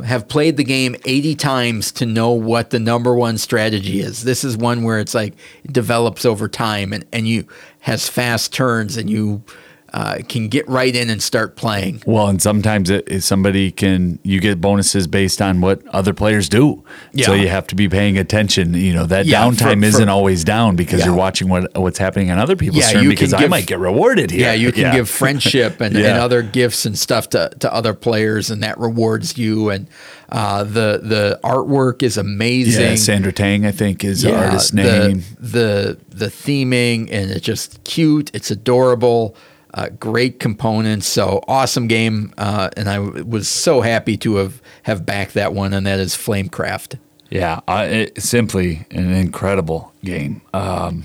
have 0.06 0.28
played 0.28 0.56
the 0.56 0.62
game 0.64 0.94
80 1.04 1.34
times 1.34 1.90
to 1.92 2.06
know 2.06 2.30
what 2.30 2.70
the 2.70 2.78
number 2.78 3.14
one 3.16 3.36
strategy 3.36 4.00
is. 4.00 4.22
This 4.22 4.44
is 4.44 4.56
one 4.56 4.84
where 4.84 5.00
it's 5.00 5.12
like 5.12 5.34
it 5.64 5.72
develops 5.72 6.24
over 6.24 6.46
time 6.48 6.92
and, 6.92 7.04
and 7.12 7.26
you 7.26 7.44
has 7.80 8.08
fast 8.08 8.52
turns 8.52 8.96
and 8.96 9.10
you 9.10 9.42
uh, 9.94 10.18
can 10.28 10.48
get 10.48 10.68
right 10.68 10.94
in 10.94 11.08
and 11.10 11.22
start 11.22 11.56
playing. 11.56 12.02
Well, 12.06 12.28
and 12.28 12.40
sometimes 12.42 12.90
it, 12.90 13.04
it- 13.08 13.22
somebody 13.22 13.70
can 13.70 14.18
you 14.22 14.38
get 14.40 14.60
bonuses 14.60 15.06
based 15.06 15.40
on 15.42 15.60
what 15.60 15.86
other 15.88 16.12
players 16.14 16.48
do. 16.48 16.84
So 17.16 17.34
you 17.34 17.48
have 17.48 17.66
to 17.68 17.74
be 17.74 17.88
paying 17.88 18.16
attention. 18.18 18.74
You 18.74 18.92
know 18.94 19.06
that 19.06 19.26
Yeah, 19.26 19.42
downtime 19.44 19.80
for- 19.80 19.86
isn't 19.86 20.04
for- 20.06 20.10
always 20.10 20.44
down 20.44 20.76
because 20.76 21.00
Yeah. 21.00 21.06
you're 21.06 21.14
watching 21.14 21.48
what 21.48 21.76
what's 21.78 21.98
happening 21.98 22.30
on 22.30 22.38
other 22.38 22.54
people's 22.56 22.84
Yeah, 22.84 22.92
turn. 22.92 23.04
you 23.04 23.08
Because 23.10 23.32
can 23.32 23.44
I 23.44 23.48
might 23.48 23.66
get 23.66 23.78
rewarded 23.78 24.30
here. 24.30 24.40
Yeah, 24.40 24.52
you 24.52 24.72
can 24.72 24.94
give 24.94 25.08
friendship 25.08 25.80
and, 25.80 25.96
and 26.08 26.18
other 26.18 26.42
gifts 26.42 26.84
and 26.86 26.98
stuff 26.98 27.28
to, 27.30 27.50
to 27.60 27.72
other 27.72 27.94
players, 27.94 28.50
and 28.50 28.62
that 28.62 28.78
rewards 28.78 29.36
you. 29.38 29.70
And 29.70 29.88
uh, 30.28 30.64
the 30.64 31.00
the 31.02 31.40
artwork 31.42 32.02
is 32.02 32.16
amazing. 32.18 32.82
Yeah, 32.84 32.94
Sandra 32.96 33.32
Tang, 33.32 33.64
I 33.64 33.70
think, 33.72 34.04
is 34.04 34.22
the 34.22 34.36
artist's 34.36 34.70
the, 34.70 34.82
name. 34.82 35.24
The 35.38 35.98
the 36.10 36.26
theming 36.26 37.08
and 37.10 37.30
it's 37.30 37.40
just 37.46 37.82
cute. 37.84 38.30
It's 38.34 38.50
adorable. 38.50 39.34
Uh, 39.74 39.90
great 40.00 40.40
components. 40.40 41.06
So 41.06 41.42
awesome 41.46 41.88
game, 41.88 42.32
uh, 42.38 42.70
and 42.76 42.88
I 42.88 42.96
w- 42.96 43.24
was 43.24 43.48
so 43.48 43.82
happy 43.82 44.16
to 44.18 44.36
have 44.36 44.62
have 44.84 45.04
backed 45.04 45.34
that 45.34 45.52
one, 45.52 45.74
and 45.74 45.86
that 45.86 45.98
is 45.98 46.14
Flamecraft. 46.14 46.98
Yeah, 47.30 47.60
uh, 47.68 47.86
it, 47.88 48.22
simply 48.22 48.86
an 48.90 49.12
incredible 49.12 49.92
game. 50.02 50.40
Um, 50.54 51.04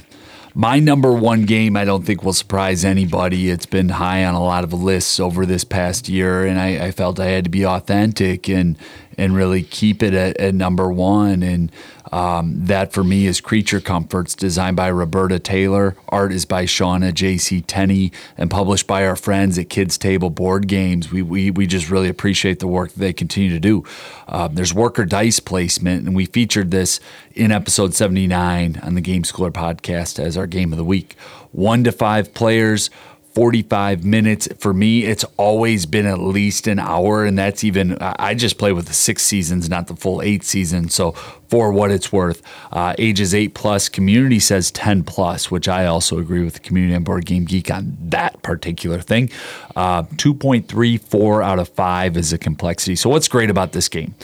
my 0.56 0.80
number 0.80 1.12
one 1.12 1.46
game, 1.46 1.76
I 1.76 1.84
don't 1.84 2.06
think 2.06 2.24
will 2.24 2.32
surprise 2.34 2.86
anybody. 2.86 3.50
It's 3.50 3.66
been 3.66 3.90
high 3.90 4.24
on 4.24 4.36
a 4.36 4.44
lot 4.44 4.64
of 4.64 4.72
lists 4.72 5.20
over 5.20 5.46
this 5.46 5.64
past 5.64 6.08
year, 6.08 6.46
and 6.46 6.60
I, 6.60 6.86
I 6.86 6.92
felt 6.92 7.20
I 7.20 7.26
had 7.26 7.44
to 7.46 7.50
be 7.50 7.66
authentic 7.66 8.48
and 8.48 8.78
and 9.18 9.36
really 9.36 9.64
keep 9.64 10.02
it 10.04 10.14
at, 10.14 10.38
at 10.38 10.54
number 10.54 10.92
one. 10.92 11.44
And 11.44 11.72
um, 12.12 12.66
that 12.66 12.94
for 12.94 13.04
me 13.04 13.26
is 13.26 13.42
Creature 13.42 13.82
Comforts, 13.82 14.36
designed 14.36 14.78
by 14.78 14.88
Roberta 14.90 15.40
Taylor. 15.40 15.96
Art 16.10 16.32
is 16.32 16.46
by 16.46 16.66
Shauna 16.66 17.12
J.C. 17.12 17.62
Tenney, 17.62 18.12
and 18.38 18.52
published 18.52 18.86
by 18.86 19.06
our 19.06 19.16
friends 19.16 19.58
at 19.58 19.70
Kids 19.70 19.98
Table 19.98 20.30
Board 20.30 20.68
Games. 20.68 21.12
We, 21.12 21.24
we, 21.24 21.50
we 21.50 21.66
just 21.66 21.90
really 21.90 22.10
appreciate 22.10 22.60
the 22.60 22.68
work 22.68 22.92
that 22.92 23.00
they 23.00 23.14
continue 23.14 23.50
to 23.50 23.60
do. 23.60 23.84
Uh, 24.28 24.48
there's 24.48 24.74
worker 24.76 25.06
dice 25.06 25.40
placement, 25.40 26.06
and 26.06 26.16
we 26.16 26.26
featured 26.26 26.70
this 26.70 27.00
in 27.34 27.52
episode 27.52 27.96
79 27.96 28.80
on 28.84 28.94
the 28.94 29.02
Game 29.02 29.24
Schooler 29.24 29.52
podcast 29.52 30.20
as 30.20 30.38
our 30.38 30.46
game 30.46 30.72
of 30.72 30.78
the 30.78 30.86
week. 30.86 31.16
One 31.52 31.84
to 31.84 31.92
five 31.92 32.34
players. 32.34 32.90
45 33.34 34.06
minutes. 34.06 34.48
For 34.60 34.74
me 34.74 35.06
it's 35.06 35.24
always 35.38 35.86
been 35.86 36.06
at 36.06 36.20
least 36.20 36.68
an 36.68 36.80
hour 36.80 37.26
and 37.26 37.38
that's 37.38 37.64
even 37.64 37.98
i 38.02 38.34
just 38.34 38.58
play 38.58 38.74
with 38.74 38.88
the 38.88 38.94
six 38.94 39.24
seasons 39.24 39.70
not 39.70 39.88
the 39.88 39.96
full 39.96 40.22
eight 40.22 40.44
seasons 40.44 40.94
so 40.94 41.12
for 41.54 41.72
what 41.72 41.92
it's 41.92 42.12
worth. 42.12 42.42
Uh, 42.72 42.96
ages 42.98 43.36
8 43.36 43.54
plus 43.54 43.88
community 43.88 44.40
says 44.40 44.72
10 44.72 45.04
plus 45.04 45.52
which 45.52 45.68
i 45.68 45.86
also 45.86 46.18
agree 46.18 46.44
with 46.44 46.56
the 46.56 46.60
community 46.60 46.96
on 46.96 47.04
board 47.04 47.26
game 47.26 47.46
geek 47.46 47.70
on 47.72 47.98
that 48.02 48.42
particular 48.42 49.00
thing. 49.00 49.30
Uh, 49.76 50.04
2.34 50.04 51.44
out 51.44 51.60
of 51.60 51.70
5 51.70 52.18
is 52.18 52.34
a 52.34 52.38
complexity. 52.38 52.96
So 52.96 53.10
what's 53.10 53.28
great 53.28 53.50
about 53.50 53.72
this 53.72 53.90
game? 53.90 54.16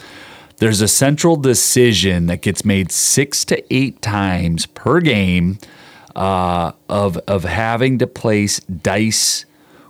There's 0.57 0.81
a 0.81 0.89
central 0.89 1.37
decision 1.37 2.27
that 2.27 2.41
gets 2.41 2.65
made 2.65 2.91
six 2.91 3.45
to 3.45 3.63
eight 3.73 4.01
times 4.01 4.65
per 4.65 4.99
game 4.99 5.57
uh, 6.15 6.71
of 6.87 7.17
of 7.27 7.43
having 7.43 7.99
to 7.99 8.07
place 8.07 8.59
dice 8.61 9.45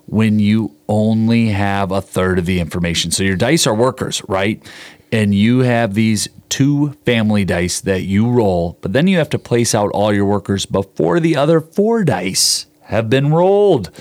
when 0.05 0.39
you 0.39 0.75
only 0.87 1.49
have 1.49 1.91
a 1.91 2.01
third 2.01 2.39
of 2.39 2.45
the 2.45 2.59
information. 2.59 3.11
So 3.11 3.23
your 3.23 3.35
dice 3.35 3.67
are 3.67 3.75
workers, 3.75 4.21
right? 4.27 4.61
And 5.11 5.35
you 5.35 5.59
have 5.59 5.93
these 5.93 6.27
two 6.49 6.91
family 7.05 7.45
dice 7.45 7.81
that 7.81 8.01
you 8.01 8.29
roll, 8.29 8.77
but 8.81 8.93
then 8.93 9.07
you 9.07 9.17
have 9.19 9.29
to 9.29 9.39
place 9.39 9.75
out 9.75 9.91
all 9.91 10.13
your 10.13 10.25
workers 10.25 10.65
before 10.65 11.19
the 11.19 11.35
other 11.35 11.61
four 11.61 12.03
dice 12.03 12.65
have 12.83 13.09
been 13.09 13.31
rolled. 13.31 13.91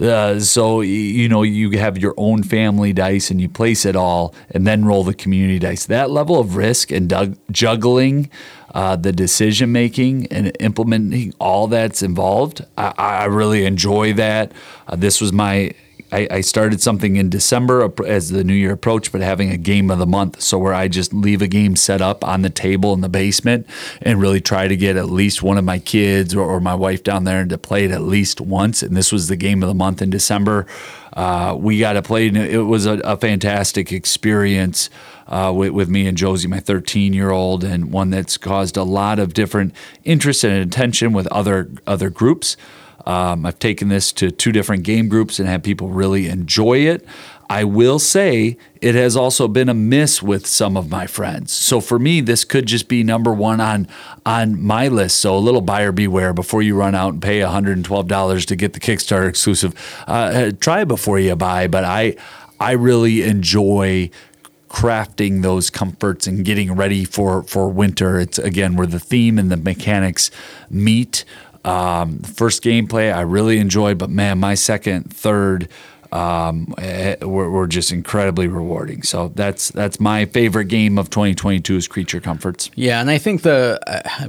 Uh, 0.00 0.38
so 0.38 0.80
you 0.80 1.28
know 1.28 1.42
you 1.42 1.70
have 1.78 1.98
your 1.98 2.14
own 2.16 2.42
family 2.42 2.92
dice 2.92 3.30
and 3.30 3.40
you 3.40 3.48
place 3.48 3.84
it 3.84 3.96
all 3.96 4.34
and 4.50 4.66
then 4.66 4.84
roll 4.84 5.04
the 5.04 5.14
community 5.14 5.58
dice. 5.58 5.86
That 5.86 6.10
level 6.10 6.38
of 6.38 6.56
risk 6.56 6.90
and 6.90 7.08
dug- 7.08 7.36
juggling 7.50 8.30
uh, 8.74 8.96
the 8.96 9.12
decision 9.12 9.72
making 9.72 10.26
and 10.26 10.52
implementing 10.60 11.32
all 11.40 11.66
that's 11.66 12.02
involved 12.02 12.64
i, 12.76 12.92
I 12.96 13.24
really 13.24 13.64
enjoy 13.64 14.12
that. 14.14 14.52
Uh, 14.86 14.96
this 14.96 15.20
was 15.20 15.32
my 15.32 15.72
I, 16.10 16.28
I 16.30 16.40
started 16.40 16.80
something 16.80 17.16
in 17.16 17.28
December 17.28 17.92
as 18.06 18.30
the 18.30 18.42
new 18.42 18.54
year 18.54 18.72
approached, 18.72 19.12
but 19.12 19.20
having 19.20 19.50
a 19.50 19.56
game 19.56 19.90
of 19.90 19.98
the 19.98 20.06
month. 20.06 20.40
So, 20.40 20.58
where 20.58 20.72
I 20.72 20.88
just 20.88 21.12
leave 21.12 21.42
a 21.42 21.48
game 21.48 21.76
set 21.76 22.00
up 22.00 22.24
on 22.24 22.42
the 22.42 22.50
table 22.50 22.94
in 22.94 23.00
the 23.00 23.08
basement 23.08 23.66
and 24.00 24.20
really 24.20 24.40
try 24.40 24.68
to 24.68 24.76
get 24.76 24.96
at 24.96 25.10
least 25.10 25.42
one 25.42 25.58
of 25.58 25.64
my 25.64 25.78
kids 25.78 26.34
or, 26.34 26.42
or 26.48 26.60
my 26.60 26.74
wife 26.74 27.02
down 27.02 27.24
there 27.24 27.44
to 27.44 27.58
play 27.58 27.84
it 27.84 27.90
at 27.90 28.02
least 28.02 28.40
once. 28.40 28.82
And 28.82 28.96
this 28.96 29.12
was 29.12 29.28
the 29.28 29.36
game 29.36 29.62
of 29.62 29.68
the 29.68 29.74
month 29.74 30.00
in 30.00 30.10
December. 30.10 30.66
Uh, 31.12 31.56
we 31.58 31.78
got 31.78 31.94
to 31.94 32.02
play, 32.02 32.28
and 32.28 32.36
it 32.36 32.62
was 32.62 32.86
a, 32.86 32.98
a 33.00 33.16
fantastic 33.16 33.92
experience. 33.92 34.90
Uh, 35.26 35.52
with, 35.54 35.72
with 35.72 35.90
me 35.90 36.06
and 36.06 36.16
Josie, 36.16 36.48
my 36.48 36.58
13 36.58 37.12
year 37.12 37.30
old, 37.30 37.62
and 37.62 37.92
one 37.92 38.08
that's 38.08 38.38
caused 38.38 38.78
a 38.78 38.82
lot 38.82 39.18
of 39.18 39.34
different 39.34 39.74
interest 40.02 40.42
and 40.42 40.54
attention 40.54 41.12
with 41.12 41.26
other 41.26 41.68
other 41.86 42.08
groups. 42.08 42.56
Um, 43.08 43.46
I've 43.46 43.58
taken 43.58 43.88
this 43.88 44.12
to 44.12 44.30
two 44.30 44.52
different 44.52 44.82
game 44.82 45.08
groups 45.08 45.38
and 45.38 45.48
had 45.48 45.64
people 45.64 45.88
really 45.88 46.28
enjoy 46.28 46.80
it. 46.80 47.06
I 47.48 47.64
will 47.64 47.98
say 47.98 48.58
it 48.82 48.94
has 48.94 49.16
also 49.16 49.48
been 49.48 49.70
a 49.70 49.74
miss 49.74 50.22
with 50.22 50.46
some 50.46 50.76
of 50.76 50.90
my 50.90 51.06
friends. 51.06 51.50
So 51.50 51.80
for 51.80 51.98
me, 51.98 52.20
this 52.20 52.44
could 52.44 52.66
just 52.66 52.86
be 52.86 53.02
number 53.02 53.32
one 53.32 53.62
on 53.62 53.88
on 54.26 54.62
my 54.62 54.88
list. 54.88 55.16
So 55.16 55.34
a 55.34 55.38
little 55.38 55.62
buyer 55.62 55.90
beware 55.90 56.34
before 56.34 56.60
you 56.60 56.76
run 56.76 56.94
out 56.94 57.14
and 57.14 57.22
pay 57.22 57.40
$112 57.40 58.44
to 58.44 58.56
get 58.56 58.74
the 58.74 58.80
Kickstarter 58.80 59.26
exclusive. 59.26 59.74
Uh, 60.06 60.50
try 60.60 60.82
it 60.82 60.88
before 60.88 61.18
you 61.18 61.34
buy. 61.34 61.66
But 61.66 61.84
I 61.84 62.16
I 62.60 62.72
really 62.72 63.22
enjoy 63.22 64.10
crafting 64.68 65.40
those 65.40 65.70
comforts 65.70 66.26
and 66.26 66.44
getting 66.44 66.74
ready 66.74 67.06
for 67.06 67.42
for 67.44 67.70
winter. 67.70 68.20
It's 68.20 68.38
again 68.38 68.76
where 68.76 68.86
the 68.86 69.00
theme 69.00 69.38
and 69.38 69.50
the 69.50 69.56
mechanics 69.56 70.30
meet. 70.68 71.24
Um, 71.68 72.20
first 72.20 72.62
gameplay 72.62 73.12
I 73.14 73.20
really 73.20 73.58
enjoyed, 73.58 73.98
but 73.98 74.10
man, 74.10 74.38
my 74.38 74.54
second, 74.54 75.12
third 75.12 75.68
um, 76.12 76.74
eh, 76.78 77.16
were, 77.22 77.50
were 77.50 77.66
just 77.66 77.92
incredibly 77.92 78.48
rewarding. 78.48 79.02
So 79.02 79.28
that's 79.34 79.70
that's 79.70 80.00
my 80.00 80.24
favorite 80.24 80.66
game 80.66 80.98
of 80.98 81.10
2022 81.10 81.76
is 81.76 81.88
Creature 81.88 82.20
Comforts. 82.20 82.70
Yeah, 82.74 83.00
and 83.00 83.10
I 83.10 83.18
think 83.18 83.42
the 83.42 83.78
uh, 83.86 84.28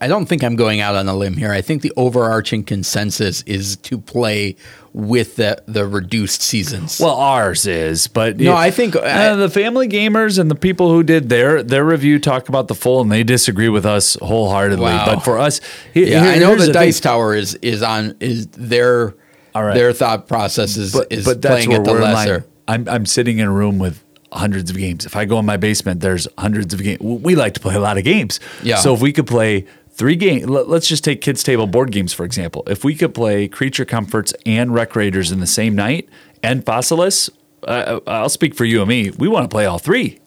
I 0.00 0.06
don't 0.08 0.26
think 0.26 0.44
I'm 0.44 0.56
going 0.56 0.80
out 0.80 0.94
on 0.94 1.08
a 1.08 1.14
limb 1.14 1.36
here. 1.36 1.50
I 1.52 1.60
think 1.60 1.82
the 1.82 1.92
overarching 1.96 2.62
consensus 2.64 3.42
is 3.42 3.76
to 3.78 3.98
play 3.98 4.56
with 4.92 5.36
the 5.36 5.62
the 5.66 5.86
reduced 5.86 6.40
seasons. 6.42 7.00
Well, 7.00 7.14
ours 7.16 7.66
is, 7.66 8.06
but 8.06 8.38
No, 8.38 8.54
I 8.54 8.70
think- 8.70 8.94
uh, 8.94 9.36
the 9.36 9.48
family 9.50 9.88
gamers 9.88 10.38
and 10.38 10.50
the 10.50 10.54
people 10.54 10.90
who 10.92 11.02
did 11.02 11.28
their 11.28 11.62
their 11.62 11.84
review 11.84 12.18
talk 12.18 12.48
about 12.48 12.68
the 12.68 12.74
full, 12.74 13.00
and 13.00 13.10
they 13.10 13.24
disagree 13.24 13.68
with 13.68 13.84
us 13.86 14.16
wholeheartedly. 14.22 14.84
Wow. 14.84 15.06
But 15.14 15.20
for 15.20 15.38
us, 15.38 15.60
he- 15.92 16.10
yeah, 16.10 16.22
here- 16.24 16.32
I 16.34 16.38
know 16.38 16.54
the 16.56 16.64
thing. 16.64 16.72
dice 16.74 17.00
tower 17.00 17.34
is 17.34 17.54
is 17.56 17.82
on 17.82 18.14
is 18.20 18.46
their 18.48 19.14
All 19.54 19.64
right. 19.64 19.74
their 19.74 19.92
thought 19.92 20.28
process 20.28 20.76
is 20.76 20.94
is 21.10 21.24
that's 21.24 21.38
playing 21.46 21.72
at 21.72 21.84
the 21.84 21.90
we're 21.90 21.96
in 21.98 22.02
line. 22.02 22.14
lesser. 22.14 22.44
I'm 22.68 22.88
I'm 22.88 23.06
sitting 23.06 23.38
in 23.38 23.46
a 23.48 23.52
room 23.52 23.78
with 23.78 24.02
hundreds 24.32 24.70
of 24.70 24.76
games. 24.76 25.06
If 25.06 25.16
I 25.16 25.24
go 25.24 25.38
in 25.38 25.46
my 25.46 25.56
basement, 25.56 26.00
there's 26.00 26.26
hundreds 26.38 26.72
of 26.74 26.82
games. 26.82 27.00
We 27.00 27.34
like 27.34 27.54
to 27.54 27.60
play 27.60 27.74
a 27.74 27.80
lot 27.80 27.98
of 27.98 28.04
games. 28.04 28.40
Yeah. 28.62 28.76
So 28.76 28.94
if 28.94 29.00
we 29.00 29.12
could 29.12 29.26
play 29.26 29.66
three 29.90 30.16
games, 30.16 30.46
let's 30.48 30.88
just 30.88 31.04
take 31.04 31.20
kids 31.20 31.42
table 31.42 31.66
board 31.66 31.92
games 31.92 32.12
for 32.12 32.24
example. 32.24 32.64
If 32.66 32.84
we 32.84 32.94
could 32.94 33.14
play 33.14 33.48
Creature 33.48 33.84
Comforts 33.84 34.34
and 34.46 34.72
Wreck 34.74 34.96
Raiders 34.96 35.30
in 35.30 35.40
the 35.40 35.46
same 35.46 35.74
night 35.74 36.08
and 36.42 36.64
Fossilis, 36.64 37.30
uh, 37.64 38.00
I'll 38.06 38.28
speak 38.28 38.54
for 38.54 38.64
you 38.64 38.80
and 38.80 38.88
me. 38.88 39.10
We 39.10 39.28
want 39.28 39.44
to 39.44 39.48
play 39.48 39.66
all 39.66 39.78
three. 39.78 40.18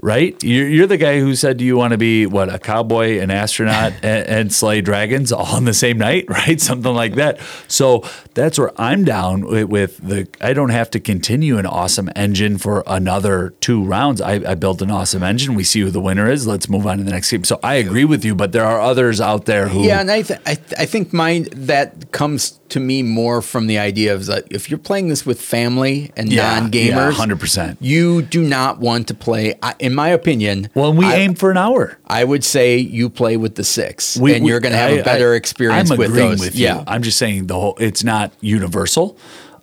Right? 0.00 0.36
You're, 0.42 0.68
you're 0.68 0.86
the 0.86 0.96
guy 0.96 1.20
who 1.20 1.34
said, 1.34 1.56
"Do 1.58 1.64
you 1.64 1.76
want 1.76 1.92
to 1.92 1.98
be 1.98 2.26
what 2.26 2.52
a 2.52 2.58
cowboy, 2.58 3.18
an 3.20 3.30
astronaut, 3.30 3.92
and, 4.02 4.26
and 4.28 4.52
slay 4.52 4.80
dragons 4.80 5.32
all 5.32 5.56
in 5.56 5.64
the 5.64 5.74
same 5.74 5.98
night?" 5.98 6.26
Right, 6.38 6.60
something 6.60 6.94
like 6.94 7.14
that. 7.16 7.40
So 7.66 8.04
that's 8.34 8.58
where 8.58 8.70
I'm 8.80 9.04
down 9.04 9.42
with, 9.46 9.68
with 9.68 9.96
the. 9.98 10.28
I 10.40 10.52
don't 10.52 10.68
have 10.70 10.90
to 10.92 11.00
continue 11.00 11.58
an 11.58 11.66
awesome 11.66 12.10
engine 12.14 12.58
for 12.58 12.84
another 12.86 13.50
two 13.60 13.84
rounds. 13.84 14.20
I, 14.20 14.34
I 14.34 14.54
built 14.54 14.80
an 14.82 14.90
awesome 14.90 15.22
engine. 15.22 15.54
We 15.54 15.64
see 15.64 15.80
who 15.80 15.90
the 15.90 16.00
winner 16.00 16.30
is. 16.30 16.46
Let's 16.46 16.68
move 16.68 16.86
on 16.86 16.98
to 16.98 17.04
the 17.04 17.10
next 17.10 17.30
game. 17.30 17.44
So 17.44 17.58
I 17.62 17.74
agree 17.74 18.04
with 18.04 18.24
you, 18.24 18.34
but 18.34 18.52
there 18.52 18.64
are 18.64 18.80
others 18.80 19.20
out 19.20 19.46
there 19.46 19.68
who. 19.68 19.82
Yeah, 19.84 20.00
and 20.00 20.10
I, 20.10 20.22
th- 20.22 20.40
I, 20.46 20.54
th- 20.54 20.74
I 20.78 20.86
think 20.86 21.12
mine 21.12 21.48
that 21.52 22.12
comes 22.12 22.60
to 22.68 22.78
me 22.80 23.02
more 23.02 23.40
from 23.42 23.66
the 23.66 23.78
idea 23.78 24.14
of 24.14 24.26
that 24.26 24.44
if 24.50 24.70
you're 24.70 24.78
playing 24.78 25.08
this 25.08 25.24
with 25.26 25.40
family 25.40 26.12
and 26.16 26.30
Yeah, 26.32 26.60
non-gamers, 26.60 27.18
yeah, 27.18 27.26
100%. 27.26 27.76
you 27.80 28.22
do 28.22 28.42
not 28.42 28.78
want 28.78 29.08
to 29.08 29.14
play. 29.14 29.54
I- 29.62 29.74
In 29.88 29.94
my 29.94 30.08
opinion, 30.08 30.68
well, 30.74 30.90
and 30.90 30.98
we 30.98 31.06
I, 31.06 31.16
aim 31.16 31.34
for 31.34 31.50
an 31.50 31.56
hour. 31.56 31.96
I 32.06 32.22
would 32.24 32.44
say 32.44 32.76
you 32.76 33.08
play 33.10 33.36
with 33.38 33.54
the 33.54 33.64
six, 33.64 34.16
We- 34.18 34.34
and 34.34 34.44
we- 34.44 34.50
you're 34.50 34.60
going 34.60 34.72
to 34.72 34.78
have 34.78 34.90
I- 34.90 34.94
a 35.00 35.04
better 35.04 35.34
experience 35.34 35.90
I'm 35.90 35.96
with 35.98 36.10
agreeing 36.10 36.30
those. 36.30 36.40
with 36.40 36.54
yeah, 36.56 36.78
you. 36.78 36.84
I'm 36.86 37.02
just 37.02 37.16
saying 37.18 37.46
the 37.46 37.54
whole. 37.54 37.76
It's 37.80 38.04
not 38.04 38.32
universal. 38.40 39.16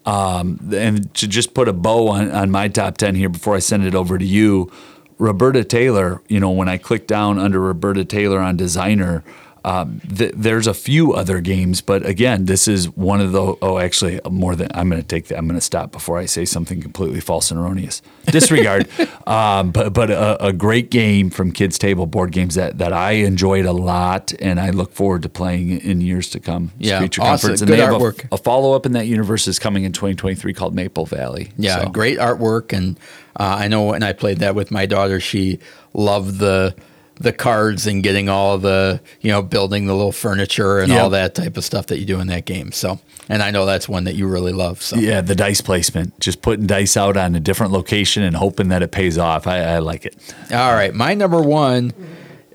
Um, 0.06 0.60
and 0.76 1.11
to 1.15 1.27
just 1.27 1.53
put 1.53 1.68
a 1.68 1.73
bow 1.73 2.10
on, 2.10 2.31
on 2.31 2.52
my 2.52 2.68
top 2.68 2.97
ten 2.97 3.15
here 3.15 3.30
before 3.30 3.56
I 3.56 3.60
send 3.60 3.85
it 3.85 3.95
over 3.95 4.18
to 4.18 4.26
you, 4.26 4.72
Roberta 5.18 5.64
Taylor. 5.64 6.22
You 6.27 6.39
know, 6.39 6.52
when 6.52 6.68
I 6.69 6.77
click 6.77 7.07
down 7.07 7.39
under 7.39 7.60
Roberta 7.60 8.03
Taylor 8.06 8.39
on 8.39 8.56
designer. 8.57 9.23
Um, 9.65 9.99
th- 10.15 10.33
there's 10.35 10.67
a 10.67 10.75
few 10.75 11.13
other 11.13 11.41
games, 11.41 11.81
but 11.81 12.05
again, 12.05 12.45
this 12.45 12.67
is 12.67 12.87
one 12.95 13.19
of 13.19 13.31
the. 13.31 13.55
Oh, 13.63 13.79
actually, 13.79 14.19
more 14.29 14.55
than 14.55 14.67
I'm 14.75 14.89
going 14.89 15.01
to 15.01 15.07
take. 15.07 15.25
The, 15.29 15.37
I'm 15.37 15.47
going 15.47 15.57
to 15.59 15.65
stop 15.65 15.91
before 15.91 16.19
I 16.19 16.25
say 16.27 16.45
something 16.45 16.83
completely 16.83 17.19
false 17.19 17.49
and 17.49 17.59
erroneous. 17.59 18.03
Disregard. 18.25 18.87
um, 19.27 19.71
but 19.71 19.91
but 19.91 20.11
a, 20.11 20.45
a 20.45 20.53
great 20.53 20.91
game 20.91 21.31
from 21.31 21.51
Kids 21.51 21.79
Table 21.79 22.05
Board 22.05 22.31
Games 22.31 22.53
that 22.53 22.77
that 22.77 22.93
I 22.93 23.13
enjoyed 23.13 23.65
a 23.65 23.71
lot, 23.71 24.33
and 24.39 24.59
I 24.59 24.69
look 24.69 24.93
forward 24.93 25.23
to 25.23 25.29
playing 25.29 25.79
in 25.79 25.99
years 25.99 26.29
to 26.29 26.39
come. 26.39 26.71
Yeah, 26.77 26.97
awesome. 26.97 27.09
Conference. 27.09 27.61
and 27.61 27.69
Good 27.71 27.79
have 27.79 27.93
a- 27.93 27.97
artwork. 27.97 28.27
A, 28.31 28.37
follow 28.37 28.73
up 28.73 28.85
in 28.85 28.91
that 28.91 29.07
universe 29.07 29.47
is 29.47 29.57
coming 29.57 29.83
in 29.83 29.93
2023 29.93 30.53
called 30.53 30.75
Maple 30.75 31.07
Valley. 31.07 31.51
Yeah, 31.57 31.81
So- 31.81 31.89
great 31.89 32.19
artwork, 32.19 32.71
and 32.71 32.99
uh, 33.39 33.57
I 33.61 33.67
know 33.67 33.85
when 33.85 34.03
I 34.03 34.13
played 34.13 34.37
that 34.39 34.53
with 34.53 34.69
my 34.69 34.85
daughter, 34.85 35.19
she 35.19 35.57
loved 35.95 36.37
the 36.37 36.75
the 37.17 37.31
cards 37.31 37.87
and 37.87 38.03
getting 38.03 38.27
all 38.29 38.57
the 38.57 38.99
you 39.21 39.31
know 39.31 39.41
building 39.41 39.85
the 39.85 39.93
little 39.95 40.11
furniture 40.11 40.79
and 40.79 40.89
Yep. 40.91 41.01
all 41.01 41.09
that 41.11 41.33
type 41.35 41.55
of 41.57 41.63
stuff 41.63 41.87
that 41.87 41.99
you 41.99 42.05
do 42.05 42.19
in 42.19 42.27
that 42.27 42.45
game. 42.45 42.71
So, 42.73 42.99
and 43.29 43.41
I 43.41 43.51
know 43.51 43.65
that's 43.65 43.87
one 43.87 44.03
that 44.03 44.15
you 44.15 44.27
really 44.27 44.51
love. 44.51 44.81
So, 44.81 44.97
Yeah, 44.97 45.21
the 45.21 45.35
dice 45.35 45.61
placement, 45.61 46.19
just 46.19 46.41
putting 46.41 46.67
dice 46.67 46.97
out 46.97 47.15
on 47.17 47.33
a 47.35 47.39
different 47.39 47.71
location 47.71 48.21
and 48.23 48.35
hoping 48.35 48.67
that 48.67 48.81
it 48.83 48.91
pays 48.91 49.17
off. 49.17 49.47
I, 49.47 49.59
I 49.59 49.79
like 49.79 50.05
it. 50.05 50.15
all 50.51 50.73
right, 50.73 50.93
my 50.93 51.13
number 51.13 51.41
one, 51.41 51.93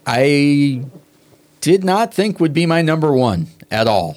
I 0.07 0.83
did 1.61 1.85
not 1.85 2.13
think 2.15 2.41
would 2.41 2.53
be 2.53 2.67
my 2.67 2.83
number 2.83 3.13
one 3.13 3.47
at 3.71 3.87
all. 3.87 4.17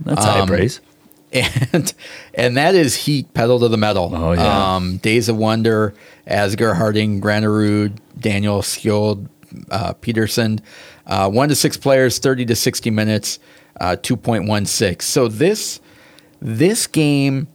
That's 0.00 0.24
high 0.24 0.40
Um, 0.40 0.48
praise. 0.48 0.80
and 1.34 1.92
and 2.34 2.56
that 2.56 2.74
is 2.76 2.94
Heat 2.94 3.34
pedal 3.34 3.58
to 3.58 3.68
the 3.68 3.76
metal. 3.76 4.10
Oh, 4.14 4.32
yeah. 4.32 4.74
Um, 4.76 4.98
Days 4.98 5.28
of 5.28 5.36
Wonder, 5.36 5.92
Asger 6.28 6.76
Harding, 6.76 7.20
Granerud, 7.20 7.94
Daniel 8.18 8.62
Skjold, 8.62 9.26
uh, 9.70 9.94
Pedersen, 9.94 10.60
uh, 11.06 11.30
one 11.30 11.48
to 11.48 11.54
six 11.54 11.76
players, 11.76 12.18
thirty 12.18 12.44
to 12.46 12.54
sixty 12.54 12.90
minutes, 12.90 13.38
uh, 13.80 13.96
two 13.96 14.16
point 14.16 14.48
one 14.48 14.66
six. 14.66 15.06
So 15.06 15.28
this 15.28 15.80
this 16.40 16.86
game, 16.86 17.48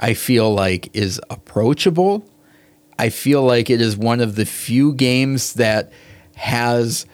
I 0.00 0.14
feel 0.14 0.52
like 0.52 0.94
is 0.94 1.20
approachable. 1.30 2.28
I 2.98 3.10
feel 3.10 3.42
like 3.42 3.70
it 3.70 3.80
is 3.80 3.96
one 3.96 4.20
of 4.20 4.36
the 4.36 4.46
few 4.46 4.94
games 4.94 5.54
that 5.54 5.92
has 6.36 7.06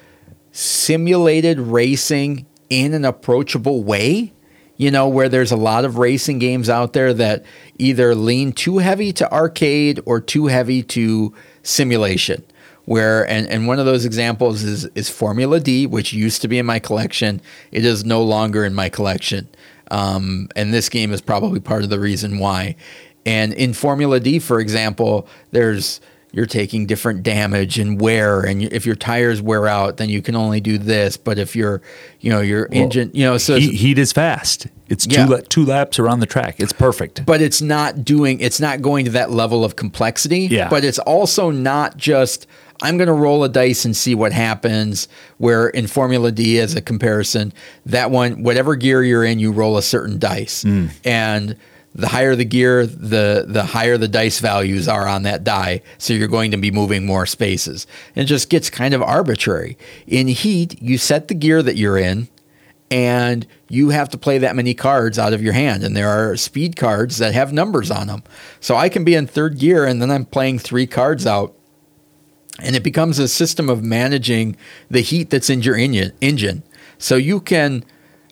simulated 0.52 1.58
racing 1.58 2.46
in 2.70 2.94
an 2.94 3.04
approachable 3.04 3.82
way. 3.82 4.32
You 4.78 4.90
know, 4.90 5.06
where 5.06 5.28
there's 5.28 5.52
a 5.52 5.56
lot 5.56 5.84
of 5.84 5.98
racing 5.98 6.40
games 6.40 6.68
out 6.68 6.92
there 6.92 7.14
that 7.14 7.44
either 7.78 8.16
lean 8.16 8.52
too 8.52 8.78
heavy 8.78 9.12
to 9.12 9.32
arcade 9.32 10.00
or 10.06 10.20
too 10.20 10.46
heavy 10.46 10.82
to 10.84 11.32
simulation. 11.62 12.42
Where 12.84 13.28
and, 13.28 13.48
and 13.48 13.66
one 13.68 13.78
of 13.78 13.86
those 13.86 14.04
examples 14.04 14.64
is 14.64 14.86
is 14.96 15.08
Formula 15.08 15.60
D, 15.60 15.86
which 15.86 16.12
used 16.12 16.42
to 16.42 16.48
be 16.48 16.58
in 16.58 16.66
my 16.66 16.78
collection. 16.80 17.40
It 17.70 17.84
is 17.84 18.04
no 18.04 18.22
longer 18.22 18.64
in 18.64 18.74
my 18.74 18.88
collection. 18.88 19.48
Um, 19.90 20.48
and 20.56 20.72
this 20.74 20.88
game 20.88 21.12
is 21.12 21.20
probably 21.20 21.60
part 21.60 21.84
of 21.84 21.90
the 21.90 22.00
reason 22.00 22.38
why. 22.38 22.76
And 23.26 23.52
in 23.52 23.72
Formula 23.72 24.18
D, 24.18 24.38
for 24.40 24.58
example, 24.58 25.28
there's 25.52 26.00
you're 26.34 26.46
taking 26.46 26.86
different 26.86 27.22
damage 27.22 27.78
and 27.78 28.00
wear, 28.00 28.40
and 28.40 28.62
if 28.62 28.86
your 28.86 28.94
tires 28.96 29.42
wear 29.42 29.68
out, 29.68 29.98
then 29.98 30.08
you 30.08 30.22
can 30.22 30.34
only 30.34 30.60
do 30.62 30.78
this. 30.78 31.18
But 31.18 31.38
if 31.38 31.54
your, 31.54 31.82
you 32.20 32.30
know, 32.30 32.40
your 32.40 32.70
engine, 32.72 33.10
you 33.12 33.22
know, 33.26 33.36
so 33.36 33.56
Heat, 33.60 33.74
heat 33.74 33.98
is 33.98 34.12
fast. 34.14 34.66
It's 34.88 35.06
two 35.06 35.16
Yeah. 35.20 35.26
la- 35.26 35.40
two 35.46 35.66
laps 35.66 35.98
around 35.98 36.20
the 36.20 36.26
track. 36.26 36.56
It's 36.58 36.72
perfect. 36.72 37.26
but 37.26 37.42
it's 37.42 37.60
not 37.60 38.02
doing 38.04 38.40
it's 38.40 38.60
not 38.60 38.80
going 38.82 39.04
to 39.04 39.10
that 39.12 39.30
level 39.30 39.62
of 39.64 39.76
complexity 39.76 40.48
Yeah. 40.50 40.68
but 40.70 40.84
it's 40.84 40.98
also 41.00 41.50
not 41.50 41.96
just 41.98 42.46
i'm 42.82 42.96
going 42.96 43.06
to 43.06 43.12
roll 43.12 43.44
a 43.44 43.48
dice 43.48 43.84
and 43.84 43.96
see 43.96 44.14
what 44.14 44.32
happens 44.32 45.08
where 45.38 45.68
in 45.68 45.86
formula 45.86 46.30
d 46.30 46.58
as 46.58 46.74
a 46.74 46.82
comparison 46.82 47.52
that 47.86 48.10
one 48.10 48.42
whatever 48.42 48.76
gear 48.76 49.02
you're 49.02 49.24
in 49.24 49.38
you 49.38 49.52
roll 49.52 49.76
a 49.76 49.82
certain 49.82 50.18
dice 50.18 50.62
hmm. 50.62 50.86
and 51.04 51.56
the 51.94 52.08
higher 52.08 52.34
the 52.34 52.44
gear 52.44 52.86
the 52.86 53.44
the 53.46 53.64
higher 53.64 53.98
the 53.98 54.08
dice 54.08 54.38
values 54.38 54.88
are 54.88 55.06
on 55.06 55.22
that 55.22 55.44
die 55.44 55.80
so 55.98 56.14
you're 56.14 56.28
going 56.28 56.50
to 56.50 56.56
be 56.56 56.70
moving 56.70 57.04
more 57.04 57.26
spaces 57.26 57.86
and 58.16 58.24
it 58.24 58.26
just 58.26 58.48
gets 58.48 58.70
kind 58.70 58.94
of 58.94 59.02
arbitrary 59.02 59.76
in 60.06 60.26
heat 60.26 60.80
you 60.80 60.96
set 60.98 61.28
the 61.28 61.34
gear 61.34 61.62
that 61.62 61.76
you're 61.76 61.98
in 61.98 62.28
and 62.92 63.46
you 63.70 63.88
have 63.88 64.10
to 64.10 64.18
play 64.18 64.36
that 64.36 64.54
many 64.54 64.74
cards 64.74 65.18
out 65.18 65.32
of 65.32 65.42
your 65.42 65.54
hand. 65.54 65.82
And 65.82 65.96
there 65.96 66.10
are 66.10 66.36
speed 66.36 66.76
cards 66.76 67.16
that 67.18 67.32
have 67.32 67.50
numbers 67.50 67.90
on 67.90 68.06
them. 68.06 68.22
So 68.60 68.76
I 68.76 68.90
can 68.90 69.02
be 69.02 69.14
in 69.14 69.26
third 69.26 69.58
gear 69.58 69.86
and 69.86 70.02
then 70.02 70.10
I'm 70.10 70.26
playing 70.26 70.58
three 70.58 70.86
cards 70.86 71.26
out. 71.26 71.56
And 72.62 72.76
it 72.76 72.82
becomes 72.82 73.18
a 73.18 73.28
system 73.28 73.68
of 73.68 73.82
managing 73.82 74.56
the 74.90 75.00
heat 75.00 75.30
that's 75.30 75.50
in 75.50 75.62
your 75.62 75.76
engine. 75.76 76.62
So 76.98 77.16
you 77.16 77.40
can 77.40 77.84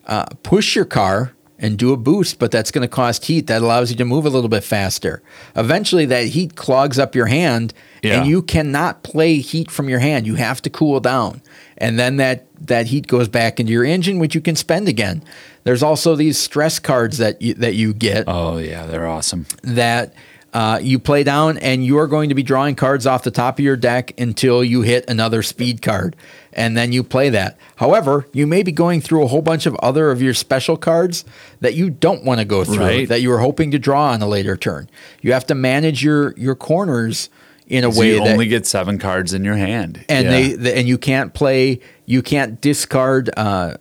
uh, 0.07 0.25
push 0.43 0.75
your 0.75 0.85
car 0.85 1.33
and 1.59 1.77
do 1.77 1.93
a 1.93 1.97
boost, 1.97 2.39
but 2.39 2.49
that's 2.49 2.71
going 2.71 2.81
to 2.81 2.87
cost 2.87 3.25
heat. 3.25 3.45
That 3.47 3.61
allows 3.61 3.91
you 3.91 3.97
to 3.97 4.05
move 4.05 4.25
a 4.25 4.29
little 4.29 4.49
bit 4.49 4.63
faster. 4.63 5.21
Eventually, 5.55 6.05
that 6.07 6.27
heat 6.27 6.55
clogs 6.55 6.97
up 6.97 7.13
your 7.13 7.27
hand, 7.27 7.73
Yeah. 8.01 8.17
and 8.21 8.27
you 8.27 8.41
cannot 8.41 9.03
play 9.03 9.35
heat 9.37 9.69
from 9.69 9.87
your 9.87 9.99
hand. 9.99 10.25
You 10.25 10.35
have 10.35 10.59
to 10.63 10.71
cool 10.71 10.99
down, 10.99 11.41
and 11.77 11.99
then 11.99 12.17
that 12.17 12.47
that 12.65 12.87
heat 12.87 13.05
goes 13.07 13.27
back 13.27 13.59
into 13.59 13.71
your 13.71 13.83
engine, 13.83 14.17
which 14.17 14.33
you 14.33 14.41
can 14.41 14.55
spend 14.55 14.87
again. 14.87 15.23
There's 15.63 15.83
also 15.83 16.15
these 16.15 16.37
stress 16.39 16.79
cards 16.79 17.17
that 17.19 17.39
you, 17.41 17.53
that 17.55 17.75
you 17.75 17.93
get 17.93 18.23
Oh 18.27 18.57
yeah, 18.57 18.87
they're 18.87 19.07
awesome. 19.07 19.45
that 19.63 20.13
uh, 20.53 20.79
you 20.81 20.99
play 20.99 21.23
down, 21.23 21.57
and 21.59 21.85
you're 21.85 22.07
going 22.07 22.29
to 22.29 22.35
be 22.35 22.43
drawing 22.43 22.75
cards 22.75 23.07
off 23.07 23.23
the 23.23 23.31
top 23.31 23.57
of 23.59 23.63
your 23.65 23.77
deck 23.77 24.19
until 24.19 24.63
you 24.63 24.81
hit 24.81 25.05
another 25.09 25.41
speed 25.43 25.81
card, 25.81 26.15
and 26.51 26.75
then 26.75 26.91
you 26.91 27.03
play 27.03 27.29
that. 27.29 27.57
However, 27.77 28.25
you 28.33 28.45
may 28.45 28.61
be 28.61 28.71
going 28.73 28.99
through 28.99 29.23
a 29.23 29.27
whole 29.27 29.41
bunch 29.41 29.65
of 29.65 29.75
other 29.75 30.11
of 30.11 30.21
your 30.21 30.33
special 30.33 30.75
cards 30.75 31.23
that 31.61 31.73
you 31.75 31.89
don't 31.89 32.23
want 32.25 32.39
to 32.39 32.45
go 32.45 32.63
through 32.65 32.77
Right. 32.79 33.07
that 33.07 33.21
you 33.21 33.29
were 33.29 33.39
hoping 33.39 33.71
to 33.71 33.79
draw 33.79 34.11
on 34.11 34.21
a 34.21 34.27
later 34.27 34.57
turn. 34.57 34.89
You 35.21 35.31
have 35.33 35.45
to 35.47 35.55
manage 35.55 36.03
your 36.03 36.33
your 36.37 36.55
corners 36.55 37.29
in 37.67 37.85
a 37.85 37.91
So 37.91 38.01
way 38.01 38.15
you 38.15 38.19
that 38.23 38.27
only 38.33 38.47
get 38.47 38.65
seven 38.67 38.97
cards 38.99 39.33
in 39.33 39.45
your 39.45 39.55
hand, 39.55 40.03
and 40.09 40.25
Yeah. 40.25 40.31
they, 40.31 40.53
the, 40.53 40.77
and 40.77 40.87
you 40.87 40.97
can't 40.97 41.33
play 41.33 41.79
you 42.05 42.21
can't 42.21 42.59
discard 42.59 43.29
uh, 43.37 43.75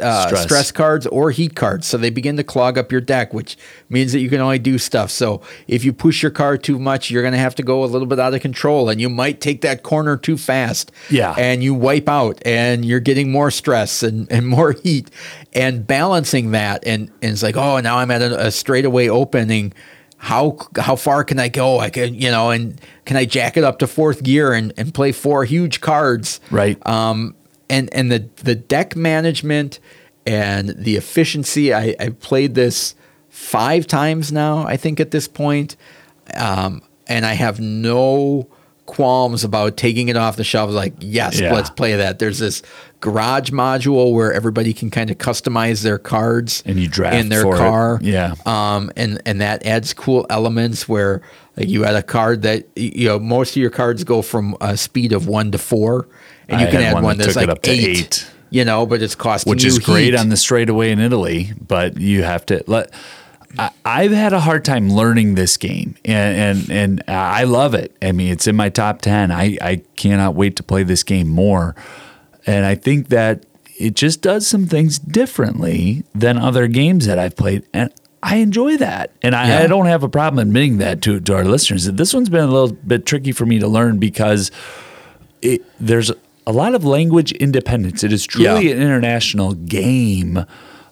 uh, 0.00 0.26
Stress. 0.26 0.42
stress. 0.44 0.72
cards 0.72 1.06
or 1.08 1.30
heat 1.30 1.54
cards 1.54 1.86
so 1.86 1.96
they 1.96 2.10
begin 2.10 2.36
to 2.36 2.44
clog 2.44 2.76
up 2.78 2.90
your 2.92 3.00
deck 3.00 3.32
which 3.34 3.56
means 3.88 4.12
that 4.12 4.20
you 4.20 4.28
can 4.30 4.40
only 4.40 4.58
do 4.58 4.78
stuff 4.78 5.10
so 5.10 5.40
if 5.68 5.84
you 5.84 5.92
push 5.92 6.22
your 6.22 6.30
card 6.30 6.62
too 6.62 6.78
much 6.78 7.10
you're 7.10 7.22
going 7.22 7.32
to 7.32 7.38
have 7.38 7.54
to 7.54 7.62
go 7.62 7.84
a 7.84 7.86
little 7.86 8.06
bit 8.06 8.18
out 8.18 8.34
of 8.34 8.40
control 8.40 8.88
and 8.88 9.00
you 9.00 9.08
might 9.08 9.40
take 9.40 9.60
that 9.62 9.82
corner 9.82 10.16
too 10.16 10.36
fast 10.36 10.90
Yeah. 11.10 11.34
and 11.38 11.62
you 11.62 11.74
wipe 11.74 12.08
out 12.08 12.40
and 12.46 12.84
you're 12.84 13.00
getting 13.00 13.30
more 13.32 13.50
stress 13.50 14.02
and, 14.02 14.30
and 14.30 14.46
more 14.56 14.72
heat 14.72 15.10
and 15.54 15.86
balancing 15.86 16.50
that 16.52 16.82
and, 16.86 17.10
and 17.22 17.32
it's 17.32 17.42
like 17.42 17.56
oh 17.56 17.80
now 17.80 17.98
i'm 17.98 18.10
at 18.10 18.22
a, 18.22 18.46
a 18.46 18.50
straightaway 18.50 19.08
opening 19.08 19.72
how 20.16 20.56
how 20.78 20.96
far 20.96 21.22
can 21.22 21.38
I 21.38 21.48
go? 21.48 21.80
I 21.80 21.90
can 21.90 22.14
you 22.14 22.30
know, 22.30 22.48
and 22.50 22.80
can 23.04 23.18
I 23.18 23.26
jack 23.26 23.58
it 23.58 23.64
up 23.64 23.78
to 23.80 23.86
fourth 23.86 24.22
gear 24.22 24.54
and, 24.54 24.72
and 24.78 24.94
play 24.94 25.12
four 25.12 25.44
huge 25.44 25.82
cards? 25.82 26.40
Right. 26.50 26.78
Um, 26.86 27.34
and 27.74 27.88
and 27.92 28.10
the 28.12 28.28
the 28.42 28.54
deck 28.54 28.96
management 28.96 29.80
and 30.26 30.70
the 30.70 30.96
efficiency. 30.96 31.72
I 31.74 31.94
I 32.00 32.08
played 32.10 32.54
this 32.54 32.94
five 33.28 33.86
times 33.86 34.30
now. 34.32 34.66
I 34.66 34.76
think 34.76 35.00
at 35.00 35.10
this 35.10 35.28
point, 35.28 35.76
um, 36.36 36.82
and 37.06 37.26
I 37.26 37.34
have 37.34 37.60
no 37.60 38.48
qualms 38.86 39.44
about 39.44 39.76
taking 39.78 40.08
it 40.08 40.16
off 40.16 40.36
the 40.36 40.44
shelf. 40.44 40.70
Like, 40.70 40.92
yes, 41.00 41.40
Yeah. 41.40 41.54
let's 41.54 41.70
play 41.70 41.96
that. 41.96 42.18
There's 42.18 42.38
this 42.38 42.60
garage 43.00 43.50
module 43.50 44.12
where 44.12 44.30
everybody 44.32 44.72
can 44.74 44.90
kind 44.90 45.10
of 45.10 45.16
customize 45.18 45.82
their 45.82 45.98
cards 45.98 46.62
And 46.66 46.78
you 46.78 46.86
draft 46.88 47.16
in 47.16 47.28
their 47.30 47.42
for 47.42 47.54
it. 47.56 47.58
car. 47.58 47.98
Yeah. 48.02 48.34
Um, 48.44 48.90
and 48.96 49.20
and 49.26 49.40
that 49.40 49.64
adds 49.66 49.94
cool 49.94 50.26
elements 50.30 50.86
where 50.88 51.22
like 51.56 51.68
you 51.68 51.82
had 51.84 51.94
a 51.96 52.02
card 52.02 52.42
that 52.42 52.66
you 52.76 53.08
know 53.08 53.18
most 53.18 53.50
of 53.56 53.56
your 53.56 53.70
cards 53.70 54.04
go 54.04 54.20
from 54.22 54.54
a 54.60 54.76
speed 54.76 55.12
of 55.12 55.26
one 55.28 55.50
to 55.52 55.58
four, 55.58 56.06
and 56.48 56.60
you 56.60 56.66
I 56.66 56.70
can 56.70 56.80
add 56.82 56.94
one 56.94 57.04
one, 57.04 57.18
that 57.18 57.24
that's 57.24 57.36
like 57.36 57.48
up 57.48 57.62
to 57.62 57.70
eight, 57.70 57.98
eight. 57.98 58.30
You 58.50 58.64
know, 58.64 58.86
but 58.86 59.02
it's 59.02 59.14
costing 59.14 59.50
which 59.50 59.64
is 59.64 59.78
great 59.78 60.12
heat. 60.12 60.16
on 60.16 60.28
the 60.28 60.36
straightaway 60.36 60.90
in 60.92 61.00
Italy, 61.00 61.52
but 61.66 61.98
you 61.98 62.22
have 62.22 62.46
to 62.46 62.62
let. 62.66 62.92
I, 63.58 63.70
I've 63.84 64.10
had 64.12 64.32
a 64.32 64.40
hard 64.40 64.64
time 64.64 64.90
learning 64.92 65.34
this 65.34 65.56
game, 65.56 65.96
and, 66.04 66.68
and 66.68 66.70
and 66.70 67.02
I 67.08 67.44
love 67.44 67.74
it. 67.74 67.96
I 68.02 68.12
mean, 68.12 68.32
it's 68.32 68.46
in 68.46 68.56
my 68.56 68.68
top 68.68 69.00
ten. 69.00 69.30
I 69.30 69.56
I 69.60 69.82
cannot 69.96 70.34
wait 70.34 70.56
to 70.56 70.62
play 70.62 70.82
this 70.82 71.02
game 71.02 71.28
more, 71.28 71.74
and 72.46 72.64
I 72.64 72.74
think 72.74 73.08
that 73.08 73.44
it 73.78 73.94
just 73.94 74.22
does 74.22 74.46
some 74.46 74.66
things 74.66 74.98
differently 75.00 76.04
than 76.14 76.38
other 76.38 76.68
games 76.68 77.06
that 77.06 77.18
I've 77.18 77.34
played, 77.36 77.66
and 77.72 77.92
I 78.22 78.36
enjoy 78.36 78.76
that. 78.78 79.10
And 79.22 79.34
I, 79.34 79.48
Yeah. 79.48 79.58
I 79.60 79.66
don't 79.66 79.86
have 79.86 80.02
a 80.02 80.08
problem 80.08 80.38
admitting 80.40 80.78
that 80.78 81.02
to 81.02 81.18
to 81.20 81.34
our 81.34 81.44
listeners. 81.44 81.84
That 81.84 81.96
this 81.96 82.14
one's 82.14 82.28
been 82.28 82.44
a 82.44 82.46
little 82.52 82.72
bit 82.72 83.04
tricky 83.04 83.32
for 83.32 83.46
me 83.46 83.58
to 83.58 83.66
learn 83.68 83.98
because 83.98 84.50
it, 85.42 85.62
there's 85.78 86.10
a 86.46 86.52
lot 86.52 86.74
of 86.74 86.84
language 86.84 87.32
independence. 87.32 88.04
It 88.04 88.12
is 88.12 88.26
truly 88.26 88.68
Yeah. 88.68 88.74
an 88.74 88.82
international 88.82 89.54
game. 89.54 90.44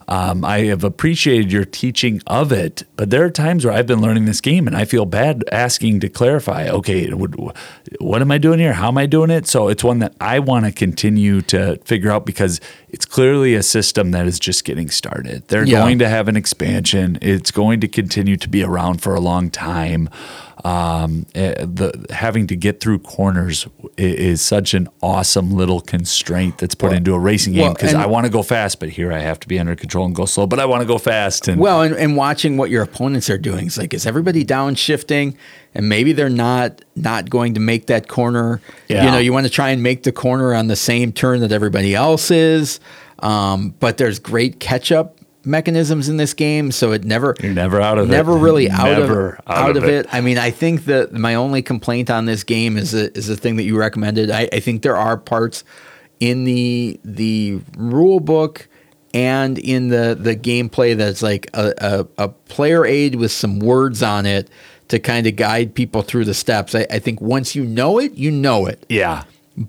Um, 0.09 0.45
I 0.45 0.65
have 0.65 0.83
appreciated 0.83 1.53
your 1.53 1.65
teaching 1.65 2.21
of 2.27 2.51
it, 2.53 2.83
but 2.97 3.11
there 3.11 3.25
are 3.25 3.31
times 3.31 3.65
where 3.65 3.73
I've 3.73 3.87
been 3.87 4.01
learning 4.03 4.25
this 4.25 4.41
game 4.41 4.67
and 4.67 4.77
I 4.77 4.85
feel 4.85 5.07
bad 5.07 5.45
asking 5.53 6.01
to 6.01 6.09
clarify. 6.09 6.69
Okay, 6.69 7.09
what, 7.11 8.21
am 8.21 8.31
I 8.33 8.37
doing 8.39 8.59
here? 8.59 8.73
How 8.73 8.89
am 8.89 8.99
I 8.99 9.07
doing 9.07 9.31
it? 9.31 9.47
So 9.47 9.69
it's 9.69 9.85
one 9.85 10.01
that 10.01 10.15
I 10.21 10.41
want 10.41 10.67
to 10.67 10.73
continue 10.73 11.41
to 11.43 11.79
figure 11.85 12.11
out 12.11 12.27
because 12.27 12.61
it's 12.91 13.05
clearly 13.07 13.55
a 13.55 13.63
system 13.63 14.11
that 14.11 14.27
is 14.27 14.41
just 14.41 14.65
getting 14.65 14.91
started. 14.91 15.45
They're 15.49 15.65
Yeah. 15.65 15.79
going 15.79 16.01
to 16.01 16.09
have 16.09 16.27
an 16.29 16.37
expansion. 16.37 17.17
It's 17.23 17.53
going 17.53 17.81
to 17.81 17.89
continue 17.89 18.37
to 18.39 18.49
be 18.49 18.63
around 18.65 19.01
for 19.01 19.15
a 19.15 19.21
long 19.21 19.51
time. 19.51 20.11
Um, 20.65 21.27
eh, 21.35 21.55
the 21.59 22.07
having 22.11 22.47
to 22.47 22.55
get 22.55 22.79
through 22.79 23.01
corners 23.01 23.67
i- 23.85 24.03
is 24.03 24.41
such 24.41 24.75
an 24.75 24.89
awesome 25.03 25.51
little 25.51 25.81
constraint 25.81 26.59
that's 26.59 26.77
put 26.77 26.93
into 26.93 27.15
a 27.15 27.19
racing 27.19 27.55
game 27.55 27.73
because 27.73 27.93
and- 27.93 28.01
I 28.03 28.07
want 28.07 28.27
to 28.27 28.31
go 28.31 28.43
fast, 28.45 28.79
but 28.79 28.89
here 28.91 29.13
I 29.13 29.19
have 29.19 29.41
to 29.41 29.49
be 29.49 29.59
under 29.59 29.75
control 29.75 30.07
and 30.07 30.15
go 30.15 30.25
slow. 30.25 30.47
But 30.47 30.61
I 30.61 30.67
want 30.67 30.83
to 30.83 30.87
go 30.87 30.99
fast 30.99 31.49
and 31.49 31.61
Well, 31.61 31.83
and, 31.83 31.97
and 31.97 32.17
watching 32.17 32.57
what 32.59 32.71
your 32.71 32.83
opponents 32.85 33.29
are 33.29 33.39
doing, 33.39 33.67
it's 33.67 33.77
like, 33.77 33.93
is 33.93 34.07
everybody 34.07 34.45
downshifting? 34.45 35.35
And 35.75 35.89
maybe 35.89 36.13
they're 36.13 36.29
not 36.29 36.85
not 36.95 37.29
going 37.29 37.55
to 37.55 37.61
make 37.61 37.87
that 37.87 38.07
corner. 38.07 38.61
Yeah. 38.89 39.07
You 39.07 39.11
know, 39.11 39.19
you 39.19 39.33
want 39.33 39.47
to 39.47 39.51
try 39.53 39.71
and 39.71 39.83
make 39.83 40.05
the 40.05 40.13
corner 40.13 40.55
on 40.55 40.69
the 40.69 40.77
same 40.77 41.11
turn 41.11 41.41
that 41.41 41.51
everybody 41.51 41.95
else 41.95 42.31
is. 42.31 42.79
Um, 43.19 43.75
but 43.81 43.97
there's 43.99 44.19
great 44.19 44.61
catch 44.61 44.93
up 44.93 45.17
mechanisms 45.45 46.09
in 46.09 46.17
this 46.17 46.35
game, 46.35 46.71
so 46.73 46.93
it 46.93 47.05
never 47.05 47.35
You're 47.41 47.53
never 47.53 47.81
out 47.81 47.99
of 47.99 48.09
it. 48.09 48.13
never 48.13 48.37
really 48.37 48.71
out 48.71 48.85
Never 48.99 49.31
of 49.35 49.41
out 49.49 49.57
out, 49.71 49.77
of 49.77 49.83
of 49.85 49.89
it. 49.89 50.07
it. 50.07 50.15
I 50.15 50.21
mean, 50.21 50.39
I 50.39 50.51
think 50.51 50.85
that 50.87 51.13
my 51.13 51.35
only 51.35 51.63
complaint 51.63 52.11
on 52.11 52.27
this 52.27 52.45
game 52.45 52.77
is 52.77 52.93
the, 52.93 53.17
is 53.17 53.27
the 53.27 53.37
thing 53.37 53.57
that 53.57 53.65
you 53.65 53.79
recommended. 53.79 54.31
I, 54.31 54.49
I 54.53 54.61
think 54.61 54.83
there 54.83 54.97
are 54.97 55.17
parts 55.17 55.65
in 56.21 56.45
the 56.45 57.01
the 57.05 57.61
rule 57.77 58.21
book 58.21 58.69
and 59.15 59.59
in 59.59 59.89
the 59.89 60.17
the 60.19 60.35
gameplay 60.37 60.97
that's 60.97 61.23
like 61.23 61.51
a, 61.55 61.75
a, 62.19 62.25
a 62.25 62.29
player 62.29 62.87
aid 62.87 63.17
with 63.17 63.33
some 63.33 63.59
words 63.59 64.03
on 64.03 64.25
it 64.27 64.49
to 64.89 64.99
kind 64.99 65.27
of 65.27 65.37
guide 65.37 65.75
people 65.75 66.03
through 66.03 66.25
the 66.25 66.35
steps. 66.35 66.75
I, 66.75 66.87
I 66.91 66.99
think 66.99 67.21
once 67.21 67.55
you 67.55 67.65
know 67.65 67.99
it, 67.99 68.15
you 68.15 68.31
know 68.31 68.67
it. 68.67 68.85
yeah. 68.89 69.25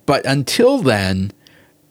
But 0.05 0.25
until 0.25 0.77
then, 0.77 1.31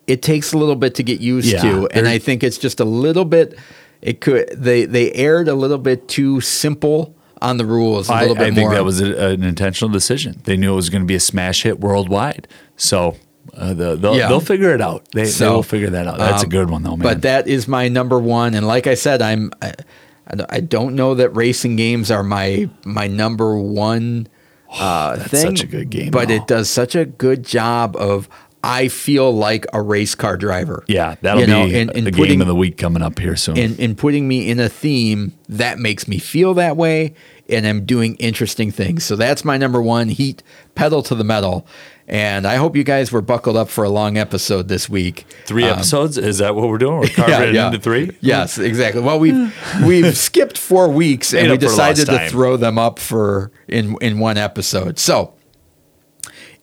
it 0.07 0.23
takes 0.23 0.53
a 0.53 0.59
little 0.59 0.77
bit 0.77 0.95
to 0.97 1.03
get 1.03 1.21
used 1.21 1.53
Yeah, 1.53 1.63
to, 1.63 1.89
and 1.89 2.09
I 2.09 2.19
think 2.19 2.43
it's 2.43 2.59
just 2.59 2.81
a 2.81 2.85
little 2.85 3.25
bit. 3.25 3.59
It 4.01 4.21
could 4.21 4.49
they 4.51 4.85
they 4.85 5.13
aired 5.13 5.49
a 5.49 5.55
little 5.55 5.79
bit 5.79 6.09
too 6.09 6.41
simple 6.41 7.15
on 7.41 7.57
the 7.57 7.65
rules. 7.67 8.09
A 8.11 8.13
I, 8.15 8.21
I 8.31 8.51
think 8.53 8.71
that 8.71 8.85
was 8.85 9.01
a, 9.01 9.31
an 9.31 9.43
intentional 9.45 9.93
decision. 9.93 10.41
They 10.45 10.57
knew 10.57 10.73
it 10.73 10.77
was 10.77 10.91
going 10.91 11.03
to 11.03 11.07
be 11.07 11.15
a 11.15 11.21
smash 11.21 11.63
hit 11.63 11.81
worldwide, 11.81 12.49
so 12.77 13.17
uh, 13.55 13.75
the, 13.75 13.97
they'll, 13.97 14.17
Yeah. 14.17 14.29
they'll 14.29 14.41
figure 14.41 14.75
it 14.75 14.81
out. 14.81 15.05
They, 15.13 15.23
they 15.25 15.29
So, 15.31 15.55
will 15.55 15.63
figure 15.63 15.91
that 15.91 16.07
out. 16.07 16.19
That's 16.19 16.43
a 16.43 16.47
um, 16.47 16.51
good 16.51 16.71
one, 16.71 16.83
though, 16.83 16.97
man. 16.97 17.03
But 17.03 17.23
that 17.23 17.47
is 17.49 17.67
my 17.69 17.89
number 17.89 18.19
one, 18.19 18.55
and 18.55 18.67
like 18.67 18.87
I 18.87 18.95
said, 18.95 19.23
I'm. 19.23 19.53
I, 19.61 19.73
I 20.49 20.61
don't- 20.61 20.95
know 20.95 21.15
that 21.17 21.31
racing 21.31 21.77
games 21.77 22.11
are 22.11 22.23
my 22.23 22.71
my 22.85 23.07
number 23.09 23.59
one 23.59 24.29
uh, 24.71 25.17
that's 25.17 25.31
thing. 25.31 25.57
such 25.57 25.65
a 25.65 25.67
good 25.67 25.91
game, 25.91 26.11
but 26.11 26.29
though. 26.29 26.35
it 26.35 26.47
does 26.47 26.71
such 26.71 26.95
a 26.95 27.05
good 27.05 27.45
job 27.45 27.97
of. 27.97 28.29
I 28.65 28.89
feel 28.89 29.32
like 29.34 29.66
a 29.73 29.82
race 29.82 30.15
car 30.15 30.36
driver. 30.36 30.84
yeah, 30.86 31.16
that'll 31.20 31.41
You 31.41 31.47
know, 31.49 31.66
be 31.66 31.76
and- 31.78 31.91
and 31.97 32.07
the 32.07 32.12
putting- 32.12 32.34
game 32.34 32.41
of 32.41 32.47
the 32.47 32.55
week 32.55 32.76
coming 32.78 33.02
up 33.02 33.18
here 33.18 33.34
soon. 33.36 33.57
in, 33.57 33.74
in 33.76 33.94
putting 33.97 34.28
me 34.28 34.49
in 34.49 34.60
a 34.60 34.68
theme 34.68 35.32
that 35.49 35.78
makes 35.81 36.07
me 36.07 36.18
feel 36.18 36.55
that 36.55 36.76
way 36.76 37.15
and 37.49 37.66
I'm 37.66 37.84
doing 37.84 38.15
interesting 38.16 38.70
things. 38.70 39.05
So 39.05 39.16
that's 39.16 39.44
my 39.44 39.58
number 39.58 39.82
one 39.82 40.08
heat 40.10 40.42
pedal 40.76 41.02
to 41.02 41.15
the 41.16 41.24
metal. 41.24 41.66
And 42.08 42.47
I 42.47 42.55
hope 42.57 42.76
you 42.76 42.84
guys 42.84 43.10
were 43.10 43.20
buckled 43.20 43.57
up 43.57 43.68
for 43.68 43.84
a 43.84 43.89
long 43.89 44.16
episode 44.16 44.68
this 44.68 44.89
week. 44.89 45.26
three 45.44 45.65
Um, 45.65 45.70
episodes? 45.78 46.16
Is 46.16 46.39
that 46.39 46.55
what 46.55 46.68
we're 46.68 46.78
doing? 46.78 47.00
We're 47.00 47.08
carving 47.15 47.49
it 47.55 47.57
into 47.57 47.78
three? 47.81 48.16
Yes, 48.20 48.58
exactly. 48.58 49.00
Well, 49.02 49.18
we've 49.18 49.52
we've 49.84 50.16
skipped 50.16 50.57
four 50.57 50.89
weeks 50.89 51.34
and 51.34 51.49
we 51.49 51.55
up 51.55 51.60
for 51.60 51.66
lost 51.68 51.97
decided 51.97 52.07
to 52.07 52.28
throw 52.31 52.57
them 52.57 52.78
up 52.78 52.99
for 53.00 53.50
in 53.66 53.97
in 54.00 54.18
one 54.20 54.36
episode. 54.39 54.99
So, 54.99 55.34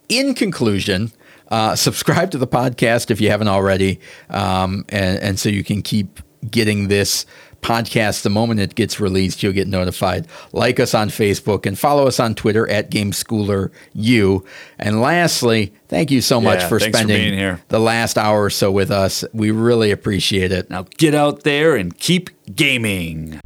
in 0.07 0.33
conclusion, 0.33 1.11
uh, 1.49 1.75
subscribe 1.75 2.31
to 2.31 2.37
the 2.37 2.47
podcast 2.47 3.11
if 3.11 3.19
you 3.21 3.29
haven't 3.29 3.47
already, 3.49 3.99
um, 4.29 4.85
and 4.89 5.19
and 5.19 5.39
so 5.39 5.49
you 5.49 5.63
can 5.63 5.81
keep 5.81 6.19
getting 6.49 6.87
this 6.87 7.25
podcast 7.61 8.21
the 8.21 8.29
moment 8.29 8.61
it 8.61 8.73
gets 8.75 9.01
released. 9.01 9.43
You'll 9.43 9.51
get 9.51 9.67
notified. 9.67 10.25
Like 10.53 10.79
us 10.79 10.93
on 10.93 11.09
Facebook 11.09 11.65
and 11.65 11.77
follow 11.77 12.07
us 12.07 12.17
on 12.17 12.33
Twitter 12.33 12.69
at 12.69 12.89
GameSchoolerU. 12.89 14.45
And 14.79 15.01
lastly, 15.01 15.73
thank 15.89 16.09
you 16.11 16.21
so 16.21 16.39
much 16.39 16.61
Yeah, 16.61 16.67
for 16.69 16.79
for 16.79 16.85
spending 16.85 17.33
here. 17.33 17.59
the 17.67 17.79
last 17.79 18.17
hour 18.17 18.45
or 18.45 18.49
so 18.49 18.71
with 18.71 18.91
us. 18.91 19.25
We 19.33 19.51
really 19.51 19.91
appreciate 19.91 20.53
it. 20.53 20.69
Now 20.69 20.83
get 20.97 21.13
out 21.13 21.43
there 21.43 21.75
and 21.75 21.97
keep 21.97 22.29
gaming. 22.55 23.41